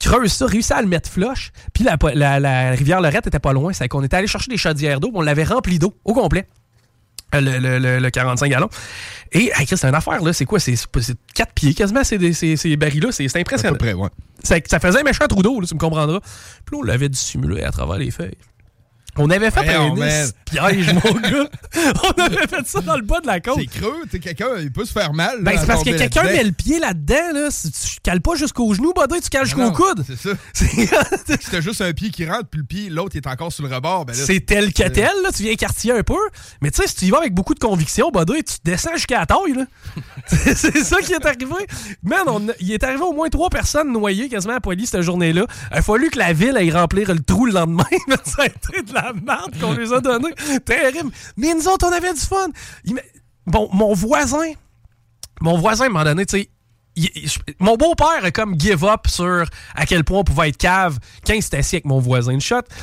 Creuse 0.00 0.32
ça, 0.32 0.46
réussi 0.46 0.72
à 0.72 0.80
le 0.80 0.88
mettre 0.88 1.10
flush. 1.10 1.50
Puis 1.74 1.84
la, 1.84 1.96
la- 2.14 2.40
la 2.40 2.70
rivière 2.70 3.00
Lorette 3.00 3.26
était 3.26 3.38
pas 3.38 3.52
loin. 3.52 3.72
C'est 3.72 3.88
qu'on 3.88 4.02
était 4.02 4.16
allé 4.16 4.26
chercher 4.26 4.50
des 4.50 4.56
chaudières 4.56 5.00
d'eau, 5.00 5.10
on 5.14 5.20
l'avait 5.22 5.44
rempli 5.44 5.78
d'eau 5.78 5.94
au 6.04 6.14
complet. 6.14 6.46
Euh, 7.34 7.40
Le, 7.42 7.58
le- 7.58 7.78
le- 7.78 7.98
le 7.98 8.10
45 8.10 8.48
gallons. 8.48 8.70
Et, 9.32 9.50
hey, 9.54 9.66
c'est 9.66 9.84
une 9.84 9.94
affaire, 9.94 10.22
là. 10.22 10.32
C'est 10.32 10.46
quoi? 10.46 10.58
C'est 10.60 10.76
4 11.34 11.52
pieds 11.52 11.74
quasiment, 11.74 12.02
ces, 12.04 12.16
des- 12.16 12.32
ces, 12.32 12.56
ces 12.56 12.76
barils-là. 12.76 13.12
C'est 13.12 13.36
impressionnant. 13.36 13.74
À 13.74 13.78
peu 13.78 13.84
près, 13.84 13.92
ouais. 13.92 14.08
Ça, 14.42 14.56
ça 14.66 14.80
faisait 14.80 15.00
un 15.00 15.02
méchant 15.02 15.26
trou 15.26 15.42
d'eau, 15.42 15.60
tu 15.66 15.74
me 15.74 15.78
comprendras. 15.80 16.20
Puis 16.64 16.76
là, 16.76 16.78
on 16.78 16.82
l'avait 16.84 17.08
dissimulé 17.10 17.62
à 17.64 17.70
travers 17.70 17.98
les 17.98 18.10
feuilles. 18.10 18.38
On 19.18 19.30
avait 19.30 19.50
fait 19.50 19.68
un 19.74 19.94
piège, 20.44 20.94
mon 20.94 21.12
gars. 21.20 21.48
On 21.76 22.22
avait 22.22 22.46
fait 22.46 22.66
ça 22.66 22.80
dans 22.80 22.96
le 22.96 23.02
bas 23.02 23.20
de 23.20 23.26
la 23.26 23.40
côte. 23.40 23.58
C'est 23.58 23.66
creux, 23.66 24.02
tu 24.10 24.20
quelqu'un, 24.20 24.56
il 24.60 24.72
peut 24.72 24.84
se 24.84 24.92
faire 24.92 25.12
mal. 25.12 25.38
Ben, 25.42 25.56
c'est 25.58 25.66
parce 25.66 25.84
que 25.84 25.90
quelqu'un 25.90 26.24
met 26.24 26.44
le 26.44 26.52
pied 26.52 26.78
là-dedans, 26.78 27.32
là. 27.34 27.50
Si 27.50 27.70
tu 27.70 28.00
cales 28.02 28.20
pas 28.20 28.34
jusqu'au 28.34 28.72
genou, 28.74 28.92
buddy, 28.92 29.20
tu 29.20 29.28
cales 29.28 29.44
jusqu'au 29.44 29.72
coude. 29.72 30.04
C'est 30.06 30.18
ça. 30.18 30.30
T'as 31.50 31.60
juste 31.60 31.80
un 31.80 31.92
pied 31.92 32.10
qui 32.10 32.26
rentre, 32.26 32.46
puis 32.50 32.60
le 32.60 32.66
pied, 32.66 32.90
l'autre, 32.90 33.16
est 33.16 33.26
encore 33.26 33.52
sur 33.52 33.66
le 33.66 33.74
rebord, 33.74 34.06
ben. 34.06 34.14
C'est 34.14 34.40
tel 34.40 34.72
que 34.72 34.88
tel, 34.88 35.12
là. 35.22 35.30
Tu 35.34 35.42
viens 35.42 35.52
écartiller 35.52 35.94
un 35.94 36.02
peu. 36.02 36.14
Mais 36.60 36.70
tu 36.70 36.82
sais, 36.82 36.88
si 36.88 36.96
tu 36.96 37.04
y 37.06 37.10
vas 37.10 37.18
avec 37.18 37.34
beaucoup 37.34 37.54
de 37.54 37.60
conviction, 37.60 38.10
buddy, 38.10 38.42
tu 38.44 38.54
descends 38.64 38.94
jusqu'à 38.94 39.20
la 39.20 39.26
taille, 39.26 39.54
là. 39.54 39.64
c'est 40.26 40.84
ça 40.84 41.00
qui 41.00 41.12
est 41.12 41.26
arrivé. 41.26 41.66
Man, 42.02 42.22
on 42.26 42.46
il 42.60 42.72
est 42.72 42.82
arrivé 42.84 43.02
au 43.02 43.12
moins 43.12 43.28
trois 43.28 43.50
personnes 43.50 43.92
noyées 43.92 44.28
quasiment 44.28 44.54
à 44.54 44.60
Poily 44.60 44.86
cette 44.86 45.02
journée-là. 45.02 45.46
Il 45.72 45.78
a 45.78 45.82
fallu 45.82 46.10
que 46.10 46.18
la 46.18 46.32
ville 46.32 46.56
aille 46.56 46.70
remplir 46.70 47.12
le 47.12 47.20
trou 47.20 47.46
le 47.46 47.52
lendemain. 47.52 47.84
ça 48.24 48.42
a 48.42 48.46
été 48.46 48.82
de 48.82 48.94
la 48.94 49.07
merde 49.12 49.58
qu'on 49.60 49.72
les 49.72 49.92
a 49.92 50.00
donné. 50.00 50.28
Terrible. 50.64 51.10
Mais 51.36 51.54
nous 51.54 51.68
autres, 51.68 51.86
on 51.88 51.92
avait 51.92 52.12
du 52.14 52.20
fun. 52.20 52.48
Bon, 53.46 53.68
mon 53.72 53.94
voisin, 53.94 54.52
mon 55.40 55.58
voisin, 55.58 55.84
à 55.84 55.86
un 55.86 55.90
moment 55.90 56.04
donné, 56.04 56.26
tu 56.26 56.38
sais, 56.40 56.50
mon 57.60 57.76
beau-père 57.76 58.24
a 58.24 58.30
comme 58.30 58.58
give 58.58 58.84
up 58.84 59.06
sur 59.06 59.44
à 59.74 59.86
quel 59.86 60.04
point 60.04 60.18
on 60.18 60.24
pouvait 60.24 60.48
être 60.48 60.56
cave 60.56 60.98
quand 61.26 61.32
il 61.34 61.42
s'était 61.42 61.58
assis 61.58 61.76
avec 61.76 61.84
mon 61.84 62.00
voisin 62.00 62.34
de 62.34 62.42
shot. 62.42 62.62
Tu 62.62 62.74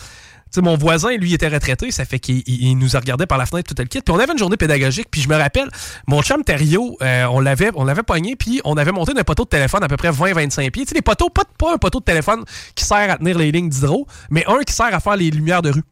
sais, 0.51 0.61
mon 0.61 0.77
voisin, 0.77 1.17
lui, 1.17 1.31
il 1.31 1.33
était 1.33 1.49
retraité, 1.49 1.91
ça 1.91 2.05
fait 2.05 2.19
qu'il 2.19 2.37
il- 2.47 2.67
il 2.69 2.75
nous 2.77 2.95
a 2.95 2.99
regardé 2.99 3.25
par 3.25 3.37
la 3.37 3.45
fenêtre 3.45 3.73
tout 3.75 3.81
le 3.81 3.87
kit. 3.87 3.99
Puis 4.01 4.15
on 4.15 4.19
avait 4.19 4.31
une 4.31 4.37
journée 4.39 4.55
pédagogique, 4.55 5.07
puis 5.11 5.19
je 5.21 5.27
me 5.27 5.35
rappelle, 5.35 5.69
mon 6.07 6.21
chum 6.21 6.43
Thériault, 6.45 6.95
euh, 7.01 7.25
on 7.25 7.41
l'avait 7.41 7.71
on 7.75 7.83
l'avait 7.83 8.03
pogné, 8.03 8.37
puis 8.37 8.61
on 8.63 8.77
avait 8.77 8.93
monté 8.93 9.13
d'un 9.13 9.23
poteau 9.25 9.43
de 9.43 9.49
téléphone 9.49 9.83
à 9.83 9.87
peu 9.89 9.97
près 9.97 10.11
20-25 10.11 10.71
pieds. 10.71 10.85
Tu 10.85 10.89
sais, 10.89 10.95
les 10.95 11.01
poteaux, 11.01 11.29
pas, 11.29 11.43
pas 11.59 11.73
un 11.73 11.77
poteau 11.77 11.99
de 11.99 12.05
téléphone 12.05 12.45
qui 12.73 12.85
sert 12.85 13.11
à 13.11 13.17
tenir 13.17 13.37
les 13.37 13.51
lignes 13.51 13.67
d'hydro, 13.69 14.07
mais 14.29 14.45
un 14.47 14.61
qui 14.63 14.71
sert 14.73 14.93
à 14.95 14.99
faire 15.01 15.17
les 15.17 15.29
lumières 15.29 15.61
de 15.61 15.71
rue. 15.71 15.83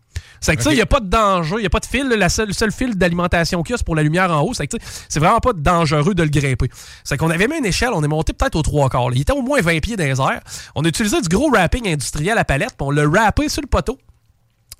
C'est 0.44 0.58
que 0.58 0.62
ça, 0.64 0.72
il 0.72 0.76
n'y 0.76 0.82
a 0.82 0.86
pas 0.86 1.00
de 1.00 1.08
danger, 1.08 1.56
il 1.56 1.62
n'y 1.62 1.66
a 1.66 1.70
pas 1.70 1.80
de 1.80 1.86
fil. 1.86 2.08
La 2.10 2.28
seule, 2.28 2.48
le 2.48 2.54
seul 2.54 2.72
fil 2.72 2.96
d'alimentation 2.98 3.64
qu'il 3.64 3.72
y 3.72 3.76
a, 3.76 3.78
c'est 3.78 3.86
pour 3.86 3.96
la 3.96 4.04
lumière 4.04 4.30
en 4.30 4.42
haut. 4.42 4.54
C'est 4.54 4.68
que, 4.68 4.76
c'est 5.08 5.20
vraiment 5.20 5.40
pas 5.40 5.54
dangereux 5.54 6.14
de 6.14 6.22
le 6.24 6.30
grimper. 6.30 6.70
C'est 7.06 7.16
qu'on 7.18 7.30
avait 7.30 7.48
mis 7.48 7.58
une 7.58 7.66
échelle, 7.66 7.92
on 7.94 8.04
est 8.04 8.08
monté 8.10 8.34
peut-être 8.34 8.56
aux 8.58 8.62
trois 8.62 8.90
quarts. 8.90 9.10
là. 9.10 9.16
Il 9.16 9.22
était 9.22 9.32
au 9.32 9.42
moins 9.42 9.62
20 9.62 9.80
pieds 9.80 9.96
dans 9.96 10.04
les 10.04 10.20
airs. 10.20 10.42
On 10.76 10.84
a 10.84 10.88
utilisé 10.88 11.22
du 11.22 11.30
gros 11.30 11.50
wrapping 11.50 11.88
industriel 11.88 12.38
à 12.38 12.44
palette, 12.44 12.76
puis 12.78 12.86
on 12.86 12.92
l'a 12.92 13.08
rappé 13.08 13.48
sur 13.48 13.62
le 13.62 13.68
poteau. 13.68 13.98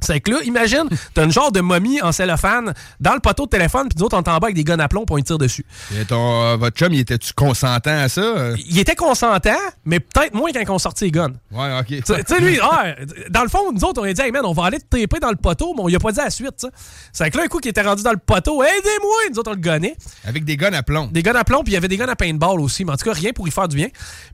C'est 0.04 0.20
que 0.20 0.32
là, 0.32 0.38
imagine, 0.44 0.84
t'as 1.14 1.24
une 1.24 1.32
genre 1.32 1.52
de 1.52 1.62
momie 1.62 2.02
en 2.02 2.12
cellophane 2.12 2.74
dans 3.00 3.14
le 3.14 3.20
poteau 3.20 3.46
de 3.46 3.50
téléphone, 3.50 3.88
puis 3.90 3.98
nous 4.00 4.06
autres, 4.06 4.18
on 4.18 4.22
est 4.22 4.30
en 4.30 4.38
bas 4.38 4.48
avec 4.48 4.56
des 4.56 4.64
guns 4.64 4.80
à 4.80 4.88
plomb, 4.88 5.06
on 5.10 5.18
y 5.18 5.24
tire 5.24 5.38
dessus. 5.38 5.66
Et 6.00 6.06
ton, 6.06 6.44
euh, 6.44 6.56
votre 6.58 6.78
chum, 6.78 6.94
il 6.94 7.00
était-tu 7.00 7.34
consentant 7.34 7.98
à 7.98 8.10
ça? 8.10 8.22
euh? 8.22 8.56
Il 8.68 8.78
était 8.80 8.96
consentant, 8.96 9.52
mais 9.86 10.00
peut-être 10.00 10.34
moins 10.34 10.52
quand 10.52 10.74
on 10.74 10.80
sortit 10.80 11.06
les 11.06 11.12
guns. 11.12 11.34
Ouais, 11.52 11.80
ok. 11.80 11.88
Tu 11.88 12.02
sais, 12.06 12.40
lui, 12.40 12.60
ah, 12.62 12.96
dans 13.30 13.44
le 13.44 13.50
fond, 13.50 13.72
nous 13.72 13.84
autres, 13.84 14.02
on 14.02 14.06
a 14.06 14.14
dit, 14.14 14.22
hey 14.22 14.32
man, 14.32 14.42
on 14.46 14.54
va 14.54 14.66
aller 14.66 14.80
te 14.80 14.86
taper 14.86 15.20
dans 15.20 15.30
le 15.30 15.36
poteau, 15.36 15.74
mais 15.76 15.84
on 15.84 15.88
lui 15.88 15.96
a 15.96 16.00
pas 16.00 16.12
dit 16.12 16.20
à 16.20 16.26
la 16.26 16.30
suite, 16.30 16.54
ça. 16.58 16.70
C'est 17.12 17.30
que 17.32 17.38
là, 17.38 17.44
un 17.44 17.48
coup 17.48 17.60
qui 17.60 17.70
était 17.70 17.82
rendu 17.82 18.04
dans 18.04 18.12
le 18.12 18.18
poteau, 18.18 18.62
aidez-moi! 18.64 19.14
Nous 19.32 19.40
autres, 19.40 19.52
on 19.52 19.56
le 19.56 19.62
gonnait. 19.62 19.96
Avec 20.26 20.44
des 20.44 20.58
guns 20.58 20.74
à 20.74 20.84
plomb. 20.84 21.08
Des 21.12 21.24
guns 21.24 21.36
à 21.36 21.44
plomb, 21.44 21.64
puis 21.64 21.72
il 21.72 21.76
y 21.76 21.78
avait 21.78 21.88
des 21.88 21.98
guns 21.98 22.08
à 22.10 22.16
paintball 22.16 22.60
aussi, 22.60 22.84
mais 22.86 22.92
en 22.92 22.98
tout 22.98 23.06
cas, 23.06 23.14
rien 23.14 23.32
pour 23.32 23.48
y 23.48 23.52
faire 23.52 23.68
du 23.68 23.76
bien. 23.78 23.88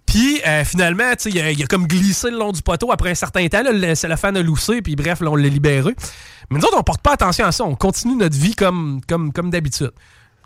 Puis 0.06 0.42
euh, 0.48 0.64
finalement, 0.64 1.12
tu 1.12 1.24
sais, 1.24 1.30
il 1.30 1.40
a, 1.40 1.52
il 1.52 1.64
a 1.64 1.68
comme 1.68 1.86
glissé 1.86 2.32
le 2.32 2.38
long 2.38 2.52
du 2.52 2.62
poteau 2.62 2.92
après 2.92 3.12
un 3.12 3.16
certain 3.16 3.48
temps, 3.48 3.62
là, 3.62 3.72
le 3.72 3.96
cellophane 3.96 4.38
a 4.38 4.42
loussé, 4.42 4.82
puis 4.82 4.96
bref, 4.96 5.22
là, 5.22 5.30
on 5.30 5.36
l'a 5.36 5.50
Mais 5.60 6.58
nous 6.58 6.66
autres, 6.66 6.78
on 6.78 6.84
porte 6.84 7.02
pas 7.02 7.14
attention 7.14 7.46
à 7.46 7.52
ça, 7.52 7.64
on 7.64 7.76
continue 7.76 8.16
notre 8.16 8.38
vie 8.38 8.56
comme, 8.56 9.02
comme, 9.08 9.32
comme 9.32 9.50
d'habitude. 9.50 9.92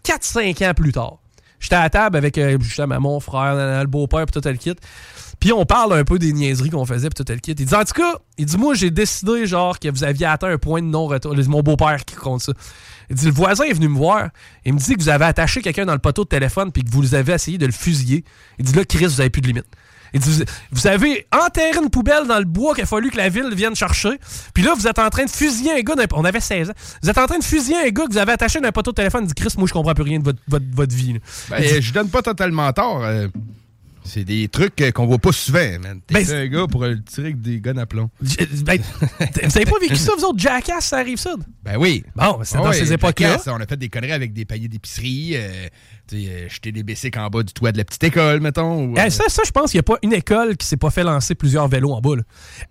4-5 0.05 0.69
ans 0.69 0.73
plus 0.73 0.91
tard, 0.91 1.19
j'étais 1.59 1.75
à 1.75 1.89
table 1.89 2.17
avec 2.17 2.37
euh, 2.37 2.57
justement 2.59 2.99
mon 2.99 3.19
frère, 3.19 3.55
le 3.55 3.87
beau-père, 3.87 4.25
puis 4.25 4.39
tout 4.39 4.47
le 4.47 4.55
kit. 4.55 4.75
Puis 5.39 5.51
on 5.51 5.65
parle 5.65 5.93
un 5.93 6.03
peu 6.03 6.19
des 6.19 6.31
niaiseries 6.31 6.69
qu'on 6.69 6.85
faisait, 6.85 7.09
puis 7.09 7.23
tout 7.23 7.31
le 7.31 7.39
kit. 7.39 7.51
Il 7.51 7.65
dit, 7.65 7.75
en 7.75 7.83
tout 7.83 7.93
cas, 7.93 8.15
il 8.37 8.45
dit, 8.45 8.57
moi, 8.57 8.75
j'ai 8.75 8.91
décidé, 8.91 9.45
genre, 9.45 9.77
que 9.79 9.89
vous 9.89 10.03
aviez 10.03 10.25
atteint 10.25 10.47
un 10.47 10.57
point 10.57 10.81
de 10.81 10.87
non-retour. 10.87 11.35
Mon 11.47 11.61
beau-père 11.61 12.05
qui 12.05 12.15
compte 12.15 12.41
ça. 12.41 12.53
Il 13.09 13.15
dit, 13.15 13.25
le 13.25 13.31
voisin 13.31 13.65
est 13.65 13.73
venu 13.73 13.89
me 13.89 13.97
voir. 13.97 14.29
Il 14.63 14.73
me 14.73 14.79
dit 14.79 14.95
que 14.95 15.01
vous 15.01 15.09
avez 15.09 15.25
attaché 15.25 15.61
quelqu'un 15.61 15.85
dans 15.85 15.93
le 15.93 15.99
poteau 15.99 16.23
de 16.23 16.29
téléphone, 16.29 16.71
puis 16.71 16.83
que 16.83 16.89
vous 16.89 17.13
avez 17.15 17.33
essayé 17.33 17.57
de 17.57 17.65
le 17.65 17.71
fusiller. 17.71 18.23
Il 18.57 18.65
dit, 18.65 18.73
là, 18.73 18.85
Chris, 18.85 19.05
vous 19.05 19.19
avez 19.19 19.29
plus 19.29 19.41
de 19.41 19.47
limite. 19.47 19.65
Il 20.13 20.19
dit, 20.19 20.29
vous, 20.29 20.43
vous 20.71 20.87
avez 20.87 21.25
enterré 21.31 21.77
une 21.81 21.89
poubelle 21.89 22.27
dans 22.27 22.37
le 22.39 22.45
bois 22.45 22.75
qu'il 22.75 22.83
a 22.83 22.87
fallu 22.87 23.09
que 23.09 23.17
la 23.17 23.29
ville 23.29 23.49
vienne 23.53 23.75
chercher. 23.75 24.19
Puis 24.53 24.63
là, 24.63 24.73
vous 24.75 24.87
êtes 24.87 24.99
en 24.99 25.09
train 25.09 25.25
de 25.25 25.29
fusiller 25.29 25.71
un 25.73 25.81
gars. 25.81 25.95
d'un- 25.95 26.05
On 26.13 26.23
avait 26.25 26.39
16 26.39 26.69
ans. 26.69 26.73
Vous 27.01 27.09
êtes 27.09 27.17
en 27.17 27.25
train 27.25 27.39
de 27.39 27.43
fusiller 27.43 27.77
un 27.77 27.89
gars 27.89 28.05
que 28.05 28.11
vous 28.11 28.17
avez 28.17 28.31
attaché 28.33 28.59
dans 28.59 28.67
un 28.67 28.71
poteau 28.71 28.91
de 28.91 28.95
téléphone. 28.95 29.23
Il 29.23 29.27
dit, 29.27 29.33
Chris, 29.33 29.53
moi, 29.57 29.67
je 29.67 29.73
comprends 29.73 29.93
plus 29.93 30.03
rien 30.03 30.19
de 30.19 30.23
votre, 30.23 30.39
votre, 30.47 30.65
votre 30.73 30.95
vie. 30.95 31.19
Ben, 31.49 31.61
dit, 31.61 31.81
je 31.81 31.93
donne 31.93 32.09
pas 32.09 32.21
totalement 32.21 32.71
tort. 32.73 33.03
euh, 33.03 33.27
C'est 34.05 34.23
des 34.25 34.47
trucs 34.49 34.79
euh, 34.81 34.91
qu'on 34.91 35.05
voit 35.05 35.17
pas 35.17 35.31
souvent, 35.31 35.79
man. 35.81 36.01
T'es 36.05 36.13
Ben, 36.25 36.31
un 36.31 36.47
gars 36.47 36.67
pour 36.69 36.83
euh, 36.83 36.95
tirer 37.05 37.27
avec 37.27 37.41
des 37.41 37.59
guns 37.61 37.77
à 37.77 37.85
plomb. 37.85 38.09
Ben, 38.65 38.79
vous 38.81 39.57
avez 39.57 39.65
pas 39.65 39.79
vécu 39.79 39.95
ça, 39.95 40.11
vous 40.17 40.25
autres, 40.25 40.39
Jackass, 40.39 40.85
ça 40.87 40.97
arrive 40.97 41.17
ça? 41.17 41.33
Ben 41.63 41.77
oui. 41.77 42.03
Bon, 42.15 42.39
c'est 42.43 42.57
dans 42.57 42.67
Ouais, 42.67 42.73
ces 42.73 42.91
époques-là. 42.91 43.37
On 43.47 43.59
a 43.61 43.65
fait 43.65 43.77
des 43.77 43.89
conneries 43.89 44.11
avec 44.11 44.33
des 44.33 44.43
paniers 44.45 44.67
d'épicerie, 44.67 45.31
euh, 45.35 45.67
euh, 46.13 46.49
jeter 46.49 46.71
des 46.73 46.83
bicycles 46.83 47.17
en 47.19 47.29
bas 47.29 47.43
du 47.43 47.53
toit 47.53 47.71
de 47.71 47.77
la 47.77 47.85
petite 47.85 48.03
école, 48.03 48.41
mettons. 48.41 48.87
ou, 48.87 48.93
Eh, 48.97 49.01
euh, 49.01 49.09
ça, 49.09 49.23
ça, 49.29 49.41
je 49.45 49.51
pense 49.51 49.71
qu'il 49.71 49.77
n'y 49.77 49.81
a 49.81 49.83
pas 49.83 49.97
une 50.03 50.13
école 50.13 50.57
qui 50.57 50.67
s'est 50.67 50.77
pas 50.77 50.89
fait 50.91 51.03
lancer 51.03 51.33
plusieurs 51.33 51.67
vélos 51.69 51.93
en 51.93 52.01
bas. 52.01 52.17
là. 52.17 52.23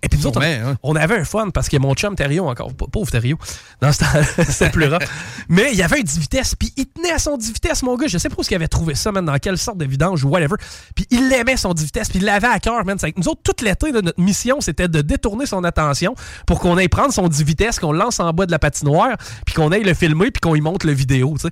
Et 0.02 0.08
puis 0.08 0.18
nous 0.18 0.26
autres, 0.26 0.42
hein. 0.42 0.76
on, 0.82 0.94
avait 0.96 1.16
un 1.16 1.24
fun 1.24 1.48
parce 1.50 1.68
que 1.68 1.76
mon 1.78 1.94
chum 1.94 2.14
Thériault, 2.14 2.46
encore, 2.48 2.74
pa- 2.74 2.86
pauvre 2.92 3.10
Thériault, 3.10 3.38
dans 3.80 3.90
ce 3.92 4.00
temps 4.00 4.06
c'était 4.48 4.70
plus 4.70 4.86
rare. 4.86 5.00
Mais 5.48 5.70
il 5.72 5.78
y 5.78 5.82
avait 5.82 5.98
un 5.98 6.02
10 6.02 6.18
vitesses, 6.18 6.54
puis 6.54 6.72
il 6.76 6.86
tenait 6.86 7.12
à 7.12 7.18
son 7.18 7.36
10 7.38 7.52
vitesses, 7.54 7.82
mon 7.82 7.96
gars. 7.96 8.06
Je 8.06 8.18
sais 8.18 8.28
pas 8.28 8.36
où 8.38 8.42
il 8.48 8.54
avait 8.54 8.68
trouvé 8.68 8.94
ça, 8.94 9.10
man, 9.12 9.24
dans 9.24 9.38
quelle 9.38 9.56
sorte 9.58 9.78
de 9.78 9.86
vidange 9.86 10.24
ou 10.24 10.28
whatever. 10.28 10.56
Puis 10.94 11.06
il 11.10 11.21
aimait 11.30 11.56
son 11.56 11.74
10 11.74 11.84
vitesses, 11.84 12.08
puis 12.08 12.18
il 12.18 12.24
l'avait 12.24 12.48
à 12.48 12.58
cœur, 12.58 12.84
man. 12.84 12.96
Nous 13.16 13.28
autres, 13.28 13.42
tout 13.42 13.64
l'été, 13.64 13.92
notre 13.92 14.20
mission, 14.20 14.60
c'était 14.60 14.88
de 14.88 15.02
détourner 15.02 15.46
son 15.46 15.62
attention 15.64 16.14
pour 16.46 16.60
qu'on 16.60 16.76
aille 16.76 16.88
prendre 16.88 17.12
son 17.12 17.28
10 17.28 17.44
vitesses, 17.44 17.78
qu'on 17.78 17.92
lance 17.92 18.20
en 18.20 18.32
bas 18.32 18.46
de 18.46 18.50
la 18.50 18.58
patinoire, 18.58 19.16
puis 19.44 19.54
qu'on 19.54 19.70
aille 19.72 19.84
le 19.84 19.94
filmer, 19.94 20.30
puis 20.30 20.40
qu'on 20.40 20.54
y 20.54 20.60
monte 20.60 20.84
le 20.84 20.92
vidéo. 20.92 21.36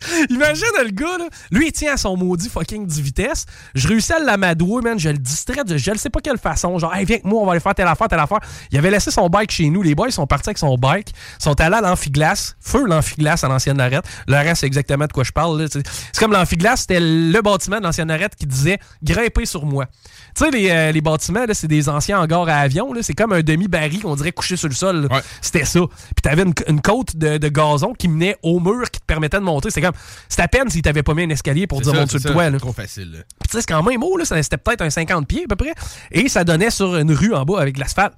Imagine 0.30 0.66
le 0.84 0.90
gars, 0.90 1.18
là. 1.18 1.28
Lui, 1.50 1.68
il 1.68 1.72
tient 1.72 1.94
à 1.94 1.96
son 1.96 2.16
maudit 2.16 2.48
fucking 2.48 2.86
10 2.86 3.00
vitesses. 3.00 3.46
Je 3.74 3.88
réussis 3.88 4.12
à 4.12 4.18
l'amadouer, 4.18 4.82
man. 4.82 4.98
Je 4.98 5.10
le 5.10 5.18
distrais 5.18 5.64
de 5.64 5.76
je 5.76 5.90
ne 5.90 5.96
sais 5.96 6.10
pas 6.10 6.20
quelle 6.20 6.38
façon. 6.38 6.78
Genre, 6.78 6.94
hey, 6.94 7.04
viens 7.04 7.16
avec 7.16 7.24
moi, 7.24 7.42
on 7.42 7.46
va 7.46 7.52
aller 7.52 7.60
faire 7.60 7.74
telle 7.74 7.86
affaire, 7.86 8.08
telle 8.08 8.18
affaire. 8.20 8.40
Il 8.70 8.78
avait 8.78 8.90
laissé 8.90 9.10
son 9.10 9.28
bike 9.28 9.50
chez 9.50 9.68
nous. 9.70 9.82
Les 9.82 9.94
boys 9.94 10.10
sont 10.10 10.26
partis 10.26 10.50
avec 10.50 10.58
son 10.58 10.74
bike. 10.76 11.12
sont 11.38 11.58
allés 11.60 11.76
à 11.76 11.80
l'amphiglace. 11.80 12.56
Feu 12.60 12.84
l'amphiglace 12.86 13.44
à 13.44 13.48
l'ancienne 13.48 13.78
Lorette. 13.78 14.04
Le 14.26 14.36
reste, 14.36 14.60
c'est 14.60 14.66
exactement 14.66 15.06
de 15.06 15.12
quoi 15.12 15.24
je 15.24 15.32
parle. 15.32 15.66
C'est 15.70 15.82
comme 16.18 16.32
l'amphiglace, 16.32 16.82
c'était 16.82 17.00
le 17.00 17.40
bâtiment 17.42 17.78
de 17.78 17.84
l'ancienne 17.84 18.08
Lorette 18.08 18.36
qui 18.36 18.46
disait 18.46 18.78
grimper 19.02 19.46
sur 19.46 19.66
moi. 19.66 19.86
Tu 20.34 20.44
sais, 20.44 20.50
les, 20.50 20.70
euh, 20.70 20.92
les 20.92 21.00
bâtiments, 21.00 21.44
là, 21.44 21.54
c'est 21.54 21.66
des 21.66 21.88
anciens 21.88 22.20
hangars 22.20 22.48
à 22.48 22.56
avion. 22.58 22.92
là. 22.92 23.02
C'est 23.02 23.14
comme 23.14 23.32
un 23.32 23.40
demi-baril 23.42 24.02
qu'on 24.02 24.14
dirait 24.14 24.32
couché 24.32 24.56
sur 24.56 24.68
le 24.68 24.74
sol. 24.74 25.08
C'était 25.40 25.64
ça. 25.64 25.80
Puis 25.80 26.22
t'avais 26.22 26.42
une, 26.42 26.54
une 26.68 26.80
côte 26.80 27.16
de, 27.16 27.38
de 27.38 27.48
gazon 27.48 27.92
qui 27.94 28.08
menait 28.08 28.36
au 28.42 28.60
mur 28.60 28.90
qui 28.90 29.00
te 29.00 29.04
permettait 29.06 29.38
de 29.38 29.44
monter. 29.44 29.70
C'est 29.70 29.80
comme. 29.92 30.00
C'était 30.28 30.42
à 30.42 30.48
peine 30.48 30.68
s'il 30.70 30.82
t'avait 30.82 31.02
pas 31.02 31.14
mis 31.14 31.24
un 31.24 31.30
escalier 31.30 31.66
pour 31.66 31.78
c'est 31.78 31.90
dire 31.90 31.94
monte 32.00 32.10
sur 32.10 32.20
c'est 32.20 32.28
le 32.28 32.34
toit. 32.34 32.44
c'est 32.44 32.50
là. 32.50 32.58
trop 32.58 32.72
facile. 32.72 33.24
Puis 33.40 33.48
tu 33.48 33.52
sais, 33.56 33.60
c'est 33.62 33.66
quand 33.72 33.82
même 33.82 34.02
haut, 34.02 34.16
là. 34.16 34.24
ça- 34.24 34.42
C'était 34.42 34.56
peut-être 34.58 34.82
un 34.82 34.90
50 34.90 35.26
pieds 35.26 35.44
à 35.44 35.48
peu 35.48 35.56
près. 35.56 35.74
Et 36.12 36.28
ça 36.28 36.44
donnait 36.44 36.70
sur 36.70 36.96
une 36.96 37.12
rue 37.12 37.34
en 37.34 37.44
bas 37.44 37.60
avec 37.60 37.74
de 37.74 37.80
l'asphalte. 37.80 38.14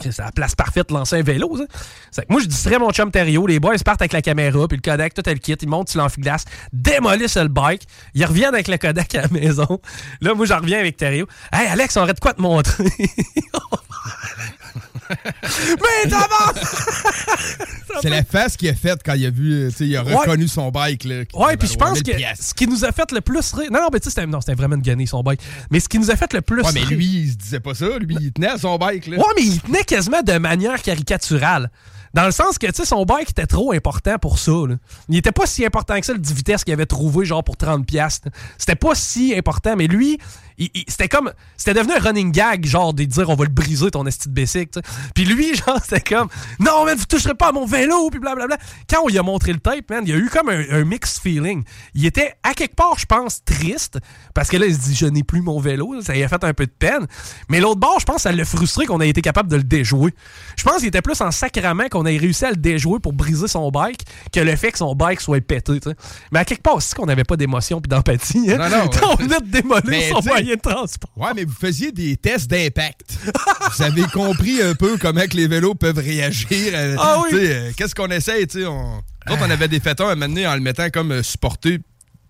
C'est 0.00 0.18
la 0.18 0.30
place 0.30 0.54
parfaite 0.54 0.90
de 0.90 0.94
lancer 0.94 1.16
un 1.16 1.22
vélo, 1.22 1.56
ça. 1.56 1.64
C'est 2.10 2.28
moi, 2.30 2.38
je 2.42 2.46
distrais 2.46 2.78
mon 2.78 2.90
chum 2.90 3.10
Thériault. 3.10 3.46
Les 3.46 3.58
boys 3.58 3.76
partent 3.82 4.02
avec 4.02 4.12
la 4.12 4.20
caméra, 4.20 4.68
puis 4.68 4.76
le 4.76 4.82
Kodak, 4.82 5.14
tout 5.14 5.22
le 5.24 5.32
kit. 5.36 5.54
Ils 5.58 5.68
montent 5.68 5.88
sur 5.88 6.02
l'amphiglace, 6.02 6.44
démolissent 6.70 7.38
le 7.38 7.48
bike. 7.48 7.86
Ils 8.12 8.26
reviennent 8.26 8.52
avec 8.52 8.68
le 8.68 8.76
Kodak 8.76 9.14
à 9.14 9.22
la 9.22 9.28
maison. 9.28 9.80
Là, 10.20 10.34
moi, 10.34 10.44
j'en 10.44 10.58
reviens 10.58 10.80
avec 10.80 10.98
Thériault. 10.98 11.26
Hey, 11.50 11.66
Alex, 11.68 11.96
on 11.96 12.02
aurait 12.02 12.12
de 12.12 12.20
quoi 12.20 12.34
te 12.34 12.42
montrer? 12.42 12.84
Mais 15.32 16.10
d'abord! 16.10 16.54
C'est 18.02 18.10
la 18.10 18.22
face 18.24 18.56
qu'il 18.56 18.68
a 18.68 18.74
faite 18.74 19.00
quand 19.04 19.14
il 19.14 19.24
a 19.26 19.30
vu, 19.30 19.68
tu 19.70 19.76
sais, 19.76 19.86
il 19.86 19.96
a 19.96 20.04
Ouais. 20.04 20.14
reconnu 20.14 20.48
son 20.48 20.70
bike. 20.70 21.04
Là, 21.04 21.22
Ouais, 21.34 21.56
puis 21.56 21.68
je 21.68 21.76
pense 21.76 21.94
1000 21.94 22.02
que 22.02 22.16
piastres. 22.16 22.44
ce 22.44 22.54
qui 22.54 22.66
nous 22.66 22.84
a 22.84 22.92
fait 22.92 23.10
le 23.12 23.20
plus 23.20 23.52
rire. 23.52 23.70
Non, 23.72 23.80
non, 23.80 23.88
mais 23.92 24.00
tu 24.00 24.10
sais, 24.10 24.20
c'était 24.20 24.54
vraiment 24.54 24.76
une 24.76 24.82
guenille, 24.82 25.06
son 25.06 25.22
bike. 25.22 25.40
Mais 25.70 25.80
ce 25.80 25.88
qui 25.88 25.98
nous 25.98 26.10
a 26.10 26.16
fait 26.16 26.32
le 26.32 26.42
plus 26.42 26.62
Ouais, 26.62 26.70
mais 26.74 26.80
rire- 26.80 26.98
lui, 26.98 27.06
il 27.06 27.30
se 27.30 27.36
disait 27.36 27.60
pas 27.60 27.74
ça. 27.74 27.86
Lui, 27.98 28.16
il 28.20 28.32
tenait 28.32 28.48
à 28.48 28.58
son 28.58 28.76
bike. 28.76 29.06
Là. 29.06 29.16
Ouais, 29.18 29.24
mais 29.36 29.42
il 29.44 29.60
tenait 29.60 29.84
quasiment 29.84 30.22
de 30.22 30.36
manière 30.38 30.82
caricaturale. 30.82 31.70
Dans 32.14 32.24
le 32.24 32.30
sens 32.32 32.56
que, 32.58 32.66
tu 32.66 32.72
sais, 32.74 32.84
son 32.86 33.04
bike 33.04 33.30
était 33.30 33.46
trop 33.46 33.72
important 33.72 34.18
pour 34.18 34.38
ça. 34.38 34.52
là. 34.68 34.76
Il 35.08 35.16
était 35.16 35.32
pas 35.32 35.46
si 35.46 35.64
important 35.66 35.98
que 36.00 36.06
ça, 36.06 36.12
le 36.14 36.18
10 36.18 36.32
vitesses 36.34 36.64
qu'il 36.64 36.72
avait 36.72 36.86
trouvé, 36.86 37.26
genre, 37.26 37.44
pour 37.44 37.56
30$. 37.56 37.84
piastres. 37.84 38.28
C'était 38.58 38.74
pas 38.76 38.94
si 38.94 39.34
important, 39.36 39.74
mais 39.76 39.86
lui, 39.86 40.18
c'était 40.88 41.08
comme... 41.08 41.32
C'était 41.56 41.74
devenu 41.74 41.94
un 41.94 42.00
running 42.00 42.32
gag, 42.32 42.66
genre, 42.66 42.94
de 42.94 43.04
dire, 43.04 43.28
on 43.28 43.34
va 43.34 43.44
le 43.44 43.50
briser, 43.50 43.90
ton 43.90 44.06
esti 44.06 44.28
de 44.28 44.34
bicycle, 44.34 44.80
tu 44.80 44.88
sais. 44.88 44.96
Puis 45.14 45.24
lui, 45.24 45.54
genre, 45.66 45.78
c'était 45.82 46.14
comme, 46.14 46.28
non, 46.60 46.84
man, 46.84 46.96
vous 46.96 47.04
toucherez 47.06 47.34
pas 47.34 47.48
à 47.48 47.52
mon 47.52 47.66
vélo, 47.66 48.10
puis 48.10 48.20
blablabla. 48.20 48.56
Quand 48.88 49.02
on 49.04 49.08
lui 49.08 49.18
a 49.18 49.22
montré 49.22 49.52
le 49.52 49.58
tape, 49.58 49.90
man, 49.90 50.02
il 50.04 50.10
y 50.10 50.12
a 50.12 50.16
eu 50.16 50.28
comme 50.28 50.48
un, 50.48 50.62
un 50.70 50.84
mixed 50.84 51.20
feeling. 51.22 51.64
Il 51.94 52.06
était, 52.06 52.34
à 52.42 52.54
quelque 52.54 52.74
part, 52.74 52.98
je 52.98 53.06
pense, 53.06 53.44
triste, 53.44 53.98
parce 54.34 54.48
que 54.48 54.56
là, 54.56 54.66
il 54.66 54.74
se 54.74 54.80
dit, 54.80 54.94
je 54.94 55.06
n'ai 55.06 55.22
plus 55.22 55.42
mon 55.42 55.60
vélo. 55.60 56.00
Ça 56.02 56.14
lui 56.14 56.22
a 56.22 56.28
fait 56.28 56.42
un 56.44 56.54
peu 56.54 56.66
de 56.66 56.72
peine. 56.72 57.06
Mais 57.48 57.60
l'autre 57.60 57.80
bord, 57.80 58.00
je 58.00 58.06
pense, 58.06 58.22
ça 58.22 58.32
l'a 58.32 58.44
frustré 58.44 58.86
qu'on 58.86 59.00
ait 59.00 59.08
été 59.08 59.22
capable 59.22 59.50
de 59.50 59.56
le 59.56 59.64
déjouer. 59.64 60.12
Je 60.56 60.64
pense 60.64 60.78
qu'il 60.78 60.88
était 60.88 61.02
plus 61.02 61.20
en 61.20 61.30
sacrament 61.30 61.88
qu'on 61.90 62.06
ait 62.06 62.16
réussi 62.16 62.44
à 62.44 62.50
le 62.50 62.56
déjouer 62.56 62.98
pour 63.00 63.12
briser 63.12 63.48
son 63.48 63.70
bike 63.70 64.02
que 64.32 64.40
le 64.40 64.56
fait 64.56 64.72
que 64.72 64.78
son 64.78 64.94
bike 64.94 65.20
soit 65.20 65.40
pété. 65.40 65.80
Mais 66.32 66.40
à 66.40 66.44
quelque 66.44 66.62
part 66.62 66.76
aussi 66.76 66.94
qu'on 66.94 67.06
n'avait 67.06 67.24
pas 67.24 67.36
d'émotion 67.36 67.80
puis 67.80 67.88
d'empathie. 67.88 68.50
Hein? 68.50 68.58
Non, 68.58 68.68
non. 68.68 68.90
on 69.10 69.14
venait 69.16 69.40
de 69.40 69.46
démolir 69.46 69.82
Mais, 69.86 70.08
son 70.10 70.20
sais, 70.22 70.30
moyen 70.46 70.56
de 70.56 70.60
transport. 70.60 71.10
Ouais, 71.16 71.30
mais 71.34 71.44
vous 71.44 71.54
faisiez 71.54 71.92
des 71.92 72.16
tests 72.16 72.48
d'impact. 72.48 73.16
vous 73.76 73.82
avez 73.82 74.02
compris 74.04 74.62
un 74.62 74.74
peu 74.74 74.96
comment 74.98 75.26
que 75.26 75.36
les 75.36 75.46
vélos 75.48 75.74
peuvent 75.74 75.98
réagir. 75.98 76.48
euh, 76.74 76.96
Ah 76.98 77.22
oui. 77.24 77.38
euh, 77.40 77.72
Qu'est-ce 77.76 77.94
qu'on 77.94 78.08
essaye, 78.08 78.46
tu 78.46 78.60
sais? 78.60 78.66
On... 78.66 79.02
On 79.28 79.50
avait 79.50 79.66
des 79.68 79.80
un 79.80 80.08
à 80.08 80.14
donné 80.14 80.46
en 80.46 80.54
le 80.54 80.60
mettant 80.60 80.88
comme 80.90 81.10
euh, 81.10 81.22
supporté 81.22 81.80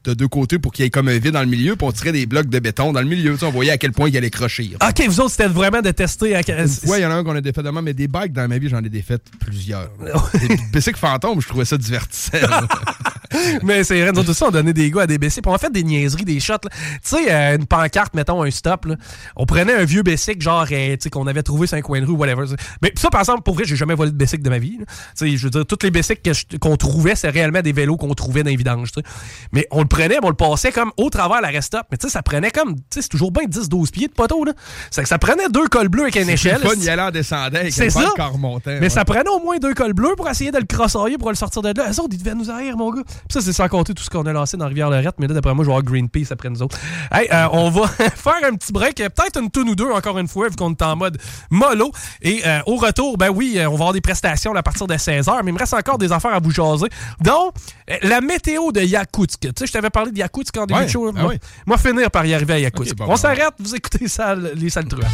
de 0.07 0.15
deux 0.15 0.29
côtés 0.29 0.59
pour 0.59 0.73
qu'il 0.73 0.85
y 0.85 0.87
ait 0.87 0.91
comme 0.91 1.09
un 1.09 1.19
vide 1.19 1.33
dans 1.33 1.41
le 1.41 1.47
milieu, 1.47 1.77
puis 1.77 1.87
on 1.87 1.93
tirait 1.93 2.13
des 2.13 2.27
blocs 2.27 2.49
de 2.49 2.59
béton 2.59 2.93
dans 2.93 3.01
le 3.01 3.07
milieu. 3.07 3.37
sais, 3.37 3.45
On 3.47 3.51
voyait 3.51 3.73
à 3.73 3.79
quel 3.79 3.93
point 3.93 4.09
il 4.09 4.17
allait 4.17 4.31
crocher. 4.31 4.73
OK, 4.81 5.07
vous 5.07 5.21
autres, 5.21 5.31
c'était 5.31 5.49
vraiment 5.49 5.83
de 5.83 5.91
tester. 5.91 6.35
À... 6.35 6.41
Ouais, 6.41 6.99
il 6.99 7.03
y 7.03 7.07
en 7.07 7.11
a 7.11 7.15
un 7.15 7.25
qu'on 7.25 7.37
a 7.37 7.41
défait 7.41 7.63
de 7.63 7.71
même, 7.71 7.85
mais 7.85 7.95
des 7.95 8.09
bikes 8.09 8.33
dans 8.33 8.47
ma 8.49 8.59
vie, 8.59 8.69
j'en 8.69 8.83
ai 8.83 8.89
défait 8.89 9.19
plusieurs. 9.41 9.91
des 10.41 10.57
bicycles 10.73 10.99
fantômes, 10.99 11.41
je 11.41 11.49
trouvais 11.49 11.65
ça 11.65 11.77
divertissant. 11.77 12.39
Mais 13.63 13.85
c'est 13.85 14.01
vrai, 14.01 14.13
nous 14.13 14.21
autres 14.21 14.31
aussi, 14.31 14.43
on 14.43 14.51
donnait 14.51 14.73
des 14.73 14.91
gars 14.91 15.03
à 15.03 15.07
des 15.07 15.19
BC. 15.19 15.43
Puis 15.43 15.51
on 15.53 15.59
fait 15.59 15.71
des 15.71 15.83
niaiseries, 15.83 16.25
des 16.25 16.41
shots. 16.41 16.59
Tu 16.63 16.69
sais, 17.03 17.33
euh, 17.33 17.57
une 17.57 17.67
pancarte, 17.67 18.15
mettons 18.15 18.43
un 18.43 18.51
stop. 18.51 18.87
là. 18.87 18.97
On 19.37 19.47
prenait 19.47 19.75
un 19.75 19.85
vieux 19.85 20.03
bicycle, 20.03 20.41
genre, 20.41 20.67
euh, 20.71 20.93
tu 20.93 21.03
sais, 21.03 21.11
qu'on 21.11 21.27
avait 21.27 21.43
trouvé 21.43 21.67
sur 21.67 21.77
un 21.77 21.83
coin 21.83 22.01
de 22.01 22.07
rue, 22.07 22.13
whatever. 22.13 22.45
Mais 22.83 22.93
ça, 22.97 23.11
par 23.11 23.21
exemple, 23.21 23.43
pour 23.43 23.55
vrai, 23.55 23.65
j'ai 23.67 23.77
jamais 23.77 23.95
volé 23.95 24.11
de 24.11 24.17
bicycle 24.17 24.43
de 24.43 24.51
ma 24.51 24.59
vie. 24.59 24.79
Tu 24.79 24.87
sais, 25.15 25.37
je 25.37 25.45
veux 25.45 25.51
dire, 25.51 25.67
toutes 25.67 25.83
les 25.83 25.91
bicycles 25.91 26.31
qu'on 26.61 26.77
trouvait, 26.77 27.15
c'est 27.15 27.31
réellement 27.31 27.63
des 27.63 27.73
vélos 27.73 27.97
qu'on 27.97 28.15
trouvait 28.15 28.43
dans 28.43 28.51
les 28.51 28.57
vidanges. 28.57 28.93
tu 28.93 29.01
sais. 29.01 29.07
Mais 29.53 29.67
on 29.71 29.81
le 29.81 29.89
prenait, 29.97 30.19
on 30.23 30.29
le 30.29 30.35
passait 30.35 30.73
comme 30.73 30.93
au 30.97 31.09
travers 31.11 31.41
la 31.41 31.49
rest 31.49 31.69
stop. 31.69 31.83
Mais 31.91 31.97
tu 31.97 32.07
sais, 32.07 32.13
ça 32.13 32.23
prenait 32.23 32.51
comme, 32.51 32.75
tu 32.77 32.83
sais, 32.91 33.03
c'est 33.03 33.09
toujours 33.09 33.31
bien 33.33 33.45
10-12 33.45 33.91
pieds 33.91 34.09
de 34.09 34.13
poteau. 34.13 34.45
là. 34.45 34.53
C'est 34.91 35.03
que 35.03 35.09
ça 35.09 35.19
prenait 35.19 35.49
deux 35.49 35.67
cols 35.69 35.89
bleus 35.89 36.03
avec 36.03 36.17
une 36.17 36.25
C'est 36.25 36.33
échelle. 36.35 36.61
y 36.79 36.89
aller 36.89 37.03
en 37.03 37.11
descendant 37.11 37.59
avec 37.59 37.73
C'est 37.73 37.91
ça. 37.91 38.01
remontant. 38.19 38.61
Mais 38.67 38.81
ouais. 38.81 38.89
ça 38.91 39.05
prenait 39.05 39.29
au 39.29 39.41
moins 39.41 39.57
deux 39.59 39.75
cols 39.75 39.95
bleus 39.95 40.15
pour 40.17 40.29
essayer 40.29 40.51
de 40.51 40.59
le 40.59 40.65
crossoyer 40.65 41.17
pour 41.19 41.31
le 41.31 41.35
sortir 41.35 41.63
de 41.63 41.73
là. 41.77 41.87
Eux 41.91 42.01
autres, 42.01 42.11
ils 42.13 42.19
devaient 42.19 42.35
nous 42.35 42.51
haïr, 42.51 42.77
mon 42.77 42.91
gars. 42.91 43.03
Puis 43.07 43.15
ça, 43.31 43.41
c'est 43.41 43.53
sans 43.53 43.69
compter 43.69 43.95
tout 43.95 44.03
ce 44.03 44.11
qu'on 44.11 44.27
a 44.27 44.33
lancé 44.33 44.57
dans 44.57 44.67
Rivière-Lorette. 44.67 45.15
Mais 45.19 45.27
là, 45.27 45.35
d'après 45.35 45.55
moi, 45.55 45.65
je 45.65 45.71
vais 45.71 45.75
avoir 45.77 45.83
Greenpeace 45.85 46.31
après 46.31 46.51
nous 46.51 46.63
autres. 46.63 46.79
Hey, 47.13 47.29
euh, 47.33 47.47
on 47.53 47.71
va 47.71 47.87
faire 48.17 48.41
un 48.45 48.55
petit 48.55 48.73
break. 48.73 48.97
Peut-être 48.97 49.41
une 49.41 49.51
tune 49.51 49.69
ou 49.71 49.75
deux, 49.75 49.91
encore 49.91 50.19
une 50.19 50.29
fois, 50.29 50.49
vu 50.49 50.57
qu'on 50.57 50.73
est 50.73 50.83
en 50.83 50.97
mode 50.97 51.19
mollo. 51.51 51.91
Et 52.23 52.43
euh, 52.47 52.59
au 52.67 52.77
retour, 52.77 53.17
ben 53.17 53.31
oui, 53.31 53.55
euh, 53.57 53.67
on 53.67 53.73
va 53.73 53.77
avoir 53.77 53.93
des 53.93 54.01
prestations 54.01 54.53
là, 54.53 54.61
à 54.61 54.63
partir 54.63 54.87
de 54.87 54.95
16h. 54.95 55.41
Mais 55.45 55.51
il 55.51 55.55
me 55.55 55.59
reste 55.59 55.75
encore 55.75 55.99
des 55.99 56.13
affaires 56.13 56.35
à 56.35 56.41
vous 56.41 56.51
jaser. 56.51 56.89
Donc, 57.21 57.55
la 58.03 58.21
météo 58.21 58.73
de 58.73 58.81
Yakoutsk. 58.81 59.41
Tu 59.41 59.49
sais, 59.59 59.67
je 59.67 59.73
t'avais 59.87 59.91
parlé 59.91 60.11
de 60.13 60.19
Yakoutsk 60.19 60.57
en 60.57 60.67
début 60.67 60.81
Ouais, 60.81 60.87
de 60.87 60.91
show. 60.91 61.09
ah 61.09 61.21
moi, 61.21 61.31
oui. 61.33 61.39
moi, 61.67 61.79
finir 61.79 62.11
par 62.11 62.27
y 62.27 62.35
arriver 62.35 62.55
à 62.55 62.59
Yakoutsk. 62.59 62.93
Ok, 62.93 62.99
bon, 62.99 63.05
on 63.05 63.09
bon. 63.09 63.17
s'arrête, 63.17 63.55
vous 63.59 63.75
écoutez 63.75 64.09
ça, 64.09 64.35
les 64.35 64.71
sales 64.71 64.89
truands. 64.89 65.07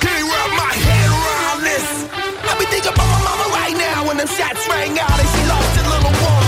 Can't 0.00 0.10
wrap 0.28 0.50
my 0.52 0.74
head 0.76 1.10
around 1.10 1.60
this. 1.64 1.86
I 2.44 2.54
be 2.58 2.66
thinking 2.66 2.92
about 2.92 3.06
my 3.08 3.20
mama 3.24 3.46
right 3.56 3.76
now 3.76 4.06
when 4.06 4.16
them 4.18 4.28
shots 4.28 4.66
rang 4.68 4.98
out 5.00 5.18
and 5.18 5.28
she 5.32 5.42
lost 5.48 5.72
her 5.80 5.86
little 5.88 6.14
one. 6.20 6.46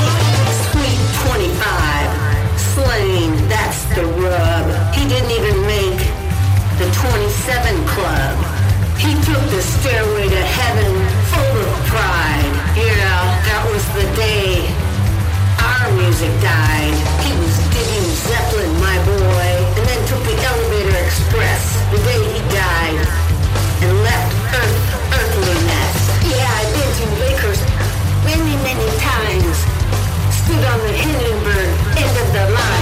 Sweet 0.71 1.01
25. 1.25 2.29
Slain, 2.77 3.31
that's 3.49 3.83
the 3.97 4.05
rub. 4.05 4.67
He 4.95 5.09
didn't 5.09 5.33
even 5.33 5.57
make 5.67 5.99
the 6.79 6.89
27 6.93 7.87
club. 7.97 8.37
He 8.99 9.15
took 9.27 9.43
the 9.51 9.63
stairway 9.63 10.29
to 10.29 10.43
heaven 10.59 10.93
full 11.33 11.57
of 11.63 11.75
pride. 11.87 12.53
Yeah, 12.77 13.23
that 13.49 13.63
was 13.73 13.83
the 13.99 14.07
day 14.15 14.48
music 16.21 16.43
died. 16.43 16.95
He 17.23 17.31
was 17.39 17.55
digging 17.71 18.11
Zeppelin, 18.27 18.73
my 18.81 18.99
boy, 19.07 19.47
and 19.79 19.87
then 19.87 20.01
took 20.09 20.19
the 20.27 20.35
elevator 20.51 20.99
express 21.07 21.79
the 21.93 21.99
day 21.99 22.19
he 22.35 22.41
died 22.51 22.99
and 23.87 24.03
left 24.03 24.35
Earth 24.51 25.15
earthliness. 25.15 25.95
Yeah, 26.27 26.59
I've 26.59 26.75
been 26.75 26.91
to 26.99 27.07
Lakers 27.23 27.61
many, 28.27 28.55
many 28.67 28.89
times. 28.99 29.63
Stood 30.35 30.65
on 30.67 30.81
the 30.81 30.93
Hindenburg 30.93 31.71
end 32.03 32.15
of 32.19 32.33
the 32.33 32.51
line. 32.51 32.78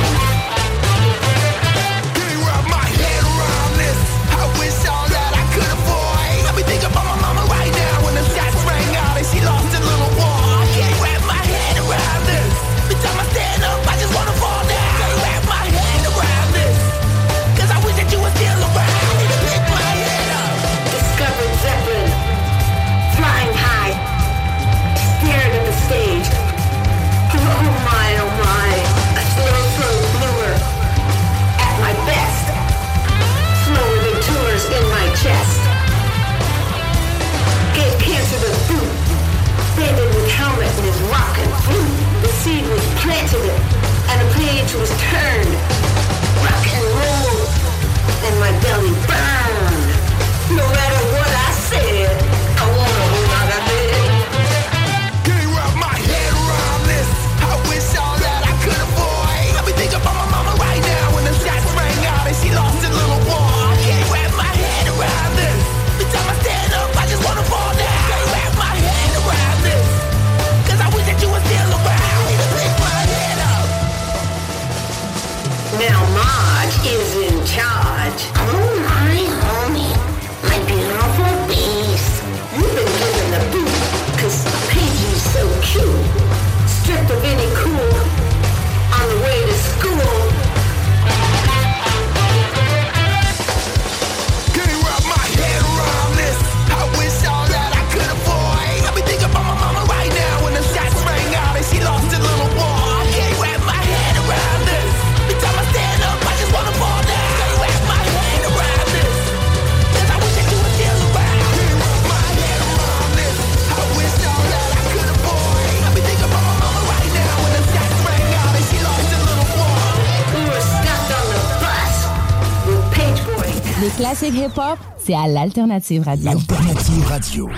Hip-hop, 124.37 124.79
c'est 124.99 125.15
à 125.15 125.27
l'Alternative 125.27 126.03
Radio. 126.05 126.31
Alternative 126.31 127.07
Radio. 127.09 127.51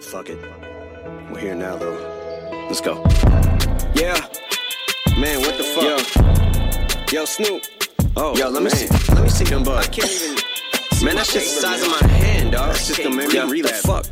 Fuck 0.00 0.28
it. 0.30 0.38
We're 1.32 1.40
here 1.40 1.54
now, 1.54 1.76
though. 1.76 1.98
Let's 2.68 2.80
go. 2.80 3.02
Yeah. 3.94 4.14
Man, 5.18 5.40
what 5.40 5.56
the 5.58 5.64
fuck? 5.64 5.82
Yo, 7.12 7.18
Yo 7.20 7.24
Snoop. 7.24 7.62
Oh, 8.16 8.36
yo, 8.36 8.48
let 8.48 8.62
me 8.62 8.70
see. 8.70 8.88
Let 9.14 9.22
me 9.22 9.28
see 9.28 9.44
them 9.44 9.64
bugs. 9.64 9.88
I 9.88 9.90
can't 9.90 10.10
even. 10.10 11.04
Man, 11.04 11.16
that's 11.16 11.32
just 11.32 11.54
the 11.56 11.60
size 11.62 11.82
of 11.82 11.88
my 11.88 12.08
hand, 12.08 12.52
dog. 12.52 12.68
That's 12.68 12.86
just 12.86 13.02
the 13.02 13.10
memory 13.10 13.34
Yeah, 13.34 13.50
relapse. 13.50 13.80
Fuck. 13.80 14.04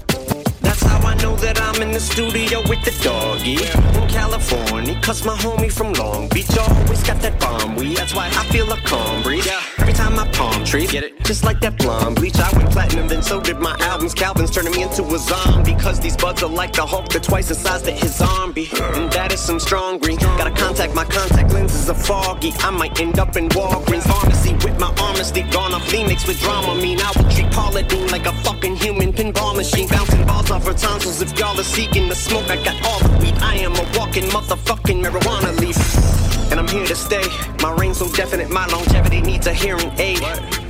That's 0.60 0.82
how 0.82 1.06
I 1.06 1.14
know 1.22 1.36
that 1.36 1.60
I'm 1.60 1.80
in 1.82 1.92
the 1.92 2.00
studio 2.00 2.60
with 2.68 2.82
the 2.84 2.92
doggy 3.02 3.54
in 3.54 4.08
California. 4.08 4.98
Cause 5.02 5.24
my 5.24 5.36
homie 5.36 5.70
from 5.70 5.92
Long 5.94 6.28
Beach 6.28 6.56
always 6.58 7.02
got 7.04 7.20
that 7.22 7.38
bomb 7.40 7.76
weed. 7.76 7.96
That's 7.96 8.14
why 8.14 8.26
I 8.26 8.44
feel 8.52 8.70
a 8.72 8.76
calm 8.78 9.22
breeze. 9.22 9.46
Every 9.46 9.69
time 10.00 10.18
I 10.18 10.26
palm 10.32 10.64
trees, 10.64 10.90
get 10.90 11.04
it? 11.04 11.12
Just 11.24 11.44
like 11.44 11.60
that 11.60 11.76
blonde 11.76 12.16
bleach. 12.16 12.38
I 12.38 12.50
went 12.56 12.70
platinum, 12.70 13.06
then 13.08 13.22
so 13.22 13.40
did 13.40 13.58
my 13.58 13.76
albums. 13.80 14.14
Calvin's 14.14 14.50
turning 14.50 14.72
me 14.72 14.82
into 14.82 15.02
a 15.04 15.18
zombie. 15.18 15.74
Cause 15.74 16.00
these 16.00 16.16
buds 16.16 16.42
are 16.42 16.48
like 16.60 16.72
the 16.72 16.86
Hulk, 16.86 17.08
they're 17.08 17.20
twice 17.20 17.48
the 17.48 17.54
size 17.54 17.82
that 17.82 17.96
his 18.02 18.16
zombie. 18.16 18.68
And 18.96 19.10
that 19.12 19.32
is 19.32 19.40
some 19.40 19.60
strong 19.60 19.98
green. 19.98 20.18
Gotta 20.18 20.54
contact 20.64 20.94
my 20.94 21.04
contact 21.04 21.52
lenses 21.52 21.88
are 21.90 22.00
foggy. 22.08 22.52
I 22.58 22.70
might 22.70 22.98
end 23.00 23.18
up 23.18 23.36
in 23.36 23.48
Walgreens 23.50 24.06
pharmacy 24.12 24.54
with 24.64 24.78
my 24.78 24.92
honesty 24.98 25.42
gone 25.56 25.74
off 25.74 25.86
Phoenix 25.88 26.26
with 26.26 26.40
drama. 26.40 26.74
Mean 26.80 26.98
I 27.00 27.12
would 27.16 27.30
treat 27.30 27.50
Paula 27.52 27.82
Dean 27.82 28.08
like 28.08 28.26
a 28.26 28.32
fucking 28.44 28.76
human 28.76 29.12
pinball 29.12 29.54
machine. 29.56 29.88
Bouncing 29.88 30.24
balls 30.26 30.50
off 30.50 30.66
her 30.66 30.74
tonsils. 30.74 31.20
If 31.20 31.38
y'all 31.38 31.58
are 31.58 31.70
seeking 31.76 32.08
the 32.08 32.14
smoke, 32.14 32.48
I 32.48 32.56
got 32.64 32.76
all 32.86 33.00
the 33.00 33.12
weed. 33.18 33.36
I 33.42 33.56
am 33.66 33.74
a 33.74 33.84
walking 33.98 34.24
motherfucking 34.34 34.98
marijuana 35.04 35.52
leaf. 35.60 36.29
And 36.50 36.58
I'm 36.58 36.68
here 36.68 36.86
to 36.86 36.96
stay. 36.96 37.22
My 37.62 37.74
reign 37.74 37.94
so 37.94 38.08
definite, 38.12 38.50
my 38.50 38.66
longevity 38.66 39.20
needs 39.20 39.46
a 39.46 39.54
hearing 39.54 39.92
aid. 39.98 40.22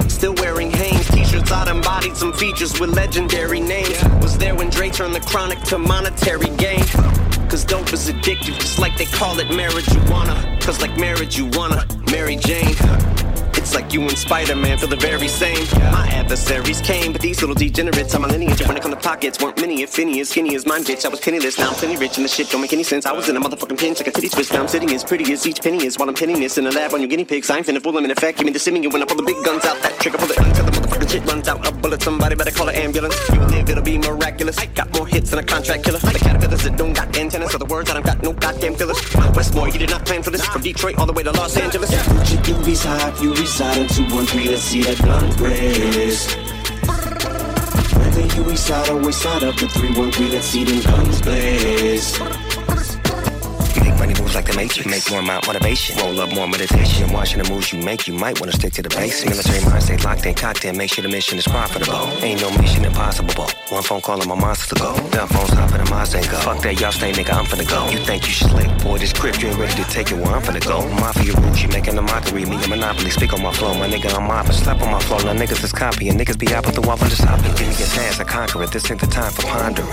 Still 0.09 0.35
wearing 0.35 0.71
Hanes 0.71 1.09
t-shirts, 1.09 1.51
I 1.51 1.71
embodied 1.71 2.17
some 2.17 2.33
features 2.33 2.79
with 2.79 2.91
legendary 2.91 3.61
names. 3.61 4.03
Was 4.21 4.37
there 4.37 4.55
when 4.55 4.69
Dre 4.71 4.91
turned 4.91 5.15
the 5.15 5.21
chronic 5.21 5.61
to 5.71 5.79
monetary 5.79 6.51
gain. 6.57 6.85
Cause 7.49 7.65
dope 7.65 7.93
is 7.93 8.09
addictive, 8.09 8.59
just 8.61 8.79
like 8.79 8.97
they 8.97 9.07
call 9.07 9.39
it 9.41 9.49
marijuana. 9.49 10.61
Cause 10.61 10.81
like 10.81 10.97
marriage, 10.99 11.37
you 11.37 11.47
wanna 11.47 11.87
Mary 12.11 12.37
Jane. 12.37 12.77
It's 13.55 13.75
like 13.75 13.93
you 13.93 14.03
and 14.03 14.17
Spider-Man 14.17 14.79
feel 14.79 14.89
the 14.89 14.97
very 14.97 15.29
same. 15.29 15.67
My 15.93 16.09
adversaries 16.09 16.81
came, 16.81 17.13
but 17.13 17.21
these 17.21 17.41
little 17.41 17.55
degenerates 17.55 18.15
on 18.15 18.23
my 18.23 18.29
lineage. 18.29 18.61
When 18.67 18.77
it 18.77 18.83
come 18.83 18.93
to 18.93 18.97
pockets, 18.97 19.41
weren't 19.41 19.61
many, 19.61 19.83
if 19.83 19.99
any, 19.99 20.21
as 20.21 20.31
skinny 20.31 20.55
as 20.55 20.67
mine, 20.67 20.85
bitch. 20.85 21.05
I 21.05 21.09
was 21.09 21.21
penniless, 21.21 21.59
now 21.59 21.69
I'm 21.69 21.75
plenty 21.75 21.97
rich, 21.97 22.17
and 22.17 22.25
the 22.25 22.29
shit 22.29 22.51
don't 22.51 22.61
make 22.61 22.73
any 22.73 22.83
sense. 22.83 23.07
I 23.07 23.13
was 23.13 23.29
in 23.29 23.37
a 23.37 23.41
motherfucking 23.41 23.79
pinch 23.79 23.99
like 23.99 24.09
a 24.09 24.13
titty 24.13 24.29
twist. 24.29 24.53
Now 24.53 24.63
I'm 24.63 24.69
sitting 24.69 24.91
as 24.93 25.05
pretty 25.05 25.33
as 25.33 25.47
each 25.47 25.63
penny 25.63 25.85
is 25.85 25.99
while 25.99 26.09
I'm 26.09 26.15
pinning 26.15 26.41
this 26.41 26.59
in 26.59 26.67
a 26.67 26.71
lab 26.71 26.95
on 26.95 27.01
your 27.01 27.09
guinea 27.09 27.25
pigs. 27.25 27.51
I 27.51 27.59
ain't 27.59 27.67
finna 27.67 27.83
fool 27.83 27.93
them 27.93 28.05
in 28.05 28.11
effect. 28.11 28.39
Give 28.39 28.47
me 28.47 28.53
the 28.53 28.59
simming 28.59 28.91
when 28.93 29.03
I 29.03 29.05
pull 29.05 29.17
the 29.17 29.23
big 29.23 29.43
guns 29.45 29.65
out. 29.65 29.81
That 29.83 29.99
trigger, 30.01 30.19
pull 30.19 30.31
it 30.31 30.39
until 30.39 30.65
the 30.67 30.80
shit 31.11 31.27
runs 31.27 31.49
out. 31.49 31.67
A 31.67 31.73
bullet, 31.73 32.01
somebody 32.03 32.35
better 32.37 32.51
call 32.53 32.69
an 32.69 32.77
ambulance. 32.77 33.17
You 33.33 33.41
live, 33.41 33.69
it'll 33.69 33.83
be 33.83 33.99
miraculous. 33.99 34.59
I 34.59 34.67
got 34.67 34.93
more 34.95 35.07
hits 35.07 35.31
than 35.31 35.41
a 35.41 35.43
contract 35.43 35.85
killer. 35.85 35.99
The 35.99 36.19
caterpillars 36.19 36.63
that 36.63 36.77
don't 36.77 36.93
got 36.93 37.17
antennas, 37.17 37.51
so 37.51 37.59
the 37.59 37.65
words 37.65 37.89
that 37.89 37.97
I've 37.97 38.05
got 38.05 38.23
no 38.23 38.33
goddamn 38.33 38.75
fillers. 38.77 38.99
Westmore, 39.35 39.69
you 39.69 39.79
did 39.79 39.91
not 39.91 40.07
plan 40.07 40.23
for 40.23 40.31
this. 40.31 40.45
From 40.47 40.63
Detroit 40.63 40.99
all 40.99 41.07
the 41.07 41.13
way 41.13 41.23
to 41.25 41.33
Los 41.33 41.57
Angeles. 41.57 41.91
Would 41.91 42.49
you 42.49 42.57
reside? 42.63 43.19
You 43.21 43.35
reside 43.35 43.79
in 43.79 43.89
213, 43.89 44.51
let's 44.51 44.63
see 44.63 44.83
that 44.83 44.99
gun 44.99 45.37
blaze. 45.37 46.33
Whether 47.97 48.27
you 48.37 48.53
east 48.53 48.67
side 48.67 48.89
or 48.89 49.03
west 49.03 49.23
side 49.23 49.43
of 49.43 49.57
the 49.57 49.67
313, 49.67 50.31
let's 50.33 50.47
see 50.47 50.65
them 50.65 50.81
guns 50.83 51.23
blaze. 51.23 52.50
Money 54.11 54.23
moves 54.23 54.35
like 54.35 54.47
the 54.47 54.57
Matrix. 54.57 54.87
Make 54.91 55.11
more 55.11 55.21
amount 55.21 55.47
motivation. 55.47 55.97
Roll 55.99 56.21
up 56.21 56.35
more 56.35 56.49
meditation. 56.49 57.13
Watching 57.13 57.43
the 57.43 57.49
moves 57.49 57.73
you 57.73 57.81
make, 57.81 58.09
you 58.09 58.15
might 58.15 58.41
want 58.41 58.51
to 58.51 58.59
stick 58.59 58.73
to 58.75 58.83
the 58.83 58.89
basics. 58.89 59.31
Military 59.31 59.65
mind 59.65 59.83
stay 59.83 59.97
locked 59.99 60.27
in, 60.27 60.35
cocked 60.35 60.65
in. 60.65 60.77
Make 60.77 60.91
sure 60.91 61.03
the 61.03 61.09
mission 61.09 61.39
is 61.39 61.47
profitable. 61.47 62.11
Ain't 62.25 62.41
no 62.41 62.51
mission 62.59 62.85
impossible. 62.85 63.33
Bro. 63.35 63.47
One 63.69 63.83
phone 63.85 64.01
call 64.01 64.19
and 64.21 64.29
my 64.29 64.35
monster 64.35 64.75
to 64.75 64.81
go. 64.81 64.95
Dumb 65.11 65.29
phones 65.29 65.51
hop 65.51 65.71
in 65.73 65.85
the 65.85 65.91
Mazda 65.91 66.19
and 66.19 66.29
go. 66.29 66.39
Fuck 66.41 66.63
that, 66.63 66.81
y'all 66.81 66.91
stay, 66.91 67.13
nigga. 67.13 67.35
I'm 67.35 67.45
finna 67.45 67.69
go. 67.69 67.89
You 67.91 67.99
think 68.05 68.27
you 68.27 68.35
slick, 68.35 68.67
boy? 68.83 68.99
This 68.99 69.13
grip, 69.13 69.41
you 69.41 69.49
ain't 69.49 69.59
ready 69.59 69.75
to 69.75 69.89
take 69.91 70.11
it 70.11 70.17
where 70.17 70.35
I'm 70.35 70.43
finna 70.43 70.65
go. 70.67 70.83
Mafia 70.99 71.35
rules, 71.35 71.63
you 71.63 71.69
making 71.69 71.97
a 71.97 72.03
mockery. 72.03 72.45
Me 72.47 72.57
a 72.65 72.67
monopoly. 72.67 73.11
Speak 73.11 73.33
on 73.33 73.43
my 73.43 73.53
flow, 73.53 73.75
my 73.75 73.87
nigga. 73.87 74.13
I'm 74.13 74.27
mopping. 74.27 74.53
Slap 74.53 74.83
on 74.83 74.91
my 74.91 75.01
flow. 75.01 75.19
Now 75.19 75.39
niggas 75.39 75.63
is 75.63 75.73
copying. 75.73 76.19
Niggas 76.19 76.39
be 76.39 76.53
out 76.53 76.67
with 76.67 76.75
the 76.75 76.83
wall 76.83 76.97
for 76.97 77.09
the 77.09 77.15
stopping. 77.15 77.55
Give 77.55 77.69
me 77.69 77.77
your 77.79 77.87
task, 77.95 78.21
I 78.21 78.25
conquer 78.25 78.65
it. 78.65 78.73
This 78.73 78.91
ain't 78.91 79.01
the 79.01 79.07
time 79.07 79.31
for 79.31 79.43
pondering. 79.43 79.89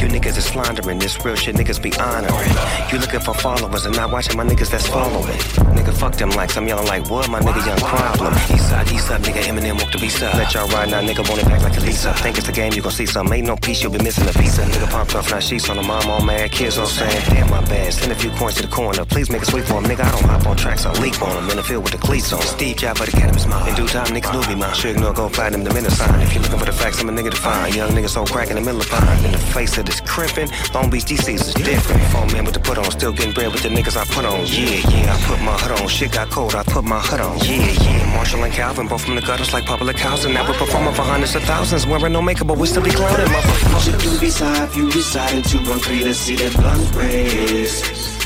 You 0.00 0.08
niggas 0.08 0.36
is 0.36 0.50
floundering. 0.50 0.98
This 0.98 1.24
real 1.24 1.36
shit, 1.36 1.54
niggas 1.54 1.80
be 1.80 1.92
honoring. 2.00 2.50
You 2.90 2.98
looking 2.98 3.20
for 3.20 3.34
followers 3.60 3.84
and 3.84 3.96
not 3.96 4.10
watching 4.10 4.36
my 4.36 4.44
niggas 4.44 4.70
that's 4.70 4.88
following. 4.88 5.38
Nigga, 5.76 5.92
fuck 5.92 6.14
them 6.14 6.30
likes. 6.30 6.56
I'm 6.56 6.66
yelling 6.66 6.86
like 6.86 7.10
what? 7.10 7.28
My 7.28 7.40
nigga, 7.40 7.64
young 7.66 7.78
problem. 7.78 8.32
East 8.54 8.70
side, 8.70 8.90
east 8.90 9.06
side, 9.08 9.20
nigga. 9.22 9.42
Eminem 9.42 9.76
walk 9.80 9.92
the 9.92 9.98
beast 9.98 10.18
side. 10.18 10.34
Let 10.36 10.54
y'all 10.54 10.68
ride 10.68 10.90
now, 10.90 11.02
nigga. 11.02 11.28
Want 11.28 11.42
it 11.42 11.46
back 11.46 11.62
like 11.62 11.76
a 11.76 11.80
Lisa. 11.80 12.12
Think 12.14 12.38
it's 12.38 12.48
a 12.48 12.52
game, 12.52 12.72
you 12.72 12.82
gon' 12.82 12.92
see 12.92 13.06
some. 13.06 13.30
Ain't 13.32 13.46
no 13.46 13.56
piece, 13.56 13.82
you'll 13.82 13.92
be 13.92 14.02
missing 14.02 14.28
a 14.28 14.32
piece. 14.32 14.58
Nigga 14.58 14.90
pumped 14.90 15.14
up, 15.14 15.30
now 15.30 15.40
sheets 15.40 15.68
on 15.68 15.76
the 15.76 15.82
mom, 15.82 16.08
all 16.08 16.24
mad. 16.24 16.50
Kids 16.52 16.78
all 16.78 16.86
saying, 16.86 17.22
damn, 17.28 17.50
my 17.50 17.60
bad. 17.66 17.92
Send 17.92 18.12
a 18.12 18.14
few 18.14 18.30
coins 18.30 18.54
to 18.56 18.62
the 18.62 18.68
corner. 18.68 19.04
Please 19.04 19.30
make 19.30 19.42
a 19.42 19.46
sweep 19.46 19.64
for 19.64 19.74
him, 19.74 19.84
nigga. 19.84 20.04
I 20.04 20.10
don't 20.10 20.24
hop 20.24 20.46
on 20.46 20.56
tracks, 20.56 20.86
I 20.86 20.92
leap 21.00 21.20
on 21.22 21.34
them. 21.34 21.50
In 21.50 21.56
the 21.56 21.62
field 21.62 21.84
with 21.84 21.92
the 21.92 21.98
cleats 21.98 22.32
on. 22.32 22.40
Steve 22.42 22.76
Jobs, 22.76 23.00
but 23.00 23.10
the 23.10 23.16
cannabis 23.16 23.46
mouth. 23.46 23.68
In 23.68 23.74
due 23.74 23.86
time, 23.86 24.06
niggas 24.06 24.32
knew 24.32 24.54
me, 24.54 24.60
man. 24.60 24.74
Sure 24.74 24.90
ignore, 24.90 25.12
go 25.12 25.28
find 25.28 25.54
them 25.54 25.64
the 25.64 25.74
minute 25.74 25.92
sign. 25.92 26.20
If 26.22 26.34
you 26.34 26.40
looking 26.40 26.58
for 26.58 26.66
the 26.66 26.72
facts, 26.72 27.00
I'm 27.00 27.08
a 27.08 27.12
nigga 27.12 27.30
to 27.30 27.36
find. 27.36 27.74
Young 27.74 27.90
niggas 27.90 28.10
so 28.10 28.24
crack 28.24 28.48
in 28.48 28.56
the 28.56 28.62
middle 28.62 28.80
of 28.80 28.88
pine. 28.88 29.24
In 29.24 29.32
the 29.32 29.38
face 29.38 29.76
of 29.76 29.84
this 29.84 30.00
crimping, 30.00 30.48
Long 30.72 30.88
Beach 30.88 31.04
DC's 31.04 31.48
is 31.48 31.54
different. 31.54 32.02
Four 32.12 32.26
men 32.26 32.44
with 32.44 32.54
the 32.54 32.60
put 32.60 32.78
on, 32.78 32.90
still 32.90 33.12
getting 33.12 33.32
bread 33.32 33.49
with 33.52 33.62
the 33.62 33.68
niggas 33.68 33.96
I 33.96 34.04
put 34.04 34.24
on. 34.24 34.40
Yeah, 34.46 34.80
yeah, 34.88 35.14
I 35.14 35.20
put 35.26 35.40
my 35.42 35.56
hood 35.56 35.80
on. 35.80 35.88
Shit 35.88 36.12
got 36.12 36.30
cold, 36.30 36.54
I 36.54 36.62
put 36.62 36.84
my 36.84 37.00
hood 37.00 37.20
on. 37.20 37.38
Yeah, 37.38 37.70
yeah. 37.70 38.14
Marshall 38.14 38.44
and 38.44 38.52
Calvin, 38.52 38.86
both 38.86 39.04
from 39.04 39.14
the 39.16 39.20
gutters 39.22 39.52
like 39.52 39.66
public 39.66 39.98
housing. 39.98 40.32
Now 40.34 40.46
we're 40.48 40.58
performing 40.58 40.94
for 40.94 41.02
hundreds 41.02 41.34
of 41.34 41.42
thousands, 41.44 41.86
wearing 41.86 42.12
no 42.12 42.22
makeup, 42.22 42.46
but 42.46 42.58
we 42.58 42.66
still 42.66 42.82
be 42.82 42.90
clowning, 42.90 43.26
motherfucker. 43.26 43.92
Would 43.92 44.04
you 44.04 44.18
reside? 44.20 44.76
You 44.76 44.86
reside 44.86 45.34
in 45.34 45.42
213, 45.42 46.04
let's 46.04 46.18
see 46.18 46.36
that 46.36 46.54
guns 46.56 46.90
blaze. 46.92 48.20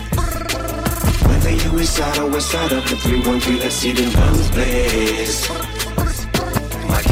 Whether 1.26 1.50
you 1.50 1.70
reside 1.70 2.18
or 2.18 2.30
west 2.30 2.50
side 2.50 2.72
of 2.72 2.88
the 2.88 2.96
313, 2.96 3.58
let's 3.58 3.74
see 3.74 3.92
them 3.92 4.12
guns 4.12 4.50
blaze. 4.50 5.73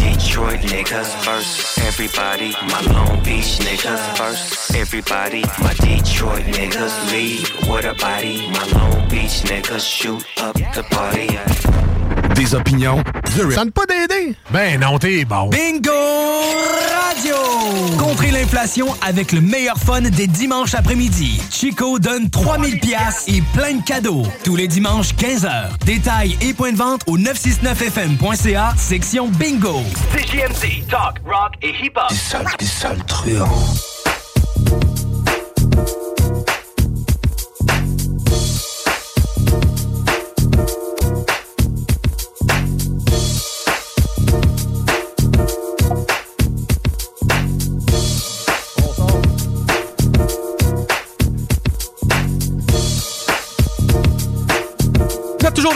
Detroit 0.01 0.61
niggas 0.61 1.15
first, 1.25 1.79
everybody. 1.79 2.53
My 2.69 2.81
Long 2.93 3.23
Beach 3.23 3.59
niggas 3.59 4.17
first, 4.17 4.75
everybody. 4.75 5.43
My 5.61 5.75
Detroit 5.75 6.45
niggas 6.45 7.13
lead 7.13 7.69
with 7.69 7.85
a 7.85 7.95
body. 7.95 8.49
My 8.51 8.65
Long 8.73 9.09
Beach 9.09 9.43
niggas 9.43 9.87
shoot 9.87 10.25
up 10.39 10.55
the 10.55 10.85
party. 10.91 12.02
Des 12.35 12.55
opinions, 12.55 13.03
The 13.37 13.55
Tente 13.55 13.73
pas 13.73 13.87
d'aider? 13.87 14.35
Ben 14.51 14.81
non, 14.81 14.99
t'es 14.99 15.25
bon. 15.25 15.49
Bingo 15.49 15.91
Radio! 17.07 17.35
Contrer 17.99 18.31
l'inflation 18.31 18.87
avec 19.03 19.33
le 19.33 19.41
meilleur 19.41 19.77
fun 19.77 20.01
des 20.01 20.27
dimanches 20.27 20.75
après-midi. 20.75 21.43
Chico 21.51 21.99
donne 21.99 22.31
3000 22.31 22.81
pièces 22.81 23.25
et 23.29 23.43
plein 23.55 23.75
de 23.75 23.83
cadeaux. 23.83 24.25
Tous 24.45 24.57
les 24.57 24.67
dimanches 24.69 25.15
15h. 25.15 25.79
Détails 25.85 26.37
et 26.41 26.55
points 26.55 26.73
de 26.73 26.79
vente 26.79 27.03
au 27.07 27.19
969fm.ca, 27.19 28.75
section 28.77 29.29
Bingo. 29.29 29.83
CJMD, 30.17 30.89
talk, 30.89 31.21
rock 31.25 31.53
et 31.63 31.71
hip-hop. 31.83 32.09
Des 32.09 32.17
sales, 32.17 32.47
des 32.59 32.67
sales 32.67 33.05
truands. 33.07 34.02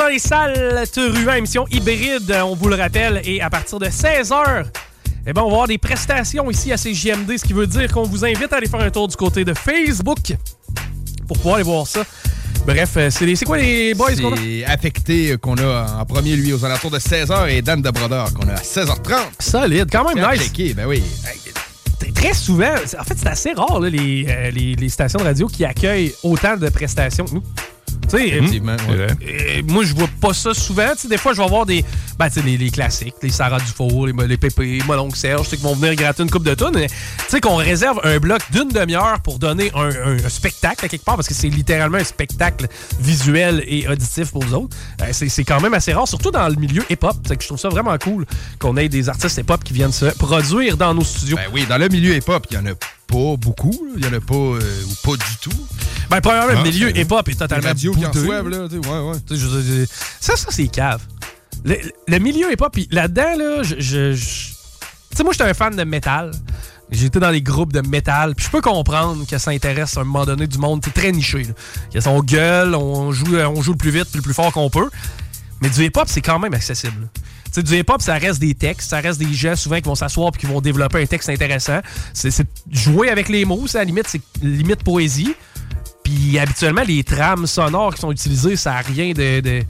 Dans 0.06 0.10
les 0.10 0.16
les 0.16 0.20
salles 0.20 0.84
Truand, 0.92 1.34
émission 1.34 1.66
hybride, 1.68 2.32
on 2.44 2.54
vous 2.54 2.68
le 2.68 2.76
rappelle, 2.76 3.20
et 3.24 3.40
à 3.40 3.50
partir 3.50 3.78
de 3.78 3.86
16h, 3.86 4.64
eh 5.26 5.32
ben, 5.32 5.42
on 5.42 5.46
va 5.46 5.52
avoir 5.52 5.66
des 5.66 5.78
prestations 5.78 6.48
ici 6.48 6.72
à 6.72 6.76
CJMD, 6.76 7.36
ce 7.36 7.44
qui 7.44 7.52
veut 7.52 7.66
dire 7.66 7.90
qu'on 7.92 8.04
vous 8.04 8.24
invite 8.24 8.52
à 8.52 8.56
aller 8.56 8.68
faire 8.68 8.80
un 8.80 8.90
tour 8.90 9.08
du 9.08 9.16
côté 9.16 9.44
de 9.44 9.52
Facebook 9.52 10.36
pour 11.26 11.36
pouvoir 11.38 11.56
aller 11.56 11.64
voir 11.64 11.86
ça. 11.86 12.04
Bref, 12.66 12.90
euh, 12.96 13.10
c'est 13.10 13.44
quoi 13.44 13.58
les 13.58 13.94
boys 13.94 14.14
qu'on 14.14 14.32
a? 14.32 14.36
C'est 14.36 14.64
affecté 14.64 15.32
euh, 15.32 15.36
qu'on 15.38 15.56
a 15.56 15.98
en 16.00 16.04
premier, 16.04 16.36
lui, 16.36 16.52
aux 16.52 16.64
alentours 16.64 16.90
de 16.90 16.98
16h 16.98 17.50
et 17.50 17.62
Dan 17.62 17.82
de 17.82 17.90
Brodeur 17.90 18.32
qu'on 18.32 18.48
a 18.48 18.54
à 18.54 18.62
16h30. 18.62 19.16
Solide, 19.40 19.88
quand 19.90 20.14
même 20.14 20.30
nice. 20.30 20.42
Checké, 20.42 20.74
ben 20.74 20.86
oui. 20.86 21.02
Très 22.14 22.34
souvent, 22.34 22.74
en 22.74 23.04
fait, 23.04 23.14
c'est 23.16 23.28
assez 23.28 23.52
rare, 23.52 23.80
là, 23.80 23.88
les, 23.88 24.26
euh, 24.28 24.50
les, 24.50 24.76
les 24.76 24.88
stations 24.88 25.18
de 25.18 25.24
radio 25.24 25.46
qui 25.48 25.64
accueillent 25.64 26.14
autant 26.22 26.56
de 26.56 26.68
prestations 26.68 27.24
que 27.24 27.34
nous. 27.34 27.42
Sais, 28.08 28.28
Effectivement, 28.28 28.76
moi, 29.66 29.84
je 29.84 29.94
vois 29.94 30.08
pas 30.20 30.32
ça 30.32 30.54
souvent. 30.54 30.92
Des 31.08 31.18
fois, 31.18 31.32
je 31.34 31.42
vais 31.42 31.48
voir 31.48 31.66
des. 31.66 31.84
Ben, 32.18 32.28
les, 32.44 32.56
les 32.56 32.70
classiques, 32.70 33.14
les 33.22 33.30
Sarah 33.30 33.58
Dufour, 33.58 34.06
les, 34.06 34.26
les 34.26 34.36
Pépé, 34.36 34.78
mon 34.86 34.94
oncle 34.98 35.18
Serge, 35.18 35.48
qui 35.48 35.56
vont 35.56 35.74
venir 35.74 35.94
gratter 35.96 36.22
une 36.22 36.30
coupe 36.30 36.44
de 36.44 36.54
tonnes. 36.54 36.74
mais 36.74 36.86
Tu 36.86 36.94
sais, 37.28 37.40
qu'on 37.40 37.56
réserve 37.56 38.00
un 38.04 38.18
bloc 38.18 38.40
d'une 38.52 38.68
demi-heure 38.68 39.20
pour 39.20 39.38
donner 39.38 39.70
un, 39.74 39.90
un- 39.90 40.24
un 40.24 40.28
spectacle 40.28 40.84
à 40.84 40.88
quelque 40.88 41.04
part, 41.04 41.16
parce 41.16 41.28
que 41.28 41.34
c'est 41.34 41.48
littéralement 41.48 41.98
un 41.98 42.04
spectacle 42.04 42.68
visuel 43.00 43.62
et 43.66 43.86
auditif 43.88 44.30
pour 44.30 44.42
vous 44.44 44.54
autres. 44.54 44.76
Euh, 45.02 45.06
c'est 45.12 45.44
quand 45.44 45.60
même 45.60 45.74
assez 45.74 45.92
rare, 45.92 46.08
surtout 46.08 46.30
dans 46.30 46.48
le 46.48 46.54
milieu 46.54 46.84
hip-hop. 46.88 47.16
Je 47.28 47.46
trouve 47.46 47.58
ça 47.58 47.68
vraiment 47.68 47.96
cool 47.98 48.24
qu'on 48.58 48.76
ait 48.76 48.88
des 48.88 49.08
artistes 49.08 49.36
hip-hop 49.38 49.62
qui 49.62 49.74
viennent 49.74 49.92
se 49.92 50.06
produire 50.16 50.76
dans 50.76 50.94
nos 50.94 51.04
studios. 51.04 51.36
Ben 51.36 51.50
oui, 51.52 51.66
dans 51.68 51.78
le 51.78 51.88
milieu 51.88 52.14
hip-hop, 52.14 52.46
il 52.50 52.54
y 52.56 52.58
en 52.58 52.66
a 52.66 52.70
pas 53.06 53.36
beaucoup. 53.36 53.86
Il 53.96 54.04
y 54.04 54.08
en 54.08 54.12
a 54.12 54.20
pas, 54.20 54.34
euh, 54.34 54.60
ou 54.84 54.94
pas 55.10 55.16
du 55.16 55.36
tout. 55.40 55.50
Ben, 56.10 56.20
premièrement, 56.20 56.52
le 56.52 56.58
Ah, 56.58 56.62
milieu 56.62 56.92
c'est- 56.94 57.00
hip-hop 57.02 57.28
est 57.28 57.34
totalement 57.38 57.74
soivent, 57.76 58.48
là. 58.48 58.68
tu 58.68 58.80
sais, 58.80 58.88
Ouais, 58.88 58.98
ouais. 59.10 59.16
Tu 59.26 59.34
sais, 59.34 59.40
je 59.40 59.46
veux 59.46 59.62
dire, 59.62 59.86
Ça, 60.20 60.36
ça, 60.36 60.48
c'est 60.50 60.68
cave. 60.68 61.02
Le, 61.64 61.76
le 62.06 62.18
milieu 62.18 62.52
hip-hop, 62.52 62.72
puis 62.72 62.88
là-dedans, 62.90 63.36
là, 63.38 63.62
je. 63.62 63.76
je- 63.78 64.12
je- 64.14 64.48
Tu 65.10 65.16
sais, 65.16 65.22
moi, 65.24 65.32
j'étais 65.32 65.44
un 65.48 65.54
fan 65.54 65.74
de 65.74 65.82
métal. 65.84 66.30
J'étais 66.90 67.18
dans 67.18 67.30
les 67.30 67.42
groupes 67.42 67.72
de 67.72 67.80
métal. 67.80 68.34
Puis 68.36 68.44
je 68.46 68.50
peux 68.50 68.60
comprendre 68.60 69.26
que 69.26 69.38
ça 69.38 69.50
intéresse 69.50 69.96
à 69.96 70.02
un 70.02 70.04
moment 70.04 70.24
donné 70.26 70.46
du 70.46 70.58
monde. 70.58 70.80
C'est 70.84 70.92
très 70.94 71.10
niché. 71.10 71.44
Là. 71.94 72.00
Son 72.00 72.22
gueule, 72.22 72.74
on 72.76 73.10
joue, 73.12 73.34
on 73.36 73.60
joue 73.62 73.72
le 73.72 73.78
plus 73.78 73.90
vite 73.90 74.04
puis 74.04 74.18
le 74.18 74.22
plus 74.22 74.34
fort 74.34 74.52
qu'on 74.52 74.68
peut. 74.70 74.88
Mais 75.62 75.68
du 75.70 75.84
hip-hop, 75.84 76.04
c'est 76.06 76.20
quand 76.20 76.38
même 76.38 76.54
accessible. 76.54 77.08
Sais, 77.56 77.62
du 77.62 77.78
hip-hop, 77.78 78.00
ça 78.02 78.14
reste 78.14 78.40
des 78.40 78.54
textes, 78.54 78.90
ça 78.90 79.00
reste 79.00 79.18
des 79.18 79.32
gens 79.32 79.56
souvent 79.56 79.76
qui 79.76 79.82
vont 79.88 79.94
s'asseoir 79.94 80.30
puis 80.32 80.40
qui 80.40 80.46
vont 80.46 80.60
développer 80.60 81.02
un 81.02 81.06
texte 81.06 81.28
intéressant. 81.28 81.80
C'est 82.12 82.30
jouer 82.70 83.10
avec 83.10 83.28
les 83.28 83.44
mots, 83.44 83.66
ça, 83.66 83.78
la 83.78 83.84
limite, 83.84 84.06
c'est 84.08 84.20
limite 84.42 84.82
poésie. 84.82 85.34
Puis 86.04 86.38
habituellement, 86.38 86.82
les 86.86 87.02
trames 87.02 87.46
sonores 87.46 87.94
qui 87.94 88.00
sont 88.00 88.12
utilisées, 88.12 88.56
ça 88.56 88.72
n'a 88.74 88.80
rien 88.80 89.12
de- 89.12 89.62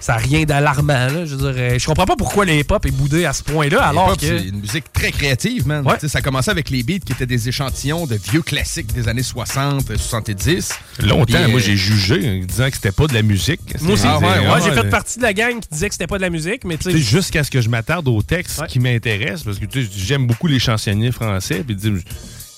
ça 0.00 0.14
a 0.14 0.16
rien 0.18 0.44
d'alarmant. 0.44 0.92
là. 1.08 1.24
Je 1.24 1.34
veux 1.34 1.52
dire, 1.52 1.62
euh, 1.62 1.78
je 1.78 1.86
comprends 1.86 2.06
pas 2.06 2.16
pourquoi 2.16 2.44
le 2.44 2.54
hip-hop 2.54 2.84
est 2.86 2.90
boudé 2.90 3.24
à 3.24 3.32
ce 3.32 3.42
point-là, 3.42 3.82
alors 3.84 4.16
que. 4.16 4.26
C'est 4.26 4.48
une 4.48 4.60
musique 4.60 4.92
très 4.92 5.10
créative, 5.12 5.66
man. 5.66 5.84
Tu 5.94 6.00
sais, 6.00 6.08
Ça 6.08 6.20
commençait 6.22 6.50
avec 6.50 6.70
les 6.70 6.82
beats 6.82 6.98
qui 7.04 7.12
étaient 7.12 7.26
des 7.26 7.48
échantillons 7.48 8.06
de 8.06 8.16
vieux 8.30 8.42
classiques 8.42 8.92
des 8.92 9.08
années 9.08 9.22
60, 9.22 9.96
70. 9.96 10.72
Longtemps, 11.00 11.24
Puis, 11.26 11.34
euh, 11.36 11.48
moi, 11.48 11.60
j'ai 11.60 11.76
jugé 11.76 12.40
en 12.42 12.44
disant 12.46 12.68
que 12.68 12.74
c'était 12.76 12.92
pas 12.92 13.06
de 13.06 13.14
la 13.14 13.22
musique. 13.22 13.60
Moi 13.80 13.94
aussi, 13.94 14.04
ouais, 14.06 14.10
Ah, 14.48 14.58
j'ai 14.64 14.70
fait 14.72 14.80
ouais. 14.80 14.88
partie 14.90 15.18
de 15.18 15.22
la 15.24 15.32
gang 15.32 15.58
qui 15.60 15.68
disait 15.70 15.88
que 15.88 15.94
c'était 15.94 16.06
pas 16.06 16.16
de 16.16 16.22
la 16.22 16.30
musique, 16.30 16.64
mais 16.64 16.76
tu 16.76 16.84
Tu 16.88 16.92
sais, 16.92 16.98
jusqu'à 16.98 17.44
ce 17.44 17.50
que 17.50 17.60
je 17.60 17.68
m'attarde 17.68 18.08
au 18.08 18.22
texte 18.22 18.66
qui 18.66 18.78
m'intéresse, 18.80 19.42
parce 19.42 19.58
que 19.58 19.66
tu 19.66 19.84
sais, 19.84 19.90
j'aime 19.96 20.26
beaucoup 20.26 20.46
les 20.46 20.58
chansonniers 20.58 21.12
français, 21.12 21.62
puis 21.66 21.76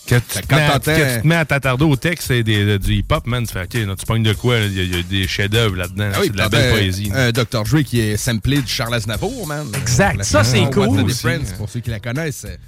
quand 0.08 0.20
tu, 0.20 0.40
te 0.40 0.46
Quand 0.48 0.56
mets 0.56 0.78
tu 0.80 1.20
te 1.22 1.26
mets 1.26 1.34
à 1.36 1.44
t'attarder 1.44 1.84
au 1.84 1.96
texte 1.96 2.28
c'est 2.28 2.42
des- 2.42 2.78
du 2.78 2.94
hip-hop, 2.94 3.26
man, 3.26 3.46
tu 3.46 3.52
fais, 3.52 3.62
OK, 3.62 3.74
non, 3.86 3.94
tu 3.94 4.06
pognes 4.06 4.22
de 4.22 4.32
quoi? 4.32 4.58
Il 4.58 4.72
y, 4.76 4.80
a- 4.80 4.82
il 4.82 4.96
y 4.96 4.98
a 4.98 5.02
des 5.02 5.28
chefs-d'œuvre 5.28 5.76
là-dedans, 5.76 6.10
Ah 6.14 6.18
oui, 6.20 6.26
c'est 6.26 6.32
de 6.32 6.38
la 6.38 6.48
belle 6.48 6.72
poésie. 6.72 7.10
Un 7.14 7.30
Dr. 7.32 7.62
Dre 7.64 7.82
qui 7.82 8.00
est 8.00 8.16
samplé 8.16 8.60
de 8.62 8.66
Charles 8.68 8.94
Aznavour, 8.94 9.46
man. 9.46 9.66
Exact. 9.80 10.16
La 10.18 10.24
Ça, 10.24 10.42
c'est 10.44 10.64
cool 10.70 10.88
aussi. 10.88 11.04
Difference, 11.04 11.52
pour 11.56 11.68
ceux 11.68 11.80
qui 11.80 11.90
la 11.90 12.00
connaissent. 12.00 12.36
c'est- 12.46 12.58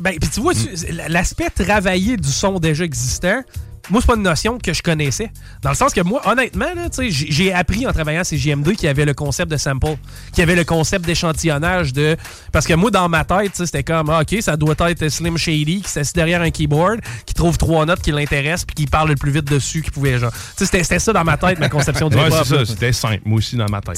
Ben, 0.00 0.14
puis 0.20 0.30
tu 0.30 0.40
vois, 0.40 0.54
tu- 0.54 0.68
l'aspect 1.08 1.50
travaillé 1.50 2.16
du 2.16 2.28
son 2.28 2.58
déjà 2.60 2.84
existant, 2.84 3.42
moi, 3.90 4.00
c'est 4.00 4.06
pas 4.06 4.16
une 4.16 4.22
notion 4.22 4.58
que 4.58 4.72
je 4.72 4.82
connaissais. 4.82 5.30
Dans 5.62 5.70
le 5.70 5.76
sens 5.76 5.92
que 5.92 6.00
moi, 6.00 6.20
honnêtement, 6.26 6.66
j'ai 7.08 7.52
appris 7.52 7.86
en 7.86 7.92
travaillant 7.92 8.20
à 8.20 8.24
CGM2 8.24 8.72
qu'il 8.74 8.84
y 8.84 8.88
avait 8.88 9.04
le 9.04 9.14
concept 9.14 9.50
de 9.50 9.56
sample, 9.56 9.96
qu'il 10.32 10.38
y 10.38 10.42
avait 10.42 10.56
le 10.56 10.64
concept 10.64 11.04
d'échantillonnage 11.06 11.92
de. 11.92 12.16
Parce 12.52 12.66
que 12.66 12.74
moi, 12.74 12.90
dans 12.90 13.08
ma 13.08 13.24
tête, 13.24 13.52
c'était 13.54 13.82
comme, 13.82 14.10
ah, 14.10 14.20
OK, 14.22 14.36
ça 14.40 14.56
doit 14.56 14.74
être 14.88 15.08
Slim 15.08 15.36
Shady 15.36 15.82
qui 15.82 15.90
s'assied 15.90 16.12
derrière 16.14 16.42
un 16.42 16.50
keyboard, 16.50 17.00
qui 17.26 17.34
trouve 17.34 17.56
trois 17.58 17.86
notes 17.86 18.00
qui 18.00 18.12
l'intéressent, 18.12 18.64
puis 18.64 18.74
qui 18.74 18.86
parle 18.86 19.08
le 19.08 19.16
plus 19.16 19.30
vite 19.30 19.44
dessus 19.44 19.82
qu'il 19.82 19.92
pouvait, 19.92 20.18
genre. 20.18 20.32
C'était- 20.56 20.84
ça 20.98 21.12
dans 21.12 21.24
ma 21.24 21.36
tête, 21.36 21.58
ma 21.58 21.68
conception 21.68 22.08
du 22.08 22.16
Ouais, 22.16 22.24
c'est 22.30 22.44
ça, 22.56 22.64
c'était 22.64 22.92
simple, 22.92 23.20
moi 23.24 23.38
aussi, 23.38 23.56
dans 23.56 23.68
ma 23.68 23.80
tête. 23.80 23.96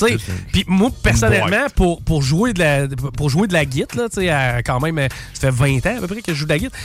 Puis 0.53 0.65
moi, 0.67 0.91
personnellement, 1.03 1.67
pour, 1.75 2.03
pour, 2.03 2.23
jouer 2.23 2.53
de 2.53 2.59
la, 2.59 2.87
pour 3.17 3.31
jouer 3.31 3.47
de 3.47 3.53
la 3.53 3.65
guitare, 3.65 4.03
là, 4.03 4.09
tu 4.09 4.21
sais, 4.21 4.29
à- 4.31 4.63
quand 4.63 4.81
même, 4.81 4.99
euh, 4.99 5.09
ça 5.35 5.51
fait 5.51 5.51
20 5.51 5.87
ans 5.87 5.97
à 5.97 6.01
peu 6.01 6.07
près 6.09 6.23
que 6.23 6.33
je 6.33 6.39
joue 6.39 6.45
de 6.45 6.51
la 6.51 6.59
guitare. 6.59 6.79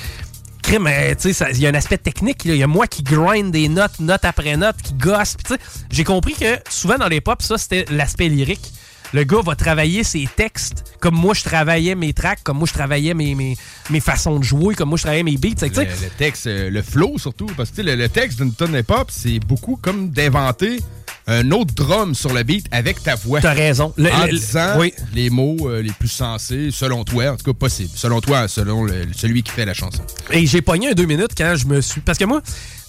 Crime, 0.67 0.89
tu 1.21 1.31
sais, 1.31 1.45
il 1.53 1.59
y 1.59 1.67
a 1.67 1.69
un 1.69 1.75
aspect 1.75 1.99
technique. 1.99 2.43
Il 2.45 2.55
y 2.55 2.63
a 2.63 2.67
moi 2.67 2.87
qui 2.87 3.03
grind 3.03 3.51
des 3.51 3.69
notes, 3.69 3.99
note 3.99 4.25
après 4.25 4.57
note, 4.57 4.77
qui 4.81 4.95
gosse. 4.95 5.35
Puis, 5.35 5.43
tu 5.45 5.53
sais, 5.53 5.59
j'ai 5.91 6.03
compris 6.03 6.33
que 6.33 6.57
souvent 6.69 6.97
dans 6.97 7.07
les 7.07 7.21
pop, 7.21 7.41
ça, 7.43 7.59
c'était 7.59 7.85
l'aspect 7.91 8.29
lyrique. 8.29 8.73
Le 9.13 9.23
gars 9.23 9.41
va 9.45 9.55
travailler 9.55 10.03
ses 10.03 10.27
textes 10.35 10.95
comme 10.99 11.13
moi 11.15 11.35
je 11.35 11.43
travaillais 11.43 11.93
mes 11.93 12.13
tracks, 12.13 12.39
comme 12.43 12.57
moi 12.57 12.67
je 12.67 12.73
travaillais 12.73 13.13
mes, 13.13 13.35
mes, 13.35 13.55
mes 13.91 13.99
façons 13.99 14.39
de 14.39 14.43
jouer, 14.43 14.73
comme 14.73 14.89
moi 14.89 14.97
je 14.97 15.03
travaillais 15.03 15.23
mes 15.23 15.37
beats. 15.37 15.61
Le, 15.61 15.67
le 15.67 16.09
texte, 16.17 16.47
euh, 16.47 16.71
le 16.71 16.81
flow 16.81 17.19
surtout, 17.19 17.45
parce 17.55 17.69
que 17.69 17.83
le, 17.83 17.95
le 17.95 18.09
texte 18.09 18.39
d'une 18.41 18.53
tonne 18.53 18.73
hip-hop, 18.73 19.09
c'est 19.11 19.39
beaucoup 19.39 19.77
comme 19.79 20.09
d'inventer 20.09 20.79
un 21.27 21.49
autre 21.51 21.73
drum 21.73 22.13
sur 22.13 22.33
le 22.33 22.43
beat 22.43 22.67
avec 22.71 23.01
ta 23.01 23.15
voix. 23.15 23.41
T'as 23.41 23.53
raison. 23.53 23.93
Le- 23.97 24.11
en 24.11 24.25
le- 24.25 24.31
disant 24.31 24.75
oui. 24.79 24.93
les 25.13 25.29
mots 25.29 25.57
euh, 25.69 25.81
les 25.81 25.91
plus 25.91 26.07
sensés, 26.07 26.69
selon 26.71 27.03
toi, 27.03 27.31
en 27.31 27.35
tout 27.37 27.45
cas 27.51 27.57
possible. 27.57 27.89
Selon 27.95 28.21
toi, 28.21 28.47
selon 28.47 28.83
le- 28.83 29.07
celui 29.15 29.41
qui 29.43 29.51
fait 29.51 29.65
la 29.65 29.73
chanson. 29.73 30.03
Et 30.31 30.45
j'ai 30.45 30.61
pogné 30.61 30.89
un 30.89 30.93
deux 30.93 31.05
minutes 31.05 31.31
quand 31.37 31.55
je 31.55 31.65
me 31.65 31.81
suis. 31.81 32.01
Parce 32.01 32.17
que 32.19 32.25
moi, 32.25 32.41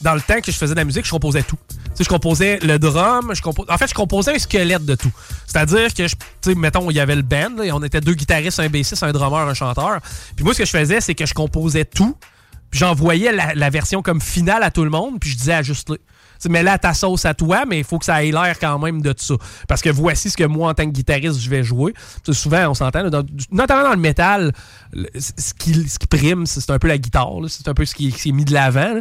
dans 0.02 0.14
le 0.14 0.20
temps 0.20 0.40
que 0.42 0.52
je 0.52 0.56
faisais 0.56 0.74
de 0.74 0.78
la 0.78 0.84
musique, 0.84 1.06
je 1.06 1.10
composais 1.10 1.42
tout. 1.42 1.56
Tu 1.70 1.76
sais, 1.94 2.04
je 2.04 2.08
composais 2.10 2.58
le 2.60 2.78
drum, 2.78 3.32
je 3.34 3.40
compo- 3.40 3.64
en 3.70 3.78
fait, 3.78 3.88
je 3.88 3.94
composais 3.94 4.34
un 4.34 4.38
squelette 4.38 4.84
de 4.84 4.94
tout. 4.96 5.10
C'est-à-dire 5.46 5.94
que, 5.94 6.06
je- 6.06 6.14
tu 6.14 6.50
sais, 6.50 6.54
mettons, 6.54 6.90
il 6.90 6.94
y 6.96 7.00
avait 7.00 7.16
le 7.16 7.22
band, 7.22 7.54
là, 7.56 7.64
et 7.64 7.72
on 7.72 7.82
était 7.82 8.02
deux 8.02 8.12
guitaristes, 8.12 8.60
un 8.60 8.68
bassiste, 8.68 9.02
un 9.02 9.12
drummer, 9.12 9.48
un 9.48 9.54
chanteur. 9.54 10.00
Puis 10.36 10.44
moi, 10.44 10.52
ce 10.52 10.58
que 10.58 10.64
je 10.66 10.70
faisais, 10.70 11.00
c'est 11.00 11.14
que 11.14 11.24
je 11.24 11.32
composais 11.32 11.86
tout, 11.86 12.14
puis 12.70 12.80
j'envoyais 12.80 13.32
la, 13.32 13.54
la 13.54 13.70
version 13.70 14.02
comme 14.02 14.20
finale 14.20 14.62
à 14.62 14.70
tout 14.70 14.84
le 14.84 14.90
monde, 14.90 15.18
puis 15.18 15.30
je 15.30 15.36
disais 15.38 15.54
ajuste-le. 15.54 15.98
Mets 16.48 16.62
là 16.62 16.78
ta 16.78 16.94
sauce 16.94 17.24
à 17.24 17.34
toi, 17.34 17.64
mais 17.66 17.78
il 17.78 17.84
faut 17.84 17.98
que 17.98 18.04
ça 18.04 18.24
ait 18.24 18.30
l'air 18.30 18.58
quand 18.60 18.78
même 18.78 19.02
de 19.02 19.14
ça. 19.16 19.34
Parce 19.68 19.82
que 19.82 19.90
voici 19.90 20.30
ce 20.30 20.36
que 20.36 20.44
moi, 20.44 20.70
en 20.70 20.74
tant 20.74 20.84
que 20.84 20.90
guitariste, 20.90 21.40
je 21.40 21.50
vais 21.50 21.64
jouer. 21.64 21.92
Souvent, 22.30 22.70
on 22.70 22.74
s'entend, 22.74 23.02
notamment 23.50 23.82
dans 23.82 23.94
le 23.94 23.96
métal, 23.96 24.52
ce 24.94 25.54
qui, 25.54 25.88
ce 25.88 25.98
qui 25.98 26.06
prime, 26.06 26.46
c'est 26.46 26.70
un 26.70 26.78
peu 26.78 26.88
la 26.88 26.98
guitare. 26.98 27.32
C'est 27.48 27.68
un 27.68 27.74
peu 27.74 27.84
ce 27.84 27.94
qui, 27.94 28.12
qui 28.12 28.28
est 28.28 28.32
mis 28.32 28.44
de 28.44 28.52
l'avant. 28.52 29.00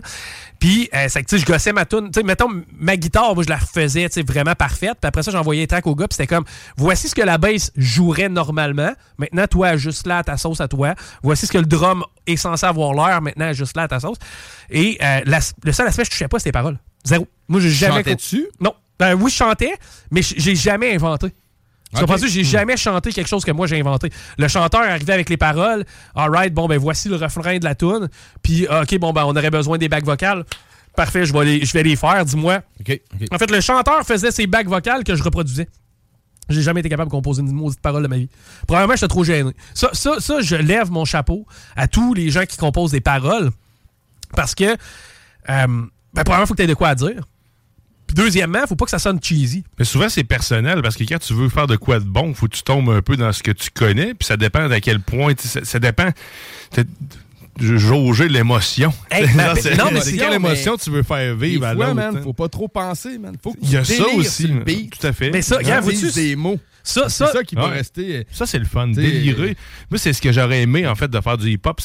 Puis, 0.59 0.89
euh, 0.93 1.05
c'est 1.09 1.23
que, 1.23 1.37
je 1.37 1.45
gossais 1.45 1.73
ma 1.73 1.85
tune. 1.85 2.09
Tu 2.11 2.19
sais, 2.19 2.23
mettons, 2.23 2.49
ma 2.77 2.97
guitare, 2.97 3.35
moi, 3.35 3.43
je 3.43 3.49
la 3.49 3.57
refaisais, 3.57 4.07
vraiment 4.27 4.55
parfaite. 4.55 4.97
Puis 5.01 5.07
après 5.07 5.23
ça, 5.23 5.31
j'envoyais 5.31 5.61
les 5.61 5.67
tracks 5.67 5.85
au 5.87 5.95
gars. 5.95 6.07
Puis 6.07 6.15
c'était 6.15 6.27
comme, 6.27 6.45
voici 6.77 7.09
ce 7.09 7.15
que 7.15 7.21
la 7.21 7.37
bass 7.37 7.71
jouerait 7.75 8.29
normalement. 8.29 8.91
Maintenant, 9.17 9.47
toi, 9.47 9.69
ajuste 9.69 10.07
là 10.07 10.23
ta 10.23 10.37
sauce 10.37 10.61
à 10.61 10.67
toi. 10.67 10.95
Voici 11.23 11.47
ce 11.47 11.51
que 11.51 11.57
le 11.57 11.65
drum 11.65 12.03
est 12.25 12.37
censé 12.37 12.65
avoir 12.65 12.93
l'air. 12.93 13.21
Maintenant, 13.21 13.45
ajuste 13.45 13.75
là 13.75 13.87
ta 13.87 13.99
sauce. 13.99 14.17
Et 14.69 14.97
euh, 15.01 15.41
le 15.63 15.71
seul 15.71 15.87
aspect, 15.87 16.05
je 16.05 16.11
touchais 16.11 16.27
pas, 16.27 16.39
c'était 16.39 16.49
les 16.49 16.53
paroles. 16.53 16.77
Zéro. 17.05 17.27
Moi, 17.47 17.59
j'ai 17.61 17.69
jamais. 17.69 17.97
chantais 17.97 18.15
dessus? 18.15 18.47
Non. 18.59 18.73
Ben 18.99 19.13
oui, 19.15 19.29
je 19.31 19.35
chantais, 19.35 19.73
mais 20.11 20.21
j'ai 20.21 20.55
jamais 20.55 20.93
inventé. 20.95 21.29
Tu 21.29 21.35
Ok. 21.95 22.01
comprends-tu? 22.01 22.27
J'ai 22.29 22.41
Hmm. 22.41 22.45
jamais 22.45 22.77
chanté 22.77 23.11
quelque 23.11 23.27
chose 23.27 23.45
que 23.45 23.51
moi 23.51 23.67
j'ai 23.67 23.79
inventé. 23.79 24.09
Le 24.37 24.47
chanteur 24.47 24.81
arrivait 24.81 25.13
avec 25.13 25.29
les 25.29 25.37
paroles. 25.37 25.85
Alright, 26.15 26.53
bon, 26.53 26.67
ben 26.67 26.77
voici 26.77 27.07
le 27.09 27.15
refrain 27.15 27.57
de 27.57 27.63
la 27.63 27.75
tune. 27.75 28.09
Puis, 28.41 28.67
OK, 28.67 28.97
bon, 28.99 29.13
ben 29.13 29.23
on 29.25 29.35
aurait 29.35 29.49
besoin 29.51 29.77
des 29.77 29.87
bacs 29.89 30.03
vocales. 30.05 30.43
Parfait, 30.95 31.25
je 31.25 31.33
vais 31.33 31.45
les, 31.45 31.65
je 31.65 31.73
vais 31.73 31.83
les 31.83 31.95
faire, 31.97 32.23
dis-moi. 32.25 32.61
En 33.31 33.37
fait, 33.37 33.51
le 33.51 33.59
chanteur 33.61 34.03
faisait 34.05 34.31
ses 34.31 34.47
bacs 34.47 34.67
vocales 34.67 35.03
que 35.03 35.13
je 35.15 35.23
reproduisais. 35.23 35.67
J'ai 36.47 36.61
jamais 36.61 36.79
été 36.79 36.89
capable 36.89 37.09
de 37.09 37.11
composer 37.11 37.41
une 37.41 37.51
maudite 37.51 37.81
parole 37.81 38.03
de 38.03 38.07
ma 38.07 38.17
vie. 38.17 38.29
Probablement, 38.67 38.95
j'étais 38.95 39.07
trop 39.07 39.23
gêné. 39.23 39.51
Ça, 39.73 39.89
ça, 39.93 40.19
ça, 40.19 40.41
je 40.41 40.55
lève 40.55 40.91
mon 40.91 41.03
chapeau 41.03 41.45
à 41.75 41.87
tous 41.87 42.13
les 42.13 42.29
gens 42.29 42.45
qui 42.45 42.55
composent 42.57 42.91
des 42.91 43.01
paroles. 43.01 43.51
Parce 44.35 44.53
que, 44.55 44.75
euh, 45.49 45.67
ben, 46.15 46.23
premièrement, 46.23 46.45
faut 46.45 46.53
que 46.55 46.61
tu 46.61 46.67
de 46.67 46.73
quoi 46.73 46.89
à 46.89 46.95
dire. 46.95 47.21
Puis 48.07 48.15
deuxièmement, 48.15 48.59
faut 48.67 48.75
pas 48.75 48.85
que 48.85 48.91
ça 48.91 48.99
sonne 48.99 49.19
cheesy. 49.21 49.63
Mais 49.77 49.85
souvent, 49.85 50.09
c'est 50.09 50.23
personnel 50.23 50.81
parce 50.81 50.95
que 50.95 51.03
quand 51.03 51.19
tu 51.19 51.33
veux 51.33 51.49
faire 51.49 51.67
de 51.67 51.75
quoi 51.75 51.99
de 51.99 52.05
bon, 52.05 52.33
faut 52.33 52.47
que 52.47 52.55
tu 52.55 52.63
tombes 52.63 52.89
un 52.89 53.01
peu 53.01 53.17
dans 53.17 53.33
ce 53.33 53.43
que 53.43 53.51
tu 53.51 53.69
connais, 53.71 54.13
puis 54.13 54.25
ça 54.25 54.37
dépend 54.37 54.69
à 54.69 54.79
quel 54.79 54.99
point. 55.01 55.33
Ça, 55.37 55.65
ça 55.65 55.79
dépend. 55.79 56.09
Jauger 57.59 58.27
l'émotion. 58.27 58.93
Hey, 59.11 59.27
non, 59.35 59.43
mais 59.53 59.61
c'est 59.61 59.75
c'est 60.11 60.17
quelle 60.17 60.29
ça, 60.29 60.35
émotion 60.35 60.71
mais 60.73 60.83
tu 60.83 60.89
veux 60.91 61.03
faire 61.03 61.35
vivre 61.35 61.65
à 61.65 61.73
l'autre. 61.73 61.93
man, 61.93 62.15
hein? 62.17 62.21
faut 62.23 62.33
pas 62.33 62.49
trop 62.49 62.67
penser, 62.67 63.17
man. 63.17 63.35
Faut 63.41 63.53
que 63.53 63.57
Il 63.61 63.71
y 63.71 63.77
a 63.77 63.83
ça 63.83 64.03
aussi, 64.15 64.47
tout 64.47 65.07
à 65.07 65.13
fait. 65.13 65.31
Mais 65.31 65.41
ça, 65.41 65.57
regarde, 65.57 65.83
vois-tu, 65.83 66.11
des 66.11 66.35
mots. 66.35 66.59
Ça, 66.87 67.09
c'est 67.09 67.25
ça- 67.25 67.31
ça 67.33 67.43
qui 67.43 67.55
va 67.55 67.65
Ouais. 67.69 67.73
rester. 67.77 68.27
Ça, 68.31 68.45
c'est 68.45 68.59
le 68.59 68.65
fun. 68.65 68.87
Délirer. 68.89 69.57
Moi, 69.89 69.97
c'est 69.97 70.13
ce 70.13 70.21
que 70.21 70.31
j'aurais 70.31 70.61
aimé, 70.61 70.85
en 70.85 70.93
fait, 70.93 71.07
de 71.09 71.19
faire 71.19 71.35
du 71.35 71.49
hip-hop. 71.49 71.81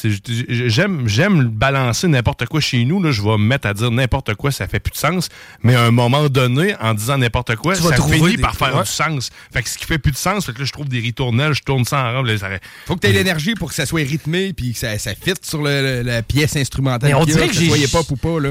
J'aime 0.49 1.09
j'aime 1.09 1.45
balancer 1.49 2.07
n'importe 2.07 2.45
quoi 2.45 2.61
chez 2.61 2.85
nous. 2.85 3.03
Là, 3.03 3.11
je 3.11 3.23
vais 3.23 3.31
me 3.39 3.45
mettre 3.45 3.67
à 3.67 3.73
dire 3.73 3.91
n'importe 3.91 4.35
quoi, 4.35 4.51
ça 4.51 4.67
fait 4.69 4.79
plus 4.79 4.91
de 4.91 4.97
sens. 4.99 5.31
Mais 5.63 5.75
à 5.75 5.85
un 5.85 5.91
moment 5.91 6.29
donné, 6.29 6.75
en 6.83 6.93
disant 6.93 7.17
n'importe 7.17 7.57
quoi, 7.57 7.77
Tu 7.77 7.83
ça 7.83 7.97
finit 7.97 8.37
par 8.37 8.55
faire 8.57 8.77
ouais. 8.77 8.83
du 8.83 8.91
sens. 8.91 9.31
Fait 9.51 9.63
que 9.63 9.71
ce 9.71 9.79
qui 9.79 9.87
fait 9.87 9.99
plus 9.99 10.13
de 10.13 10.19
sens, 10.19 10.45
fait 10.45 10.53
que 10.53 10.59
là, 10.59 10.65
je 10.67 10.73
trouve 10.73 10.89
des 10.91 11.01
ritournelles, 11.01 11.55
je 11.55 11.63
tourne 11.63 11.87
ça 11.87 12.05
en 12.13 12.21
rond. 12.23 12.37
ça- 12.37 12.49
Faut 12.85 12.95
que 12.97 13.01
tu 13.01 13.07
aies 13.07 13.13
l'énergie 13.13 13.55
pour 13.55 13.71
que 13.71 13.75
ça 13.75 13.87
soit 13.87 14.03
rythmé 14.07 14.53
puis 14.53 14.75
que 14.75 14.79
ça, 14.79 14.99
ça 14.99 15.15
fit 15.15 15.33
sur 15.41 15.60
le- 15.61 16.03
la 16.03 16.23
pièce 16.23 16.57
instrumentale. 16.57 17.09
Mais 17.11 17.15
on 17.15 17.25
dirait 17.25 17.49
que 17.49 17.55
ça 17.55 17.61
j'ai- 17.61 17.85
hip-hop 17.85 18.11
ou 18.11 18.17
pas. 18.17 18.41
Là. 18.41 18.51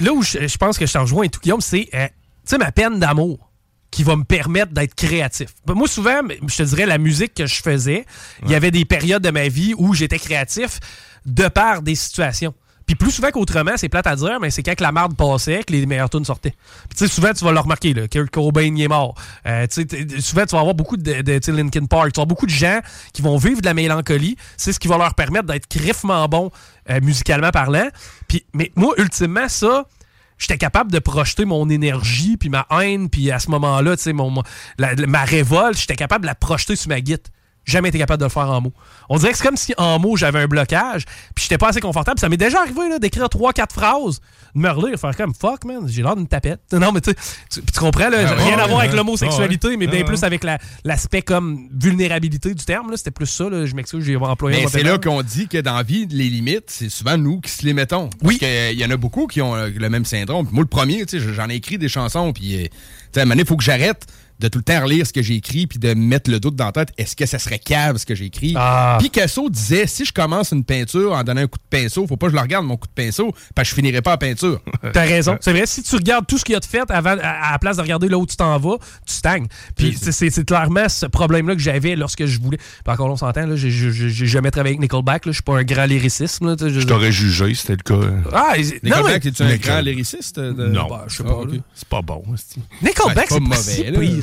Là 0.00 0.12
où 0.12 0.22
je, 0.22 0.46
je 0.46 0.56
pense 0.58 0.78
que 0.78 0.86
je 0.86 0.92
t'en 0.92 1.02
rejoins 1.02 1.24
et 1.24 1.28
tout, 1.28 1.40
Guillaume, 1.40 1.60
c'est, 1.60 1.88
euh, 1.94 2.06
tu 2.06 2.12
sais, 2.44 2.58
ma 2.58 2.72
peine 2.72 2.98
d'amour 2.98 3.50
qui 3.90 4.02
va 4.02 4.16
me 4.16 4.24
permettre 4.24 4.72
d'être 4.72 4.94
créatif. 4.94 5.50
Ben, 5.66 5.74
Moi, 5.74 5.86
souvent, 5.86 6.20
je 6.48 6.56
te 6.56 6.62
dirais, 6.64 6.84
la 6.86 6.98
musique 6.98 7.34
que 7.34 7.46
je 7.46 7.62
faisais, 7.62 8.04
il 8.44 8.50
y 8.50 8.54
avait 8.56 8.72
des 8.72 8.84
périodes 8.84 9.22
de 9.22 9.30
ma 9.30 9.48
vie 9.48 9.72
où 9.78 9.94
j'étais 9.94 10.18
créatif 10.18 10.80
de 11.26 11.46
par 11.48 11.80
des 11.80 11.94
situations. 11.94 12.54
Puis 12.86 12.96
plus 12.96 13.10
souvent 13.10 13.30
qu'autrement, 13.30 13.72
c'est 13.76 13.88
plate 13.88 14.06
à 14.06 14.16
dire, 14.16 14.38
mais 14.40 14.50
c'est 14.50 14.62
quand 14.62 14.74
que 14.74 14.82
la 14.82 14.92
marde 14.92 15.16
passait 15.16 15.64
que 15.64 15.72
les 15.72 15.86
meilleurs 15.86 16.10
tunes 16.10 16.24
sortaient. 16.24 16.54
Puis 16.88 16.98
tu 16.98 17.06
sais, 17.06 17.12
souvent, 17.12 17.32
tu 17.32 17.44
vas 17.44 17.52
le 17.52 17.60
remarquer, 17.60 17.94
là, 17.94 18.08
Kurt 18.08 18.30
Cobain 18.30 18.74
il 18.76 18.82
est 18.82 18.88
mort. 18.88 19.14
Euh, 19.46 19.66
souvent, 20.20 20.44
tu 20.44 20.52
vas 20.54 20.60
avoir 20.60 20.74
beaucoup 20.74 20.96
de, 20.96 21.22
de 21.22 21.52
Linkin 21.52 21.86
Park, 21.86 22.12
tu 22.12 22.18
vas 22.18 22.22
avoir 22.22 22.26
beaucoup 22.26 22.46
de 22.46 22.50
gens 22.50 22.80
qui 23.12 23.22
vont 23.22 23.36
vivre 23.36 23.60
de 23.60 23.66
la 23.66 23.74
mélancolie. 23.74 24.36
C'est 24.56 24.72
ce 24.72 24.78
qui 24.78 24.88
va 24.88 24.98
leur 24.98 25.14
permettre 25.14 25.46
d'être 25.46 25.70
griffement 25.70 26.28
bons 26.28 26.50
euh, 26.90 27.00
musicalement 27.00 27.50
parlant. 27.50 27.88
Puis, 28.28 28.44
mais 28.52 28.70
moi, 28.76 28.94
ultimement, 28.98 29.48
ça, 29.48 29.86
j'étais 30.38 30.58
capable 30.58 30.92
de 30.92 30.98
projeter 30.98 31.44
mon 31.46 31.68
énergie, 31.70 32.36
puis 32.36 32.50
ma 32.50 32.66
haine, 32.70 33.08
puis 33.08 33.30
à 33.30 33.38
ce 33.38 33.50
moment-là, 33.50 33.96
tu 33.96 34.02
sais, 34.02 34.12
ma 34.12 35.24
révolte, 35.24 35.78
j'étais 35.78 35.96
capable 35.96 36.22
de 36.22 36.26
la 36.26 36.34
projeter 36.34 36.76
sur 36.76 36.88
ma 36.88 37.00
guite. 37.00 37.30
Jamais 37.64 37.88
été 37.88 37.98
capable 37.98 38.20
de 38.20 38.24
le 38.26 38.30
faire 38.30 38.50
en 38.50 38.60
mots. 38.60 38.72
On 39.08 39.16
dirait 39.16 39.32
que 39.32 39.38
c'est 39.38 39.44
comme 39.46 39.56
si 39.56 39.72
en 39.78 39.98
mots 39.98 40.16
j'avais 40.16 40.40
un 40.40 40.46
blocage, 40.46 41.04
puis 41.34 41.42
j'étais 41.44 41.56
pas 41.58 41.68
assez 41.68 41.80
confortable. 41.80 42.18
Ça 42.20 42.28
m'est 42.28 42.36
déjà 42.36 42.60
arrivé 42.60 42.88
là, 42.90 42.98
d'écrire 42.98 43.28
trois, 43.28 43.52
quatre 43.52 43.74
phrases, 43.74 44.20
de 44.54 44.60
me 44.60 44.68
relire, 44.70 44.98
faire 44.98 45.16
comme 45.16 45.34
fuck 45.34 45.64
man, 45.64 45.84
j'ai 45.88 46.02
l'air 46.02 46.14
d'une 46.16 46.28
tapette. 46.28 46.60
Non 46.72 46.92
mais 46.92 47.00
tu 47.00 47.14
tu 47.52 47.60
comprends 47.78 48.08
là, 48.10 48.18
Ah 48.28 48.36
ouais, 48.36 48.42
rien 48.44 48.58
à 48.58 48.62
ouais, 48.62 48.68
voir 48.68 48.78
avec 48.80 48.90
ouais. 48.90 48.96
l'homosexualité, 48.96 49.68
Ah 49.72 49.76
mais 49.78 49.86
bien 49.86 50.00
Ah 50.02 50.06
plus 50.06 50.22
avec 50.24 50.44
la- 50.44 50.58
l'aspect 50.84 51.22
comme 51.22 51.68
vulnérabilité 51.72 52.52
du 52.54 52.64
terme. 52.64 52.90
là. 52.90 52.96
C'était 52.96 53.10
plus 53.10 53.26
ça. 53.26 53.48
Là. 53.48 53.64
Je 53.66 53.74
m'excuse, 53.74 54.04
j'ai 54.04 54.16
employé. 54.16 54.58
un 54.58 54.64
Mais 54.64 54.68
c'est 54.70 54.82
là 54.82 54.98
qu'on 54.98 55.22
dit 55.22 55.48
que 55.48 55.58
dans 55.58 55.76
la 55.76 55.82
vie, 55.82 56.06
les 56.10 56.28
limites, 56.28 56.64
c'est 56.68 56.88
souvent 56.88 57.16
nous 57.16 57.40
qui 57.40 57.50
se 57.50 57.64
les 57.64 57.72
mettons. 57.72 58.10
Oui. 58.22 58.38
Parce 58.38 58.50
qu'il 58.52 58.78
y 58.78 58.84
en 58.84 58.90
a 58.90 58.96
beaucoup 58.96 59.26
qui 59.26 59.40
ont 59.40 59.54
euh, 59.54 59.70
le 59.74 59.88
même 59.90 60.04
syndrome. 60.04 60.48
Moi, 60.52 60.62
le 60.62 60.68
premier, 60.68 61.04
j'en 61.12 61.48
ai 61.48 61.54
écrit 61.54 61.78
des 61.78 61.88
chansons, 61.88 62.32
puis 62.32 62.56
euh, 62.56 62.66
tu 63.12 63.20
sais, 63.20 63.26
il 63.26 63.44
faut 63.46 63.56
que 63.56 63.64
j'arrête 63.64 64.04
de 64.40 64.48
tout 64.48 64.58
le 64.58 64.64
temps 64.64 64.82
relire 64.82 65.06
ce 65.06 65.12
que 65.12 65.22
j'ai 65.22 65.34
écrit, 65.34 65.66
puis 65.66 65.78
de 65.78 65.88
me 65.88 65.94
mettre 65.94 66.30
le 66.30 66.40
doute 66.40 66.56
dans 66.56 66.66
la 66.66 66.72
tête. 66.72 66.88
Est-ce 66.98 67.14
que 67.16 67.24
ça 67.26 67.38
serait 67.38 67.58
cave, 67.58 67.96
ce 67.98 68.06
que 68.06 68.14
j'ai 68.14 68.26
écrit? 68.26 68.54
Ah. 68.56 68.98
Picasso 69.00 69.48
disait, 69.48 69.86
si 69.86 70.04
je 70.04 70.12
commence 70.12 70.50
une 70.52 70.64
peinture 70.64 71.12
en 71.12 71.22
donnant 71.22 71.42
un 71.42 71.46
coup 71.46 71.58
de 71.58 71.78
pinceau, 71.78 72.06
faut 72.06 72.16
pas 72.16 72.26
que 72.26 72.32
je 72.32 72.36
le 72.36 72.42
regarde, 72.42 72.66
mon 72.66 72.76
coup 72.76 72.88
de 72.88 72.92
pinceau, 73.02 73.32
parce 73.54 73.68
que 73.68 73.70
je 73.70 73.74
finirai 73.76 74.02
pas 74.02 74.14
en 74.14 74.18
peinture. 74.18 74.60
T'as 74.92 75.02
raison. 75.04 75.36
C'est 75.40 75.52
vrai, 75.52 75.66
si 75.66 75.82
tu 75.82 75.94
regardes 75.96 76.26
tout 76.26 76.38
ce 76.38 76.44
qu'il 76.44 76.52
y 76.54 76.56
a 76.56 76.60
de 76.60 76.64
fait 76.64 76.90
avant, 76.90 77.16
à, 77.22 77.48
à 77.48 77.52
la 77.52 77.58
place 77.58 77.76
de 77.76 77.82
regarder 77.82 78.08
là 78.08 78.18
où 78.18 78.26
tu 78.26 78.36
t'en 78.36 78.58
vas, 78.58 78.76
tu 79.06 79.14
stagnes. 79.14 79.46
Puis 79.76 79.96
c'est- 80.00 80.12
c'est 80.12 80.30
c'est 80.30 80.44
clairement 80.44 80.88
ce 80.88 81.06
problème-là 81.06 81.54
que 81.54 81.60
j'avais 81.62 81.94
lorsque 81.96 82.26
je 82.26 82.40
voulais. 82.40 82.56
Puis 82.58 82.92
encore 82.92 83.06
là, 83.08 83.14
on 83.14 83.16
s'entend, 83.16 83.46
là, 83.46 83.56
j'ai- 83.56 83.70
jamais 83.70 84.50
travaillé 84.50 84.72
avec 84.76 84.80
Nickelback, 84.80 85.26
là, 85.26 85.32
je 85.32 85.36
suis 85.36 85.42
pas 85.42 85.58
un 85.58 85.64
grand 85.64 85.84
lyricisme. 85.86 86.46
là, 86.48 86.56
Je 86.58 86.80
t'aurais 86.86 87.12
jugé, 87.12 87.54
c'était 87.54 87.76
le 87.76 87.82
cas. 87.82 88.06
Ah, 88.32 88.54
Nickelback, 88.56 88.82
non, 88.98 89.04
mais- 89.06 89.14
es-tu 89.16 89.42
un 89.42 89.46
Nickel- 89.52 89.60
grand 89.60 89.80
lyriciste? 89.80 90.40
de- 90.40 90.66
Non. 90.68 90.88
Bah, 90.88 91.04
je 91.08 91.16
sais 91.16 91.22
Ah, 91.26 91.30
pas. 91.30 91.34
ok. 91.36 91.52
là. 91.52 91.58
C'est 91.74 91.88
pas 91.88 92.02
bon. 92.02 92.22
c'est- 92.36 92.60
Nickelback, 92.82 93.14
Ben, 93.14 93.22
c'est 93.28 93.34
c'est 93.34 93.40
pas 93.40 93.90
mauvais, 94.00 94.22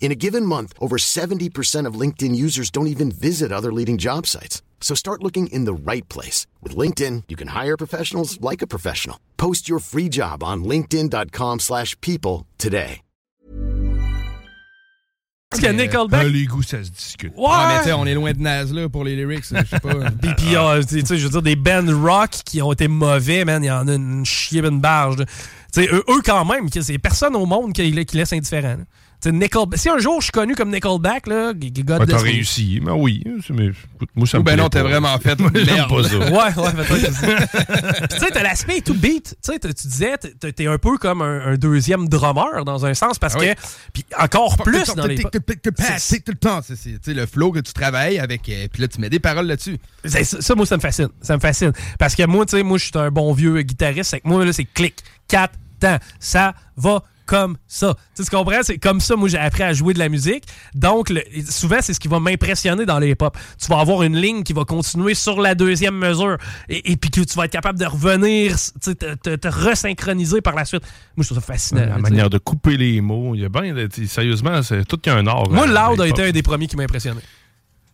In 0.00 0.10
a 0.10 0.14
given 0.16 0.46
month, 0.46 0.72
over 0.80 0.96
70% 0.96 1.86
of 1.86 1.94
LinkedIn 1.94 2.34
users 2.34 2.70
don't 2.70 2.88
even 2.88 3.12
visit 3.12 3.52
other 3.52 3.72
leading 3.72 3.98
job 3.98 4.26
sites. 4.26 4.62
So 4.80 4.96
start 4.96 5.22
looking 5.22 5.46
in 5.48 5.66
the 5.66 5.74
right 5.74 6.08
place. 6.08 6.46
With 6.62 6.74
LinkedIn, 6.74 7.24
you 7.28 7.36
can 7.36 7.48
hire 7.48 7.76
professionals 7.76 8.40
like 8.40 8.62
a 8.62 8.66
professional. 8.66 9.20
Post 9.36 9.68
your 9.68 9.78
free 9.78 10.08
job 10.08 10.42
on 10.42 10.64
linkedin.com 10.64 11.60
slash 11.60 11.96
people 12.00 12.46
today. 12.58 13.02
Parce 15.50 15.64
que 15.64 15.72
Nickelback. 15.72 16.26
Ah, 16.26 16.28
les 16.28 16.46
goûts, 16.46 16.62
ça 16.62 16.82
se 16.84 16.90
discute. 16.90 17.32
Ouais! 17.36 17.48
Ah, 17.50 17.82
mais 17.84 17.92
on 17.92 18.06
est 18.06 18.14
loin 18.14 18.32
de 18.32 18.38
Naz, 18.38 18.72
là, 18.72 18.88
pour 18.88 19.02
les 19.02 19.16
lyrics. 19.16 19.46
Je 19.50 19.64
sais 19.66 19.80
pas. 19.80 19.94
Puis, 20.22 20.34
puis, 20.36 20.54
euh, 20.54 20.80
tu 20.84 21.04
sais, 21.04 21.18
je 21.18 21.24
veux 21.24 21.30
dire, 21.30 21.42
des 21.42 21.56
bands 21.56 21.84
rock 22.00 22.30
qui 22.44 22.62
ont 22.62 22.72
été 22.72 22.86
mauvais, 22.86 23.44
man, 23.44 23.60
il 23.60 23.66
y 23.66 23.70
en 23.70 23.88
a 23.88 23.94
une 23.94 24.24
chier 24.24 24.60
une 24.64 24.80
barge. 24.80 25.16
Tu 25.16 25.82
sais, 25.82 25.88
eux, 25.92 26.04
eux, 26.08 26.22
quand 26.24 26.44
même, 26.44 26.70
que 26.70 26.80
c'est 26.80 26.98
personne 26.98 27.34
au 27.34 27.46
monde 27.46 27.72
qui, 27.72 28.04
qui 28.04 28.16
laisse 28.16 28.32
indifférent. 28.32 28.76
là. 28.76 28.84
Si 29.22 29.88
un 29.88 29.98
jour 29.98 30.20
je 30.20 30.24
suis 30.24 30.32
connu 30.32 30.54
comme 30.54 30.70
Nickelback, 30.70 31.26
là, 31.26 31.52
God 31.52 31.84
Ben, 31.98 32.06
T'as 32.06 32.18
réussi, 32.18 32.80
mais 32.82 32.92
oui. 32.92 33.22
Mais, 33.50 33.66
écoute, 33.66 34.08
moi, 34.14 34.26
ça 34.26 34.38
Ou 34.38 34.40
me 34.40 34.46
ben 34.46 34.56
non, 34.56 34.68
pas. 34.68 34.82
vraiment 34.82 35.18
fait 35.18 35.38
merde. 35.40 35.88
pas 35.88 36.02
ça. 36.04 36.18
Ouais, 36.18 36.64
ouais, 36.64 36.84
peut-être. 36.86 37.20
Puis, 37.20 38.08
tu 38.10 38.18
sais, 38.18 38.30
t'as 38.32 38.42
l'aspect 38.42 38.80
tout 38.80 38.94
beat. 38.94 39.36
Tu 39.44 39.52
sais, 39.52 39.58
t'as- 39.58 39.72
tu 39.72 39.86
disais, 39.88 40.16
t'es 40.18 40.52
t'es 40.52 40.66
un 40.66 40.78
peu 40.78 40.96
comme 40.98 41.20
un, 41.22 41.46
un 41.52 41.54
deuxième 41.56 42.08
drummer 42.08 42.64
dans 42.64 42.86
un 42.86 42.94
sens 42.94 43.18
parce 43.18 43.34
Ah 43.36 43.40
oui. 43.40 43.48
que. 43.54 43.60
Puis 43.92 44.04
encore 44.18 44.56
plus 44.56 44.86
dans 44.94 45.06
les. 45.06 45.16
C'est 45.98 46.24
tout 46.24 46.32
le 46.32 46.38
temps. 46.38 46.60
C'est 46.62 46.76
c'est, 46.76 46.90
tu 46.92 46.98
sais, 47.02 47.14
le 47.14 47.26
flow 47.26 47.52
que 47.52 47.60
tu 47.60 47.72
travailles 47.72 48.18
avec. 48.18 48.48
euh, 48.48 48.68
Puis 48.72 48.80
là, 48.82 48.88
tu 48.88 49.00
mets 49.00 49.10
des 49.10 49.20
paroles 49.20 49.46
là-dessus. 49.46 49.78
Ça, 50.04 50.54
moi, 50.54 50.64
ça 50.66 50.76
me 50.76 50.80
fascine. 50.82 51.08
Ça 51.20 51.34
me 51.36 51.40
fascine. 51.40 51.72
Parce 51.98 52.14
que 52.14 52.24
moi, 52.26 52.46
tu 52.46 52.56
sais, 52.56 52.62
moi, 52.62 52.78
je 52.78 52.84
suis 52.84 52.92
un 52.98 53.10
bon 53.10 53.32
vieux 53.32 53.60
guitariste. 53.62 54.16
Moi, 54.24 54.44
là, 54.44 54.52
c'est 54.52 54.64
clic, 54.64 54.96
4 55.28 55.52
temps. 55.78 55.98
Ça 56.18 56.54
va 56.76 57.02
comme 57.30 57.56
ça. 57.68 57.94
Tu 58.16 58.24
sais, 58.24 58.30
comprends? 58.30 58.62
C'est 58.64 58.78
comme 58.78 58.98
ça, 59.00 59.14
moi, 59.14 59.28
j'ai 59.28 59.38
appris 59.38 59.62
à 59.62 59.72
jouer 59.72 59.94
de 59.94 60.00
la 60.00 60.08
musique. 60.08 60.42
Donc, 60.74 61.10
le- 61.10 61.22
souvent, 61.48 61.78
c'est 61.80 61.94
ce 61.94 62.00
qui 62.00 62.08
va 62.08 62.18
m'impressionner 62.18 62.84
dans 62.84 62.98
les 62.98 63.10
hip-hop. 63.10 63.36
Tu 63.62 63.68
vas 63.68 63.78
avoir 63.78 64.02
une 64.02 64.16
ligne 64.16 64.42
qui 64.42 64.52
va 64.52 64.64
continuer 64.64 65.14
sur 65.14 65.40
la 65.40 65.54
deuxième 65.54 65.94
mesure 65.96 66.38
et, 66.68 66.90
et 66.90 66.96
puis 66.96 67.08
que 67.10 67.20
tu 67.20 67.34
vas 67.36 67.44
être 67.44 67.52
capable 67.52 67.78
de 67.78 67.86
revenir, 67.86 68.56
tu 68.56 68.70
sais, 68.80 68.94
te, 68.96 69.14
te- 69.14 69.36
te 69.36 69.46
resynchroniser 69.48 70.40
par 70.40 70.56
la 70.56 70.64
suite. 70.64 70.82
Moi, 71.16 71.22
je 71.22 71.28
trouve 71.28 71.38
ça 71.38 71.46
fascinant. 71.46 71.86
La 71.86 71.98
manière 71.98 72.30
de 72.30 72.38
couper 72.38 72.76
les 72.76 73.00
mots, 73.00 73.34
il 73.36 73.42
y 73.42 73.44
a 73.44 73.48
bien, 73.48 73.72
sérieusement, 74.08 74.62
c'est 74.62 74.84
tout 74.84 74.98
qu'un 74.98 75.24
art. 75.28 75.48
Moi, 75.50 75.68
euh, 75.68 75.88
Loud 75.90 76.00
a 76.00 76.08
été 76.08 76.22
un 76.24 76.30
des 76.32 76.42
premiers 76.42 76.66
qui 76.66 76.76
m'a 76.76 76.82
impressionné. 76.82 77.20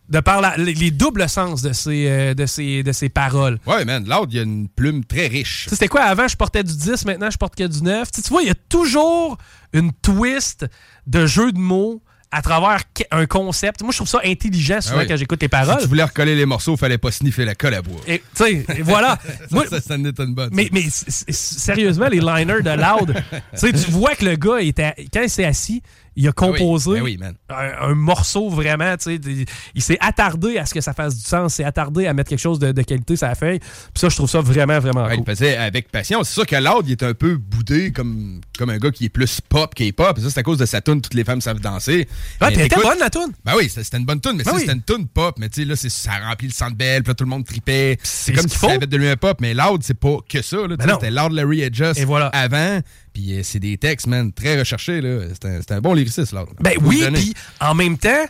De 0.09 0.21
par 0.21 0.39
la- 0.39 0.55
les, 0.57 0.73
les 0.73 0.91
doubles 0.91 1.27
sens 1.27 1.61
de 1.61 1.73
ses, 1.73 2.07
euh, 2.09 2.33
de 2.33 2.45
ses, 2.45 2.81
de 2.81 2.91
ses 2.93 3.09
paroles. 3.09 3.59
Ouais, 3.65 3.83
man, 3.83 4.07
Loud, 4.07 4.31
il 4.31 4.37
y 4.37 4.39
a 4.39 4.43
une 4.43 4.69
plume 4.69 5.03
très 5.03 5.27
riche. 5.27 5.63
Tu 5.63 5.69
sais, 5.71 5.75
C'était 5.75 5.89
quoi 5.89 6.03
avant? 6.03 6.27
Je 6.29 6.37
portais 6.37 6.63
du 6.63 6.73
10, 6.75 7.05
maintenant 7.05 7.29
je 7.29 7.37
porte 7.37 7.55
que 7.55 7.65
du 7.67 7.81
9. 7.81 8.09
Tu 8.11 8.17
sais, 8.17 8.21
tu 8.21 8.29
vois, 8.29 8.41
il 8.41 8.47
y 8.47 8.51
a 8.51 8.55
toujours 8.69 9.37
une 9.73 9.91
twist 9.91 10.65
de 11.07 11.25
jeu 11.25 11.51
de 11.51 11.57
mots 11.59 12.01
à 12.31 12.41
travers 12.41 12.81
un 13.11 13.25
concept. 13.25 13.81
Moi, 13.83 13.91
je 13.91 13.97
trouve 13.97 14.07
ça 14.07 14.19
intelligent 14.25 14.79
souvent 14.81 14.97
Ah 14.97 15.01
oui. 15.01 15.07
quand 15.07 15.15
j'écoute 15.17 15.41
les 15.41 15.47
paroles. 15.49 15.75
Si 15.77 15.83
tu 15.83 15.87
voulais 15.89 16.03
recoller 16.03 16.35
les 16.35 16.45
morceaux, 16.45 16.75
fallait 16.77 16.97
pas 16.97 17.11
sniffer 17.11 17.43
la 17.45 17.55
colle 17.55 17.73
à 17.73 17.81
bois. 17.81 17.99
Et, 18.07 18.19
tu 18.19 18.43
sais, 18.45 18.65
et 18.77 18.81
voilà. 18.81 19.17
Moi- 19.51 19.65
ça, 19.69 19.79
ça 19.81 19.95
en 19.95 20.03
est 20.05 20.19
une 20.19 20.33
bonne. 20.35 20.49
mais, 20.53 20.69
mais 20.73 20.85
sérieusement, 21.31 22.07
les 22.07 22.19
liners 22.19 22.61
de 22.63 22.69
Loud, 22.69 23.13
tu 23.53 23.57
sais, 23.57 23.71
tu 23.73 23.91
vois 23.91 24.15
que 24.15 24.25
le 24.25 24.35
gars, 24.35 24.59
était, 24.61 24.93
quand 25.13 25.21
il 25.21 25.29
s'est 25.29 25.45
assis, 25.45 25.81
il 26.17 26.27
a 26.27 26.31
composé 26.33 26.95
Ben 26.95 27.01
oui, 27.03 27.19
un, 27.49 27.89
un 27.89 27.93
morceau 27.95 28.49
vraiment, 28.49 28.97
tu 28.97 29.15
sais, 29.17 29.45
il, 29.75 29.81
s'est 29.81 29.97
attardé 30.01 30.57
à 30.57 30.65
ce 30.65 30.73
que 30.73 30.81
ça 30.81 30.93
fasse 30.93 31.15
du 31.15 31.23
sens, 31.23 31.53
s'est 31.53 31.63
attardé 31.63 32.07
à 32.07 32.13
mettre 32.13 32.29
quelque 32.29 32.39
chose 32.39 32.59
de, 32.59 32.71
de 32.71 32.81
qualité 32.81 33.15
sur 33.15 33.27
la 33.27 33.35
feuille. 33.35 33.59
Puis 33.59 33.69
ça, 33.95 34.09
je 34.09 34.15
trouve 34.15 34.29
ça 34.29 34.41
vraiment, 34.41 34.79
vraiment 34.79 35.05
Ouais, 35.05 35.15
cool. 35.15 35.23
il 35.27 35.31
faisait 35.31 35.55
avec 35.55 35.89
passion. 35.91 36.23
C'est 36.23 36.33
sûr 36.33 36.45
que 36.45 36.55
Loud, 36.55 36.87
il 36.87 36.93
est 36.93 37.03
un 37.03 37.13
peu 37.13 37.37
boudé 37.37 37.91
comme, 37.91 38.41
comme 38.57 38.69
un 38.71 38.77
gars 38.77 38.91
qui 38.91 39.05
est 39.05 39.09
plus 39.09 39.39
pop 39.47 39.73
K-pop. 39.75 40.19
Ça, 40.19 40.29
c'est 40.29 40.39
à 40.39 40.43
cause 40.43 40.57
de 40.57 40.65
sa 40.65 40.81
tune 40.81 41.01
Toutes 41.01 41.13
les 41.13 41.23
femmes 41.23 41.39
savent 41.41 41.59
danser. 41.59 42.07
Ouais, 42.41 42.47
elle 42.51 42.61
était 42.61 42.75
bonne, 42.75 42.99
la 42.99 43.09
tune. 43.09 43.31
Ben 43.45 43.53
oui, 43.55 43.69
c'était 43.73 43.97
une 43.97 44.05
bonne 44.05 44.19
tune, 44.19 44.33
mais 44.37 44.43
Ben 44.43 44.49
ça, 44.51 44.55
oui. 44.55 44.61
c'était 44.61 44.73
une 44.73 44.83
tune 44.83 45.07
pop. 45.07 45.35
Mais 45.39 45.49
tu 45.49 45.61
sais, 45.61 45.65
là, 45.67 45.75
c'est- 45.75 45.89
ça 45.89 46.11
remplit 46.27 46.47
le 46.47 46.53
centre 46.53 46.75
belle, 46.75 47.03
puis 47.03 47.11
là, 47.11 47.15
tout 47.15 47.23
le 47.23 47.29
monde 47.29 47.45
tripait. 47.45 47.97
C'est 48.01 48.33
comme 48.33 48.43
ce 48.43 48.49
si 48.49 48.53
qu'il 48.53 48.59
faut. 48.59 48.67
ça 48.69 48.73
avait 48.73 48.87
de 48.87 48.97
lui 48.97 49.07
un 49.07 49.15
pop, 49.17 49.37
mais 49.39 49.53
Loud, 49.53 49.83
c'est 49.83 49.93
pas 49.99 50.17
que 50.27 50.41
ça. 50.41 50.57
Ben. 50.67 50.77
C'était 50.93 51.11
Loud 51.11 51.31
Larry 51.31 51.61
et 51.61 51.69
Just 51.71 51.99
Et 51.99 52.05
voilà. 52.05 52.27
avant. 52.27 52.79
Puis 53.17 53.33
euh, 53.33 53.41
c'est 53.41 53.57
des 53.57 53.79
textes, 53.79 54.05
man, 54.05 54.31
très 54.31 54.59
recherchés. 54.59 55.01
là. 55.01 55.25
C'est 55.41 55.71
un, 55.71 55.81
bon 55.81 55.95
lyriciste, 55.95 56.33
Loud. 56.33 56.49
Ben 56.59 56.73
oui, 56.83 57.03
puis 57.11 57.33
en 57.59 57.73
même 57.73 57.97
temps, 57.97 58.25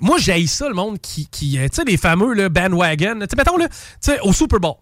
moi, 0.00 0.18
j'ai 0.18 0.44
ça, 0.48 0.68
le 0.68 0.74
monde 0.74 1.00
qui, 1.00 1.28
qui 1.28 1.56
euh, 1.56 1.68
tu 1.68 1.76
sais, 1.76 1.84
les 1.84 1.96
fameux 1.96 2.34
là, 2.34 2.48
bandwagon. 2.48 3.20
Tu 3.20 3.26
sais, 3.30 3.36
mettons, 3.36 3.56
là, 3.56 3.68
tu 3.68 3.76
sais, 4.00 4.18
au 4.22 4.32
Super 4.32 4.58
Bowl. 4.58 4.74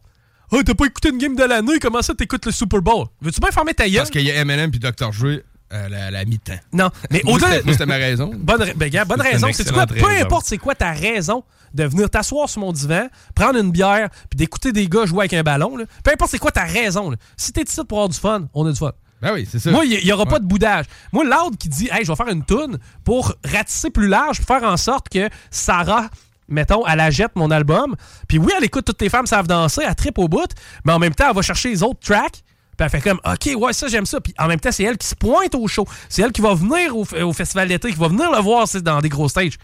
Ah, 0.50 0.56
t'as 0.64 0.72
pas 0.72 0.86
écouté 0.86 1.10
une 1.10 1.18
game 1.18 1.36
de 1.36 1.44
l'année, 1.44 1.78
comment 1.82 2.00
ça 2.00 2.14
t'écoutes 2.14 2.46
le 2.46 2.52
Super 2.52 2.80
Bowl? 2.80 3.08
Veux-tu 3.20 3.40
bien 3.40 3.50
fermer 3.50 3.74
ta 3.74 3.86
gueule? 3.86 3.96
Parce 3.98 4.10
qu'il 4.10 4.22
y 4.22 4.30
a 4.30 4.36
Eminem 4.36 4.70
puis 4.70 4.80
Dr. 4.80 5.10
Dre 5.10 5.42
à 5.68 5.88
la, 5.90 6.06
à 6.06 6.10
la 6.10 6.24
mi-temps. 6.24 6.54
Non, 6.72 6.88
mais 7.10 7.20
au-delà. 7.26 7.48
c'était- 7.50 7.64
moi, 7.64 7.72
c'était 7.74 7.86
ma 7.86 7.96
raison. 7.96 8.30
Bonne, 8.38 8.72
ben, 8.74 8.88
gars, 8.88 9.04
bonne 9.04 9.20
raison. 9.20 9.48
C'est 9.52 9.70
quoi? 9.70 9.86
Peu 9.86 10.08
importe 10.18 10.46
c'est 10.46 10.56
quoi 10.56 10.74
ta 10.74 10.92
raison 10.92 11.44
de 11.74 11.84
venir 11.84 12.08
t'asseoir 12.08 12.48
sur 12.48 12.62
mon 12.62 12.72
divan, 12.72 13.08
prendre 13.34 13.58
une 13.58 13.70
bière, 13.70 14.08
puis 14.30 14.38
d'écouter 14.38 14.72
des 14.72 14.88
gars 14.88 15.04
jouer 15.04 15.22
avec 15.22 15.34
un 15.34 15.42
ballon. 15.42 15.76
Là. 15.76 15.84
Peu 16.02 16.12
importe 16.12 16.30
c'est 16.30 16.38
quoi 16.38 16.52
ta 16.52 16.64
raison. 16.64 17.10
là. 17.10 17.18
Si 17.36 17.52
t'es 17.52 17.64
ici 17.64 17.80
pour 17.86 17.98
avoir 17.98 18.08
du 18.08 18.18
fun, 18.18 18.48
on 18.54 18.64
a 18.64 18.72
du 18.72 18.78
fun. 18.78 18.92
Ben 19.22 19.32
oui, 19.32 19.48
c'est 19.50 19.58
ça. 19.58 19.70
Moi, 19.70 19.84
il 19.86 20.04
n'y 20.04 20.12
aura 20.12 20.26
pas 20.26 20.38
de 20.38 20.44
boudage. 20.46 20.84
Moi, 21.12 21.24
Loud 21.24 21.56
qui 21.58 21.68
dit, 21.68 21.88
hey, 21.90 22.04
je 22.04 22.12
vais 22.12 22.16
faire 22.16 22.28
une 22.28 22.44
toune 22.44 22.78
pour 23.04 23.34
ratisser 23.44 23.90
plus 23.90 24.08
large, 24.08 24.38
pour 24.38 24.46
faire 24.46 24.68
en 24.68 24.76
sorte 24.76 25.08
que 25.08 25.28
Sarah, 25.50 26.08
mettons, 26.48 26.86
elle 26.86 26.98
la 26.98 27.10
jette 27.10 27.34
mon 27.34 27.50
album. 27.50 27.96
Puis 28.28 28.38
oui, 28.38 28.52
elle 28.56 28.64
écoute 28.64 28.84
toutes 28.84 29.00
les 29.00 29.08
femmes 29.08 29.26
savent 29.26 29.46
danser, 29.46 29.82
elle 29.88 29.94
tripe 29.94 30.18
au 30.18 30.28
bout, 30.28 30.46
mais 30.84 30.92
en 30.92 30.98
même 30.98 31.14
temps, 31.14 31.26
elle 31.30 31.34
va 31.34 31.42
chercher 31.42 31.70
les 31.70 31.82
autres 31.82 32.00
tracks. 32.00 32.42
Puis 32.76 32.84
elle 32.84 32.90
fait 32.90 33.00
comme, 33.00 33.20
OK, 33.24 33.50
ouais, 33.56 33.72
ça, 33.72 33.88
j'aime 33.88 34.04
ça. 34.04 34.20
Puis 34.20 34.34
en 34.38 34.48
même 34.48 34.60
temps, 34.60 34.70
c'est 34.70 34.82
elle 34.84 34.98
qui 34.98 35.06
se 35.06 35.14
pointe 35.14 35.54
au 35.54 35.66
show. 35.66 35.86
C'est 36.10 36.20
elle 36.20 36.32
qui 36.32 36.42
va 36.42 36.52
venir 36.52 36.94
au, 36.94 37.06
au 37.22 37.32
festival 37.32 37.68
d'été, 37.68 37.90
qui 37.90 37.98
va 37.98 38.08
venir 38.08 38.30
le 38.30 38.38
voir 38.42 38.66
dans 38.82 39.00
des 39.00 39.08
gros 39.08 39.30
stages. 39.30 39.54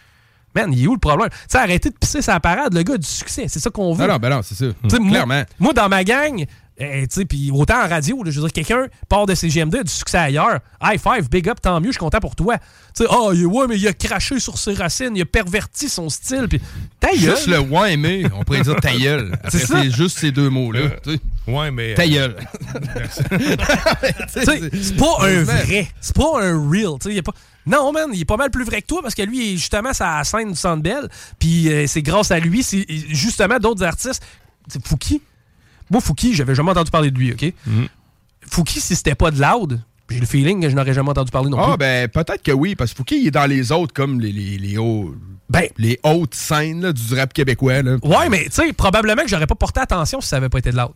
Man, 0.55 0.73
il 0.73 0.85
est 0.85 0.87
où 0.87 0.95
le 0.95 0.99
problème? 0.99 1.29
Tu 1.31 1.37
sais, 1.49 1.59
arrêtez 1.59 1.91
de 1.91 1.95
pisser 1.95 2.21
sa 2.23 2.41
parade, 2.41 2.75
le 2.75 2.83
gars 2.83 2.97
du 2.99 3.07
succès. 3.07 3.47
C'est 3.49 3.61
ça 3.61 3.69
qu'on 3.71 3.93
veut. 3.95 4.07
Non, 4.07 4.15
non, 4.15 4.19
ben 4.19 4.29
non, 4.31 4.41
c'est 4.43 4.55
ça. 4.55 4.65
Moi- 4.99 5.11
Clairement. 5.11 5.43
Moi, 5.59 5.73
dans 5.75 5.89
ma 5.91 6.05
gang, 6.05 6.45
puis 7.29 7.51
autant 7.53 7.85
en 7.85 7.89
radio, 7.89 8.23
là, 8.23 8.31
je 8.31 8.41
veux 8.41 8.49
dire, 8.49 8.53
quelqu'un 8.53 8.87
part 9.09 9.27
de 9.27 9.35
CGMD, 9.35 9.77
a 9.77 9.83
du 9.83 9.93
succès 9.93 10.19
ailleurs. 10.19 10.59
High 10.83 11.01
five, 11.01 11.29
big 11.31 11.49
up, 11.49 11.59
tant 11.61 11.79
mieux, 11.81 11.89
je 11.89 11.93
suis 11.93 11.99
content 11.99 12.19
pour 12.21 12.35
toi. 12.35 12.59
Tu 12.97 13.05
sais, 13.05 13.07
ah, 13.11 13.31
il- 13.35 13.47
ouais, 13.47 13.67
mais 13.69 13.79
il 13.79 13.87
a 13.89 13.93
craché 13.93 14.41
sur 14.41 14.59
ses 14.59 14.75
racines, 14.75 15.15
il 15.17 15.23
a 15.23 15.25
perverti 15.27 15.89
son 15.89 16.09
style, 16.09 16.47
puis 16.49 16.61
ta 17.01 17.09
gueule. 17.11 17.19
Juste 17.19 17.47
le 17.47 17.61
ouais 17.61 17.95
aimé, 17.95 18.25
on 18.35 18.43
pourrait 18.45 18.63
dire 18.63 18.77
ta 18.81 18.95
gueule. 18.97 19.33
Après, 19.45 19.59
C'est 19.59 19.91
juste 19.91 20.19
ces 20.19 20.33
deux 20.33 20.51
mots-là. 20.51 20.91
sais. 21.05 21.21
Ouais, 21.47 21.71
mais. 21.71 21.95
Ta 21.95 22.07
gueule. 22.09 22.37
Tu 24.33 24.45
sais, 24.45 24.71
c'est 24.83 24.97
pas 24.97 25.17
un 25.27 25.43
vrai, 25.43 25.89
c'est 26.01 26.15
pas 26.17 26.43
un 26.43 26.71
real. 26.71 26.99
tu 27.01 27.09
sais, 27.09 27.11
il 27.13 27.19
est 27.19 27.23
pas... 27.23 27.33
Non, 27.67 27.93
man, 27.93 28.09
il 28.13 28.21
est 28.21 28.25
pas 28.25 28.37
mal 28.37 28.51
plus 28.51 28.65
vrai 28.65 28.83
que 28.83 28.87
toi 28.87 29.01
parce 29.03 29.15
que 29.15 29.23
lui, 29.23 29.53
justement, 29.57 29.91
la 29.99 30.25
scène 30.25 30.51
du 30.51 30.57
Centre 30.59 30.83
Bell. 30.83 31.09
Puis 31.39 31.71
euh, 31.73 31.87
c'est 31.87 32.03
grâce 32.03 32.31
à 32.33 32.39
lui, 32.41 32.63
c'est 32.63 32.85
justement 33.09 33.59
d'autres 33.59 33.85
artistes. 33.85 34.23
C'est 34.69 34.85
Fouki. 34.85 35.23
Moi, 35.93 36.01
Fouki, 36.01 36.35
j'avais 36.35 36.55
jamais 36.57 36.71
entendu 36.71 36.91
parler 36.91 37.11
de 37.13 37.19
lui, 37.19 37.33
OK? 37.33 37.53
Fouki, 38.51 38.81
si 38.81 38.97
c'était 38.97 39.15
pas 39.15 39.31
de 39.31 39.41
loud, 39.41 39.81
j'ai 40.11 40.19
le 40.21 40.27
feeling 40.27 40.61
que 40.61 40.69
je 40.69 40.75
n'aurais 40.75 40.93
jamais 40.95 41.11
entendu 41.11 41.31
parler 41.31 41.49
non 41.51 41.59
Ah, 41.61 41.69
plus. 41.71 41.79
ben, 41.79 42.09
peut-être 42.09 42.43
que 42.43 42.51
oui, 42.53 42.75
parce 42.75 42.91
que 42.93 42.97
Fouki, 42.97 43.21
il 43.21 43.27
est 43.29 43.31
dans 43.31 43.47
les 43.47 43.71
autres, 43.73 43.95
comme 43.95 44.21
les, 44.21 44.33
les, 44.33 44.59
les, 44.59 44.77
hauts- 44.79 45.15
les 45.79 46.01
hautes 46.03 46.35
scènes 46.35 46.83
là, 46.83 46.93
du 46.93 47.15
rap 47.15 47.33
québécois. 47.33 47.83
Là. 47.83 47.97
Ouais, 48.03 48.29
mais 48.29 48.45
tu 48.45 48.51
sais, 48.53 48.73
probablement 48.73 49.23
que 49.23 49.29
j'aurais 49.29 49.47
pas 49.47 49.55
porté 49.55 49.81
attention 49.81 50.21
si 50.21 50.29
ça 50.29 50.37
avait 50.37 50.49
pas 50.49 50.59
été 50.59 50.71
de 50.73 50.77
loud. 50.77 50.93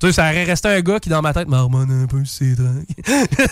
Tu 0.00 0.06
sais, 0.06 0.12
ça 0.12 0.30
aurait 0.30 0.44
resté 0.44 0.68
un 0.68 0.80
gars 0.80 1.00
qui, 1.00 1.08
dans 1.08 1.22
ma 1.22 1.32
tête, 1.32 1.48
marmonne 1.48 1.90
un 1.90 2.06
peu 2.06 2.24
ses 2.24 2.54
dragues. 2.54 2.86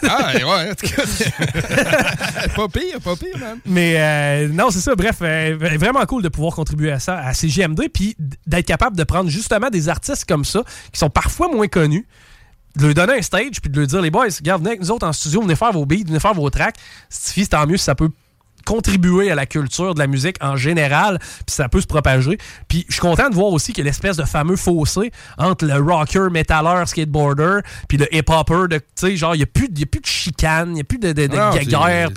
Ah, 0.09 0.33
ouais, 0.35 0.71
en 0.71 0.75
tout 0.75 0.87
cas. 0.87 2.47
pas 2.57 2.69
pire, 2.69 3.01
pas 3.03 3.17
pire, 3.17 3.37
man. 3.39 3.59
Mais 3.67 3.95
euh, 3.97 4.49
non, 4.49 4.71
c'est 4.71 4.81
ça. 4.81 4.95
Bref, 4.95 5.17
euh, 5.23 5.57
vraiment 5.59 6.05
cool 6.07 6.23
de 6.23 6.29
pouvoir 6.29 6.55
contribuer 6.55 6.93
à 6.93 7.01
ça, 7.01 7.19
à 7.19 7.35
CGMD, 7.35 7.89
puis 7.93 8.17
d'être 8.47 8.67
capable 8.67 8.97
de 8.97 9.03
prendre 9.03 9.29
justement 9.29 9.71
des 9.71 9.89
artistes 9.89 10.25
comme 10.25 10.45
ça, 10.45 10.63
qui 10.93 11.01
sont 11.01 11.11
parfois 11.11 11.49
moins 11.49 11.67
connus, 11.67 12.07
de 12.77 12.87
leur 12.87 12.95
donner 12.95 13.19
un 13.19 13.23
stage, 13.23 13.61
puis 13.61 13.71
de 13.71 13.79
leur 13.79 13.89
dire, 13.89 14.01
les 14.01 14.11
boys, 14.11 14.27
regarde, 14.39 14.61
venez 14.61 14.71
avec 14.71 14.83
nous 14.83 14.91
autres 14.93 15.07
en 15.07 15.13
studio, 15.13 15.43
venez 15.43 15.57
faire 15.57 15.73
vos 15.73 15.85
beats, 15.85 16.05
venez 16.07 16.21
faire 16.21 16.35
vos 16.35 16.49
tracks. 16.51 16.77
Si 17.09 17.43
c'est 17.43 17.51
tant 17.51 17.67
mieux 17.67 17.77
si 17.77 17.85
ça 17.85 17.97
peut 17.97 18.11
contribuer 18.67 19.31
à 19.31 19.35
la 19.35 19.47
culture 19.47 19.95
de 19.95 19.99
la 20.01 20.07
musique 20.07 20.37
en 20.43 20.57
général, 20.57 21.19
puis 21.19 21.55
ça 21.55 21.69
peut 21.71 21.81
se 21.81 21.87
propager. 21.87 22.37
Puis 22.69 22.85
je 22.89 22.95
suis 22.95 23.01
content 23.01 23.31
de 23.31 23.35
voir 23.35 23.49
aussi 23.53 23.73
que 23.73 23.81
l'espèce 23.81 24.17
de 24.19 24.25
fameux 24.25 24.57
fossé 24.57 25.11
entre 25.39 25.65
le 25.65 25.75
rocker, 25.81 26.29
metalleur, 26.31 26.87
skateboarder, 26.87 27.61
puis 27.89 27.97
le 27.97 28.15
hip-hopper, 28.15 28.65
tu 28.71 28.79
sais, 28.97 29.17
genre, 29.17 29.35
il 29.35 29.39
n'y 29.39 29.45
a, 29.45 29.47
plus 29.47 29.69
de- 29.69 29.81
y 29.81 29.85
a 29.85 29.87
plus 29.87 30.01
de 30.01 30.07
chicane, 30.07 30.71
il 30.71 30.75
n'y 30.75 30.81
a 30.81 30.85
plus 30.85 30.99
de, 30.99 31.13
de, 31.13 31.27
de 31.29 31.37
Non, 31.37 31.53
c'est- 31.53 31.65
guerre, 31.65 32.11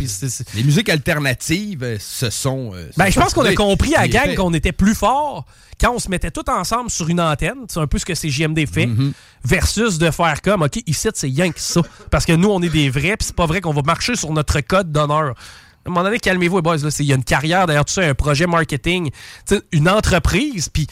Les 0.56 0.64
musiques 0.64 0.90
alternatives, 0.90 1.84
euh, 1.84 1.98
ce 2.00 2.30
sont. 2.30 2.72
euh, 2.74 2.90
ben, 2.98 3.10
je 3.10 3.20
pense 3.20 3.34
qu'on 3.34 3.46
a 3.46 3.54
compris 3.54 3.96
à 3.96 4.08
gang 4.08 4.34
qu'on 4.36 4.54
était 4.54 4.72
plus 4.72 4.96
fort 4.96 5.46
quand 5.80 5.94
on 5.94 6.00
se 6.00 6.10
mettait 6.10 6.32
tout 6.32 6.50
ensemble 6.50 6.90
sur 6.90 7.08
une 7.08 7.22
antenne. 7.22 7.60
C'est 7.70 7.80
un 7.80 7.88
peu 7.88 7.98
ce 8.00 8.06
que 8.06 8.16
CGMD 8.16 8.66
fait. 8.66 8.88
Mm-hmm. 8.88 9.12
Versus 9.46 9.98
de 9.98 10.12
faire 10.12 10.42
comme, 10.42 10.64
OK, 10.64 10.82
ici, 10.88 11.08
c'est 11.14 11.28
rien 11.28 11.50
que 11.52 11.60
ça. 11.62 11.82
Parce 12.12 12.26
que 12.26 12.34
nous, 12.34 12.50
on 12.50 12.62
est 12.62 12.68
des 12.70 12.90
vrais, 12.90 13.16
puis 13.16 13.26
c'est 13.28 13.36
pas 13.36 13.46
vrai 13.46 13.62
qu'on 13.62 13.72
va 13.74 13.82
marcher 13.84 14.16
sur 14.18 14.32
notre 14.34 14.60
code 14.62 14.92
d'honneur. 14.92 15.36
Un 15.90 15.94
moment 15.94 16.04
donné, 16.04 16.20
calmez-vous, 16.20 16.58
les 16.58 16.62
boys. 16.62 16.78
là. 16.78 16.92
C'est- 16.92 17.04
Il 17.04 17.08
y 17.10 17.14
a 17.14 17.16
une 17.16 17.24
carrière 17.24 17.66
derrière 17.66 17.84
tout 17.86 17.94
ça, 17.94 18.02
un 18.02 18.14
projet 18.14 18.48
marketing, 18.48 19.10
une 19.72 19.90
entreprise, 19.90 20.70
puis 20.70 20.88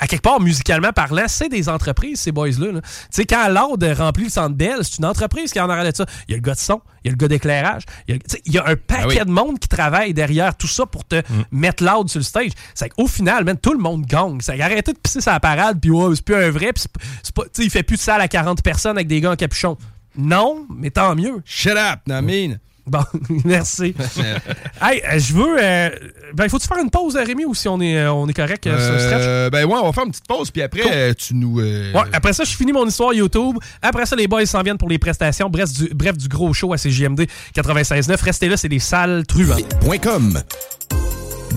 à 0.00 0.08
quelque 0.08 0.22
part, 0.22 0.40
musicalement 0.40 0.90
parlant, 0.92 1.24
c'est 1.28 1.48
des 1.48 1.68
entreprises, 1.68 2.18
ces 2.20 2.32
boys-là. 2.32 2.72
là. 2.72 2.80
Tu 2.82 2.88
sais, 3.10 3.24
quand 3.26 3.48
Loud 3.48 3.82
remplit 3.96 4.24
le 4.24 4.30
centre 4.30 4.54
Bell, 4.56 4.78
c'est 4.82 4.98
une 4.98 5.04
entreprise 5.06 5.52
qui 5.52 5.60
en 5.60 5.70
arrête 5.70 5.92
de 5.92 5.96
ça. 5.96 6.04
Il 6.28 6.32
y 6.32 6.34
a 6.34 6.36
le 6.36 6.42
gars 6.42 6.54
de 6.54 6.58
son, 6.58 6.80
il 7.04 7.06
y 7.06 7.08
a 7.08 7.12
le 7.12 7.16
gars 7.16 7.28
d'éclairage, 7.28 7.84
il 8.08 8.14
y 8.14 8.16
a- 8.16 8.18
tu 8.18 8.24
sais, 8.28 8.42
il 8.44 8.52
y 8.52 8.58
a 8.58 8.66
un 8.66 8.74
paquet 8.74 9.20
oui. 9.20 9.24
de 9.24 9.30
monde 9.30 9.58
qui 9.60 9.68
travaille 9.68 10.12
derrière 10.12 10.56
tout 10.56 10.66
ça 10.66 10.84
pour 10.84 11.04
te 11.04 11.22
mettre 11.52 11.84
Loud 11.84 12.08
sur 12.10 12.18
le 12.18 12.24
stage. 12.24 12.50
C'est 12.74 12.88
qu'au 12.88 13.06
final, 13.06 13.44
man, 13.44 13.56
tout 13.56 13.72
le 13.72 13.78
monde 13.78 14.04
gagne. 14.04 14.40
Ça 14.40 14.54
arrêtez 14.60 14.92
de 14.92 14.98
pisser 14.98 15.20
sa 15.20 15.38
parade, 15.38 15.78
puis 15.80 15.90
ouais, 15.92 16.14
c'est 16.16 16.24
plus 16.24 16.34
un 16.34 16.50
vrai, 16.50 16.72
puis 16.72 16.82
c'est 16.82 16.90
c'est 17.22 17.34
pas, 17.34 17.44
il 17.58 17.70
fait 17.70 17.84
plus 17.84 17.96
de 17.96 18.02
salle 18.02 18.20
à 18.20 18.26
40 18.28 18.62
personnes 18.62 18.96
avec 18.98 19.06
des 19.06 19.20
gars 19.20 19.30
en 19.30 19.36
capuchon. 19.36 19.78
Non, 20.18 20.66
mais 20.76 20.90
tant 20.90 21.14
mieux. 21.14 21.40
Shut 21.44 21.76
up, 21.76 22.00
Namine. 22.06 22.58
Bon, 22.86 23.00
merci. 23.46 23.94
hey, 24.82 25.00
euh, 25.10 25.18
je 25.18 25.32
veux. 25.32 25.56
euh, 25.58 25.88
ben, 26.34 26.48
faut-tu 26.50 26.66
faire 26.66 26.76
une 26.82 26.90
pause, 26.90 27.16
Rémi, 27.16 27.46
ou 27.46 27.54
si 27.54 27.66
on 27.66 27.80
est, 27.80 27.96
euh, 27.96 28.12
on 28.12 28.28
est 28.28 28.34
correct 28.34 28.66
euh, 28.66 28.78
sur 28.78 28.92
le 28.92 28.98
stretch? 28.98 29.22
Euh, 29.22 29.48
ben 29.50 29.64
ouais, 29.64 29.78
on 29.82 29.86
va 29.86 29.92
faire 29.92 30.04
une 30.04 30.10
petite 30.10 30.26
pause, 30.26 30.50
puis 30.50 30.60
après, 30.62 30.82
Cool. 30.82 31.14
tu 31.14 31.34
nous. 31.34 31.60
euh, 31.60 31.92
Ouais, 31.94 32.02
après 32.12 32.32
ça, 32.34 32.44
je 32.44 32.54
finis 32.54 32.72
mon 32.72 32.86
histoire 32.86 33.14
YouTube. 33.14 33.56
Après 33.80 34.04
ça, 34.04 34.16
les 34.16 34.28
boys 34.28 34.44
s'en 34.46 34.62
viennent 34.62 34.76
pour 34.78 34.88
les 34.90 34.98
prestations. 34.98 35.48
Bref, 35.48 35.72
du, 35.72 35.88
bref, 35.94 36.16
du 36.18 36.28
gros 36.28 36.52
show 36.52 36.72
à 36.74 36.78
CGMD 36.78 37.22
96.9. 37.56 38.22
Restez 38.22 38.48
là, 38.48 38.56
c'est 38.58 38.68
des 38.68 38.78
salles 38.80 39.24
truands. 39.26 39.56
.com 40.02 40.42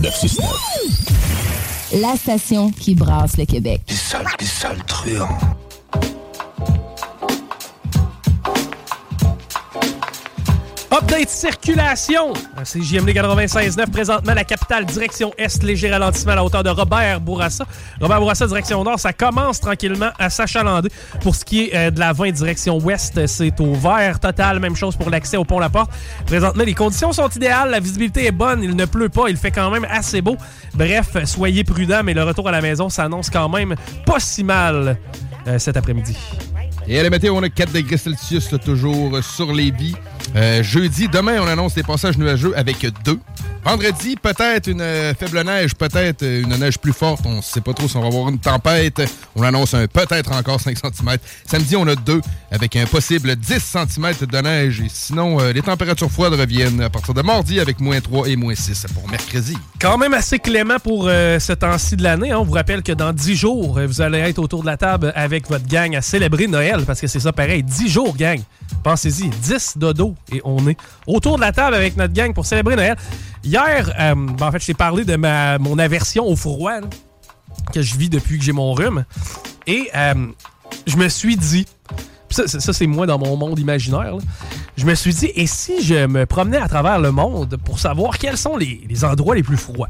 969. 0.02 2.02
La 2.02 2.16
station 2.16 2.72
qui 2.72 2.96
brasse 2.96 3.36
le 3.38 3.46
Québec. 3.46 3.82
Des 3.88 3.96
sales, 3.96 4.26
des 4.40 4.46
sales 4.46 4.84
truands. 4.88 5.38
Update 10.98 11.30
circulation. 11.30 12.34
C'est 12.64 12.82
JMD 12.82 13.10
96.9. 13.10 13.92
Présentement, 13.92 14.34
la 14.34 14.44
capitale 14.44 14.84
direction 14.84 15.32
Est. 15.38 15.62
Léger 15.62 15.92
ralentissement 15.92 16.32
à 16.32 16.36
la 16.36 16.44
hauteur 16.44 16.64
de 16.64 16.70
Robert 16.70 17.22
Bourassa. 17.22 17.68
Robert 18.02 18.20
Bourassa, 18.20 18.48
direction 18.48 18.84
Nord, 18.84 19.00
ça 19.00 19.14
commence 19.14 19.60
tranquillement 19.60 20.10
à 20.18 20.32
s'achalander. 20.32 20.90
Pour 21.22 21.36
ce 21.36 21.46
qui 21.46 21.66
est 21.66 21.76
euh, 21.76 21.92
de 21.92 22.00
la 22.00 22.14
20 22.14 22.32
direction 22.32 22.80
Ouest, 22.80 23.28
c'est 23.28 23.60
au 23.60 23.76
vert 23.76 24.20
total. 24.20 24.60
Même 24.60 24.76
chose 24.76 24.96
pour 24.96 25.12
l'accès 25.12 25.38
au 25.38 25.44
pont 25.44 25.60
La 25.60 25.70
Porte. 25.70 25.92
Présentement, 26.26 26.64
les 26.64 26.74
conditions 26.74 27.14
sont 27.14 27.30
idéales. 27.30 27.70
La 27.70 27.80
visibilité 27.80 28.26
est 28.26 28.32
bonne. 28.32 28.64
Il 28.64 28.76
ne 28.76 28.86
pleut 28.86 29.10
pas. 29.10 29.30
Il 29.30 29.38
fait 29.38 29.52
quand 29.52 29.70
même 29.70 29.86
assez 29.92 30.22
beau. 30.22 30.36
Bref, 30.74 31.10
soyez 31.26 31.64
prudents, 31.64 32.02
mais 32.04 32.16
le 32.16 32.24
retour 32.24 32.48
à 32.48 32.52
la 32.52 32.62
maison 32.62 32.90
s'annonce 32.90 33.30
quand 33.30 33.50
même 33.50 33.76
pas 34.04 34.20
si 34.20 34.44
mal 34.44 34.98
euh, 35.46 35.60
cet 35.60 35.78
après-midi. 35.78 36.18
Et 36.88 36.98
à 37.00 37.04
la 37.04 37.10
météo, 37.10 37.36
on 37.36 37.44
a 37.44 37.50
4 37.50 37.74
degrés 37.74 37.98
Celsius 37.98 38.50
toujours 38.64 39.22
sur 39.22 39.54
les 39.54 39.72
vies. 40.36 40.64
jeudi, 40.64 41.08
demain, 41.08 41.38
on 41.42 41.48
annonce 41.48 41.74
des 41.76 41.84
passages 41.84 42.18
nuageux 42.18 42.54
avec 42.58 42.86
2. 43.06 43.20
Vendredi, 43.64 44.16
peut-être 44.16 44.68
une 44.68 44.80
euh, 44.80 45.14
faible 45.14 45.42
neige, 45.44 45.76
peut-être 45.76 46.24
euh, 46.24 46.42
une 46.44 46.56
neige 46.56 46.78
plus 46.78 46.94
forte. 46.94 47.26
On 47.26 47.38
ne 47.38 47.42
sait 47.42 47.60
pas 47.60 47.74
trop 47.74 47.86
si 47.90 47.98
on 47.98 48.02
va 48.02 48.08
avoir 48.08 48.30
une 48.30 48.40
tempête. 48.40 49.02
On 49.36 49.44
annonce 49.44 49.74
un 49.74 49.88
peut-être 49.88 50.32
encore 50.32 50.62
5 50.62 50.78
cm. 50.78 51.18
Samedi, 51.46 51.76
on 51.76 51.86
a 51.86 51.96
2 51.96 52.22
avec 52.50 52.78
un 52.78 52.86
possible 52.86 53.36
10 53.36 53.60
cm 53.60 54.14
de 54.32 54.38
neige. 54.38 54.80
Et 54.80 54.88
sinon, 54.88 55.42
euh, 55.42 55.52
les 55.52 55.62
températures 55.62 56.10
froides 56.10 56.32
reviennent 56.34 56.80
à 56.82 56.90
partir 56.90 57.14
de 57.14 57.22
mardi 57.22 57.60
avec 57.60 57.82
moins 57.82 58.00
3 58.00 58.30
et 58.30 58.38
moins 58.38 58.56
6 58.56 58.86
pour 58.94 59.10
mercredi. 59.10 59.58
Quand 59.82 59.98
même 59.98 60.14
assez 60.14 60.40
clément 60.40 60.80
pour 60.82 61.08
euh, 61.10 61.38
ce 61.40 61.52
temps-ci 61.52 61.98
de 61.98 62.04
l'année. 62.04 62.32
hein. 62.32 62.38
On 62.40 62.46
vous 62.46 62.54
rappelle 62.54 62.84
que 62.84 62.94
dans 62.94 63.12
10 63.12 63.36
jours, 63.36 63.80
euh, 63.80 63.86
vous 63.86 64.00
allez 64.00 64.20
être 64.20 64.40
autour 64.40 64.62
de 64.62 64.68
la 64.68 64.78
table 64.78 65.12
avec 65.14 65.50
votre 65.50 65.68
gang 65.68 65.94
à 65.94 66.02
célébrer 66.02 66.48
Noël, 66.48 66.84
parce 66.88 67.02
que 67.02 67.08
c'est 67.08 67.20
ça 67.20 67.34
pareil. 67.34 67.64
10 67.64 67.90
jours, 67.90 68.16
gang. 68.16 68.40
Pensez-y, 68.84 69.30
10 69.30 69.78
dodo 69.78 70.16
et 70.32 70.42
on 70.44 70.68
est 70.68 70.78
autour 71.06 71.36
de 71.36 71.42
la 71.42 71.52
table 71.52 71.76
avec 71.76 71.98
notre 71.98 72.14
gang 72.14 72.34
pour 72.34 72.46
célébrer 72.46 72.76
Noël. 72.76 72.96
Hier, 73.44 73.92
euh, 74.00 74.16
ben, 74.16 74.48
en 74.48 74.52
fait, 74.52 74.60
je 74.60 74.68
t'ai 74.68 74.74
parlé 74.74 75.06
de 75.06 75.16
ma, 75.16 75.58
mon 75.58 75.80
aversion 75.80 76.26
au 76.26 76.36
froid 76.36 76.80
que 77.74 77.82
je 77.82 77.98
vis 77.98 78.10
depuis 78.10 78.38
que 78.38 78.44
j'ai 78.44 78.54
mon 78.54 78.74
rhume. 78.74 79.06
Et 79.66 79.90
euh, 79.96 80.28
je 80.86 80.98
me 80.98 81.10
suis 81.10 81.36
dit, 81.36 81.66
ça, 82.30 82.48
c'est 82.48 82.88
moi 82.88 83.06
dans 83.06 83.20
mon 83.20 83.36
monde 83.36 83.60
imaginaire, 83.60 84.16
je 84.78 84.86
me 84.86 84.96
suis 84.96 85.14
dit, 85.14 85.32
et 85.36 85.48
si 85.48 85.82
je 85.82 86.06
me 86.06 86.26
promenais 86.26 86.58
à 86.58 86.68
travers 86.68 87.00
le 87.00 87.12
monde 87.12 87.58
pour 87.66 87.80
savoir 87.80 88.18
quels 88.18 88.38
sont 88.38 88.58
les 88.58 89.04
endroits 89.04 89.36
les 89.36 89.44
plus 89.44 89.58
froids? 89.58 89.88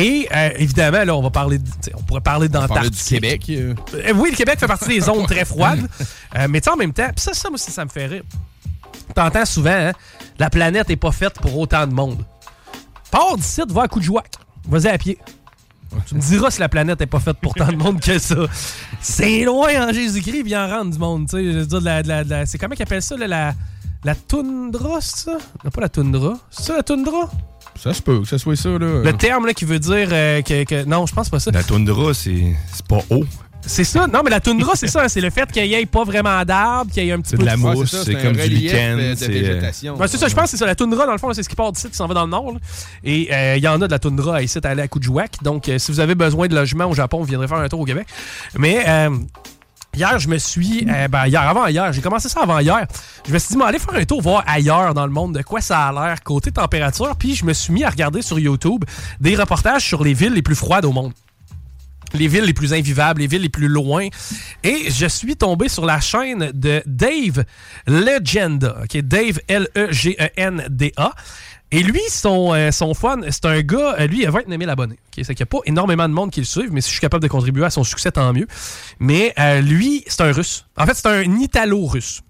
Et 0.00 0.28
euh, 0.34 0.50
évidemment, 0.56 1.04
là, 1.04 1.14
on 1.16 1.22
va 1.22 1.30
parler, 1.30 1.58
de- 1.58 1.64
on 1.94 2.02
pourrait 2.02 2.20
parler 2.20 2.48
d'Antarctique. 2.48 2.92
du 2.92 3.20
Québec. 3.20 3.44
euh. 3.50 3.74
Euh, 3.94 4.12
oui, 4.16 4.30
le 4.30 4.36
Québec 4.36 4.58
fait 4.58 4.66
partie 4.66 4.88
des 4.88 5.00
zones 5.00 5.26
très 5.26 5.44
froides. 5.44 5.86
Euh, 6.36 6.46
mais 6.48 6.60
tu 6.60 6.66
sais, 6.66 6.70
en 6.70 6.76
même 6.76 6.92
temps, 6.92 7.08
pis 7.14 7.20
ça, 7.22 7.34
ça, 7.34 7.48
moi 7.50 7.56
aussi, 7.56 7.72
ça 7.72 7.84
me 7.84 7.90
fait 7.90 8.06
rire. 8.06 8.22
T'entends 9.16 9.44
souvent, 9.44 9.70
hein, 9.72 9.90
la 10.38 10.48
planète 10.48 10.88
est 10.88 10.94
pas 10.96 11.10
faite 11.10 11.34
pour 11.40 11.58
autant 11.58 11.84
de 11.88 11.92
monde. 11.92 12.24
Pars 13.10 13.36
d'ici, 13.36 13.60
va 13.68 13.82
à 13.82 13.88
coup 13.88 13.98
de 13.98 14.04
jouac. 14.04 14.30
Vas-y 14.68 14.86
à 14.86 14.96
pied. 14.96 15.18
Tu 16.06 16.14
me 16.14 16.20
diras 16.20 16.52
si 16.52 16.60
la 16.60 16.68
planète 16.68 17.00
est 17.00 17.06
pas 17.06 17.18
faite 17.18 17.38
pour 17.42 17.52
tant 17.54 17.66
de 17.66 17.74
monde 17.74 18.00
que 18.00 18.16
ça. 18.20 18.36
C'est 19.00 19.42
loin 19.44 19.88
en 19.88 19.92
Jésus-Christ, 19.92 20.44
il 20.46 20.56
en 20.56 20.68
rentre 20.68 20.90
du 20.92 20.98
monde. 20.98 21.28
tu 21.28 21.36
sais. 21.36 21.52
Je 21.52 21.58
veux 21.58 21.66
dire, 21.66 21.80
de 21.80 21.84
la- 21.84 22.02
de 22.04 22.08
la- 22.08 22.22
de 22.22 22.30
la- 22.30 22.46
c'est 22.46 22.58
comment 22.58 22.76
qu'ils 22.76 22.84
appellent 22.84 23.02
ça, 23.02 23.16
là, 23.16 23.26
la, 23.26 23.54
la 24.04 24.14
toundra, 24.14 25.00
c'est 25.00 25.24
ça? 25.24 25.38
Non, 25.64 25.70
pas 25.72 25.80
la 25.80 25.88
toundra. 25.88 26.34
C'est 26.52 26.62
ça, 26.62 26.76
la 26.76 26.84
toundra? 26.84 27.28
Ça 27.82 27.94
se 27.94 28.02
peut 28.02 28.20
que 28.20 28.28
ça 28.28 28.38
soit 28.38 28.56
ça. 28.56 28.68
Là. 28.68 29.02
Le 29.02 29.12
terme 29.14 29.46
là, 29.46 29.54
qui 29.54 29.64
veut 29.64 29.78
dire 29.78 30.08
euh, 30.12 30.42
que, 30.42 30.64
que- 30.64 30.84
Non, 30.84 31.06
je 31.06 31.14
pense 31.14 31.28
pas 31.30 31.40
ça. 31.40 31.50
La 31.50 31.62
toundra, 31.62 32.12
c'est 32.14 32.54
c'est 32.72 32.86
pas 32.86 33.00
haut. 33.10 33.24
C'est 33.62 33.84
ça. 33.84 34.06
Non, 34.06 34.22
mais 34.24 34.30
la 34.30 34.40
toundra, 34.40 34.72
c'est 34.74 34.86
ça. 34.88 35.06
C'est 35.08 35.20
le 35.20 35.28
fait 35.30 35.50
qu'il 35.52 35.62
n'y 35.64 35.74
ait 35.74 35.84
pas 35.86 36.02
vraiment 36.04 36.42
d'arbres, 36.46 36.90
qu'il 36.92 37.04
y 37.04 37.10
ait 37.10 37.12
un 37.12 37.20
petit 37.20 37.30
C'est 37.30 37.36
peu 37.36 37.42
de 37.42 37.46
la 37.46 37.56
de 37.56 37.60
mousse, 37.60 37.94
c'est 38.04 38.14
comme 38.14 38.32
du 38.32 38.48
lichen. 38.48 38.96
de 38.96 39.14
c'est, 39.14 39.26
euh, 39.28 39.32
végétation. 39.32 39.96
C'est 40.06 40.16
ça, 40.16 40.28
je 40.28 40.34
pense 40.34 40.44
que 40.44 40.50
c'est 40.50 40.56
ça. 40.56 40.64
La 40.66 40.74
toundra, 40.74 41.04
dans 41.04 41.12
le 41.12 41.18
fond, 41.18 41.28
là, 41.28 41.34
c'est 41.34 41.42
ce 41.42 41.48
qui 41.48 41.56
part 41.56 41.70
d'ici, 41.72 41.88
qui 41.90 41.94
s'en 41.96 42.06
va 42.06 42.14
dans 42.14 42.24
le 42.24 42.30
nord. 42.30 42.52
là. 42.52 42.58
Et 43.04 43.28
euh, 43.32 43.56
il 43.58 43.62
y 43.62 43.68
en 43.68 43.80
a 43.82 43.86
de 43.86 43.90
la 43.92 43.98
toundra 43.98 44.42
ici, 44.42 44.58
à 44.64 44.68
aller 44.68 44.82
à 44.82 44.88
Kuujjuaq. 44.88 45.42
Donc, 45.42 45.68
euh, 45.68 45.78
si 45.78 45.92
vous 45.92 46.00
avez 46.00 46.14
besoin 46.14 46.48
de 46.48 46.54
logement 46.54 46.86
au 46.86 46.94
Japon, 46.94 47.18
vous 47.18 47.24
viendrez 47.26 47.48
faire 47.48 47.58
un 47.58 47.68
tour 47.68 47.80
au 47.80 47.84
Québec. 47.84 48.06
Mais 48.56 48.82
euh, 48.88 49.10
hier, 49.94 50.18
je 50.18 50.28
me 50.28 50.38
suis. 50.38 50.86
euh, 50.88 51.08
ben, 51.08 51.26
hier, 51.26 51.42
avant 51.42 51.66
hier, 51.66 51.92
j'ai 51.92 52.00
commencé 52.00 52.28
ça 52.28 52.40
avant 52.42 52.58
hier. 52.58 52.86
Je 53.26 53.32
me 53.32 53.38
suis 53.38 53.48
dit, 53.50 53.56
mais 53.56 53.64
allez 53.64 53.78
faire 53.78 53.94
un 53.94 54.04
tour, 54.04 54.22
voir 54.22 54.44
ailleurs 54.46 54.94
dans 54.94 55.06
le 55.06 55.12
monde 55.12 55.36
de 55.36 55.42
quoi 55.42 55.60
ça 55.60 55.88
a 55.88 55.92
l'air 55.92 56.22
côté 56.22 56.50
température. 56.52 57.16
Puis, 57.16 57.34
je 57.34 57.44
me 57.44 57.52
suis 57.52 57.72
mis 57.72 57.84
à 57.84 57.90
regarder 57.90 58.22
sur 58.22 58.38
YouTube 58.38 58.84
des 59.20 59.36
reportages 59.36 59.84
sur 59.84 60.02
les 60.04 60.14
villes 60.14 60.34
les 60.34 60.42
plus 60.42 60.54
froides 60.56 60.84
au 60.84 60.92
monde 60.92 61.12
les 62.12 62.28
villes 62.28 62.44
les 62.44 62.52
plus 62.52 62.72
invivables, 62.72 63.20
les 63.20 63.26
villes 63.26 63.42
les 63.42 63.48
plus 63.48 63.68
loin. 63.68 64.08
Et 64.64 64.90
je 64.90 65.06
suis 65.06 65.36
tombé 65.36 65.68
sur 65.68 65.84
la 65.86 66.00
chaîne 66.00 66.50
de 66.52 66.82
Dave 66.86 67.44
Legenda. 67.86 68.78
ok? 68.82 69.00
Dave, 69.02 69.38
L-E-G-E-N-D-A. 69.48 71.12
Et 71.72 71.82
lui, 71.82 72.00
son, 72.08 72.52
euh, 72.52 72.72
son 72.72 72.94
fun, 72.94 73.20
c'est 73.30 73.44
un 73.44 73.60
gars, 73.60 73.94
euh, 74.00 74.06
lui, 74.08 74.22
il 74.22 74.26
a 74.26 74.30
29 74.30 74.58
000 74.58 74.70
abonnés. 74.70 74.98
ok? 75.06 75.24
C'est 75.24 75.34
qu'il 75.34 75.44
n'y 75.44 75.48
a 75.48 75.58
pas 75.58 75.60
énormément 75.66 76.08
de 76.08 76.14
monde 76.14 76.30
qui 76.30 76.40
le 76.40 76.46
suivent, 76.46 76.72
mais 76.72 76.80
si 76.80 76.88
je 76.88 76.94
suis 76.94 77.00
capable 77.00 77.22
de 77.22 77.28
contribuer 77.28 77.64
à 77.64 77.70
son 77.70 77.84
succès, 77.84 78.10
tant 78.10 78.32
mieux. 78.32 78.48
Mais 78.98 79.32
euh, 79.38 79.60
lui, 79.60 80.02
c'est 80.08 80.22
un 80.22 80.32
russe. 80.32 80.66
En 80.76 80.84
fait, 80.86 80.94
c'est 80.94 81.06
un 81.06 81.22
Italo-russe. 81.22 82.22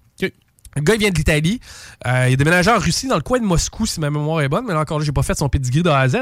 Le 0.75 0.81
gars, 0.83 0.93
il 0.95 0.99
vient 0.99 1.09
de 1.09 1.15
l'Italie. 1.17 1.59
Euh, 2.07 2.27
il 2.29 2.33
a 2.33 2.35
déménagé 2.37 2.71
en 2.71 2.79
Russie, 2.79 3.07
dans 3.07 3.15
le 3.17 3.21
coin 3.21 3.39
de 3.39 3.43
Moscou, 3.43 3.85
si 3.85 3.99
ma 3.99 4.09
mémoire 4.09 4.41
est 4.41 4.47
bonne. 4.47 4.63
Mais 4.65 4.73
là, 4.73 4.79
encore 4.79 4.99
là, 4.99 5.05
j'ai 5.05 5.11
pas 5.11 5.21
fait 5.23 5.37
son 5.37 5.49
pedigree 5.49 5.83
de 5.83 5.89
A 5.89 5.99
à 5.99 6.07
Z. 6.07 6.17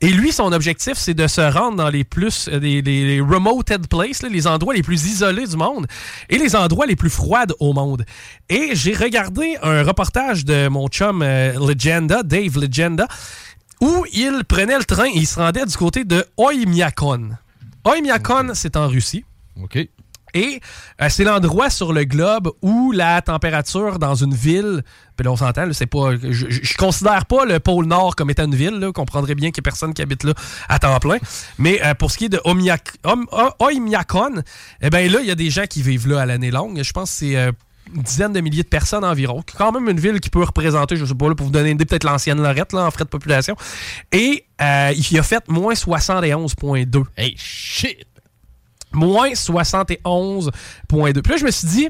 Et 0.00 0.08
lui, 0.08 0.32
son 0.32 0.52
objectif, 0.52 0.94
c'est 0.96 1.12
de 1.12 1.26
se 1.26 1.40
rendre 1.40 1.76
dans 1.76 1.90
les 1.90 2.04
plus, 2.04 2.48
euh, 2.48 2.58
les, 2.58 2.80
les- 2.80 3.04
les 3.06 3.20
remoted 3.20 3.86
places, 3.88 4.22
les 4.22 4.46
endroits 4.46 4.72
les 4.72 4.82
plus 4.82 5.04
isolés 5.06 5.46
du 5.46 5.56
monde 5.56 5.86
et 6.30 6.38
les 6.38 6.56
endroits 6.56 6.86
les 6.86 6.96
plus 6.96 7.10
froides 7.10 7.52
au 7.60 7.72
monde. 7.74 8.04
Et 8.48 8.70
j'ai 8.74 8.94
regardé 8.94 9.56
un 9.62 9.82
reportage 9.82 10.44
de 10.46 10.68
mon 10.68 10.88
chum 10.88 11.20
euh, 11.22 11.52
Legenda, 11.58 12.22
Dave 12.22 12.58
Legenda, 12.58 13.06
où 13.82 14.06
il 14.14 14.44
prenait 14.48 14.78
le 14.78 14.84
train 14.84 15.06
et 15.06 15.12
il 15.16 15.26
se 15.26 15.38
rendait 15.38 15.66
du 15.66 15.76
côté 15.76 16.04
de 16.04 16.24
Oymyakon. 16.36 17.30
Oymyakon, 17.84 18.52
c'est 18.54 18.76
en 18.76 18.88
Russie. 18.88 19.24
OK. 19.62 19.78
Et 20.34 20.60
euh, 21.00 21.08
c'est 21.08 21.24
l'endroit 21.24 21.70
sur 21.70 21.92
le 21.92 22.04
globe 22.04 22.50
où 22.62 22.92
la 22.92 23.22
température 23.22 23.98
dans 23.98 24.14
une 24.14 24.34
ville, 24.34 24.82
puis 25.16 25.24
là 25.24 25.32
on 25.32 25.36
s'entend, 25.36 25.72
c'est 25.72 25.86
pas, 25.86 26.12
je, 26.16 26.46
je, 26.48 26.76
considère 26.76 27.26
pas 27.26 27.44
le 27.44 27.60
pôle 27.60 27.86
Nord 27.86 28.16
comme 28.16 28.30
étant 28.30 28.44
une 28.44 28.54
ville, 28.54 28.78
là, 28.78 28.92
comprendrait 28.92 29.34
bien 29.34 29.50
qu'il 29.50 29.62
n'y 29.62 29.68
a 29.68 29.70
personne 29.70 29.94
qui 29.94 30.02
habite 30.02 30.24
là 30.24 30.34
à 30.68 30.78
temps 30.78 30.98
plein. 31.00 31.18
Mais 31.58 31.80
euh, 31.84 31.94
pour 31.94 32.10
ce 32.10 32.18
qui 32.18 32.26
est 32.26 32.28
de 32.28 32.40
Oymyakon, 32.44 34.42
eh 34.80 34.90
ben 34.90 35.10
là 35.10 35.20
il 35.20 35.26
y 35.26 35.30
a 35.30 35.34
des 35.34 35.50
gens 35.50 35.66
qui 35.68 35.82
vivent 35.82 36.08
là 36.08 36.20
à 36.20 36.26
l'année 36.26 36.50
longue. 36.50 36.80
Je 36.82 36.92
pense 36.92 37.10
que 37.10 37.16
c'est 37.16 37.36
euh, 37.36 37.52
une 37.94 38.02
dizaine 38.02 38.32
de 38.32 38.40
milliers 38.40 38.62
de 38.62 38.68
personnes 38.68 39.04
environ. 39.04 39.42
Quand 39.56 39.72
même 39.72 39.88
une 39.88 39.98
ville 39.98 40.20
qui 40.20 40.30
peut 40.30 40.44
représenter, 40.44 40.94
je 40.96 41.04
sais 41.04 41.14
pas, 41.14 41.28
là, 41.28 41.34
pour 41.34 41.46
vous 41.46 41.52
donner 41.52 41.70
une 41.70 41.74
idée, 41.74 41.86
peut-être 41.86 42.04
l'ancienne 42.04 42.40
Lorette 42.40 42.72
en 42.74 42.90
frais 42.92 43.04
de 43.04 43.08
population. 43.08 43.56
Et 44.12 44.44
il 44.60 45.18
a 45.18 45.22
fait 45.22 45.48
moins 45.48 45.74
71,2. 45.74 47.02
Hey, 47.16 47.34
shit! 47.36 48.06
Moins 48.92 49.30
71,2. 49.30 50.50
Puis 51.22 51.32
là, 51.32 51.36
je 51.36 51.44
me 51.44 51.50
suis 51.50 51.68
dit, 51.68 51.88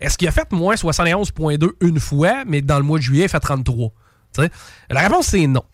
est-ce 0.00 0.16
qu'il 0.18 0.28
a 0.28 0.32
fait 0.32 0.50
moins 0.52 0.74
71,2 0.74 1.70
une 1.80 2.00
fois, 2.00 2.44
mais 2.46 2.62
dans 2.62 2.78
le 2.78 2.84
mois 2.84 2.98
de 2.98 3.04
juillet, 3.04 3.24
il 3.24 3.28
fait 3.28 3.40
33? 3.40 3.90
Tu 4.32 4.42
sais? 4.42 4.50
La 4.90 5.00
réponse, 5.00 5.26
c'est 5.28 5.46
non. 5.46 5.64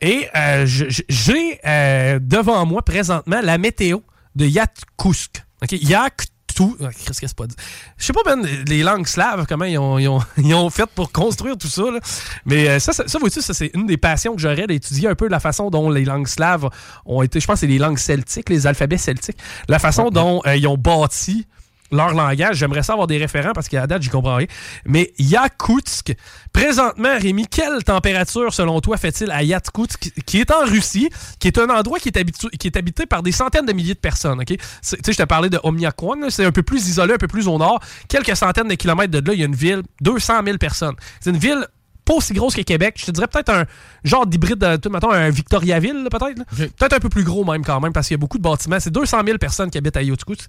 Et 0.00 0.28
euh, 0.36 0.66
j'ai 0.66 1.60
euh, 1.66 2.18
devant 2.20 2.64
moi 2.66 2.82
présentement 2.82 3.40
la 3.42 3.58
météo 3.58 4.00
de 4.34 4.46
Yakutsk. 4.46 5.44
OK? 5.62 5.72
Yakutsk. 5.72 6.31
Qu'est-ce 6.54 7.20
que 7.20 7.26
c'est 7.26 7.36
pas 7.36 7.46
dit? 7.46 7.56
Je 7.96 8.04
sais 8.04 8.12
pas, 8.12 8.22
ben, 8.24 8.42
les 8.66 8.82
langues 8.82 9.06
slaves, 9.06 9.46
comment 9.48 9.64
ils 9.64 9.78
ont, 9.78 9.98
ils 9.98 10.08
ont, 10.08 10.20
ils 10.38 10.54
ont 10.54 10.70
fait 10.70 10.86
pour 10.86 11.12
construire 11.12 11.56
tout 11.56 11.68
ça. 11.68 11.82
là. 11.82 12.00
Mais 12.46 12.68
euh, 12.68 12.78
ça, 12.78 12.92
ça, 12.92 13.04
ça, 13.06 13.18
vois-tu, 13.18 13.40
ça, 13.40 13.54
c'est 13.54 13.70
une 13.74 13.86
des 13.86 13.96
passions 13.96 14.34
que 14.34 14.40
j'aurais 14.40 14.66
d'étudier 14.66 15.08
un 15.08 15.14
peu 15.14 15.28
la 15.28 15.40
façon 15.40 15.70
dont 15.70 15.90
les 15.90 16.04
langues 16.04 16.28
slaves 16.28 16.68
ont 17.06 17.22
été, 17.22 17.40
je 17.40 17.46
pense 17.46 17.54
que 17.54 17.60
c'est 17.60 17.66
les 17.66 17.78
langues 17.78 17.98
celtiques, 17.98 18.48
les 18.48 18.66
alphabets 18.66 18.98
celtiques, 18.98 19.38
la 19.68 19.78
façon 19.78 20.10
dont 20.10 20.42
euh, 20.46 20.56
ils 20.56 20.66
ont 20.66 20.76
bâti 20.76 21.46
leur 21.92 22.12
langage. 22.14 22.56
J'aimerais 22.56 22.82
ça 22.82 22.92
avoir 22.94 23.06
des 23.06 23.18
référents 23.18 23.52
parce 23.52 23.68
qu'à 23.68 23.86
date, 23.86 24.02
j'y 24.02 24.08
comprends 24.08 24.36
rien. 24.36 24.46
Mais 24.86 25.12
Yakutsk, 25.18 26.14
présentement, 26.52 27.16
Rémi, 27.20 27.46
quelle 27.46 27.84
température, 27.84 28.52
selon 28.52 28.80
toi, 28.80 28.96
fait-il 28.96 29.30
à 29.30 29.42
Yakutsk, 29.42 30.10
qui 30.26 30.40
est 30.40 30.50
en 30.50 30.64
Russie, 30.64 31.10
qui 31.38 31.48
est 31.48 31.58
un 31.58 31.68
endroit 31.70 31.98
qui 31.98 32.08
est, 32.08 32.16
habitu- 32.18 32.50
qui 32.58 32.66
est 32.66 32.76
habité 32.76 33.06
par 33.06 33.22
des 33.22 33.32
centaines 33.32 33.66
de 33.66 33.72
milliers 33.72 33.94
de 33.94 33.98
personnes, 34.00 34.40
OK? 34.40 34.54
C'est- 34.80 34.96
Tu 34.96 35.02
sais, 35.06 35.12
je 35.12 35.18
te 35.18 35.22
parlais 35.24 35.50
de 35.50 35.58
Omyakwon, 35.62 36.14
là, 36.20 36.30
c'est 36.30 36.44
un 36.44 36.52
peu 36.52 36.62
plus 36.62 36.88
isolé, 36.88 37.14
un 37.14 37.18
peu 37.18 37.28
plus 37.28 37.46
au 37.48 37.58
nord. 37.58 37.80
Quelques 38.08 38.36
centaines 38.36 38.68
de 38.68 38.74
kilomètres 38.74 39.10
de 39.12 39.18
là, 39.26 39.34
il 39.34 39.40
y 39.40 39.42
a 39.42 39.46
une 39.46 39.54
ville, 39.54 39.82
200 40.00 40.42
000 40.44 40.58
personnes. 40.58 40.94
C'est 41.20 41.30
une 41.30 41.36
ville 41.38 41.66
pas 42.04 42.14
aussi 42.14 42.32
grosse 42.32 42.54
que 42.56 42.62
Québec. 42.62 42.96
Je 42.98 43.06
te 43.06 43.10
dirais 43.12 43.28
peut-être 43.28 43.50
un 43.50 43.64
genre 44.02 44.26
d'hybride, 44.26 44.64
mettons 44.90 45.12
un 45.12 45.30
Victoriaville, 45.30 46.08
peut-être. 46.10 46.42
Peut-être 46.76 46.94
un 46.94 46.98
peu 46.98 47.08
plus 47.08 47.22
gros 47.22 47.44
même 47.44 47.64
quand 47.64 47.78
même, 47.80 47.92
parce 47.92 48.08
qu'il 48.08 48.14
y 48.14 48.18
a 48.18 48.18
beaucoup 48.18 48.38
de 48.38 48.42
bâtiments. 48.42 48.80
C'est 48.80 48.90
200 48.90 49.20
000 49.24 49.38
personnes 49.38 49.70
qui 49.70 49.78
habitent 49.78 49.96
à 49.96 50.02
Yakutsk. 50.02 50.48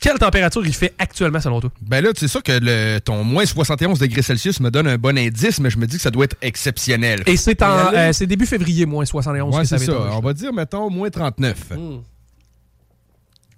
Quelle 0.00 0.16
température 0.18 0.64
il 0.64 0.72
fait 0.74 0.94
actuellement 0.98 1.40
selon 1.40 1.60
toi? 1.60 1.70
Ben 1.82 2.02
là, 2.04 2.10
c'est 2.16 2.28
sûr 2.28 2.42
que 2.42 2.52
le, 2.60 3.00
ton 3.00 3.24
moins 3.24 3.44
71 3.44 3.98
degrés 3.98 4.22
Celsius 4.22 4.60
me 4.60 4.70
donne 4.70 4.86
un 4.86 4.96
bon 4.96 5.18
indice, 5.18 5.58
mais 5.58 5.70
je 5.70 5.78
me 5.78 5.86
dis 5.86 5.96
que 5.96 6.02
ça 6.02 6.10
doit 6.12 6.24
être 6.26 6.36
exceptionnel. 6.40 7.22
Et 7.26 7.36
c'est 7.36 7.60
en, 7.62 7.92
euh, 7.92 8.12
c'est 8.12 8.26
début 8.26 8.46
février, 8.46 8.86
moins 8.86 9.04
71. 9.04 9.54
Ouais, 9.54 9.62
que 9.62 9.66
ça. 9.66 9.76
été 9.76 9.90
On 9.90 10.20
va 10.20 10.32
dire, 10.32 10.52
mettons, 10.52 10.88
moins 10.88 11.10
39. 11.10 11.56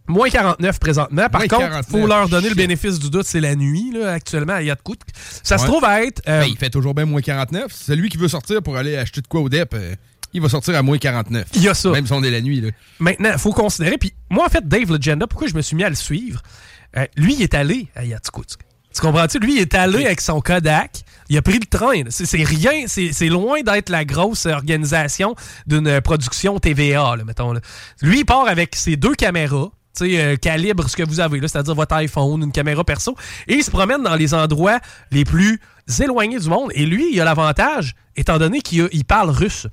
Moins 0.09 0.29
49 0.29 0.81
présentement. 0.81 1.29
Par 1.29 1.41
Moins 1.43 1.49
contre, 1.49 1.61
49, 1.69 1.87
faut 1.89 2.07
leur 2.07 2.29
donner 2.29 2.49
le 2.49 2.55
bénéfice 2.57 2.99
du 2.99 3.11
doute, 3.11 3.27
c'est 3.27 3.39
la 3.41 3.55
nuit, 3.55 3.93
là, 3.93 4.13
actuellement, 4.15 4.55
à 4.55 4.63
Yakutsk. 4.63 5.07
Ça 5.45 5.57
se 5.57 5.67
trouve 5.67 5.85
à 5.85 6.03
être. 6.03 6.21
euh, 6.27 6.41
Ben, 6.41 6.47
il 6.51 6.57
fait 6.57 6.71
toujours 6.71 6.95
bien 6.95 7.05
moins 7.05 7.21
49. 7.21 7.71
Celui 7.73 8.09
qui 8.09 8.17
veut 8.17 8.27
sortir 8.29 8.61
pour 8.63 8.77
aller 8.77 8.97
acheter 8.97 9.21
de 9.21 9.29
quoi 9.29 9.41
au 9.41 9.49
DEP, 9.49 9.73
euh, 9.75 9.95
il 10.33 10.41
va 10.41 10.49
sortir 10.49 10.77
à 10.77 10.83
moins 10.83 10.99
49. 10.99 11.47
Il 11.55 11.63
y 11.63 11.69
a 11.69 11.75
ça. 11.75 11.91
Même 11.91 12.07
si 12.07 12.13
on 12.13 12.23
est 12.23 12.31
la 12.31 12.41
nuit. 12.41 12.61
Là. 12.61 12.71
Maintenant, 12.99 13.31
il 13.33 13.39
faut 13.39 13.53
considérer. 13.53 13.99
Puis 13.99 14.13
moi, 14.31 14.47
en 14.47 14.49
fait, 14.49 14.67
Dave 14.67 14.91
Legenda, 14.93 15.27
pourquoi 15.27 15.49
je 15.49 15.55
me 15.55 15.63
suis 15.63 15.77
mis 15.77 15.85
à 15.85 15.89
le 15.89 15.95
suivre? 15.95 16.43
Euh, 16.97 17.07
lui, 17.17 17.35
il 17.35 17.43
est 17.43 17.55
allé 17.55 17.89
à 17.95 18.05
Yakutsk. 18.05 18.61
Tu 18.95 19.01
comprends-tu? 19.01 19.39
Lui, 19.39 19.55
il 19.57 19.61
est 19.61 19.75
allé 19.75 20.05
avec 20.07 20.21
son 20.21 20.41
Kodak. 20.41 21.03
Il 21.29 21.37
a 21.39 21.43
pris 21.43 21.61
le 21.61 21.67
train. 21.67 22.03
C'est 22.09 22.43
rien. 22.43 22.87
C'est 22.89 23.29
loin 23.29 23.61
d'être 23.63 23.89
la 23.89 24.05
grosse 24.05 24.47
organisation 24.47 25.37
d'une 25.67 26.01
production 26.01 26.59
TVA, 26.59 27.17
là, 27.17 27.25
mettons. 27.25 27.53
là. 27.53 27.61
Lui, 28.03 28.21
il 28.21 28.25
part 28.25 28.49
avec 28.49 28.75
ses 28.75 28.97
deux 28.97 29.15
caméras. 29.15 29.71
Euh, 30.03 30.37
calibre 30.37 30.89
ce 30.89 30.97
que 30.97 31.03
vous 31.03 31.21
avez 31.21 31.41
là, 31.41 31.49
c'est-à-dire 31.49 31.75
votre 31.75 31.95
iPhone, 31.95 32.43
une 32.43 32.53
caméra 32.53 32.85
perso, 32.85 33.17
et 33.49 33.57
il 33.57 33.63
se 33.65 33.71
promène 33.71 34.03
dans 34.03 34.15
les 34.15 34.33
endroits 34.33 34.79
les 35.11 35.25
plus 35.25 35.61
éloignés 36.03 36.39
du 36.39 36.49
monde. 36.49 36.71
Et 36.75 36.87
lui, 36.87 37.11
il 37.13 37.21
a 37.21 37.25
l'avantage, 37.25 37.95
étant 38.17 38.39
donné 38.39 38.61
qu'il 38.63 39.05
parle 39.05 39.29
russe. 39.31 39.67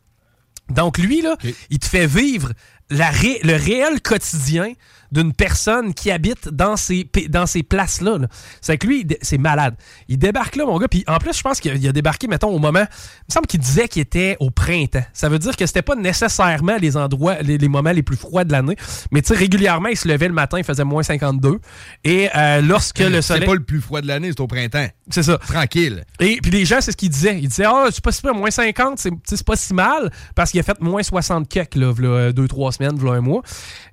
Donc, 0.70 0.98
lui, 0.98 1.22
là, 1.22 1.38
il 1.70 1.80
te 1.80 1.86
fait 1.86 2.08
vivre 2.08 2.52
la 2.90 3.10
ré- 3.10 3.40
le 3.44 3.56
réel 3.56 4.02
quotidien 4.02 4.74
d'une 5.12 5.34
personne 5.34 5.94
qui 5.94 6.12
habite 6.12 6.50
dans 6.50 6.76
ces, 6.78 7.10
dans 7.30 7.46
ces 7.46 7.64
places-là. 7.64 8.18
là. 8.18 8.28
C'est 8.62 8.78
que 8.78 8.88
lui, 8.88 9.08
c'est 9.22 9.38
malade. 9.38 9.76
Il 10.08 10.18
débarque 10.18 10.56
là, 10.56 10.66
mon 10.66 10.78
gars, 10.78 10.88
puis 10.88 11.04
en 11.08 11.18
plus, 11.18 11.36
je 11.36 11.42
pense 11.42 11.60
qu'il 11.60 11.88
a, 11.88 11.92
débarqué, 11.92 12.28
mettons, 12.28 12.50
au 12.50 12.60
moment... 12.60 12.80
Il 12.80 13.30
me 13.30 13.34
semble 13.34 13.48
qu'il 13.48 13.60
disait 13.60 13.88
qu'il 13.88 14.02
était 14.02 14.38
au 14.40 14.50
printemps. 14.50 15.04
Ça 15.14 15.30
veut 15.30 15.40
dire 15.40 15.56
que 15.56 15.66
c'était 15.66 15.82
pas 15.82 15.96
nécessairement 15.96 16.78
les 16.78 16.98
endroits, 16.98 17.42
les, 17.42 17.58
les 17.58 17.68
moments 17.68 17.92
les 17.92 18.04
plus 18.04 18.18
froids 18.18 18.44
de 18.44 18.52
l'année, 18.52 18.76
mais 19.12 19.22
tu 19.22 19.30
sais, 19.30 19.36
régulièrement, 19.36 19.90
il 19.90 19.98
se 19.98 20.08
levait 20.08 20.28
le 20.28 20.34
matin, 20.34 20.58
il 20.58 20.64
faisait 20.64 20.84
moins 20.84 21.04
52, 21.04 21.60
et 22.04 22.30
euh, 22.36 22.62
lorsque 22.62 23.00
le 23.00 23.22
C'est 23.22 23.34
soleil... 23.34 23.48
pas 23.48 23.56
le 23.56 23.64
plus 23.64 23.82
froid 23.82 24.02
de 24.02 24.08
l'année, 24.08 24.30
c'est 24.30 24.40
au 24.40 24.48
printemps. 24.48 24.88
C'est 25.10 25.24
ça. 25.24 25.38
Tranquille. 25.38 26.04
Et 26.20 26.40
puis 26.42 26.52
les 26.52 26.66
gens, 26.66 26.80
c'est 26.82 26.92
ce 26.92 26.98
qu'ils 26.98 27.10
disaient. 27.10 27.40
Ils 27.40 27.48
disaient, 27.48 27.66
ah, 27.66 27.88
c'est 27.92 28.04
pas 28.04 28.12
si 28.12 28.22
pire, 28.22 28.34
moins 28.34 28.52
50, 28.52 29.00
c'est 29.00 29.12
c'est 29.24 29.46
pas 29.46 29.56
si 29.56 29.74
mal, 29.74 30.12
parce 30.36 30.52
qu'il 30.52 30.60
a 30.60 30.64
fait 30.64 30.80
moins 30.82 31.04
60 31.04 31.48
kek, 31.48 31.76
là, 31.76 31.92
v'là 31.92 32.32
deux, 32.32 32.48
trois 32.48 32.72
semaines, 32.72 32.96
v'là 32.98 33.14
un 33.14 33.22
mois. 33.22 33.42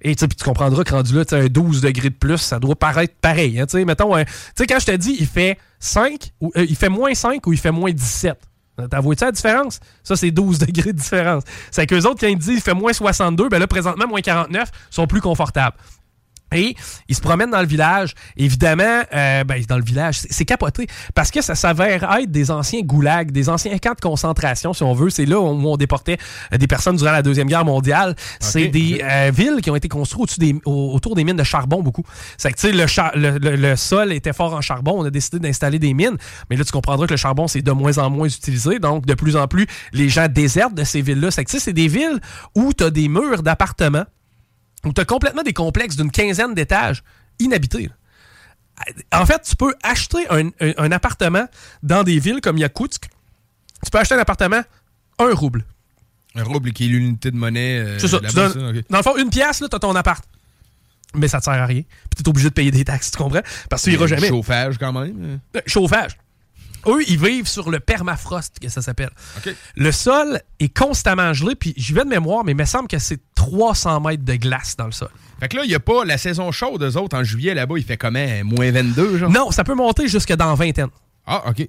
Et 0.03 0.15
tu 0.15 0.21
sais, 0.21 0.29
puis 0.29 0.37
tu 0.37 0.45
comprendras 0.45 0.85
que 0.85 0.95
rendu 1.13 1.15
là, 1.15 1.39
un 1.39 1.47
12 1.47 1.81
degrés 1.81 2.11
de 2.11 2.15
plus, 2.15 2.39
ça 2.39 2.59
doit 2.59 2.77
paraître 2.77 3.15
pareil. 3.21 3.61
hein, 3.61 3.67
mettons, 3.85 4.15
un- 4.15 4.25
tu 4.25 4.33
sais, 4.57 4.67
quand 4.67 4.79
je 4.81 4.87
te 4.87 4.97
dis, 4.97 5.17
il 5.19 5.27
fait 5.27 5.59
5, 5.79 6.33
ou, 6.41 6.53
euh, 6.57 6.65
il 6.69 6.77
fait 6.77 6.89
moins 6.89 7.15
5 7.15 7.47
ou 7.47 7.53
il 7.53 7.59
fait 7.59 7.71
moins 7.73 7.93
17. 7.93 8.39
T'as 8.91 9.01
vu 9.01 9.11
la 9.21 9.31
différence? 9.31 9.79
Ça, 10.03 10.17
c'est 10.17 10.31
12 10.33 10.59
degrés 10.67 10.93
de 10.93 10.99
différence. 10.99 11.45
C'est 11.71 11.87
qu'eux 11.87 12.03
autres, 12.07 12.21
quand 12.21 12.27
ils 12.27 12.37
disent 12.39 12.55
il 12.57 12.61
fait 12.61 12.75
moins 12.75 12.93
62, 12.93 13.49
ben 13.49 13.59
là, 13.59 13.67
présentement, 13.67 14.07
moins 14.09 14.21
49, 14.21 14.71
sont 14.91 15.07
plus 15.07 15.21
confortables. 15.21 15.77
Et 16.55 16.77
ils 17.09 17.15
se 17.15 17.21
promènent 17.21 17.51
dans 17.51 17.61
le 17.61 17.67
village. 17.67 18.15
Évidemment, 18.37 19.03
euh, 19.15 19.45
ben, 19.45 19.63
dans 19.69 19.77
le 19.77 19.85
village, 19.85 20.21
c'est 20.31 20.45
capoté. 20.45 20.87
Parce 21.15 21.31
que 21.31 21.43
ça 21.43 21.55
s'avère 21.55 22.05
être 22.19 22.31
des 22.31 22.51
anciens 22.51 22.81
goulags, 22.83 23.31
des 23.31 23.49
anciens 23.49 23.77
camps 23.79 23.95
de 23.95 24.01
concentration, 24.01 24.73
si 24.73 24.83
on 24.83 24.93
veut. 24.95 25.11
C'est 25.11 25.27
là 25.27 25.39
où 25.41 25.45
on 25.45 25.77
déportait 25.77 26.19
euh, 26.53 26.57
des 26.59 26.67
personnes 26.67 26.97
durant 26.97 27.13
la 27.13 27.23
Deuxième 27.23 27.49
Guerre 27.49 27.65
mondiale. 27.65 28.15
C'est 28.41 28.69
des 28.69 29.01
euh, 29.03 29.31
villes 29.35 29.61
qui 29.63 29.71
ont 29.71 29.77
été 29.77 29.89
construites 29.89 30.39
des- 30.39 30.57
autour 30.65 31.15
des 31.15 31.25
mines 31.25 31.37
de 31.37 31.43
charbon, 31.45 31.83
beaucoup. 31.83 32.05
C'est 32.39 32.51
que, 32.53 32.57
tu 32.61 32.69
sais, 32.69 32.73
le, 32.73 32.87
char- 32.87 33.13
le, 33.17 33.39
le- 33.39 33.57
le 33.57 33.77
sol 33.77 34.13
était 34.13 34.33
fort 34.33 34.55
en 34.55 34.61
charbon. 34.61 34.95
On 35.01 35.05
a 35.05 35.11
décidé 35.11 35.39
d'installer 35.39 35.79
des 35.79 35.95
mines. 35.95 36.17
Mais 36.51 36.57
là, 36.57 36.65
tu 36.65 36.73
comprendras 36.73 37.07
que 37.07 37.13
le 37.13 37.17
charbon, 37.19 37.47
c'est 37.49 37.63
de 37.63 37.73
moins 37.73 37.99
en 37.99 38.11
moins 38.11 38.27
utilisé. 38.29 38.79
Donc, 38.79 39.07
de 39.07 39.15
plus 39.15 39.37
en 39.37 39.47
plus, 39.49 39.67
les 39.93 40.09
gens 40.09 40.27
désertent 40.29 40.75
de 40.75 40.85
ces 40.85 41.03
villes-là. 41.03 41.31
C'est 41.31 41.45
que, 41.45 41.51
tu 41.51 41.59
sais, 41.59 41.65
c'est 41.65 41.73
des 41.73 41.89
villes 41.89 42.21
où 42.55 42.73
tu 42.73 42.85
as 42.85 42.91
des 42.91 43.09
murs 43.09 43.43
d'appartements 43.43 44.05
où 44.85 44.93
tu 44.93 45.01
as 45.01 45.05
complètement 45.05 45.43
des 45.43 45.53
complexes 45.53 45.97
d'une 45.97 46.11
quinzaine 46.11 46.55
d'étages 46.55 47.03
inhabités. 47.39 47.91
En 49.13 49.25
fait, 49.25 49.43
tu 49.43 49.55
peux 49.57 49.75
acheter 49.83 50.27
un, 50.31 50.49
un- 50.61 50.73
un 50.79 50.93
appartement 50.93 51.47
dans 51.83 52.03
des 52.03 52.19
villes 52.19 52.41
comme 52.41 52.59
Yakoutsk. 52.59 53.09
Tu 53.85 53.91
peux 53.91 53.99
acheter 53.99 54.15
un 54.15 54.19
appartement, 54.19 54.63
un 55.19 55.33
rouble. 55.33 55.65
Un 56.35 56.43
rouble 56.43 56.73
qui 56.73 56.87
est 56.87 56.89
l'unité 56.89 57.31
de 57.31 57.37
monnaie. 57.37 57.79
euh, 57.79 57.99
C'est 58.01 58.09
ça. 58.09 58.19
Tu 58.19 58.35
donnes- 58.35 58.53
ça. 58.53 58.59
Dans 58.91 58.97
le 58.99 59.03
fond, 59.05 59.17
une 59.17 59.31
pièce, 59.31 59.61
là, 59.61 59.69
t'as 59.71 59.79
ton 59.79 59.95
appart. 59.95 60.25
Mais 61.15 61.29
ça 61.29 61.39
te 61.39 61.45
sert 61.45 61.53
à 61.55 61.67
rien. 61.67 61.83
Puis 61.83 62.23
t'es 62.25 62.29
obligé 62.29 62.49
de 62.49 62.55
payer 62.55 62.73
des 62.73 62.85
taxes, 62.85 63.13
tu 63.13 63.19
comprends? 63.19 63.43
Parce 63.71 63.83
que 63.85 63.91
tu 63.91 63.95
iras 63.95 64.09
jamais. 64.09 64.29
Chauffage 64.29 64.77
quand 64.79 64.93
même. 64.93 65.39
Euh, 65.55 65.61
Chauffage. 65.67 66.17
Eux, 66.87 67.03
ils 67.09 67.19
vivent 67.19 67.49
sur 67.49 67.71
le 67.71 67.81
permafrost, 67.81 68.59
que 68.59 68.69
ça 68.69 68.83
s'appelle. 68.83 69.11
Le 69.77 69.93
sol 69.93 70.41
est 70.61 70.77
constamment 70.77 71.33
gelé, 71.33 71.55
puis 71.55 71.75
j'y 71.77 71.93
vais 71.93 72.05
de 72.05 72.09
mémoire, 72.09 72.45
mais 72.45 72.53
il 72.53 72.59
me 72.59 72.65
semble 72.65 72.89
que 72.89 72.99
c'est 72.99 73.21
300 73.35 74.01
mètres 74.01 74.25
de 74.25 74.35
glace 74.35 74.77
dans 74.77 74.87
le 74.87 74.93
sol. 74.93 75.11
Fait 75.41 75.49
que 75.49 75.57
là, 75.57 75.65
il 75.65 75.69
n'y 75.69 75.75
a 75.75 75.81
pas 75.81 76.05
la 76.05 76.19
saison 76.19 76.53
chaude, 76.53 76.83
eux 76.83 76.97
autres, 76.97 77.17
en 77.17 77.25
juillet, 77.25 77.55
là-bas, 77.55 77.75
il 77.77 77.85
fait 77.85 77.97
comment? 77.97 78.27
Moins 78.45 78.71
22, 78.71 79.19
genre? 79.19 79.31
Non, 79.31 79.51
ça 79.51 79.65
peut 79.65 79.75
monter 79.75 80.09
jusque 80.09 80.33
dans 80.33 80.55
vingtaine. 80.55 80.89
Ah, 81.27 81.43
OK. 81.49 81.69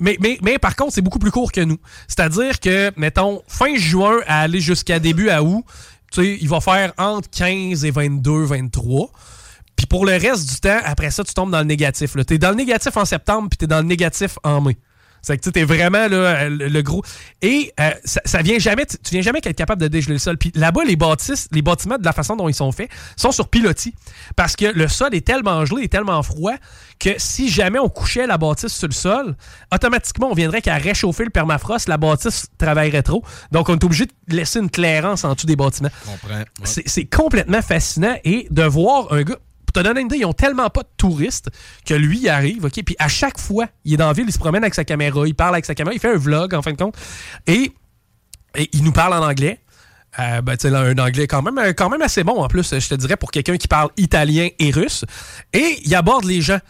Mais, 0.00 0.16
mais, 0.20 0.38
mais 0.42 0.58
par 0.58 0.76
contre, 0.76 0.94
c'est 0.94 1.02
beaucoup 1.02 1.18
plus 1.18 1.30
court 1.30 1.52
que 1.52 1.60
nous. 1.60 1.78
C'est-à-dire 2.08 2.58
que, 2.58 2.90
mettons, 2.96 3.42
fin 3.46 3.76
juin 3.76 4.20
à 4.26 4.40
aller 4.40 4.60
jusqu'à 4.60 4.98
début 4.98 5.28
à 5.28 5.42
août, 5.42 5.64
tu 6.10 6.22
sais, 6.22 6.38
il 6.40 6.48
va 6.48 6.60
faire 6.60 6.92
entre 6.96 7.28
15 7.30 7.84
et 7.84 7.90
22, 7.90 8.44
23. 8.44 9.10
Puis 9.76 9.86
pour 9.86 10.06
le 10.06 10.12
reste 10.12 10.48
du 10.48 10.60
temps, 10.60 10.78
après 10.84 11.10
ça, 11.10 11.24
tu 11.24 11.34
tombes 11.34 11.50
dans 11.50 11.58
le 11.58 11.64
négatif. 11.64 12.14
Tu 12.26 12.34
es 12.34 12.38
dans 12.38 12.50
le 12.50 12.56
négatif 12.56 12.96
en 12.96 13.04
septembre, 13.04 13.48
puis 13.50 13.58
tu 13.58 13.64
es 13.64 13.68
dans 13.68 13.80
le 13.80 13.86
négatif 13.86 14.38
en 14.42 14.60
mai. 14.60 14.76
C'est 15.24 15.38
que 15.38 15.48
tu 15.48 15.58
es 15.58 15.64
vraiment 15.64 16.06
là, 16.06 16.50
le, 16.50 16.68
le 16.68 16.82
gros. 16.82 17.02
Et 17.40 17.72
euh, 17.80 17.90
ça, 18.04 18.20
ça 18.26 18.42
vient 18.42 18.58
jamais, 18.58 18.84
tu 18.84 18.98
tu 18.98 19.12
viens 19.12 19.22
jamais 19.22 19.38
être 19.38 19.56
capable 19.56 19.80
de 19.80 19.88
dégeler 19.88 20.14
le 20.14 20.18
sol. 20.18 20.36
Puis 20.36 20.52
là-bas, 20.54 20.84
les 20.84 20.96
bâtisses, 20.96 21.48
les 21.50 21.62
bâtiments 21.62 21.96
de 21.96 22.04
la 22.04 22.12
façon 22.12 22.36
dont 22.36 22.46
ils 22.46 22.54
sont 22.54 22.72
faits 22.72 22.90
sont 23.16 23.32
sur 23.32 23.48
pilotis. 23.48 23.94
Parce 24.36 24.54
que 24.54 24.66
le 24.66 24.86
sol 24.86 25.14
est 25.14 25.26
tellement 25.26 25.64
gelé 25.64 25.84
et 25.84 25.88
tellement 25.88 26.22
froid 26.22 26.52
que 26.98 27.10
si 27.16 27.48
jamais 27.48 27.78
on 27.78 27.88
couchait 27.88 28.26
la 28.26 28.36
bâtisse 28.36 28.74
sur 28.74 28.86
le 28.86 28.92
sol, 28.92 29.34
automatiquement, 29.72 30.28
on 30.30 30.34
viendrait 30.34 30.60
qu'à 30.60 30.76
réchauffer 30.76 31.24
le 31.24 31.30
permafrost, 31.30 31.88
la 31.88 31.96
bâtisse 31.96 32.46
travaillerait 32.58 33.02
trop. 33.02 33.24
Donc, 33.50 33.70
on 33.70 33.74
est 33.74 33.84
obligé 33.84 34.04
de 34.04 34.36
laisser 34.36 34.58
une 34.58 34.70
clairance 34.70 35.24
en 35.24 35.32
dessous 35.32 35.46
des 35.46 35.56
bâtiments. 35.56 35.90
comprends. 36.04 36.38
Ouais. 36.38 36.82
C'est 36.84 37.04
complètement 37.06 37.62
fascinant 37.62 38.14
et 38.24 38.46
de 38.50 38.62
voir 38.62 39.10
un 39.10 39.22
gars. 39.22 39.38
Te 39.74 39.80
donner 39.80 40.00
une 40.00 40.06
idée, 40.06 40.18
ils 40.18 40.24
ont 40.24 40.32
tellement 40.32 40.70
pas 40.70 40.82
de 40.82 40.88
touristes 40.96 41.50
que 41.84 41.94
lui, 41.94 42.20
il 42.20 42.28
arrive, 42.28 42.64
OK? 42.64 42.80
Puis 42.84 42.94
à 42.98 43.08
chaque 43.08 43.38
fois, 43.38 43.66
il 43.84 43.94
est 43.94 43.96
dans 43.96 44.06
la 44.06 44.12
ville, 44.12 44.26
il 44.28 44.32
se 44.32 44.38
promène 44.38 44.62
avec 44.62 44.74
sa 44.74 44.84
caméra, 44.84 45.26
il 45.26 45.34
parle 45.34 45.56
avec 45.56 45.64
sa 45.64 45.74
caméra, 45.74 45.92
il 45.92 46.00
fait 46.00 46.14
un 46.14 46.16
vlog, 46.16 46.54
en 46.54 46.62
fin 46.62 46.72
de 46.72 46.76
compte. 46.76 46.96
Et, 47.48 47.72
il 48.72 48.84
nous 48.84 48.92
parle 48.92 49.14
en 49.14 49.28
anglais. 49.28 49.58
Euh, 50.20 50.40
ben, 50.42 50.56
tu 50.56 50.62
sais, 50.62 50.70
là, 50.70 50.78
un 50.82 50.96
anglais 50.98 51.26
quand 51.26 51.42
même, 51.42 51.74
quand 51.74 51.90
même 51.90 52.02
assez 52.02 52.22
bon 52.22 52.40
en 52.40 52.46
plus, 52.46 52.78
je 52.78 52.88
te 52.88 52.94
dirais, 52.94 53.16
pour 53.16 53.32
quelqu'un 53.32 53.56
qui 53.56 53.66
parle 53.66 53.90
italien 53.96 54.48
et 54.60 54.70
russe. 54.70 55.04
Et 55.52 55.80
il 55.84 55.92
aborde 55.96 56.24
les 56.24 56.40
gens. 56.40 56.60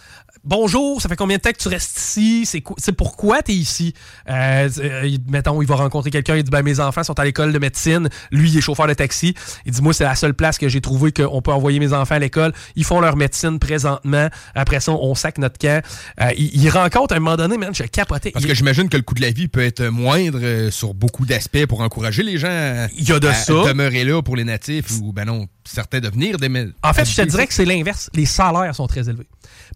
Bonjour, 0.46 1.00
ça 1.00 1.08
fait 1.08 1.16
combien 1.16 1.38
de 1.38 1.42
temps 1.42 1.52
que 1.52 1.56
tu 1.56 1.68
restes 1.68 1.96
ici? 1.98 2.44
C'est 2.44 2.60
quoi- 2.60 2.76
c'est 2.78 2.92
pourquoi 2.92 3.40
tu 3.42 3.52
es 3.52 3.54
ici? 3.54 3.94
Euh, 4.28 4.68
euh, 4.78 5.16
mettons, 5.26 5.62
il 5.62 5.66
va 5.68 5.76
rencontrer 5.76 6.10
quelqu'un, 6.10 6.36
il 6.36 6.42
dit 6.42 6.50
ben, 6.50 6.62
Mes 6.62 6.80
enfants 6.80 7.02
sont 7.02 7.18
à 7.18 7.24
l'école 7.24 7.50
de 7.50 7.58
médecine. 7.58 8.10
Lui, 8.30 8.50
il 8.50 8.58
est 8.58 8.60
chauffeur 8.60 8.86
de 8.86 8.92
taxi. 8.92 9.34
Il 9.64 9.72
dit 9.72 9.80
Moi, 9.80 9.94
c'est 9.94 10.04
la 10.04 10.14
seule 10.14 10.34
place 10.34 10.58
que 10.58 10.68
j'ai 10.68 10.82
trouvé 10.82 11.12
qu'on 11.12 11.40
peut 11.40 11.50
envoyer 11.52 11.78
mes 11.80 11.94
enfants 11.94 12.16
à 12.16 12.18
l'école. 12.18 12.52
Ils 12.76 12.84
font 12.84 13.00
leur 13.00 13.16
médecine 13.16 13.58
présentement. 13.58 14.28
Après 14.54 14.80
ça, 14.80 14.92
on 14.92 15.14
sac 15.14 15.38
notre 15.38 15.56
camp. 15.56 15.82
Euh, 16.20 16.30
il, 16.36 16.62
il 16.62 16.68
rencontre 16.68 17.14
à 17.14 17.16
un 17.16 17.20
moment 17.20 17.36
donné, 17.36 17.56
man, 17.56 17.74
je 17.74 17.84
capotais. 17.84 18.30
Parce 18.30 18.44
Il- 18.44 18.48
que 18.48 18.54
j'imagine 18.54 18.90
que 18.90 18.98
le 18.98 19.02
coût 19.02 19.14
de 19.14 19.22
la 19.22 19.30
vie 19.30 19.48
peut 19.48 19.64
être 19.64 19.82
moindre 19.84 20.40
euh, 20.42 20.70
sur 20.70 20.92
beaucoup 20.92 21.24
d'aspects 21.24 21.64
pour 21.64 21.80
encourager 21.80 22.22
les 22.22 22.36
gens 22.36 22.48
à, 22.48 22.88
Il 22.98 23.08
y 23.08 23.12
a 23.12 23.18
de 23.18 23.28
à 23.28 23.32
ça. 23.32 23.52
demeurer 23.66 24.04
là 24.04 24.20
pour 24.20 24.36
les 24.36 24.44
natifs 24.44 24.90
ou, 25.00 25.14
ben 25.14 25.24
non, 25.24 25.46
certains 25.64 26.00
de 26.00 26.08
venir 26.08 26.36
des 26.38 26.48
En 26.82 26.92
fait, 26.92 27.04
je 27.04 27.16
te 27.16 27.22
dirais 27.22 27.46
que 27.46 27.54
c'est 27.54 27.64
l'inverse. 27.64 28.10
Les 28.14 28.26
salaires 28.26 28.74
sont 28.74 28.86
très 28.86 29.08
élevés. 29.08 29.26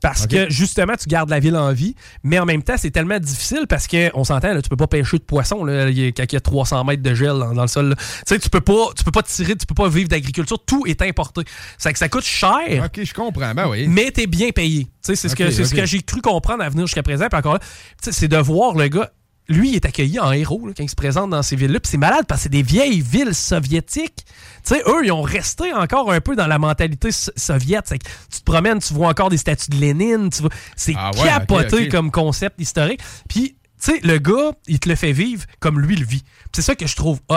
Parce 0.01 0.27
que 0.27 0.48
justement, 0.51 0.94
tu 0.97 1.09
gardes 1.09 1.31
la 1.31 1.40
ville 1.40 1.56
en 1.56 1.73
vie, 1.73 1.94
mais 2.23 2.39
en 2.39 2.44
même 2.47 2.62
temps, 2.62 2.77
c'est 2.77 2.90
tellement 2.90 3.19
difficile 3.19 3.66
parce 3.69 3.86
que 3.86 4.10
on 4.15 4.23
s'entend, 4.24 4.60
tu 4.60 4.69
peux 4.69 4.77
pas 4.77 4.86
pêcher 4.86 5.19
de 5.19 5.23
poisson 5.24 5.65
là, 5.65 5.89
il 5.89 5.98
y 5.98 6.06
a- 6.06 6.12
quand 6.12 6.24
il 6.24 6.32
y 6.32 6.36
a 6.36 6.40
300 6.40 6.85
mètres 6.85 7.02
de 7.02 7.15
gel 7.15 7.28
dans, 7.28 7.52
dans 7.52 7.62
le 7.62 7.69
sol. 7.69 7.89
là. 7.90 7.97
Tu 7.97 8.05
sais, 8.27 8.39
tu 8.39 8.48
peux 8.51 8.60
pas, 8.60 8.89
tu 8.97 9.02
peux 9.05 9.10
pas 9.10 9.23
tirer, 9.23 9.56
tu 9.56 9.66
peux 9.66 9.74
pas 9.74 9.89
vivre 9.89 10.09
d'agriculture. 10.09 10.59
Tout 10.65 10.85
est 10.86 11.01
importé. 11.02 11.43
C'est 11.78 11.93
que 11.93 11.98
ça 11.98 12.09
coûte 12.09 12.24
cher. 12.24 12.85
Ok, 12.85 13.02
je 13.02 13.12
comprends. 13.15 13.55
Ben 13.55 13.69
oui. 13.69 13.86
Mais 13.89 14.10
t'es 14.10 14.27
bien 14.27 14.51
payé. 14.51 14.85
Tu 14.85 14.90
sais, 15.02 15.16
C'est 15.16 15.28
ce 15.28 15.36
que, 15.36 15.51
ce 15.51 15.74
que 15.74 15.86
j'ai 15.86 16.02
cru 16.02 16.20
comprendre 16.20 16.62
à 16.62 16.69
venir 16.69 16.86
jusqu'à 16.86 17.02
présent. 17.02 17.27
Puis 17.28 17.39
encore 17.39 17.55
là, 17.55 17.60
tu 17.60 17.66
sais, 18.02 18.12
c'est 18.12 18.28
de 18.28 18.36
voir 18.36 18.74
le 18.74 18.89
gars. 18.89 19.10
Lui, 19.50 19.70
il 19.70 19.76
est 19.76 19.86
accueilli 19.86 20.20
en 20.20 20.30
héros 20.32 20.66
là, 20.66 20.74
quand 20.76 20.82
il 20.84 20.90
se 20.90 20.94
présente 20.94 21.30
dans 21.30 21.42
ces 21.42 21.56
villes-là. 21.56 21.80
Puis 21.80 21.90
c'est 21.90 21.96
malade 21.96 22.26
parce 22.28 22.40
que 22.40 22.42
c'est 22.44 22.48
des 22.50 22.62
vieilles 22.62 23.00
villes 23.00 23.34
soviétiques. 23.34 24.24
Tu 24.26 24.74
sais, 24.74 24.82
eux, 24.86 25.04
ils 25.04 25.12
ont 25.12 25.22
resté 25.22 25.72
encore 25.72 26.12
un 26.12 26.20
peu 26.20 26.36
dans 26.36 26.46
la 26.46 26.58
mentalité 26.58 27.10
so- 27.12 27.32
soviète. 27.34 27.88
Que 27.88 27.94
tu 27.96 28.40
te 28.40 28.44
promènes, 28.44 28.78
tu 28.80 28.92
vois 28.92 29.08
encore 29.08 29.30
des 29.30 29.38
statues 29.38 29.70
de 29.70 29.76
Lénine. 29.76 30.28
tu 30.30 30.42
vois- 30.42 30.50
C'est 30.76 30.94
Ah 30.98 31.10
ouais, 31.16 31.24
capoté 31.24 31.88
comme 31.88 32.10
concept 32.10 32.60
historique. 32.60 33.00
Puis, 33.28 33.56
tu 33.82 33.92
sais, 33.92 34.00
le 34.02 34.18
gars, 34.18 34.52
il 34.66 34.80
te 34.80 34.88
le 34.88 34.96
fait 34.96 35.12
vivre 35.12 35.44
comme 35.60 35.80
lui 35.80 35.96
le 35.96 36.04
vit. 36.04 36.24
C'est 36.52 36.62
ça 36.62 36.74
que 36.74 36.86
je 36.86 36.96
trouve 36.96 37.20
hot. 37.30 37.36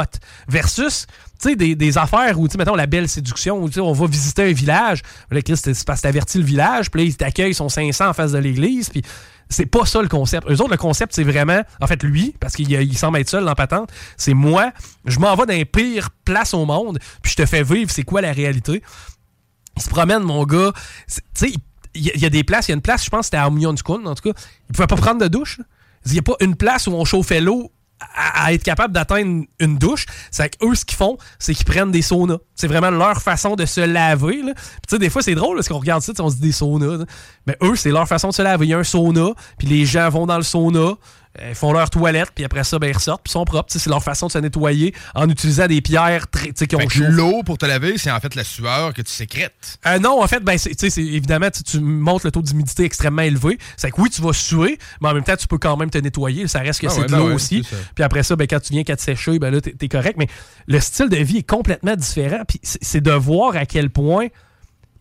Versus, 0.50 1.06
tu 1.42 1.50
sais, 1.50 1.56
des, 1.56 1.76
des 1.76 1.98
affaires 1.98 2.38
où, 2.40 2.48
tu 2.48 2.54
sais, 2.54 2.58
mettons, 2.58 2.76
la 2.76 2.88
belle 2.88 3.08
séduction, 3.08 3.62
où, 3.62 3.68
tu 3.70 3.76
sais, 3.76 3.80
on 3.80 3.94
va 3.94 4.08
visiter 4.08 4.44
un 4.50 4.52
village. 4.54 5.02
Là, 5.30 5.42
Chris, 5.42 5.56
c'est 5.58 5.86
parce 5.86 6.00
que 6.02 6.04
t'avertis 6.08 6.40
le 6.40 6.44
village, 6.44 6.90
puis 6.92 7.02
là, 7.02 7.08
ils 7.08 7.16
t'accueillent, 7.16 7.52
ils 7.52 7.56
sont 7.56 7.70
500 7.70 8.10
en 8.10 8.14
face 8.14 8.32
de 8.34 8.38
l'église, 8.40 8.90
puis 8.90 9.02
c'est 9.52 9.66
pas 9.68 9.86
ça 9.86 10.02
le 10.02 10.08
concept. 10.08 10.48
Eux 10.50 10.54
autres, 10.62 10.72
le 10.72 10.78
concept, 10.78 11.14
c'est 11.14 11.24
vraiment, 11.24 11.62
en 11.80 11.88
fait, 11.88 12.02
lui, 12.04 12.34
parce 12.40 12.56
qu'il 12.56 12.72
il 12.72 12.98
semble 12.98 13.20
être 13.20 13.30
seul 13.30 13.46
dans 13.46 13.54
patente, 13.54 13.92
c'est 14.18 14.34
moi, 14.34 14.72
je 15.06 15.20
m'en 15.20 15.36
vais 15.36 15.46
dans 15.46 15.54
les 15.54 15.66
pires 15.66 16.10
places 16.26 16.54
au 16.54 16.66
monde, 16.66 17.00
puis 17.22 17.32
je 17.32 17.36
te 17.44 17.46
fais 17.46 17.62
vivre 17.64 17.92
c'est 17.92 18.04
quoi 18.04 18.22
la 18.22 18.32
réalité. 18.32 18.82
Il 19.78 19.82
se 19.82 19.90
promène, 19.90 20.24
mon 20.24 20.44
gars. 20.46 20.72
Tu 21.08 21.22
sais, 21.34 21.54
il 21.94 22.02
y, 22.22 22.26
a- 22.26 22.30
des 22.30 22.44
places, 22.44 22.68
il 22.68 22.72
y 22.72 22.74
a 22.74 22.76
une 22.76 22.82
place, 22.82 23.04
je 23.06 23.10
pense 23.10 23.26
c'était 23.26 23.38
à 23.38 23.48
Oumyonskun, 23.50 24.06
en 24.06 24.16
tout 24.16 24.32
cas, 24.32 24.40
il 24.70 24.74
pouvait 24.76 24.88
pas 24.88 24.96
prendre 24.96 25.20
de 25.22 25.28
douche. 25.28 25.60
Il 26.06 26.14
n'y 26.14 26.20
a 26.20 26.24
pas 26.24 26.36
une 26.40 26.56
place 26.56 26.88
où 26.88 26.94
on 26.94 27.06
chauffait 27.06 27.42
l'eau 27.42 27.72
à, 28.16 28.54
être 28.54 28.64
capable 28.64 28.94
d'atteindre 28.94 29.46
une 29.60 29.78
douche. 29.78 30.06
C'est 30.32 30.50
que 30.50 30.66
eux, 30.66 30.76
ce 30.76 30.86
qu'ils 30.86 30.98
font, 30.98 31.18
c'est 31.40 31.54
qu'ils 31.54 31.66
prennent 31.66 31.92
des 31.92 32.02
saunas. 32.02 32.38
C'est 32.56 32.68
vraiment 32.68 32.92
leur 32.92 33.22
façon 33.22 33.56
de 33.56 33.66
se 33.66 33.82
laver. 33.82 34.42
Tu 34.42 34.52
sais, 34.90 35.00
des 35.00 35.10
fois, 35.10 35.22
c'est 35.22 35.36
drôle 35.36 35.56
parce 35.58 35.68
qu'on 35.68 35.80
regarde 35.80 36.02
ça, 36.02 36.14
on 36.20 36.30
se 36.30 36.36
dit 36.36 36.42
des 36.42 36.52
saunas. 36.52 37.06
Mais 37.48 37.58
eux, 37.64 37.76
c'est 37.76 37.92
leur 37.92 38.08
façon 38.08 38.30
de 38.30 38.34
se 38.34 38.42
laver. 38.42 38.66
Il 38.66 38.70
y 38.70 38.74
a 38.74 38.78
un 38.78 38.84
sauna, 38.84 39.32
puis 39.58 39.68
les 39.68 39.86
gens 39.86 40.10
vont 40.10 40.26
dans 40.26 40.38
le 40.38 40.44
sauna. 40.44 40.94
Euh, 41.40 41.50
ils 41.50 41.56
font 41.56 41.72
leur 41.72 41.90
toilette, 41.90 42.32
puis 42.36 42.44
après 42.44 42.64
ça, 42.64 42.78
ben, 42.80 42.88
ils 42.88 42.96
ressortent, 42.96 43.24
puis 43.24 43.32
ils 43.32 43.34
sont 43.34 43.46
propres. 43.46 43.72
C'est 43.72 43.86
leur 43.88 44.04
façon 44.04 44.28
de 44.28 44.32
se 44.32 44.38
nettoyer 44.38 44.94
en 45.16 45.30
utilisant 45.30 45.68
des 45.68 45.82
pierres 45.82 46.28
très, 46.28 46.52
qui 46.52 46.76
ont 46.76 46.80
l'eau 47.10 47.44
pour 47.44 47.58
te 47.58 47.66
laver, 47.66 47.98
c'est 47.98 48.12
en 48.12 48.20
fait 48.20 48.36
la 48.36 48.44
sueur 48.44 48.94
que 48.94 49.02
tu 49.02 49.12
sécrètes. 49.12 49.80
Euh, 49.86 50.00
non, 50.00 50.22
en 50.22 50.28
fait, 50.28 50.42
ben, 50.42 50.58
c'est- 50.58 50.98
évidemment, 50.98 51.48
tu, 51.52 51.80
montes 51.80 52.24
le 52.24 52.32
taux 52.32 52.42
d'humidité 52.42 52.84
extrêmement 52.84 53.22
élevé. 53.22 53.58
C'est 53.78 53.92
que 53.92 54.02
oui, 54.02 54.10
tu 54.10 54.22
vas 54.22 54.34
suer, 54.34 54.78
mais 55.02 55.10
en 55.10 55.14
même 55.14 55.24
temps, 55.24 55.36
tu 55.38 55.48
peux 55.48 55.58
quand 55.58 55.78
même 55.78 55.90
te 55.90 55.98
nettoyer. 55.98 56.48
Ça 56.48 56.60
reste 56.60 56.82
que 56.82 56.88
Ah 56.88 56.90
c'est 56.90 57.02
ouais, 57.02 57.06
de 57.08 57.12
ben 57.12 57.18
l'eau 57.20 57.28
ouais, 57.28 57.34
aussi. 57.34 57.66
Puis 57.96 58.04
après 58.04 58.24
ça, 58.24 58.36
ben, 58.36 58.48
quand 58.48 58.60
tu 58.60 58.74
viens 58.74 58.84
qu'à 58.84 58.96
te 58.96 59.02
sécher, 59.02 59.40
ben 59.40 59.52
là, 59.52 59.62
t'es 59.62 59.72
t'es 59.72 59.88
correct. 59.88 60.16
Mais 60.18 60.28
le 60.68 60.80
style 60.80 61.10
de 61.10 61.18
vie 61.18 61.38
est 61.38 61.50
complètement 61.50 61.96
différent. 61.96 62.44
Puis 62.48 62.60
c'est 62.64 63.02
de 63.02 63.12
voir 63.12 63.56
à 63.56 63.66
quel 63.66 63.90
point. 63.90 64.28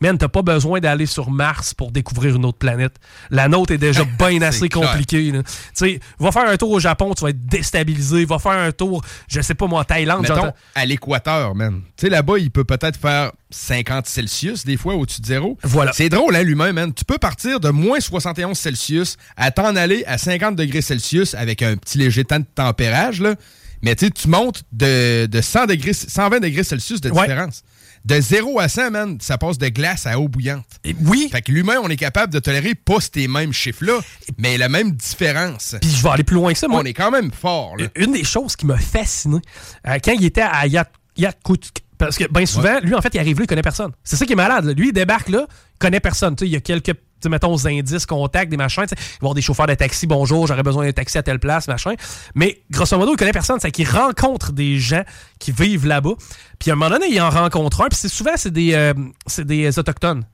Man, 0.01 0.17
t'as 0.17 0.29
pas 0.29 0.41
besoin 0.43 0.81
d'aller 0.81 1.05
sur 1.05 1.31
Mars 1.31 1.75
pour 1.75 1.93
découvrir 1.93 2.37
une 2.37 2.47
autre 2.47 2.57
planète. 2.59 2.95
La 3.31 3.49
nôtre 3.49 3.73
est 3.75 3.79
déjà 3.79 4.05
bien 4.19 4.41
assez 4.41 4.69
compliquée. 4.71 5.31
Tu 5.31 5.43
sais, 5.75 6.01
va 6.19 6.33
faire 6.33 6.49
un 6.49 6.57
tour 6.57 6.71
au 6.71 6.81
Japon, 6.81 7.13
tu 7.15 7.23
vas 7.23 7.31
être 7.31 7.47
déstabilisé. 7.47 8.25
Va 8.25 8.39
faire 8.39 8.53
un 8.53 8.73
tour, 8.73 9.03
je 9.29 9.41
sais 9.43 9.55
pas 9.55 9.67
moi, 9.67 9.81
en 9.81 9.85
Thaïlande. 9.85 10.23
Mettons, 10.23 10.53
à 10.75 10.87
l'équateur, 10.87 11.55
man. 11.55 11.83
Tu 11.97 12.07
sais, 12.07 12.09
là-bas, 12.11 12.39
il 12.39 12.51
peut 12.51 12.65
peut-être 12.65 12.99
faire 12.99 13.33
50 13.51 14.07
Celsius, 14.07 14.65
des 14.65 14.79
fois, 14.79 14.95
au-dessus 14.95 15.21
de 15.21 15.27
zéro. 15.27 15.59
Voilà. 15.63 15.93
C'est 15.93 16.09
drôle, 16.09 16.35
hein, 16.35 16.43
l'humain, 16.45 16.73
man. 16.73 16.95
Tu 16.95 17.05
peux 17.05 17.19
partir 17.19 17.61
de 17.61 17.69
moins 17.69 18.01
71 18.01 18.57
Celsius 18.57 19.17
à 19.37 19.51
t'en 19.51 19.77
aller 19.77 20.03
à 20.07 20.17
50 20.17 20.57
degrés 20.57 20.81
Celsius 20.83 21.35
avec 21.35 21.61
un 21.63 21.77
petit 21.77 21.99
léger 21.99 22.25
temps 22.25 22.39
de 22.39 22.47
tempérage, 22.55 23.21
là. 23.21 23.35
Mais 23.83 23.95
tu 23.97 24.11
montes 24.29 24.63
de, 24.73 25.27
de 25.27 25.41
100 25.41 25.67
degrés, 25.67 25.95
120 25.95 26.41
degrés 26.41 26.65
Celsius 26.65 27.01
de 27.01 27.11
Ouais. 27.11 27.23
différence. 27.23 27.63
De 28.05 28.19
0 28.21 28.59
à 28.59 28.69
100, 28.69 28.91
man, 28.91 29.19
ça 29.21 29.37
passe 29.37 29.59
de 29.59 29.69
glace 29.69 30.07
à 30.07 30.19
eau 30.19 30.27
bouillante. 30.29 30.65
oui. 31.05 31.29
Fait 31.31 31.43
que 31.43 31.53
l'humain, 31.53 31.77
on 31.83 31.89
est 31.89 31.97
capable 31.97 32.33
de 32.33 32.39
tolérer 32.39 32.75
pas 32.75 32.97
ces 33.01 33.29
mêmes 33.29 33.53
chiffres-là, 33.53 34.01
mais 34.39 34.57
la 34.57 34.69
même 34.71 34.93
différence. 34.93 35.77
Puis 35.81 35.91
je 35.91 36.03
vais 36.03 36.09
aller 36.09 36.25
plus 36.25 36.37
loin 36.37 36.53
que 36.53 36.59
ça, 36.59 36.67
moi. 36.67 36.81
On 36.81 36.85
est 36.85 36.95
quand 36.95 37.11
même 37.11 37.31
fort, 37.31 37.77
là. 37.77 37.87
Une 37.97 38.13
des 38.13 38.25
choses 38.25 38.57
qui 38.57 38.65
m'a 38.67 38.79
fasciné, 38.79 39.39
euh, 39.87 39.99
quand 40.03 40.13
il 40.13 40.25
était 40.25 40.41
à 40.41 40.67
Yak- 40.67 40.93
Yakutsk, 41.17 41.81
parce 41.99 42.17
que 42.17 42.25
bien 42.33 42.47
souvent, 42.47 42.81
lui, 42.83 42.95
en 42.95 43.03
fait, 43.03 43.11
il 43.13 43.19
arrive 43.19 43.39
là, 43.39 43.45
il 43.45 43.47
connaît 43.47 43.61
personne. 43.63 43.93
C'est 44.03 44.17
ça 44.17 44.25
qui 44.25 44.33
est 44.33 44.37
malade. 44.37 44.65
là. 44.65 44.73
Lui, 44.73 44.89
il 44.89 44.93
débarque 44.95 45.29
là, 45.29 45.47
il 45.51 45.79
connaît 45.79 46.01
personne. 46.01 46.35
Tu 46.35 46.45
sais, 46.45 46.49
il 46.49 46.53
y 46.53 46.57
a 46.57 46.61
quelques, 46.61 46.95
sais, 47.23 47.29
mettons, 47.29 47.57
indices, 47.67 48.07
contacts, 48.07 48.51
des 48.51 48.57
machins. 48.57 48.85
Il 48.91 49.29
va 49.29 49.35
des 49.35 49.43
chauffeurs 49.43 49.67
de 49.67 49.75
taxi, 49.75 50.07
bonjour, 50.07 50.47
j'aurais 50.47 50.63
besoin 50.63 50.85
d'un 50.85 50.93
taxi 50.93 51.19
à 51.19 51.23
telle 51.23 51.39
place, 51.39 51.69
machin. 51.69 51.95
Mais 52.35 52.63
grosso 52.71 52.97
modo, 52.99 53.13
il 53.13 53.17
connaît 53.17 53.33
personne. 53.33 53.59
C'est 53.61 53.71
qu'il 53.71 53.89
rencontre 53.89 54.53
des 54.53 54.79
gens 54.79 55.03
qui 55.39 55.53
vivent 55.53 55.87
là-bas. 55.87 56.15
Puis 56.59 56.71
à 56.71 56.75
un 56.75 56.77
moment 56.77 56.91
donné, 56.91 57.07
il 57.11 57.21
en 57.21 57.31
rencontre 57.31 57.83
un. 57.83 57.89
Puis 57.89 57.99
c'est 58.01 58.09
souvent, 58.09 58.33
c'est 58.37 58.53
des, 58.53 58.75
euh, 58.75 58.95
c'est 59.27 59.47
des 59.47 59.79
autochtones 59.79 60.25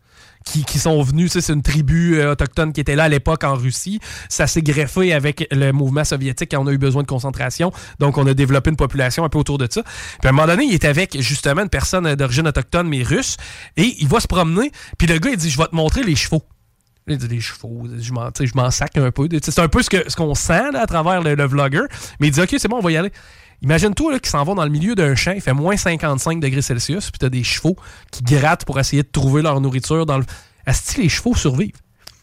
qui, 0.47 0.65
qui 0.65 0.79
sont 0.79 1.03
venus. 1.03 1.33
C'est 1.33 1.53
une 1.53 1.63
tribu 1.63 2.19
euh, 2.19 2.33
autochtone 2.33 2.73
qui 2.73 2.81
était 2.81 2.97
là 2.97 3.05
à 3.05 3.09
l'époque 3.09 3.45
en 3.45 3.55
Russie. 3.55 4.01
Ça 4.29 4.47
s'est 4.47 4.63
greffé 4.63 5.13
avec 5.13 5.47
le 5.51 5.73
mouvement 5.73 6.05
soviétique 6.05 6.51
quand 6.53 6.63
on 6.63 6.67
a 6.67 6.73
eu 6.73 6.79
besoin 6.79 7.03
de 7.03 7.09
concentration. 7.09 7.73
Donc, 7.99 8.17
on 8.17 8.27
a 8.27 8.33
développé 8.33 8.71
une 8.71 8.77
population 8.77 9.25
un 9.25 9.29
peu 9.29 9.39
autour 9.39 9.59
de 9.59 9.67
ça. 9.71 9.83
Puis 9.83 10.27
à 10.27 10.29
un 10.29 10.33
moment 10.33 10.47
donné, 10.47 10.65
il 10.65 10.75
est 10.75 10.85
avec 10.85 11.21
justement 11.21 11.63
une 11.63 11.69
personne 11.69 12.15
d'origine 12.15 12.47
autochtone, 12.49 12.89
mais 12.89 13.03
russe. 13.03 13.37
Et 13.77 13.97
il 13.99 14.09
va 14.09 14.21
se 14.21 14.29
promener. 14.29 14.71
Puis 14.99 15.07
le 15.07 15.19
gars, 15.19 15.31
il 15.31 15.37
dit 15.37 15.51
Je 15.51 15.59
vais 15.59 15.67
te 15.67 15.75
montrer 15.75 16.03
les 16.03 16.17
chevaux. 16.17 16.43
Il 17.09 17.19
les 17.29 17.41
chevaux, 17.41 17.85
je 18.01 18.13
m'en, 18.13 18.31
je 18.39 18.51
m'en 18.57 18.69
sac 18.73 18.97
un 18.97 19.13
peu. 19.13 19.29
C'est 19.41 19.59
un 19.61 19.69
peu 19.69 19.81
ce, 19.81 19.89
que, 19.91 20.11
ce 20.11 20.17
qu'on 20.17 20.35
sent 20.35 20.73
là, 20.73 20.81
à 20.83 20.87
travers 20.87 21.23
le, 21.23 21.37
le 21.37 21.45
vlogger. 21.47 21.83
Mais 22.19 22.27
il 22.29 22.31
dit 22.33 22.41
Ok, 22.41 22.57
c'est 22.59 22.67
bon, 22.67 22.79
on 22.79 22.83
va 22.83 22.91
y 22.91 22.97
aller. 22.97 23.13
Imagine-toi 23.63 24.15
là, 24.15 24.19
qui 24.19 24.29
s'en 24.29 24.43
vont 24.43 24.57
dans 24.57 24.65
le 24.65 24.71
milieu 24.71 24.97
d'un 24.97 25.15
champ, 25.15 25.31
il 25.33 25.41
fait 25.41 25.53
moins 25.53 25.77
55 25.77 26.41
degrés 26.41 26.63
Celsius, 26.63 27.11
puis 27.13 27.19
t'as 27.21 27.29
des 27.29 27.45
chevaux 27.45 27.77
qui 28.11 28.25
grattent 28.25 28.65
pour 28.65 28.81
essayer 28.81 29.05
de 29.05 29.09
trouver 29.09 29.41
leur 29.43 29.61
nourriture 29.61 30.05
dans 30.05 30.19
le. 30.19 30.25
Est-ce 30.67 30.97
que 30.97 31.03
les 31.03 31.09
chevaux 31.09 31.37
survivent? 31.37 31.77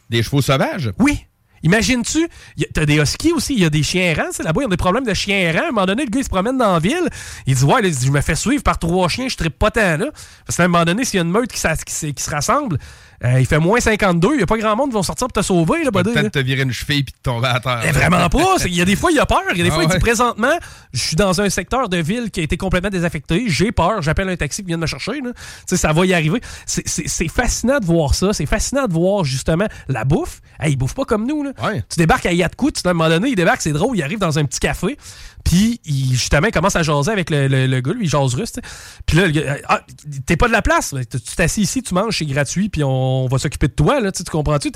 Des 0.09 0.21
chevaux 0.21 0.41
sauvages? 0.41 0.91
Oui. 0.99 1.25
Imagines-tu, 1.65 2.27
y 2.57 2.65
a- 2.65 2.67
t'as 2.73 2.85
des 2.85 2.97
huskies 2.97 3.31
aussi, 3.31 3.53
il 3.53 3.61
y 3.61 3.65
a 3.65 3.69
des 3.69 3.83
chiens 3.83 4.03
errants, 4.03 4.29
là-bas, 4.43 4.61
ils 4.63 4.65
ont 4.65 4.69
des 4.69 4.75
problèmes 4.75 5.05
de 5.05 5.13
chiens 5.13 5.37
errants. 5.39 5.63
À 5.63 5.67
un 5.69 5.71
moment 5.71 5.85
donné, 5.85 6.03
le 6.03 6.09
gars, 6.09 6.19
il 6.19 6.25
se 6.25 6.29
promène 6.29 6.57
dans 6.57 6.73
la 6.73 6.79
ville, 6.79 7.07
il 7.47 7.55
dit 7.55 7.63
Ouais, 7.63 7.81
là, 7.81 7.87
il 7.87 7.95
dit, 7.95 8.05
je 8.05 8.11
me 8.11 8.19
fais 8.19 8.35
suivre 8.35 8.61
par 8.63 8.77
trois 8.77 9.07
chiens, 9.07 9.29
je 9.29 9.37
trippe 9.37 9.57
pas 9.57 9.71
tant 9.71 9.95
là. 9.95 10.07
Parce 10.45 10.57
qu'à 10.57 10.65
un 10.65 10.67
moment 10.67 10.83
donné, 10.83 11.05
s'il 11.05 11.19
y 11.19 11.21
a 11.21 11.23
une 11.23 11.31
meute 11.31 11.49
qui 11.53 11.57
se 11.61 12.29
rassemble, 12.29 12.77
euh, 13.25 13.39
il 13.39 13.45
fait 13.45 13.59
moins 13.59 13.79
52, 13.79 14.29
il 14.35 14.39
y 14.41 14.43
a 14.43 14.45
pas 14.45 14.57
grand 14.57 14.75
monde 14.75 14.89
qui 14.89 14.95
vont 14.95 15.03
sortir 15.03 15.27
pour 15.27 15.33
te 15.41 15.45
sauver. 15.45 15.83
Peut-être 15.91 16.31
te 16.31 16.39
virer 16.39 16.63
une 16.63 16.71
cheville 16.71 17.03
puis 17.03 17.13
de 17.13 17.21
tomber 17.23 17.47
à 17.47 17.59
terre. 17.59 17.81
Eh, 17.87 17.91
vraiment 17.91 18.27
pas. 18.29 18.55
Il 18.65 18.75
y 18.75 18.81
a 18.81 18.85
des 18.85 18.95
fois, 18.95 19.11
il 19.11 19.19
a 19.19 19.25
peur. 19.25 19.41
Il 19.51 19.57
y 19.57 19.61
a 19.61 19.63
des 19.63 19.69
Ah 19.69 19.73
fois, 19.73 19.83
il 19.83 19.87
dit 19.87 19.93
ouais. 19.93 19.99
présentement, 19.99 20.51
je 20.93 20.99
suis 20.99 21.15
dans 21.15 21.39
un 21.41 21.49
secteur 21.49 21.87
de 21.89 21.97
ville 21.97 22.31
qui 22.31 22.41
a 22.41 22.43
été 22.43 22.57
complètement 22.57 22.89
désaffecté. 22.89 23.45
J'ai 23.47 23.71
peur. 23.71 24.01
J'appelle 24.01 24.27
un 24.29 24.35
taxi 24.35 24.61
qui 24.61 24.67
vient 24.67 24.77
de 24.77 24.81
me 24.81 24.87
chercher. 24.87 25.21
là. 25.21 25.31
Tu 25.33 25.41
sais, 25.67 25.77
ça 25.77 25.93
va 25.93 26.05
y 26.05 26.13
arriver. 26.13 26.41
C'est- 26.65 27.27
fascinant 27.29 27.79
de 27.79 27.85
voir 27.85 28.13
ça. 28.13 28.33
C'est 28.33 28.45
fascinant 28.45 28.87
de 28.87 28.93
voir 28.93 29.23
justement 29.23 29.67
la 29.87 30.03
bouffe. 30.03 30.41
Hey, 30.59 30.73
ils 30.73 30.75
bouffent 30.75 30.95
pas 30.95 31.05
comme 31.05 31.25
nous. 31.25 31.43
Là. 31.43 31.51
Tu 31.89 31.97
débarques 31.97 32.25
à 32.25 32.33
Yatkout, 32.33 32.73
à 32.85 32.89
un 32.89 32.93
moment 32.93 33.09
donné, 33.09 33.29
il 33.29 33.35
débarque, 33.35 33.61
c'est 33.61 33.71
drôle. 33.71 33.97
Il 33.97 34.03
arrive 34.03 34.19
dans 34.19 34.37
un 34.37 34.45
petit 34.45 34.59
café. 34.59 34.97
Puis, 35.43 35.81
il, 35.85 36.11
justement, 36.13 36.47
il 36.47 36.51
commence 36.51 36.75
à 36.75 36.83
jaser 36.83 37.11
avec 37.11 37.29
le, 37.29 37.47
le- 37.47 37.67
le 37.67 37.81
gars, 37.81 37.93
lui, 37.93 38.05
il 38.05 38.09
jase 38.09 38.33
russe. 38.35 38.53
tu 38.53 38.61
sais. 38.61 38.67
Puis 39.05 39.17
là, 39.17 39.25
le 39.25 39.31
gars, 39.31 39.57
ah, 39.67 39.81
t'es 40.25 40.37
pas 40.37 40.47
de 40.47 40.51
la 40.53 40.61
place. 40.61 40.93
Tu 41.09 41.35
t'assis 41.35 41.61
ici, 41.61 41.83
tu 41.83 41.93
manges, 41.93 42.17
c'est 42.17 42.25
gratuit, 42.25 42.69
puis 42.69 42.83
on 42.83 43.27
va 43.27 43.37
s'occuper 43.37 43.67
de 43.67 43.73
toi. 43.73 43.99
Là, 43.99 44.11
tu 44.11 44.23
comprends-tu? 44.23 44.71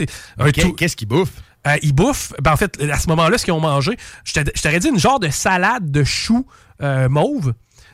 Qu'est-ce 0.76 0.95
qu'ils 0.95 1.07
bouffent? 1.07 1.41
euh, 1.68 1.76
ils 1.81 1.94
bouffent, 1.94 2.34
ben 2.41 2.53
en 2.53 2.57
fait, 2.57 2.81
à 2.81 2.98
ce 2.99 3.07
moment-là, 3.10 3.38
ce 3.38 3.44
qu'ils 3.44 3.53
ont 3.53 3.60
mangé, 3.60 3.98
je 4.23 4.34
t'aurais 4.61 4.80
dit 4.80 4.88
une 4.89 4.99
genre 4.99 5.19
de 5.19 5.30
salade 5.30 5.91
de 5.91 6.03
choux 6.03 6.45
euh, 6.81 7.10
mauve. 7.10 7.53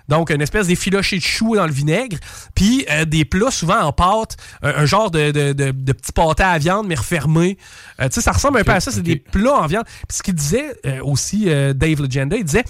Donc, 0.10 0.30
une 0.30 0.42
espèce 0.42 0.68
d'effiloché 0.68 1.18
de 1.18 1.24
choux 1.24 1.56
dans 1.56 1.66
le 1.66 1.72
vinaigre. 1.72 2.18
Puis, 2.56 2.86
euh, 2.90 3.06
des 3.06 3.26
plats 3.26 3.52
souvent 3.52 3.80
en 3.80 3.94
pâte. 3.94 4.38
Un, 4.62 4.70
un 4.70 4.86
genre 4.86 5.12
de, 5.12 5.32
de, 5.32 5.54
de, 5.54 5.72
de 5.72 5.94
petit 5.94 6.12
pâté 6.12 6.44
à 6.44 6.58
viande, 6.58 6.88
mais 6.88 6.96
refermé. 6.96 7.58
Euh, 8.00 8.08
tu 8.10 8.16
sais, 8.16 8.22
ça 8.22 8.32
ressemble 8.32 8.60
un 8.60 8.64
peu 8.64 8.72
à 8.72 8.80
ça. 8.80 8.92
C'est 8.92 9.02
des 9.02 9.18
plats 9.18 9.56
en 9.56 9.68
viande. 9.68 9.86
Puis, 10.08 10.18
ce 10.18 10.24
qu'il 10.24 10.36
disait 10.36 10.76
euh, 10.86 11.02
aussi, 11.04 11.46
Dave 11.46 12.02
Legenda, 12.02 12.36
il 12.36 12.44
disait 12.44 12.66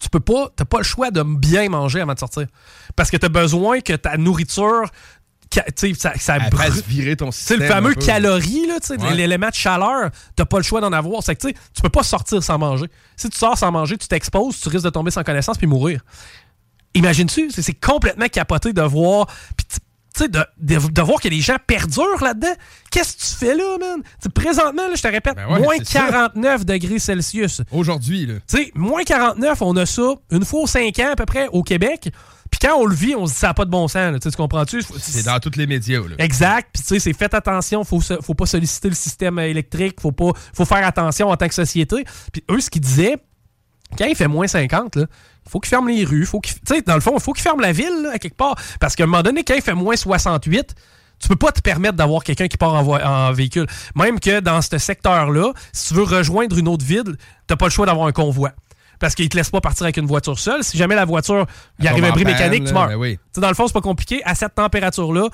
tu 0.00 0.08
peux 0.08 0.20
pas, 0.20 0.48
t'as 0.56 0.64
pas 0.64 0.78
le 0.78 0.84
choix 0.84 1.10
de 1.10 1.22
bien 1.22 1.68
manger 1.68 2.00
avant 2.00 2.14
de 2.14 2.18
sortir. 2.18 2.46
Parce 2.96 3.10
que 3.10 3.18
t'as 3.18 3.28
besoin 3.28 3.80
que 3.80 3.92
ta 3.92 4.16
nourriture, 4.16 4.90
tu 4.90 5.19
ça, 5.98 6.12
ça 6.16 6.38
brûle. 6.38 6.82
virer 6.86 7.16
ton 7.16 7.30
C'est 7.32 7.38
système. 7.38 7.60
le 7.60 7.66
fameux 7.66 7.94
calorie, 7.94 8.66
Ouais. 9.08 9.14
l'élément 9.14 9.48
de 9.48 9.54
chaleur, 9.54 10.10
t'as 10.36 10.44
pas 10.44 10.58
le 10.58 10.62
choix 10.62 10.80
d'en 10.80 10.92
avoir. 10.92 11.22
C'est 11.22 11.34
que 11.34 11.48
tu 11.48 11.82
peux 11.82 11.88
pas 11.88 12.02
sortir 12.04 12.42
sans 12.42 12.58
manger. 12.58 12.86
Si 13.16 13.28
tu 13.28 13.36
sors 13.36 13.58
sans 13.58 13.72
manger, 13.72 13.96
tu 13.98 14.06
t'exposes, 14.06 14.60
tu 14.60 14.68
risques 14.68 14.84
de 14.84 14.90
tomber 14.90 15.10
sans 15.10 15.22
connaissance 15.24 15.58
puis 15.58 15.66
mourir. 15.66 16.00
Imagines-tu? 16.94 17.50
C'est- 17.50 17.62
C'est 17.62 17.74
complètement 17.74 18.26
capoté 18.28 18.72
de 18.72 18.82
voir. 18.82 19.26
Puis 19.56 19.66
de, 20.28 20.44
de, 20.58 20.76
de 20.90 21.02
voir 21.02 21.18
a 21.28 21.28
des 21.30 21.40
gens 21.40 21.56
perdurent 21.66 22.22
là-dedans. 22.22 22.52
Qu'est-ce 22.90 23.16
que 23.16 23.20
tu 23.20 23.46
fais 23.46 23.54
là, 23.54 23.78
man? 23.78 24.02
Tu 24.02 24.10
sais, 24.24 24.28
présentement, 24.28 24.88
là, 24.88 24.94
je 24.96 25.00
te 25.02 25.08
répète, 25.08 25.36
Ben 25.36 25.46
ouais, 25.48 25.60
moins 25.60 25.74
c'est 25.78 25.86
ça. 25.88 26.08
49 26.10 26.66
degrés 26.66 26.98
Celsius. 26.98 27.62
Aujourd'hui, 27.70 28.26
là. 28.26 28.34
Moins 28.74 29.04
49, 29.04 29.62
on 29.62 29.76
a 29.76 29.86
ça 29.86 30.14
une 30.32 30.44
fois 30.44 30.62
aux 30.62 30.66
5 30.66 30.98
ans 30.98 31.12
à 31.12 31.16
peu 31.16 31.26
près 31.26 31.46
au 31.52 31.62
Québec. 31.62 32.10
Puis 32.50 32.58
quand 32.60 32.76
on 32.76 32.86
le 32.86 32.94
vit, 32.94 33.14
on 33.14 33.26
se 33.26 33.32
dit 33.32 33.38
ça 33.38 33.48
n'a 33.48 33.54
pas 33.54 33.64
de 33.64 33.70
bon 33.70 33.86
sens. 33.88 34.12
là. 34.12 34.18
Tu 34.18 34.30
comprends-tu? 34.32 34.82
C'est 34.98 35.24
dans 35.24 35.38
tous 35.38 35.56
les 35.56 35.66
médias, 35.66 36.00
là. 36.00 36.16
Exact. 36.18 36.68
Puis 36.72 36.82
tu 36.82 36.88
sais, 36.88 36.98
c'est 36.98 37.12
faites 37.12 37.34
attention, 37.34 37.84
faut 37.84 38.00
faut 38.00 38.34
pas 38.34 38.46
solliciter 38.46 38.88
le 38.88 38.94
système 38.94 39.38
électrique, 39.38 40.00
faut 40.00 40.12
pas 40.12 40.32
faut 40.54 40.64
faire 40.64 40.86
attention 40.86 41.28
en 41.28 41.36
tant 41.36 41.48
que 41.48 41.54
société. 41.54 42.04
Puis 42.32 42.44
eux 42.50 42.60
ce 42.60 42.70
qu'ils 42.70 42.82
disaient 42.82 43.16
quand 43.98 44.04
il 44.06 44.14
fait 44.14 44.28
moins 44.28 44.46
50 44.46 44.96
là, 44.96 45.06
il 45.46 45.50
faut 45.50 45.58
qu'ils 45.60 45.70
ferment 45.70 45.88
les 45.88 46.04
rues, 46.04 46.26
faut 46.26 46.40
qu'ils 46.40 46.54
tu 46.54 46.74
sais 46.74 46.82
dans 46.82 46.94
le 46.94 47.00
fond, 47.00 47.12
il 47.14 47.20
faut 47.20 47.32
qu'ils 47.32 47.42
ferment 47.42 47.62
la 47.62 47.72
ville 47.72 48.02
là, 48.02 48.12
à 48.14 48.18
quelque 48.18 48.36
part 48.36 48.56
parce 48.80 48.94
qu'à 48.94 49.04
un 49.04 49.06
moment 49.06 49.22
donné 49.22 49.42
quand 49.44 49.54
il 49.54 49.62
fait 49.62 49.74
moins 49.74 49.96
68, 49.96 50.74
tu 51.20 51.28
peux 51.28 51.36
pas 51.36 51.52
te 51.52 51.60
permettre 51.60 51.94
d'avoir 51.96 52.24
quelqu'un 52.24 52.48
qui 52.48 52.56
part 52.56 52.74
en, 52.74 52.86
en 52.86 53.32
véhicule. 53.32 53.66
Même 53.94 54.20
que 54.20 54.40
dans 54.40 54.62
ce 54.62 54.78
secteur-là, 54.78 55.52
si 55.72 55.88
tu 55.88 55.94
veux 55.94 56.02
rejoindre 56.04 56.56
une 56.56 56.66
autre 56.68 56.84
ville, 56.84 57.16
t'as 57.46 57.56
pas 57.56 57.66
le 57.66 57.70
choix 57.70 57.86
d'avoir 57.86 58.06
un 58.06 58.12
convoi. 58.12 58.52
Parce 59.00 59.14
qu'ils 59.14 59.28
te 59.28 59.36
laissent 59.36 59.50
pas 59.50 59.60
partir 59.60 59.84
avec 59.84 59.96
une 59.96 60.06
voiture 60.06 60.38
seule. 60.38 60.62
Si 60.62 60.76
jamais 60.78 60.94
la 60.94 61.04
voiture, 61.06 61.46
il 61.80 61.88
arrive 61.88 62.04
un 62.04 62.10
bris 62.10 62.24
mécanique, 62.24 62.64
tu 62.64 62.72
meurs. 62.72 62.88
ben 62.88 62.96
oui. 62.96 63.18
Dans 63.36 63.48
le 63.48 63.54
fond, 63.54 63.66
c'est 63.66 63.72
pas 63.72 63.80
compliqué. 63.80 64.22
À 64.24 64.34
cette 64.34 64.54
température-là, 64.54 65.28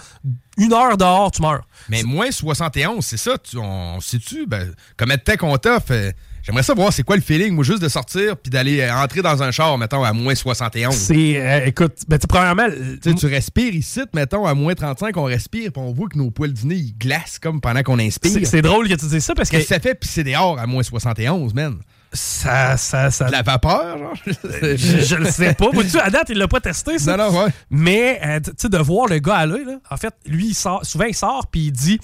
une 0.56 0.72
heure 0.72 0.96
dehors, 0.96 1.30
tu 1.30 1.42
meurs. 1.42 1.66
Mais 1.88 2.02
moins 2.02 2.30
71, 2.30 3.04
c'est 3.04 3.16
ça. 3.16 3.36
Tu, 3.36 3.58
on 3.58 4.00
sait-tu, 4.00 4.46
ben, 4.46 4.72
de 4.98 5.16
temps 5.16 5.36
qu'on 5.36 5.58
t'offre? 5.58 5.92
J'aimerais 6.46 6.62
savoir 6.62 6.92
c'est 6.92 7.02
quoi 7.02 7.16
le 7.16 7.22
feeling, 7.22 7.52
moi, 7.54 7.64
juste 7.64 7.82
de 7.82 7.88
sortir 7.88 8.36
puis 8.36 8.50
d'aller 8.50 8.80
euh, 8.80 8.94
entrer 8.94 9.20
dans 9.20 9.42
un 9.42 9.50
char, 9.50 9.76
mettons, 9.78 10.04
à 10.04 10.12
moins 10.12 10.36
71. 10.36 10.94
C'est, 10.94 11.40
euh, 11.40 11.66
écoute, 11.66 11.94
ben, 12.06 12.20
premièrement, 12.20 12.68
Tu 13.02 13.26
respires 13.26 13.74
ici, 13.74 14.02
mettons, 14.14 14.46
à 14.46 14.54
moins 14.54 14.74
35, 14.74 15.16
on 15.16 15.24
respire, 15.24 15.72
puis 15.72 15.82
on 15.82 15.92
voit 15.92 16.08
que 16.08 16.16
nos 16.16 16.30
poils 16.30 16.52
du 16.52 16.68
nez, 16.68 16.76
ils 16.76 16.96
glacent 16.96 17.40
comme 17.40 17.60
pendant 17.60 17.82
qu'on 17.82 17.98
inspire. 17.98 18.30
c'est 18.30 18.44
c'est 18.44 18.62
drôle 18.62 18.88
que 18.88 18.94
tu 18.94 19.06
dises 19.06 19.24
ça 19.24 19.34
parce 19.34 19.50
que 19.50 19.56
que 19.56 19.62
ça 19.64 19.80
fait 19.80 19.96
pisser 19.96 20.22
dehors 20.22 20.56
à 20.60 20.68
moins 20.68 20.84
71, 20.84 21.52
man? 21.52 21.78
Ça, 22.12 22.76
ça, 22.76 23.10
ça. 23.10 23.28
La 23.28 23.42
vapeur, 23.42 23.98
genre? 23.98 24.14
je, 24.24 24.76
je 24.76 25.16
le 25.16 25.30
sais 25.30 25.54
pas. 25.54 25.70
Vois-tu, 25.70 25.98
à 25.98 26.10
date, 26.10 26.28
il 26.30 26.38
l'a 26.38 26.48
pas 26.48 26.60
testé, 26.60 26.98
ça. 26.98 27.16
Non, 27.16 27.30
non, 27.30 27.44
ouais. 27.44 27.50
Mais, 27.70 28.20
euh, 28.24 28.40
tu 28.40 28.52
sais, 28.56 28.68
de 28.68 28.78
voir 28.78 29.06
le 29.06 29.18
gars 29.18 29.36
aller, 29.36 29.64
là, 29.64 29.78
en 29.90 29.96
fait, 29.96 30.14
lui, 30.26 30.48
il 30.48 30.54
sort, 30.54 30.84
souvent, 30.84 31.04
il 31.04 31.14
sort, 31.14 31.46
puis 31.48 31.66
il 31.66 31.72
dit, 31.72 31.98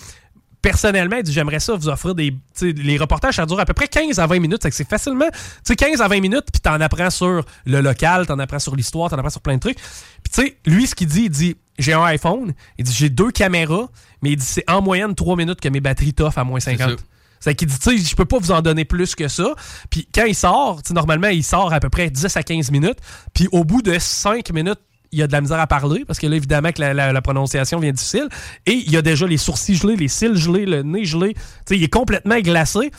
personnellement, 0.61 1.17
il 1.17 1.23
dit, 1.23 1.33
j'aimerais 1.33 1.61
ça 1.61 1.75
vous 1.75 1.89
offrir 1.89 2.15
des. 2.15 2.35
tu 2.57 2.73
les 2.73 2.97
reportages, 2.97 3.37
ça 3.37 3.47
dure 3.47 3.59
à 3.61 3.65
peu 3.65 3.75
près 3.75 3.89
15 3.89 4.19
à 4.19 4.27
20 4.27 4.41
minutes. 4.41 4.61
C'est 4.63 4.71
que 4.71 4.77
c'est 4.77 4.89
facilement, 4.89 5.29
tu 5.31 5.39
sais, 5.65 5.77
15 5.77 6.01
à 6.01 6.09
20 6.09 6.21
minutes, 6.21 6.47
puis 6.53 6.61
t'en 6.61 6.81
apprends 6.81 7.11
sur 7.11 7.45
le 7.67 7.81
local, 7.81 8.27
t'en 8.27 8.39
apprends 8.39 8.59
sur 8.59 8.77
l'histoire, 8.77 9.11
t'en 9.11 9.17
apprends 9.19 9.31
sur 9.31 9.41
plein 9.43 9.55
de 9.55 9.61
trucs. 9.61 9.79
Puis, 9.79 10.33
tu 10.33 10.43
sais, 10.43 10.57
lui, 10.67 10.87
ce 10.87 10.95
qu'il 10.95 11.09
dit, 11.09 11.25
il 11.25 11.31
dit, 11.31 11.57
j'ai 11.79 11.93
un 11.93 12.05
iPhone, 12.05 12.53
il 12.79 12.85
dit, 12.85 12.93
j'ai 12.93 13.09
deux 13.09 13.31
caméras, 13.31 13.89
mais 14.23 14.31
il 14.31 14.37
dit, 14.37 14.45
c'est 14.45 14.69
en 14.71 14.83
moyenne 14.83 15.15
3 15.15 15.37
minutes 15.37 15.61
que 15.61 15.69
mes 15.69 15.81
batteries 15.81 16.15
t'offrent 16.15 16.39
à 16.39 16.45
moins 16.45 16.61
50. 16.61 16.97
C'est 17.45 17.55
qu'il 17.55 17.69
dit, 17.69 17.79
tu 17.79 17.99
sais, 17.99 18.05
je 18.11 18.15
peux 18.17 18.25
pas 18.25 18.39
vous 18.39 18.53
en 18.53 18.63
donner 18.63 18.85
plus 18.85 19.15
que 19.15 19.27
ça. 19.29 19.55
Puis 19.91 20.09
quand 20.15 20.25
il 20.25 20.35
sort, 20.35 20.81
normalement, 20.93 21.29
il 21.29 21.43
sort 21.43 21.73
à 21.73 21.81
peu 21.81 21.91
près 21.91 22.09
10 22.09 22.37
à 22.37 22.43
15 22.43 22.71
minutes. 22.71 22.99
Puis 23.35 23.49
au 23.53 23.65
bout 23.65 23.83
de 23.83 23.99
5 23.99 24.51
minutes, 24.53 24.79
il 25.11 25.19
y 25.19 25.23
a 25.23 25.27
de 25.27 25.33
la 25.33 25.41
misère 25.43 25.61
à 25.61 25.67
parler 25.67 26.05
parce 26.07 26.19
que 26.19 26.27
là, 26.27 26.37
évidemment, 26.37 26.73
que 26.73 26.81
la, 26.81 27.13
la- 27.13 27.21
prononciation 27.23 27.79
vient 27.81 27.93
difficile. 27.93 28.29
Et 28.65 28.73
il 28.73 28.91
y 28.91 28.97
a 28.97 29.03
déjà 29.03 29.27
les 29.27 29.37
sourcils 29.37 29.75
gelés, 29.77 29.97
les 29.97 30.09
cils 30.09 30.37
gelés, 30.37 30.65
le 30.65 30.83
nez 30.83 31.05
gelé. 31.05 31.35
Tu 31.35 31.41
sais, 31.67 31.77
il 31.77 31.83
est 31.83 31.93
complètement 31.93 32.39
glacé 32.41 32.91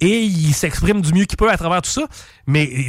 et 0.00 0.22
il 0.22 0.52
s'exprime 0.54 1.00
du 1.02 1.12
mieux 1.12 1.26
qu'il 1.26 1.36
peut 1.36 1.50
à 1.50 1.56
travers 1.56 1.82
tout 1.82 1.90
ça. 1.90 2.08
Mais 2.46 2.88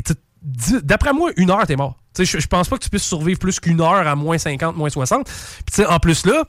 d'après 0.84 1.14
moi, 1.14 1.32
une 1.38 1.52
heure, 1.52 1.66
t'es 1.68 1.76
mort. 1.76 1.98
Je 2.18 2.48
pense 2.48 2.68
pas 2.70 2.78
que 2.78 2.84
tu 2.84 2.90
puisses 2.90 3.04
survivre 3.04 3.40
plus 3.40 3.60
qu'une 3.60 3.82
heure 3.82 4.08
à 4.08 4.16
moins 4.16 4.38
50, 4.38 4.76
moins 4.76 4.90
60. 4.90 5.30
Puis 5.72 5.86
en 5.86 6.00
plus 6.00 6.26
là, 6.26 6.44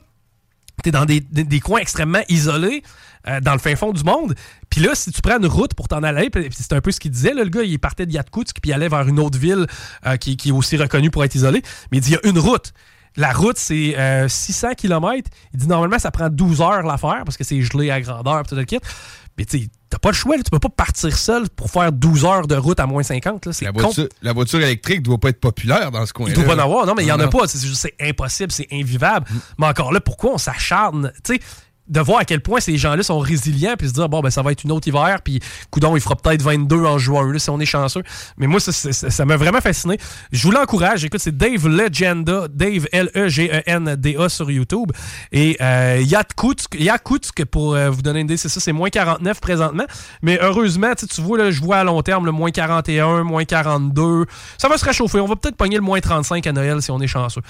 t'es 0.83 0.91
dans 0.91 1.05
des- 1.05 1.19
des 1.21 1.59
coins 1.59 1.79
extrêmement 1.81 2.21
isolés, 2.29 2.81
euh, 3.27 3.39
dans 3.39 3.53
le 3.53 3.59
fin 3.59 3.75
fond 3.75 3.91
du 3.91 4.03
monde. 4.03 4.35
Puis 4.69 4.81
là, 4.81 4.95
si 4.95 5.11
tu 5.11 5.21
prends 5.21 5.37
une 5.37 5.45
route 5.45 5.73
pour 5.73 5.87
t'en 5.87 6.03
aller, 6.03 6.29
c'est 6.51 6.73
un 6.73 6.81
peu 6.81 6.91
ce 6.91 6.99
qu'il 6.99 7.11
disait, 7.11 7.33
là, 7.33 7.43
le 7.43 7.49
gars, 7.49 7.63
il 7.63 7.79
partait 7.79 8.05
de 8.05 8.11
Yakutsk, 8.11 8.57
puis 8.61 8.71
il 8.71 8.73
allait 8.73 8.89
vers 8.89 9.07
une 9.07 9.19
autre 9.19 9.37
ville 9.37 9.67
euh, 10.05 10.17
qui, 10.17 10.37
qui 10.37 10.49
est 10.49 10.51
aussi 10.51 10.77
reconnue 10.77 11.11
pour 11.11 11.23
être 11.23 11.35
isolée. 11.35 11.61
Mais 11.91 11.99
il 11.99 12.01
dit, 12.01 12.09
il 12.11 12.13
y 12.13 12.17
a 12.17 12.29
une 12.29 12.39
route. 12.39 12.73
La 13.15 13.31
route, 13.31 13.57
c'est 13.57 13.97
euh, 13.97 14.27
600 14.27 14.73
km. 14.75 15.29
Il 15.53 15.59
dit, 15.59 15.67
normalement, 15.67 15.99
ça 15.99 16.11
prend 16.11 16.29
12 16.29 16.61
heures 16.61 16.83
l'affaire, 16.83 17.21
parce 17.25 17.37
que 17.37 17.43
c'est 17.43 17.61
gelé 17.61 17.91
à 17.91 18.01
grandeur, 18.01 18.43
tout 18.43 18.55
le 18.55 18.65
kit. 18.65 18.79
Mais 19.37 19.45
tu 19.45 19.67
t'as 19.89 19.99
pas 19.99 20.09
le 20.09 20.15
choix, 20.15 20.37
là. 20.37 20.43
tu 20.43 20.49
peux 20.49 20.59
pas 20.59 20.69
partir 20.69 21.15
seul 21.15 21.49
pour 21.49 21.69
faire 21.69 21.91
12 21.91 22.25
heures 22.25 22.47
de 22.47 22.55
route 22.55 22.79
à 22.79 22.87
moins 22.87 23.03
50. 23.03 23.45
là. 23.45 23.53
C'est 23.53 23.65
La 23.65 23.71
voiture, 23.71 24.07
la 24.21 24.33
voiture 24.33 24.59
électrique 24.59 25.03
doit 25.03 25.19
pas 25.19 25.29
être 25.29 25.39
populaire 25.39 25.91
dans 25.91 26.05
ce 26.05 26.13
coin-là. 26.13 26.33
il 26.33 26.35
doit 26.35 26.55
pas 26.55 26.61
en 26.61 26.65
avoir. 26.65 26.85
Non, 26.85 26.95
mais 26.95 27.03
il 27.03 27.07
y 27.07 27.11
en 27.11 27.19
a 27.19 27.27
pas. 27.27 27.47
C'est 27.47 27.93
impossible, 27.99 28.51
c'est 28.51 28.67
invivable. 28.71 29.27
Mais 29.59 29.67
encore 29.67 29.91
là, 29.91 29.99
pourquoi 29.99 30.33
on 30.33 30.37
s'acharne? 30.37 31.11
Tu 31.23 31.35
sais, 31.35 31.39
de 31.89 31.99
voir 31.99 32.19
à 32.19 32.25
quel 32.25 32.39
point 32.41 32.59
ces 32.61 32.77
gens-là 32.77 33.03
sont 33.03 33.19
résilients 33.19 33.73
puis 33.77 33.89
se 33.89 33.93
dire 33.93 34.07
bon 34.07 34.21
ben 34.21 34.29
ça 34.29 34.41
va 34.41 34.51
être 34.53 34.63
une 34.63 34.71
autre 34.71 34.87
hiver 34.87 35.19
puis 35.23 35.41
coudon 35.69 35.95
il 35.97 36.01
fera 36.01 36.15
peut-être 36.15 36.41
22 36.41 36.77
en 36.85 36.97
juin 36.97 37.31
là, 37.31 37.39
si 37.39 37.49
on 37.49 37.59
est 37.59 37.65
chanceux. 37.65 38.03
Mais 38.37 38.47
moi 38.47 38.59
ça 38.61 38.71
ça- 38.71 38.93
ça 38.93 39.09
ça 39.09 39.25
m'a 39.25 39.35
vraiment 39.35 39.59
fasciné. 39.59 39.97
Je 40.31 40.41
vous 40.43 40.51
l'encourage. 40.51 41.03
Écoute 41.03 41.19
c'est 41.19 41.35
Dave 41.35 41.67
Legenda 41.67 42.47
Dave 42.49 42.87
L 42.93 43.09
E 43.17 43.27
G 43.27 43.49
E 43.53 43.61
N 43.65 43.95
D 43.97 44.15
A 44.17 44.29
sur 44.29 44.49
YouTube. 44.49 44.91
Et 45.33 45.57
euh, 45.61 46.01
Yakutsk 46.05 46.75
Yakutsk 46.79 47.43
pour 47.45 47.75
euh, 47.75 47.89
vous 47.89 48.01
donner 48.01 48.21
une 48.21 48.27
idée 48.27 48.37
c'est 48.37 48.49
ça 48.49 48.59
c'est 48.61 48.71
moins 48.71 48.89
49 48.89 49.41
présentement. 49.41 49.85
Mais 50.21 50.39
heureusement 50.41 50.93
tu 50.95 51.21
vois 51.21 51.37
là 51.37 51.51
je 51.51 51.59
vois 51.61 51.77
à 51.77 51.83
long 51.83 52.01
terme 52.01 52.25
le 52.25 52.31
moins 52.31 52.51
41 52.51 53.23
moins 53.23 53.43
42 53.45 54.25
ça 54.57 54.69
va 54.69 54.77
se 54.77 54.85
réchauffer. 54.85 55.19
On 55.19 55.27
va 55.27 55.35
peut-être 55.35 55.57
pogner 55.57 55.75
le 55.75 55.81
moins 55.81 55.99
35 55.99 56.47
à 56.47 56.51
Noël 56.53 56.81
si 56.81 56.91
on 56.91 57.01
est 57.01 57.07
chanceux. 57.07 57.41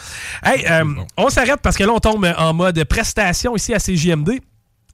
Hey 0.43 0.65
euh, 0.69 0.84
on 1.18 1.30
s'arrête 1.30 1.60
parce 1.61 1.77
que 1.77 1.84
là 1.84 1.91
on 1.93 1.99
tombe 1.99 2.27
en 2.38 2.53
mode 2.53 2.84
prestation 2.85 3.55
ici 3.55 3.73
à 3.76 3.77
CJMD 3.80 4.23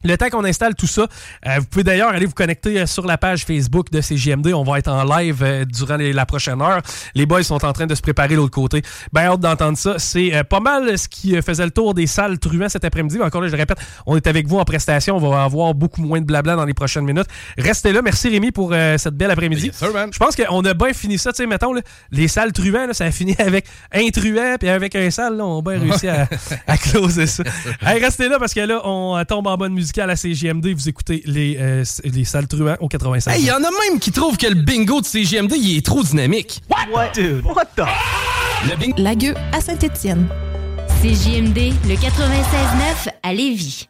le 0.03 0.17
temps 0.17 0.29
qu'on 0.29 0.45
installe 0.45 0.75
tout 0.75 0.87
ça, 0.87 1.03
euh, 1.47 1.55
vous 1.59 1.65
pouvez 1.65 1.83
d'ailleurs 1.83 2.09
aller 2.09 2.25
vous 2.25 2.33
connecter 2.33 2.79
euh, 2.79 2.85
sur 2.85 3.05
la 3.05 3.17
page 3.17 3.43
Facebook 3.45 3.91
de 3.91 4.01
CGMD. 4.01 4.53
On 4.53 4.63
va 4.63 4.79
être 4.79 4.87
en 4.89 5.03
live 5.03 5.39
euh, 5.43 5.65
durant 5.65 5.97
les- 5.97 6.13
la 6.13 6.25
prochaine 6.25 6.61
heure. 6.61 6.81
Les 7.15 7.25
boys 7.25 7.43
sont 7.43 7.63
en 7.65 7.73
train 7.73 7.85
de 7.85 7.95
se 7.95 8.01
préparer 8.01 8.29
de 8.29 8.35
l'autre 8.35 8.53
côté. 8.53 8.81
Ben 9.13 9.23
hâte 9.25 9.39
d'entendre 9.41 9.77
ça. 9.77 9.95
C'est 9.97 10.33
euh, 10.35 10.43
pas 10.43 10.59
mal 10.59 10.97
ce 10.97 11.07
qui 11.07 11.35
euh, 11.35 11.41
faisait 11.41 11.65
le 11.65 11.71
tour 11.71 11.93
des 11.93 12.07
salles 12.07 12.39
truands 12.39 12.69
cet 12.69 12.85
après-midi. 12.85 13.19
Encore 13.21 13.41
là, 13.41 13.47
je 13.47 13.53
le 13.53 13.57
répète, 13.57 13.79
on 14.05 14.15
est 14.15 14.27
avec 14.27 14.47
vous 14.47 14.57
en 14.59 14.65
prestation. 14.65 15.17
On 15.17 15.29
va 15.29 15.43
avoir 15.43 15.73
beaucoup 15.73 16.01
moins 16.01 16.19
de 16.21 16.25
blabla 16.25 16.55
dans 16.55 16.65
les 16.65 16.73
prochaines 16.73 17.05
minutes. 17.05 17.27
Restez 17.57 17.91
là. 17.91 18.01
Merci 18.01 18.29
Rémi 18.29 18.51
pour 18.51 18.71
euh, 18.73 18.97
cette 18.97 19.15
belle 19.15 19.31
après-midi. 19.31 19.71
je 20.13 20.17
pense 20.17 20.35
qu'on 20.35 20.61
a 20.65 20.73
bien 20.73 20.93
fini 20.93 21.17
ça. 21.17 21.31
Tu 21.33 21.37
sais, 21.43 21.47
mettons, 21.47 21.73
là, 21.73 21.81
les 22.11 22.27
salles 22.27 22.51
truands, 22.53 22.87
là, 22.87 22.93
ça 22.93 23.05
a 23.05 23.11
fini 23.11 23.35
avec 23.39 23.65
un 23.93 24.07
truand 24.09 24.55
puis 24.59 24.69
avec 24.69 24.95
un 24.95 25.09
sale. 25.11 25.35
Là, 25.37 25.45
on 25.45 25.59
a 25.59 25.61
bien 25.61 25.79
réussi 25.79 26.07
à, 26.07 26.27
à 26.67 26.77
closer 26.77 27.27
ça. 27.27 27.43
Hey, 27.81 27.99
restez 28.03 28.29
là 28.29 28.37
parce 28.39 28.53
que 28.53 28.61
là, 28.61 28.81
on 28.85 29.21
tombe 29.27 29.47
en 29.47 29.57
bonne 29.57 29.73
musicale 29.89 30.09
à 30.11 30.15
CGMD. 30.15 30.67
Vous 30.75 30.87
écoutez 30.87 31.23
les, 31.25 31.57
euh, 31.59 31.83
les 32.03 32.23
salles 32.23 32.47
truands 32.47 32.75
au 32.79 32.87
85. 32.87 33.31
Hey, 33.31 33.41
il 33.41 33.47
y 33.47 33.51
en 33.51 33.55
a 33.57 33.69
même 33.89 33.99
qui 33.99 34.11
trouvent 34.11 34.37
que 34.37 34.45
le 34.45 34.53
bingo 34.53 35.01
de 35.01 35.05
CGMD, 35.05 35.53
il 35.57 35.77
est 35.77 35.85
trop 35.85 36.03
dynamique. 36.03 36.61
What? 36.91 37.11
Dude, 37.15 37.43
what 37.43 37.65
the? 37.75 38.99
Lagueux 38.99 39.33
à 39.51 39.61
Saint-Étienne. 39.61 40.27
CJMD, 41.01 41.73
le 41.87 41.95
96.9 41.95 43.09
à 43.23 43.33
Lévis. 43.33 43.87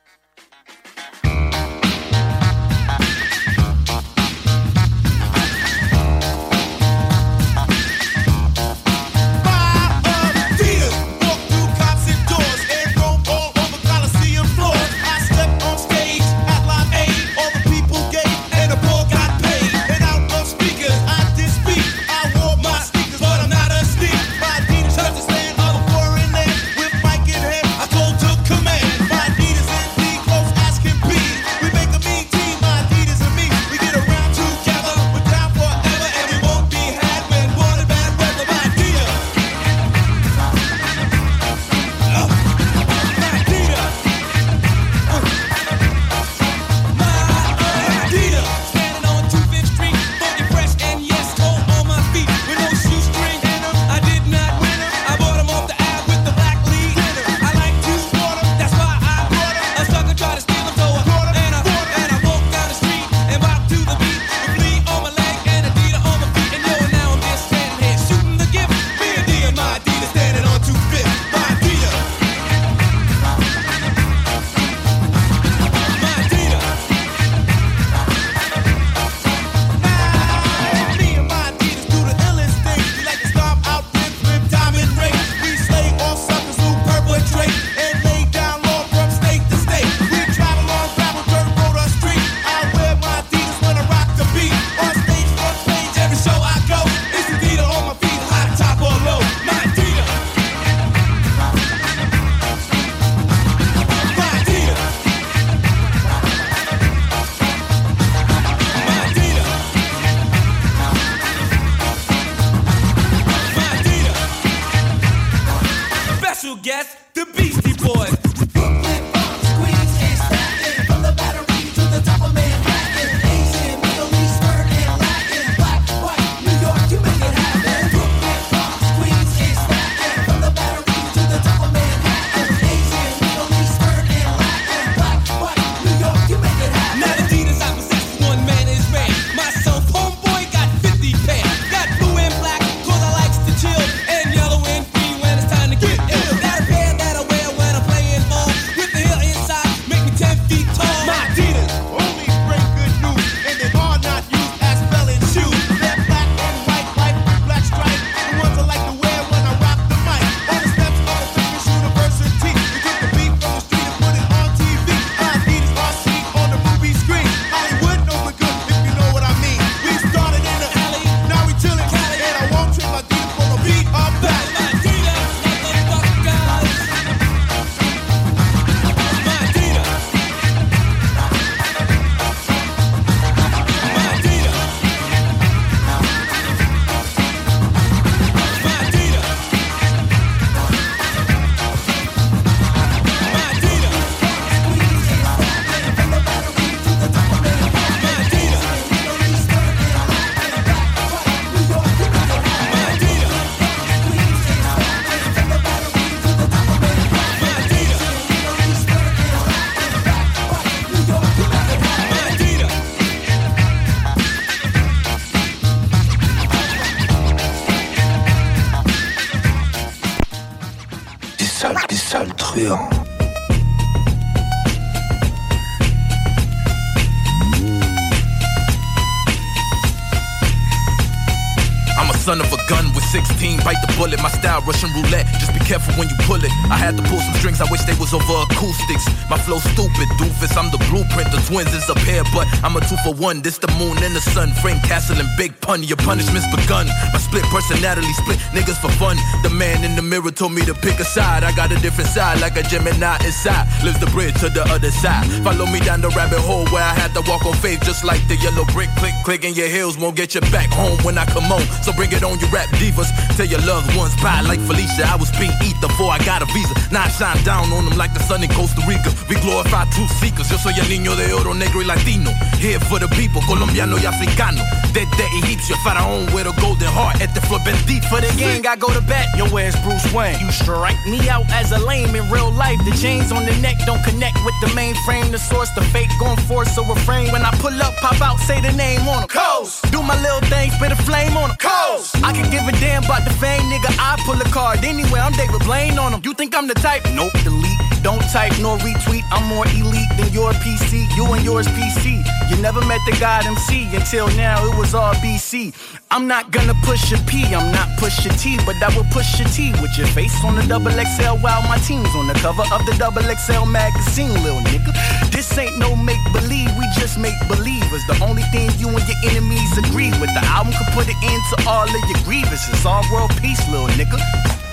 16. 233.10 233.58
Bite 233.66 233.82
the 233.82 233.94
bullet, 233.98 234.22
my 234.22 234.30
style 234.30 234.62
Russian 234.62 234.94
roulette. 234.94 235.26
Just 235.42 235.49
careful 235.70 235.94
when 236.02 236.10
you 236.10 236.18
pull 236.26 236.42
it. 236.42 236.50
I 236.74 236.82
had 236.82 236.98
to 236.98 237.04
pull 237.06 237.22
some 237.22 237.38
strings, 237.38 237.62
I 237.62 237.70
wish 237.70 237.86
they 237.86 237.94
was 238.02 238.10
over 238.10 238.42
acoustics. 238.50 239.06
My 239.30 239.38
flow 239.38 239.62
stupid, 239.62 240.10
doofus. 240.18 240.58
I'm 240.58 240.74
the 240.74 240.82
blueprint. 240.90 241.30
The 241.30 241.38
twins 241.46 241.70
is 241.78 241.86
a 241.94 241.98
pair, 242.10 242.26
but 242.34 242.50
I'm 242.66 242.74
a 242.74 242.82
two 242.82 242.98
for 243.06 243.14
one. 243.14 243.46
This 243.46 243.62
the 243.62 243.70
moon 243.78 244.02
and 244.02 244.18
the 244.18 244.24
sun. 244.34 244.50
Frank 244.66 244.82
Castle 244.82 245.22
and 245.22 245.30
Big 245.38 245.54
Pun. 245.62 245.86
Your 245.86 246.02
punishment's 246.02 246.50
begun. 246.50 246.90
My 247.14 247.22
split 247.22 247.46
personality, 247.54 248.10
split 248.18 248.42
niggas 248.50 248.82
for 248.82 248.90
fun. 248.98 249.22
The 249.46 249.54
man 249.54 249.86
in 249.86 249.94
the 249.94 250.02
mirror 250.02 250.34
told 250.34 250.58
me 250.58 250.66
to 250.66 250.74
pick 250.74 250.98
a 250.98 251.06
side. 251.06 251.46
I 251.46 251.54
got 251.54 251.70
a 251.70 251.78
different 251.86 252.10
side, 252.10 252.42
like 252.42 252.58
a 252.58 252.64
Gemini 252.64 253.22
inside. 253.22 253.70
Lives 253.86 254.00
the 254.02 254.10
bridge 254.10 254.34
to 254.42 254.50
the 254.50 254.66
other 254.74 254.90
side. 254.90 255.30
Follow 255.46 255.70
me 255.70 255.80
down 255.86 256.02
the 256.02 256.10
rabbit 256.18 256.42
hole 256.42 256.66
where 256.74 256.82
I 256.82 256.98
had 256.98 257.14
to 257.14 257.22
walk 257.30 257.46
on 257.46 257.54
faith, 257.62 257.86
just 257.86 258.04
like 258.04 258.26
the 258.28 258.38
yellow 258.42 258.66
brick. 258.74 258.90
Click, 258.98 259.14
click, 259.24 259.46
and 259.46 259.56
your 259.56 259.70
heels 259.70 260.02
won't 260.02 260.16
get 260.16 260.34
you 260.34 260.42
back 260.50 260.74
home 260.74 260.98
when 261.06 261.16
I 261.20 261.26
come 261.30 261.52
on. 261.52 261.62
So 261.86 261.94
bring 261.94 262.12
it 262.12 262.24
on, 262.24 262.40
you 262.40 262.48
rap 262.50 262.70
divas. 262.82 263.14
Tell 263.38 263.46
your 263.46 263.62
loved 263.70 263.94
ones 263.96 264.16
bye, 264.18 264.42
like 264.42 264.60
Felicia. 264.66 265.06
I 265.06 265.16
was 265.16 265.30
being 265.38 265.54
before 265.82 266.12
I 266.12 266.20
got 266.26 266.42
a 266.42 266.46
visa. 266.46 266.74
Now 266.92 267.04
I 267.04 267.10
shine 267.10 267.44
down 267.44 267.72
on 267.72 267.86
them 267.86 267.98
like 267.98 268.14
the 268.14 268.20
sun 268.20 268.44
in 268.44 268.50
Costa 268.50 268.82
Rica. 268.88 269.12
We 269.28 269.36
glorify 269.36 269.86
truth 269.92 270.12
seekers. 270.20 270.50
Yo 270.50 270.58
soy 270.58 270.74
el 270.80 270.88
niño 270.88 271.16
de 271.16 271.34
oro, 271.34 271.54
negro 271.54 271.82
y 271.82 271.86
latino. 271.86 272.32
Here 272.60 272.80
for 272.80 273.00
the 273.00 273.08
people, 273.10 273.42
colombiano 273.48 273.98
y 273.98 274.06
africano. 274.06 274.64
Desde 274.94 275.26
egipcio, 275.38 275.76
faraón 275.84 276.26
with 276.34 276.48
a 276.48 276.54
golden 276.60 276.88
heart. 276.88 277.22
At 277.22 277.34
the 277.36 277.42
floor, 277.42 277.60
deep 277.86 278.04
For 278.06 278.22
the 278.22 278.34
gang, 278.38 278.66
I 278.66 278.76
go 278.76 278.90
to 278.92 279.02
bat. 279.02 279.28
Yo, 279.38 279.46
where's 279.50 279.76
Bruce 279.84 280.12
Wayne? 280.12 280.40
You 280.40 280.52
strike 280.52 280.98
me 281.06 281.30
out 281.30 281.46
as 281.52 281.72
a 281.72 281.80
lame 281.80 282.16
in 282.16 282.30
real 282.32 282.52
life. 282.52 282.80
The 282.86 282.98
chains 282.98 283.32
on 283.32 283.46
the 283.46 283.56
neck 283.62 283.78
don't 283.86 284.04
connect 284.04 284.38
with 284.44 284.56
the 284.62 284.70
mainframe. 284.74 285.30
The 285.32 285.38
source, 285.38 285.70
the 285.76 285.84
fake 285.94 286.10
gon' 286.20 286.38
force 286.50 286.74
so 286.74 286.84
refrain. 286.84 287.32
When 287.32 287.44
I 287.44 287.52
pull 287.62 287.76
up, 287.82 287.96
pop 287.98 288.20
out, 288.22 288.40
say 288.40 288.60
the 288.62 288.72
name 288.74 289.08
on 289.08 289.20
on 289.20 289.24
'em. 289.24 289.30
Coast. 289.30 289.92
Do 289.92 290.02
my 290.02 290.16
little 290.22 290.42
thing, 290.50 290.72
spit 290.72 290.92
a 290.92 290.96
flame 290.96 291.36
on 291.38 291.40
on 291.44 291.52
'em. 291.52 291.58
Coast. 291.58 292.16
I 292.24 292.32
can 292.34 292.50
give 292.50 292.68
a 292.68 292.72
damn 292.80 293.04
about 293.04 293.24
the 293.26 293.34
fame, 293.42 293.64
nigga. 293.72 293.92
I 294.00 294.18
pull 294.26 294.40
a 294.42 294.50
card 294.50 294.84
anywhere. 294.84 295.22
I'm 295.22 295.34
David 295.34 295.64
Blaine 295.66 295.98
on 296.00 296.14
'em. 296.14 296.22
You 296.24 296.34
think 296.34 296.56
I'm 296.56 296.68
the 296.68 296.76
type? 296.76 297.04
Nope, 297.14 297.34
delete. 297.44 297.99
Don't 298.02 298.22
type 298.32 298.54
nor 298.62 298.78
retweet. 298.80 299.24
I'm 299.32 299.46
more 299.48 299.68
elite 299.68 300.10
than 300.18 300.32
your 300.32 300.52
PC. 300.64 301.08
You 301.18 301.26
and 301.34 301.44
yours 301.44 301.68
PC. 301.68 302.24
You 302.50 302.56
never 302.62 302.80
met 302.86 303.02
the 303.06 303.16
God 303.20 303.46
MC 303.46 303.94
until 303.96 304.28
now. 304.38 304.64
It 304.66 304.78
was 304.78 304.94
all 304.96 305.14
BC. 305.16 305.74
I'm 306.10 306.28
not 306.28 306.52
gonna 306.52 306.74
push 306.84 307.12
a 307.12 307.18
P. 307.26 307.44
I'm 307.54 307.72
not 307.72 307.88
push 307.98 308.26
a 308.26 308.30
T, 308.30 308.58
but 308.66 308.76
I 308.82 308.90
will 308.96 309.06
push 309.12 309.40
a 309.40 309.46
T 309.46 309.72
with 309.82 309.98
your 309.98 310.08
face 310.08 310.34
on 310.44 310.56
the 310.56 310.64
double 310.64 310.92
XL 310.92 311.38
while 311.44 311.62
my 311.68 311.78
team's 311.80 312.14
on 312.16 312.28
the 312.28 312.34
cover 312.36 312.64
of 312.74 312.86
the 312.86 312.96
double 312.98 313.22
XL 313.22 313.66
magazine, 313.66 314.34
little 314.44 314.62
nigga. 314.72 314.92
This 315.32 315.58
ain't 315.58 315.78
no 315.78 315.96
make 315.96 316.24
believe. 316.32 316.72
We 316.80 316.86
just 316.98 317.20
make 317.20 317.38
believers. 317.48 318.02
The 318.08 318.18
only 318.24 318.44
thing 318.54 318.72
you 318.80 318.88
and 318.88 319.06
your 319.08 319.20
enemies 319.30 319.78
agree 319.78 320.12
with. 320.22 320.34
The 320.34 320.44
album 320.46 320.74
could 320.74 320.94
put 320.94 321.08
an 321.08 321.20
end 321.22 321.44
to 321.52 321.70
all 321.70 321.84
of 321.84 322.10
your 322.10 322.20
grievances. 322.24 322.86
All 322.86 323.04
world 323.12 323.32
peace, 323.42 323.62
little 323.70 323.88
nigga. 324.00 324.69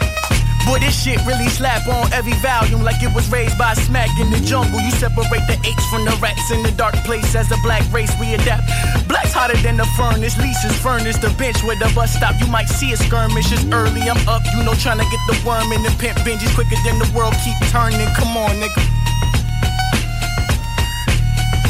Boy, 0.66 0.80
this 0.82 0.98
shit 0.98 1.22
really 1.24 1.46
slap 1.46 1.86
on 1.86 2.12
every 2.12 2.34
volume 2.42 2.82
like 2.82 3.00
it 3.00 3.14
was 3.14 3.30
raised 3.30 3.56
by 3.56 3.72
smack 3.74 4.10
in 4.18 4.30
the 4.30 4.40
jungle. 4.40 4.80
You 4.80 4.90
separate 4.90 5.46
the 5.46 5.54
apes 5.62 5.86
from 5.86 6.04
the 6.04 6.10
rats 6.20 6.50
in 6.50 6.60
the 6.64 6.72
dark 6.72 6.94
place 7.06 7.36
as 7.36 7.52
a 7.52 7.56
black 7.62 7.86
race 7.92 8.10
we 8.18 8.34
adapt. 8.34 8.66
Black's 9.06 9.32
hotter 9.32 9.56
than 9.62 9.76
the 9.76 9.86
furnace, 9.94 10.36
leases 10.42 10.74
furnace, 10.82 11.18
the 11.18 11.30
bench 11.38 11.62
where 11.62 11.78
the 11.78 11.86
bus 11.94 12.10
stop. 12.12 12.34
You 12.40 12.48
might 12.48 12.66
see 12.66 12.90
a 12.90 12.96
skirmish. 12.96 13.52
It's 13.52 13.64
early, 13.70 14.02
I'm 14.10 14.18
up, 14.26 14.42
you 14.58 14.64
know, 14.64 14.74
trying 14.74 14.98
to 14.98 15.06
get 15.06 15.22
the 15.30 15.38
worm 15.46 15.70
in 15.70 15.86
the 15.86 15.94
pimp 16.02 16.18
binges 16.26 16.52
quicker 16.52 16.76
than 16.82 16.98
the 16.98 17.06
world 17.14 17.34
keep 17.46 17.54
turning. 17.70 18.10
Come 18.18 18.36
on, 18.36 18.50
nigga. 18.58 18.82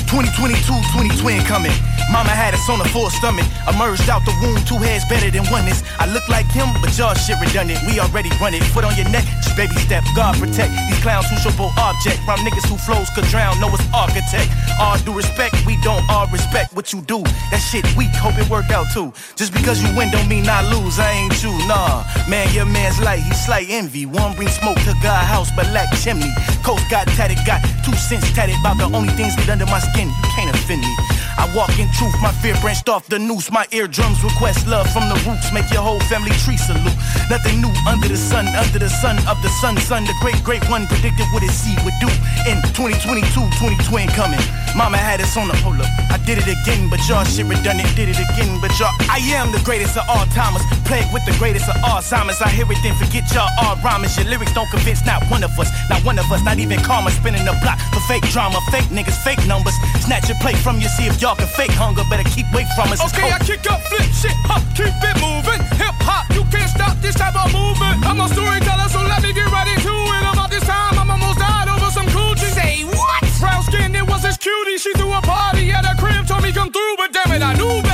2022, 0.09 0.57
20 0.97 1.21
twin 1.21 1.45
coming. 1.45 1.77
Mama 2.11 2.31
had 2.31 2.55
us 2.55 2.69
on 2.71 2.81
a 2.81 2.89
full 2.95 3.11
stomach. 3.11 3.47
Emerged 3.69 4.09
out 4.09 4.25
the 4.25 4.35
womb, 4.43 4.59
two 4.65 4.79
heads 4.79 5.05
better 5.07 5.31
than 5.31 5.45
one 5.51 5.67
is. 5.67 5.83
I 5.99 6.07
look 6.07 6.29
like 6.29 6.47
him, 6.47 6.69
but 6.81 6.97
y'all 6.97 7.15
shit 7.15 7.39
redundant. 7.41 7.81
We 7.87 7.99
already 7.99 8.31
run 8.41 8.55
it. 8.55 8.63
Foot 8.75 8.85
on 8.85 8.95
your 8.97 9.09
neck, 9.11 9.25
just 9.43 9.57
baby 9.57 9.75
step. 9.77 10.05
God 10.15 10.39
protect 10.39 10.71
these 10.89 11.01
clowns 11.03 11.27
who 11.31 11.37
show 11.39 11.51
object. 11.79 12.21
Round 12.27 12.41
niggas 12.47 12.67
who 12.69 12.77
flows 12.77 13.11
could 13.11 13.27
drown. 13.27 13.59
Know 13.61 13.71
it's 13.75 13.83
architect. 13.93 14.51
All 14.79 14.99
due 14.99 15.15
respect, 15.15 15.55
we 15.67 15.81
don't 15.83 16.05
all 16.09 16.27
respect 16.29 16.75
what 16.75 16.93
you 16.93 17.01
do. 17.03 17.23
That 17.51 17.59
shit 17.59 17.85
weak, 17.97 18.13
hope 18.15 18.39
it 18.39 18.49
work 18.49 18.71
out 18.71 18.87
too. 18.93 19.13
Just 19.35 19.53
because 19.53 19.83
you 19.83 19.91
win 19.97 20.11
don't 20.11 20.29
mean 20.29 20.47
I 20.49 20.63
lose. 20.71 20.99
I 20.99 21.11
ain't 21.13 21.43
you, 21.43 21.51
nah. 21.67 22.05
Man, 22.29 22.47
your 22.55 22.67
man's 22.67 23.01
light, 23.01 23.21
he 23.21 23.33
slight 23.35 23.67
envy. 23.69 24.07
One 24.07 24.35
bring 24.37 24.49
smoke 24.49 24.79
to 24.87 24.95
God 25.03 25.25
house, 25.27 25.51
but 25.57 25.67
lack 25.73 25.91
chimney. 25.99 26.31
Coast 26.63 26.85
got 26.91 27.07
tatted, 27.19 27.39
got 27.47 27.63
two 27.85 27.95
cents 27.95 28.31
tatted 28.33 28.57
about 28.61 28.79
the 28.79 28.85
only 28.97 29.13
things 29.15 29.35
get 29.37 29.49
under 29.49 29.67
my 29.67 29.81
skin. 29.81 30.09
You 30.09 30.31
can't 30.37 30.55
offend 30.55 30.83
me. 30.83 30.95
I 31.39 31.45
walk 31.55 31.79
in 31.79 31.89
truth, 31.93 32.15
my 32.23 32.33
fear 32.41 32.55
branched 32.61 32.89
off 32.89 33.07
the 33.09 33.19
noose. 33.19 33.51
My 33.51 33.67
eardrums 33.73 34.23
request 34.23 34.67
love 34.67 34.89
from 34.93 35.09
the 35.09 35.17
roots. 35.29 35.53
Make 35.53 35.69
your 35.73 35.83
whole 35.83 36.01
family 36.09 36.33
tree 36.45 36.57
salute. 36.57 36.97
Nothing 37.29 37.61
new 37.61 37.73
under 37.87 38.09
the 38.09 38.17
sun, 38.17 38.47
under 38.57 38.79
the 38.79 38.89
sun 38.89 39.19
of 39.29 39.41
the 39.43 39.51
sun, 39.61 39.77
son. 39.79 40.05
The 40.05 40.15
great, 40.21 40.39
great 40.45 40.65
one 40.71 40.87
predicted 40.87 41.27
what 41.33 41.43
his 41.43 41.53
seed 41.53 41.77
would 41.85 41.97
do 42.01 42.09
in 42.47 42.63
2022, 42.73 43.27
2020 43.27 44.07
coming. 44.15 44.41
Mama 44.77 44.97
had 44.97 45.21
us 45.21 45.37
on 45.37 45.49
the 45.49 45.57
hold 45.65 45.81
up. 45.81 45.89
I 46.13 46.19
did 46.25 46.39
it 46.39 46.49
again, 46.49 46.89
but 46.89 47.01
y'all 47.09 47.25
shit 47.25 47.47
redundant. 47.47 47.89
Did 47.97 48.09
it 48.13 48.21
again, 48.21 48.61
but 48.61 48.73
y'all. 48.79 48.95
I 49.11 49.19
am 49.35 49.51
the 49.51 49.61
greatest 49.65 49.97
of 49.97 50.05
all 50.09 50.25
timers. 50.37 50.63
Plagued 50.87 51.13
with 51.13 51.25
the 51.27 51.35
greatest 51.37 51.69
of 51.69 51.77
all 51.83 51.99
Alzheimer's. 51.99 52.41
I 52.41 52.49
hear 52.49 52.71
it, 52.71 52.79
then 52.85 52.95
forget 52.95 53.25
y'all 53.33 53.49
all 53.65 53.77
rhymers. 53.83 54.17
Your 54.17 54.27
lyrics 54.29 54.53
don't 54.53 54.71
convince 54.71 55.05
not 55.05 55.25
one 55.27 55.43
of 55.43 55.51
us. 55.59 55.73
Not 55.91 56.05
one 56.05 56.19
of 56.19 56.31
us, 56.31 56.45
not 56.45 56.59
even 56.59 56.79
karma. 56.81 57.11
Spinning 57.11 57.45
the 57.45 57.57
block 57.65 57.81
for 57.91 58.01
fake 58.07 58.29
drama. 58.31 58.61
Fake 58.71 58.89
niggas, 58.93 59.17
fake 59.25 59.43
numbers. 59.49 59.75
Snatch 60.05 60.29
your 60.29 60.39
plate 60.39 60.57
from 60.59 60.79
you, 60.79 60.89
see 60.89 61.07
if 61.09 61.21
y'all 61.21 61.26
can 61.35 61.49
fake 61.49 61.75
hunger. 61.75 62.05
Better 62.11 62.29
keep 62.31 62.47
away 62.53 62.67
from 62.77 62.93
us. 62.93 63.03
Okay, 63.03 63.33
I 63.33 63.39
kick 63.43 63.67
up, 63.67 63.83
flip 63.91 64.07
shit, 64.15 64.37
hop, 64.47 64.63
keep 64.79 64.95
it 64.95 65.17
moving. 65.19 65.59
Hip 65.81 65.97
hop, 66.07 66.31
you 66.31 66.45
can't 66.53 66.71
stop 66.71 66.95
this 67.03 67.17
type 67.17 67.35
of 67.35 67.51
movement. 67.51 68.07
I'm 68.07 68.21
a 68.21 68.29
storyteller, 68.31 68.87
so 68.93 69.03
let 69.03 69.23
me 69.23 69.33
get 69.33 69.51
right 69.51 69.67
into 69.67 69.91
it. 69.91 70.23
About 70.23 70.51
this 70.51 70.63
time, 70.63 70.95
I'm 70.95 71.11
almost 71.11 71.39
died 71.43 71.67
over 71.67 71.91
some 71.91 72.07
coochie. 72.15 72.53
Say 72.55 72.87
what? 72.87 73.25
Brown 73.41 73.63
skin, 73.65 73.97
it 73.97 74.07
was 74.07 74.23
this 74.23 74.37
cutie. 74.37 74.79
She 74.79 74.93
threw 74.95 75.11
a 75.11 75.21
party 75.23 75.73
at 75.73 75.85
her 75.85 75.97
crib, 75.99 76.27
told 76.29 76.43
me 76.47 76.53
come 76.53 76.71
through, 76.71 76.95
but 76.97 77.11
damn 77.11 77.33
it, 77.35 77.43
I 77.43 77.59
knew 77.59 77.86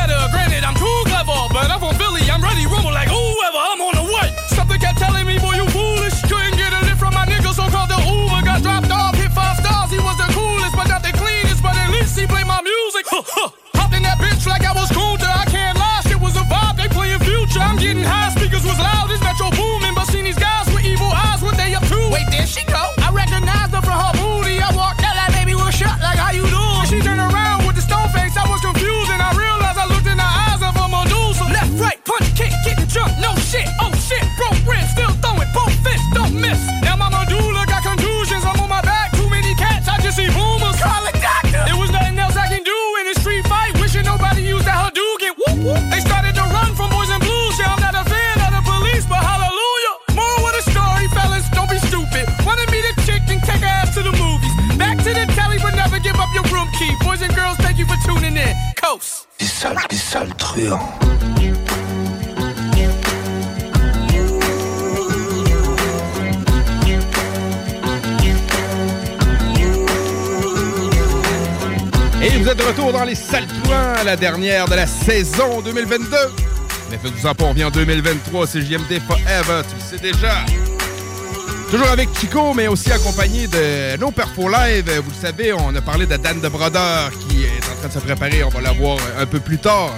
music. 13.37 13.53
Hopped 13.75 13.95
in 13.95 14.03
that 14.03 14.19
bitch 14.19 14.47
like 14.47 14.65
I 14.65 14.73
was 14.73 14.91
Kunta. 14.91 15.29
I 15.29 15.45
can't 15.47 15.79
lie, 15.79 16.01
shit 16.07 16.21
was 16.21 16.37
a 16.37 16.45
vibe. 16.45 16.77
They 16.77 16.89
playing 16.89 17.21
future. 17.21 17.61
I'm 17.61 17.79
getting 17.79 18.05
high, 18.05 18.31
speakers 18.31 18.65
was 18.65 18.79
loud. 18.79 19.09
This 19.09 19.21
metro 19.21 19.51
booming, 19.51 19.95
but 19.95 20.07
seen 20.07 20.25
these 20.25 20.39
guys 20.39 20.67
with 20.73 20.85
evil 20.85 21.11
eyes. 21.11 21.43
What 21.43 21.57
they 21.57 21.75
up 21.75 21.85
to? 21.89 21.99
Wait, 22.11 22.27
there 22.31 22.47
she 22.47 22.65
go. 22.67 22.83
I 22.99 23.11
recognized 23.13 23.75
her 23.75 23.83
from 23.83 23.99
her 23.99 24.13
booty. 24.17 24.61
I 24.61 24.71
walked 24.75 25.03
out 25.03 25.17
like, 25.17 25.33
baby, 25.33 25.55
was 25.55 25.81
up? 25.83 25.99
Like, 26.01 26.19
how 26.19 26.33
you 26.33 26.47
doing? 26.47 26.87
She 26.89 27.01
turned 27.01 27.21
around 27.21 27.67
with 27.67 27.77
the 27.77 27.85
stone 27.85 28.09
face. 28.13 28.37
I 28.37 28.45
was 28.49 28.61
confused 28.61 29.11
and 29.11 29.23
I 29.23 29.33
realized 29.37 29.79
I 29.79 29.87
looked 29.89 30.09
in 30.09 30.19
the 30.19 30.31
eyes 30.47 30.63
of 30.63 30.75
a 30.77 30.87
Medusa. 30.89 31.45
Left, 31.49 31.73
right, 31.81 31.99
punch, 32.05 32.29
kick, 32.37 32.53
get 32.65 32.77
the 32.79 32.87
jump. 32.87 33.13
No 33.21 33.33
shit, 33.41 33.67
oh 33.81 33.93
shit, 33.97 34.25
broke 34.37 34.61
ribs, 34.69 34.93
still 34.93 35.13
throwing 35.25 35.49
both 35.57 35.75
fists, 35.85 36.09
don't 36.13 36.35
miss. 36.37 36.82
They 45.63 46.01
started 46.01 46.35
to 46.35 46.43
run 46.43 46.75
from 46.75 46.91
boys 46.91 47.09
and 47.11 47.23
blues. 47.23 47.55
Yeah, 47.59 47.71
I'm 47.71 47.81
not 47.81 47.95
a 47.95 48.03
fan 48.11 48.37
of 48.43 48.51
the 48.51 48.63
police, 48.67 49.07
but 49.07 49.23
hallelujah. 49.23 49.95
More 50.19 50.37
with 50.43 50.59
a 50.59 50.65
story, 50.67 51.07
fellas. 51.15 51.47
Don't 51.55 51.71
be 51.71 51.79
stupid. 51.79 52.27
Wanted 52.45 52.69
me 52.75 52.83
to 52.83 52.93
chick 53.07 53.23
and 53.31 53.41
take 53.43 53.63
her 53.63 53.67
ass 53.67 53.95
to 53.95 54.03
the 54.03 54.11
movies. 54.11 54.51
Back 54.77 54.99
to 54.99 55.15
the 55.15 55.25
telly, 55.39 55.59
but 55.63 55.77
never 55.77 56.01
give 56.01 56.17
up 56.17 56.35
your 56.35 56.43
room 56.51 56.67
key. 56.79 56.91
Boys 57.05 57.23
and 57.23 57.33
girls, 57.35 57.57
thank 57.59 57.79
you 57.79 57.87
for 57.87 57.97
tuning 58.05 58.37
in. 58.37 58.55
Coast. 58.75 59.29
Des 59.39 59.47
sales, 59.47 59.87
des 59.89 59.97
sales 59.97 60.35
truands. 60.37 61.92
Et 72.23 72.39
vous 72.39 72.49
êtes 72.49 72.57
de 72.57 72.63
retour 72.63 72.93
dans 72.93 73.03
les 73.03 73.17
salles 73.17 73.49
truands, 73.49 74.05
la 74.05 74.15
dernière 74.15 74.69
de 74.69 74.77
la 74.77 74.87
saison 74.87 75.61
2022. 75.61 76.17
Mais 76.91 76.99
faites-vous 76.99 77.27
en 77.27 77.35
pas, 77.35 77.45
on 77.47 77.49
revient 77.49 77.65
en 77.65 77.71
2023, 77.71 78.47
c'est 78.47 78.61
JMD 78.61 79.01
Forever, 79.09 79.63
tu 79.69 79.75
le 79.75 79.81
sais 79.81 80.01
déjà. 80.01 80.45
Toujours 81.69 81.89
avec 81.89 82.09
Chico, 82.17 82.55
mais 82.55 82.69
aussi 82.69 82.93
accompagné 82.93 83.49
de 83.49 83.97
nos 83.99 84.13
perfos 84.13 84.49
live. 84.49 84.85
Vous 85.03 85.11
le 85.11 85.17
savez, 85.21 85.53
on 85.53 85.75
a 85.75 85.81
parlé 85.81 86.07
de 86.07 86.17
Dan 86.17 86.41
de 86.41 86.49
Brodeur 86.49 87.11
qui 87.29 87.43
est 87.43 87.71
en 87.73 87.79
train 87.79 87.89
de 87.89 87.93
se 87.93 87.99
préparer. 87.99 88.45
On 88.45 88.51
va 88.51 88.61
la 88.61 88.73
voir 88.73 88.99
un 89.19 89.27
peu 89.27 89.41
plus 89.41 89.59
tard. 89.59 89.91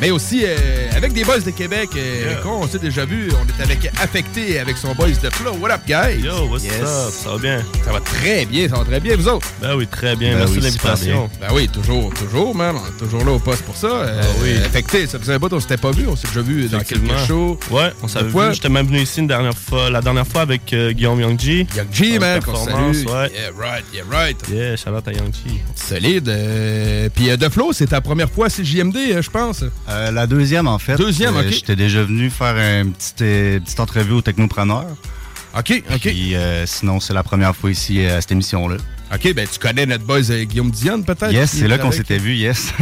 Mais 0.00 0.10
aussi 0.10 0.42
euh, 0.44 0.56
avec 0.96 1.12
des 1.12 1.24
boys 1.24 1.38
de 1.38 1.50
Québec 1.50 1.90
euh, 1.96 2.34
qu'on 2.42 2.66
s'est 2.66 2.78
déjà 2.78 3.04
vu. 3.04 3.30
On 3.32 3.46
est 3.46 3.62
avec 3.62 3.90
Affecté 4.02 4.58
avec 4.58 4.76
son 4.76 4.92
boys 4.94 5.08
de 5.10 5.30
Flow. 5.30 5.52
What 5.60 5.70
up, 5.70 5.82
guys? 5.86 6.20
Yo, 6.20 6.46
what's 6.48 6.64
up? 6.64 7.12
Ça 7.12 7.30
va 7.30 7.38
bien? 7.38 7.64
Ça 7.84 7.92
va 7.92 8.00
très 8.00 8.44
bien, 8.44 8.68
ça 8.68 8.76
va 8.76 8.84
très 8.84 9.00
bien, 9.00 9.16
vous 9.16 9.28
autres? 9.28 9.46
Ben 9.62 9.76
oui, 9.76 9.86
très 9.86 10.16
bien. 10.16 10.32
Ben 10.32 10.38
Merci 10.38 10.54
oui, 10.54 10.58
de 10.58 10.64
l'invitation. 10.64 11.30
Ben 11.40 11.46
oui, 11.52 11.68
toujours, 11.68 12.12
toujours, 12.12 12.54
man. 12.54 12.76
On 12.76 12.86
est 12.86 12.98
toujours 12.98 13.24
là 13.24 13.32
au 13.32 13.38
poste 13.38 13.62
pour 13.62 13.76
ça. 13.76 13.86
Euh, 13.86 14.22
oui. 14.42 14.56
Affecté, 14.64 15.06
ça 15.06 15.18
faisait 15.18 15.34
un 15.34 15.38
bout, 15.38 15.52
on 15.52 15.60
s'était 15.60 15.76
pas 15.76 15.92
vu. 15.92 16.06
On 16.08 16.16
s'est 16.16 16.28
déjà 16.28 16.42
vu 16.42 16.68
dans 16.68 16.80
quelques 16.80 17.16
shows. 17.26 17.58
Ouais, 17.70 17.92
on 18.02 18.08
fois. 18.08 18.48
vu. 18.48 18.54
J'étais 18.54 18.68
même 18.68 18.86
venu 18.86 19.00
ici 19.00 19.20
une 19.20 19.28
dernière 19.28 19.56
fois, 19.56 19.90
la 19.90 20.00
dernière 20.00 20.26
fois 20.26 20.42
avec 20.42 20.72
euh, 20.72 20.92
Guillaume 20.92 21.20
Youngji. 21.20 21.66
Youngji, 21.76 22.18
man, 22.18 22.42
qu'on 22.42 22.56
salue. 22.56 23.06
ouais. 23.06 23.30
Yeah, 23.32 23.50
right, 23.56 23.84
yeah, 23.92 24.02
right. 24.10 24.42
Yeah, 24.50 24.76
shout 24.76 24.90
out 24.90 25.06
à 25.06 25.12
Youngji. 25.12 25.60
Solide. 25.76 26.30
Puis 27.14 27.36
de 27.36 27.48
Flow, 27.48 27.72
c'est 27.72 27.86
ta 27.86 28.00
première 28.00 28.30
fois 28.30 28.48
CJMD, 28.48 28.96
euh, 28.96 29.22
je 29.22 29.30
pense. 29.30 29.64
Euh, 29.88 30.10
la 30.10 30.26
deuxième, 30.26 30.66
en 30.66 30.78
fait. 30.78 30.96
Deuxième, 30.96 31.36
ok. 31.36 31.50
J'étais 31.50 31.76
déjà 31.76 32.02
venu 32.02 32.30
faire 32.30 32.56
une 32.56 32.92
petite, 32.92 33.22
euh, 33.22 33.60
petite 33.60 33.80
entrevue 33.80 34.12
au 34.12 34.22
Technopreneur. 34.22 34.86
OK, 35.56 35.82
OK. 35.94 36.00
Puis 36.00 36.34
euh, 36.34 36.66
sinon, 36.66 37.00
c'est 37.00 37.14
la 37.14 37.22
première 37.22 37.54
fois 37.54 37.70
ici 37.70 38.04
à 38.04 38.20
cette 38.20 38.32
émission-là. 38.32 38.76
OK, 39.14 39.34
ben 39.34 39.46
tu 39.50 39.58
connais 39.60 39.86
notre 39.86 40.04
boys 40.04 40.22
Guillaume 40.22 40.70
Dionne, 40.70 41.04
peut-être? 41.04 41.30
Yes, 41.30 41.50
c'est 41.50 41.66
est 41.66 41.68
là 41.68 41.78
qu'on 41.78 41.92
s'était 41.92 42.18
vu, 42.18 42.34
yes. 42.34 42.72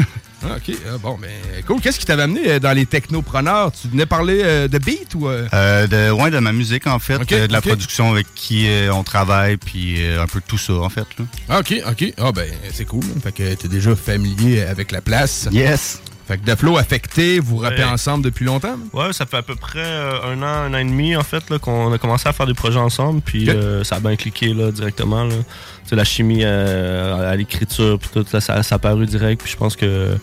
Ah, 0.45 0.57
OK, 0.57 0.75
ah, 0.89 0.99
bon, 0.99 1.19
ben 1.21 1.31
cool. 1.67 1.81
Qu'est-ce 1.81 2.01
qui 2.01 2.07
t'avait 2.07 2.23
amené 2.23 2.41
euh, 2.49 2.59
dans 2.59 2.73
les 2.73 2.85
technopreneurs? 2.85 3.71
Tu 3.71 3.87
venais 3.89 4.07
parler 4.07 4.41
euh, 4.43 4.67
de 4.67 4.79
beat 4.79 5.15
ou... 5.15 5.29
de, 5.29 6.11
ouais, 6.11 6.31
de 6.31 6.39
ma 6.39 6.53
musique, 6.53 6.87
en 6.87 6.99
fait. 6.99 7.19
De 7.19 7.53
la 7.53 7.61
production 7.61 8.11
avec 8.11 8.27
qui 8.35 8.67
on 8.91 9.05
travaille, 9.05 9.57
puis 9.57 10.01
un 10.05 10.27
peu 10.27 10.41
de 10.41 10.45
tout 10.47 10.59
ça, 10.59 10.73
en 10.75 10.89
fait. 10.89 11.07
là. 11.19 11.25
Ah, 11.49 11.61
OK, 11.61 11.75
OK. 11.89 12.15
Ah, 12.19 12.33
ben 12.33 12.49
c'est 12.73 12.87
cool. 12.87 13.05
man. 13.05 13.21
Fait 13.23 13.33
que 13.33 13.55
t'es 13.55 13.69
déjà 13.69 13.95
familier 13.95 14.63
avec 14.63 14.91
la 14.91 15.01
place. 15.01 15.49
Yes. 15.53 16.01
Fait 16.29 16.39
que 16.39 16.45
de 16.45 16.55
Flow 16.55 16.77
affecté, 16.77 17.41
vous 17.41 17.59
Ouais. 17.59 17.83
ensemble 17.85 18.25
depuis 18.25 18.45
longtemps? 18.45 18.77
Ouais, 18.93 19.13
ça 19.13 19.27
fait 19.27 19.39
à 19.39 19.43
peu 19.43 19.57
près 19.57 19.81
euh, 19.83 20.33
un 20.35 20.41
an, 20.43 20.47
un 20.73 20.75
an 20.75 20.79
et 20.79 20.85
demi 20.85 21.17
en 21.17 21.23
fait 21.25 21.51
là, 21.51 21.59
qu'on 21.59 21.93
a 21.93 21.99
commencé 21.99 22.29
à 22.29 22.33
faire 22.33 22.47
des 22.47 22.55
projets 22.55 22.79
ensemble, 22.79 23.21
puis 23.23 23.51
euh, 23.51 23.83
ça 23.83 23.97
a 23.97 24.01
bien 24.01 24.15
cliqué 24.17 24.55
là, 24.55 24.71
directement. 24.71 25.25
Là. 25.25 25.35
Tu 25.35 25.89
sais, 25.91 25.97
la 25.97 26.05
chimie 26.05 26.43
euh, 26.45 27.31
à 27.33 27.35
l'écriture, 27.35 27.99
puis 27.99 28.09
tout, 28.13 28.25
là, 28.33 28.41
ça, 28.41 28.63
ça 28.63 28.75
a 28.77 28.79
paru 28.79 29.05
direct, 29.07 29.43
puis 29.43 29.51
je 29.53 29.57
pense 29.57 29.75
que 29.77 30.17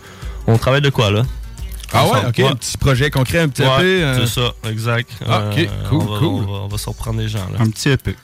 on 0.46 0.56
travaille 0.56 0.80
de 0.80 0.90
quoi 0.90 1.10
là? 1.10 1.22
Ah 1.92 2.06
ouais. 2.06 2.18
OK. 2.28 2.40
Un 2.40 2.54
petit 2.54 2.78
projet 2.78 3.10
concret, 3.10 3.40
un 3.40 3.48
petit 3.48 3.62
Ouais, 3.62 3.68
EP. 3.80 4.02
euh. 4.04 4.26
C'est 4.26 4.40
ça, 4.40 4.52
exact. 4.70 5.10
Ah, 5.28 5.50
ok, 5.50 5.68
cool, 5.90 5.98
on 5.98 6.04
va, 6.04 6.18
cool. 6.18 6.28
On 6.28 6.40
va, 6.40 6.58
on 6.60 6.68
va 6.68 6.78
surprendre 6.78 7.18
les 7.20 7.28
gens 7.28 7.46
là. 7.52 7.58
Un 7.60 7.68
petit 7.68 7.90
EP. 7.90 8.14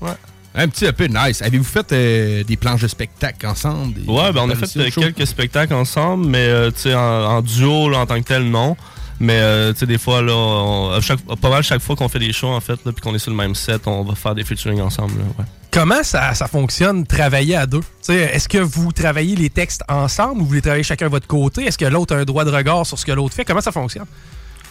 Ouais. 0.00 0.10
Un 0.54 0.68
petit 0.68 0.84
EP, 0.86 1.08
nice. 1.08 1.42
Avez-vous 1.42 1.64
fait 1.64 1.92
euh, 1.92 2.44
des 2.44 2.56
planches 2.56 2.82
de 2.82 2.88
spectacle 2.88 3.46
ensemble? 3.46 3.94
des- 3.94 4.08
Ouais, 4.08 4.32
ben 4.32 4.42
on 4.44 4.50
a 4.50 4.54
fait 4.54 4.78
euh, 4.78 4.90
quelques 4.90 5.26
spectacles 5.26 5.74
ensemble, 5.74 6.26
mais 6.26 6.46
euh, 6.46 6.70
tu 6.70 6.82
sais, 6.82 6.94
en, 6.94 7.00
en 7.00 7.42
duo 7.42 7.88
là, 7.88 7.98
en 7.98 8.06
tant 8.06 8.20
que 8.20 8.26
tel, 8.28 8.44
non. 8.48 8.76
Mais 9.20 9.38
euh, 9.40 9.72
tu 9.72 9.80
sais, 9.80 9.86
des 9.86 9.98
fois, 9.98 10.22
là, 10.22 10.32
on- 10.34 10.90
à 10.92 11.00
chaque, 11.00 11.20
pas 11.40 11.48
mal 11.50 11.62
chaque 11.62 11.80
fois 11.82 11.96
qu'on 11.96 12.08
fait 12.08 12.18
des 12.20 12.32
shows, 12.32 12.48
en 12.52 12.60
fait, 12.60 12.76
puis 12.76 12.94
qu'on 13.02 13.14
est 13.14 13.18
sur 13.18 13.30
le 13.30 13.36
même 13.36 13.54
set, 13.54 13.82
on 13.86 14.02
va 14.04 14.14
faire 14.14 14.34
des 14.34 14.44
featuring 14.44 14.80
ensemble. 14.80 15.18
là, 15.18 15.24
ouais. 15.38 15.44
Comment 15.72 16.04
ça, 16.04 16.34
ça 16.34 16.46
fonctionne, 16.46 17.04
travailler 17.04 17.56
à 17.56 17.66
deux? 17.66 17.80
Tu 17.80 17.86
sais, 18.02 18.14
Est-ce 18.32 18.48
que 18.48 18.58
vous 18.58 18.92
travaillez 18.92 19.34
les 19.34 19.50
textes 19.50 19.82
ensemble 19.88 20.40
ou 20.42 20.44
vous 20.46 20.52
les 20.54 20.62
travaillez 20.62 20.84
chacun 20.84 21.06
de 21.06 21.10
votre 21.10 21.26
côté? 21.26 21.64
Est-ce 21.66 21.78
que 21.78 21.84
l'autre 21.84 22.14
a 22.14 22.18
un 22.20 22.24
droit 22.24 22.44
de 22.44 22.50
regard 22.50 22.86
sur 22.86 22.96
ce 22.96 23.04
que 23.04 23.10
l'autre 23.12 23.34
fait? 23.34 23.44
Comment 23.44 23.60
ça 23.60 23.72
fonctionne? 23.72 24.06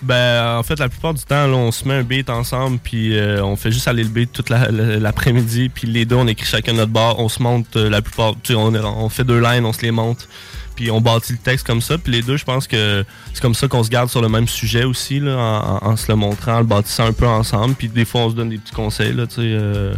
Ben, 0.03 0.57
en 0.57 0.63
fait, 0.63 0.77
la 0.79 0.89
plupart 0.89 1.13
du 1.13 1.23
temps, 1.23 1.45
on 1.45 1.71
se 1.71 1.87
met 1.87 1.93
un 1.95 2.03
beat 2.03 2.29
ensemble, 2.29 2.77
puis 2.83 3.17
euh, 3.17 3.43
on 3.43 3.55
fait 3.55 3.71
juste 3.71 3.87
aller 3.87 4.03
le 4.03 4.09
beat 4.09 4.31
toute 4.33 4.49
la- 4.49 4.69
la- 4.69 4.97
l'après-midi, 4.99 5.69
puis 5.69 5.87
les 5.87 6.05
deux, 6.05 6.15
on 6.17 6.27
écrit 6.27 6.45
chacun 6.45 6.73
notre 6.73 6.91
bar, 6.91 7.19
on 7.19 7.29
se 7.29 7.41
monte 7.41 7.75
euh, 7.77 7.89
la 7.89 8.01
plupart, 8.01 8.33
tu 8.43 8.53
sais, 8.53 8.55
on, 8.59 9.09
fait 9.09 9.23
deux 9.23 9.39
lines, 9.39 9.65
on 9.65 9.71
se 9.73 9.81
les 9.81 9.91
monte, 9.91 10.27
puis 10.75 10.91
on 10.91 10.99
bâtit 10.99 11.31
le 11.33 11.37
texte 11.37 11.65
comme 11.65 11.81
ça, 11.81 11.97
puis 11.97 12.11
les 12.11 12.21
deux, 12.21 12.35
je 12.37 12.43
pense 12.43 12.67
que 12.67 13.05
c'est 13.33 13.41
comme 13.41 13.55
ça 13.55 13.67
qu'on 13.67 13.83
se 13.83 13.89
garde 13.89 14.09
sur 14.09 14.21
le 14.21 14.27
même 14.29 14.47
sujet 14.47 14.83
aussi, 14.83 15.19
là, 15.19 15.79
en, 15.81 15.95
se 15.95 16.11
le 16.11 16.15
montrant, 16.15 16.55
en 16.55 16.59
le 16.59 16.65
bâtissant 16.65 17.05
un 17.05 17.13
peu 17.13 17.27
ensemble, 17.27 17.75
puis 17.75 17.87
des 17.87 18.03
fois, 18.05 18.21
on 18.21 18.29
se 18.29 18.35
donne 18.35 18.49
des 18.49 18.57
petits 18.57 18.73
conseils, 18.73 19.13
là, 19.13 19.25
tu 19.25 19.35
sais, 19.35 19.41
euh, 19.43 19.93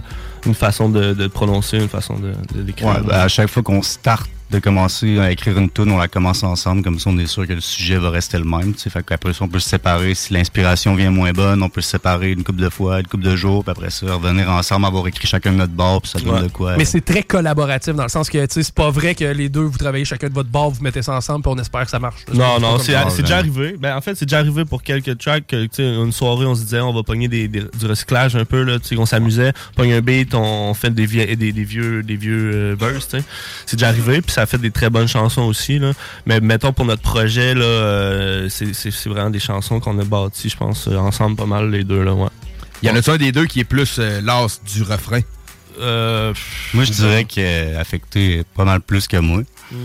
une 0.45 0.53
façon 0.53 0.89
de, 0.89 1.27
prononcer, 1.27 1.77
une 1.77 1.89
façon 1.89 2.19
de, 2.19 2.33
de 2.53 2.61
d'écrire. 2.61 2.89
Ouais, 2.89 3.01
ben, 3.01 3.15
à 3.21 3.27
chaque 3.27 3.49
fois 3.49 3.63
qu'on 3.63 3.81
start 3.81 4.29
de 4.51 4.59
commencer 4.59 5.17
à 5.19 5.31
écrire 5.31 5.57
une 5.57 5.69
tune, 5.69 5.89
on 5.91 5.97
la 5.97 6.07
commence 6.07 6.43
ensemble, 6.43 6.83
comme 6.83 6.99
ça 6.99 7.09
on 7.09 7.17
est 7.17 7.25
sûr 7.27 7.47
que 7.47 7.53
le 7.53 7.61
sujet 7.61 7.97
va 7.97 8.09
rester 8.11 8.37
le 8.37 8.43
même. 8.43 8.73
tu 8.73 8.81
sais. 8.81 8.89
Fait 8.89 9.03
qu'après 9.03 9.33
ça, 9.33 9.43
on 9.43 9.47
peut 9.47 9.59
se 9.59 9.69
séparer. 9.69 10.13
Si 10.15 10.33
l'inspiration 10.33 10.95
vient 10.95 11.09
moins 11.11 11.31
bonne, 11.31 11.63
on 11.63 11.69
peut 11.69 11.81
se 11.81 11.89
séparer 11.89 12.31
une 12.31 12.43
couple 12.43 12.61
de 12.61 12.69
fois, 12.69 12.99
une 12.99 13.07
couple 13.07 13.23
de 13.23 13.35
jours, 13.35 13.63
puis 13.63 13.71
après 13.71 13.89
ça, 13.89 14.05
revenir 14.13 14.49
ensemble, 14.49 14.85
avoir 14.85 15.07
écrit 15.07 15.27
chacun 15.27 15.51
de 15.51 15.57
notre 15.57 15.73
bord, 15.73 16.01
puis 16.01 16.11
ça 16.11 16.19
donne 16.19 16.43
de 16.43 16.47
quoi. 16.49 16.77
Mais 16.77 16.85
c'est 16.85 17.01
très 17.03 17.23
collaboratif 17.23 17.93
dans 17.95 18.03
le 18.03 18.09
sens 18.09 18.29
que 18.29 18.37
tu 18.45 18.53
sais, 18.53 18.63
c'est 18.63 18.73
pas 18.75 18.89
vrai 18.91 19.15
que 19.15 19.25
les 19.25 19.49
deux, 19.49 19.63
vous 19.63 19.77
travaillez 19.77 20.05
chacun 20.05 20.27
de 20.29 20.33
votre 20.33 20.49
bord, 20.49 20.69
vous 20.71 20.81
mettez 20.83 21.01
ça 21.01 21.13
ensemble, 21.13 21.41
puis 21.43 21.51
on 21.55 21.59
espère 21.59 21.83
que 21.85 21.89
ça 21.91 21.99
marche. 21.99 22.23
Non, 22.33 22.59
non, 22.59 22.77
c'est 22.77 23.21
déjà 23.21 23.37
arrivé. 23.37 23.75
Ben, 23.79 23.95
en 23.97 24.01
fait, 24.01 24.15
c'est 24.15 24.25
déjà 24.25 24.39
arrivé 24.39 24.63
pour 24.65 24.83
quelques 24.83 25.17
tracks. 25.17 25.45
que, 25.47 25.63
tu 25.65 25.69
sais, 25.73 25.95
une 25.95 26.11
soirée, 26.11 26.45
on 26.45 26.55
se 26.55 26.61
disait, 26.63 26.81
on 26.81 26.93
va 26.93 27.03
pogner 27.03 27.27
des, 27.27 27.47
des- 27.47 27.63
du 27.77 27.85
recyclage 27.87 28.35
un 28.35 28.45
peu, 28.45 28.63
là, 28.63 28.79
tu 28.79 28.89
sais, 28.89 28.97
on 28.97 29.05
s'amusait, 29.05 29.53
pogne 29.75 29.93
un 29.93 30.01
beat, 30.01 30.33
on 30.33 30.73
fait 30.73 30.91
des, 30.93 31.05
vie- 31.05 31.35
des, 31.35 31.51
des 31.51 31.63
vieux, 31.63 32.03
des 32.03 32.15
vieux 32.15 32.51
euh, 32.79 32.99
sais. 32.99 33.23
C'est 33.65 33.75
déjà 33.77 33.89
arrivé, 33.89 34.21
puis 34.21 34.31
ça 34.31 34.44
a 34.45 34.47
fait 34.47 34.57
des 34.57 34.71
très 34.71 34.89
bonnes 34.89 35.07
chansons 35.07 35.41
aussi, 35.43 35.77
là. 35.79 35.91
Mais 36.25 36.39
mettons, 36.39 36.71
pour 36.73 36.85
notre 36.85 37.01
projet, 37.01 37.53
là, 37.53 37.63
euh, 37.65 38.47
c'est 38.49 39.05
vraiment 39.07 39.29
des 39.29 39.39
chansons 39.39 39.79
qu'on 39.79 39.99
a 39.99 40.03
bâties, 40.03 40.49
je 40.49 40.57
pense, 40.57 40.87
euh, 40.87 40.95
ensemble 40.97 41.35
pas 41.35 41.45
mal, 41.45 41.69
les 41.69 41.83
deux, 41.83 42.03
là, 42.03 42.13
ouais. 42.13 42.29
Y 42.83 42.89
en 42.89 42.95
a-tu 42.95 43.09
un 43.09 43.17
des 43.17 43.31
deux 43.31 43.45
qui 43.45 43.59
est 43.61 43.63
plus 43.65 43.97
euh, 43.99 44.21
l'as 44.21 44.59
du 44.73 44.83
refrain? 44.83 45.21
Euh, 45.79 46.33
Moi, 46.73 46.85
je 46.85 46.91
dirais 46.93 47.25
qu'affecté 47.25 48.43
pas 48.55 48.63
mal 48.65 48.79
plus 48.81 49.07
que 49.07 49.17
moi. 49.17 49.41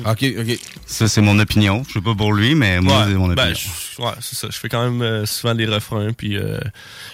OK, 0.07 0.25
OK. 0.39 0.59
Ça, 0.87 1.09
c'est 1.09 1.21
mon 1.21 1.39
opinion. 1.39 1.83
Je 1.89 1.95
sais 1.95 2.01
pas 2.01 2.15
pour 2.15 2.33
lui, 2.33 2.55
mais 2.55 2.81
moi, 2.81 2.99
Ouais, 2.99 3.05
c'est 3.09 3.15
mon 3.15 3.31
opinion. 3.31 3.35
ben, 3.35 3.55
je- 3.55 4.03
ouais, 4.03 4.13
c'est 4.21 4.37
ça. 4.37 4.49
Je 4.51 4.57
fais 4.57 4.69
quand 4.69 4.85
même 4.85 5.03
euh, 5.03 5.27
souvent 5.27 5.55
des 5.55 5.67
refrains, 5.67 6.13
puis 6.13 6.37
euh, 6.37 6.59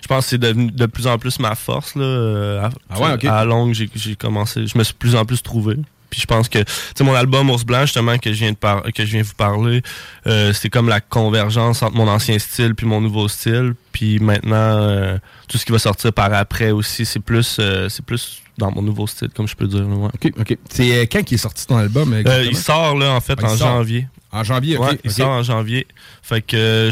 je 0.03 0.09
pense 0.09 0.25
que 0.25 0.31
c'est 0.31 0.39
devenu 0.39 0.71
de 0.71 0.87
plus 0.87 1.07
en 1.07 1.17
plus 1.19 1.39
ma 1.39 1.55
force. 1.55 1.95
Là, 1.95 2.65
à, 2.67 2.71
Ah 2.91 3.01
ouais, 3.01 3.13
ok. 3.15 3.25
à 3.25 3.45
longue, 3.45 3.73
j'ai, 3.73 3.89
j'ai 3.95 4.17
commencé, 4.17 4.67
je 4.67 4.77
me 4.77 4.83
suis 4.85 4.93
de 4.93 4.99
plus 4.99 5.15
en 5.15 5.25
plus 5.25 5.43
trouvé. 5.43 5.77
Puis 6.11 6.21
je 6.21 6.27
pense 6.27 6.49
que, 6.49 6.59
tu 6.61 6.65
sais, 6.97 7.05
mon 7.05 7.15
album 7.15 7.51
Ours 7.51 7.65
Blanc, 7.65 7.83
justement, 7.83 8.17
que 8.19 8.33
je 8.33 8.39
viens 8.39 8.53
de 8.53 8.57
par- 8.57 8.83
que 8.83 9.05
je 9.05 9.11
viens 9.13 9.23
vous 9.23 9.35
parler, 9.35 9.83
euh, 10.27 10.53
c'est 10.53 10.71
comme 10.71 10.89
la 10.89 11.01
convergence 11.01 11.83
entre 11.83 11.97
mon 11.97 12.09
ancien 12.09 12.39
style 12.39 12.75
puis 12.75 12.87
mon 12.87 13.01
nouveau 13.01 13.29
style. 13.29 13.75
Puis 13.93 14.19
maintenant, 14.19 14.55
euh, 14.57 15.19
tout 15.49 15.59
ce 15.59 15.65
qui 15.65 15.73
va 15.73 15.79
sortir 15.79 16.13
par 16.13 16.33
après 16.35 16.71
aussi, 16.71 17.05
c'est 17.07 17.21
plus, 17.21 17.57
euh, 17.61 17.89
c'est 17.89 18.05
plus 18.05 18.43
dans 18.59 18.71
mon 18.71 18.83
nouveau 18.83 19.07
style, 19.07 19.29
comme 19.35 19.47
je 19.49 19.55
peux 19.57 19.67
dire. 19.67 19.87
ouais. 19.87 20.09
OK, 20.15 20.33
OK. 20.39 20.59
C'est 20.71 21.01
quand 21.09 21.23
qui 21.23 21.35
est 21.35 21.39
sorti 21.39 21.67
ton 21.67 21.77
album? 21.77 22.15
Il 22.49 22.57
sort 22.57 22.97
là 22.97 23.13
en 23.13 23.21
fait 23.21 23.39
Ah, 23.43 23.47
en 23.47 23.49
sort. 23.57 23.69
janvier. 23.69 24.09
En 24.33 24.45
janvier, 24.45 24.77
ok. 24.77 24.85
Ouais, 24.89 24.99
il 25.05 25.11
sort 25.11 25.29
en 25.31 25.43
janvier. 25.43 25.87
Fait 26.23 26.41
que 26.43 26.91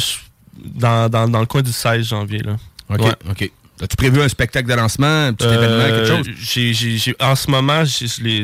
dans, 0.65 1.09
dans, 1.09 1.29
dans 1.29 1.41
le 1.41 1.47
coin 1.47 1.63
du 1.63 1.73
16 1.73 2.07
janvier 2.09 2.39
là. 2.41 2.57
OK, 2.91 3.01
Ouais. 3.01 3.13
OK. 3.31 3.51
As-tu 3.83 3.97
prévu 3.97 4.21
un 4.23 4.29
spectacle 4.29 4.69
de 4.69 4.75
lancement, 4.75 5.27
un 5.27 5.33
petit 5.33 5.47
événement, 5.49 5.85
quelque 5.85 6.11
Euh, 6.13 6.73
chose? 6.73 7.15
en 7.19 7.35
ce 7.35 7.51
moment, 7.51 7.83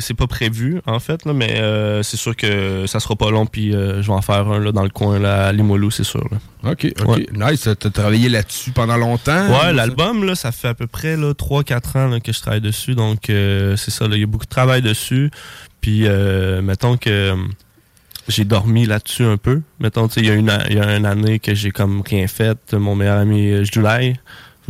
c'est 0.01 0.15
pas 0.15 0.27
prévu 0.27 0.81
en 0.86 0.98
fait, 0.98 1.24
là, 1.24 1.32
mais 1.32 1.61
euh, 1.61 2.02
c'est 2.02 2.16
sûr 2.16 2.35
que 2.35 2.85
ça 2.89 2.98
sera 2.98 3.15
pas 3.15 3.31
long 3.31 3.47
puis 3.47 3.73
euh, 3.73 4.02
je 4.02 4.09
vais 4.09 4.12
en 4.12 4.23
faire 4.23 4.48
un 4.48 4.59
là, 4.59 4.73
dans 4.73 4.82
le 4.82 4.89
coin 4.89 5.20
là, 5.20 5.47
à 5.47 5.52
Limoilou, 5.52 5.93
c'est 5.93 6.02
sûr. 6.05 6.27
là. 6.32 6.73
OK, 6.73 6.89
OK. 7.01 7.09
Ouais. 7.09 7.27
Nice. 7.32 7.69
T'as 7.78 7.90
travaillé 7.90 8.28
là-dessus 8.28 8.73
pendant 8.73 8.97
longtemps? 8.97 9.47
Ouais, 9.61 9.73
l'album, 9.73 10.24
là, 10.24 10.35
ça 10.35 10.51
fait 10.51 10.69
à 10.69 10.74
peu 10.74 10.89
près 10.89 11.16
là, 11.16 11.32
3-4 11.32 11.97
ans 11.97 12.09
là, 12.09 12.19
que 12.19 12.32
je 12.32 12.40
travaille 12.40 12.61
dessus. 12.61 12.97
Donc, 12.97 13.20
c'est 13.27 13.90
ça, 13.90 14.07
il 14.11 14.19
y 14.19 14.24
a 14.24 14.27
beaucoup 14.27 14.47
de 14.47 14.51
travail 14.51 14.82
dessus. 14.82 15.31
Puis, 15.81 16.07
mettons 16.61 16.97
que 16.97 17.35
j'ai 18.28 18.44
dormi 18.44 18.85
là-dessus 18.85 19.24
un 19.24 19.36
peu. 19.36 19.62
Mettons, 19.78 20.09
il 20.09 20.27
y, 20.27 20.31
a 20.31 20.35
une 20.35 20.51
a- 20.51 20.66
il 20.69 20.77
y 20.77 20.81
a 20.81 20.97
une 20.97 21.07
année 21.07 21.39
que 21.39 21.55
j'ai 21.55 21.70
comme 21.70 22.02
rien 22.02 22.27
fait. 22.27 22.59
Mon 22.74 22.94
meilleur 22.94 23.19
ami, 23.19 23.65
July, 23.65 24.16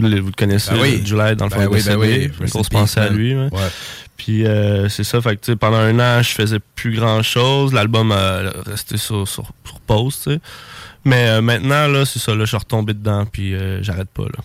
vous 0.01 0.09
le, 0.09 0.23
connaissez, 0.37 0.73
Ben 0.73 0.81
oui. 0.81 1.03
July, 1.05 1.37
dans 1.37 1.47
le 1.47 1.51
Ben 1.51 1.63
fond, 1.65 1.69
oui, 1.71 1.83
ben 1.85 1.97
oui. 1.97 2.31
On 2.55 2.63
se 2.63 2.69
pensait 2.69 3.01
à 3.01 3.09
lui. 3.09 3.35
ouais. 3.35 3.49
Puis 4.17 4.45
euh, 4.45 4.89
c'est 4.91 5.05
ça, 5.05 5.21
fait 5.23 5.37
que 5.37 5.53
pendant 5.53 5.79
un 5.79 5.99
an, 5.99 6.23
je 6.23 6.33
faisais 6.33 6.59
plus 6.75 6.95
grand 6.95 7.23
chose. 7.23 7.73
L'album 7.73 8.13
a 8.13 8.51
resté 8.67 8.99
sur, 8.99 9.27
sur, 9.27 9.51
sur 9.65 9.81
pause. 9.81 10.29
Mais 11.05 11.29
euh, 11.29 11.41
maintenant, 11.41 11.87
là, 11.87 12.05
c'est 12.05 12.19
ça, 12.19 12.35
là, 12.35 12.45
je 12.45 12.51
suis 12.51 12.57
retombé 12.59 12.93
dedans, 12.93 13.25
puis 13.25 13.55
euh, 13.55 13.83
j'arrête 13.83 14.11
pas, 14.11 14.25
là. 14.25 14.45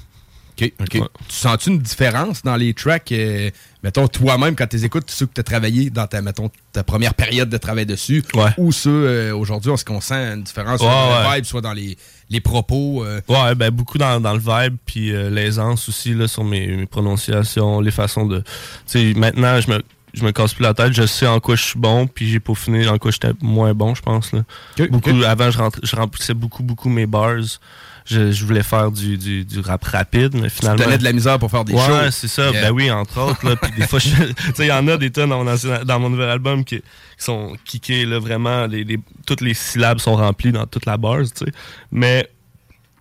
OK, 0.62 0.72
OK. 0.80 0.90
Tu 0.90 1.36
sens-tu 1.36 1.70
une 1.70 1.80
différence 1.80 2.42
dans 2.44 2.56
les 2.56 2.74
tracks, 2.74 3.12
euh, 3.12 3.50
mettons, 3.84 4.08
toi-même, 4.08 4.56
quand 4.56 4.68
tu 4.68 4.78
les 4.78 4.86
écoutes, 4.86 5.12
ceux 5.12 5.26
que 5.26 5.34
tu 5.34 5.42
as 5.42 5.44
travaillé 5.44 5.90
dans 5.90 6.08
ta, 6.08 6.22
mettons, 6.22 6.50
ta 6.72 6.84
première 6.84 7.14
période 7.14 7.50
de 7.50 7.58
travail 7.58 7.86
dessus, 7.86 8.24
ou 8.58 8.72
ceux 8.72 8.90
euh, 9.08 9.36
aujourd'hui, 9.36 9.72
est-ce 9.74 9.84
qu'on 9.84 10.00
sent 10.02 10.16
une 10.34 10.44
différence 10.44 10.80
soit 10.80 10.88
Ouais, 10.88 10.94
dans 10.94 11.20
le 11.24 11.28
ouais. 11.30 11.36
vibe, 11.36 11.46
soit 11.46 11.62
dans 11.62 11.74
les, 11.74 11.98
les 12.30 12.40
propos? 12.40 13.04
euh? 13.04 13.20
Ouais, 13.28 13.54
ben 13.56 13.70
beaucoup 13.70 13.98
dans, 13.98 14.22
dans 14.22 14.34
le 14.34 14.40
vibe, 14.40 14.78
puis 14.86 15.14
euh, 15.14 15.30
l'aisance 15.30 15.90
aussi 15.90 16.14
là, 16.14 16.28
sur 16.28 16.44
mes, 16.46 16.68
mes 16.68 16.86
prononciations, 16.86 17.82
les 17.82 17.92
façons 17.92 18.26
de. 18.26 18.40
Tu 18.40 18.44
sais, 18.86 19.14
maintenant, 19.16 19.60
je 19.60 19.70
me, 19.70 19.84
je 20.14 20.24
me 20.24 20.32
casse 20.32 20.54
plus 20.54 20.64
la 20.64 20.74
tête, 20.74 20.94
je 20.94 21.06
sais 21.06 21.28
en 21.28 21.42
quoi 21.42 21.58
je 21.58 21.64
suis 21.64 21.80
bon, 21.80 22.08
puis 22.08 22.30
j'ai 22.30 22.40
peaufiné 22.40 22.88
en 22.88 22.98
quoi 22.98 23.12
j'étais 23.12 23.34
moins 23.42 23.74
bon, 23.74 23.94
je 23.94 24.02
pense. 24.02 24.32
Là. 24.32 24.44
Ok, 24.80 24.90
beaucoup. 24.90 25.10
Avant, 25.28 25.52
je, 25.52 25.60
je 25.84 25.96
remplissais 25.98 26.34
beaucoup, 26.34 26.64
beaucoup 26.64 26.88
mes 26.88 27.06
bars. 27.06 27.60
Je, 28.08 28.32
je 28.32 28.46
voulais 28.46 28.62
faire 28.62 28.92
du, 28.92 29.18
du, 29.18 29.44
du 29.46 29.60
rap 29.62 29.84
rapide, 29.84 30.36
mais 30.40 30.50
finalement. 30.50 30.84
donnais 30.84 31.00
de 31.00 31.04
la 31.04 31.12
misère 31.12 31.40
pour 31.40 31.50
faire 31.50 31.66
des 31.66 31.74
ouais, 31.74 31.80
shows. 31.86 31.92
Ouais, 31.94 32.12
c'est 32.12 32.28
ça. 32.28 32.52
Yeah. 32.52 32.62
Ben 32.62 32.72
oui, 32.72 32.92
entre 32.92 33.20
autres. 33.20 33.44
Là, 33.44 33.56
puis 33.56 33.72
des 33.78 33.88
fois, 33.88 34.00
tu 34.02 34.10
sais, 34.10 34.26
il 34.60 34.66
y 34.68 34.72
en 34.72 34.88
a 34.88 34.98
des 34.98 35.10
tonnes 35.10 35.30
dans 35.32 35.44
mon, 35.44 35.52
ancien- 35.52 35.84
dans 35.84 36.00
mon 36.00 36.12
nouvel 36.12 36.30
album 36.30 36.64
qui, 36.64 36.78
qui 36.78 36.84
sont 37.18 37.56
kickés, 37.66 38.06
là, 38.06 38.20
vraiment. 38.20 38.68
Les, 38.68 38.84
les- 38.84 39.00
toutes 39.26 39.42
les 39.42 39.56
syllabes 39.56 39.98
sont 39.98 40.16
remplies 40.16 40.52
dans 40.52 40.68
toute 40.68 40.86
la 40.86 40.98
base, 40.98 41.34
tu 41.34 41.46
sais. 41.46 41.52
Mais 41.92 42.30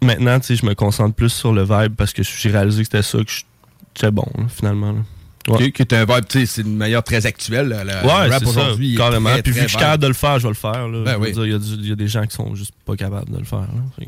maintenant, 0.02 0.40
tu 0.40 0.46
sais, 0.46 0.56
je 0.56 0.64
me 0.64 0.74
concentre 0.74 1.14
plus 1.14 1.28
sur 1.28 1.52
le 1.52 1.64
vibe 1.64 1.94
parce 1.96 2.14
que 2.14 2.22
j'ai 2.22 2.50
réalisé 2.50 2.82
que 2.82 2.86
c'était 2.86 3.02
ça 3.02 3.18
que 3.18 3.30
j'étais 3.94 4.10
bon, 4.10 4.26
là, 4.38 4.44
finalement. 4.48 4.92
là. 4.92 4.98
Ouais. 5.48 5.70
Qui, 5.70 5.82
est 5.82 5.92
un 5.92 6.06
vibe, 6.06 6.24
tu 6.26 6.40
sais, 6.40 6.46
c'est 6.46 6.62
une 6.62 6.78
manière 6.78 7.02
très 7.02 7.26
actuelle. 7.26 7.68
là, 7.68 7.84
Le 7.84 7.90
Ouais, 8.06 8.28
rap 8.30 8.46
aujourd'hui. 8.46 8.94
carrément. 8.96 9.28
très, 9.28 9.42
Puis 9.42 9.52
vu 9.52 9.58
que 9.58 9.64
je 9.64 9.68
suis 9.68 9.76
capable 9.78 10.02
de 10.02 10.08
le 10.08 10.14
faire, 10.14 10.38
je 10.38 10.44
vais 10.44 10.48
le 10.48 10.54
faire. 10.54 10.88
là. 10.88 11.02
Ben 11.04 11.16
oui. 11.20 11.34
Il 11.36 11.84
y, 11.84 11.88
y 11.88 11.92
a 11.92 11.94
des 11.94 12.08
gens 12.08 12.24
qui 12.26 12.34
sont 12.34 12.54
juste 12.54 12.72
pas 12.86 12.96
capables 12.96 13.30
de 13.30 13.36
le 13.36 13.44
faire. 13.44 13.58
là. 13.98 14.06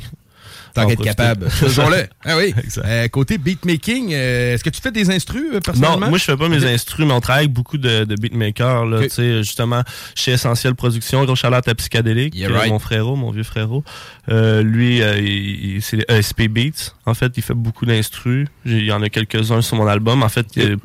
Tant 0.77 0.87
qu'être 0.87 1.03
capable. 1.03 1.51
Faisons-le. 1.51 2.07
Ah 2.25 2.37
oui. 2.37 2.55
Euh, 2.85 3.09
côté 3.09 3.39
beatmaking, 3.39 4.13
euh, 4.13 4.55
est-ce 4.55 4.63
que 4.63 4.71
tu 4.71 4.81
fais 4.81 4.91
des 4.91 5.11
instrus 5.11 5.45
euh, 5.55 5.61
personnellement? 5.61 6.01
Non, 6.01 6.09
moi 6.11 6.19
je 6.19 6.25
fais 6.25 6.37
pas 6.37 6.49
mes 6.49 6.65
instrus, 6.65 7.07
mais 7.07 7.13
on 7.13 7.21
travaille 7.21 7.45
avec 7.45 7.53
beaucoup 7.53 7.79
de, 7.79 8.05
de 8.05 8.15
beatmakers. 8.15 8.87
Là, 8.87 9.03
tu 9.03 9.11
sais, 9.11 9.39
justement, 9.39 9.83
chez 10.15 10.33
Essentiel 10.33 10.75
Production, 10.75 11.25
gros 11.25 11.35
à 11.43 11.61
Yeah, 12.37 12.49
right. 12.49 12.71
mon 12.71 12.79
frérot, 12.79 13.17
mon 13.17 13.31
vieux 13.31 13.43
frérot. 13.43 13.83
Euh, 14.29 14.63
lui, 14.63 15.01
c'est 15.81 16.05
ESP 16.11 16.49
Beats. 16.49 16.95
En 17.07 17.15
fait, 17.15 17.33
il 17.37 17.43
fait 17.43 17.55
beaucoup 17.55 17.87
d'instrus. 17.87 18.49
Il 18.65 18.85
y 18.85 18.93
en 18.93 19.03
a 19.03 19.09
quelques-uns 19.09 19.63
sur 19.63 19.77
mon 19.77 19.87
album. 19.87 20.23
En 20.23 20.29
fait, 20.29 20.47
il 20.57 20.63
y 20.63 20.73
a 20.73 20.77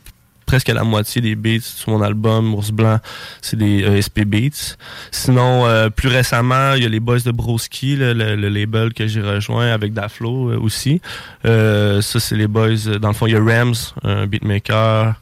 presque 0.51 0.67
la 0.67 0.83
moitié 0.83 1.21
des 1.21 1.35
beats 1.35 1.61
sur 1.63 1.93
mon 1.93 2.01
album, 2.01 2.53
Ours 2.55 2.71
Blanc, 2.71 2.99
c'est 3.41 3.55
des 3.55 3.79
ESP 3.85 4.25
Beats. 4.25 4.75
Sinon, 5.09 5.65
euh, 5.65 5.89
plus 5.89 6.09
récemment, 6.09 6.73
il 6.73 6.83
y 6.83 6.85
a 6.85 6.89
les 6.89 6.99
Boys 6.99 7.21
de 7.21 7.31
Broski, 7.31 7.95
le, 7.95 8.11
le- 8.11 8.35
le 8.35 8.49
label 8.49 8.93
que 8.93 9.07
j'ai 9.07 9.21
rejoint 9.21 9.71
avec 9.71 9.93
Daflo 9.93 10.49
euh, 10.49 10.59
aussi. 10.59 10.99
Euh, 11.45 12.01
ça, 12.01 12.19
c'est 12.19 12.35
les 12.35 12.47
Boys. 12.47 12.87
euh, 12.87 12.99
Dans 12.99 13.07
le 13.07 13.13
fond, 13.13 13.27
il 13.27 13.33
y 13.33 13.37
a 13.37 13.41
Rams, 13.41 13.73
un 14.03 14.27
beatmaker 14.27 15.15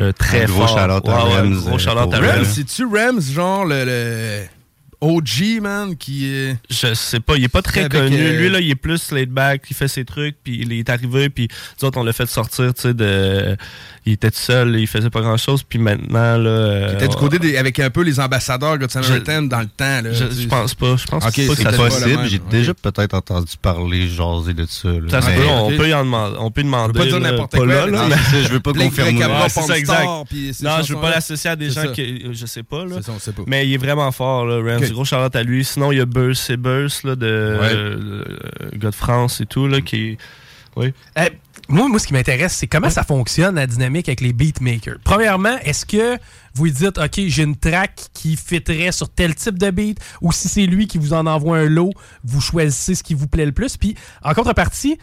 euh, 0.00 0.10
très 0.10 0.42
Un 0.42 0.46
gros 0.46 0.66
fort. 0.66 0.78
shout-out 0.80 1.08
à 1.08 1.24
Ouais, 1.24 1.30
ouais, 1.30 1.36
Rams, 1.36 1.54
gros 1.54 1.74
euh, 1.76 1.78
shout-out 1.78 2.02
pour 2.10 2.14
à 2.14 2.18
Rams. 2.18 2.28
Rams. 2.38 2.44
C'est-tu 2.44 2.84
Rams, 2.84 3.20
genre 3.20 3.64
le, 3.64 3.84
le 3.84 4.42
OG, 5.02 5.60
man, 5.60 5.96
qui 5.96 6.26
est. 6.32 6.56
Je 6.70 6.94
sais 6.94 7.18
pas, 7.18 7.36
il 7.36 7.42
est 7.44 7.48
pas 7.48 7.60
très 7.60 7.80
Avec, 7.80 7.92
connu. 7.92 8.16
euh, 8.16 8.38
Lui, 8.38 8.48
là, 8.48 8.60
il 8.60 8.70
est 8.70 8.76
plus 8.76 9.10
laid 9.10 9.26
back, 9.26 9.64
il 9.68 9.74
fait 9.74 9.88
ses 9.88 10.04
trucs, 10.04 10.36
puis 10.44 10.60
il 10.62 10.72
est 10.72 10.88
arrivé, 10.88 11.28
puis 11.28 11.48
nous 11.80 11.88
autres, 11.88 11.98
on 11.98 12.04
l'a 12.04 12.12
fait 12.12 12.26
sortir, 12.30 12.72
tu 12.72 12.82
sais, 12.82 12.94
de... 12.94 13.56
Il 14.04 14.14
était 14.14 14.30
tout 14.32 14.38
seul, 14.38 14.76
il 14.80 14.86
faisait 14.88 15.10
pas 15.10 15.20
grand-chose, 15.20 15.62
puis 15.62 15.78
maintenant, 15.78 16.36
là... 16.36 16.88
Qui 16.90 16.94
était 16.96 17.08
du 17.08 17.14
euh, 17.16 17.18
côté 17.18 17.38
des- 17.38 17.56
avec 17.56 17.78
un 17.78 17.88
peu 17.90 18.02
les 18.02 18.18
ambassadeurs 18.18 18.76
Je- 18.80 18.88
Samaritan 18.88 19.42
dans 19.42 19.60
le 19.60 19.66
temps. 19.66 20.02
Là, 20.02 20.12
je- 20.12 20.40
je 20.42 20.48
pense 20.48 20.74
pas. 20.74 20.96
Je 20.96 21.06
pense 21.06 21.22
pas 21.24 21.30
que 21.30 21.42
c'est 21.54 21.62
ça 21.62 21.72
soit 21.72 21.88
possible. 21.88 22.24
J'ai 22.28 22.40
déjà 22.50 22.74
peut-être 22.74 23.14
entendu 23.14 23.52
parler, 23.62 24.08
jaser 24.08 24.54
de 24.54 24.66
ça. 24.66 24.88
là. 24.88 25.08
Ça 25.08 25.22
se 25.22 25.26
Mais- 25.28 25.36
peut, 25.36 25.46
on 25.48 25.68
peut 25.76 25.88
y 25.88 25.94
en 25.94 26.04
demander. 26.04 26.36
On 26.40 26.50
peut 26.50 26.62
demander. 26.64 26.98
pas 26.98 27.06
dire 27.06 27.20
n'importe 27.20 27.54
quoi, 27.56 27.64
là, 27.66 27.86
là, 27.86 28.06
mais- 28.08 28.42
je 28.42 28.48
veux 28.48 28.58
pas 28.60 28.72
confirmer. 28.72 29.20
C'est 29.48 29.62
ça, 29.62 29.78
exact. 29.78 30.04
Non, 30.62 30.82
je 30.82 30.94
veux 30.94 31.00
pas 31.00 31.10
l'associer 31.10 31.50
à 31.50 31.56
des 31.56 31.70
gens 31.70 31.92
qui. 31.92 32.26
Je 32.32 32.46
sais 32.46 32.62
pas, 32.64 32.84
là. 32.84 32.96
C'est 32.96 33.04
ça, 33.06 33.12
on 33.14 33.20
sait 33.20 33.32
pas. 33.32 33.42
Mais 33.46 33.68
il 33.68 33.74
est 33.74 33.78
vraiment 33.78 34.10
fort, 34.10 34.44
là. 34.46 34.78
Gros 34.92 35.04
Charlotte 35.04 35.34
à 35.34 35.42
lui. 35.42 35.64
Sinon, 35.64 35.92
il 35.92 35.98
y 35.98 36.00
a 36.00 36.06
Burst, 36.06 36.44
c'est 36.44 36.56
Burst, 36.56 37.04
là, 37.04 37.16
de 37.16 37.26
euh, 37.26 38.24
gars 38.74 38.90
de 38.90 38.94
France 38.94 39.40
et 39.40 39.46
tout, 39.46 39.66
là, 39.66 39.80
qui. 39.80 40.18
Oui. 40.76 40.92
Euh, 41.18 41.28
moi, 41.68 41.88
moi, 41.88 41.98
ce 41.98 42.06
qui 42.06 42.12
m'intéresse, 42.12 42.54
c'est 42.54 42.66
comment 42.66 42.90
ça 42.90 43.04
fonctionne 43.04 43.56
la 43.56 43.66
dynamique 43.66 44.08
avec 44.08 44.20
les 44.20 44.32
beatmakers. 44.32 44.98
Premièrement, 45.04 45.58
est-ce 45.62 45.86
que 45.86 46.18
vous 46.54 46.64
lui 46.64 46.72
dites, 46.72 46.98
OK, 46.98 47.20
j'ai 47.26 47.42
une 47.42 47.56
track 47.56 48.08
qui 48.12 48.36
fitterait 48.36 48.92
sur 48.92 49.08
tel 49.08 49.34
type 49.34 49.58
de 49.58 49.70
beat, 49.70 49.98
ou 50.20 50.32
si 50.32 50.48
c'est 50.48 50.66
lui 50.66 50.86
qui 50.86 50.98
vous 50.98 51.12
en 51.12 51.26
envoie 51.26 51.58
un 51.58 51.68
lot, 51.68 51.92
vous 52.24 52.40
choisissez 52.40 52.94
ce 52.94 53.02
qui 53.02 53.14
vous 53.14 53.28
plaît 53.28 53.46
le 53.46 53.52
plus? 53.52 53.76
Puis, 53.76 53.94
en 54.22 54.34
contrepartie, 54.34 54.98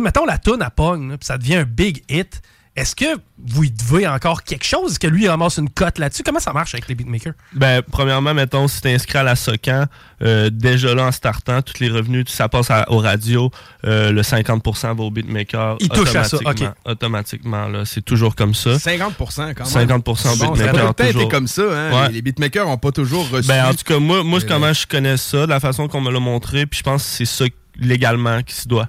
mettons 0.00 0.24
la 0.24 0.38
tune 0.38 0.62
à 0.62 0.70
pogne, 0.70 1.16
puis 1.16 1.26
ça 1.26 1.38
devient 1.38 1.56
un 1.56 1.64
big 1.64 2.02
hit. 2.08 2.40
Est-ce 2.76 2.94
que 2.94 3.04
vous 3.44 3.62
lui 3.62 3.70
devez 3.72 4.06
encore 4.06 4.44
quelque 4.44 4.64
chose? 4.64 4.92
Est-ce 4.92 5.00
que 5.00 5.08
lui 5.08 5.24
il 5.24 5.28
ramasse 5.28 5.58
une 5.58 5.68
cote 5.68 5.98
là-dessus? 5.98 6.22
Comment 6.22 6.38
ça 6.38 6.52
marche 6.52 6.72
avec 6.74 6.86
les 6.88 6.94
beatmakers? 6.94 7.32
Ben, 7.52 7.82
premièrement, 7.82 8.32
mettons, 8.32 8.68
si 8.68 8.80
t'es 8.80 8.94
inscrit 8.94 9.18
à 9.18 9.22
la 9.24 9.34
SOCAN, 9.34 9.86
euh, 10.22 10.50
déjà 10.50 10.94
là, 10.94 11.06
en 11.06 11.12
startant, 11.12 11.62
tous 11.62 11.80
les 11.80 11.88
revenus, 11.88 12.26
ça 12.28 12.48
passe 12.48 12.70
à- 12.70 12.88
aux 12.90 12.98
radios, 12.98 13.50
euh, 13.86 14.12
le 14.12 14.22
50% 14.22 14.94
va 14.94 15.02
au 15.02 15.10
beatmaker. 15.10 15.76
Il 15.80 15.88
touche 15.88 16.14
à 16.14 16.22
ça, 16.24 16.36
ok. 16.44 16.62
automatiquement. 16.84 17.66
Là. 17.66 17.84
C'est 17.84 18.04
toujours 18.04 18.36
comme 18.36 18.54
ça. 18.54 18.78
50% 18.78 19.52
quand 19.54 19.64
même. 19.64 19.88
50% 19.88 20.36
Bon, 20.38 20.52
beatmaker, 20.52 20.94
Ça 20.96 21.08
été 21.08 21.28
comme 21.28 21.48
ça. 21.48 21.62
Hein? 21.62 21.92
Ouais. 21.92 22.08
Les- 22.08 22.14
Les 22.20 22.22
beatmakers 22.22 22.66
n'ont 22.66 22.78
pas 22.78 22.92
toujours 22.92 23.28
reçu. 23.30 23.48
Ben, 23.48 23.66
en 23.66 23.74
tout 23.74 23.84
cas, 23.84 23.98
moi, 23.98 24.22
moi 24.22 24.38
comment 24.46 24.72
je 24.72 24.86
connais 24.86 25.16
ça, 25.16 25.46
de 25.46 25.50
la 25.50 25.58
façon 25.58 25.88
qu'on 25.88 26.00
me 26.02 26.12
l'a 26.12 26.20
montré, 26.20 26.66
puis 26.66 26.78
je 26.78 26.82
pense 26.84 27.02
que 27.02 27.08
c'est 27.08 27.24
ça 27.24 27.44
légalement 27.78 28.42
qui 28.42 28.54
se 28.54 28.68
doit. 28.68 28.88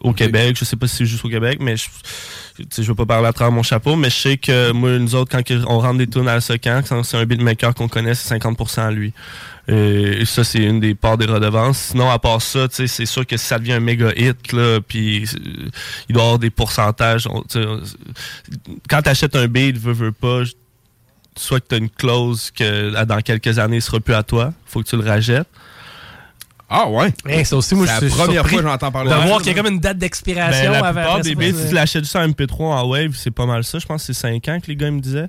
Au. 0.00 0.12
Québec, 0.12 0.56
je 0.58 0.64
sais 0.64 0.76
pas 0.76 0.86
si 0.86 0.96
c'est 0.96 1.06
juste 1.06 1.24
au 1.24 1.28
Québec, 1.28 1.58
mais 1.60 1.76
je, 1.76 1.86
je 2.76 2.82
veux 2.82 2.94
pas 2.94 3.06
parler 3.06 3.26
à 3.28 3.32
travers 3.32 3.52
mon 3.52 3.62
chapeau, 3.62 3.96
mais 3.96 4.10
je 4.10 4.14
sais 4.16 4.36
que 4.36 4.70
moi, 4.72 4.98
nous 4.98 5.14
autres, 5.14 5.30
quand 5.36 5.42
on 5.68 5.78
rentre 5.80 5.98
des 5.98 6.06
tunes 6.06 6.28
à 6.28 6.34
la 6.34 6.40
Socan, 6.40 6.82
quand 6.88 7.02
c'est 7.02 7.16
un 7.16 7.24
beatmaker 7.26 7.74
qu'on 7.74 7.88
connaît, 7.88 8.14
c'est 8.14 8.34
50% 8.36 8.80
à 8.80 8.90
lui. 8.90 9.12
Et, 9.68 10.20
et 10.20 10.24
ça, 10.24 10.44
c'est 10.44 10.62
une 10.62 10.78
des 10.78 10.94
parts 10.94 11.18
des 11.18 11.26
redevances. 11.26 11.78
Sinon, 11.90 12.08
à 12.08 12.18
part 12.20 12.40
ça, 12.40 12.68
c'est 12.70 12.86
sûr 13.06 13.26
que 13.26 13.36
si 13.36 13.44
ça 13.46 13.58
devient 13.58 13.72
un 13.72 13.80
méga 13.80 14.12
hit, 14.16 14.52
là, 14.52 14.78
puis 14.86 15.24
euh, 15.24 15.68
il 16.08 16.12
doit 16.12 16.22
y 16.22 16.24
avoir 16.26 16.38
des 16.38 16.50
pourcentages. 16.50 17.26
On- 17.26 17.42
quand 18.88 19.02
tu 19.02 19.08
achètes 19.08 19.34
un 19.36 19.48
beat, 19.48 19.76
veux, 19.76 19.92
veux 19.92 20.12
pas, 20.12 20.42
soit 21.36 21.60
que 21.60 21.66
tu 21.68 21.74
as 21.74 21.78
une 21.78 21.90
clause 21.90 22.50
que 22.52 23.04
dans 23.04 23.20
quelques 23.20 23.58
années, 23.58 23.76
il 23.76 23.82
sera 23.82 23.98
plus 24.00 24.14
à 24.14 24.22
toi, 24.22 24.52
faut 24.66 24.82
que 24.82 24.88
tu 24.88 24.96
le 24.96 25.02
rajettes. 25.04 25.48
Ah 26.68 26.88
ouais? 26.88 27.12
Hey, 27.26 27.44
ça 27.44 27.56
aussi, 27.56 27.74
moi, 27.76 27.86
C'est 27.86 27.94
je 27.96 28.00
la 28.06 28.08
suis 28.10 28.18
première 28.18 28.32
surpris 28.34 28.52
fois 28.54 28.62
que 28.62 28.68
j'entends 28.68 28.90
parler 28.92 29.10
de 29.10 29.14
de 29.14 29.20
ça. 29.20 29.26
voir 29.26 29.38
qu'il 29.38 29.48
y 29.48 29.50
a 29.50 29.62
comme 29.62 29.72
une 29.72 29.78
date 29.78 29.92
Ben, 29.94 29.98
d'expiration. 30.00 30.72
la 30.72 30.78
avant- 30.84 31.00
plupart 31.00 31.20
des 31.20 31.28
ça, 31.30 31.34
beats, 31.36 31.46
c'est- 31.52 31.62
si 31.62 31.68
tu 31.68 31.74
l'achètes 31.74 32.02
juste 32.04 32.16
en 32.16 32.22
MP3 32.28 32.74
en 32.80 32.88
Wave, 32.88 33.12
c'est 33.14 33.30
pas 33.30 33.46
mal 33.46 33.62
ça. 33.62 33.78
Je 33.78 33.86
pense 33.86 34.04
que 34.04 34.12
c'est 34.12 34.20
5 34.20 34.48
ans 34.48 34.58
que 34.60 34.66
les 34.66 34.74
gars 34.76 34.90
me 34.90 35.00
disaient. 35.00 35.28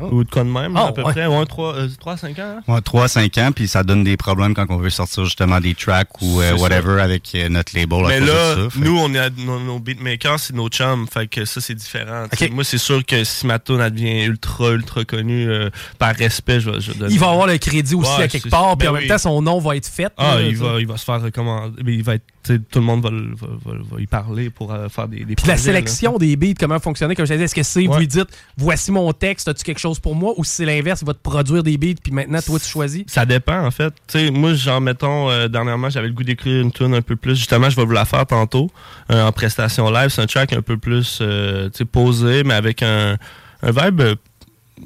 Ou 0.00 0.24
de 0.24 0.30
quoi 0.30 0.44
de 0.44 0.48
même, 0.50 0.76
Ah, 0.76 0.86
à 0.88 0.92
peu 0.92 1.02
ouais. 1.02 1.12
près. 1.12 1.26
Ouais, 1.26 1.44
3, 1.46 2.16
5 2.16 2.38
ans? 2.38 2.56
hein? 2.58 2.62
Ouais, 2.74 2.80
3-5 2.80 3.38
ans, 3.40 3.52
puis 3.52 3.68
ça 3.68 3.82
donne 3.82 4.04
des 4.04 4.16
problèmes 4.16 4.54
quand 4.54 4.66
on 4.70 4.76
veut 4.78 4.90
sortir 4.90 5.24
justement 5.24 5.60
des 5.60 5.74
tracks 5.74 6.08
ou 6.20 6.40
euh, 6.40 6.56
whatever 6.56 7.00
avec 7.00 7.22
euh, 7.34 7.48
notre 7.48 7.76
label. 7.76 8.04
à 8.04 8.08
Mais 8.08 8.20
là, 8.20 8.54
ça. 8.54 8.68
Nous, 8.76 8.98
on 8.98 9.12
est 9.14 9.18
à- 9.18 9.30
nos, 9.30 9.60
nos 9.60 9.78
beatmakers, 9.78 10.38
c'est 10.40 10.54
nos 10.54 10.68
chums. 10.68 11.06
Fait 11.12 11.26
que 11.26 11.44
ça, 11.44 11.60
c'est 11.60 11.74
différent. 11.74 12.24
Moi, 12.52 12.64
c'est 12.64 12.78
sûr 12.78 13.04
que 13.04 13.24
si 13.24 13.46
ma 13.46 13.58
tune 13.58 13.78
devient 13.88 14.24
ultra, 14.24 14.70
ultra 14.70 15.04
connue, 15.04 15.48
euh, 15.48 15.70
par 15.98 16.14
respect, 16.14 16.60
je 16.60 16.70
vais, 16.70 16.80
je 16.80 16.92
vais 16.92 16.98
donner- 16.98 17.12
Il 17.14 17.18
va 17.20 17.30
avoir 17.30 17.46
le 17.46 17.58
crédit 17.58 17.94
aussi 17.94 18.10
Ouais, 18.18 18.24
à 18.24 18.28
quelque 18.28 18.48
part, 18.48 18.76
puis 18.76 18.86
ben 18.86 18.90
en 18.90 18.94
même 18.94 19.02
oui. 19.02 19.08
temps, 19.08 19.18
son 19.18 19.40
nom 19.42 19.58
va 19.60 19.76
être 19.76 19.88
fait. 19.88 20.12
Ah, 20.16 20.36
là, 20.36 20.42
il 20.42 20.56
va, 20.56 20.80
il 20.80 20.86
va 20.86 20.96
se 20.96 21.04
faire 21.04 21.20
recommander. 21.22 21.82
Mais 21.84 21.94
il 21.94 22.02
va 22.02 22.14
être, 22.14 22.24
tout 22.70 22.78
le 22.78 22.80
monde 22.84 23.02
va, 23.02 23.10
le- 23.10 23.34
va, 23.34 23.46
va- 23.64 23.78
va 23.92 24.00
y 24.00 24.06
parler 24.06 24.50
pour 24.50 24.72
euh, 24.72 24.88
faire 24.88 25.08
des, 25.08 25.24
des 25.24 25.34
Puis 25.34 25.46
la 25.46 25.54
là. 25.54 25.58
sélection 25.58 26.16
des 26.18 26.36
beats, 26.36 26.54
comment 26.58 26.78
fonctionner, 26.78 27.14
comme 27.14 27.26
je 27.26 27.32
disais, 27.32 27.44
est-ce 27.44 27.54
que 27.54 27.62
c'est, 27.62 27.86
vous 27.86 27.98
lui 27.98 28.06
dites, 28.08 28.28
voici 28.56 28.92
mon 28.92 29.12
texte, 29.12 29.48
as-tu 29.48 29.64
quelque 29.64 29.78
chose 29.78 29.85
pour 29.94 30.14
moi, 30.14 30.34
ou 30.36 30.44
si 30.44 30.52
c'est 30.52 30.64
l'inverse, 30.64 31.00
il 31.02 31.06
va 31.06 31.14
te 31.14 31.22
produire 31.22 31.62
des 31.62 31.76
beats, 31.78 32.00
puis 32.02 32.12
maintenant, 32.12 32.40
toi, 32.40 32.58
tu 32.58 32.66
choisis? 32.66 33.04
Ça 33.06 33.24
dépend, 33.24 33.64
en 33.64 33.70
fait. 33.70 33.94
Tu 34.06 34.18
sais, 34.18 34.30
moi, 34.30 34.54
genre, 34.54 34.80
mettons, 34.80 35.30
euh, 35.30 35.48
dernièrement, 35.48 35.90
j'avais 35.90 36.08
le 36.08 36.12
goût 36.14 36.24
d'écrire 36.24 36.60
une 36.60 36.72
tune 36.72 36.94
un 36.94 37.02
peu 37.02 37.16
plus. 37.16 37.36
Justement, 37.36 37.70
je 37.70 37.76
vais 37.76 37.84
vous 37.84 37.92
la 37.92 38.04
faire 38.04 38.26
tantôt, 38.26 38.70
euh, 39.10 39.22
en 39.22 39.32
prestation 39.32 39.90
live. 39.90 40.10
C'est 40.10 40.22
un 40.22 40.26
track 40.26 40.52
un 40.52 40.62
peu 40.62 40.76
plus, 40.76 41.18
euh, 41.20 41.68
posé, 41.92 42.42
mais 42.44 42.54
avec 42.54 42.82
un, 42.82 43.16
un 43.62 43.70
vibe 43.70 44.02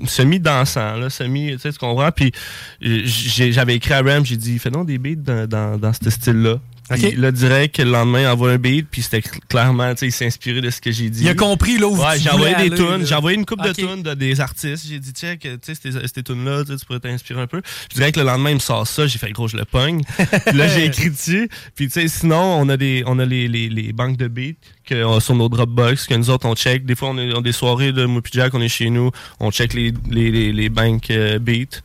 semi-dansant, 0.07 0.97
là, 0.97 1.11
semi, 1.11 1.53
tu 1.53 1.59
sais, 1.59 1.73
tu 1.73 1.79
comprends? 1.79 2.11
Puis, 2.13 2.33
j'avais 2.81 3.75
écrit 3.75 3.95
à 3.95 4.03
Ram, 4.03 4.25
j'ai 4.25 4.37
dit, 4.37 4.59
fais 4.59 4.71
donc 4.71 4.87
des 4.87 4.99
beats 4.99 5.17
dans, 5.17 5.49
dans, 5.49 5.79
dans 5.79 5.93
ce 5.93 6.11
style-là. 6.11 6.59
Puis 6.91 7.07
Ok. 7.07 7.15
Là, 7.17 7.31
direct, 7.31 7.79
le 7.79 7.91
lendemain, 7.91 8.23
il 8.23 8.27
envoie 8.27 8.51
un 8.53 8.59
beat, 8.59 8.87
puis 8.91 9.03
c'était 9.03 9.21
cl- 9.21 9.39
clairement, 9.49 9.93
tu 9.95 10.01
sais, 10.01 10.07
il 10.09 10.13
s'est 10.13 10.27
inspiré 10.27 10.61
de 10.61 10.71
ce 10.71 10.81
que 10.81 10.91
j'ai 10.91 11.09
dit. 11.09 11.23
Il 11.23 11.29
a 11.29 11.35
compris, 11.35 11.79
là, 11.79 11.87
où 11.87 11.97
Ouais, 11.97 12.19
j'ai 12.19 12.31
envoyé 12.31 12.55
des 12.69 12.77
tunes, 12.77 13.07
j'ai 13.07 13.15
envoyé 13.15 13.37
une 13.39 13.47
coupe 13.47 13.63
de 13.63 13.73
tunes 13.73 14.03
de 14.03 14.15
des 14.15 14.41
artistes. 14.41 14.87
J'ai 14.89 14.99
dit, 14.99 15.13
check, 15.13 15.41
tu 15.41 15.49
sais, 15.63 15.75
ces, 15.75 15.93
ces 15.93 16.23
tunes-là, 16.23 16.65
tu 16.65 16.73
sais, 16.73 16.79
tu 16.79 16.87
pourrais 16.87 17.01
t'inspirer 17.01 17.41
un 17.41 17.47
peu. 17.47 17.63
Dirais 17.95 18.13
que 18.13 18.21
le 18.21 18.27
lendemain, 18.27 18.51
il 18.51 18.55
me 18.57 18.61
sort 18.61 18.87
ça, 18.87 19.07
j'ai 19.07 19.19
fait 19.19 19.31
gros, 19.33 19.49
je 19.49 19.57
le 19.57 19.65
pogne. 19.65 20.03
Puis 20.47 20.57
là, 20.57 20.69
j'ai 20.69 20.87
écrit 20.87 21.11
dessus. 21.11 21.49
Puis 21.75 21.87
tu 21.87 21.93
sais, 21.93 22.09
sinon, 22.09 22.41
on 22.61 22.69
a 22.69 22.77
des, 22.77 23.03
on 23.07 23.19
a 23.19 23.25
les, 23.25 23.49
les, 23.49 23.69
les 23.69 23.93
banques 23.93 24.17
de 24.17 24.29
beats 24.29 24.59
que, 24.85 24.95
euh, 24.95 25.21
sur 25.21 25.35
nos 25.35 25.49
Dropbox 25.49 26.07
que 26.07 26.15
nous 26.15 26.31
autres, 26.31 26.47
on 26.47 26.55
check. 26.55 26.85
Des 26.85 26.95
fois, 26.95 27.11
on, 27.11 27.19
a 27.19 27.41
des 27.41 27.53
soirées 27.53 27.93
de 27.93 28.07
puis 28.21 28.33
Jack, 28.35 28.55
on 28.55 28.61
est 28.61 28.69
chez 28.69 28.91
nous, 28.91 29.11
on 29.39 29.51
check 29.51 29.73
les, 29.75 29.93
les, 30.11 30.31
les, 30.31 30.53
les 30.53 30.69
banques 30.69 31.11
euh, 31.11 31.39
beats. 31.39 31.81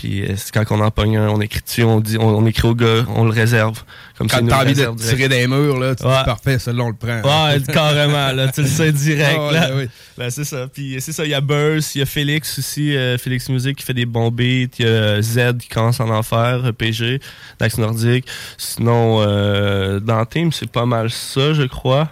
Puis 0.00 0.22
euh, 0.22 0.32
c'est 0.34 0.50
quand 0.50 0.64
on 0.70 0.80
en 0.80 0.90
pogne 0.90 1.18
un, 1.18 1.28
on 1.28 1.42
écrit 1.42 1.60
dessus, 1.60 1.82
on 1.84 2.00
dit, 2.00 2.16
on, 2.18 2.38
on 2.38 2.46
écrit 2.46 2.66
au 2.68 2.74
gars, 2.74 3.04
on 3.14 3.24
le 3.24 3.32
réserve. 3.32 3.82
Comme 4.16 4.28
Quand 4.28 4.46
t'as 4.46 4.62
envie 4.62 4.70
de 4.72 4.74
direct. 4.76 4.98
tirer 4.98 5.28
des 5.28 5.46
murs, 5.46 5.78
là, 5.78 5.94
tu 5.94 6.04
Ouais. 6.06 6.16
dis 6.18 6.24
parfait, 6.24 6.58
celui-là, 6.58 6.84
on 6.84 6.88
le 6.88 6.94
prend. 6.94 7.20
Ouais, 7.22 7.60
carrément, 7.72 8.32
là, 8.32 8.48
tu 8.48 8.62
le 8.62 8.66
sais 8.66 8.92
direct. 8.92 9.38
Ouais, 9.38 9.52
là. 9.52 9.68
ben 9.68 9.76
oui. 9.78 9.88
Ben, 10.16 10.30
c'est 10.30 10.44
ça. 10.44 10.68
Puis 10.72 10.96
c'est 11.00 11.12
ça, 11.12 11.24
il 11.26 11.30
y 11.30 11.34
a 11.34 11.42
Burst, 11.42 11.94
il 11.96 11.98
y 11.98 12.02
a 12.02 12.06
Félix 12.06 12.58
aussi, 12.58 12.96
euh, 12.96 13.18
Félix 13.18 13.48
Music 13.50 13.76
qui 13.76 13.84
fait 13.84 13.92
des 13.94 14.06
bons 14.06 14.30
beats, 14.30 14.70
il 14.78 14.84
y 14.84 14.88
a 14.88 15.20
Z 15.20 15.58
qui 15.58 15.68
commence 15.68 16.00
à 16.00 16.04
en 16.04 16.22
faire, 16.22 16.62
euh, 16.64 16.72
PG, 16.72 17.20
Dax 17.58 17.76
Nordique. 17.76 18.24
Sinon, 18.56 19.20
euh, 19.20 20.00
dans 20.00 20.24
Team, 20.24 20.50
c'est 20.50 20.70
pas 20.70 20.86
mal 20.86 21.10
ça, 21.10 21.52
je 21.52 21.64
crois. 21.64 22.08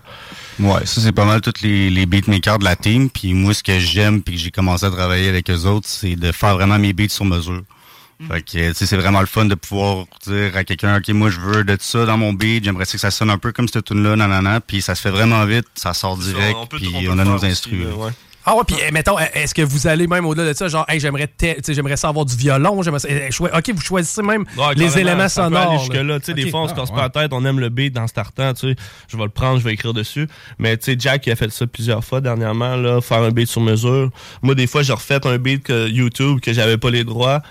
Ouais, 0.60 0.84
ça 0.84 1.00
c'est 1.00 1.12
pas 1.12 1.24
mal 1.24 1.40
tous 1.40 1.62
les, 1.62 1.88
les 1.88 2.04
beatmakers 2.04 2.58
de 2.58 2.64
la 2.64 2.76
team. 2.76 3.08
Puis 3.08 3.32
moi, 3.32 3.54
ce 3.54 3.62
que 3.62 3.78
j'aime, 3.78 4.22
puis 4.22 4.34
que 4.34 4.40
j'ai 4.40 4.50
commencé 4.50 4.84
à 4.84 4.90
travailler 4.90 5.28
avec 5.28 5.48
eux 5.50 5.64
autres, 5.66 5.86
c'est 5.88 6.16
de 6.16 6.32
faire 6.32 6.54
vraiment 6.56 6.78
mes 6.78 6.92
beats 6.92 7.08
sur 7.08 7.24
mesure. 7.24 7.62
Fait 8.26 8.42
que, 8.42 8.68
tu 8.68 8.74
sais, 8.74 8.86
c'est 8.86 8.96
vraiment 8.96 9.20
le 9.20 9.26
fun 9.26 9.44
de 9.44 9.54
pouvoir 9.54 10.06
dire 10.26 10.56
à 10.56 10.64
quelqu'un, 10.64 10.98
OK, 10.98 11.08
moi, 11.10 11.30
je 11.30 11.38
veux 11.38 11.62
de 11.62 11.76
ça 11.80 12.04
dans 12.04 12.16
mon 12.16 12.32
beat, 12.32 12.64
j'aimerais 12.64 12.84
que 12.84 12.98
ça 12.98 13.12
sonne 13.12 13.30
un 13.30 13.38
peu 13.38 13.52
comme 13.52 13.68
cette 13.68 13.84
tune-là, 13.84 14.16
nanana, 14.16 14.60
puis 14.60 14.82
ça 14.82 14.94
se 14.96 15.02
fait 15.02 15.10
vraiment 15.10 15.44
vite, 15.44 15.66
ça 15.76 15.94
sort 15.94 16.16
direct, 16.16 16.58
puis 16.70 17.08
on 17.08 17.18
a 17.18 17.24
nos 17.24 17.36
là, 17.38 17.48
là. 17.48 17.94
ouais. 17.96 18.12
Ah 18.50 18.56
ouais, 18.56 18.62
puis 18.66 18.76
eh, 18.86 18.90
mettons, 18.92 19.16
eh, 19.18 19.40
est-ce 19.40 19.54
que 19.54 19.60
vous 19.62 19.86
allez 19.86 20.06
même 20.06 20.24
au-delà 20.24 20.48
de 20.52 20.56
ça, 20.56 20.68
genre, 20.68 20.86
hey, 20.88 20.98
j'aimerais 21.00 21.28
j'aimerais 21.68 21.96
ça 21.98 22.08
avoir 22.08 22.24
du 22.24 22.34
violon, 22.34 22.82
j'aimerais 22.82 23.00
ça- 23.00 23.08
eh, 23.10 23.28
ok, 23.28 23.70
vous 23.74 23.80
choisissez 23.82 24.22
même 24.22 24.44
Ouais, 24.56 24.74
les 24.74 24.98
éléments 24.98 25.28
ça 25.28 25.42
peut 25.42 25.54
sonores. 25.54 25.70
aller 25.72 25.78
jusque-là. 25.80 26.18
Tu 26.20 26.24
sais, 26.26 26.32
Ok. 26.32 26.38
Des 26.38 26.50
fois, 26.50 26.60
on 26.62 26.68
se 26.68 26.72
Ah, 26.72 26.76
casse 26.76 26.88
ouais. 26.90 26.96
pas 26.96 27.02
la 27.02 27.08
tête, 27.10 27.32
on 27.34 27.44
aime 27.44 27.60
le 27.60 27.68
beat 27.68 27.92
dans 27.92 28.06
startant, 28.06 28.54
tu 28.54 28.70
sais. 28.70 28.76
Je 29.08 29.16
vais 29.16 29.24
le 29.24 29.28
prendre, 29.28 29.58
je 29.58 29.64
vais 29.64 29.72
écrire 29.74 29.92
dessus. 29.92 30.28
Mais 30.58 30.76
tu 30.78 30.92
sais, 30.92 30.96
Jack, 30.98 31.26
il 31.26 31.32
a 31.32 31.36
fait 31.36 31.50
ça 31.50 31.66
plusieurs 31.66 32.02
fois 32.04 32.20
dernièrement, 32.22 32.76
là, 32.76 33.00
faire 33.02 33.22
un 33.22 33.30
beat 33.30 33.48
sur 33.48 33.60
mesure. 33.60 34.10
Moi, 34.42 34.54
des 34.54 34.66
fois, 34.66 34.82
j'ai 34.82 34.94
refait 34.94 35.24
un 35.26 35.36
beat 35.36 35.62
que 35.64 35.88
YouTube, 35.88 36.40
que 36.40 36.52
j'avais 36.54 36.78
pas 36.78 36.90
les 36.90 37.04
droits, 37.04 37.42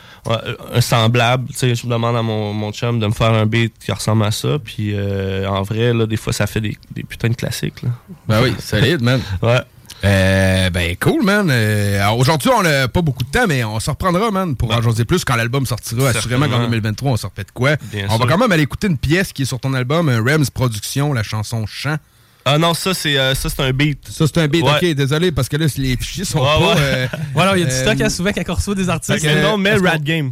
un 0.74 0.82
semblable. 0.82 1.48
Tu 1.50 1.56
sais, 1.58 1.76
je 1.76 1.86
me 1.86 1.92
demande 1.92 2.16
à 2.16 2.22
mon, 2.24 2.54
mon 2.54 2.72
chum 2.72 3.00
de 3.00 3.06
me 3.06 3.12
faire 3.14 3.34
un 3.34 3.46
beat 3.46 3.74
qui 3.80 3.92
ressemble 3.92 4.24
à 4.26 4.32
ça. 4.32 4.58
Puis 4.64 4.94
euh, 4.96 5.48
en 5.48 5.62
vrai, 5.62 5.94
là, 5.94 6.06
des 6.08 6.18
fois, 6.18 6.34
ça 6.34 6.48
fait 6.48 6.62
des, 6.62 6.76
des 6.92 7.04
putains 7.04 7.30
de 7.30 7.36
classiques, 7.36 7.84
là. 7.84 7.90
Ben 8.28 8.42
oui, 8.42 8.54
solide, 8.60 9.02
man. 9.02 9.22
Ouais. 9.42 9.60
Euh, 10.04 10.70
ben 10.70 10.96
cool, 11.00 11.24
man. 11.24 11.48
Euh, 11.50 12.00
alors, 12.02 12.18
Aujourd'hui, 12.20 12.50
on 12.56 12.62
n'a 12.62 12.88
pas 12.88 13.02
beaucoup 13.02 13.24
de 13.24 13.30
temps, 13.32 13.48
mais 13.48 13.64
on 13.64 13.80
se 13.80 13.90
reprendra, 13.90 14.30
man, 14.32 14.56
pour 14.56 14.72
en 14.72 14.82
jaser 14.82 15.06
plus 15.06 15.24
quand 15.26 15.36
l'album 15.36 15.66
sortira. 15.66 16.10
Assurément 16.10 16.46
qu'en 16.46 16.52
Certainement. 16.52 16.70
2023, 16.70 17.12
on 17.12 17.18
se 17.18 17.26
refait 17.26 17.44
de 17.44 17.52
quoi. 17.52 17.76
Bien 17.92 18.06
on 18.10 18.18
va 18.18 18.26
quand 18.28 18.38
même 18.38 18.52
aller 18.52 18.64
écouter 18.64 18.88
une 18.88 18.98
pièce 18.98 19.34
qui 19.34 19.42
est 19.42 19.46
sur 19.46 19.60
ton 19.60 19.74
album, 19.74 20.10
un 20.10 20.22
Rems 20.24 20.46
Production, 20.54 21.14
la 21.14 21.24
chanson 21.24 21.66
Chant. 21.66 21.98
Ah 22.46 22.58
non, 22.58 22.74
ça, 22.74 22.94
c'est 22.94 23.18
euh, 23.18 23.36
ça, 23.36 23.50
c'est 23.50 23.62
un 23.62 23.74
beat. 23.74 24.08
Ça, 24.10 24.26
c'est 24.26 24.38
un 24.38 24.48
beat. 24.48 24.64
Ouais. 24.64 24.72
Ok, 24.76 24.86
désolé, 24.96 25.32
parce 25.34 25.50
que 25.50 25.58
là, 25.58 25.66
les 25.78 25.98
fichiers 25.98 26.24
sont 26.24 26.40
Ouais, 26.40 26.46
pas. 26.46 26.76
ouais. 26.76 26.76
euh, 26.78 27.08
Voilà, 27.34 27.58
il 27.58 27.60
y 27.60 27.64
a 27.64 27.66
du 27.66 27.74
euh, 27.74 27.82
stock 27.82 28.00
à 28.00 28.10
souvent 28.10 28.32
on 28.48 28.54
reçoit 28.54 28.76
des 28.76 28.88
artistes. 28.90 29.26
Non, 29.42 29.58
mais 29.58 29.76
Rad 29.76 30.04
Game. 30.04 30.30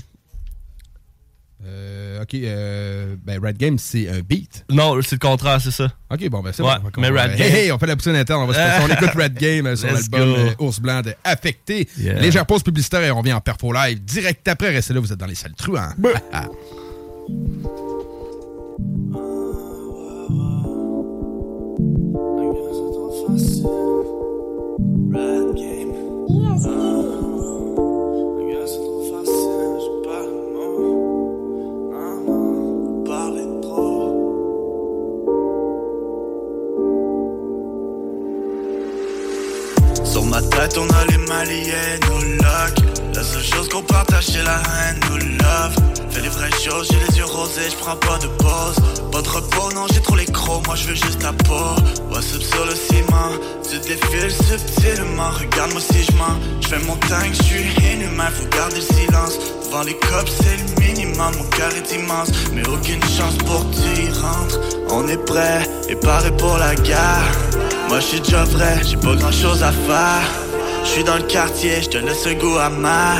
Euh, 1.67 2.21
ok, 2.21 2.33
euh, 2.35 3.15
ben 3.23 3.39
Red 3.43 3.57
Game, 3.57 3.77
c'est 3.79 4.07
un 4.07 4.19
beat. 4.19 4.65
Non, 4.69 5.01
c'est 5.01 5.13
le 5.13 5.19
contraire, 5.19 5.59
c'est 5.59 5.71
ça. 5.71 5.91
Ok, 6.11 6.29
bon, 6.29 6.41
ben 6.41 6.51
c'est 6.53 6.61
Ouais, 6.61 6.75
bon. 6.83 7.01
mais 7.01 7.09
on, 7.09 7.13
Red 7.13 7.31
hey, 7.31 7.37
Game. 7.37 7.55
hey, 7.55 7.71
on 7.71 7.79
fait 7.79 7.87
la 7.87 7.95
poussine 7.95 8.15
interne, 8.15 8.43
on 8.43 8.47
va 8.47 8.53
se. 8.53 8.83
On 8.83 8.87
écoute 8.93 9.15
Red 9.15 9.33
Game 9.33 9.65
euh, 9.65 9.75
sur 9.75 9.91
l'album 9.91 10.35
euh, 10.37 10.51
Ours 10.59 10.79
Blanc 10.79 11.01
de 11.01 11.13
Affecté. 11.23 11.87
Yeah. 11.97 12.19
Légère 12.19 12.45
pause 12.45 12.61
publicitaire 12.61 13.01
et 13.03 13.11
on 13.11 13.17
revient 13.17 13.33
en 13.33 13.41
perfo 13.41 13.73
live 13.73 14.03
direct 14.03 14.47
après. 14.47 14.69
Restez 14.69 14.93
là, 14.93 14.99
vous 14.99 15.11
êtes 15.11 15.19
dans 15.19 15.25
les 15.25 15.35
salles 15.35 15.55
truands. 15.55 15.89
Ah, 16.31 16.45
Sur 26.61 27.04
ma 40.35 40.41
tête, 40.41 40.77
on 40.77 40.87
a 40.89 41.05
les 41.05 41.17
maliens, 41.17 41.97
nos 42.09 42.21
locks. 42.43 42.79
La 43.13 43.23
seule 43.23 43.43
chose 43.43 43.69
qu'on 43.69 43.81
partage, 43.81 44.25
c'est 44.25 44.43
la 44.43 44.57
haine, 44.57 44.99
nos 45.09 45.17
love. 45.17 45.75
Fais 46.09 46.21
les 46.21 46.29
vraies 46.29 46.49
choses, 46.51 46.89
j'ai 46.91 46.99
les 47.07 47.17
yeux 47.17 47.25
rosés, 47.25 47.69
je 47.69 47.75
prends 47.77 47.95
pas 47.95 48.17
de 48.17 48.27
pause. 48.27 48.75
Pas 49.11 49.21
de 49.21 49.29
repos, 49.29 49.71
non, 49.73 49.85
j'ai 49.93 50.01
trop 50.01 50.15
les 50.15 50.25
crocs, 50.25 50.65
moi 50.67 50.75
je 50.75 50.87
veux 50.87 50.95
juste 50.95 51.23
la 51.23 51.31
peau. 51.31 51.75
What's 52.11 52.35
up 52.35 52.41
sur 52.41 52.65
le 52.65 52.75
ciment, 52.75 53.31
tu 53.69 53.79
défiles 53.79 54.31
subtilement. 54.49 55.31
Regarde-moi 55.39 55.81
si 55.81 56.03
je 56.03 56.11
mens, 56.17 56.37
je 56.61 56.67
fais 56.67 56.79
mon 56.79 56.97
tank, 56.97 57.31
je 57.31 57.43
suis 57.43 57.93
inhumain, 57.93 58.29
faut 58.31 58.49
garder 58.49 58.75
le 58.75 58.81
silence. 58.81 59.37
Devant 59.65 59.83
les 59.83 59.97
cops, 59.97 60.31
c'est 60.41 60.57
le 60.57 60.85
minimum, 60.85 61.31
mon 61.37 61.49
cœur 61.55 61.71
est 61.79 61.95
immense. 61.95 62.29
Mais 62.53 62.67
aucune 62.67 63.03
chance 63.03 63.37
pour 63.37 63.61
rentres. 63.61 64.24
On 65.05 65.07
est 65.07 65.23
prêt 65.23 65.61
et 65.87 65.95
paré 65.95 66.31
pour 66.31 66.57
la 66.57 66.73
guerre. 66.73 67.31
Moi 67.89 67.99
je 67.99 68.05
suis 68.05 68.21
déjà 68.21 68.43
vrai, 68.45 68.81
j'ai 68.83 68.97
pas 68.97 69.13
grand 69.13 69.31
chose 69.31 69.61
à 69.61 69.71
faire. 69.71 70.27
Je 70.83 70.89
suis 70.89 71.03
dans 71.03 71.17
le 71.17 71.21
quartier, 71.21 71.79
je 71.83 71.89
te 71.89 71.97
laisse 71.99 72.25
un 72.25 72.33
goût 72.33 72.57
amer. 72.57 73.17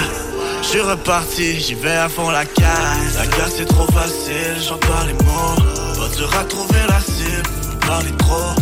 Je 0.64 0.68
suis 0.68 0.82
reparti, 0.82 1.60
j'y 1.60 1.76
vais 1.76 1.96
à 1.96 2.10
fond 2.10 2.32
la 2.32 2.44
caisse. 2.44 3.16
La 3.18 3.28
guerre 3.28 3.50
c'est 3.56 3.66
trop 3.66 3.86
facile, 3.92 4.58
j'en 4.68 4.80
parle 4.80 5.10
les 5.10 5.14
mots. 5.26 5.62
Pas 6.00 6.16
dur 6.18 6.32
à 6.40 6.44
trouver 6.46 6.82
la 6.90 7.00
cible, 7.02 7.50
vous 7.70 7.88
parlez 7.88 8.18
trop. 8.18 8.56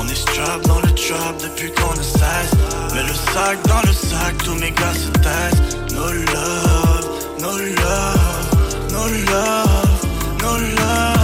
On 0.00 0.08
est 0.08 0.14
strap 0.14 0.62
dans 0.66 0.80
le 0.80 0.90
trap 0.94 1.34
depuis 1.42 1.70
qu'on 1.72 1.92
ne 1.92 2.02
cesse. 2.02 2.54
Mets 2.94 3.02
le 3.02 3.14
sac 3.34 3.58
dans 3.68 3.82
le 3.86 3.92
sac, 3.92 4.38
tous 4.42 4.54
mes 4.54 4.70
gars 4.70 4.94
se 4.94 5.10
taisent. 5.20 5.76
No 5.92 6.06
love, 6.06 7.04
no 7.40 7.58
love, 7.58 8.90
no 8.90 9.04
love, 9.30 10.06
no 10.40 10.56
love, 10.56 11.19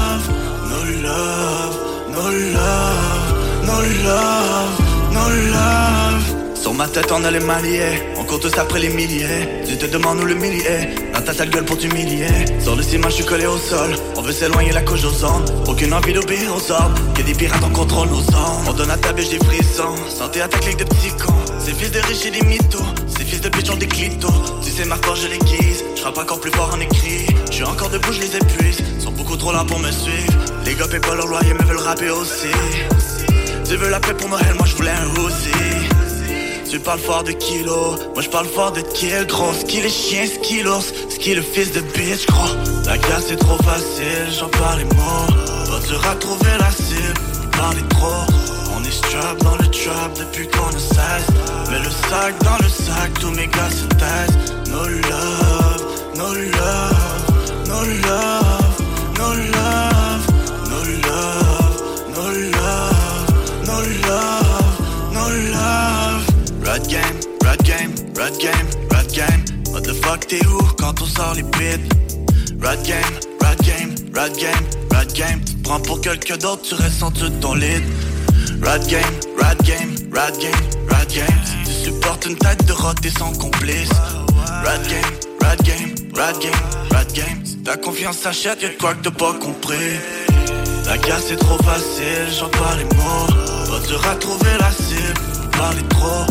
no 2.10 2.30
love, 2.30 3.32
no 3.64 3.76
love, 4.04 4.80
no 5.12 5.28
love. 5.52 6.56
Sur 6.60 6.74
ma 6.74 6.88
tête 6.88 7.10
on 7.12 7.24
a 7.24 7.30
les 7.30 7.40
maliers, 7.40 8.02
on 8.16 8.24
court 8.24 8.40
tous 8.40 8.58
après 8.58 8.80
les 8.80 8.88
milliers. 8.88 9.62
Tu 9.68 9.76
te 9.76 9.86
demandes 9.86 10.18
où 10.20 10.24
le 10.24 10.34
millier, 10.34 10.94
dans 11.14 11.22
ta 11.22 11.32
sale 11.32 11.50
gueule 11.50 11.64
pour 11.64 11.78
t'humilier. 11.78 12.26
Sur 12.60 12.74
le 12.74 12.82
ciment 12.82 13.08
je 13.08 13.16
suis 13.16 13.24
collé 13.24 13.46
au 13.46 13.56
sol, 13.56 13.90
on 14.16 14.22
veut 14.22 14.32
s'éloigner 14.32 14.72
la 14.72 14.82
couche 14.82 15.04
aux 15.04 15.24
ondes 15.24 15.48
Aucune 15.68 15.92
envie 15.94 16.12
d'obéir 16.12 16.50
aux 16.54 16.72
ordres, 16.72 17.00
que 17.14 17.22
des 17.22 17.34
pirates 17.34 17.62
en 17.62 17.70
contrôle 17.70 18.08
nos 18.08 18.20
zones 18.20 18.66
On 18.68 18.72
donne 18.72 18.90
à 18.90 18.96
ta 18.96 19.12
bêche 19.12 19.28
des 19.28 19.38
frissons, 19.38 19.94
santé 20.08 20.40
à 20.40 20.48
ta 20.48 20.58
clique 20.58 20.78
de 20.78 20.84
petits 20.84 21.14
cons 21.24 21.44
Ces 21.64 21.72
fils 21.72 21.92
de 21.92 22.00
riches 22.00 22.26
et 22.26 22.30
des 22.32 22.42
mythos, 22.44 22.82
ces 23.16 23.24
fils 23.24 23.40
de 23.40 23.48
bitch 23.48 23.70
ont 23.70 23.76
des 23.76 23.86
clitos. 23.86 24.28
Tu 24.62 24.70
sais 24.70 24.84
ma 24.84 24.96
force 24.96 25.20
je 25.22 25.28
les 25.28 25.38
guise, 25.38 25.84
je 25.96 26.00
frappe 26.02 26.18
encore 26.18 26.40
plus 26.40 26.52
fort 26.52 26.70
en 26.74 26.80
écrit. 26.80 27.26
Je 27.50 27.54
suis 27.54 27.64
encore 27.64 27.90
debout 27.90 28.12
je 28.12 28.20
les 28.20 28.36
épuise, 28.36 28.78
sont 29.00 29.12
beaucoup 29.12 29.36
trop 29.36 29.52
là 29.52 29.64
pour 29.66 29.78
me 29.80 29.90
suivre. 29.90 30.32
Les 30.64 30.74
gars 30.74 30.86
paient 30.86 31.00
pas 31.00 31.14
leur 31.14 31.26
loyer 31.26 31.54
mais 31.58 31.64
veulent 31.64 31.78
rapper 31.78 32.10
aussi. 32.10 32.52
Tu 33.64 33.76
veux 33.76 33.90
la 33.90 33.98
paix 34.00 34.14
pour 34.14 34.28
Noël, 34.28 34.54
moi 34.56 34.66
je 34.66 34.74
voulais 34.76 34.90
un 34.90 35.20
aussi 35.20 35.76
tu 36.76 36.80
parles 36.82 37.00
fort 37.00 37.24
de 37.24 37.32
kilos, 37.32 37.98
moi 38.12 38.20
je 38.22 38.28
parle 38.28 38.46
fort 38.46 38.70
de 38.72 38.82
kill 38.82 39.24
gros. 39.26 39.52
Ski 39.54 39.80
le 39.80 39.88
chien, 39.88 40.26
ski 40.26 40.62
l'ours, 40.62 40.92
ski 41.08 41.34
le 41.34 41.40
fils 41.40 41.72
de 41.72 41.80
bitch 41.80 42.26
gros. 42.26 42.54
La 42.84 42.98
guerre 42.98 43.22
c'est 43.26 43.36
trop 43.36 43.56
facile, 43.62 44.28
j'en 44.38 44.48
parle 44.48 44.80
les 44.80 44.84
mots 44.84 45.26
Pas 45.70 45.86
dur 45.86 46.06
à 46.06 46.14
trouver 46.16 46.50
la 46.58 46.70
cible, 46.70 47.14
vous 47.40 47.48
parlez 47.48 47.82
trop. 47.88 48.52
est 48.52 48.55
strap 48.90 49.38
dans 49.42 49.56
le 49.56 49.66
trap 49.68 50.12
depuis 50.18 50.46
qu'on 50.48 50.66
ne 50.68 50.78
cesse 50.78 51.28
Mets 51.70 51.78
le 51.78 51.90
sac 52.08 52.34
dans 52.42 52.56
le 52.62 52.68
sac, 52.68 53.12
tous 53.20 53.30
mes 53.30 53.46
gars 53.48 53.70
se 53.70 53.86
taisent 53.96 54.38
No 54.70 54.84
love, 54.84 55.82
no 56.16 56.34
love, 56.34 57.26
no 57.68 57.80
love, 58.08 58.76
no 59.18 59.28
love, 59.54 60.26
no 60.70 60.78
love, 61.08 61.76
no 62.14 62.24
love, 62.54 63.26
no 63.66 63.76
love, 64.08 64.76
no 65.12 65.26
love 65.52 65.86
Red 66.64 66.88
game, 66.88 67.16
red 67.44 67.62
game, 67.64 67.94
red 68.14 68.38
game, 68.38 68.66
red 68.90 69.12
game. 69.12 69.44
What 69.72 69.82
the 69.84 69.94
fuck 69.94 70.26
t'es 70.26 70.44
où 70.46 70.58
quand 70.78 71.00
on 71.00 71.06
sort 71.06 71.34
les 71.34 71.42
bits? 71.42 71.88
Red 72.60 72.82
game, 72.84 73.00
red 73.40 73.58
game, 73.62 73.94
red 74.14 74.36
game, 74.36 74.66
red 74.90 75.12
game. 75.12 75.40
Prends 75.62 75.80
pour 75.80 76.00
quelqu'un 76.00 76.36
d'autre, 76.36 76.62
tu 76.62 76.74
restes 76.74 77.02
en 77.02 77.10
dessous 77.10 77.28
de 77.28 77.40
ton 77.40 77.54
lit. 77.54 77.82
Red 78.62 78.86
game, 78.88 79.02
red 79.36 79.58
game, 79.64 79.94
red 80.10 80.38
game, 80.38 80.52
red 80.88 81.08
game. 81.08 81.40
Tu 81.64 81.72
supportes 81.72 82.26
une 82.26 82.36
tête 82.36 82.64
de 82.66 82.72
rot, 82.72 82.94
t'es 83.00 83.10
son 83.10 83.32
complice. 83.32 83.90
Red 84.64 84.82
game, 84.88 85.12
red 85.42 85.62
game, 85.62 85.94
red 86.14 86.38
game, 86.40 86.52
red 86.90 87.12
game. 87.12 87.42
Ta 87.64 87.76
confiance 87.76 88.18
s'achète, 88.18 88.62
y'a 88.62 88.70
quoi 88.80 88.94
que 88.94 89.02
t'as 89.04 89.10
pas 89.10 89.34
compris. 89.34 89.98
La 90.86 90.96
guerre 90.98 91.20
c'est 91.20 91.36
trop 91.36 91.58
facile, 91.58 92.28
j'en 92.38 92.48
parle 92.48 92.78
les 92.78 92.84
mots. 92.84 93.26
Pas 93.68 93.86
dur 93.86 94.00
à 94.08 94.14
trouver 94.16 94.56
la 94.58 94.70
cible, 94.70 95.20
vous 95.42 95.48
parlez 95.58 95.82
trop. 95.88 96.26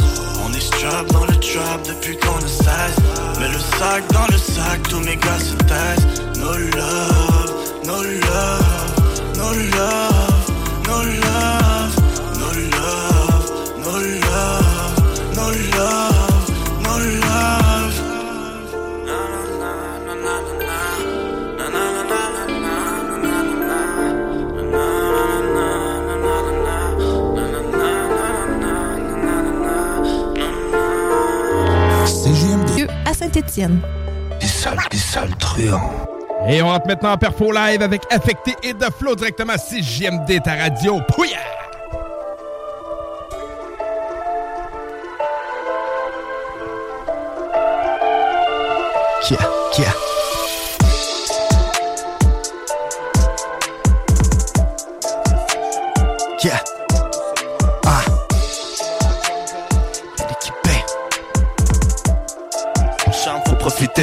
On 0.45 0.53
est 0.53 0.61
strap 0.61 1.05
dans 1.11 1.25
le 1.25 1.35
trap 1.35 1.81
depuis 1.87 2.17
qu'on 2.17 2.35
ne 2.37 2.47
cesse. 2.47 3.39
Mets 3.39 3.49
le 3.49 3.59
sac 3.77 4.03
dans 4.13 4.27
le 4.27 4.37
sac, 4.37 4.81
tous 4.89 4.99
mes 4.99 5.17
gars 5.17 5.39
se 5.39 5.55
taisent. 5.65 6.07
No 6.39 6.51
love, 6.53 7.53
no 7.85 8.01
love, 8.01 9.35
no 9.35 9.51
love, 9.77 10.51
no 10.87 11.03
love, 11.03 11.64
Saint-Étienne. 33.25 33.81
Des 34.39 34.45
sales, 34.45 34.77
des 34.91 34.97
sales 34.97 35.35
truands. 35.37 35.89
Et 36.47 36.61
on 36.61 36.67
rentre 36.67 36.85
maintenant 36.85 37.13
en 37.13 37.17
perfo 37.17 37.51
live 37.51 37.81
avec 37.81 38.03
Affecté 38.11 38.55
et 38.61 38.73
de 38.73 38.85
Flow 38.99 39.15
directement 39.15 39.53
à 39.53 39.57
CJMD, 39.57 40.43
ta 40.43 40.53
radio. 40.53 41.01
Pouya! 41.07 41.39
Kia, 49.23 49.49
kia. 49.73 50.14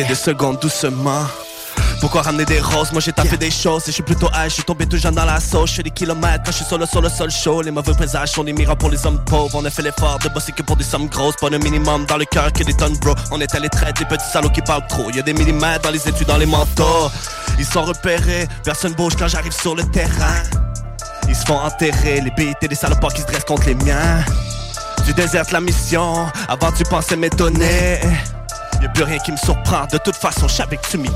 Profiter 0.03 0.09
des 0.09 0.15
secondes 0.15 0.59
doucement. 0.61 1.25
Pourquoi 2.01 2.23
ramener 2.23 2.45
des 2.45 2.61
roses? 2.61 2.93
Moi 2.93 3.01
j'ai 3.01 3.13
tapé 3.13 3.37
des 3.37 3.51
choses 3.51 3.83
et 3.85 3.87
je 3.87 3.93
suis 3.93 4.03
plutôt 4.03 4.29
high 4.35 4.49
Je 4.49 4.55
suis 4.55 4.63
tombé 4.65 4.87
tout 4.87 4.97
jeune 4.97 5.15
dans 5.15 5.25
la 5.25 5.41
sauce. 5.41 5.71
Je 5.71 5.77
fais 5.77 5.83
des 5.83 5.91
kilomètres 5.91 6.43
quand 6.45 6.51
je 6.51 6.57
suis 6.57 6.65
solo 6.65 6.87
sur 6.87 7.01
le 7.01 7.09
sol 7.09 7.31
chaud 7.31 7.63
Les 7.63 7.71
mauvais 7.71 7.95
présages 7.95 8.31
sont 8.31 8.45
des 8.45 8.53
miracles 8.53 8.79
pour 8.79 8.91
les 8.91 9.07
hommes 9.07 9.23
pauvres. 9.25 9.55
On 9.55 9.65
a 9.65 9.71
fait 9.71 9.83
l'effort 9.83 10.19
de 10.19 10.29
bosser 10.29 10.53
que 10.53 10.63
pour 10.63 10.77
des 10.77 10.85
sommes 10.85 11.07
grosses. 11.09 11.37
Pas 11.37 11.51
de 11.51 11.59
minimum 11.59 12.05
dans 12.07 12.17
le 12.17 12.25
cœur 12.25 12.53
que 12.53 12.65
des 12.65 12.75
tonnes 12.75 12.97
bro. 12.99 13.15
On 13.31 13.41
est 13.41 13.55
allé 13.55 13.69
traiter 13.69 14.05
des 14.05 14.17
petits 14.17 14.31
salauds 14.31 14.51
qui 14.51 14.63
parlent 14.63 14.87
trop. 14.89 15.11
Y'a 15.11 15.23
des 15.23 15.35
millimètres 15.35 15.83
dans 15.83 15.91
les 15.91 16.09
études, 16.09 16.27
dans 16.27 16.39
les 16.39 16.47
manteaux 16.47 17.11
Ils 17.59 17.67
sont 17.67 17.83
repérés, 17.83 18.49
personne 18.65 18.95
bouge 18.95 19.15
quand 19.19 19.29
j'arrive 19.29 19.53
sur 19.53 19.75
le 19.75 19.85
terrain. 19.85 20.43
Ils 21.29 21.37
se 21.37 21.45
font 21.47 21.59
enterrer, 21.59 22.21
les 22.21 22.31
BIT 22.31 22.69
des 22.69 22.75
salopards 22.75 23.15
qui 23.15 23.23
se 23.23 23.27
dressent 23.27 23.45
contre 23.45 23.67
les 23.67 23.75
miens. 23.75 24.25
Tu 25.07 25.13
désertes 25.15 25.53
la 25.53 25.61
mission, 25.61 26.27
avant 26.49 26.73
tu 26.73 26.83
pensais 26.85 27.17
m'étonner 27.17 28.01
Y'a 28.83 28.89
plus 28.89 29.05
rien 29.05 29.19
qui 29.19 29.31
me 29.31 29.37
surprend, 29.37 29.87
de 29.87 29.99
toute 29.99 30.17
façon 30.17 30.49
je 30.49 30.55
savais 30.55 30.77
que 30.77 30.89
tu 30.89 30.99
m'y 30.99 31.09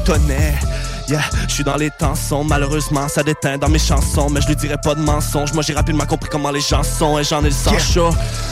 Yeah, 1.09 1.23
je 1.49 1.55
suis 1.55 1.65
dans 1.65 1.77
les 1.77 1.91
temps 1.91 2.15
sombres, 2.15 2.51
malheureusement 2.51 3.09
ça 3.09 3.23
déteint 3.23 3.59
dans 3.59 3.69
mes 3.69 3.79
chansons 3.79 4.29
Mais 4.31 4.41
je 4.41 4.49
lui 4.49 4.57
dirai 4.57 4.77
pas 4.83 4.95
de 4.95 5.01
mensonge, 5.01 5.53
moi 5.53 5.63
j'ai 5.63 5.73
rapidement 5.75 6.05
compris 6.07 6.29
comment 6.31 6.51
les 6.51 6.61
gens 6.61 6.83
sont 6.83 7.19
Et 7.19 7.25
j'en 7.25 7.41
ai 7.43 7.45
le 7.45 7.51
sang 7.53 7.79
chaud 7.79 8.11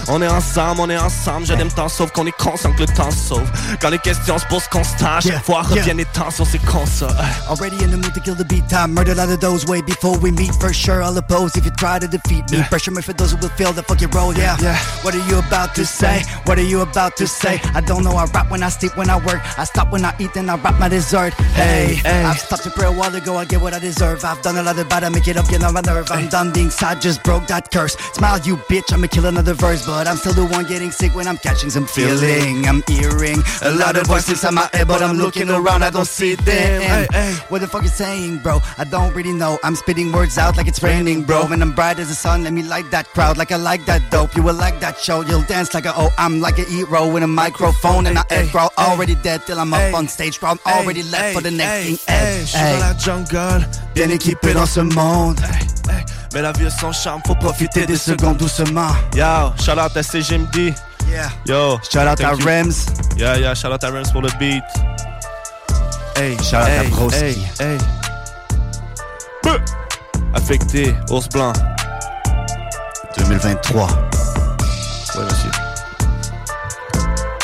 On 0.09 0.23
est 0.23 0.29
ensemble, 0.29 0.81
on 0.81 0.91
est 0.91 0.97
ensemble, 0.99 1.47
je 1.47 1.55
l'aime 1.55 1.71
tant 1.73 1.89
sauf 1.89 2.13
qu'on 2.13 2.27
est 2.27 2.37
conscient 2.39 2.73
que 2.73 2.81
le 2.83 2.87
temps 2.87 3.11
sauve 3.11 3.51
Quand 3.81 3.91
les 3.91 3.99
questions 3.99 4.39
se 4.39 4.47
posent 4.47 4.69
constant, 4.69 5.21
chaque 5.21 5.25
Yeah, 5.25 5.41
fois 5.41 5.63
yeah. 5.71 5.81
reviennent 5.81 5.97
les 5.97 6.05
tensions, 6.05 6.45
c'est 6.45 6.59
con 6.65 6.85
ça 6.87 7.09
Already 7.49 7.77
in 7.85 7.89
the 7.91 7.97
mood 7.97 8.13
to 8.15 8.21
kill 8.21 8.35
the 8.37 8.45
beat 8.47 8.69
time. 8.69 8.93
Murdered 8.95 9.19
all 9.19 9.31
of 9.31 9.41
those 9.41 9.67
way 9.67 9.81
before 9.83 10.17
we 10.19 10.31
meet. 10.31 10.53
For 10.61 10.73
sure, 10.73 11.03
I'll 11.03 11.17
oppose 11.17 11.57
if 11.57 11.65
you 11.65 11.71
try 11.73 11.99
to 11.99 12.07
defeat 12.07 12.51
me. 12.51 12.59
Yeah. 12.59 12.69
Pressure 12.69 12.91
me 12.93 13.03
for 13.03 13.13
those 13.15 13.33
who 13.33 13.39
will 13.39 13.49
feel 13.57 13.73
the 13.73 13.83
fucking 13.83 14.11
role. 14.11 14.33
Yeah. 14.35 14.57
Yeah. 14.61 14.77
What 15.03 15.15
are 15.15 15.27
you 15.29 15.39
about 15.39 15.75
to 15.77 15.85
say? 15.85 16.23
What 16.45 16.59
are 16.59 16.65
you 16.67 16.81
about 16.83 17.17
to 17.17 17.27
say? 17.27 17.61
I 17.75 17.81
don't 17.81 18.03
know. 18.05 18.13
I 18.13 18.25
rap 18.27 18.51
when 18.51 18.63
I 18.63 18.69
sleep, 18.69 18.97
when 18.97 19.11
I 19.11 19.17
work. 19.17 19.41
I 19.59 19.65
stop 19.65 19.91
when 19.93 20.05
I 20.05 20.15
eat, 20.21 20.33
then 20.35 20.49
I 20.51 20.57
rap 20.57 20.79
my 20.79 20.89
dessert. 20.89 21.33
Hey, 21.55 21.97
hey. 22.05 22.25
I've 22.25 22.39
stopped 22.45 22.65
to 22.65 22.71
pray 22.71 22.87
a 22.87 22.93
while 22.93 23.15
ago. 23.15 23.37
I 23.37 23.45
get 23.45 23.61
what 23.61 23.75
I 23.75 23.79
deserve. 23.79 24.25
I've 24.25 24.41
done 24.43 24.57
a 24.57 24.63
lot 24.63 24.79
of 24.79 24.89
bad. 24.89 25.05
I 25.05 25.09
make 25.09 25.29
it 25.29 25.37
up, 25.37 25.49
get 25.49 25.63
on 25.63 25.75
my 25.75 25.81
nerve. 25.81 26.11
I'm 26.11 26.29
done 26.29 26.53
being 26.53 26.71
sad. 26.71 27.01
Just 27.01 27.23
broke 27.23 27.47
that 27.49 27.71
curse. 27.71 27.95
Smile, 28.13 28.39
you 28.41 28.57
bitch. 28.57 28.93
I'ma 28.93 29.07
kill 29.07 29.27
another 29.27 29.55
verse, 29.55 29.87
but 29.87 30.07
I'm 30.07 30.17
still 30.17 30.35
the 30.35 30.45
one 30.45 30.65
getting 30.67 30.91
sick 30.91 31.15
when 31.15 31.27
I'm 31.27 31.39
catching 31.39 31.71
some 31.71 31.87
feeling. 31.87 32.67
I'm 32.67 32.83
hearing 32.87 33.39
a 33.63 33.71
lot 33.71 33.97
of 33.97 34.07
voices 34.07 34.45
in 34.45 34.55
my 34.55 34.69
head, 34.73 34.89
but 34.89 35.03
I'm 35.03 35.17
looking 35.17 35.51
around. 35.51 35.83
I 35.83 35.91
don't 35.91 36.07
see 36.07 36.35
them. 36.35 36.83
Hey, 36.83 37.07
hey. 37.13 37.33
What 37.49 37.61
the 37.61 37.69
fuck 37.69 37.83
you 37.83 37.89
saying, 37.89 38.39
bro? 38.39 38.61
I 38.79 38.85
don't 38.85 39.15
really 39.15 39.33
know. 39.33 39.59
I'm 39.63 39.77
spitting 39.77 40.13
words 40.13 40.39
out 40.39 40.57
like 40.57 40.69
it's 40.69 40.83
raining, 40.83 41.23
bro. 41.23 41.47
When 41.47 41.63
I'm 41.63 41.73
bright 41.73 41.99
as 41.99 42.09
the 42.09 42.15
sun, 42.15 42.45
let 42.45 42.53
me 42.53 42.63
light 42.63 42.91
that 42.91 43.07
crowd 43.09 43.37
like 43.37 43.53
I 43.53 43.57
like 43.57 43.85
that 43.87 44.11
dope. 44.11 44.37
You 44.37 44.43
will 44.43 44.55
like 44.55 44.81
that 44.81 44.99
show. 44.99 45.23
You'll 45.23 45.43
dance 45.43 45.75
like 45.75 45.87
a 45.87 45.93
oh, 45.97 46.11
I'm 46.19 46.41
like 46.41 46.59
a 46.59 46.65
hero 46.65 47.11
with 47.13 47.23
a 47.23 47.27
microphone 47.27 48.07
and 48.07 48.19
I 48.19 48.25
egg 48.31 48.53
bro. 48.53 48.69
Already 48.79 49.15
dead 49.17 49.43
till 49.47 49.59
I'm 49.59 49.73
up 49.73 49.95
on 49.95 50.09
stage, 50.09 50.41
bro. 50.41 50.51
I'm 50.51 50.59
already 50.67 51.03
left 51.05 51.35
for 51.35 51.41
the 51.41 51.51
next 51.51 52.05
thing. 52.07 52.15
Hey, 52.35 52.41
Hey, 52.41 52.47
Je 52.47 52.51
suis 52.51 52.59
dans 52.59 52.79
la 52.81 52.99
jungle, 52.99 53.69
bien 53.95 54.09
équipé 54.11 54.53
dans 54.55 54.67
ce 54.67 54.81
monde. 54.81 55.41
mais 56.33 56.43
la 56.43 56.53
vie 56.53 56.67
a 56.67 56.71
son 56.71 56.93
charme, 56.93 57.21
faut 57.27 57.35
profiter 57.37 57.87
des 57.87 57.97
secondes 57.97 58.37
doucement. 58.37 58.89
Yo, 59.15 59.53
shout 59.63 59.73
out 59.79 59.97
à 59.97 60.03
CGMD 60.03 60.75
Yeah. 61.11 61.29
Yo, 61.47 61.79
Shout 61.93 61.99
out 62.01 62.21
à. 62.21 62.31
Rems. 62.31 62.87
Yeah, 63.17 63.37
yeah, 63.39 63.55
shout 63.55 63.69
out 63.69 63.85
à 63.85 63.91
Rems 63.91 64.11
pour 64.11 64.23
le 64.23 64.31
beat. 64.39 64.65
Hey, 66.17 66.37
Shout 66.39 66.57
out 66.57 66.63
à 66.65 66.83
hey, 66.83 66.89
Broski. 66.89 67.39
Affecté, 70.35 70.95
ours 71.11 71.29
blanc. 71.29 71.53
2023. 73.19 73.87
Ouais, 73.87 75.25
monsieur. 75.25 75.51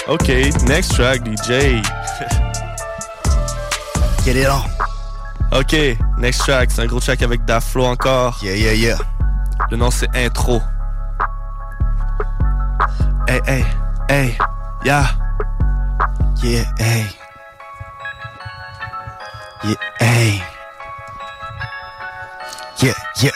Ok, 0.08 0.28
next 0.66 0.94
track, 0.94 1.20
DJ. 1.24 1.80
Get 4.24 4.36
it 4.36 4.48
on. 4.48 4.62
ok, 5.52 5.96
next 6.18 6.40
track, 6.40 6.70
c'est 6.70 6.82
un 6.82 6.86
gros 6.86 7.00
track 7.00 7.22
avec 7.22 7.44
Daflo 7.46 7.86
encore. 7.86 8.38
Yeah, 8.42 8.54
yeah, 8.54 8.74
yeah. 8.74 8.98
Le 9.70 9.76
nom 9.76 9.90
c'est 9.90 10.08
Intro. 10.14 10.60
Hey, 13.26 13.40
hey, 13.46 13.64
hey, 14.08 14.38
yeah. 14.84 15.06
Yeah, 16.42 16.64
hey. 16.78 17.04
Yeah, 19.64 19.74
hey. 20.00 20.42
Yeah, 22.82 22.94
yeah. 23.22 23.30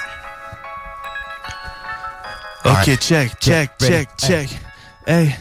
Ok, 2.64 2.98
check, 2.98 3.08
Yeah, 3.10 3.26
check, 3.40 3.70
ready. 3.80 3.92
check, 3.92 4.08
check. 4.16 4.48
Hey. 5.06 5.36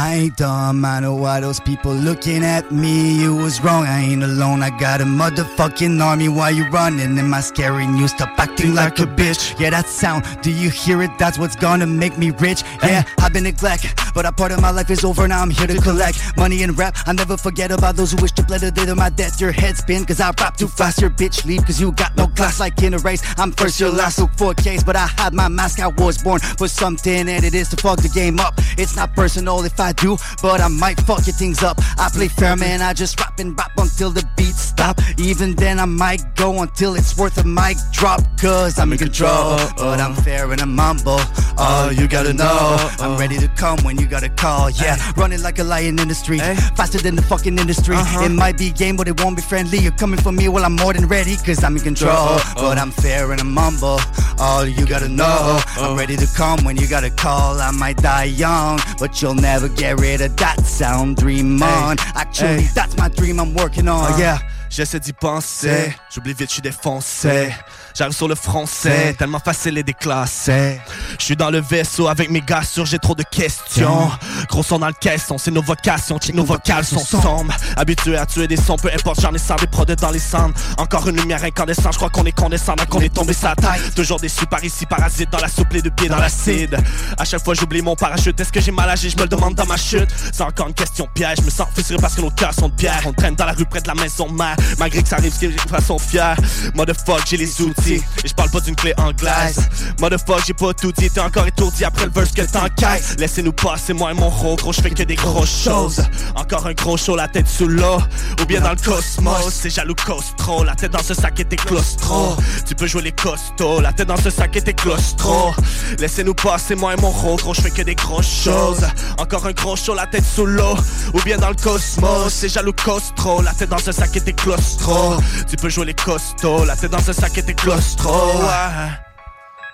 I 0.00 0.14
ain't 0.14 0.36
dumb, 0.36 0.84
I 0.84 1.00
know 1.00 1.16
why 1.16 1.40
those 1.40 1.58
people 1.58 1.92
looking 1.92 2.44
at 2.44 2.70
me. 2.70 3.20
You 3.20 3.34
was 3.34 3.60
wrong, 3.60 3.82
I 3.84 3.98
ain't 3.98 4.22
alone. 4.22 4.62
I 4.62 4.70
got 4.70 5.00
a 5.00 5.04
motherfucking 5.04 6.00
army. 6.00 6.28
Why 6.28 6.50
you 6.50 6.68
running? 6.68 7.18
Am 7.18 7.34
I 7.34 7.40
scaring 7.40 7.96
you? 7.96 8.06
Stop 8.06 8.38
acting 8.38 8.76
like 8.76 9.00
a 9.00 9.06
bitch. 9.06 9.58
Yeah, 9.58 9.70
that 9.70 9.86
sound, 9.86 10.24
do 10.40 10.52
you 10.52 10.70
hear 10.70 11.02
it? 11.02 11.10
That's 11.18 11.36
what's 11.36 11.56
gonna 11.56 11.88
make 11.88 12.16
me 12.16 12.30
rich. 12.30 12.62
Yeah, 12.80 13.02
I've 13.18 13.32
been 13.32 13.42
neglected, 13.42 13.90
but 14.18 14.26
a 14.26 14.32
part 14.32 14.50
of 14.50 14.60
my 14.60 14.70
life 14.70 14.90
is 14.90 15.04
over. 15.04 15.28
Now 15.28 15.42
I'm 15.42 15.50
here 15.50 15.68
to 15.68 15.80
collect 15.80 16.36
money 16.36 16.64
and 16.64 16.76
rap. 16.76 16.96
I 17.06 17.12
never 17.12 17.36
forget 17.36 17.70
about 17.70 17.94
those 17.94 18.10
who 18.10 18.20
wish 18.20 18.32
to 18.32 18.42
play 18.42 18.58
the 18.58 18.72
day 18.72 18.84
to 18.84 18.96
my 18.96 19.10
death. 19.10 19.40
Your 19.40 19.52
head 19.52 19.76
spin, 19.76 20.04
cause 20.04 20.20
I 20.20 20.32
rap 20.40 20.56
too 20.56 20.66
fast. 20.66 21.00
Your 21.00 21.10
bitch 21.10 21.44
leave, 21.44 21.64
cause 21.64 21.80
you 21.80 21.92
got 21.92 22.16
no 22.16 22.26
class 22.26 22.58
like 22.58 22.82
in 22.82 22.94
a 22.94 22.98
race. 22.98 23.22
I'm 23.36 23.52
first, 23.52 23.78
your 23.78 23.90
last, 23.90 24.18
look 24.18 24.32
for 24.36 24.50
a 24.50 24.54
case, 24.56 24.82
but 24.82 24.96
I 24.96 25.06
hide 25.06 25.34
my 25.34 25.46
mask. 25.46 25.78
I 25.78 25.86
was 25.86 26.18
born 26.18 26.40
for 26.40 26.66
something, 26.66 27.28
and 27.28 27.44
it 27.44 27.54
is 27.54 27.68
to 27.68 27.76
fuck 27.76 28.02
the 28.02 28.08
game 28.08 28.40
up. 28.40 28.54
It's 28.76 28.96
not 28.96 29.14
personal 29.14 29.64
if 29.64 29.78
I 29.78 29.92
do, 29.92 30.16
but 30.42 30.60
I 30.60 30.66
might 30.66 30.98
fuck 31.02 31.24
your 31.24 31.36
things 31.36 31.62
up. 31.62 31.78
I 31.96 32.08
play 32.12 32.26
fair, 32.26 32.56
man. 32.56 32.82
I 32.82 32.94
just 32.94 33.20
rap 33.20 33.38
and 33.38 33.56
rap 33.56 33.70
until 33.78 34.10
the 34.10 34.28
beat 34.36 34.56
stop. 34.56 34.98
Even 35.18 35.54
then, 35.54 35.78
I 35.78 35.84
might 35.84 36.34
go 36.34 36.62
until 36.62 36.96
it's 36.96 37.16
worth 37.16 37.38
a 37.38 37.44
mic 37.44 37.76
drop, 37.92 38.20
cause 38.40 38.80
I'm 38.80 38.90
in 38.90 38.98
control. 38.98 39.58
But 39.76 40.00
I'm 40.00 40.16
fair 40.16 40.50
and 40.50 40.60
I'm 40.60 40.76
humble. 40.76 41.20
All 41.56 41.92
you 41.92 42.08
gotta 42.08 42.32
know, 42.32 42.76
I'm 42.98 43.16
ready 43.16 43.38
to 43.38 43.48
come 43.48 43.78
when 43.84 43.96
you 43.96 44.07
gotta 44.08 44.28
call. 44.28 44.70
Yeah, 44.70 44.96
running 45.16 45.42
like 45.42 45.58
a 45.58 45.64
lion 45.64 45.98
in 45.98 46.08
the 46.08 46.14
street, 46.14 46.42
faster 46.76 46.98
than 46.98 47.14
the 47.14 47.22
fucking 47.22 47.58
industry. 47.58 47.96
It 47.96 48.30
might 48.30 48.58
be 48.58 48.70
game, 48.70 48.96
but 48.96 49.08
it 49.08 49.20
won't 49.20 49.36
be 49.36 49.42
friendly. 49.42 49.78
You're 49.78 49.92
coming 49.92 50.20
for 50.20 50.32
me, 50.32 50.48
well, 50.48 50.64
I'm 50.64 50.76
more 50.76 50.92
than 50.92 51.06
ready, 51.06 51.36
cause 51.36 51.62
I'm 51.62 51.76
in 51.76 51.82
control. 51.82 52.38
But 52.56 52.78
I'm 52.78 52.90
fair 52.90 53.30
and 53.32 53.40
I'm 53.40 53.56
humble. 53.56 54.00
All 54.38 54.66
you 54.66 54.86
gotta 54.86 55.08
know, 55.08 55.60
I'm 55.76 55.96
ready 55.96 56.16
to 56.16 56.26
come 56.36 56.64
when 56.64 56.76
you 56.76 56.88
gotta 56.88 57.10
call. 57.10 57.60
I 57.60 57.70
might 57.70 57.98
die 57.98 58.24
young, 58.24 58.80
but 58.98 59.20
you'll 59.20 59.34
never 59.34 59.68
get 59.68 60.00
rid 60.00 60.20
of 60.20 60.36
that 60.36 60.60
sound. 60.60 61.16
Dream 61.16 61.62
on. 61.62 61.96
Actually, 62.14 62.68
that's 62.74 62.96
my 62.96 63.08
dream 63.08 63.38
I'm 63.40 63.54
working 63.54 63.88
on. 63.88 64.12
Ah. 64.12 64.18
Yeah. 64.18 64.38
J'essaie 64.70 65.00
d'y 65.00 65.14
penser, 65.14 65.94
j'oublie 66.10 66.34
vite, 66.34 66.50
je 66.50 66.54
suis 66.54 66.62
défoncé. 66.62 67.54
J'arrive 67.98 68.14
sur 68.14 68.28
le 68.28 68.36
français, 68.36 69.12
tellement 69.18 69.40
facile 69.40 69.76
et 69.76 69.82
déclassé. 69.82 70.80
Je 71.18 71.24
suis 71.24 71.34
dans 71.34 71.50
le 71.50 71.60
vaisseau 71.60 72.06
avec 72.06 72.30
mes 72.30 72.40
gars 72.40 72.62
sûrs, 72.62 72.86
j'ai 72.86 73.00
trop 73.00 73.16
de 73.16 73.24
questions. 73.24 74.08
Gros 74.48 74.62
son 74.62 74.78
dans 74.78 74.86
le 74.86 74.92
caisson, 74.92 75.36
c'est 75.36 75.50
nos 75.50 75.62
vocations, 75.62 76.16
check 76.20 76.32
nos 76.32 76.44
vocales 76.44 76.84
sont 76.84 77.04
sombres. 77.04 77.52
Habitué 77.76 78.16
à 78.16 78.24
tuer 78.24 78.46
des 78.46 78.56
sons, 78.56 78.76
peu 78.76 78.88
importe, 78.94 79.20
j'en 79.20 79.34
ai 79.34 79.38
sans 79.38 79.56
des 79.56 79.66
prods 79.66 79.84
dans 79.84 80.12
les 80.12 80.20
cendres. 80.20 80.54
Encore 80.76 81.08
une 81.08 81.16
lumière 81.16 81.42
incandescente, 81.42 81.92
je 81.94 81.98
crois 81.98 82.08
qu'on 82.08 82.24
est 82.24 82.30
condescendant, 82.30 82.84
qu'on 82.86 83.00
est 83.00 83.12
tombé 83.12 83.32
sa 83.32 83.56
taille. 83.56 83.80
Toujours 83.96 84.20
déçu 84.20 84.46
par 84.46 84.62
ici, 84.62 84.86
parasite 84.86 85.30
dans 85.30 85.40
la 85.40 85.48
soupe, 85.48 85.72
les 85.72 85.82
deux 85.82 85.90
pieds 85.90 86.08
dans 86.08 86.18
l'acide. 86.18 86.78
À 87.18 87.24
chaque 87.24 87.42
fois 87.42 87.54
j'oublie 87.54 87.82
mon 87.82 87.96
parachute, 87.96 88.38
est-ce 88.38 88.52
que 88.52 88.60
j'ai 88.60 88.70
mal 88.70 88.88
agi, 88.88 89.10
je 89.10 89.16
me 89.16 89.22
le 89.22 89.28
demande 89.28 89.56
dans 89.56 89.66
ma 89.66 89.76
chute. 89.76 90.08
C'est 90.32 90.44
encore 90.44 90.68
une 90.68 90.74
question 90.74 91.08
piège, 91.12 91.38
je 91.38 91.42
me 91.42 91.50
sens 91.50 91.66
fissuré 91.74 92.00
parce 92.00 92.14
que 92.14 92.20
nos 92.20 92.30
cœurs 92.30 92.54
sont 92.54 92.68
de 92.68 92.74
pierre. 92.74 93.02
On 93.06 93.12
traîne 93.12 93.34
dans 93.34 93.46
la 93.46 93.54
rue 93.54 93.66
près 93.66 93.80
de 93.80 93.88
la 93.88 93.96
maison 93.96 94.30
mère, 94.30 94.54
malgré 94.78 95.02
que 95.02 95.08
ça 95.08 95.16
arrive, 95.16 95.34
j'ai 95.40 95.48
de 95.48 95.60
façon 95.62 95.98
fière. 95.98 96.36
Motherfuck, 96.74 97.22
j'ai 97.26 97.36
les 97.36 97.60
outils, 97.60 97.87
et 97.94 98.28
je 98.28 98.34
parle 98.34 98.50
pas 98.50 98.60
d'une 98.60 98.76
clé 98.76 98.92
anglaise. 98.96 99.68
Motherfuck, 100.00 100.42
j'ai 100.46 100.54
pas 100.54 100.72
tout 100.74 100.92
dit, 100.92 101.10
t'es 101.10 101.20
encore 101.20 101.46
étourdi 101.46 101.84
après 101.84 102.06
le 102.06 102.12
verse 102.12 102.30
que 102.32 102.42
t'encaisses. 102.42 103.16
Laissez-nous 103.18 103.52
passer, 103.52 103.92
moi 103.92 104.10
et 104.10 104.14
mon 104.14 104.28
ro, 104.28 104.56
gros, 104.56 104.72
je 104.72 104.80
fais 104.80 104.90
que 104.90 105.02
des 105.02 105.14
grosses 105.14 105.64
choses. 105.64 106.02
Encore 106.34 106.66
un 106.66 106.72
gros 106.72 106.96
show, 106.96 107.16
la 107.16 107.28
tête 107.28 107.48
sous 107.48 107.68
l'eau, 107.68 107.98
ou 108.40 108.46
bien 108.46 108.60
dans 108.60 108.70
le 108.70 108.76
cosmos. 108.76 109.50
C'est 109.50 109.70
jaloux 109.70 109.94
costro, 109.94 110.64
la 110.64 110.74
tête 110.74 110.92
dans 110.92 111.02
ce 111.02 111.14
sac 111.14 111.38
et 111.40 111.44
t'es 111.44 111.56
claustro. 111.56 112.36
Tu 112.66 112.74
peux 112.74 112.86
jouer 112.86 113.02
les 113.02 113.12
costauds, 113.12 113.80
la 113.80 113.92
tête 113.92 114.08
dans 114.08 114.16
ce 114.16 114.30
sac 114.30 114.56
et 114.56 114.62
t'es 114.62 114.74
claustro. 114.74 115.54
Laissez-nous 115.98 116.34
passer, 116.34 116.74
moi 116.74 116.94
et 116.94 117.00
mon 117.00 117.10
ro, 117.10 117.36
gros, 117.36 117.54
je 117.54 117.60
fais 117.60 117.70
que 117.70 117.82
des 117.82 117.94
grosses 117.94 118.44
choses. 118.44 118.86
Encore 119.18 119.46
un 119.46 119.52
gros 119.52 119.76
show, 119.76 119.94
la 119.94 120.06
tête 120.06 120.24
sous 120.24 120.46
l'eau, 120.46 120.76
ou 121.14 121.20
bien 121.22 121.38
dans 121.38 121.50
le 121.50 121.56
cosmos. 121.56 122.32
C'est 122.32 122.48
jaloux 122.48 122.72
costro, 122.72 123.42
la 123.42 123.52
tête 123.52 123.70
dans 123.70 123.78
ce 123.78 123.92
sac 123.92 124.16
et 124.16 124.20
t'es 124.20 124.32
claustro. 124.32 125.16
Tu 125.48 125.56
peux 125.56 125.68
jouer 125.68 125.86
les 125.86 125.94
costauds, 125.94 126.64
la 126.64 126.76
tête 126.76 126.90
dans 126.90 127.02
ce 127.02 127.12
sac 127.12 127.36
et 127.38 127.42
t'es 127.42 127.54
claustro. 127.54 127.67
Ouais. 127.68 128.90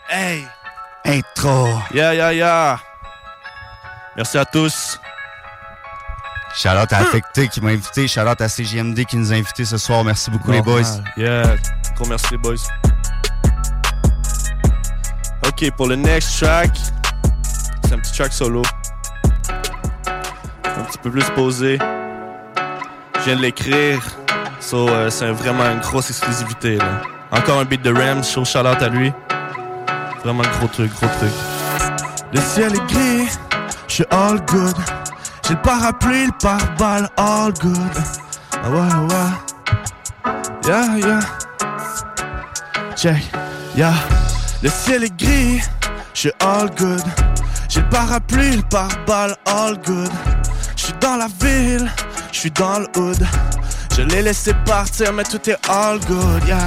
Hey. 0.09 0.45
Intro. 1.05 1.69
Yeah, 1.93 2.13
yeah, 2.15 2.33
yeah. 2.33 2.81
Merci 4.17 4.37
à 4.37 4.45
tous. 4.45 4.99
Shout-out 6.57 6.93
à 6.93 6.99
Affecté 6.99 7.47
qui 7.47 7.61
m'a 7.61 7.71
invité. 7.71 8.09
Shout-out 8.09 8.41
à 8.41 8.49
CGMD 8.49 9.05
qui 9.05 9.17
nous 9.17 9.33
a 9.33 9.37
invités 9.37 9.65
ce 9.65 9.77
soir. 9.77 10.03
Merci 10.03 10.31
beaucoup, 10.33 10.51
les 10.51 10.61
boys. 10.63 10.83
Yeah. 11.17 11.57
Gros 11.95 12.07
merci, 12.09 12.27
les 12.33 12.39
boys. 12.39 12.57
Ok, 15.47 15.71
pour 15.77 15.87
le 15.87 15.95
next 15.95 16.41
track, 16.41 16.77
c'est 17.85 17.95
un 17.95 17.99
petit 17.99 18.13
track 18.13 18.33
solo. 18.33 18.63
Un 20.65 20.83
petit 20.85 20.99
peu 20.99 21.13
plus 21.13 21.31
posé. 21.37 21.79
Je 23.19 23.25
viens 23.25 23.37
de 23.37 23.43
l'écrire. 23.43 24.03
So, 24.59 24.89
euh, 24.89 25.11
c'est 25.11 25.31
vraiment 25.31 25.71
une 25.71 25.81
grosse 25.81 26.11
exclusivité. 26.11 26.77
Là. 26.77 27.03
Encore 27.35 27.59
un 27.59 27.65
beat 27.65 27.83
de 27.83 27.93
Rams, 27.93 28.23
show 28.23 28.45
shout 28.45 28.61
out 28.61 28.81
à 28.81 28.89
lui. 28.89 29.13
Vraiment 30.23 30.45
gros 30.59 30.69
truc, 30.69 30.93
gros 30.93 31.09
truc. 31.19 31.33
Le 32.33 32.41
ciel 32.41 32.75
est 32.75 32.93
gris, 32.93 33.29
je 33.89 33.95
suis 33.95 34.05
all 34.11 34.41
good. 34.47 34.77
J'ai 35.47 35.55
le 35.55 35.61
parapluie, 35.61 36.27
le 36.27 36.33
pare-balles, 36.41 37.09
all 37.17 37.53
good. 37.61 37.75
Ah 38.53 38.71
ouais, 38.71 38.79
ouais. 39.11 39.33
Yeah, 40.67 40.97
yeah. 40.97 41.21
Check, 42.97 43.23
yeah. 43.77 43.93
Le 44.63 44.71
ciel 44.71 45.05
est 45.05 45.17
gris, 45.17 45.61
je 46.15 46.21
suis 46.21 46.33
all 46.41 46.71
good. 46.77 47.03
J'ai 47.69 47.81
le 47.81 47.89
parapluie, 47.89 48.57
le 48.57 48.63
pare-balles, 48.63 49.37
all 49.45 49.77
good. 49.85 50.11
Je 50.77 50.85
suis 50.85 50.95
dans 51.01 51.17
la 51.17 51.27
ville, 51.41 51.91
je 52.33 52.39
suis 52.39 52.51
dans 52.51 52.79
le 52.79 52.87
hood. 52.97 53.27
Je 53.97 54.03
l'ai 54.03 54.23
laissé 54.23 54.53
partir, 54.67 55.13
mais 55.13 55.23
tout 55.23 55.49
est 55.49 55.59
all 55.69 56.01
good, 56.01 56.43
yeah. 56.49 56.59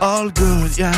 All 0.00 0.30
good, 0.32 0.76
yeah. 0.76 0.92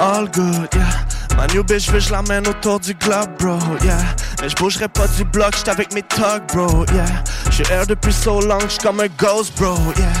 All 0.00 0.28
good, 0.28 0.68
yeah. 0.74 1.36
Ma 1.36 1.46
new 1.48 1.64
bitch 1.64 1.90
je 1.90 2.12
l'amène 2.12 2.46
autour 2.46 2.78
du 2.78 2.94
globe, 2.94 3.30
bro, 3.38 3.58
yeah. 3.82 3.98
Mais 4.40 4.48
je 4.48 4.54
bougerai 4.54 4.86
pas 4.86 5.08
du 5.08 5.24
bloc, 5.24 5.54
j'suis 5.56 5.70
avec 5.70 5.92
mes 5.92 6.02
thugs, 6.02 6.46
bro, 6.52 6.84
yeah. 6.94 7.04
J'suis 7.50 7.64
air 7.70 7.86
depuis 7.86 8.12
so 8.12 8.40
long, 8.40 8.60
j'suis 8.68 8.78
comme 8.78 9.00
un 9.00 9.08
ghost, 9.18 9.58
bro, 9.58 9.74
yeah. 9.96 10.12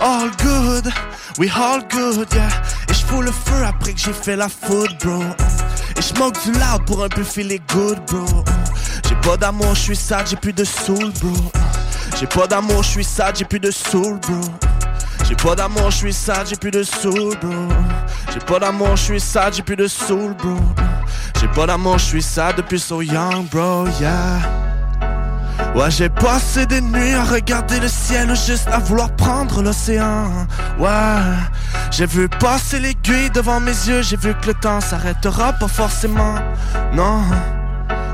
All 0.00 0.30
good, 0.38 0.92
we 1.38 1.50
all 1.50 1.82
good, 1.90 2.28
yeah. 2.32 2.48
Et 2.88 2.94
j'fous 2.94 3.22
le 3.22 3.32
feu 3.32 3.64
après 3.66 3.94
que 3.94 4.00
j'ai 4.00 4.12
fait 4.12 4.36
la 4.36 4.48
food, 4.48 4.96
bro. 5.02 5.24
Et 5.96 6.02
j'smoke 6.02 6.38
du 6.44 6.52
loud 6.52 6.84
pour 6.86 7.02
un 7.02 7.08
peu 7.08 7.24
filer 7.24 7.60
good, 7.72 7.98
bro. 8.06 8.44
J'ai 9.08 9.16
pas 9.16 9.36
d'amour, 9.36 9.74
j'suis 9.74 9.96
sad, 9.96 10.26
j'ai 10.28 10.36
plus 10.36 10.52
de 10.52 10.64
soul, 10.64 11.12
bro. 11.20 11.32
J'ai 12.18 12.26
pas 12.26 12.46
d'amour, 12.46 12.82
j'suis 12.82 13.04
sad, 13.04 13.36
j'ai 13.36 13.44
plus 13.44 13.60
de 13.60 13.70
soul, 13.70 14.18
bro. 14.20 14.40
J'ai 15.28 15.34
pas 15.34 15.54
d'amour, 15.54 15.90
j'suis 15.90 16.14
sad, 16.14 16.46
j'ai 16.48 16.56
plus 16.56 16.70
de 16.70 16.82
soul, 16.82 17.36
bro. 17.42 17.68
J'ai 18.32 18.40
pas 18.40 18.58
d'amour, 18.58 18.96
j'suis 18.96 19.20
sad, 19.20 19.52
j'ai 19.52 19.62
plus 19.62 19.76
de 19.76 19.86
soul, 19.86 20.34
bro. 20.34 20.56
J'ai 21.38 21.48
pas 21.48 21.66
d'amour, 21.66 21.98
j'suis 21.98 22.22
sad 22.22 22.56
depuis 22.56 22.80
so 22.80 23.02
young, 23.02 23.46
bro, 23.50 23.86
yeah. 24.00 24.40
Ouais, 25.74 25.90
j'ai 25.90 26.08
passé 26.08 26.64
des 26.64 26.80
nuits 26.80 27.12
à 27.12 27.24
regarder 27.24 27.80
le 27.80 27.88
ciel 27.88 28.34
juste 28.34 28.68
à 28.68 28.78
vouloir 28.78 29.10
prendre 29.16 29.62
l'océan. 29.62 30.46
Ouais, 30.78 31.20
j'ai 31.90 32.06
vu 32.06 32.30
passer 32.30 32.80
l'aiguille 32.80 33.28
devant 33.28 33.60
mes 33.60 33.72
yeux, 33.72 34.00
j'ai 34.00 34.16
vu 34.16 34.34
que 34.40 34.46
le 34.46 34.54
temps 34.54 34.80
s'arrêtera 34.80 35.52
pas 35.52 35.68
forcément. 35.68 36.36
Non. 36.94 37.20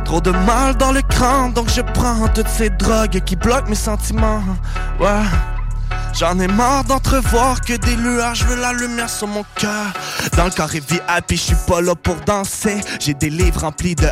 Trop 0.04 0.20
de 0.20 0.30
mal 0.30 0.76
dans 0.76 0.92
le 0.92 1.00
crâne, 1.02 1.52
donc 1.52 1.68
je 1.68 1.80
prends 1.80 2.28
toutes 2.28 2.48
ces 2.48 2.70
drogues 2.70 3.20
qui 3.24 3.36
bloquent 3.36 3.68
mes 3.68 3.74
sentiments. 3.74 4.42
Ouais. 5.00 5.22
J'en 6.14 6.38
ai 6.38 6.46
marre 6.46 6.84
d'entrevoir 6.84 7.60
que 7.60 7.72
des 7.74 7.96
lueurs, 7.96 8.34
je 8.34 8.44
veux 8.44 8.60
la 8.60 8.72
lumière 8.72 9.10
sur 9.10 9.26
mon 9.26 9.44
cœur. 9.56 9.92
Dans 10.36 10.44
le 10.44 10.50
carré 10.50 10.80
VIP, 10.80 11.30
je 11.30 11.36
suis 11.36 11.56
pas 11.66 11.80
là 11.80 11.94
pour 11.94 12.16
danser. 12.26 12.80
J'ai 13.00 13.14
des 13.14 13.30
livres 13.30 13.60
remplis 13.60 13.94
de 13.94 14.08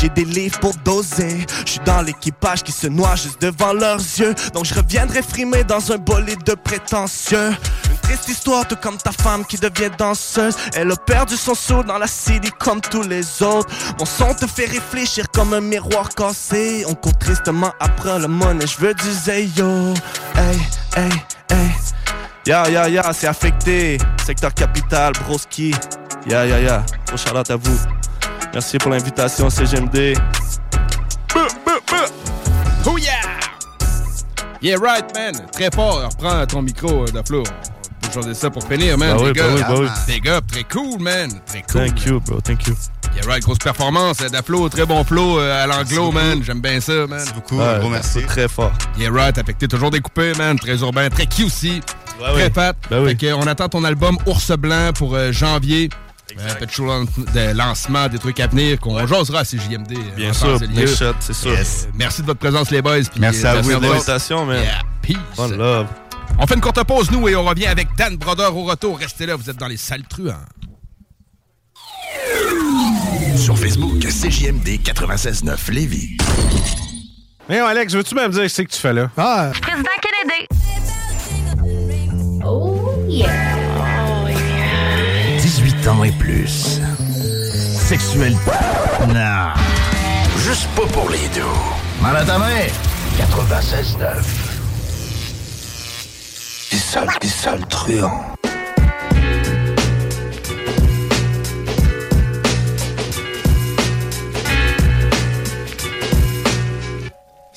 j'ai 0.00 0.08
des 0.08 0.24
livres 0.24 0.58
pour 0.60 0.74
doser. 0.84 1.46
Je 1.64 1.72
suis 1.72 1.80
dans 1.84 2.02
l'équipage 2.02 2.62
qui 2.62 2.72
se 2.72 2.86
noie 2.86 3.14
juste 3.16 3.40
devant 3.40 3.72
leurs 3.72 3.98
yeux. 3.98 4.34
Donc 4.54 4.64
je 4.64 4.74
reviendrai 4.74 5.22
frimer 5.22 5.64
dans 5.64 5.92
un 5.92 5.98
bolide 5.98 6.42
de 6.44 6.54
prétentieux. 6.54 7.50
Une 7.90 7.98
triste 8.02 8.28
histoire, 8.28 8.66
tout 8.66 8.76
comme 8.76 8.96
ta 8.96 9.12
femme 9.12 9.44
qui 9.44 9.56
devient 9.56 9.90
danseuse. 9.96 10.56
Elle 10.74 10.90
a 10.90 10.96
perdu 10.96 11.36
son 11.36 11.54
saut 11.54 11.82
dans 11.82 11.98
la 11.98 12.06
city 12.06 12.50
comme 12.58 12.80
tous 12.80 13.02
les 13.02 13.42
autres. 13.42 13.68
Mon 13.98 14.06
son 14.06 14.34
te 14.34 14.46
fait 14.46 14.66
réfléchir 14.66 15.26
comme 15.32 15.54
un 15.54 15.60
miroir 15.60 16.08
cassé. 16.08 16.84
On 16.88 16.94
court 16.94 17.16
tristement 17.18 17.72
après 17.80 18.18
le 18.18 18.28
money, 18.28 18.66
je 18.66 18.78
veux 18.78 18.94
du 18.94 19.12
Zayo. 19.12 19.94
Hey, 20.34 20.58
hey, 20.96 21.10
hey. 21.50 21.70
Ya, 22.44 22.68
ya, 22.68 22.88
ya, 22.88 23.12
c'est 23.12 23.28
affecté. 23.28 23.98
Secteur 24.24 24.52
capital, 24.52 25.12
broski. 25.24 25.74
Ya, 26.26 26.44
ya, 26.44 26.58
ya. 26.60 26.84
Gros 27.06 27.16
shout 27.16 27.50
à 27.50 27.56
vous. 27.56 27.78
Merci 28.52 28.78
pour 28.78 28.90
l'invitation, 28.90 29.48
CGMD. 29.48 30.14
Oh 32.84 32.98
yeah! 32.98 33.40
Yeah, 34.60 34.76
right, 34.76 35.04
man. 35.14 35.34
Très 35.52 35.70
fort. 35.74 36.02
Reprends 36.10 36.46
ton 36.46 36.62
micro, 36.62 37.04
euh, 37.04 37.06
Daflo. 37.06 37.42
Changer 38.12 38.34
ça 38.34 38.50
pour 38.50 38.62
finir, 38.64 38.98
man. 38.98 39.16
Bah 39.16 39.22
oui, 39.24 39.32
bah 39.32 39.44
oui, 39.54 39.60
bah 39.60 39.74
oui. 39.78 40.28
Up. 40.28 40.44
Très 40.46 40.64
cool, 40.64 41.00
man. 41.00 41.30
Très 41.46 41.62
cool. 41.62 41.80
Thank 41.80 42.04
you, 42.04 42.20
bro. 42.20 42.40
Thank 42.40 42.66
you. 42.66 42.74
Yeah, 43.14 43.26
right. 43.26 43.42
Grosse 43.42 43.58
performance. 43.58 44.20
euh, 44.22 44.28
Daflo, 44.28 44.68
très 44.68 44.86
bon 44.86 45.04
flow 45.04 45.38
euh, 45.38 45.64
à 45.64 45.66
l'anglo, 45.66 46.10
man. 46.12 46.42
J'aime 46.42 46.60
bien 46.60 46.80
ça, 46.80 46.92
man. 46.92 47.08
Merci 47.10 47.32
beaucoup. 47.34 47.58
Ouais, 47.58 48.00
c'est 48.02 48.26
Très 48.26 48.48
fort. 48.48 48.72
Yeah, 48.98 49.10
right. 49.12 49.36
Affecté, 49.38 49.68
toujours 49.68 49.90
découpé, 49.90 50.32
man. 50.38 50.58
Très 50.58 50.78
urbain, 50.80 51.08
très 51.10 51.26
QC. 51.26 51.80
très 52.18 52.34
ouais. 52.34 52.50
fat. 52.50 52.74
Ben 52.90 53.00
oui. 53.02 53.10
Fait 53.10 53.16
que, 53.16 53.32
on 53.34 53.46
attend 53.46 53.68
ton 53.68 53.84
album 53.84 54.16
Ours 54.26 54.50
Blanc 54.52 54.92
pour 54.94 55.14
euh, 55.14 55.30
janvier. 55.32 55.90
Euh, 56.38 56.54
Peut-être 56.54 56.72
show 56.72 56.86
de 56.86 57.52
lancement, 57.52 58.08
des 58.08 58.18
trucs 58.18 58.40
à 58.40 58.46
venir 58.46 58.80
qu'on 58.80 59.06
jasera 59.06 59.40
à 59.40 59.44
CJMD. 59.44 59.92
Bien 60.16 60.30
en 60.30 60.32
sûr, 60.32 60.58
lieu. 60.60 60.86
shot, 60.86 61.12
c'est 61.20 61.34
sûr. 61.34 61.50
Yes. 61.52 61.88
Merci 61.94 62.22
de 62.22 62.26
votre 62.26 62.40
présence, 62.40 62.70
les 62.70 62.80
boys. 62.80 63.00
Merci 63.18 63.46
à 63.46 63.60
vous, 63.60 63.68
Merci 63.68 63.82
de 63.86 63.92
l'invitation, 63.92 64.46
man. 64.46 64.62
Yeah, 64.62 64.80
peace. 65.02 65.50
Love. 65.58 65.88
On 66.38 66.46
fait 66.46 66.54
une 66.54 66.62
courte 66.62 66.82
pause, 66.84 67.10
nous, 67.10 67.28
et 67.28 67.36
on 67.36 67.44
revient 67.44 67.66
avec 67.66 67.88
Dan 67.98 68.16
Brodeur 68.16 68.56
au 68.56 68.64
retour. 68.64 68.98
Restez 68.98 69.26
là, 69.26 69.36
vous 69.36 69.50
êtes 69.50 69.58
dans 69.58 69.66
les 69.66 69.76
salles 69.76 70.04
truands. 70.08 70.32
Sur 73.42 73.58
Facebook, 73.58 73.98
CJMD 73.98 74.78
96.9 74.84 75.72
Lévis. 75.72 76.16
Mais 77.48 77.58
Alex, 77.58 77.92
veux-tu 77.92 78.14
même 78.14 78.30
dire 78.30 78.48
ce 78.48 78.62
que 78.62 78.70
tu 78.70 78.78
fais 78.78 78.92
là? 78.92 79.10
Ah, 79.16 79.50
Président 79.60 79.88
Kennedy. 80.00 80.46
Oh 82.44 82.92
yeah. 83.08 83.28
18 85.40 85.88
ans 85.88 86.04
et 86.04 86.12
plus. 86.12 86.80
Sexuel. 87.74 88.36
Non. 89.08 89.48
Juste 90.38 90.68
pas 90.76 90.86
pour 90.92 91.10
les 91.10 91.26
deux. 91.34 91.42
Mal 92.00 92.18
à 92.18 92.24
ta 92.24 92.38
main. 92.38 92.66
96.9. 93.18 94.22
Des 96.70 96.78
sales, 96.78 97.08
des 97.20 97.26
sales 97.26 97.66
truands. 97.66 98.36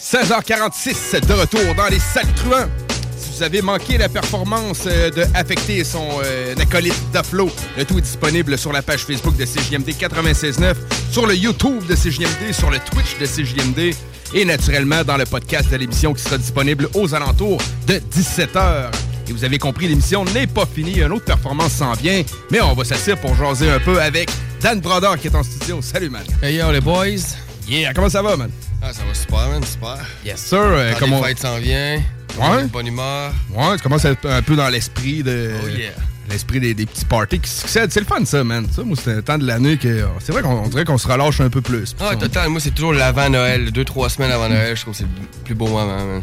16h46 0.06 1.26
de 1.26 1.34
retour 1.34 1.74
dans 1.76 1.88
les 1.88 1.98
salles 1.98 2.32
truands. 2.36 2.70
Si 3.18 3.32
vous 3.38 3.44
avez 3.44 3.64
manqué 3.64 3.98
la 3.98 4.08
performance 4.08 4.84
euh, 4.86 5.10
de 5.10 5.26
Affecté 5.34 5.78
et 5.78 5.84
son 5.84 6.08
euh, 6.24 6.54
acolyte 6.62 6.94
Daflo, 7.12 7.50
le 7.76 7.86
tout 7.86 7.98
est 7.98 8.02
disponible 8.02 8.56
sur 8.56 8.72
la 8.72 8.84
page 8.84 9.04
Facebook 9.04 9.36
de 9.36 9.46
CJMD 9.46 9.90
96.9, 9.90 10.76
sur 11.10 11.26
le 11.26 11.36
YouTube 11.36 11.84
de 11.88 11.96
CJMD, 11.96 12.54
sur 12.54 12.70
le 12.70 12.78
Twitch 12.78 13.18
de 13.20 13.26
CJMD 13.26 13.96
et 14.36 14.46
naturellement 14.46 15.04
dans 15.04 15.18
le 15.18 15.26
podcast 15.26 15.72
de 15.72 15.78
l'émission 15.78 16.14
qui 16.14 16.22
sera 16.22 16.38
disponible 16.38 16.88
aux 16.94 17.16
alentours 17.16 17.60
de 17.88 17.96
17h. 17.96 18.92
Et 19.28 19.34
vous 19.34 19.44
avez 19.44 19.58
compris, 19.58 19.88
l'émission 19.88 20.24
n'est 20.24 20.46
pas 20.46 20.68
finie. 20.68 21.00
Une 21.02 21.14
autre 21.14 21.26
performance 21.26 21.72
s'en 21.72 21.94
vient, 21.94 22.22
mais 22.52 22.62
on 22.62 22.76
va 22.76 22.86
s'asseoir 22.86 23.18
pour 23.18 23.36
jaser 23.36 23.72
un 23.72 23.80
peu 23.80 24.00
avec 24.00 24.30
Dan 24.62 24.82
Brodeur 24.82 25.18
qui 25.18 25.30
est 25.30 25.36
en 25.36 25.42
studio. 25.42 25.82
Salut, 25.82 26.12
man. 26.12 26.26
Hey 26.44 26.58
yo, 26.58 26.72
les 26.72 26.82
boys. 26.82 27.45
Yeah, 27.68 27.94
comment 27.94 28.10
ça 28.10 28.22
va, 28.22 28.36
man? 28.38 28.50
Ah, 28.82 28.94
ça 28.94 29.02
va 29.08 29.14
super, 29.14 29.48
man, 29.50 29.64
super. 29.64 29.98
Yes, 30.24 30.40
sir. 30.40 30.60
Euh, 30.62 30.92
Quand 30.94 31.00
comment- 31.00 31.22
les 31.22 31.28
fêtes 31.30 31.40
s'en 31.40 31.58
vient. 31.58 32.02
Ouais? 32.40 32.66
Bonne 32.66 32.88
humeur. 32.88 33.32
Ouais, 33.54 33.76
tu 33.78 33.82
commences 33.84 34.06
à 34.06 34.12
être 34.12 34.28
un 34.30 34.42
peu 34.42 34.56
dans 34.56 34.68
l'esprit 34.70 35.24
de. 35.24 35.52
Oh 35.64 35.68
yeah. 35.70 35.92
L'esprit 36.30 36.60
des, 36.60 36.74
des 36.74 36.86
petits 36.86 37.06
parties 37.06 37.40
qui 37.40 37.50
succèdent. 37.50 37.92
C'est 37.92 38.00
le 38.00 38.06
fun, 38.06 38.24
ça, 38.26 38.44
man. 38.44 38.68
Ça, 38.76 38.84
moi, 38.84 38.98
c'est 39.02 39.14
un 39.14 39.22
temps 39.22 39.38
de 39.38 39.46
l'année 39.46 39.78
que. 39.78 40.06
C'est 40.20 40.32
vrai 40.32 40.42
qu'on 40.42 40.50
on 40.64 40.68
dirait 40.68 40.84
qu'on 40.86 40.98
se 40.98 41.08
relâche 41.08 41.40
un 41.40 41.50
peu 41.50 41.62
plus. 41.62 41.96
Ah, 42.00 42.16
total, 42.16 42.50
moi, 42.50 42.60
c'est 42.60 42.72
toujours 42.74 42.94
l'avant-Noël. 42.94 43.72
Deux, 43.72 43.86
trois 43.86 44.10
semaines 44.10 44.32
avant 44.32 44.50
Noël, 44.50 44.76
je 44.76 44.82
trouve 44.82 44.94
que 44.94 44.98
c'est 45.00 45.04
le 45.06 45.44
plus 45.46 45.56
beau 45.56 45.68
moment, 45.68 45.86
man. 46.06 46.22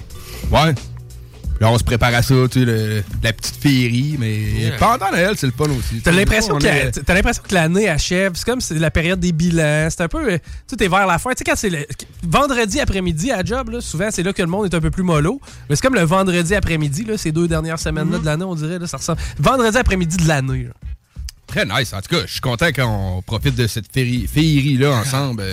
Ouais. 0.51 0.75
Là, 1.63 1.71
on 1.71 1.79
se 1.79 1.85
prépare 1.85 2.13
à 2.13 2.23
ça, 2.23 2.35
tu 2.51 2.59
sais, 2.59 2.65
le- 2.65 3.05
la 3.23 3.33
petite 3.33 3.55
féerie, 3.55 4.17
mais 4.19 4.35
Yeah. 4.37 4.79
pendant 4.79 5.13
Noël, 5.13 5.35
c'est 5.37 5.47
le 5.47 5.53
fun 5.53 5.67
aussi. 5.71 6.01
T'as 6.03 6.11
l'impression 6.11 6.55
On 6.57 6.59
que, 6.59 6.67
est- 6.67 7.05
que 7.49 7.55
l'année 7.55 7.89
achève. 7.89 8.33
C'est 8.35 8.45
comme 8.45 8.59
la 8.73 8.91
période 8.91 9.21
des 9.21 9.31
bilans. 9.31 9.87
C'est 9.89 10.01
un 10.01 10.09
peu. 10.09 10.33
euh, 10.33 10.39
Tu 10.69 10.75
sais, 10.77 10.89
vers 10.89 11.07
la 11.07 11.21
fin. 11.21 11.31
Tu 11.31 11.37
sais, 11.39 11.45
quand 11.45 11.55
c'est 11.55 11.71
le 11.71 11.87
vendredi 12.27 12.81
après-midi 12.81 13.31
à 13.31 13.45
job, 13.45 13.71
là, 13.71 13.81
souvent, 13.81 14.09
c'est 14.11 14.25
là 14.25 14.33
que 14.33 14.43
le 14.43 14.49
monde 14.49 14.67
est 14.67 14.75
un 14.77 14.81
peu 14.81 14.91
plus 14.91 15.05
mollo. 15.05 15.41
Mais 15.71 15.77
c'est 15.77 15.83
comme 15.83 15.95
le 15.95 16.03
vendredi 16.03 16.53
après-midi, 16.57 17.05
là, 17.05 17.17
ces 17.17 17.31
deux 17.31 17.47
dernières 17.47 17.79
semaines-là 17.79 18.17
Mhm. 18.17 18.21
de 18.23 18.27
l'année, 18.27 18.45
on 18.45 18.57
dirait, 18.57 18.81
là, 18.81 18.89
ça 18.89 18.97
ressemble. 18.97 19.21
Vendredi 19.39 19.79
après-midi 19.79 20.17
de 20.17 20.27
l'année. 20.27 20.67
Très 21.47 21.65
nice. 21.65 21.93
En 21.93 22.01
tout 22.01 22.09
cas, 22.17 22.23
je 22.27 22.33
suis 22.33 22.41
content 22.41 22.73
qu'on 22.73 23.23
profite 23.25 23.55
de 23.55 23.69
cette 23.69 23.87
féerie- 23.95 24.27
féerie-là 24.27 24.91
ensemble. 24.95 25.45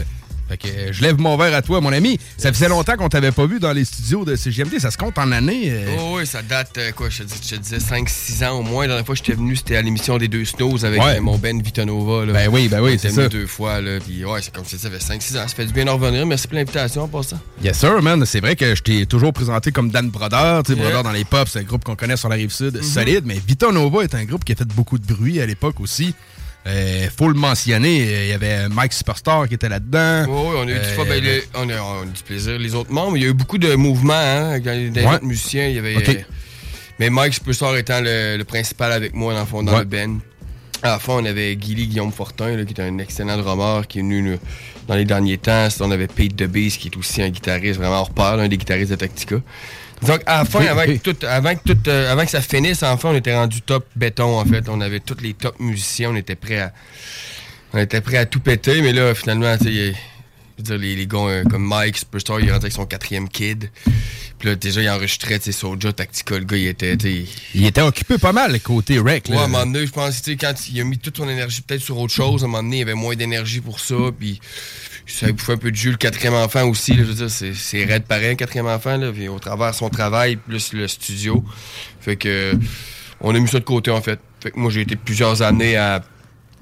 Fait 0.50 0.58
que 0.58 0.68
euh, 0.68 0.92
je 0.92 1.02
lève 1.04 1.18
mon 1.20 1.38
verre 1.38 1.56
à 1.56 1.62
toi, 1.62 1.80
mon 1.80 1.94
ami. 1.94 2.20
Ça 2.38 2.52
faisait 2.52 2.68
longtemps 2.68 2.98
qu'on 2.98 3.08
t'avait 3.08 3.32
pas 3.32 3.46
vu 3.46 3.60
dans 3.60 3.72
les 3.72 3.86
studios 3.86 4.26
de 4.26 4.36
CGMD. 4.36 4.80
Ça 4.80 4.92
se 4.92 4.98
compte 4.98 5.18
en 5.18 5.32
années. 5.32 5.70
euh. 5.70 5.96
Oh, 6.00 6.16
oui, 6.18 6.26
ça 6.28 6.42
date, 6.42 6.78
euh, 6.78 6.92
quoi, 6.92 7.10
je 7.10 7.20
te, 7.20 7.24
dis- 7.24 7.40
je 7.44 7.56
te 7.56 7.62
disais 7.62 7.78
5-6 7.78 8.44
ans 8.46 8.60
au 8.60 8.64
moins. 8.64 8.82
La 8.84 8.88
dernière 8.90 9.06
fois 9.06 9.14
que 9.16 9.20
j'étais 9.24 9.38
venu, 9.38 9.56
c'était 9.56 9.76
à 9.76 9.82
l'émission 9.82 10.18
des 10.18 10.28
deux 10.28 10.44
Snows 10.46 10.84
avec 10.84 11.02
Ouais. 11.02 11.20
mon 11.20 11.38
Ben 11.38 11.62
Vitanova. 11.62 12.26
Là. 12.26 12.34
Ben 12.34 12.50
oui, 12.52 12.68
ben 12.68 12.82
oui, 12.82 12.98
c'est 13.00 13.12
ça. 13.12 13.30
deux 13.30 13.46
fois, 13.48 13.80
là. 13.80 14.00
Puis 14.00 14.26
ouais, 14.26 14.42
c'est 14.42 14.54
comme 14.54 14.64
disais, 14.64 14.78
ça 14.78 14.90
fait 14.90 14.98
5-6 15.00 15.38
ans. 15.38 15.48
Ça 15.48 15.56
fait 15.56 15.66
du 15.68 15.74
bien 15.74 15.86
d'en 15.86 15.94
revenir. 15.98 16.26
Merci 16.26 16.48
pour 16.48 16.56
l'invitation, 16.58 17.08
pour 17.08 17.24
ça. 17.24 17.40
Yes, 17.64 17.78
sir, 17.78 18.02
man. 18.02 18.26
C'est 18.26 18.40
vrai 18.40 18.56
que 18.56 18.74
je 18.76 18.82
t'ai 18.82 19.06
toujours 19.06 19.32
présenté 19.34 19.72
comme 19.72 19.92
Dan 19.92 20.10
Brodeur. 20.10 20.64
Tu 20.64 20.74
sais, 20.74 20.78
Yeah. 20.80 20.86
Brodeur 20.88 21.04
dans 21.04 21.12
les 21.12 21.26
pop, 21.26 21.48
c'est 21.48 21.60
un 21.60 21.64
groupe 21.64 21.84
qu'on 21.84 21.96
connaît 21.96 22.18
sur 22.18 22.30
la 22.30 22.36
rive 22.36 22.52
sud, 22.52 22.78
Mhm. 22.78 22.84
solide. 22.84 23.24
Mais 23.26 23.40
Vita 23.46 23.72
Nova 23.72 24.02
est 24.04 24.16
un 24.16 24.24
groupe 24.26 24.44
qui 24.44 24.54
a 24.54 24.56
fait 24.56 24.68
beaucoup 24.68 24.98
de 24.98 25.06
bruit 25.06 25.40
à 25.42 25.46
l'époque 25.46 25.80
aussi. 25.80 26.16
Euh, 26.68 27.08
faut 27.18 27.28
le 27.30 27.34
mentionner, 27.36 28.06
euh, 28.08 28.24
il 28.26 28.30
y 28.30 28.34
avait 28.34 28.68
Mike 28.70 28.94
Superstar 28.94 29.48
qui 29.48 29.54
était 29.56 29.70
là-dedans. 29.70 30.26
Oui, 30.28 30.42
oui, 30.50 30.56
on 30.58 30.68
a 30.68 30.72
eu 30.72 30.80
du, 30.80 30.96
fois, 30.96 31.06
ben, 31.06 31.24
les- 31.24 31.44
on, 31.56 31.70
a, 31.70 31.82
on 31.82 32.02
a 32.02 32.04
eu 32.04 32.10
du 32.14 32.22
plaisir. 32.24 32.60
Les 32.60 32.76
autres 32.76 32.92
membres, 32.92 33.16
il 33.18 33.24
y 33.24 33.26
a 33.26 33.30
eu 33.30 33.34
beaucoup 33.34 33.58
de 33.58 33.74
mouvements, 33.76 34.14
hein, 34.14 34.60
dans 34.60 34.72
les, 34.72 34.90
dans 34.90 35.02
les 35.02 35.08
Ouais. 35.08 35.20
musiciens. 35.22 35.68
Il 35.68 35.76
y 35.76 35.80
avait, 35.80 35.96
euh, 35.96 36.14
mais 37.00 37.10
Mike 37.10 37.34
Superstar 37.36 37.78
étant 37.78 38.02
le, 38.02 38.36
le 38.38 38.44
principal 38.44 38.92
avec 38.92 39.14
moi, 39.14 39.34
dans 39.34 39.40
le 39.40 39.46
fond, 39.46 39.64
dans 39.64 39.72
Ouais. 39.74 39.80
le 39.80 39.86
band. 39.86 40.20
À 40.84 40.90
la 40.92 41.00
fin, 41.00 41.14
on 41.14 41.26
avait 41.26 41.56
Guily 41.56 41.88
Guillaume 41.88 42.12
Fortin, 42.12 42.56
là, 42.56 42.64
qui 42.66 42.74
est 42.74 42.82
un 42.82 42.98
excellent 43.00 43.38
drummer, 43.38 43.86
qui 43.88 44.00
est 44.00 44.02
venu 44.02 44.32
là, 44.32 44.38
dans 44.88 44.96
les 44.96 45.04
derniers 45.06 45.38
temps. 45.38 45.68
On 45.82 45.92
avait 45.92 46.08
Pete 46.08 46.36
DeBeast, 46.36 46.78
qui 46.78 46.88
est 46.90 46.98
aussi 46.98 47.22
un 47.22 47.30
guitariste 47.30 47.78
vraiment 47.80 48.00
hors 48.02 48.12
pair, 48.12 48.34
un 48.40 48.48
des 48.48 48.58
guitaristes 48.58 48.92
de 48.92 48.96
Tactica. 48.96 49.38
Donc, 50.06 50.22
à 50.26 50.40
la 50.40 50.46
fin, 50.46 50.66
avant, 50.66 50.86
que 50.86 50.98
tout, 50.98 51.16
avant, 51.26 51.56
que 51.56 51.74
tout, 51.74 51.90
euh, 51.90 52.12
avant 52.12 52.24
que 52.26 52.32
ça 52.32 52.42
finisse, 52.42 52.84
enfin, 52.84 53.10
on 53.12 53.16
était 53.16 53.36
rendu 53.36 53.62
top 53.62 53.86
béton, 53.96 54.40
en 54.40 54.46
fait. 54.46 54.70
On 54.70 54.80
avait 54.82 55.00
tous 55.02 55.18
les 55.22 55.34
top 55.34 55.60
musiciens, 55.60 56.12
on 56.12 56.16
était 56.16 56.36
prêts 56.36 56.60
à, 56.60 56.74
on 57.74 57.80
était 57.80 58.02
prêt 58.02 58.18
à 58.18 58.26
tout 58.26 58.40
péter, 58.40 58.82
mais 58.82 58.94
là, 58.94 59.14
finalement, 59.14 59.58
tu 59.58 59.66
sais, 59.66 59.72
il- 59.74 59.96
je 60.58 60.64
veux 60.64 60.78
dire, 60.78 60.78
les, 60.78 60.96
les 60.96 61.08
gars 61.08 61.18
euh, 61.20 61.44
comme 61.46 61.64
Mike, 61.66 61.98
Superstar, 61.98 62.40
il 62.42 62.48
est 62.50 62.52
rentré 62.52 62.66
avec 62.66 62.74
son 62.74 62.86
quatrième 62.86 63.30
kid. 63.30 63.70
Puis 64.40 64.48
là, 64.50 64.56
déjà, 64.56 64.82
il 64.82 64.90
enregistrait, 64.90 65.38
tu 65.40 65.46
sais, 65.46 65.52
Soulja, 65.52 65.92
Tactica, 65.94 66.38
le 66.38 66.46
gars, 66.46 66.58
il 66.58 66.68
était. 66.68 66.96
Il 67.54 67.66
était 67.66 67.82
occupé 67.82 68.18
pas 68.18 68.32
mal, 68.32 68.60
côté 68.62 69.00
rec. 69.00 69.26
Ouais, 69.30 69.36
là. 69.36 69.42
à 69.42 69.46
un 69.46 69.48
moment 69.48 69.66
donné, 69.66 69.86
je 69.86 69.92
pense, 69.92 70.22
tu 70.22 70.32
sais, 70.32 70.38
quand 70.38 70.54
il 70.70 70.80
a 70.80 70.84
mis 70.86 70.98
toute 70.98 71.18
son 71.18 71.28
énergie 71.30 71.62
peut-être 71.62 71.82
sur 71.82 71.98
autre 71.98 72.14
chose, 72.14 72.42
à 72.42 72.46
un 72.46 72.48
moment 72.48 72.64
donné, 72.64 72.78
il 72.80 72.82
avait 72.84 72.94
moins 72.94 73.16
d'énergie 73.16 73.60
pour 73.62 73.80
ça, 73.82 73.96
puis 74.18 74.40
ça 75.12 75.32
bouffait 75.32 75.54
un 75.54 75.58
peu 75.58 75.72
de 75.72 75.76
jus, 75.76 75.92
le 75.92 75.98
quatrième 75.98 76.34
enfant 76.34 76.68
aussi, 76.68 76.92
là, 76.94 77.04
je 77.04 77.12
veux 77.12 77.28
dire, 77.28 77.30
c'est, 77.56 77.84
raide 77.86 78.04
pareil, 78.04 78.32
un 78.32 78.36
quatrième 78.36 78.68
enfant, 78.68 78.98
là, 78.98 79.12
puis 79.12 79.28
au 79.28 79.40
travers 79.40 79.74
son 79.74 79.90
travail, 79.90 80.36
plus 80.36 80.74
le 80.74 80.88
studio. 80.88 81.44
Fait 82.00 82.16
que, 82.16 82.54
on 83.22 83.34
a 83.36 83.40
mis 83.40 83.48
ça 83.48 83.60
de 83.60 83.64
côté, 83.66 83.92
en 83.92 84.02
fait. 84.02 84.20
Fait 84.42 84.52
que 84.52 84.60
moi, 84.60 84.72
j'ai 84.72 84.82
été 84.82 84.96
plusieurs 84.96 85.42
années 85.42 85.76
à, 85.76 86.02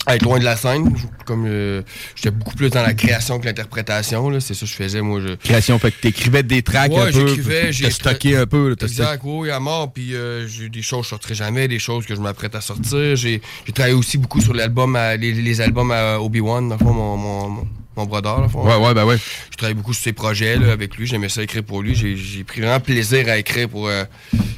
à 0.07 0.15
être 0.15 0.23
loin 0.23 0.39
de 0.39 0.45
la 0.45 0.55
scène, 0.55 0.95
comme 1.25 1.45
euh, 1.47 1.81
j'étais 2.15 2.31
beaucoup 2.31 2.55
plus 2.55 2.69
dans 2.69 2.81
la 2.81 2.93
création 2.93 3.39
que 3.39 3.45
l'interprétation, 3.45 4.39
c'est 4.39 4.53
ça 4.53 4.61
que 4.61 4.65
je 4.71 4.73
faisais, 4.75 5.01
moi, 5.01 5.19
je... 5.21 5.35
Création, 5.35 5.77
fait 5.77 5.91
que 5.91 5.99
t'écrivais 6.01 6.43
des 6.43 6.61
tracks 6.63 6.91
Ouais, 6.91 7.09
un 7.09 7.11
peu. 7.11 7.71
j'ai 7.71 7.91
stocké 7.91 8.37
un 8.37 8.45
peu. 8.47 8.69
là, 8.69 8.75
Exact, 8.81 9.21
oui, 9.25 9.51
à 9.51 9.59
mort. 9.59 9.91
Puis 9.91 10.15
euh, 10.15 10.47
j'ai 10.47 10.69
des 10.69 10.81
choses 10.81 11.01
que 11.01 11.05
je 11.05 11.09
sortirai 11.09 11.35
jamais, 11.35 11.67
des 11.67 11.77
choses 11.79 12.05
que 12.05 12.15
je 12.15 12.21
m'apprête 12.21 12.55
à 12.55 12.61
sortir. 12.61 13.15
J'ai 13.17 13.41
travaillé 13.75 13.93
aussi 13.95 14.17
beaucoup 14.17 14.39
sur 14.41 14.53
l'album, 14.53 14.95
à- 14.95 15.17
les, 15.17 15.33
les 15.33 15.61
albums 15.61 15.91
à 15.91 16.19
Obi-Wan, 16.21 16.69
dans 16.69 16.75
le 16.75 16.79
fond, 16.79 16.93
mon, 16.93 17.17
mon, 17.17 17.49
mon, 17.49 17.67
mon 18.05 18.49
fond. 18.49 18.67
Ouais, 18.67 18.75
ouais, 18.75 18.93
ben 18.93 19.05
ouais. 19.05 19.17
Je 19.51 19.57
travaille 19.57 19.73
beaucoup 19.73 19.93
sur 19.93 20.03
ses 20.03 20.13
projets 20.13 20.57
là, 20.57 20.71
avec 20.71 20.95
lui. 20.95 21.07
J'aimais 21.07 21.29
ça 21.29 21.41
écrire 21.43 21.63
pour 21.63 21.81
lui. 21.81 21.95
J'ai 21.95 22.43
pris 22.43 22.61
vraiment 22.61 22.79
plaisir 22.79 23.27
à 23.29 23.37
écrire 23.37 23.69
pour, 23.69 23.87
euh, 23.87 24.03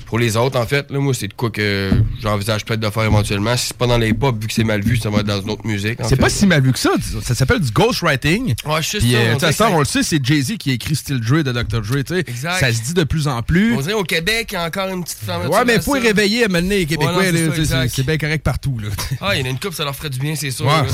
pour 0.05 0.19
les 0.19 0.37
autres, 0.37 0.59
en 0.59 0.65
fait. 0.65 0.89
Là, 0.91 0.99
moi, 0.99 1.13
c'est 1.13 1.27
de 1.27 1.33
quoi 1.33 1.49
que 1.49 1.91
j'envisage 2.21 2.65
peut-être 2.65 2.79
de 2.79 2.89
faire 2.89 3.03
éventuellement. 3.03 3.55
Si 3.55 3.67
c'est 3.67 3.77
pas 3.77 3.87
dans 3.87 3.97
les 3.97 4.13
pop, 4.13 4.39
vu 4.39 4.47
que 4.47 4.53
c'est 4.53 4.63
mal 4.63 4.81
vu, 4.81 4.97
ça 4.97 5.09
va 5.09 5.19
être 5.19 5.27
dans 5.27 5.41
une 5.41 5.49
autre 5.49 5.65
musique. 5.65 5.99
C'est 6.07 6.17
pas 6.17 6.29
si 6.29 6.45
mal 6.45 6.61
vu 6.61 6.73
que 6.73 6.79
ça. 6.79 6.91
Ça 7.23 7.35
s'appelle 7.35 7.59
du 7.59 7.71
ghostwriting. 7.71 8.55
Ouais, 8.65 8.81
je 8.81 8.87
sais 8.87 8.97
Puis, 8.99 9.11
ça, 9.11 9.17
euh, 9.17 9.35
on 9.35 9.51
ça, 9.51 9.69
on 9.71 9.79
le 9.79 9.85
sait, 9.85 10.03
c'est 10.03 10.23
Jay-Z 10.23 10.57
qui 10.57 10.71
a 10.71 10.73
écrit 10.73 10.95
Still 10.95 11.19
Dre 11.19 11.43
de 11.43 11.51
Dr. 11.51 11.81
Dre. 11.81 12.15
Exact. 12.27 12.59
Ça 12.59 12.73
se 12.73 12.81
dit 12.81 12.93
de 12.93 13.03
plus 13.03 13.27
en 13.27 13.41
plus. 13.41 13.75
On 13.75 13.81
dirait 13.81 13.93
au 13.93 14.03
Québec, 14.03 14.49
il 14.51 14.53
y 14.55 14.57
a 14.57 14.65
encore 14.65 14.87
une 14.87 15.03
petite 15.03 15.19
fermeture 15.19 15.51
Ouais, 15.51 15.65
mais 15.65 15.79
faut 15.79 15.95
y 15.95 15.99
réveiller 15.99 16.45
à 16.45 16.47
mener 16.47 16.79
les 16.79 16.85
Québécois. 16.85 17.17
Ouais, 17.17 17.87
c'est 17.87 18.05
bien 18.05 18.17
correct 18.17 18.43
partout. 18.43 18.77
Là. 18.81 18.89
Ah, 19.21 19.35
il 19.35 19.39
y 19.39 19.43
en 19.43 19.45
a 19.45 19.49
une 19.49 19.59
coupe, 19.59 19.73
ça 19.73 19.83
leur 19.83 19.95
ferait 19.95 20.09
du 20.09 20.19
bien, 20.19 20.35
c'est 20.35 20.51
sûr. 20.51 20.65
Ouais, 20.65 20.71
là. 20.71 20.87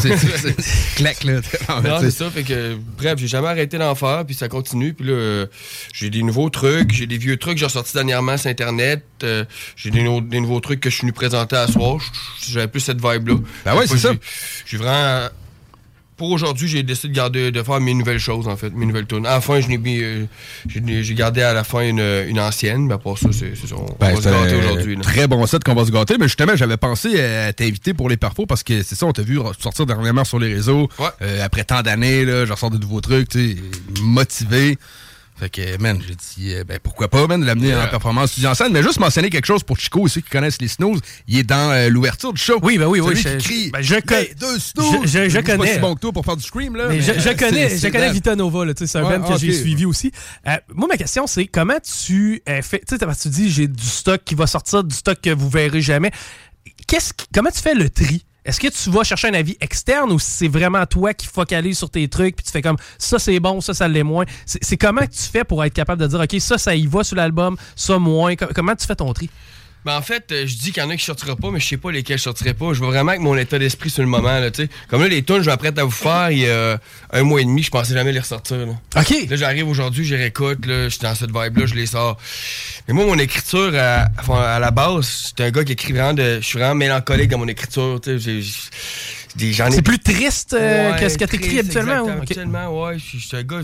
c'est 2.01 2.11
ça. 2.11 2.30
Fait 2.35 2.43
que, 2.43 2.75
bref, 2.97 3.14
j'ai 3.17 3.27
jamais 3.27 3.47
arrêté 3.47 3.77
d'en 3.77 3.95
faire, 3.95 4.25
puis 4.25 4.35
ça 4.35 4.49
continue. 4.49 4.93
Puis 4.93 5.07
là, 5.07 5.45
j'ai 5.93 6.09
des 6.09 6.22
nouveaux 6.22 6.49
trucs, 6.49 6.91
j'ai 6.93 7.07
des 7.07 7.17
vieux 7.17 7.38
trucs 7.38 7.53
que 7.53 7.59
j'ai 7.61 7.65
ressortis 7.65 7.93
dernièrement 7.93 8.38
sur 8.38 8.49
Internet. 8.49 9.05
euh, 9.23 9.45
j'ai 9.77 9.89
des, 9.89 10.03
no- 10.03 10.19
des 10.19 10.41
nouveaux 10.41 10.59
trucs 10.59 10.81
que 10.81 10.89
je 10.89 10.95
suis 10.95 11.01
venu 11.03 11.14
présenter 11.14 11.55
à 11.55 11.67
soir. 11.67 11.97
J'avais 12.45 12.67
plus 12.67 12.81
cette 12.81 12.97
vibe-là. 13.01 13.35
Ben 13.64 13.75
ouais, 13.77 13.88
c'est 13.88 13.97
ça. 13.99 14.14
J'ai 14.65 14.75
vraiment. 14.77 15.30
Pour 16.18 16.32
aujourd'hui, 16.32 16.68
j'ai 16.68 16.82
décidé 16.84 17.10
de 17.10 17.14
garder, 17.16 17.52
de 17.52 17.61
faire 17.64 17.80
mes 17.82 17.94
nouvelles 17.94 18.19
choses, 18.19 18.48
en 18.48 18.56
fait, 18.56 18.69
mes 18.74 18.85
nouvelles 18.85 19.06
tunes. 19.06 19.26
À 19.26 19.32
la 19.32 19.42
fin, 19.42 19.60
je 19.60 19.68
n'ai 19.68 19.77
mis, 19.77 20.00
euh, 20.02 20.26
j'ai 20.68 21.14
gardé 21.14 21.42
à 21.42 21.52
la 21.53 21.64
fin 21.66 21.82
une, 21.82 22.00
une 22.27 22.40
ancienne, 22.40 22.85
mais 22.88 22.98
pour 22.98 23.18
ça, 23.19 23.30
c'est 23.32 23.56
ça. 23.56 23.76
On 23.76 23.85
Ben, 24.00 24.14
va 24.16 24.22
se 24.22 24.30
gâter 24.30 24.56
aujourd'hui. 24.56 24.98
Très 25.00 25.27
bon 25.27 25.45
set 25.45 25.64
qu'on 25.64 25.76
va 25.76 25.85
se 25.85 25.92
gâter. 25.92 26.16
Mais 26.18 26.27
justement, 26.27 26.56
j'avais 26.56 26.77
pensé 26.77 27.19
à 27.22 27.52
t'inviter 27.52 27.94
pour 27.94 28.08
les 28.10 28.18
perfos 28.18 28.45
parce 28.45 28.64
que 28.64 28.82
c'est 28.84 28.95
ça, 28.95 29.06
on 29.06 29.11
t'a 29.11 29.24
vu 29.24 29.40
sortir 29.60 29.85
dernièrement 29.85 30.24
sur 30.24 30.40
les 30.40 30.53
réseaux. 30.53 30.88
Euh, 31.22 31.44
après 31.44 31.64
tant 31.66 31.82
d'années, 31.82 32.24
là, 32.24 32.45
je 32.45 32.53
ressors 32.53 32.72
de 32.72 32.77
nouveaux 32.77 33.02
trucs, 33.02 33.30
tu 33.30 33.56
sais, 33.56 33.61
motivé. 34.02 34.77
Fait 35.38 35.49
que, 35.49 35.77
man, 35.81 36.01
j'ai 36.07 36.15
dit, 36.15 36.53
euh, 36.53 36.64
ben 36.64 36.80
pourquoi 36.81 37.09
pas, 37.09 37.27
man, 37.27 37.41
de 37.41 37.45
l'amener 37.45 37.75
en 37.75 37.88
performance 37.89 38.31
studio 38.31 38.49
en 38.49 38.53
scène. 38.55 38.72
Mais 38.72 38.81
juste 38.81 38.99
mentionner 39.01 39.30
quelque 39.30 39.45
chose 39.45 39.64
pour 39.64 39.77
Chico 39.77 39.99
aussi 39.99 40.22
qui 40.23 40.30
connaissent 40.30 40.61
les 40.61 40.69
Snooze. 40.69 41.01
Il 41.27 41.38
est 41.38 41.43
dans 41.43 41.72
euh, 41.72 41.89
l'ouverture 41.89 42.31
du 42.31 42.41
show. 42.41 42.57
Oui, 42.64 42.77
ben 42.77 42.85
oui, 42.88 43.01
oui. 43.01 43.17
Celui 43.22 43.22
je- 43.22 43.38
qui 43.39 43.43
crie, 43.43 43.72
ben, 43.72 43.81
je 43.81 43.95
connais. 43.95 44.33
Deux 44.39 44.59
Snooze! 44.59 45.01
Je, 45.03 45.07
je- 45.07 45.23
je 45.25 45.30
C'est 45.30 45.43
pas 45.43 45.57
connais. 45.57 45.73
si 45.73 45.80
bon 45.80 45.95
que 45.95 45.99
toi 45.99 46.14
pour 46.14 46.23
faire 46.23 46.38
du 46.38 46.43
scream, 46.43 46.77
là. 46.77 46.88
Mais 46.88 47.01
je, 47.01 47.11
mais, 47.11 47.19
je 47.19 47.30
connais, 47.31 47.67
c'est- 47.69 47.75
je 47.75 47.81
c'est 47.81 47.91
connais 47.91 48.14
Vita 48.14 48.33
Nova, 48.38 48.64
là, 48.64 48.73
tu 48.73 48.85
sais, 48.85 48.88
c'est 48.93 48.97
un 48.99 49.03
Ouais, 49.03 49.19
band 49.19 49.27
que 49.33 49.38
j'ai 49.38 49.51
suivi 49.51 49.85
aussi. 49.85 50.11
Euh, 50.47 50.55
moi, 50.73 50.88
ma 50.88 50.95
question, 50.95 51.27
c'est 51.27 51.47
comment 51.47 51.80
tu 52.07 52.41
euh, 52.47 52.61
fais. 52.61 52.81
Tu 52.88 52.95
sais, 52.97 53.05
tu 53.22 53.27
dis, 53.30 53.51
j'ai 53.51 53.67
du 53.67 53.85
stock 53.85 54.22
qui 54.23 54.35
va 54.35 54.47
sortir, 54.47 54.85
du 54.85 54.95
stock 54.95 55.19
que 55.22 55.31
vous 55.31 55.49
verrez 55.49 55.81
jamais. 55.81 56.11
Qu'est-ce 56.88 57.14
qui- 57.14 57.25
comment 57.33 57.51
tu 57.51 57.59
fais 57.61 57.75
le 57.75 57.89
tri? 57.89 58.25
Est-ce 58.45 58.59
que 58.59 58.67
tu 58.67 58.90
vas 58.91 59.03
chercher 59.03 59.27
un 59.30 59.33
avis 59.33 59.57
externe 59.59 60.11
ou 60.11 60.19
c'est 60.19 60.48
vraiment 60.48 60.85
toi 60.85 61.14
qui 61.14 61.25
focalise 61.27 61.77
sur 61.77 61.90
tes 61.90 62.07
trucs 62.07 62.35
puis 62.35 62.45
tu 62.45 62.51
fais 62.51 62.61
comme 62.61 62.77
ça 62.99 63.17
c'est 63.17 63.40
bon, 63.40 63.59
ça 63.59 63.74
ça 63.74 63.88
l'est 63.88 64.03
moins? 64.03 64.25
C'est 64.45 64.77
comment 64.77 65.01
tu 65.01 65.24
fais 65.24 65.43
pour 65.43 65.64
être 65.64 65.74
capable 65.74 66.01
de 66.01 66.07
dire 66.07 66.19
OK, 66.19 66.35
ça 66.40 66.57
ça 66.59 66.75
y 66.75 66.85
va 66.85 67.03
sur 67.03 67.15
l'album, 67.15 67.57
ça 67.75 67.98
moins? 67.98 68.35
Com- 68.35 68.49
Comment 68.53 68.75
tu 68.75 68.85
fais 68.85 68.95
ton 68.95 69.11
tri? 69.14 69.30
Ben 69.85 69.95
en 69.97 70.01
fait, 70.01 70.31
euh, 70.31 70.47
je 70.47 70.55
dis 70.57 70.72
qu'il 70.72 70.81
y 70.81 70.85
en 70.85 70.89
a 70.89 70.97
qui 70.97 71.05
sortira 71.05 71.35
pas, 71.35 71.51
mais 71.51 71.59
je 71.59 71.67
sais 71.67 71.77
pas 71.77 71.91
lesquels 71.91 72.17
je 72.17 72.23
sortirai 72.23 72.55
pas. 72.55 72.73
Je 72.73 72.80
vois 72.80 72.88
vraiment 72.88 73.09
avec 73.11 73.22
mon 73.22 73.38
état 73.38 73.59
d'esprit 73.59 73.89
sur 73.91 74.01
le 74.01 74.09
moment, 74.09 74.39
là, 74.39 74.49
tu 74.49 74.64
sais. 74.64 74.69
Comme 74.89 75.01
là, 75.01 75.07
les 75.07 75.22
tunes, 75.23 75.41
je 75.43 75.49
m'apprête 75.49 75.77
à 75.77 75.83
vous 75.83 75.91
faire 75.91 76.31
il 76.31 76.39
y 76.39 76.49
a 76.49 76.80
un 77.11 77.23
mois 77.23 77.39
et 77.41 77.45
demi, 77.45 77.61
je 77.61 77.69
pensais 77.69 77.93
jamais 77.93 78.11
les 78.11 78.19
ressortir, 78.19 78.57
là. 78.57 78.73
OK. 78.97 79.30
Là, 79.30 79.35
j'arrive 79.35 79.67
aujourd'hui, 79.69 80.03
je 80.03 80.15
réécoute, 80.15 80.65
là, 80.65 80.85
je 80.85 80.89
suis 80.89 80.99
dans 81.01 81.14
cette 81.14 81.30
vibe-là, 81.31 81.65
je 81.67 81.75
les 81.75 81.85
sors. 81.85 82.17
Mais 82.88 82.93
moi, 82.95 83.05
mon 83.05 83.19
écriture, 83.19 83.72
à, 83.75 84.07
à 84.55 84.59
la 84.59 84.72
base, 84.72 85.33
c'est 85.38 85.43
un 85.45 85.51
gars 85.51 85.64
qui 85.64 85.73
écrit 85.73 85.93
vraiment 85.93 86.14
de... 86.14 86.39
Je 86.41 86.45
suis 86.45 86.57
vraiment 86.57 86.75
mélancolique 86.75 87.30
dans 87.30 87.38
mon 87.38 87.47
écriture, 87.47 87.99
j'ai- 88.03 88.17
j'ai- 88.41 89.53
j'en 89.53 89.67
ai- 89.67 89.72
C'est 89.72 89.81
plus 89.81 89.99
triste 89.99 90.53
euh, 90.53 90.93
Ouais, 90.93 90.99
que 90.99 91.09
ce 91.09 91.17
que 91.17 91.25
tu 91.25 91.35
écris 91.35 91.47
triste, 91.49 91.59
habituellement? 91.77 92.01
ou- 92.01 92.09
OK. 92.09 92.17
Habituellement, 92.23 92.83
ouais. 92.88 92.97
Je 92.97 93.19
je 93.19 93.27
suis 93.27 93.38
un 93.38 93.43
gars. 93.43 93.61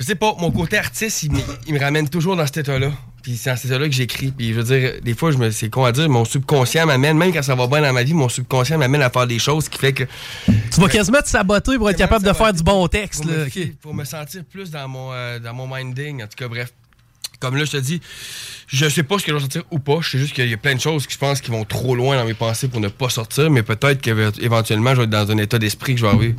Je 0.00 0.04
sais 0.06 0.14
pas, 0.14 0.34
mon 0.38 0.50
côté 0.50 0.78
artiste, 0.78 1.22
il, 1.24 1.32
me- 1.32 1.38
il 1.66 1.74
me 1.74 1.78
ramène 1.78 2.08
toujours 2.08 2.34
dans 2.34 2.46
cet 2.46 2.56
état-là. 2.56 2.90
Puis 3.22 3.36
c'est 3.36 3.50
dans 3.50 3.56
cet 3.56 3.66
état-là 3.66 3.86
que 3.86 3.94
j'écris. 3.94 4.32
Puis 4.32 4.54
je 4.54 4.60
veux 4.60 4.64
dire, 4.64 4.94
des 5.02 5.12
fois, 5.14 5.30
je 5.30 5.36
me, 5.36 5.50
c'est 5.50 5.68
con 5.68 5.84
à 5.84 5.92
dire, 5.92 6.08
mon 6.08 6.24
subconscient 6.24 6.86
m'amène, 6.86 7.18
même 7.18 7.34
quand 7.34 7.42
ça 7.42 7.54
va 7.54 7.66
bien 7.66 7.82
dans 7.82 7.92
ma 7.92 8.02
vie, 8.02 8.14
mon 8.14 8.30
subconscient 8.30 8.78
m'amène 8.78 9.02
à 9.02 9.10
faire 9.10 9.26
des 9.26 9.38
choses 9.38 9.68
qui 9.68 9.78
fait 9.78 9.92
que. 9.92 10.04
Tu 10.46 10.80
vas 10.80 10.88
quasiment 10.88 11.20
te 11.20 11.28
saboter 11.28 11.76
pour 11.76 11.90
être 11.90 11.98
capable 11.98 12.24
de 12.24 12.32
faire 12.32 12.52
du 12.54 12.62
bon 12.62 12.88
texte. 12.88 13.22
Pour, 13.24 13.30
Là. 13.30 13.38
me, 13.38 13.46
OK. 13.46 13.72
pour 13.82 13.94
me 13.94 14.04
sentir 14.04 14.42
plus 14.50 14.70
dans 14.70 14.88
mon, 14.88 15.12
euh, 15.12 15.38
dans 15.38 15.52
mon 15.52 15.68
minding. 15.68 16.22
En 16.22 16.26
tout 16.26 16.36
cas, 16.36 16.48
bref. 16.48 16.72
Comme 17.38 17.56
là, 17.56 17.64
je 17.64 17.70
te 17.72 17.76
dis, 17.78 18.00
je 18.66 18.86
sais 18.88 19.02
pas 19.02 19.18
ce 19.18 19.24
que 19.24 19.30
je 19.30 19.34
vais 19.36 19.40
sortir 19.40 19.62
ou 19.70 19.78
pas. 19.78 19.98
Je 20.00 20.10
sais 20.10 20.18
juste 20.18 20.34
qu'il 20.34 20.48
y 20.48 20.52
a 20.52 20.58
plein 20.58 20.74
de 20.74 20.80
choses 20.80 21.06
que 21.06 21.12
je 21.12 21.18
pense 21.18 21.40
qui 21.40 21.50
vont 21.50 21.64
trop 21.64 21.94
loin 21.94 22.16
dans 22.16 22.24
mes 22.26 22.34
pensées 22.34 22.68
pour 22.68 22.80
ne 22.80 22.88
pas 22.88 23.08
sortir. 23.10 23.50
Mais 23.50 23.62
peut-être 23.62 24.00
qu'éventuellement, 24.00 24.90
je 24.94 24.98
vais 24.98 25.04
être 25.04 25.10
dans 25.10 25.30
un 25.30 25.38
état 25.38 25.58
d'esprit 25.58 25.94
que 25.94 26.00
je 26.00 26.06
vais 26.06 26.10
arriver. 26.12 26.36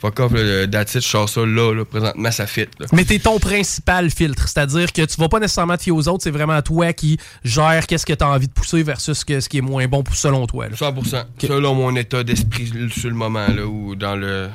Fuck 0.00 0.18
off, 0.20 0.32
là, 0.32 0.42
le 0.42 0.66
that's 0.70 0.94
it, 0.94 1.02
je 1.02 1.08
sors 1.08 1.28
ça 1.28 1.44
là, 1.44 1.74
là, 1.74 1.84
présentement, 1.84 2.30
ça 2.30 2.46
fit. 2.46 2.66
Là. 2.78 2.86
Mais 2.92 3.04
t'es 3.04 3.18
ton 3.18 3.38
principal 3.38 4.10
filtre, 4.10 4.48
c'est-à-dire 4.48 4.92
que 4.92 5.02
tu 5.02 5.20
vas 5.20 5.28
pas 5.28 5.40
nécessairement 5.40 5.76
te 5.76 5.82
fier 5.82 5.92
aux 5.92 6.08
autres, 6.08 6.22
c'est 6.22 6.30
vraiment 6.30 6.62
toi 6.62 6.92
qui 6.94 7.18
gère 7.44 7.86
qu'est-ce 7.86 8.06
que 8.06 8.14
tu 8.14 8.24
as 8.24 8.28
envie 8.28 8.48
de 8.48 8.52
pousser 8.52 8.82
versus 8.82 9.24
que, 9.24 9.40
ce 9.40 9.48
qui 9.48 9.58
est 9.58 9.62
moins 9.62 9.86
bon 9.88 10.02
pour, 10.02 10.14
selon 10.14 10.46
toi. 10.46 10.68
là. 10.68 10.74
100%. 10.74 11.24
Selon 11.42 11.74
mon 11.74 11.94
état 11.96 12.22
d'esprit 12.24 12.72
sur 12.90 13.10
le 13.10 13.16
moment, 13.16 13.46
là, 13.48 13.66
ou 13.66 13.94
dans 13.94 14.16
le, 14.16 14.48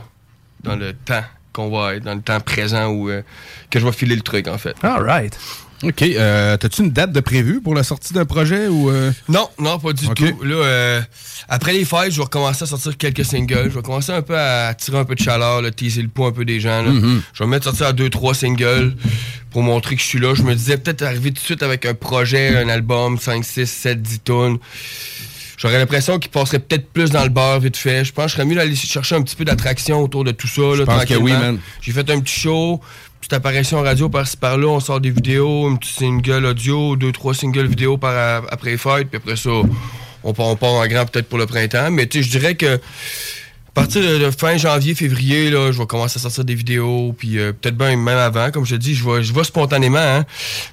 dans 0.64 0.76
le 0.76 0.94
temps 0.94 1.24
qu'on 1.54 1.70
va 1.70 1.96
être, 1.96 2.04
dans 2.04 2.16
le 2.16 2.22
temps 2.22 2.40
présent 2.40 2.88
où 2.88 3.10
euh, 3.10 3.22
que 3.70 3.80
je 3.80 3.86
vais 3.86 3.92
filer 3.92 4.16
le 4.16 4.22
truc, 4.24 4.48
en 4.48 4.58
fait. 4.58 4.76
All 4.82 5.04
right. 5.04 5.38
OK. 5.86 6.02
Euh, 6.02 6.58
T'as-tu 6.58 6.82
une 6.84 6.92
date 6.92 7.12
de 7.12 7.20
prévue 7.20 7.62
pour 7.62 7.76
la 7.76 7.84
sortie 7.84 8.14
d'un 8.14 8.26
projet 8.26 8.68
ou. 8.68 8.90
euh? 8.90 9.12
Non, 9.30 9.48
non, 9.60 9.78
pas 9.80 9.94
du 9.94 10.08
tout. 10.10 10.42
Là, 10.44 10.56
euh, 10.56 11.02
après 11.48 11.74
les 11.74 11.86
fêtes, 11.86 12.12
je 12.12 12.18
vais 12.18 12.24
recommencer 12.24 12.64
à 12.64 12.66
sortir 12.68 12.98
quelques 12.98 13.24
singles. 13.26 13.70
Je 13.70 13.76
vais 13.76 13.82
commencer 13.82 14.12
un 14.12 14.22
peu 14.22 14.38
à 14.38 14.74
tirer 14.74 14.98
un 14.98 15.06
peu 15.06 15.16
de 15.16 15.22
chaleur, 15.22 15.62
là, 15.62 15.72
teaser 15.72 16.02
le 16.02 16.08
pouls 16.08 16.26
un 16.26 16.32
peu 16.32 16.46
des 16.46 16.60
gens. 16.60 16.82
là. 16.82 16.90
Mhm. 16.92 17.22
Je 17.34 17.40
vais 17.40 17.46
me 17.46 17.52
mettre 17.52 17.66
sortir 17.66 17.88
à 17.88 17.94
deux, 17.94 18.10
trois 18.10 18.34
singles 18.34 18.96
pour 19.52 19.62
montrer 19.64 19.96
que 19.96 20.02
je 20.02 20.08
suis 20.08 20.20
là. 20.20 20.34
Je 20.36 20.42
me 20.44 20.56
disais 20.56 20.78
peut-être 20.78 21.02
arriver 21.04 21.30
tout 21.30 21.36
de 21.42 21.46
suite 21.46 21.64
avec 21.64 21.86
un 21.86 21.94
projet, 21.94 22.58
un 22.58 22.68
album, 22.70 23.18
5, 23.20 23.44
6, 23.46 23.66
7, 23.70 24.02
10 24.02 24.20
tonnes. 24.20 24.58
j'aurais 25.58 25.78
l'impression 25.78 26.20
qu'il 26.20 26.32
passerait 26.32 26.60
peut-être 26.60 26.90
plus 26.90 27.12
dans 27.12 27.24
le 27.24 27.30
beurre 27.30 27.60
vite 27.60 27.78
fait. 27.78 28.04
Je 28.04 28.12
pense 28.12 28.26
que 28.26 28.30
je 28.32 28.36
serais 28.36 28.46
mieux 28.46 28.56
d'aller 28.56 28.76
chercher 28.76 29.16
un 29.16 29.22
petit 29.22 29.36
peu 29.36 29.46
d'attraction 29.46 30.02
autour 30.02 30.24
de 30.24 30.32
tout 30.32 30.48
ça. 30.48 30.62
Là, 30.62 30.76
Je 30.78 30.84
pense 30.84 31.06
que 31.06 31.14
oui, 31.14 31.32
tranquillement. 31.32 31.54
man. 31.54 31.60
J'ai 31.82 31.92
fait 31.94 32.10
un 32.10 32.20
petit 32.20 32.40
show, 32.42 32.82
petite 33.26 33.38
apparition 33.38 33.82
radio 33.82 34.08
par-ci 34.08 34.38
par-là, 34.38 34.68
on 34.68 34.80
sort 34.80 35.02
des 35.02 35.10
vidéos, 35.10 35.66
un 35.66 35.78
petit 35.78 35.92
single 35.92 36.46
audio, 36.46 36.96
deux, 36.96 37.12
trois 37.12 37.34
singles 37.34 37.66
vidéo 37.66 37.98
par, 37.98 38.44
après 38.52 38.78
fêtes, 38.78 39.08
puis 39.10 39.18
après 39.18 39.36
ça, 39.36 39.50
on 40.24 40.34
part, 40.34 40.46
on 40.46 40.56
part 40.56 40.74
en 40.74 40.86
grand 40.86 41.08
peut-être 41.08 41.28
pour 41.28 41.40
le 41.40 41.48
printemps. 41.48 41.90
Mais 41.90 42.06
tu 42.06 42.20
sais, 42.20 42.24
je 42.24 42.30
dirais 42.30 42.54
que 42.54 42.80
à 43.78 43.82
partir 43.82 44.02
de, 44.02 44.18
de 44.24 44.32
fin 44.32 44.56
janvier, 44.56 44.96
février, 44.96 45.50
là, 45.52 45.72
je 45.74 45.78
vais 45.78 45.86
commencer 45.86 46.18
à 46.18 46.22
sortir 46.22 46.46
des 46.46 46.56
vidéos, 46.56 47.14
puis 47.18 47.38
euh, 47.38 47.52
peut-être 47.52 47.76
bien 47.78 47.96
même 47.98 48.08
avant, 48.18 48.50
comme 48.50 48.66
je 48.66 48.76
te 48.76 48.80
dis, 48.80 48.96
je 48.96 49.04
vais, 49.04 49.22
je 49.22 49.34
vais 49.34 49.44
spontanément. 49.44 49.98
Hein. 50.00 50.26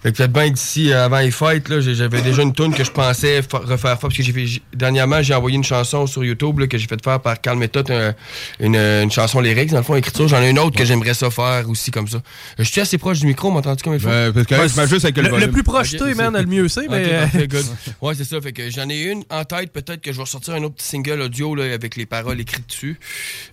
Fait 0.02 0.12
que 0.12 0.18
peut-être 0.18 0.32
bien 0.32 0.48
d'ici 0.50 0.92
euh, 0.92 1.04
avant 1.06 1.18
les 1.18 1.32
fêtes, 1.32 1.68
là, 1.68 1.80
j'avais 1.80 2.22
déjà 2.22 2.42
une 2.42 2.52
tune 2.52 2.72
que 2.72 2.84
je 2.84 2.92
pensais 2.92 3.42
fa- 3.42 3.58
refaire 3.58 3.78
faire, 3.80 3.98
parce 3.98 4.16
que 4.16 4.22
j'ai 4.22 4.32
fait, 4.32 4.46
dernièrement, 4.72 5.20
j'ai 5.20 5.34
envoyé 5.34 5.56
une 5.56 5.64
chanson 5.64 6.06
sur 6.06 6.22
YouTube 6.24 6.60
là, 6.60 6.68
que 6.68 6.78
j'ai 6.78 6.86
fait 6.86 7.02
faire 7.02 7.18
par 7.20 7.40
Carl 7.40 7.58
Method, 7.58 7.90
un- 7.90 8.14
une, 8.60 8.76
une 8.76 9.10
chanson 9.10 9.40
lyrique, 9.40 9.70
dans 9.70 9.78
le 9.78 9.82
fond, 9.82 9.96
écriture. 9.96 10.28
J'en 10.28 10.40
ai 10.40 10.50
une 10.50 10.58
autre 10.60 10.76
que 10.78 10.84
j'aimerais 10.84 11.14
ça 11.14 11.28
faire 11.30 11.68
aussi 11.68 11.90
comme 11.90 12.06
ça. 12.06 12.22
Je 12.58 12.62
suis 12.64 12.80
assez 12.80 12.98
proche 12.98 13.18
du 13.18 13.26
micro, 13.26 13.50
m'entends-tu 13.50 13.82
comme 13.82 13.94
il 13.94 14.00
faut? 14.00 14.08
Ouais, 14.08 14.30
parce 14.32 14.46
que 14.46 14.54
je 14.54 14.80
mets 14.80 14.86
juste 14.86 15.04
avec 15.04 15.16
le 15.16 15.22
le, 15.28 15.38
le 15.46 15.50
plus 15.50 15.64
proche 15.64 15.92
Ok, 15.94 15.98
toi, 15.98 16.06
c'est- 16.08 16.14
man, 16.14 16.36
le 16.36 16.46
mieux 16.46 16.68
c'est, 16.68 16.86
mais. 16.88 17.04
Euh. 17.08 17.26
Ouais, 18.00 18.14
c'est 18.14 18.24
ça. 18.24 18.40
Fait 18.40 18.52
que 18.52 18.70
j'en 18.70 18.88
ai 18.88 19.00
une 19.02 19.24
en 19.30 19.44
tête. 19.44 19.72
Peut-être 19.72 20.00
que 20.00 20.12
je 20.12 20.18
vais 20.18 20.26
sortir 20.26 20.54
un 20.54 20.62
autre 20.62 20.76
petit 20.76 20.86
single 20.86 21.20
audio 21.20 21.54
là, 21.54 21.64
avec 21.74 21.96
les 21.96 22.06
paroles 22.06 22.40
écrites 22.40 22.68
dessus 22.68 22.91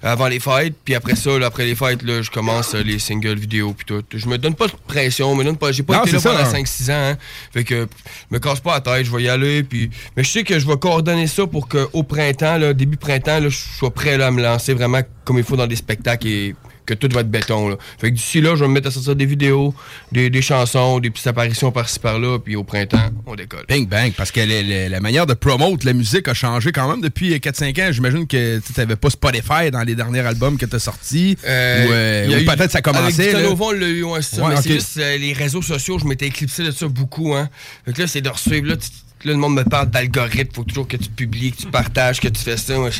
avant 0.02 0.28
les 0.28 0.40
fêtes. 0.40 0.76
Puis 0.84 0.96
après 0.96 1.16
ça, 1.16 1.38
là, 1.40 1.48
après 1.48 1.66
les 1.66 1.76
fêtes, 1.76 2.02
là, 2.04 2.22
je 2.22 2.30
commence 2.32 2.74
euh, 2.76 2.84
les 2.84 3.00
singles 3.00 3.40
vidéo. 3.40 3.74
Puis 3.74 3.86
tout. 3.86 4.04
Je 4.14 4.28
me 4.28 4.38
donne 4.38 4.56
pas 4.56 4.68
de 4.68 4.74
pression. 4.88 5.36
Me 5.36 5.44
donne 5.44 5.58
pas. 5.58 5.72
J'ai 5.72 5.84
pas 5.84 5.98
Non, 5.98 6.04
été 6.04 6.14
là 6.14 6.20
ça, 6.20 6.30
pendant 6.32 6.44
hein. 6.44 6.62
5-6 6.64 6.92
ans. 6.92 7.12
hein. 7.12 7.18
Fait 7.54 7.64
que 7.64 7.88
je 8.30 8.36
me 8.36 8.40
casse 8.40 8.60
pas 8.60 8.74
la 8.76 8.82
tête. 8.82 9.06
Je 9.06 9.12
vais 9.16 9.24
y 9.24 9.30
aller. 9.30 9.64
Puis... 9.64 9.90
Mais 10.16 10.24
je 10.24 10.30
sais 10.30 10.44
que 10.44 10.60
je 10.60 10.68
vais 10.68 10.78
coordonner 10.78 11.28
ça 11.28 11.46
pour 11.48 11.68
qu'au 11.68 12.04
printemps, 12.04 12.58
là, 12.58 12.74
début 12.74 12.98
printemps, 12.98 13.40
là, 13.40 13.50
je 13.50 13.58
sois 13.78 13.94
prêt 13.94 14.18
là, 14.18 14.28
à 14.28 14.32
me 14.32 14.42
lancer 14.42 14.74
vraiment 14.74 15.02
comme 15.26 15.38
il 15.38 15.44
faut 15.44 15.56
dans 15.58 15.68
des 15.68 15.76
spectacles 15.76 16.28
et 16.28 16.56
que 16.90 16.94
tout 17.08 17.10
va 17.14 17.22
être 17.22 17.30
béton. 17.32 17.70
Là. 17.70 17.76
Fait 18.00 18.10
que 18.10 18.16
d'ici 18.16 18.42
là, 18.42 18.56
je 18.56 18.62
vais 18.64 18.68
me 18.68 18.74
mettre 18.74 18.88
à 18.88 18.92
sortir 18.92 19.16
des 19.16 19.26
vidéos, 19.26 19.74
des, 20.12 20.30
des 20.30 20.42
chansons, 20.42 21.00
des 21.00 21.10
petites 21.10 21.28
apparitions 21.28 21.72
par-ci 21.72 22.00
par-là, 22.00 22.40
puis 22.40 22.56
au 22.56 22.64
printemps, 22.64 23.10
on 23.26 23.36
décolle. 23.36 23.66
Bing 23.68 23.88
bang, 23.88 24.12
parce 24.14 24.32
que 24.32 24.40
le- 24.40 24.62
le- 24.86 24.90
la 24.90 25.00
manière 25.00 25.26
de 25.26 25.34
promote 25.34 25.84
la 25.84 25.94
musique 25.94 26.28
a 26.28 26.34
changé 26.34 26.72
quand 26.72 26.90
même 26.90 27.02
depuis 27.02 27.34
4-5 27.40 27.80
ans. 27.82 27.92
J'imagine 27.92 28.26
que 28.28 28.60
tu 28.60 28.74
n'avais 28.78 28.96
pas 28.96 29.10
Spotify 29.10 29.72
dans 29.72 29.84
les 29.84 29.96
derniers 29.96 30.20
albums 30.22 30.58
que 30.58 30.66
tu 30.66 30.76
as 30.76 30.80
sortis. 30.80 31.38
Euh, 31.46 31.88
ou 31.88 31.92
euh, 31.92 32.42
ou 32.42 32.46
peut-être 32.46 32.72
ça 32.72 32.82
commençait. 32.82 33.34
Avec 33.34 33.46
on 33.60 33.74
eu, 33.74 34.04
ouais, 34.04 34.20
mais 34.38 34.62
juste 34.62 34.98
euh, 34.98 35.18
les 35.18 35.34
réseaux 35.34 35.62
sociaux, 35.62 36.00
je 36.00 36.06
m'étais 36.06 36.28
éclipsé 36.28 36.64
de 36.64 36.72
ça 36.72 36.88
beaucoup. 36.88 37.34
Hein. 37.36 37.50
Fait 37.86 37.94
que 37.94 38.02
là, 38.02 38.08
c'est 38.08 38.22
de 38.22 38.30
resuivre. 38.30 38.68
Là, 38.68 38.76
là, 39.26 39.34
le 39.34 39.38
monde 39.40 39.56
me 39.56 39.64
parle 39.64 39.90
d'algorithme. 39.90 40.54
Faut 40.56 40.64
toujours 40.64 40.88
que 40.88 40.98
tu 40.98 41.10
publies, 41.10 41.52
que 41.52 41.58
tu 41.58 41.68
partages, 41.68 42.20
que 42.20 42.28
tu 42.28 42.42
fais 42.42 42.58
ça. 42.58 42.78
Moi, 42.78 42.90
je, 42.90 43.00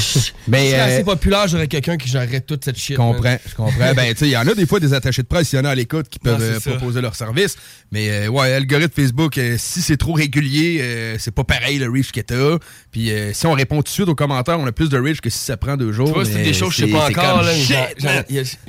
je- 0.00 0.30
Mais, 0.46 0.66
je 0.66 0.70
serais 0.70 0.80
euh, 0.80 0.94
assez 0.94 1.04
populaire, 1.04 1.46
j'aurais 1.48 1.68
quelqu'un 1.68 1.96
qui 1.96 2.08
gérerait 2.08 2.40
toute 2.40 2.64
cette 2.64 2.76
shit. 2.78 2.92
Je 2.92 2.96
comprends, 2.96 3.36
je 3.48 3.54
comprends. 3.54 3.94
ben, 3.94 4.12
tu 4.12 4.18
sais, 4.20 4.26
il 4.26 4.32
y 4.32 4.36
en 4.36 4.46
a 4.46 4.54
des 4.54 4.66
fois 4.66 4.80
des 4.80 4.94
attachés 4.94 5.22
de 5.22 5.26
presse, 5.28 5.52
il 5.52 5.56
y 5.56 5.58
en 5.58 5.64
a 5.64 5.70
à 5.70 5.74
l'écoute 5.74 6.08
qui 6.08 6.18
peuvent 6.18 6.38
Non, 6.40 6.44
euh, 6.56 6.60
ça. 6.60 6.70
proposer 6.72 7.00
leur 7.00 7.14
service. 7.14 7.56
Mais, 7.92 8.08
euh, 8.10 8.28
ouais, 8.28 8.52
algorithme 8.52 8.92
Facebook, 8.94 9.38
euh, 9.38 9.56
si 9.58 9.82
c'est 9.82 9.96
trop 9.96 10.12
régulier, 10.12 10.78
euh, 10.80 11.16
c'est 11.18 11.34
pas 11.34 11.44
pareil 11.44 11.78
le 11.78 11.90
reach 11.90 12.12
que 12.12 12.20
t'as. 12.20 12.58
Puis, 12.90 13.10
euh, 13.10 13.32
si 13.32 13.46
on 13.46 13.52
répond 13.52 13.76
tout 13.78 13.82
de 13.84 13.88
suite 13.88 14.08
aux 14.08 14.14
commentaires, 14.14 14.58
on 14.60 14.66
a 14.66 14.72
plus 14.72 14.88
de 14.88 14.98
reach 14.98 15.20
que 15.20 15.30
si 15.30 15.38
ça 15.38 15.56
prend 15.56 15.76
deux 15.76 15.92
jours. 15.92 16.08
Tu 16.08 16.14
vois, 16.14 16.24
c'est 16.24 16.42
des 16.42 16.52
choses 16.54 16.70
que 16.76 16.82
je 16.82 16.86
sais 16.86 16.92
pas 16.92 17.08
encore. 17.08 17.44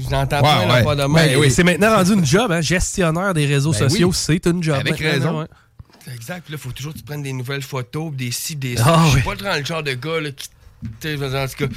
J'entends 0.09 0.37
Ouais, 0.37 0.41
plein 0.41 0.59
ouais. 0.59 0.67
d'affaires 0.67 0.95
de 0.95 1.01
Ben 1.01 1.07
même. 1.13 1.39
oui, 1.39 1.51
c'est 1.51 1.63
maintenant 1.63 1.95
rendu 1.95 2.13
une 2.13 2.25
job, 2.25 2.51
hein, 2.51 2.61
gestionnaire 2.61 3.33
des 3.33 3.45
réseaux 3.45 3.71
Ben 3.71 3.89
sociaux, 3.89 4.09
oui. 4.09 4.15
c'est 4.17 4.45
une 4.47 4.61
job. 4.63 4.75
Avec 4.79 4.97
raison. 4.99 5.41
ouais. 5.41 5.45
Exact. 6.13 6.41
Puis 6.43 6.53
là, 6.53 6.57
faut 6.57 6.71
toujours 6.71 6.93
que 6.93 6.97
tu 6.99 7.03
prennes 7.03 7.23
des 7.23 7.33
nouvelles 7.33 7.61
photos, 7.61 8.11
des 8.13 8.31
ci, 8.31 8.55
des 8.55 8.75
Ah, 8.79 8.83
ça. 8.83 8.95
Je 8.97 9.03
oui. 9.05 9.11
suis 9.11 9.21
pas 9.21 9.57
le 9.59 9.65
genre 9.65 9.83
de 9.83 9.93
gars 9.93 10.19
là, 10.21 10.31
qui. 10.31 10.47
tu 11.01 11.17
sais, 11.17 11.23
En 11.23 11.47
tout 11.47 11.67
cas. 11.67 11.73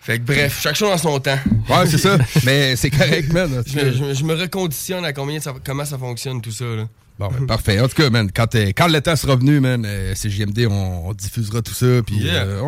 Fait 0.00 0.18
que 0.18 0.24
bref, 0.24 0.60
chaque 0.62 0.76
chose 0.76 0.90
dans 0.90 0.98
son 0.98 1.18
temps. 1.20 1.38
Ouais, 1.68 1.86
c'est 1.86 1.98
ça. 1.98 2.16
Mais 2.44 2.76
c'est 2.76 2.90
correct, 2.90 3.32
man. 3.32 3.62
je, 3.66 3.92
je 3.92 4.14
je 4.14 4.24
me 4.24 4.34
reconditionne 4.34 5.04
à 5.04 5.12
combien 5.12 5.40
ça- 5.40 5.54
comment 5.64 5.84
ça 5.84 5.98
fonctionne, 5.98 6.40
tout 6.40 6.52
ça. 6.52 6.64
Là. 6.64 6.88
Bon, 7.18 7.28
ben, 7.28 7.46
parfait. 7.46 7.80
En 7.80 7.88
tout 7.88 7.94
cas, 7.94 8.10
man, 8.10 8.30
quand, 8.30 8.54
euh, 8.56 8.72
quand 8.76 8.88
le 8.88 9.00
temps 9.00 9.16
sera 9.16 9.36
venu, 9.36 9.58
man, 9.58 9.84
euh, 9.86 10.14
CJMD, 10.14 10.66
on, 10.70 11.08
on 11.08 11.12
diffusera 11.14 11.62
tout 11.62 11.72
ça, 11.72 11.86
puis 12.06 12.16
Yeah. 12.18 12.42
euh, 12.44 12.60
on, 12.60 12.66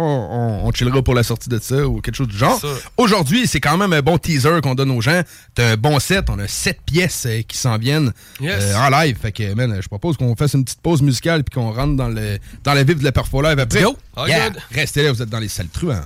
on, 0.65 0.67
on 0.67 0.73
chillera 0.73 1.03
pour 1.03 1.15
la 1.15 1.23
sortie 1.23 1.51
de 1.51 1.59
ça 1.59 1.87
ou 1.87 2.01
quelque 2.01 2.15
chose 2.15 2.29
du 2.29 2.37
genre. 2.39 2.59
Aujourd'hui, 2.97 3.47
c'est 3.47 3.61
quand 3.61 3.77
même 3.77 3.93
un 3.93 4.01
bon 4.01 4.17
teaser 4.17 4.61
qu'on 4.63 4.75
donne 4.75 4.91
aux 4.91 5.03
gens. 5.03 5.21
T'as 5.55 5.73
un 5.73 5.77
bon 5.77 5.99
set, 5.99 6.31
on 6.31 6.39
a 6.39 6.49
sept 6.49 6.79
pièces 6.87 7.27
euh, 7.27 7.43
qui 7.47 7.59
s'en 7.59 7.77
viennent 7.77 8.13
Yes. 8.41 8.55
euh, 8.63 8.77
en 8.77 8.89
live. 8.89 9.19
Fait 9.21 9.33
que, 9.33 9.53
man, 9.53 9.79
je 9.83 9.89
propose 9.89 10.17
qu'on 10.17 10.35
fasse 10.35 10.55
une 10.55 10.65
petite 10.65 10.81
pause 10.81 11.03
musicale 11.03 11.45
puis 11.45 11.55
qu'on 11.61 11.71
rentre 11.73 11.97
dans 11.97 12.09
le, 12.09 12.39
dans 12.65 12.73
la 12.73 12.85
vive 12.85 13.01
de 13.01 13.05
la 13.05 13.13
perfo 13.13 13.43
live 13.43 13.59
après. 13.59 13.81
Yeah. 14.27 14.49
good. 14.51 14.59
Restez 14.73 15.03
là, 15.03 15.13
vous 15.13 15.21
êtes 15.23 15.29
dans 15.29 15.41
les 15.41 15.49
salles 15.49 15.69
truands. 15.69 16.01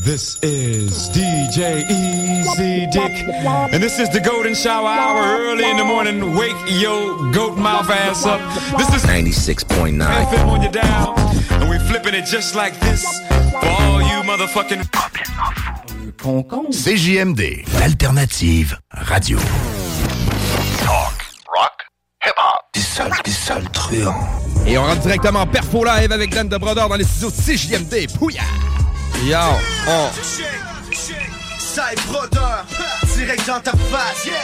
This 0.00 0.38
is 0.42 1.10
DJ 1.10 1.84
Easy 1.90 2.86
Dick, 2.86 3.26
and 3.72 3.82
this 3.82 3.98
is 3.98 4.08
the 4.10 4.20
Golden 4.20 4.54
Shower 4.54 4.86
Hour 4.86 5.40
early 5.40 5.68
in 5.68 5.76
the 5.76 5.84
morning. 5.84 6.34
Wake 6.36 6.56
your 6.68 7.30
goat 7.32 7.58
mouth 7.58 7.90
ass 7.90 8.24
up. 8.24 8.40
This 8.78 8.94
is 8.94 9.02
96.9. 9.04 9.98
FM 9.98 10.48
on 10.48 10.62
your 10.62 10.70
dial, 10.70 11.14
and 11.50 11.68
we 11.68 11.78
flipping 11.78 12.14
it 12.14 12.26
just 12.26 12.54
like 12.54 12.78
this 12.80 13.04
for 13.50 13.66
all 13.66 14.00
you 14.00 14.22
motherfucking. 14.22 14.84
CJMD, 16.72 17.64
l'alternative 17.80 18.78
radio. 18.92 19.38
Talk, 20.78 21.14
rock, 21.54 21.84
hip-hop. 22.22 22.70
Des 22.72 22.80
sales, 22.80 23.12
des 23.24 23.30
sales 23.32 23.68
truands. 23.72 24.14
Et 24.66 24.78
on 24.78 24.84
rentre 24.84 25.00
directement 25.02 25.40
en 25.40 25.46
perfo 25.46 25.84
live 25.84 26.12
avec 26.12 26.30
Dan 26.30 26.48
de 26.48 26.56
Brodeur 26.56 26.88
dans 26.88 26.96
les 26.96 27.04
studios 27.04 27.30
de 27.30 27.34
CJMD. 27.34 28.16
Pouya! 28.18 28.42
Yo, 29.24 29.38
on. 29.86 30.10
Side 31.58 32.00
brodeur, 32.06 32.64
direct 33.16 33.46
dans 33.46 33.60
ta 33.60 33.72
face. 33.72 34.28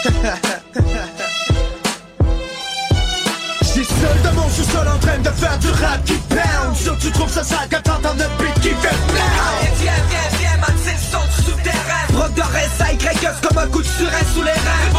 J'suis 3.62 3.84
seul 3.84 4.22
dans 4.24 4.32
mon 4.32 4.48
sous-sol 4.48 4.88
en 4.88 4.98
train 4.98 5.18
de 5.18 5.28
faire 5.28 5.58
du 5.58 5.68
rap 5.70 6.02
qui 6.04 6.14
pound. 6.14 6.74
Sûr 6.74 6.96
tu 6.98 7.12
trouves 7.12 7.30
ça 7.30 7.44
sale 7.44 7.68
quand 7.70 7.82
t'entends 7.82 8.14
le 8.14 8.24
beat 8.42 8.54
qui 8.62 8.70
fait 8.70 8.88
pound. 8.88 9.68
Viens, 9.80 9.92
viens, 10.08 10.30
viens, 10.38 10.56
man, 10.56 10.74
c'est 10.82 10.92
le 10.92 10.98
son 10.98 11.20
du 11.26 11.42
souterrain. 11.50 12.06
Brodeur 12.12 12.50
SI, 12.78 12.96
Greg 12.96 13.18
comme 13.46 13.58
un 13.58 13.66
coup 13.66 13.82
de 13.82 13.86
surin 13.86 14.24
sous 14.34 14.42
les 14.42 14.52
reins. 14.52 14.90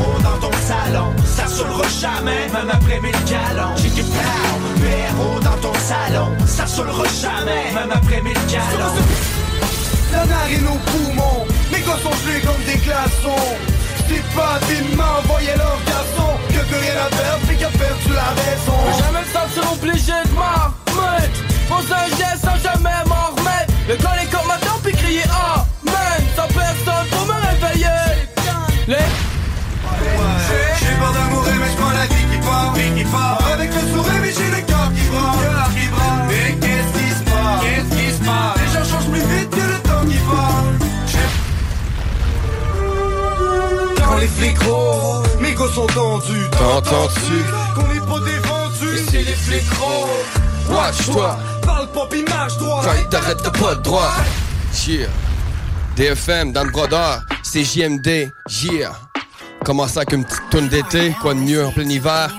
Perro 0.00 0.18
dans 0.20 0.48
ton 0.48 0.56
salon, 0.66 1.12
ça 1.24 1.46
saoulera 1.46 1.88
jamais, 2.00 2.48
même 2.52 2.70
après 2.70 3.00
mille 3.00 3.12
galons. 3.28 3.76
J'ai 3.76 3.90
du 3.90 4.02
pound, 4.02 4.80
Perro 4.80 5.40
dans 5.40 5.68
ton 5.68 5.74
salon, 5.74 6.28
ça 6.46 6.66
saoulera 6.66 7.04
jamais, 7.20 7.72
même 7.74 7.90
après 7.92 8.22
mille 8.22 8.34
galons. 8.48 8.96
La 10.12 10.24
narine 10.26 10.66
aux 10.68 10.90
poumons, 10.90 11.46
mes 11.70 11.80
gosses 11.80 12.02
sont 12.02 12.16
gelés 12.24 12.40
comme 12.40 12.62
des 12.64 12.78
glaçons. 12.78 13.48
C'est 14.08 14.34
pas 14.34 14.58
des 14.68 14.96
mains, 14.96 15.20
voyez 15.26 15.54
leur 15.56 15.78
garçon, 15.86 16.30
que 16.48 16.60
plus 16.66 16.78
rien 16.78 16.96
à 17.06 17.08
perdre, 17.14 17.46
qui 17.56 17.64
a 17.64 17.68
perdu 17.68 18.12
la 18.12 18.30
raison. 18.42 18.78
Jamais 18.98 19.20
me 19.20 19.32
sentir 19.32 19.72
obligé 19.72 20.12
de 20.24 20.34
m'en 20.34 20.72
remettre. 20.90 21.40
Pose 21.68 21.92
un 21.92 22.08
geste 22.16 22.44
sans 22.44 22.58
jamais 22.58 23.04
m'en 23.06 23.36
remettre. 23.36 23.72
Le 23.88 23.96
col 23.96 24.18
est 24.20 24.30
comme 24.32 24.48
maintenant 24.48 24.69
qui 33.00 33.10
part 33.10 33.38
Avec 33.52 33.70
le 33.74 33.80
sourire 33.80 34.20
mais 34.22 34.32
j'ai 34.32 34.50
le 34.50 34.62
cœur 34.66 34.90
qui 34.94 35.08
braque 35.08 36.28
Mais 36.28 36.58
qu'est-ce 36.60 36.92
qui 36.98 37.10
se 37.10 37.24
passe, 37.24 37.60
qu'est-ce 37.62 37.90
qui 37.96 38.12
se 38.12 38.18
passe? 38.18 38.56
Les 38.56 38.68
gens 38.72 38.84
changent 38.90 39.10
plus 39.10 39.20
vite 39.20 39.50
que 39.50 39.56
le 39.56 39.78
temps 39.82 40.06
qui 40.06 40.18
passe 40.30 40.78
Quand 44.04 44.16
les 44.18 44.28
flics 44.28 44.62
rôdent, 44.62 45.40
mes 45.40 45.52
gosses 45.52 45.74
sont 45.74 45.86
tendus 45.86 46.50
T'entends-tu? 46.52 47.44
Qu'on 47.74 47.90
est 47.92 48.06
pas 48.06 48.20
défendus 48.24 49.04
c'est 49.10 49.22
les 49.22 49.34
flics 49.34 49.72
rôdent. 49.74 50.76
Watch-toi. 50.76 51.38
Parle 51.62 51.88
pas 51.88 52.06
pis 52.10 52.22
marche 52.22 52.56
droit 52.58 52.82
Quand 52.84 52.94
ils 52.98 53.08
t'arrêtent 53.08 53.42
t'as 53.42 53.50
pas 53.50 53.74
de 53.74 53.82
droit. 53.82 54.12
Yeah. 54.86 55.08
DFM, 55.96 56.52
dans 56.52 56.64
le 56.64 56.70
brodeur, 56.70 57.22
c'est 57.42 57.64
JMD, 57.64 58.32
yeah. 58.62 58.92
Commence 59.64 59.96
avec 59.96 60.12
une 60.12 60.24
petite 60.24 60.48
tourne 60.50 60.68
d'été, 60.68 61.14
quoi 61.20 61.34
de 61.34 61.40
mieux 61.40 61.66
en 61.66 61.70
plein 61.70 61.88
hiver? 61.88 62.34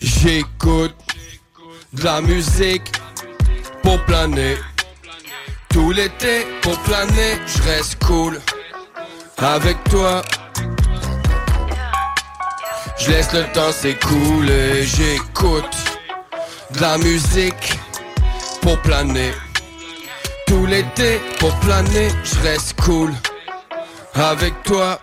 J'écoute 0.00 0.96
de 1.92 2.04
la 2.04 2.22
musique 2.22 2.90
pour 3.82 4.02
planer. 4.06 4.56
Tout 5.68 5.92
l'été 5.92 6.46
pour 6.62 6.78
planer, 6.80 7.38
je 7.46 7.62
reste 7.62 8.02
cool 8.04 8.40
avec 9.36 9.76
toi. 9.84 10.22
Je 12.98 13.10
laisse 13.10 13.32
le 13.32 13.44
temps 13.52 13.72
s'écouler, 13.72 14.84
j'écoute 14.84 15.76
de 16.70 16.80
la 16.80 16.96
musique 16.98 17.78
pour 18.62 18.78
planer. 18.78 19.32
Tout 20.46 20.64
l'été 20.66 21.20
pour 21.38 21.54
planer, 21.60 22.08
je 22.24 22.40
reste 22.40 22.80
cool 22.80 23.12
avec 24.14 24.62
toi. 24.62 24.98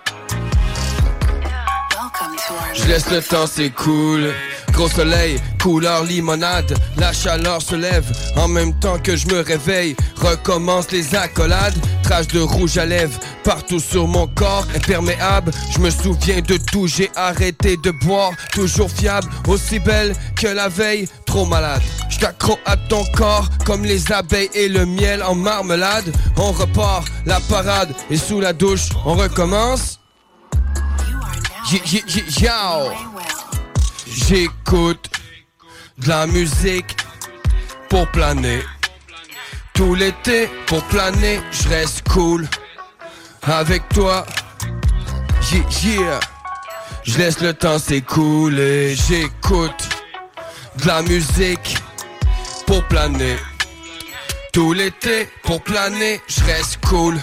Je 2.74 2.86
laisse 2.86 3.10
le 3.12 3.22
temps 3.22 3.48
s'écouler. 3.48 4.34
Gros 4.78 4.90
soleil, 4.90 5.40
couleur 5.60 6.04
limonade, 6.04 6.78
la 6.98 7.12
chaleur 7.12 7.64
se 7.64 7.74
lève 7.74 8.06
en 8.36 8.48
même 8.48 8.78
temps 8.80 9.00
que 9.00 9.16
je 9.16 9.26
me 9.26 9.40
réveille. 9.42 9.96
Recommence 10.18 10.92
les 10.92 11.16
accolades, 11.16 11.74
traces 12.04 12.28
de 12.28 12.42
rouge 12.42 12.78
à 12.78 12.86
lèvres 12.86 13.20
partout 13.44 13.80
sur 13.80 14.08
mon 14.08 14.28
corps, 14.28 14.68
imperméable. 14.76 15.52
Je 15.72 15.80
me 15.80 15.90
souviens 15.90 16.42
de 16.42 16.58
tout, 16.58 16.86
j'ai 16.86 17.10
arrêté 17.16 17.76
de 17.78 17.90
boire, 17.90 18.34
toujours 18.54 18.92
fiable, 18.92 19.28
aussi 19.48 19.80
belle 19.80 20.14
que 20.36 20.46
la 20.46 20.70
veille, 20.70 21.08
trop 21.26 21.48
malade. 21.48 21.82
Je 22.08 22.20
à 22.66 22.78
ton 22.78 23.04
corps 23.16 23.50
comme 23.66 23.84
les 23.84 24.12
abeilles 24.12 24.52
et 24.54 24.70
le 24.70 24.86
miel 24.86 25.24
en 25.24 25.34
marmelade. 25.34 26.14
On 26.36 26.52
repart, 26.52 27.08
la 27.26 27.40
parade 27.40 27.96
et 28.12 28.18
sous 28.18 28.40
la 28.40 28.54
douche, 28.54 28.90
on 29.08 29.16
recommence. 29.16 30.00
J'écoute 34.26 35.10
de 36.00 36.10
la 36.10 36.26
musique 36.28 36.98
pour 37.88 38.08
planer. 38.08 38.62
Tout 39.74 39.94
l'été 39.94 40.50
pour 40.66 40.84
planer, 40.86 41.40
je 41.52 41.70
reste 41.70 42.08
cool 42.10 42.48
avec 43.44 43.88
toi. 43.90 44.26
Je 47.04 47.18
laisse 47.18 47.40
le 47.42 47.54
temps 47.54 47.78
s'écouler. 47.78 48.96
J'écoute 48.96 49.88
de 50.78 50.88
la 50.88 51.04
musique 51.04 51.78
pour 52.66 52.84
planer. 52.88 53.38
Tout 54.52 54.74
l'été 54.74 55.30
pour 55.44 55.62
planer, 55.62 56.22
je 56.28 56.44
reste 56.44 56.84
cool 56.86 57.18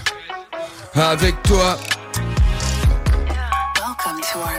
avec 0.94 1.42
toi. 1.42 1.76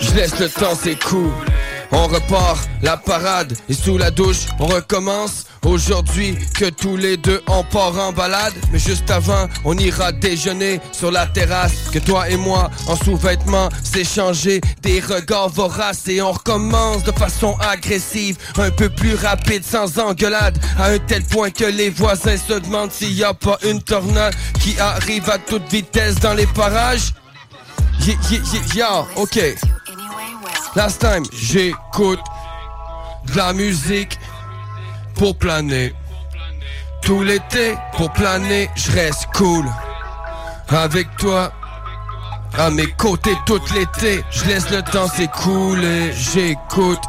Je 0.02 0.12
laisse 0.12 0.38
le 0.40 0.50
temps 0.50 0.76
s'écouler. 0.76 1.55
On 1.98 2.08
repart 2.08 2.60
la 2.82 2.98
parade 2.98 3.56
et 3.70 3.74
sous 3.74 3.98
la 3.98 4.12
douche 4.12 4.48
on 4.60 4.66
recommence. 4.66 5.46
Aujourd'hui 5.66 6.38
que 6.54 6.66
tous 6.70 6.98
les 6.98 7.16
deux 7.16 7.42
on 7.48 7.64
part 7.64 7.98
en 7.98 8.12
balade. 8.12 8.54
Mais 8.74 8.80
juste 8.80 9.10
avant 9.10 9.48
on 9.64 9.78
ira 9.78 10.12
déjeuner 10.12 10.82
sur 10.92 11.10
la 11.10 11.26
terrasse. 11.26 11.72
Que 11.94 12.00
toi 12.00 12.30
et 12.30 12.36
moi 12.36 12.70
en 12.88 12.98
sous-vêtements 12.98 13.70
s'échanger 13.82 14.60
des 14.82 15.00
regards 15.00 15.48
voraces 15.48 16.10
Et 16.10 16.22
on 16.22 16.34
recommence 16.34 17.04
de 17.04 17.14
façon 17.14 17.56
agressive. 17.62 18.38
Un 18.58 18.72
peu 18.72 18.90
plus 18.90 19.16
rapide 19.16 19.64
sans 19.64 19.98
engueulade. 19.98 20.58
À 20.78 20.90
un 20.90 21.00
tel 21.00 21.24
point 21.24 21.50
que 21.50 21.64
les 21.64 21.92
voisins 21.92 22.36
se 22.36 22.60
demandent 22.60 22.92
s'il 22.92 23.14
y 23.14 23.24
a 23.24 23.34
pas 23.34 23.58
une 23.64 23.82
tornade 23.82 24.36
Qui 24.60 24.78
arrive 24.82 25.30
à 25.30 25.38
toute 25.38 25.72
vitesse 25.72 26.16
dans 26.16 26.34
les 26.34 26.48
parages. 26.48 27.14
Yeah, 28.02 28.16
yeah, 28.30 28.42
yeah, 28.54 28.76
yeah, 28.76 29.06
ok 29.16 29.56
Last 30.76 31.00
time, 31.00 31.24
j'écoute 31.34 32.20
de 33.26 33.38
la 33.38 33.54
musique 33.54 34.20
pour 35.16 35.38
planer. 35.38 35.94
Tout 37.02 37.24
l'été, 37.24 37.76
pour 37.94 38.12
planer, 38.12 38.70
je 38.76 38.92
reste 38.92 39.28
cool. 39.36 39.66
Avec 40.70 41.08
toi, 41.18 41.52
à 42.58 42.70
mes 42.70 42.92
côtés 42.94 43.36
tout 43.46 43.62
l'été, 43.74 44.24
je 44.32 44.46
laisse 44.46 44.70
le 44.70 44.82
temps 44.82 45.08
s'écouler. 45.08 46.12
J'écoute 46.14 47.04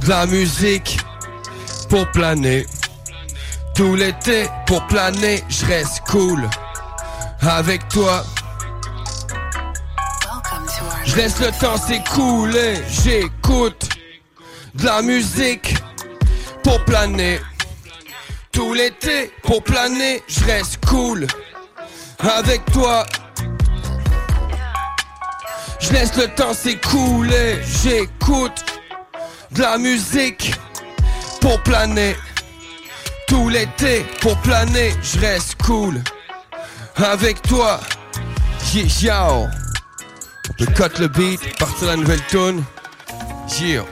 de 0.00 0.08
la 0.08 0.26
musique 0.26 0.98
pour 1.88 2.10
planer. 2.12 2.66
Tout 3.74 3.94
l'été, 3.94 4.48
pour 4.66 4.86
planer, 4.86 5.42
je 5.48 5.66
reste 5.66 6.00
cool. 6.08 6.48
Avec 7.40 7.88
toi, 7.88 8.24
je 11.04 11.16
laisse 11.16 11.40
le 11.40 11.50
temps 11.60 11.76
s'écouler, 11.76 12.74
j'écoute 12.88 13.88
de 14.74 14.84
la 14.84 15.02
musique 15.02 15.76
pour 16.62 16.82
planer. 16.84 17.40
Tout 18.52 18.74
l'été 18.74 19.30
pour 19.42 19.62
planer, 19.62 20.22
je 20.28 20.44
reste 20.44 20.84
cool 20.86 21.26
avec 22.18 22.64
toi. 22.72 23.04
Je 25.80 25.92
laisse 25.92 26.16
le 26.16 26.28
temps 26.28 26.54
s'écouler, 26.54 27.58
j'écoute 27.82 28.64
de 29.52 29.62
la 29.62 29.78
musique 29.78 30.54
pour 31.40 31.60
planer. 31.62 32.16
Tout 33.26 33.48
l'été 33.48 34.04
pour 34.20 34.36
planer, 34.38 34.92
je 35.02 35.18
reste 35.18 35.56
cool 35.62 36.02
avec 36.96 37.42
toi. 37.42 37.80
Yeah, 38.74 39.61
peut 40.42 40.66
cut 40.66 40.98
le 41.00 41.08
beat, 41.08 41.40
partir 41.58 41.88
la 41.88 41.96
nouvelle 41.96 42.24
tune. 42.28 42.62
Yeah. 43.60 43.84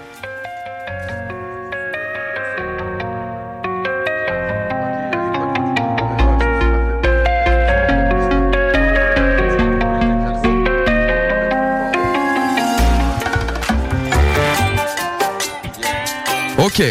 Ok, 16.58 16.82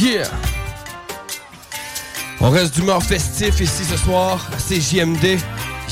yeah. 0.00 0.28
On 2.40 2.50
reste 2.50 2.74
d'humeur 2.74 3.02
festif 3.02 3.60
ici 3.60 3.84
ce 3.84 3.96
soir 3.96 4.44
à 4.52 4.56
CJMD. 4.56 5.38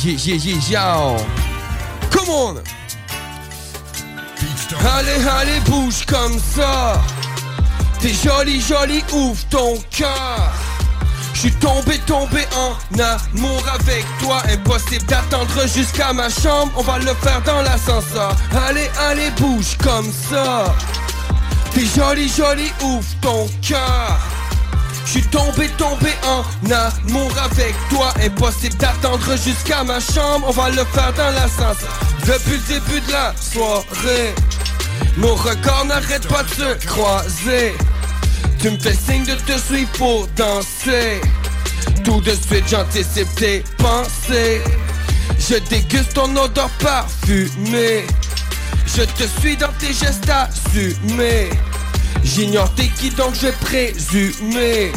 Yeah, 0.05 0.15
yeah, 0.15 0.37
yeah, 0.37 0.57
yeah. 0.69 1.17
Come 2.11 2.29
on! 2.29 2.55
Allez, 4.73 5.27
allez, 5.41 5.61
bouge 5.67 6.05
comme 6.07 6.39
ça. 6.39 7.01
T'es 8.01 8.13
joli, 8.13 8.61
joli, 8.61 9.03
ouvre 9.13 9.43
ton 9.51 9.79
cœur. 9.91 10.53
J'suis 11.35 11.53
tombé, 11.53 11.99
tombé 12.07 12.47
en 12.57 12.99
amour 12.99 13.63
avec 13.69 14.05
toi. 14.21 14.43
Impossible 14.49 15.05
d'attendre 15.07 15.67
jusqu'à 15.67 16.13
ma 16.13 16.29
chambre. 16.29 16.73
On 16.77 16.83
va 16.83 16.99
le 16.99 17.15
faire 17.15 17.43
dans 17.45 17.63
l'ascenseur. 17.63 18.35
Allez, 18.67 18.89
allez, 19.09 19.31
bouge 19.39 19.77
comme 19.83 20.11
ça. 20.13 20.75
T'es 21.73 21.85
joli, 21.85 22.29
joli, 22.29 22.73
ouvre 22.83 23.09
ton 23.21 23.49
cœur. 23.61 24.19
J'suis 25.07 25.23
tombé, 25.23 25.69
tombé 25.77 26.11
en 26.25 26.43
amour 26.71 27.33
avec 27.39 27.75
toi. 27.91 28.13
Impossible 28.23 28.77
d'attendre 28.77 29.37
jusqu'à 29.37 29.85
ma 29.85 30.01
chambre. 30.01 30.47
On 30.49 30.53
va 30.53 30.71
le 30.71 30.85
faire 30.85 31.13
dans 31.15 31.31
l'ascenseur. 31.31 31.89
Depuis 32.27 32.53
le 32.53 32.75
début 32.75 33.01
de 33.07 33.13
la 33.13 33.35
soirée, 33.39 34.35
nos 35.19 35.35
records 35.35 35.85
n'arrêtent 35.87 36.29
pas 36.29 36.43
de 36.43 36.49
se 36.49 36.87
croiser. 36.87 37.75
Tu 38.61 38.71
me 38.71 38.79
fais 38.79 38.95
signe 38.95 39.25
de 39.25 39.35
te 39.35 39.59
suivre 39.59 39.91
pour 39.93 40.27
danser. 40.37 41.21
Tout 42.03 42.21
de 42.23 42.31
suite, 42.31 42.65
j'anticipe 42.69 43.29
tes 43.35 43.63
pensées. 43.77 44.63
Je 45.39 45.57
déguste 45.69 46.15
ton 46.15 46.35
odeur 46.37 46.71
parfumée. 46.83 48.07
Je 48.87 49.03
te 49.03 49.25
suis 49.41 49.57
dans 49.57 49.73
tes 49.79 49.93
gestes 49.93 50.31
assumés. 50.31 51.51
J'ignore 52.23 52.73
t'es 52.75 52.89
qui 52.99 53.11
donc 53.11 53.35
je 53.35 53.49
présumer. 53.65 54.93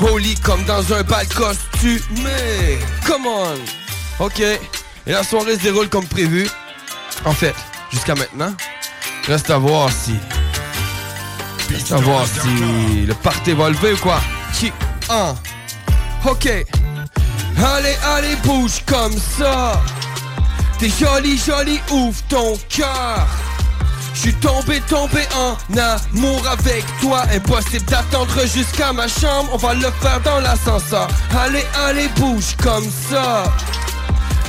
Holy 0.00 0.34
comme 0.36 0.62
dans 0.64 0.92
un 0.92 1.02
bal 1.02 1.26
costumé. 1.28 2.78
Come 3.06 3.26
on. 3.26 4.24
Ok. 4.24 4.40
Et 4.40 5.12
la 5.12 5.22
soirée 5.22 5.54
se 5.54 5.62
déroule 5.62 5.88
comme 5.88 6.06
prévu. 6.06 6.48
En 7.24 7.32
fait, 7.32 7.54
jusqu'à 7.92 8.14
maintenant. 8.14 8.54
Reste 9.26 9.50
à 9.50 9.58
voir 9.58 9.90
si. 9.90 10.14
Reste 11.72 11.92
à 11.92 11.96
voir 11.96 12.26
si 12.26 13.06
le 13.06 13.14
party 13.14 13.52
va 13.52 13.70
lever 13.70 13.92
ou 13.92 13.96
quoi. 13.96 14.20
Chi. 14.52 14.72
Un. 15.08 15.34
Ok. 16.24 16.46
Allez, 16.46 17.96
allez, 18.04 18.36
bouge 18.44 18.82
comme 18.86 19.16
ça. 19.38 19.82
T'es 20.78 20.90
joli, 20.90 21.38
joli, 21.38 21.80
ouvre 21.90 22.20
ton 22.28 22.58
cœur. 22.68 23.26
J'suis 24.16 24.34
tombé, 24.34 24.80
tombé 24.88 25.20
en 25.36 25.56
amour 25.78 26.42
avec 26.48 26.84
toi. 27.02 27.24
Impossible 27.32 27.84
d'attendre 27.84 28.46
jusqu'à 28.46 28.92
ma 28.92 29.06
chambre. 29.06 29.50
On 29.52 29.58
va 29.58 29.74
le 29.74 29.90
faire 30.00 30.20
dans 30.24 30.40
l'ascenseur. 30.40 31.08
Allez, 31.38 31.64
allez, 31.86 32.08
bouge 32.16 32.56
comme 32.62 32.90
ça. 33.10 33.44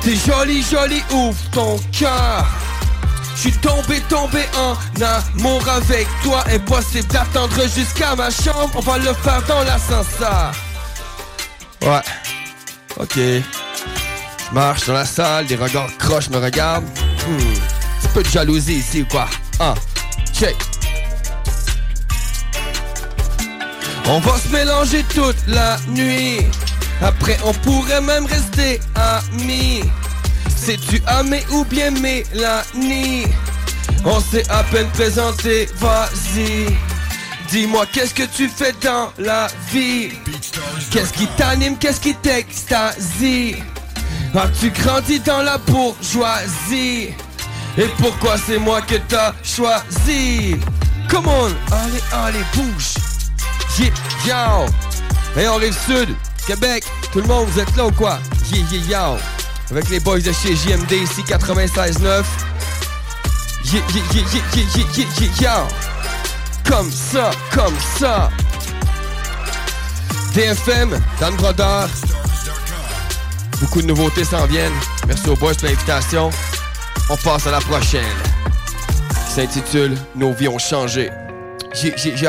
T'es 0.01 0.15
joli, 0.15 0.63
joli, 0.63 1.03
ouvre 1.11 1.37
ton 1.51 1.77
cœur. 1.91 2.45
J'suis 3.35 3.51
tombé, 3.51 3.99
tombé 4.09 4.43
en 4.57 4.75
amour 5.03 5.61
avec 5.67 6.07
toi. 6.23 6.43
Impossible 6.49 7.07
d'attendre 7.07 7.61
jusqu'à 7.67 8.15
ma 8.15 8.29
chambre. 8.29 8.71
On 8.73 8.79
va 8.79 8.97
le 8.97 9.13
faire 9.13 9.43
dans 9.47 9.63
l'ascenseur. 9.63 10.53
Ouais. 11.81 12.01
Ok. 12.99 13.15
Je 13.15 14.53
marche 14.53 14.87
dans 14.87 14.93
la 14.93 15.05
salle, 15.05 15.45
des 15.45 15.57
regards 15.57 15.89
croches 15.97 16.29
me 16.29 16.37
regardent. 16.37 16.87
Hmm. 17.27 17.76
Peu 18.13 18.23
de 18.23 18.29
jalousie 18.29 18.75
ici 18.77 19.05
quoi? 19.09 19.27
Un. 19.59 19.73
Check. 20.33 20.55
On 24.07 24.19
va 24.19 24.37
se 24.37 24.47
mélanger 24.49 25.03
toute 25.13 25.35
la 25.47 25.77
nuit. 25.89 26.39
Après, 27.01 27.37
on 27.45 27.53
pourrait 27.53 28.01
même 28.01 28.25
rester 28.25 28.79
amis. 28.95 29.81
C'est-tu 30.55 31.01
Amé 31.05 31.43
ou 31.51 31.63
bien 31.65 31.91
Mélanie? 31.91 33.25
On 34.05 34.19
s'est 34.19 34.49
à 34.49 34.63
peine 34.63 34.87
présenté, 34.89 35.67
vas-y. 35.75 36.75
Dis-moi, 37.49 37.85
qu'est-ce 37.91 38.13
que 38.13 38.23
tu 38.23 38.49
fais 38.49 38.73
dans 38.83 39.11
la 39.17 39.47
vie? 39.71 40.09
Qu'est-ce 40.91 41.13
qui 41.13 41.27
t'anime, 41.37 41.77
qu'est-ce 41.77 42.01
qui 42.01 42.15
t'extasie? 42.15 43.55
As-tu 44.35 44.71
grandi 44.71 45.19
dans 45.19 45.41
la 45.41 45.57
bourgeoisie? 45.57 47.09
Et 47.77 47.87
pourquoi 47.99 48.37
c'est 48.37 48.57
moi 48.57 48.81
que 48.81 48.95
t'as 48.95 49.33
choisi? 49.43 50.55
Come 51.09 51.27
on, 51.27 51.51
allez, 51.71 52.01
allez, 52.11 52.45
bouge. 52.55 52.95
Yeah, 53.77 53.91
yo 54.25 54.65
Et 55.39 55.47
on 55.47 55.57
rive 55.57 55.77
sud, 55.85 56.15
Québec, 56.47 56.83
tout 57.13 57.21
le 57.21 57.27
monde, 57.27 57.47
vous 57.49 57.59
êtes 57.59 57.75
là 57.75 57.85
ou 57.85 57.91
quoi? 57.91 58.19
Yeah, 58.51 58.79
yeah, 58.89 59.17
Avec 59.69 59.89
les 59.89 59.99
boys 59.99 60.19
de 60.19 60.31
chez 60.31 60.55
JMD 60.55 60.91
ici, 60.91 61.21
96.9 61.21 62.23
Yeah, 63.65 63.81
yeah, 63.93 64.03
yeah, 64.11 64.23
yeah, 64.33 64.41
yeah, 64.55 64.63
yeah, 64.75 65.05
yeah, 65.19 65.29
yeah, 65.39 65.67
Comme 66.67 66.91
ça, 66.91 67.29
comme 67.53 67.75
ça. 67.99 68.31
DFM, 70.33 70.99
Dan 71.19 71.35
Brodeur. 71.35 71.87
Beaucoup 73.61 73.81
de 73.81 73.87
nouveautés 73.87 74.23
s'en 74.23 74.45
viennent. 74.47 74.73
Merci 75.07 75.29
aux 75.29 75.35
boys 75.35 75.53
pour 75.53 75.67
l'invitation. 75.67 76.31
On 77.09 77.15
passe 77.17 77.47
à 77.47 77.51
la 77.51 77.59
prochaine. 77.59 78.03
S'intitule 79.27 79.95
Nos 80.15 80.33
vies 80.33 80.49
ont 80.49 80.57
changé. 80.57 81.09
J'ai, 81.73 81.93
j'ai. 81.97 82.27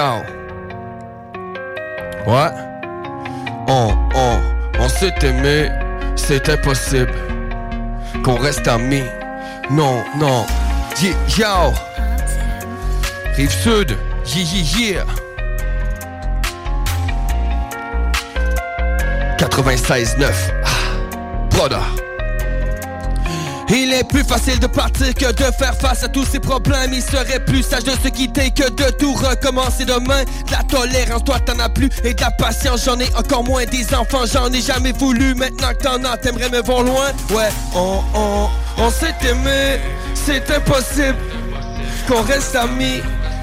Ouais. 2.26 2.50
On, 3.66 3.94
on, 4.14 4.40
on 4.78 4.88
s'est 4.88 5.14
aimé. 5.22 5.70
C'est 6.14 6.48
impossible 6.48 7.12
qu'on 8.22 8.36
reste 8.36 8.68
amis. 8.68 9.04
Non, 9.70 10.04
non. 10.16 10.46
Yo. 11.36 11.72
Rive 13.36 13.52
Sud. 13.52 13.96
Yeah, 14.26 14.44
yeah, 14.44 14.90
yeah. 14.92 15.04
96.9. 19.38 20.32
Broda. 21.50 21.80
Il 23.70 23.92
est 23.92 24.04
plus 24.04 24.24
facile 24.24 24.58
de 24.58 24.66
partir 24.66 25.14
que 25.14 25.30
de 25.30 25.52
faire 25.52 25.74
face 25.78 26.02
à 26.02 26.08
tous 26.08 26.24
ces 26.24 26.40
problèmes. 26.40 26.92
Il 26.92 27.02
serait 27.02 27.44
plus 27.44 27.62
sage 27.62 27.84
de 27.84 27.90
se 27.90 28.08
quitter 28.08 28.50
que 28.50 28.70
de 28.70 28.90
tout 28.92 29.12
recommencer 29.12 29.84
demain. 29.84 30.24
De 30.46 30.52
la 30.52 30.62
tolérance, 30.62 31.24
toi 31.24 31.38
t'en 31.40 31.58
as 31.58 31.68
plus. 31.68 31.90
Et 32.02 32.14
de 32.14 32.20
la 32.20 32.30
patience, 32.30 32.84
j'en 32.84 32.98
ai 32.98 33.08
encore 33.14 33.44
moins. 33.44 33.66
Des 33.66 33.94
enfants, 33.94 34.24
j'en 34.32 34.50
ai 34.52 34.62
jamais 34.62 34.92
voulu. 34.92 35.34
Maintenant 35.34 35.68
que 35.68 35.82
t'en 35.82 36.02
as, 36.04 36.16
t'aimerais 36.16 36.48
me 36.48 36.62
voir 36.62 36.82
loin? 36.82 37.08
Ouais, 37.30 37.50
on, 37.74 38.00
on, 38.78 38.90
s'est 38.90 39.14
aimé. 39.28 39.80
C'est 40.14 40.50
impossible 40.50 41.18
qu'on 42.06 42.22
reste 42.22 42.56
amis. 42.56 43.02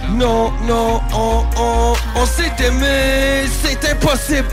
Non, 0.09 0.51
non, 0.67 1.01
on, 1.13 1.43
on, 1.57 1.93
on 2.15 2.25
s'est 2.25 2.51
aimé. 2.65 3.47
C'est 3.63 3.91
impossible 3.91 4.47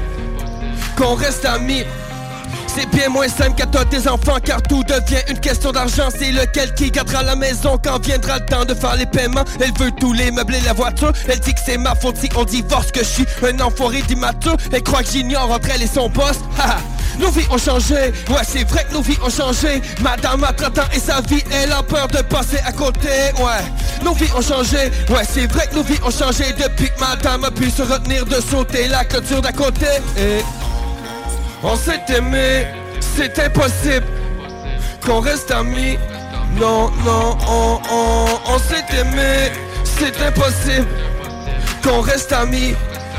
qu'on 0.97 1.15
reste 1.15 1.47
amis. 1.47 1.85
C'est 2.75 2.89
bien 2.91 3.11
moins 3.11 3.29
simple 3.29 3.55
qu'à 3.55 3.67
toi 3.67 3.85
tes 3.85 4.09
enfants 4.09 4.39
car 4.43 4.63
tout 4.63 4.83
devient 4.85 5.23
une 5.29 5.39
question 5.39 5.73
d'argent. 5.73 6.09
C'est 6.19 6.33
lequel 6.33 6.73
qui 6.75 6.91
gardera 6.91 7.23
la 7.23 7.37
maison 7.37 7.79
quand 7.83 8.03
viendra 8.05 8.39
le 8.39 8.47
temps 8.47 8.65
de 8.65 8.75
faire 8.75 8.97
les 8.97 9.07
paiements? 9.07 9.45
Elle 9.61 9.73
veut 9.79 9.93
tous 9.93 10.13
les 10.13 10.31
meubles 10.31 10.55
et 10.55 10.61
la 10.61 10.73
voiture. 10.73 11.13
Elle 11.29 11.41
dit 11.41 11.53
que 11.53 11.61
c'est 11.65 11.77
ma 11.77 11.95
faute 11.95 12.17
si 12.17 12.29
on 12.35 12.45
divorce 12.45 12.91
que 12.91 13.01
je 13.01 13.09
suis 13.09 13.27
un 13.43 13.61
enfoiré 13.61 14.03
d'immature 14.03 14.57
Elle 14.73 14.83
croit 14.83 15.03
que 15.03 15.11
j'ignore 15.11 15.51
entre 15.51 15.69
elle 15.75 15.83
et 15.83 15.87
son 15.87 16.09
boss. 16.09 16.39
Nos 17.19 17.31
vies 17.31 17.47
ont 17.51 17.59
changé, 17.59 17.95
ouais 18.31 18.43
c'est 18.43 18.65
vrai 18.65 18.87
que 18.89 18.95
nos 18.95 19.03
vies 19.03 19.19
ont 19.23 19.29
changé. 19.29 19.83
Madame 20.01 20.45
a 20.45 20.53
30 20.55 20.79
ans 20.79 20.89
et 20.95 20.99
sa 20.99 21.21
vie 21.21 21.45
elle 21.51 21.71
a 21.73 21.83
peur 21.83 22.09
de 22.09 22.23
passer 22.23 22.59
à 22.65 22.73
côté. 22.73 23.09
Ouais, 23.39 24.03
nos 24.03 24.15
vies 24.15 24.31
ont 24.35 24.41
changé, 24.41 24.91
ouais 25.11 25.23
c'est 25.31 25.47
vrai 25.47 25.67
que 25.67 25.75
nos 25.75 25.83
vies 25.83 26.01
ont 26.05 26.11
changé. 26.11 26.45
Depuis 26.59 26.89
que 26.89 27.01
madame 27.01 27.45
a 27.45 27.51
pu 27.51 27.71
se 27.71 27.83
retenir 27.83 28.25
de 28.25 28.41
sauter 28.41 28.89
la 28.89 29.05
clôture 29.05 29.43
d'à 29.43 29.53
côté 29.53 29.87
on 31.63 31.77
s'est 31.77 32.03
aimé, 32.15 32.67
c'est 33.01 33.39
impossible 33.39 34.07
qu'on 35.05 35.21
reste 35.21 35.51
amis. 35.51 35.99
Non, 36.59 36.91
non, 37.05 37.39
on, 37.49 37.81
on, 37.91 38.27
on 38.55 38.59
s'est 38.59 38.85
aimé, 38.99 39.53
c'est 39.85 40.21
impossible 40.21 40.87
qu'on 41.83 42.01
reste 42.01 42.33
amis. 42.33 42.75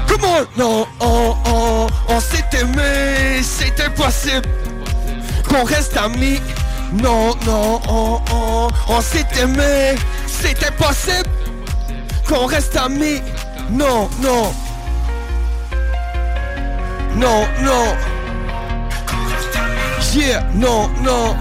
Comment 0.07 0.41
Non, 0.57 0.85
on, 0.99 1.35
on, 1.45 1.87
on 2.09 2.19
s'est 2.19 2.45
aimé, 2.59 3.41
c'est 3.41 3.79
impossible 3.83 4.47
qu'on 5.47 5.63
reste 5.63 5.97
amis. 5.97 6.39
Non, 6.93 7.35
non, 7.45 7.81
on, 7.89 8.21
on, 8.31 8.67
on 8.87 9.01
s'est 9.01 9.25
aimé, 9.41 9.95
c'est 10.27 10.63
impossible 10.67 11.29
qu'on 12.27 12.45
reste 12.45 12.77
amis. 12.77 13.21
Non, 13.71 14.09
non. 14.21 14.53
Non, 17.15 17.47
non. 17.61 17.95
Yeah, 20.15 20.43
non, 20.53 20.91
non. 21.01 21.35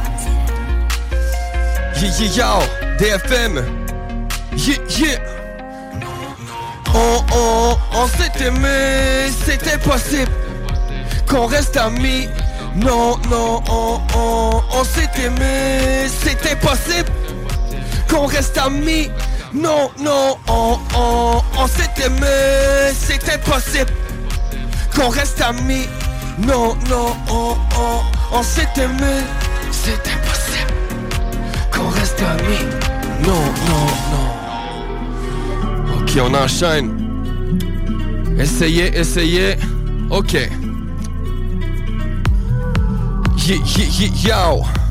Yeah, 1.94 2.10
yeah, 2.18 2.31
yo, 2.34 2.62
DFM. 2.97 3.57
Yeah, 4.57 4.78
yeah. 4.89 5.18
On, 6.94 7.23
on, 7.33 7.76
on 7.92 8.07
s'est 8.07 8.33
aimé, 8.47 9.28
c'est 9.44 9.75
impossible 9.75 10.33
qu'on 11.28 11.47
reste 11.47 11.76
amis. 11.76 12.28
Non, 12.76 13.18
non, 13.28 13.62
on, 13.68 14.01
on, 14.17 14.62
on 14.73 14.84
s'est 14.84 15.10
aimé, 15.23 16.09
c'est 16.09 16.51
impossible 16.51 17.10
qu'on 18.09 18.25
reste 18.25 18.57
amis. 18.57 19.10
Non, 19.52 19.91
non, 20.01 20.39
on, 20.49 20.78
on, 20.97 21.42
on 21.59 21.67
s'est 21.67 21.91
aimé, 22.02 22.94
c'est 22.99 23.34
impossible 23.34 23.92
qu'on 24.97 25.10
reste 25.10 25.42
amis. 25.42 25.89
Non, 26.39 26.75
non, 26.89 27.15
on, 27.28 27.57
on, 27.77 28.39
on 28.39 28.43
s'est 28.43 28.69
aimé, 28.77 29.23
c'est 29.70 30.01
impossible 30.09 30.75
qu'on 31.70 31.89
reste 31.91 32.23
amis. 32.23 32.67
Non, 33.23 33.44
non, 33.69 33.86
non. 34.12 36.01
Ok, 36.01 36.11
on 36.20 36.35
enchaîne. 36.35 36.91
Essayez, 38.39 38.97
essayez. 38.99 39.57
Ok. 40.11 40.33
Yeah, 43.44 43.57
yeah, 43.77 43.86
yeah, 43.99 44.11
yo. 44.25 44.82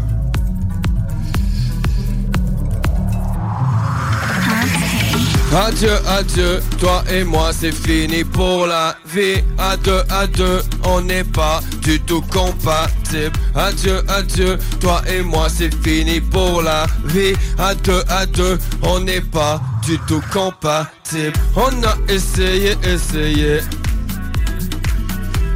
Adieu, 5.54 5.92
adieu, 6.08 6.62
toi 6.80 7.04
et 7.12 7.26
moi 7.26 7.52
c'est 7.52 7.74
fini 7.74 8.24
pour 8.24 8.68
la 8.68 8.96
vie. 9.06 9.44
À 9.58 9.76
deux, 9.76 10.02
à 10.10 10.26
deux, 10.26 10.62
on 10.86 11.02
n'est 11.02 11.26
pas 11.26 11.60
du 11.82 12.00
tout 12.00 12.22
compatible. 12.22 13.38
Adieu, 13.54 14.02
adieu, 14.08 14.58
toi 14.80 15.02
et 15.10 15.22
moi 15.22 15.50
c'est 15.50 15.74
fini 15.84 16.22
pour 16.22 16.62
la 16.62 16.86
vie. 17.04 17.34
À 17.58 17.76
deux, 17.76 18.02
à 18.08 18.26
deux, 18.26 18.58
on 18.82 19.02
n'est 19.02 19.20
pas 19.20 19.62
du 19.86 20.00
tout 20.08 20.24
compatible. 20.32 21.38
On 21.58 21.84
a 21.84 21.98
essayé, 22.08 22.78
essayé. 22.86 23.60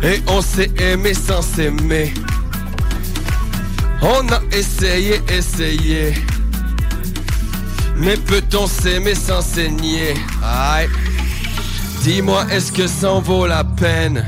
Et 0.03 0.21
on 0.27 0.41
s'est 0.41 0.71
aimé 0.77 1.13
sans 1.13 1.41
s'aimer. 1.41 2.13
On 4.01 4.27
a 4.27 4.41
essayé, 4.51 5.21
essayé 5.29 6.15
mais 7.95 8.17
peut-on 8.17 8.67
s'aimer 8.67 9.15
sans 9.15 9.41
saigner 9.41 10.13
Aïe. 10.43 10.89
Dis-moi, 12.01 12.45
est-ce 12.51 12.71
que 12.71 12.87
ça 12.87 13.11
en 13.11 13.21
vaut 13.21 13.47
la 13.47 13.63
peine? 13.63 14.25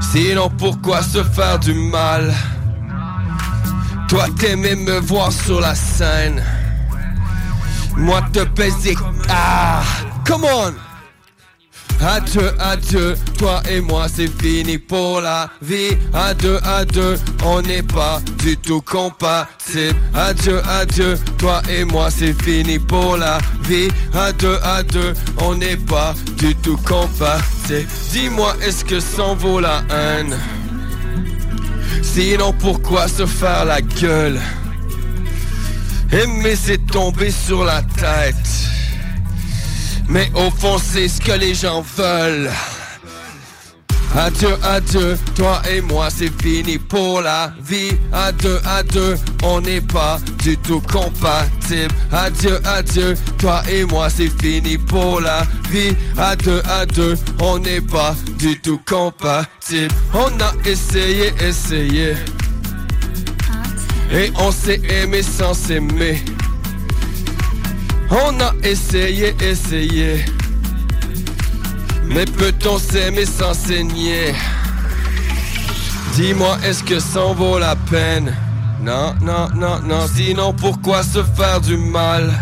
Sinon, 0.00 0.50
pourquoi 0.50 1.02
se 1.02 1.22
faire 1.22 1.58
du 1.58 1.74
mal? 1.74 2.32
Toi, 4.08 4.26
t'aimais 4.38 4.76
me 4.76 4.98
voir 5.00 5.32
sur 5.32 5.60
la 5.60 5.74
scène. 5.74 6.42
Moi, 7.96 8.22
te 8.32 8.44
baiser. 8.44 8.96
Ah, 9.28 9.82
come 10.24 10.44
on 10.44 10.85
Adieu, 12.00 12.52
adieu, 12.60 13.16
toi 13.38 13.62
et 13.70 13.80
moi 13.80 14.06
c'est 14.08 14.30
fini 14.40 14.78
pour 14.78 15.20
la 15.20 15.48
vie. 15.62 15.96
À 16.12 16.34
deux, 16.34 16.58
à 16.62 16.84
deux, 16.84 17.16
on 17.44 17.62
n'est 17.62 17.82
pas 17.82 18.20
du 18.38 18.56
tout 18.56 18.82
compatible 18.82 19.96
Adieu, 20.14 20.60
adieu, 20.68 21.18
toi 21.38 21.62
et 21.68 21.84
moi 21.84 22.10
c'est 22.10 22.34
fini 22.42 22.78
pour 22.78 23.16
la 23.16 23.38
vie. 23.62 23.88
À 24.14 24.32
deux, 24.32 24.58
à 24.62 24.82
deux, 24.82 25.14
on 25.38 25.54
n'est 25.54 25.76
pas 25.76 26.14
du 26.36 26.54
tout 26.56 26.76
compatible 26.78 27.88
Dis-moi, 28.12 28.54
est-ce 28.62 28.84
que 28.84 29.00
ça 29.00 29.24
en 29.24 29.34
vaut 29.34 29.60
la 29.60 29.82
haine? 29.90 30.36
Sinon 32.02 32.52
pourquoi 32.52 33.08
se 33.08 33.26
faire 33.26 33.64
la 33.64 33.80
gueule? 33.80 34.40
Aimer 36.12 36.54
c'est 36.56 36.86
tomber 36.86 37.30
sur 37.30 37.64
la 37.64 37.82
tête 37.82 38.36
mais 40.08 40.30
au 40.34 40.50
fond, 40.50 40.78
c'est 40.78 41.08
ce 41.08 41.20
que 41.20 41.32
les 41.32 41.54
gens 41.54 41.84
veulent. 41.96 42.50
Adieu, 44.14 44.56
adieu, 44.62 45.18
toi 45.34 45.60
et 45.70 45.82
moi 45.82 46.08
c'est 46.08 46.32
fini 46.42 46.78
pour 46.78 47.20
la 47.20 47.52
vie. 47.60 47.92
À 48.12 48.32
deux, 48.32 48.58
à 48.64 48.82
deux, 48.82 49.16
on 49.42 49.60
n'est 49.60 49.82
pas 49.82 50.18
du 50.42 50.56
tout 50.56 50.80
compatible. 50.80 51.94
Adieu, 52.12 52.58
adieu, 52.64 53.14
toi 53.36 53.62
et 53.68 53.84
moi 53.84 54.08
c'est 54.08 54.30
fini 54.40 54.78
pour 54.78 55.20
la 55.20 55.42
vie. 55.70 55.94
À 56.16 56.34
deux, 56.34 56.62
à 56.64 56.86
deux, 56.86 57.14
on 57.40 57.58
n'est 57.58 57.82
pas 57.82 58.14
du 58.38 58.58
tout 58.60 58.80
compatible. 58.88 59.94
On 60.14 60.30
a 60.40 60.52
essayé, 60.64 61.32
essayé. 61.38 62.14
Et 64.12 64.32
on 64.38 64.50
s'est 64.50 64.80
aimé 64.88 65.20
sans 65.22 65.52
s'aimer 65.52 66.22
On 68.10 68.40
a 68.40 68.52
essayé, 68.62 69.34
essayé. 69.40 70.24
Mais 72.04 72.24
peut-on 72.24 72.78
s'aimer 72.78 73.26
sans 73.26 73.54
saigner? 73.54 74.34
Dis-moi, 76.14 76.56
est-ce 76.64 76.82
que 76.82 76.98
ça 76.98 77.26
en 77.26 77.34
vaut 77.34 77.58
la 77.58 77.74
peine? 77.76 78.34
Non, 78.80 79.14
non, 79.20 79.48
non, 79.54 79.80
non, 79.80 80.06
sinon 80.06 80.52
pourquoi 80.52 81.02
se 81.02 81.22
faire 81.22 81.60
du 81.60 81.76
mal? 81.76 82.32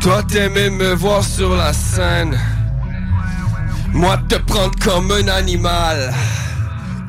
Toi 0.00 0.22
t'aimais 0.22 0.70
me 0.70 0.94
voir 0.94 1.22
sur 1.22 1.54
la 1.54 1.74
scène. 1.74 2.38
Moi 3.92 4.16
te 4.28 4.36
prendre 4.36 4.72
comme 4.82 5.12
un 5.12 5.28
animal. 5.28 6.14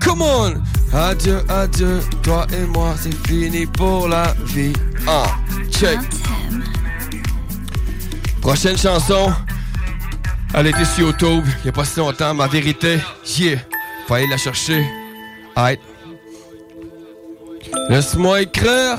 Come 0.04 0.22
on! 0.22 0.54
Adieu, 0.94 1.42
adieu, 1.48 2.02
toi 2.22 2.46
et 2.52 2.66
moi 2.66 2.94
c'est 3.00 3.16
fini 3.26 3.66
pour 3.66 4.10
la 4.10 4.36
vie. 4.48 4.74
Ah, 5.08 5.38
check 5.72 6.00
Prochaine 8.42 8.78
chanson 8.78 9.32
elle 10.54 10.68
était 10.68 10.84
sur 10.84 11.08
YouTube, 11.08 11.46
il 11.62 11.68
y 11.68 11.70
a 11.70 11.72
pas 11.72 11.86
si 11.86 11.98
longtemps, 12.00 12.34
ma 12.34 12.48
vérité. 12.48 13.00
Yeah, 13.38 13.60
aller 14.10 14.28
la 14.28 14.38
chercher. 14.38 14.86
Alright. 15.56 15.80
Laisse-moi 17.88 18.42
écrire. 18.42 18.98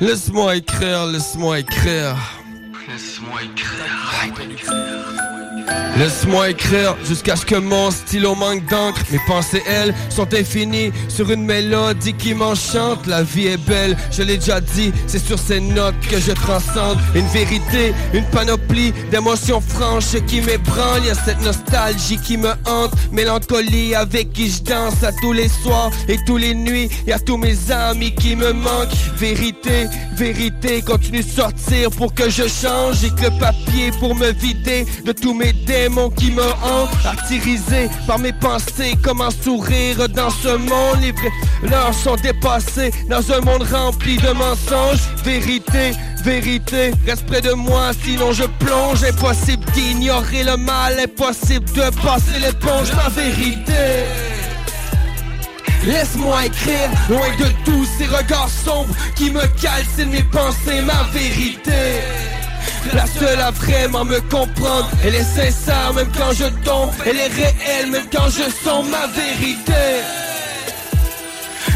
Laisse-moi 0.00 0.56
écrire, 0.56 1.06
laisse-moi 1.06 1.60
écrire. 1.60 2.16
Laisse-moi 2.88 3.42
écrire. 3.44 3.86
Laisse-moi 4.24 4.44
écrire 4.52 5.25
jusqu'à 7.04 7.36
ce 7.36 7.46
que 7.46 7.56
mon 7.56 7.90
stylo 7.90 8.34
manque 8.34 8.64
d'encre. 8.66 9.00
Mes 9.10 9.20
pensées, 9.26 9.62
elles, 9.66 9.94
sont 10.10 10.32
infinies 10.34 10.92
sur 11.08 11.30
une 11.30 11.44
mélodie 11.44 12.14
qui 12.14 12.34
m'enchante. 12.34 13.06
La 13.06 13.22
vie 13.22 13.46
est 13.46 13.68
belle, 13.68 13.96
je 14.10 14.22
l'ai 14.22 14.36
déjà 14.36 14.60
dit, 14.60 14.92
c'est 15.06 15.24
sur 15.24 15.38
ces 15.38 15.60
notes 15.60 15.94
que 16.10 16.18
je 16.18 16.32
transcende. 16.32 16.98
Une 17.14 17.26
vérité, 17.26 17.94
une 18.12 18.24
panoplie 18.26 18.92
d'émotions 19.10 19.60
franches 19.60 20.16
qui 20.26 20.40
m'ébranlent. 20.40 21.04
Y 21.04 21.10
a 21.10 21.14
cette 21.14 21.42
nostalgie 21.42 22.18
qui 22.18 22.36
me 22.36 22.50
hante, 22.66 22.92
mélancolie 23.12 23.94
avec 23.94 24.32
qui 24.32 24.50
je 24.50 24.62
danse 24.62 25.02
à 25.02 25.12
tous 25.20 25.32
les 25.32 25.48
soirs 25.48 25.90
et 26.08 26.16
tous 26.26 26.36
les 26.36 26.54
nuits. 26.54 26.88
Y 27.06 27.12
a 27.12 27.18
tous 27.18 27.36
mes 27.36 27.70
amis 27.70 28.14
qui 28.14 28.36
me 28.36 28.52
manquent. 28.52 28.94
Vérité, 29.16 29.86
vérité, 30.16 30.82
continue 30.82 31.22
de 31.22 31.28
sortir 31.28 31.90
pour 31.90 32.14
que 32.14 32.28
je 32.28 32.44
change. 32.48 32.96
J'ai 33.00 33.10
que 33.10 33.30
le 33.30 33.38
papier 33.38 33.90
pour 33.98 34.14
me 34.14 34.32
vider 34.32 34.86
de 35.04 35.12
tous 35.12 35.34
mes 35.34 35.52
démons 35.64 36.10
qui 36.10 36.30
me 36.30 36.42
hantent 36.42 37.04
Martyrisé 37.04 37.88
par 38.06 38.18
mes 38.18 38.32
pensées 38.32 38.96
Comme 39.02 39.20
un 39.20 39.30
sourire 39.30 40.08
dans 40.08 40.30
ce 40.30 40.56
monde 40.56 41.00
Les 41.00 41.68
leurs 41.68 41.94
sont 41.94 42.16
dépassées 42.16 42.92
Dans 43.08 43.32
un 43.32 43.40
monde 43.40 43.62
rempli 43.62 44.16
de 44.16 44.30
mensonges. 44.30 45.02
Vérité, 45.24 45.92
vérité 46.22 46.92
Reste 47.06 47.26
près 47.26 47.40
de 47.40 47.52
moi 47.52 47.90
sinon 48.04 48.32
je 48.32 48.44
plonge. 48.58 49.02
Impossible 49.04 49.64
d'ignorer 49.72 50.44
le 50.44 50.56
mal 50.56 50.98
Impossible 51.00 51.66
de 51.72 51.90
passer 52.02 52.38
l'éponge. 52.40 52.92
Ma 52.94 53.08
vérité 53.08 54.04
Laisse-moi 55.86 56.46
écrire, 56.46 56.90
loin 57.08 57.28
de 57.38 57.46
tous 57.64 57.86
ces 57.96 58.06
regards 58.06 58.50
sombres 58.50 58.92
qui 59.14 59.30
me 59.30 59.42
calcinent 59.60 60.10
mes 60.10 60.24
pensées, 60.24 60.82
ma 60.82 61.04
vérité. 61.12 62.02
La 62.94 63.06
seule 63.06 63.40
à 63.40 63.50
vraiment 63.50 64.04
me 64.04 64.20
comprendre. 64.20 64.88
Elle 65.04 65.14
est 65.14 65.24
sincère 65.24 65.92
même 65.94 66.10
quand 66.16 66.32
je 66.32 66.46
tombe. 66.64 66.90
Elle 67.04 67.18
est 67.18 67.28
réelle 67.28 67.90
même 67.90 68.06
quand 68.12 68.28
je 68.28 68.50
sens 68.64 68.84
ma 68.88 69.06
vérité. 69.08 69.84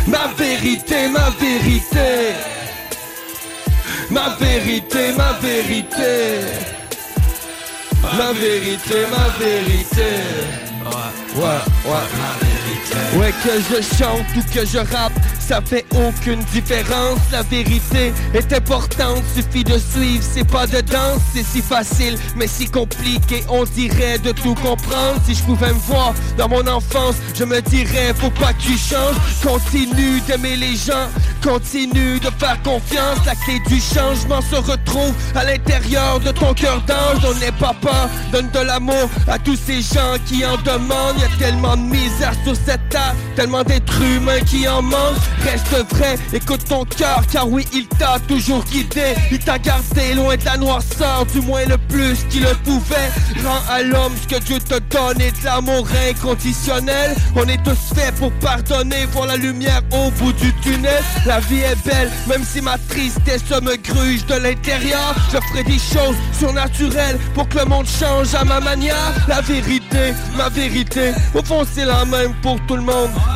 Ma 0.06 0.28
vérité, 0.36 1.08
ma 1.08 1.30
vérité. 1.30 2.34
Ma 4.10 4.36
vérité, 4.40 5.12
ma 5.16 5.32
vérité. 5.40 6.40
Ma 8.16 8.32
vérité, 8.32 8.96
ma 9.10 9.44
vérité 9.44 9.70
Ouais 13.16 13.32
que 13.44 13.50
je 13.70 13.96
chante 13.96 14.26
ou 14.36 14.54
que 14.54 14.66
je 14.66 14.78
rappe 14.78 15.12
ça 15.50 15.60
fait 15.60 15.84
aucune 15.96 16.38
différence. 16.52 17.18
La 17.32 17.42
vérité 17.42 18.12
est 18.34 18.52
importante, 18.52 19.24
suffit 19.34 19.64
de 19.64 19.76
suivre 19.78 20.22
C'est 20.22 20.48
pas 20.48 20.68
de 20.68 20.80
danse, 20.80 21.22
c'est 21.34 21.44
si 21.44 21.60
facile 21.60 22.16
Mais 22.36 22.46
si 22.46 22.70
compliqué, 22.70 23.42
on 23.48 23.64
dirait 23.64 24.18
de 24.18 24.30
tout 24.30 24.54
comprendre. 24.54 25.20
Si 25.26 25.34
je 25.34 25.42
pouvais 25.42 25.72
me 25.72 25.80
voir 25.88 26.14
dans 26.38 26.48
mon 26.48 26.64
enfance 26.68 27.16
Je 27.34 27.42
me 27.42 27.60
dirais, 27.62 28.14
faut 28.14 28.30
pas 28.30 28.52
que 28.52 28.62
tu 28.62 28.78
changes. 28.78 29.16
Continue 29.42 30.20
d'aimer 30.28 30.54
les 30.54 30.76
gens 30.76 31.08
Continue 31.42 32.20
de 32.20 32.30
faire 32.38 32.62
confiance. 32.62 33.18
La 33.26 33.34
clé 33.34 33.58
du 33.66 33.80
changement 33.80 34.42
se 34.42 34.54
retrouve 34.54 35.14
à 35.34 35.42
l'intérieur 35.42 36.20
de 36.20 36.30
ton 36.30 36.54
cœur 36.54 36.80
d'ange. 36.82 37.24
On 37.24 37.34
n'est 37.40 37.50
pas 37.50 37.74
donne 38.30 38.50
de 38.50 38.60
l'amour 38.60 39.08
à 39.26 39.36
tous 39.38 39.56
ces 39.56 39.80
gens 39.80 40.14
qui 40.26 40.44
en 40.44 40.58
demandent. 40.58 41.18
Y 41.18 41.24
a 41.24 41.38
tellement 41.38 41.76
de 41.76 41.82
misère 41.82 42.34
sur 42.44 42.54
cette 42.54 42.79
Tellement 43.36 43.62
d'êtres 43.62 44.02
humains 44.02 44.40
qui 44.40 44.68
en 44.68 44.82
manquent. 44.82 45.16
Reste 45.44 45.94
vrai, 45.94 46.18
écoute 46.32 46.64
ton 46.68 46.84
cœur 46.84 47.22
car 47.32 47.48
oui 47.48 47.66
il 47.72 47.86
t'a 47.86 48.18
toujours 48.26 48.64
guidé. 48.64 49.14
Il 49.30 49.38
t'a 49.38 49.58
gardé 49.58 50.14
loin 50.14 50.36
de 50.36 50.44
la 50.44 50.56
noirceur, 50.56 51.24
du 51.32 51.40
moins 51.40 51.64
le 51.66 51.78
plus 51.78 52.24
qu'il 52.28 52.42
le 52.42 52.54
pouvait. 52.64 53.10
Rends 53.44 53.72
à 53.72 53.82
l'homme 53.82 54.12
ce 54.20 54.34
que 54.34 54.40
Dieu 54.42 54.58
te 54.58 54.78
donne 54.94 55.20
et 55.20 55.30
de 55.30 55.44
l'amour 55.44 55.86
inconditionnel. 56.10 57.14
On 57.36 57.44
est 57.44 57.62
tous 57.62 57.94
faits 57.94 58.14
pour 58.16 58.32
pardonner, 58.32 59.06
voir 59.12 59.26
la 59.26 59.36
lumière 59.36 59.82
au 59.92 60.10
bout 60.10 60.32
du 60.32 60.52
tunnel. 60.56 61.02
La 61.26 61.40
vie 61.40 61.60
est 61.60 61.82
belle, 61.86 62.10
même 62.28 62.44
si 62.44 62.60
ma 62.60 62.76
tristesse 62.88 63.42
me 63.62 63.76
gruge 63.76 64.26
de 64.26 64.34
l'intérieur. 64.34 65.14
Je 65.32 65.38
ferai 65.48 65.64
des 65.64 65.78
choses 65.78 66.16
surnaturelles 66.38 67.18
pour 67.34 67.48
que 67.48 67.58
le 67.58 67.64
monde 67.66 67.86
change 67.86 68.34
à 68.34 68.44
ma 68.44 68.60
manière. 68.60 69.12
La 69.28 69.40
vérité, 69.40 70.14
ma 70.36 70.48
vérité, 70.48 71.12
au 71.34 71.42
fond 71.42 71.64
c'est 71.72 71.84
la 71.84 72.04
même 72.04 72.34
pour 72.42 72.60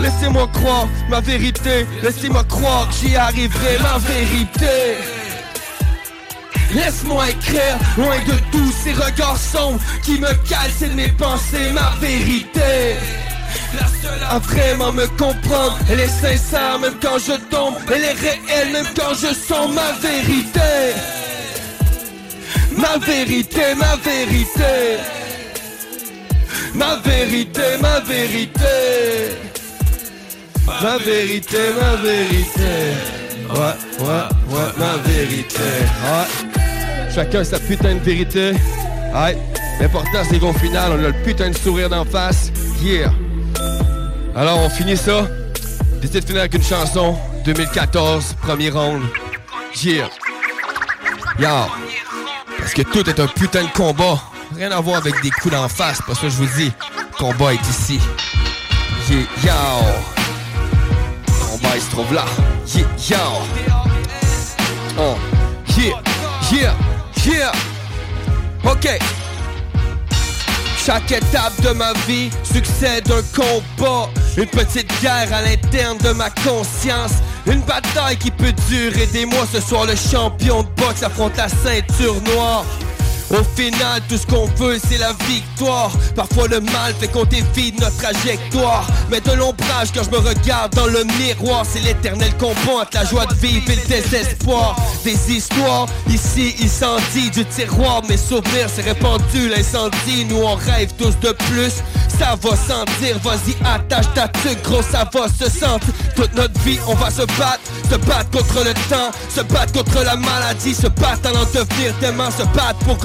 Laissez-moi 0.01 0.49
croire, 0.53 0.87
ma 1.11 1.21
vérité. 1.21 1.87
Laissez-moi 2.03 2.45
croire 2.45 2.89
que 2.89 2.95
j'y 2.95 3.17
arriverai, 3.17 3.79
ma 3.83 3.99
vérité. 3.99 4.97
Laisse-moi 6.73 7.31
écrire, 7.31 7.79
loin 7.97 8.17
de 8.27 8.35
tous 8.53 8.73
ces 8.83 8.93
regards 8.93 9.39
sombres 9.39 9.81
Qui 10.03 10.19
me 10.21 10.33
calcinent 10.49 10.95
mes 10.95 11.09
pensées, 11.09 11.71
ma 11.73 11.95
vérité. 12.01 12.97
La 13.75 13.87
seule 13.87 14.23
à 14.29 14.39
vraiment 14.39 14.93
me 14.93 15.07
comprendre 15.19 15.79
Elle 15.91 16.01
est 16.01 16.09
sincère 16.09 16.79
même 16.79 16.95
quand 17.03 17.19
je 17.19 17.33
tombe. 17.51 17.75
Elle 17.93 18.05
est 18.05 18.13
réelle 18.13 18.73
même 18.73 18.87
quand 18.97 19.15
je 19.15 19.35
sens 19.35 19.69
ma 19.73 19.93
vérité. 20.01 20.61
Ma 22.77 22.99
vérité, 23.05 23.75
ma 23.77 23.97
vérité 23.97 25.24
Ma 26.75 26.97
vérité, 26.97 27.62
ma 27.81 28.01
vérité 28.01 28.65
Ma 30.83 30.99
vérité, 30.99 31.59
ma 31.81 31.97
vérité. 31.97 32.73
Ouais, 33.51 34.05
ouais, 34.05 34.57
ouais, 34.57 34.73
ma 34.77 34.97
vérité. 35.09 35.61
Ouais. 36.03 37.11
Chacun 37.15 37.44
sa 37.44 37.59
putain 37.61 37.94
de 37.94 38.01
vérité. 38.01 38.53
Ouais. 39.15 39.39
L'important 39.81 40.23
c'est 40.28 40.39
qu'au 40.39 40.53
final, 40.53 40.93
on 40.93 41.05
a 41.05 41.09
le 41.09 41.12
putain 41.25 41.51
de 41.51 41.57
sourire 41.57 41.89
d'en 41.89 42.05
face. 42.05 42.51
Yeah. 42.83 43.12
Alors 44.35 44.59
on 44.59 44.69
finit 44.69 44.97
ça. 44.97 45.28
Décide 46.01 46.23
de 46.23 46.27
finir 46.27 46.41
avec 46.41 46.55
une 46.55 46.62
chanson. 46.62 47.17
2014, 47.44 48.35
premier 48.43 48.70
round. 48.70 49.03
Yeah. 49.83 50.09
Yo. 51.39 51.49
Parce 52.59 52.75
que 52.75 52.83
tout 52.83 53.09
est 53.09 53.20
un 53.20 53.27
putain 53.27 53.62
de 53.65 53.70
combat. 53.70 54.20
Rien 54.57 54.70
à 54.70 54.81
voir 54.81 54.99
avec 54.99 55.20
des 55.20 55.31
coups 55.31 55.52
d'en 55.52 55.68
face, 55.68 55.99
parce 56.07 56.20
que 56.20 56.28
je 56.28 56.36
vous 56.36 56.47
dis. 56.57 56.73
Combat 57.18 57.55
est 57.55 57.68
ici. 57.68 57.99
Yeah, 59.10 59.20
yo. 59.44 59.52
combat 61.50 61.74
il 61.74 61.83
se 61.83 61.91
trouve 61.91 62.15
là. 62.15 62.24
Yeah, 62.74 62.86
yo. 63.10 63.16
Oh. 64.99 65.16
Yeah, 65.76 66.00
yeah, 66.52 66.74
yeah. 67.26 67.52
Ok. 68.65 68.89
Chaque 70.86 71.10
étape 71.10 71.60
de 71.62 71.70
ma 71.70 71.92
vie 72.07 72.31
succède 72.42 73.10
un 73.10 73.23
combat 73.34 74.10
Une 74.36 74.47
petite 74.47 74.92
guerre 75.00 75.33
à 75.33 75.41
l'interne 75.41 75.97
de 75.97 76.10
ma 76.10 76.28
conscience 76.28 77.12
Une 77.47 77.62
bataille 77.62 78.18
qui 78.18 78.31
peut 78.31 78.52
durer 78.68 79.07
des 79.07 79.24
mois 79.24 79.47
Ce 79.50 79.62
soir 79.62 79.86
le 79.86 79.97
champion 79.97 80.62
de 80.62 80.68
boxe 80.76 81.02
affronte 81.02 81.39
la 81.39 81.49
ceinture 81.49 82.20
noire 82.34 82.66
Au 83.31 83.43
final, 83.57 84.03
tout 84.09 84.19
ce 84.19 84.27
qu'on 84.27 84.47
veut, 84.57 84.78
c'est 84.89 84.99
la 84.99 85.12
victoire. 85.27 85.91
Parfois, 86.15 86.49
le 86.49 86.61
mal 86.61 86.94
fait 86.99 87.09
qu'on 87.09 87.25
dévie 87.25 87.73
notre 87.81 87.97
trajectoire. 87.97 88.86
Mais 89.11 89.20
de 89.20 89.33
l'ombrage, 89.33 89.89
quand 89.94 90.03
je 90.05 90.11
me 90.11 90.19
regarde 90.19 90.75
dans 90.75 90.86
le 90.86 91.05
miroir, 91.19 91.65
c'est 91.70 91.81
l'éternel 91.81 92.33
combat 92.39 92.83
entre 92.83 92.94
la 92.94 93.05
joie 93.05 93.27
de 93.27 93.35
vivre 93.35 93.70
et 93.70 93.77
le 93.77 93.86
désespoir. 93.89 94.77
Des 95.05 95.33
histoires, 95.33 95.86
ici, 96.09 96.55
incendie 96.62 97.31
du 97.31 97.44
tiroir. 97.47 98.03
Mes 98.09 98.17
souvenirs, 98.17 98.69
c'est 98.75 98.83
répandu 98.83 99.49
l'incendie. 99.49 100.25
Nous, 100.28 100.43
on 100.43 100.55
rêve 100.55 100.93
tous 100.99 101.19
de 101.20 101.33
plus. 101.51 101.83
Ça 102.19 102.36
va 102.41 102.51
sentir, 102.51 103.19
vas-y, 103.25 103.57
attache 103.67 104.07
ta 104.15 104.28
tuque, 104.28 104.62
gros, 104.62 104.83
ça 104.83 105.09
va 105.12 105.27
se 105.27 105.51
sentir. 105.51 105.93
Toute 106.15 106.33
notre 106.36 106.59
vie, 106.61 106.78
on 106.86 106.94
va 106.94 107.11
se 107.11 107.23
battre, 107.23 107.61
se 107.91 107.97
battre 107.97 108.31
contre 108.31 108.65
le 108.65 108.73
temps, 108.89 109.11
se 109.28 109.41
battre 109.41 109.73
contre 109.73 110.05
la 110.05 110.15
maladie, 110.15 110.75
se 110.75 110.86
battre 110.86 111.28
à 111.28 111.31
en 111.31 111.44
devenir 111.44 111.93
demain, 112.01 112.31
se 112.31 112.44
battre 112.57 112.78
pour 112.86 112.99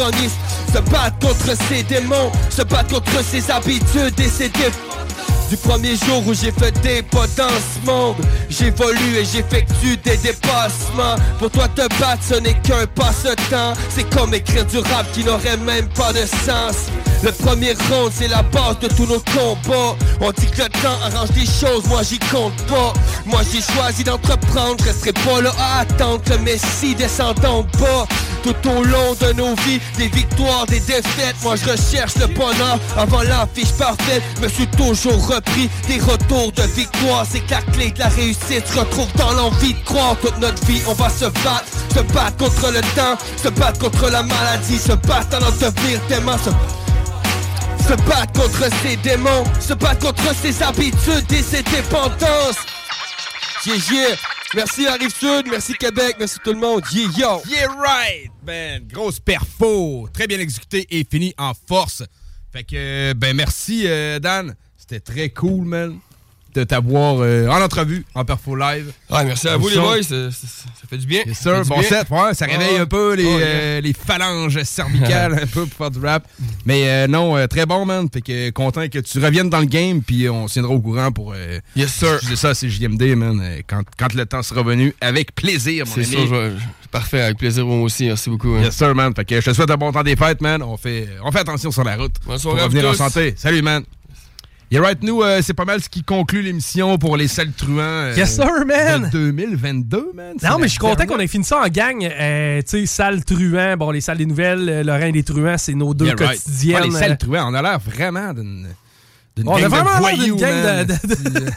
se 0.73 0.79
battre 0.89 1.19
contre 1.19 1.55
ces 1.67 1.83
démons, 1.83 2.31
se 2.49 2.61
battre 2.63 2.93
contre 2.93 3.23
ses 3.23 3.49
habitudes 3.51 4.19
et 4.19 4.29
ses 4.29 4.49
défauts. 4.49 4.89
Du 5.49 5.57
premier 5.57 5.95
jour 5.95 6.21
où 6.27 6.33
j'ai 6.35 6.51
fait 6.51 6.79
des 6.81 7.01
pas 7.01 7.25
dans 7.35 7.49
ce 7.49 7.85
monde 7.85 8.15
J'évolue 8.51 9.17
et 9.17 9.25
j'effectue 9.25 9.97
des 9.97 10.17
dépassements. 10.17 11.15
Pour 11.39 11.49
toi 11.49 11.67
te 11.69 11.87
battre 11.99 12.21
ce 12.21 12.35
n'est 12.35 12.53
qu'un 12.53 12.85
passe-temps. 12.93 13.73
C'est 13.89 14.07
comme 14.15 14.33
écrire 14.35 14.65
du 14.65 14.77
rap 14.77 15.11
qui 15.11 15.23
n'aurait 15.23 15.57
même 15.57 15.87
pas 15.89 16.13
de 16.13 16.19
sens. 16.19 16.89
Le 17.23 17.31
premier 17.31 17.73
round 17.89 18.11
c'est 18.13 18.27
la 18.27 18.43
base 18.43 18.77
de 18.79 18.89
tous 18.89 19.07
nos 19.07 19.19
combats. 19.19 19.95
On 20.21 20.31
dit 20.31 20.45
que 20.51 20.61
le 20.61 20.69
temps 20.69 20.97
arrange 21.03 21.31
des 21.31 21.45
choses, 21.45 21.83
moi 21.87 22.01
j'y 22.03 22.19
compte 22.19 22.55
pas. 22.67 22.93
Moi 23.25 23.41
j'ai 23.51 23.61
choisi 23.61 24.03
d'entreprendre, 24.03 24.75
je 24.79 24.85
resterai 24.85 25.13
pas 25.13 25.41
là 25.41 25.51
à 25.59 25.79
attendre 25.79 26.21
que 26.23 26.33
le 26.33 26.39
Messie 26.39 26.93
descende 26.93 27.43
en 27.43 27.63
bas. 27.79 28.07
Tout 28.43 28.55
au 28.69 28.83
long 28.83 29.15
de 29.19 29.33
nos 29.33 29.53
vies, 29.65 29.81
des 29.97 30.07
victoires, 30.07 30.65
des 30.67 30.79
défaites. 30.79 31.35
Moi 31.43 31.55
je 31.57 31.71
recherche 31.71 32.15
le 32.15 32.27
bonheur 32.27 32.79
avant 32.95 33.21
l'affiche 33.23 33.71
parfaite. 33.73 34.23
Me 34.41 34.47
suis 34.47 34.67
toujours 34.67 35.27
des 35.87 35.99
retours 35.99 36.51
de 36.51 36.63
victoire. 36.63 37.25
C'est 37.29 37.41
que 37.41 37.51
la 37.51 37.61
clé 37.61 37.91
de 37.91 37.99
la 37.99 38.09
réussite 38.09 38.65
se 38.67 38.79
retrouve 38.79 39.11
dans 39.15 39.31
l'envie 39.31 39.73
de 39.73 39.83
croire. 39.83 40.15
Toute 40.21 40.37
notre 40.39 40.65
vie, 40.65 40.81
on 40.87 40.93
va 40.93 41.09
se 41.09 41.25
battre, 41.25 41.65
se 41.93 42.01
battre 42.13 42.37
contre 42.37 42.71
le 42.71 42.81
temps, 42.95 43.17
se 43.37 43.49
battre 43.49 43.79
contre 43.79 44.09
la 44.09 44.23
maladie, 44.23 44.77
se 44.77 44.93
battre 44.93 45.29
dans 45.29 45.39
notre 45.39 45.59
devenir 45.59 45.99
tellement 46.07 46.37
se 46.37 46.49
se 47.89 47.95
battre 48.07 48.33
contre 48.33 48.69
ces 48.83 48.97
démons, 48.97 49.43
se 49.59 49.73
battre 49.73 49.99
contre 50.05 50.35
ses 50.35 50.61
habitudes 50.61 51.31
et 51.31 51.41
ses 51.41 51.63
dépendances. 51.63 52.59
Yeah, 53.65 53.77
yeah. 53.91 54.15
Merci 54.55 54.85
la 54.85 54.93
Rive-Sud, 54.93 55.47
merci 55.49 55.73
Québec, 55.73 56.15
merci 56.19 56.37
tout 56.43 56.53
le 56.53 56.59
monde. 56.59 56.83
Yeah, 56.91 57.09
yo. 57.17 57.41
Yeah, 57.47 57.67
right, 57.67 58.31
man. 58.45 58.87
Grosse 58.87 59.19
perfo. 59.19 60.07
Très 60.13 60.27
bien 60.27 60.39
exécuté 60.39 60.85
et 60.91 61.05
fini 61.09 61.33
en 61.37 61.53
force. 61.67 62.03
Fait 62.51 62.63
que, 62.63 63.13
ben, 63.13 63.35
merci, 63.35 63.83
euh, 63.85 64.19
Dan. 64.19 64.55
C'était 64.89 65.13
très 65.13 65.29
cool, 65.29 65.65
man, 65.65 65.97
de 66.55 66.63
t'avoir 66.63 67.17
euh, 67.19 67.47
en 67.47 67.61
entrevue, 67.61 68.03
en 68.15 68.25
perfo 68.25 68.55
live. 68.55 68.91
Ouais, 69.11 69.23
merci 69.23 69.47
à 69.47 69.55
vous, 69.55 69.69
les 69.69 69.75
boys. 69.75 70.01
Ça, 70.01 70.31
ça- 70.31 70.47
ça 70.47 70.87
fait 70.89 70.97
du 70.97 71.05
bien. 71.05 71.21
Yes, 71.27 71.37
Ça 71.37 71.43
sir. 71.43 71.55
fait 71.57 71.61
du 71.61 71.69
Bon 71.69 71.79
bien. 71.79 71.89
set, 71.89 72.09
ouais, 72.09 72.33
ça 72.33 72.45
réveille 72.47 72.73
Ouais. 72.73 72.79
un 72.79 72.85
peu 72.87 73.13
les, 73.13 73.23
Ouais, 73.23 73.39
euh, 73.39 73.81
les 73.81 73.93
phalanges 73.93 74.63
cervicales 74.63 75.33
un 75.43 75.45
peu 75.45 75.67
pour 75.67 75.77
faire 75.77 75.91
du 75.91 75.99
rap. 75.99 76.27
Mais 76.65 76.89
euh, 76.89 77.07
non, 77.07 77.37
euh, 77.37 77.45
très 77.45 77.67
bon, 77.67 77.85
man. 77.85 78.07
Fait 78.11 78.21
que 78.21 78.49
content 78.49 78.87
que 78.89 78.97
tu 78.97 79.19
reviennes 79.19 79.51
dans 79.51 79.59
le 79.59 79.67
game, 79.67 80.01
puis 80.01 80.27
on 80.27 80.47
se 80.47 80.53
tiendra 80.53 80.73
au 80.73 80.79
courant 80.81 81.11
pour. 81.11 81.33
euh, 81.35 81.59
yes, 81.75 81.93
sir. 81.93 82.19
ça, 82.35 82.55
c'est 82.55 82.67
JMD, 82.67 83.15
man. 83.15 83.39
euh, 83.43 83.61
Quand, 83.67 83.83
quand 83.99 84.11
le 84.15 84.25
temps 84.25 84.41
sera 84.41 84.63
venu, 84.63 84.95
avec 85.01 85.35
plaisir, 85.35 85.85
mon 85.85 85.93
C'est 85.93 85.99
ami. 86.01 86.09
sûr, 86.15 86.27
je 86.27 86.33
vais- 86.35 86.51
parfait, 86.89 87.21
avec 87.21 87.37
plaisir 87.37 87.63
moi 87.67 87.79
aussi. 87.83 88.05
Merci 88.07 88.31
beaucoup. 88.31 88.55
hein. 88.55 88.63
Yes, 88.63 88.75
sir, 88.75 88.95
man. 88.95 89.13
Fait 89.15 89.23
que 89.23 89.39
je 89.39 89.45
te 89.45 89.53
souhaite 89.53 89.69
un 89.69 89.77
bon 89.77 89.91
temps 89.91 90.01
des 90.01 90.15
fêtes, 90.15 90.41
man. 90.41 90.63
On 90.63 90.77
fait, 90.77 91.07
on 91.23 91.31
fait 91.31 91.41
attention 91.41 91.69
sur 91.69 91.83
la 91.83 91.95
route. 91.95 92.15
Bonne 92.25 92.33
pour 92.33 92.39
soirée 92.41 92.61
à 92.61 92.63
revenir 92.63 92.81
vous 92.85 92.89
en 92.89 92.91
tous. 92.93 92.97
santé. 93.13 93.35
Salut, 93.37 93.61
man. 93.61 93.83
Yeah, 94.71 94.81
right, 94.81 95.01
nous, 95.01 95.23
euh, 95.23 95.41
c'est 95.41 95.55
pas 95.55 95.65
mal 95.65 95.81
ce 95.81 95.89
qui 95.89 96.03
conclut 96.03 96.43
l'émission 96.43 96.99
pour 96.99 97.17
les 97.17 97.27
sales 97.27 97.51
truands. 97.53 97.79
euh, 97.79 98.13
Yes, 98.15 98.35
sir, 98.35 98.45
man. 98.67 99.09
de 99.11 99.31
2022, 99.31 100.11
man. 100.13 100.35
Non, 100.43 100.57
mais 100.59 100.65
je 100.67 100.71
suis 100.73 100.79
content 100.79 101.07
qu'on 101.07 101.17
ait 101.19 101.25
fini 101.27 101.43
ça 101.43 101.61
en 101.61 101.67
gang. 101.69 102.03
Euh, 102.03 102.61
tu 102.61 102.81
sais, 102.81 102.85
salle 102.85 103.25
truand, 103.25 103.77
bon, 103.77 103.89
les 103.89 104.01
salles 104.01 104.19
des 104.19 104.27
nouvelles, 104.27 104.69
euh, 104.69 104.83
Lorrain 104.83 105.09
des 105.11 105.23
truands, 105.23 105.57
c'est 105.57 105.73
nos 105.73 105.95
deux 105.95 106.05
Yeah, 106.05 106.15
right. 106.19 106.39
quotidiennes. 106.43 106.75
Ouais, 106.81 106.87
les 106.87 106.91
sales 106.93 107.17
truands, 107.17 107.49
on 107.51 107.53
a 107.55 107.61
l'air 107.63 107.79
vraiment 107.79 108.31
d'une. 108.33 108.67
On 109.45 109.55
a 109.55 109.67
vraiment 109.67 109.99
l'air 110.07 110.17
d'une 110.17 110.35
gang 110.35 110.85
de- 110.85 110.93
de- 110.93 111.51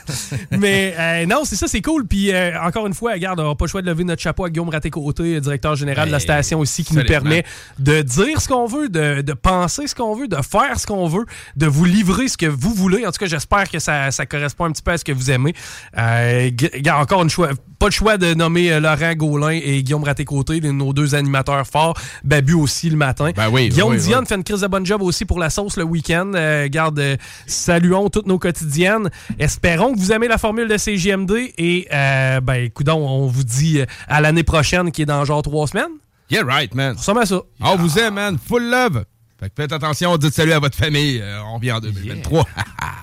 Mais 0.59 0.95
euh, 0.99 1.27
non, 1.27 1.43
c'est 1.45 1.57
ça, 1.57 1.67
c'est 1.67 1.81
cool. 1.83 2.07
Puis 2.07 2.33
euh, 2.33 2.53
encore 2.63 2.87
une 2.87 2.95
fois, 2.95 3.13
regarde, 3.13 3.41
on 3.41 3.49
n'a 3.49 3.55
pas 3.55 3.65
le 3.65 3.71
choix 3.71 3.83
de 3.83 3.87
lever 3.87 4.05
notre 4.05 4.23
chapeau 4.23 4.45
à 4.45 4.51
Guillaume 4.51 4.69
Raté-Côté, 4.69 5.41
directeur 5.41 5.75
général 5.77 6.07
de 6.07 6.13
la 6.13 6.19
Hey, 6.19 6.23
station 6.23 6.61
aussi, 6.61 6.85
qui 6.85 6.95
nous 6.95 7.05
permet 7.05 7.45
de 7.79 8.03
dire 8.03 8.41
ce 8.41 8.49
qu'on 8.49 8.67
veut, 8.67 8.89
de, 8.89 9.23
de 9.23 9.33
penser 9.33 9.87
ce 9.87 9.95
qu'on 9.95 10.15
veut, 10.15 10.29
de 10.29 10.37
faire 10.37 10.79
ce 10.79 10.87
qu'on 10.87 11.09
veut, 11.09 11.25
de 11.57 11.67
vous 11.67 11.85
livrer 11.85 12.29
ce 12.29 12.37
que 12.37 12.47
vous 12.47 12.75
voulez. 12.75 13.07
En 13.07 13.11
tout 13.13 13.19
cas, 13.19 13.27
j'espère 13.27 13.69
que 13.71 13.79
ça, 13.79 14.11
ça 14.11 14.27
correspond 14.27 14.65
un 14.67 14.73
petit 14.73 14.83
peu 14.83 14.93
à 14.93 14.99
ce 14.99 15.05
que 15.05 15.13
vous 15.13 15.31
aimez. 15.31 15.55
Euh, 15.99 16.51
encore 16.93 17.23
une 17.23 17.31
fois, 17.31 17.51
pas 17.83 17.89
le 17.89 17.93
choix 17.93 18.17
de 18.17 18.33
nommer 18.35 18.73
euh, 18.73 18.79
Laurent 18.79 19.13
Gaulin 19.15 19.59
et 19.61 19.83
Guillaume 19.83 20.05
Raté-Côté, 20.05 20.61
nos 20.61 20.93
deux 20.93 21.17
animateurs 21.17 21.67
forts. 21.67 21.99
Babu 22.23 22.55
aussi 22.55 22.89
le 22.89 22.97
matin. 22.97 23.33
Ben 23.35 23.49
oui, 23.51 23.71
Guillaume 23.71 23.91
oui, 23.95 23.99
Dion 24.01 24.21
oui. 24.21 24.27
fait 24.27 24.37
une 24.37 24.45
crise 24.45 24.61
de 24.61 24.69
bonne 24.69 24.87
job 24.87 25.03
aussi 25.03 25.25
pour 25.25 25.41
la 25.41 25.51
sauce 25.51 25.77
le 25.77 25.83
week-end. 25.83 26.31
Euh, 26.37 26.69
garde, 26.71 27.01
euh, 27.01 27.17
saluons 27.49 28.09
toutes 28.09 28.29
nos 28.29 28.39
quotidiennes. 28.39 29.11
Espérons 29.37 29.95
que 29.95 29.99
vous 29.99 30.13
aimez 30.13 30.29
la 30.29 30.39
formule 30.39 30.69
de 30.69 30.77
CGMD 30.77 31.33
et 31.59 31.89
euh, 31.93 32.41
ben, 32.41 32.71
coudon, 32.71 33.05
on 33.05 33.27
vous 33.27 33.43
dit 33.43 33.81
à 34.07 34.21
l'année 34.21 34.45
prochaine 34.45 34.93
qui 34.93 35.03
est 35.03 35.07
dans 35.07 35.25
genre 35.25 35.43
trois 35.43 35.67
semaines. 35.67 35.91
Yeah, 36.31 36.45
right, 36.45 36.73
man. 36.77 36.95
On 37.09 37.17
à 37.17 37.27
ça. 37.27 37.41
On 37.61 37.75
vous 37.75 37.99
aime, 37.99 38.15
man. 38.15 38.39
Full 38.47 38.63
love. 38.63 39.05
Fait 39.41 39.49
que 39.49 39.55
faites 39.57 39.73
attention, 39.73 40.17
dites 40.19 40.35
salut 40.35 40.53
à 40.53 40.61
votre 40.61 40.77
famille. 40.77 41.21
On 41.47 41.57
revient 41.57 41.73
en 41.73 41.81
2023. 41.81 42.47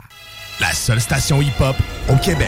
La 0.61 0.71
seule 0.71 1.01
station 1.01 1.41
hip-hop 1.41 1.75
au 2.07 2.15
Québec. 2.15 2.47